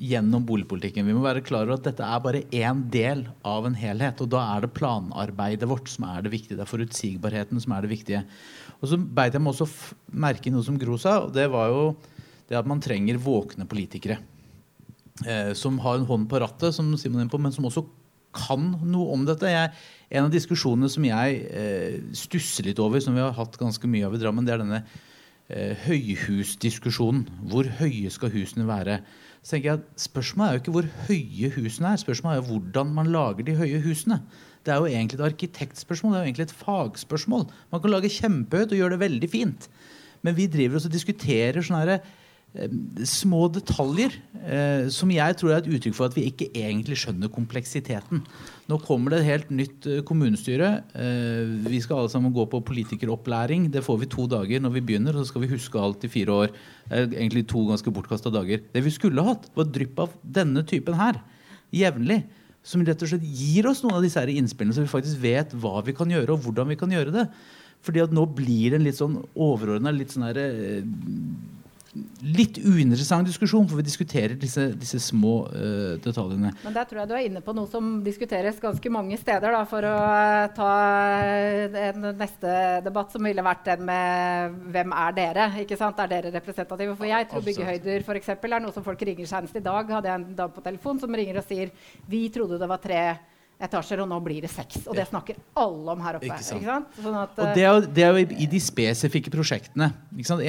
gjennom 0.00 0.44
boligpolitikken. 0.48 1.06
Vi 1.06 1.14
må 1.14 1.22
være 1.24 1.44
klar 1.44 1.66
over 1.66 1.76
at 1.76 1.84
dette 1.86 2.06
er 2.06 2.22
bare 2.24 2.44
én 2.54 2.80
del 2.92 3.26
av 3.46 3.66
en 3.68 3.76
helhet. 3.76 4.20
Og 4.24 4.30
da 4.32 4.40
er 4.54 4.64
det 4.64 4.72
planarbeidet 4.76 5.68
vårt 5.68 5.90
som 5.92 6.06
er 6.08 6.24
det 6.24 6.32
viktige. 6.32 6.56
Det 6.58 6.64
er 6.64 6.70
forutsigbarheten 6.70 7.60
som 7.62 7.76
er 7.76 7.84
det 7.84 7.92
viktige. 7.92 8.22
Og 8.80 8.90
så 8.90 8.98
beit 8.98 9.36
jeg 9.36 9.44
meg 9.44 9.54
også 9.54 9.68
merke 10.24 10.48
i 10.48 10.54
noe 10.54 10.66
som 10.66 10.78
Gro 10.80 10.98
sa, 10.98 11.20
og 11.26 11.34
det 11.36 11.46
var 11.52 11.70
jo 11.70 11.84
det 12.50 12.58
at 12.58 12.68
man 12.68 12.82
trenger 12.82 13.20
våkne 13.22 13.68
politikere. 13.70 14.18
Eh, 15.28 15.52
som 15.58 15.78
har 15.84 16.00
en 16.00 16.08
hånd 16.08 16.28
på 16.30 16.40
rattet, 16.42 16.74
som 16.74 16.88
Simon 16.98 17.22
er 17.22 17.30
på, 17.30 17.40
men 17.40 17.54
som 17.54 17.68
også 17.68 17.84
kan 18.34 18.72
noe 18.88 19.12
om 19.14 19.26
dette. 19.28 19.48
Jeg, 19.50 19.72
en 20.10 20.26
av 20.26 20.32
diskusjonene 20.32 20.90
som 20.90 21.04
jeg 21.06 21.40
eh, 21.52 21.98
stusser 22.16 22.66
litt 22.66 22.80
over, 22.82 23.02
som 23.04 23.16
vi 23.16 23.22
har 23.22 23.36
hatt 23.36 23.58
ganske 23.60 23.88
mye 23.90 24.08
av 24.08 24.16
i 24.16 24.22
Drammen, 24.22 24.48
det 24.48 24.56
er 24.56 24.62
denne 24.64 24.80
eh, 25.52 25.76
høyhusdiskusjonen. 25.84 27.26
Hvor 27.52 27.68
høye 27.82 28.10
skal 28.12 28.32
husene 28.34 28.66
være? 28.68 29.02
Så 29.42 29.56
tenker 29.56 29.72
jeg 29.72 29.80
at 29.80 30.02
Spørsmålet 30.04 30.48
er 30.48 30.56
jo 30.56 30.62
ikke 30.62 30.74
hvor 30.76 30.88
høye 31.08 31.50
husene 31.56 31.92
er, 31.92 32.00
spørsmålet 32.00 32.36
er 32.36 32.42
jo 32.42 32.48
hvordan 32.52 32.94
man 32.94 33.10
lager 33.14 33.46
de 33.46 33.58
høye 33.58 33.82
husene. 33.82 34.20
Det 34.62 34.70
er 34.70 34.78
jo 34.78 34.86
egentlig 34.86 35.18
et 35.18 35.26
arkitektspørsmål, 35.26 36.12
det 36.12 36.18
er 36.18 36.22
jo 36.22 36.30
egentlig 36.30 36.46
et 36.46 36.58
fagspørsmål. 36.60 37.46
Man 37.72 37.82
kan 37.82 37.90
lage 37.90 38.12
kjempehøyt 38.14 38.74
og 38.74 38.78
gjøre 38.78 38.94
det 38.94 39.00
veldig 39.02 39.30
fint. 39.30 39.68
Men 40.22 40.36
vi 40.38 40.46
driver 40.46 40.78
også 40.78 40.90
og 40.90 40.94
diskuterer 40.94 41.58
sånne 41.66 41.80
her, 41.82 42.04
eh, 42.54 42.76
små 43.08 43.48
detaljer 43.50 44.14
eh, 44.38 44.86
som 44.94 45.10
jeg 45.10 45.36
tror 45.40 45.50
er 45.50 45.64
et 45.64 45.72
uttrykk 45.74 45.98
for 45.98 46.06
at 46.06 46.14
vi 46.14 46.28
ikke 46.30 46.52
egentlig 46.54 47.00
skjønner 47.02 47.32
kompleksiteten. 47.34 48.22
Nå 48.70 48.78
kommer 48.84 49.10
det 49.10 49.20
et 49.20 49.28
helt 49.28 49.48
nytt 49.50 49.86
eh, 49.90 50.02
kommunestyre. 50.06 50.68
Eh, 50.94 51.48
vi 51.66 51.80
skal 51.82 52.02
alle 52.02 52.12
sammen 52.12 52.34
gå 52.34 52.44
på 52.50 52.60
politikeropplæring. 52.68 53.66
Det 53.74 53.82
får 53.82 53.98
vi 54.04 54.10
to 54.12 54.28
dager 54.30 54.62
når 54.62 54.76
vi 54.76 54.84
begynner, 54.90 55.16
og 55.16 55.24
så 55.24 55.32
skal 55.32 55.44
vi 55.44 55.50
huske 55.50 55.80
alt 55.80 56.06
i 56.06 56.12
fire 56.12 56.36
år. 56.44 56.54
Egentlig 56.92 57.48
to 57.50 57.64
ganske 57.68 57.94
bortkasta 57.94 58.30
dager. 58.34 58.62
Det 58.72 58.84
vi 58.84 58.94
skulle 58.94 59.24
hatt, 59.26 59.50
var 59.58 59.66
drypp 59.70 60.04
av 60.06 60.14
denne 60.22 60.62
typen 60.68 60.96
her. 61.00 61.18
Jevnlig. 61.74 62.22
Som 62.62 62.84
rett 62.86 63.02
og 63.02 63.10
slett 63.10 63.26
gir 63.26 63.66
oss 63.66 63.82
noen 63.82 63.98
av 63.98 64.04
disse 64.06 64.22
her 64.22 64.30
innspillene, 64.30 64.76
så 64.76 64.84
vi 64.84 64.92
faktisk 64.92 65.18
vet 65.24 65.50
hva 65.58 65.80
vi 65.82 65.96
kan 65.98 66.10
gjøre, 66.12 66.36
og 66.36 66.44
hvordan 66.46 66.70
vi 66.70 66.78
kan 66.78 66.94
gjøre 66.94 67.14
det. 67.16 67.26
Fordi 67.82 68.04
at 68.04 68.14
nå 68.14 68.28
blir 68.30 68.70
det 68.70 68.78
en 68.78 68.86
litt 68.86 69.00
sånn 69.00 69.18
overordna, 69.34 69.90
litt 69.90 70.14
sånn 70.14 70.28
her 70.28 70.38
eh, 70.38 70.86
Litt 71.92 72.56
uinteressant 72.56 73.26
diskusjon, 73.28 73.66
for 73.68 73.76
vi 73.76 73.84
diskuterer 73.84 74.32
disse, 74.40 74.62
disse 74.80 74.96
små 75.04 75.32
uh, 75.52 75.98
detaljene. 76.00 76.54
Men 76.62 76.76
der 76.76 76.86
tror 76.88 77.02
jeg 77.02 77.10
du 77.10 77.12
er 77.18 77.26
inne 77.26 77.42
på 77.44 77.52
noe 77.52 77.68
som 77.68 77.98
diskuteres 78.04 78.62
ganske 78.62 78.92
mange 78.94 79.18
steder. 79.20 79.52
Da, 79.52 79.60
for 79.68 79.84
å 79.84 79.96
eh, 80.00 80.46
ta 80.56 80.70
en 81.90 82.06
neste 82.16 82.54
debatt, 82.86 83.12
som 83.12 83.28
ville 83.28 83.44
vært 83.44 83.68
den 83.68 83.84
med 83.90 84.56
'Hvem 84.72 84.96
er 85.02 85.18
dere?' 85.18 85.50
Ikke 85.66 85.76
sant? 85.76 86.00
Er 86.00 86.08
dere 86.08 86.32
representative? 86.32 86.96
For 86.96 87.10
jeg 87.10 87.28
tror 87.28 87.44
byggehøyder 87.44 88.08
for 88.08 88.16
eksempel, 88.16 88.56
er 88.56 88.64
noe 88.64 88.72
som 88.72 88.86
folk 88.86 89.04
ringer 89.04 89.28
senest 89.28 89.60
i 89.60 89.64
dag. 89.68 89.92
Hadde 89.92 90.08
jeg 90.08 90.22
en 90.22 90.40
dame 90.40 90.56
på 90.56 90.64
telefon 90.64 91.02
som 91.02 91.12
ringer 91.12 91.42
og 91.42 91.44
sier 91.44 91.76
'Vi 92.08 92.28
trodde 92.32 92.56
det 92.56 92.72
var 92.72 92.80
tre 92.80 93.02
etasjer, 93.62 94.00
og 94.02 94.08
nå 94.10 94.18
blir 94.24 94.40
det 94.42 94.50
seks'. 94.50 94.86
Og 94.88 94.96
det 94.98 95.06
snakker 95.08 95.36
alle 95.56 95.92
om 95.94 96.00
her 96.02 96.16
oppe. 96.18 96.26
Ikke 96.26 96.42
sant. 96.42 96.60
Ikke 96.62 96.72
sant? 96.72 96.86
Sånn 97.02 97.16
at, 97.22 97.38
Og 97.38 97.54
det 97.54 97.62
er, 97.62 97.68
jo, 97.72 97.80
det 97.80 98.02
er 98.04 98.12
jo 98.12 98.26
i- 98.42 98.46
de 98.46 98.60
spesifikke 98.60 99.30
prosjektene. 99.30 99.92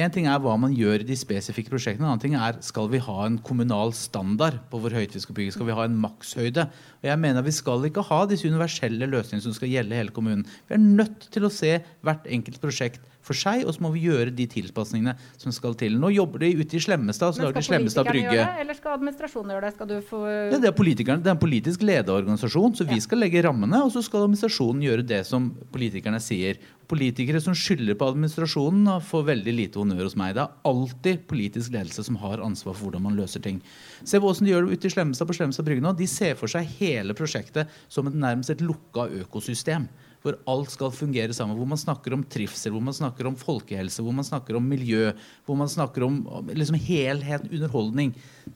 En 0.04 0.10
ting 0.10 0.26
er 0.26 0.38
hva 0.38 0.58
man 0.58 0.74
gjør 0.74 1.00
i 1.00 1.04
de 1.04 1.14
spesifikke 1.16 1.70
prosjektene. 1.70 2.00
En 2.04 2.10
annen 2.12 2.20
ting 2.20 2.34
er 2.34 2.60
skal 2.60 2.88
vi 2.88 2.98
ha 2.98 3.24
en 3.26 3.38
kommunal 3.38 3.92
standard 3.92 4.58
på 4.70 4.80
hvor 4.80 4.90
høyt 4.90 5.12
vi 5.14 5.20
skal 5.20 5.34
bygge. 5.34 5.52
Skal 5.52 5.66
vi 5.66 5.72
ha 5.72 5.84
en 5.84 6.00
makshøyde? 6.00 6.66
Og 6.66 7.04
jeg 7.04 7.18
mener 7.18 7.42
Vi 7.44 7.50
skal 7.52 7.82
ikke 7.84 8.02
ha 8.04 8.26
disse 8.26 8.46
universelle 8.48 9.06
løsningene 9.06 9.42
som 9.42 9.52
skal 9.52 9.68
gjelde 9.68 9.92
hele 9.92 10.10
kommunen. 10.10 10.44
Vi 10.68 10.74
er 10.74 10.78
nødt 10.78 11.30
til 11.30 11.42
å 11.42 11.50
se 11.52 11.82
hvert 12.02 12.24
enkelt 12.26 12.60
prosjekt 12.60 13.00
for 13.24 13.36
seg, 13.38 13.64
og 13.64 13.74
så 13.76 13.84
må 13.84 13.90
vi 13.94 14.04
gjøre 14.06 14.32
de 14.36 14.46
tilpasningene 14.50 15.16
som 15.40 15.54
skal 15.54 15.76
til. 15.80 15.96
Nå 16.00 16.12
jobber 16.14 16.44
de 16.44 16.52
ute 16.60 16.78
i 16.78 16.82
Slemmestad, 16.84 17.36
så 17.36 17.46
lager 17.46 17.56
de 17.56 17.62
skal 17.64 17.70
Slemmestad 17.70 18.08
brygge. 18.10 18.28
gjøre 18.28 18.44
det, 18.44 18.62
eller 18.64 18.78
skal 18.78 18.96
administrasjonen 18.98 19.54
gjøre 19.54 19.66
det? 19.66 19.72
Skal 19.78 19.90
du 19.90 19.96
få 20.10 20.22
Ja, 20.28 20.60
det 20.60 20.70
er 20.70 20.76
politikerne. 20.76 21.24
Det 21.24 21.32
er 21.32 21.36
en 21.38 21.42
politisk 21.42 21.84
lederorganisasjon, 21.88 22.76
så 22.78 22.86
vi 22.88 23.00
skal 23.00 23.22
legge 23.24 23.42
rammene, 23.46 23.82
og 23.84 23.92
så 23.94 24.04
skal 24.04 24.26
administrasjonen 24.28 24.84
gjøre 24.84 25.06
det 25.08 25.22
som 25.28 25.50
politikerne 25.74 26.20
sier. 26.22 26.60
Politikere 26.84 27.40
som 27.40 27.56
skylder 27.56 27.96
på 27.96 28.10
administrasjonen, 28.12 29.00
får 29.08 29.22
veldig 29.30 29.54
lite 29.56 29.80
honnør 29.80 30.04
hos 30.04 30.16
meg. 30.20 30.34
Det 30.36 30.44
er 30.44 30.68
alltid 30.68 31.24
politisk 31.30 31.72
ledelse 31.72 32.04
som 32.04 32.18
har 32.20 32.42
ansvar 32.44 32.76
for 32.76 32.90
hvordan 32.90 33.06
man 33.06 33.16
løser 33.16 33.40
ting. 33.40 33.62
Se 34.04 34.20
hvordan 34.20 34.44
de 34.44 34.52
gjør 34.52 34.68
det 34.68 34.76
ute 34.76 34.90
i 34.90 34.92
Slemmestad 34.92 35.30
på 35.30 35.36
Slemmestad 35.38 35.64
brygge 35.64 35.84
nå. 35.84 35.94
De 35.96 36.08
ser 36.10 36.36
for 36.36 36.52
seg 36.52 36.68
hele 36.76 37.16
prosjektet 37.16 37.72
som 37.88 38.10
et, 38.10 38.14
nærmest 38.14 38.52
et 38.52 38.64
lukka 38.64 39.08
økosystem. 39.22 39.88
Hvor 40.24 40.38
alt 40.48 40.72
skal 40.72 40.92
fungere 40.96 41.34
sammen. 41.36 41.58
Hvor 41.58 41.68
man 41.68 41.80
snakker 41.80 42.14
om 42.16 42.22
trivsel, 42.24 42.72
hvor 42.72 42.80
man 42.82 42.96
snakker 42.96 43.28
om 43.28 43.36
folkehelse, 43.36 44.00
hvor 44.00 44.14
man 44.16 44.24
snakker 44.24 44.56
om 44.56 44.64
miljø. 44.64 45.10
Hvor 45.44 45.58
man 45.60 45.68
snakker 45.68 46.06
om 46.06 46.22
om 46.32 46.48
liksom 46.48 46.78
helhet, 46.80 47.44
underholdning. 47.50 48.14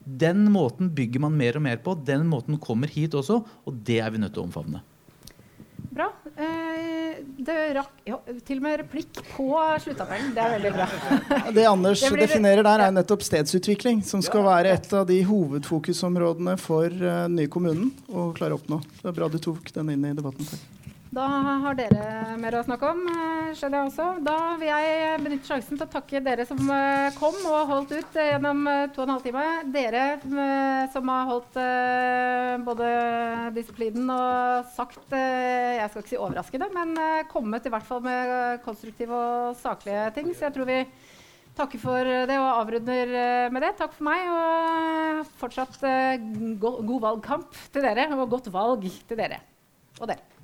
Den 0.08 0.46
måten 0.54 0.88
bygger 0.96 1.20
man 1.26 1.36
mer 1.36 1.60
og 1.60 1.66
mer 1.68 1.76
på. 1.84 1.92
Den 2.08 2.24
måten 2.30 2.56
kommer 2.58 2.88
hit 2.88 3.12
også, 3.18 3.42
og 3.66 3.82
det 3.84 4.00
er 4.00 4.14
vi 4.14 4.22
nødt 4.22 4.32
til 4.32 4.46
å 4.46 4.48
omfavne. 4.48 4.80
Bra. 5.92 6.08
Eh, 6.36 7.18
det 7.38 7.56
rakk 7.76 8.00
ja, 8.06 8.16
til 8.46 8.60
og 8.60 8.64
med 8.64 8.78
replikk 8.80 9.20
på 9.34 9.46
sluttappellen. 9.82 10.32
Det 10.36 10.42
er 10.42 10.54
veldig 10.56 10.72
bra. 10.74 10.88
Det 11.54 11.66
Anders 11.68 12.00
Det 12.00 12.12
blir- 12.14 12.26
definerer 12.26 12.62
der, 12.66 12.86
er 12.86 12.94
nettopp 12.94 13.22
stedsutvikling, 13.26 14.02
som 14.04 14.22
skal 14.22 14.44
være 14.46 14.72
et 14.78 14.92
av 14.94 15.06
de 15.08 15.20
hovedfokusområdene 15.26 16.56
for 16.58 16.86
uh, 16.86 17.26
den 17.28 17.36
nye 17.42 17.52
kommunen 17.52 17.92
å 18.08 18.30
klare 18.36 18.56
å 18.56 18.60
oppnå. 18.60 18.80
Det 19.02 19.12
er 19.12 19.16
bra 19.20 19.28
du 19.28 19.38
tok 19.42 19.72
den 19.74 19.90
inn 19.94 20.04
i 20.04 20.16
debatten. 20.16 20.46
Takk. 20.48 20.77
Da 21.08 21.24
har 21.24 21.76
dere 21.78 22.34
mer 22.36 22.52
å 22.58 22.64
snakke 22.66 22.88
om, 22.90 22.98
eh, 23.08 23.54
skjønner 23.56 23.78
jeg 23.78 23.88
også. 23.88 24.06
Da 24.26 24.56
vil 24.60 24.68
jeg 24.68 25.20
benytte 25.22 25.48
sjansen 25.48 25.78
til 25.78 25.86
å 25.86 25.92
takke 25.94 26.20
dere 26.20 26.44
som 26.44 26.60
eh, 26.68 27.16
kom 27.16 27.38
og 27.48 27.70
holdt 27.70 27.94
ut 27.96 28.18
eh, 28.20 28.34
gjennom 28.34 28.60
to 28.92 29.00
og 29.00 29.06
en 29.06 29.14
halv 29.14 29.24
time. 29.24 29.46
Dere 29.72 30.04
som 30.92 31.08
har 31.08 31.24
holdt 31.30 31.56
både 32.66 32.90
disiplinen 33.56 34.12
og 34.12 34.68
sagt 34.74 35.16
Jeg 35.16 35.88
skal 35.88 36.02
ikke 36.02 36.12
si 36.12 36.20
overraskende, 36.20 36.68
men 36.76 36.94
kommet 37.32 37.64
i 37.64 37.72
hvert 37.72 37.88
fall 37.88 38.04
med 38.04 38.60
konstruktive 38.66 39.16
og 39.16 39.56
saklige 39.56 40.10
ting. 40.18 40.32
Så 40.36 40.48
jeg 40.48 40.58
tror 40.58 40.68
vi 40.68 40.80
takker 41.56 41.80
for 41.80 42.04
det 42.04 42.36
og 42.36 42.52
avrunder 42.52 43.14
med 43.48 43.64
det. 43.64 43.76
Takk 43.80 43.96
for 43.96 44.10
meg, 44.12 44.28
og 44.28 45.36
fortsatt 45.40 45.80
god 46.60 46.98
valgkamp 47.08 47.62
til 47.72 47.88
dere, 47.88 48.10
og 48.12 48.28
godt 48.36 48.52
valg 48.52 48.84
til 49.08 49.24
dere 49.24 49.40
og 50.02 50.10
dere. 50.12 50.37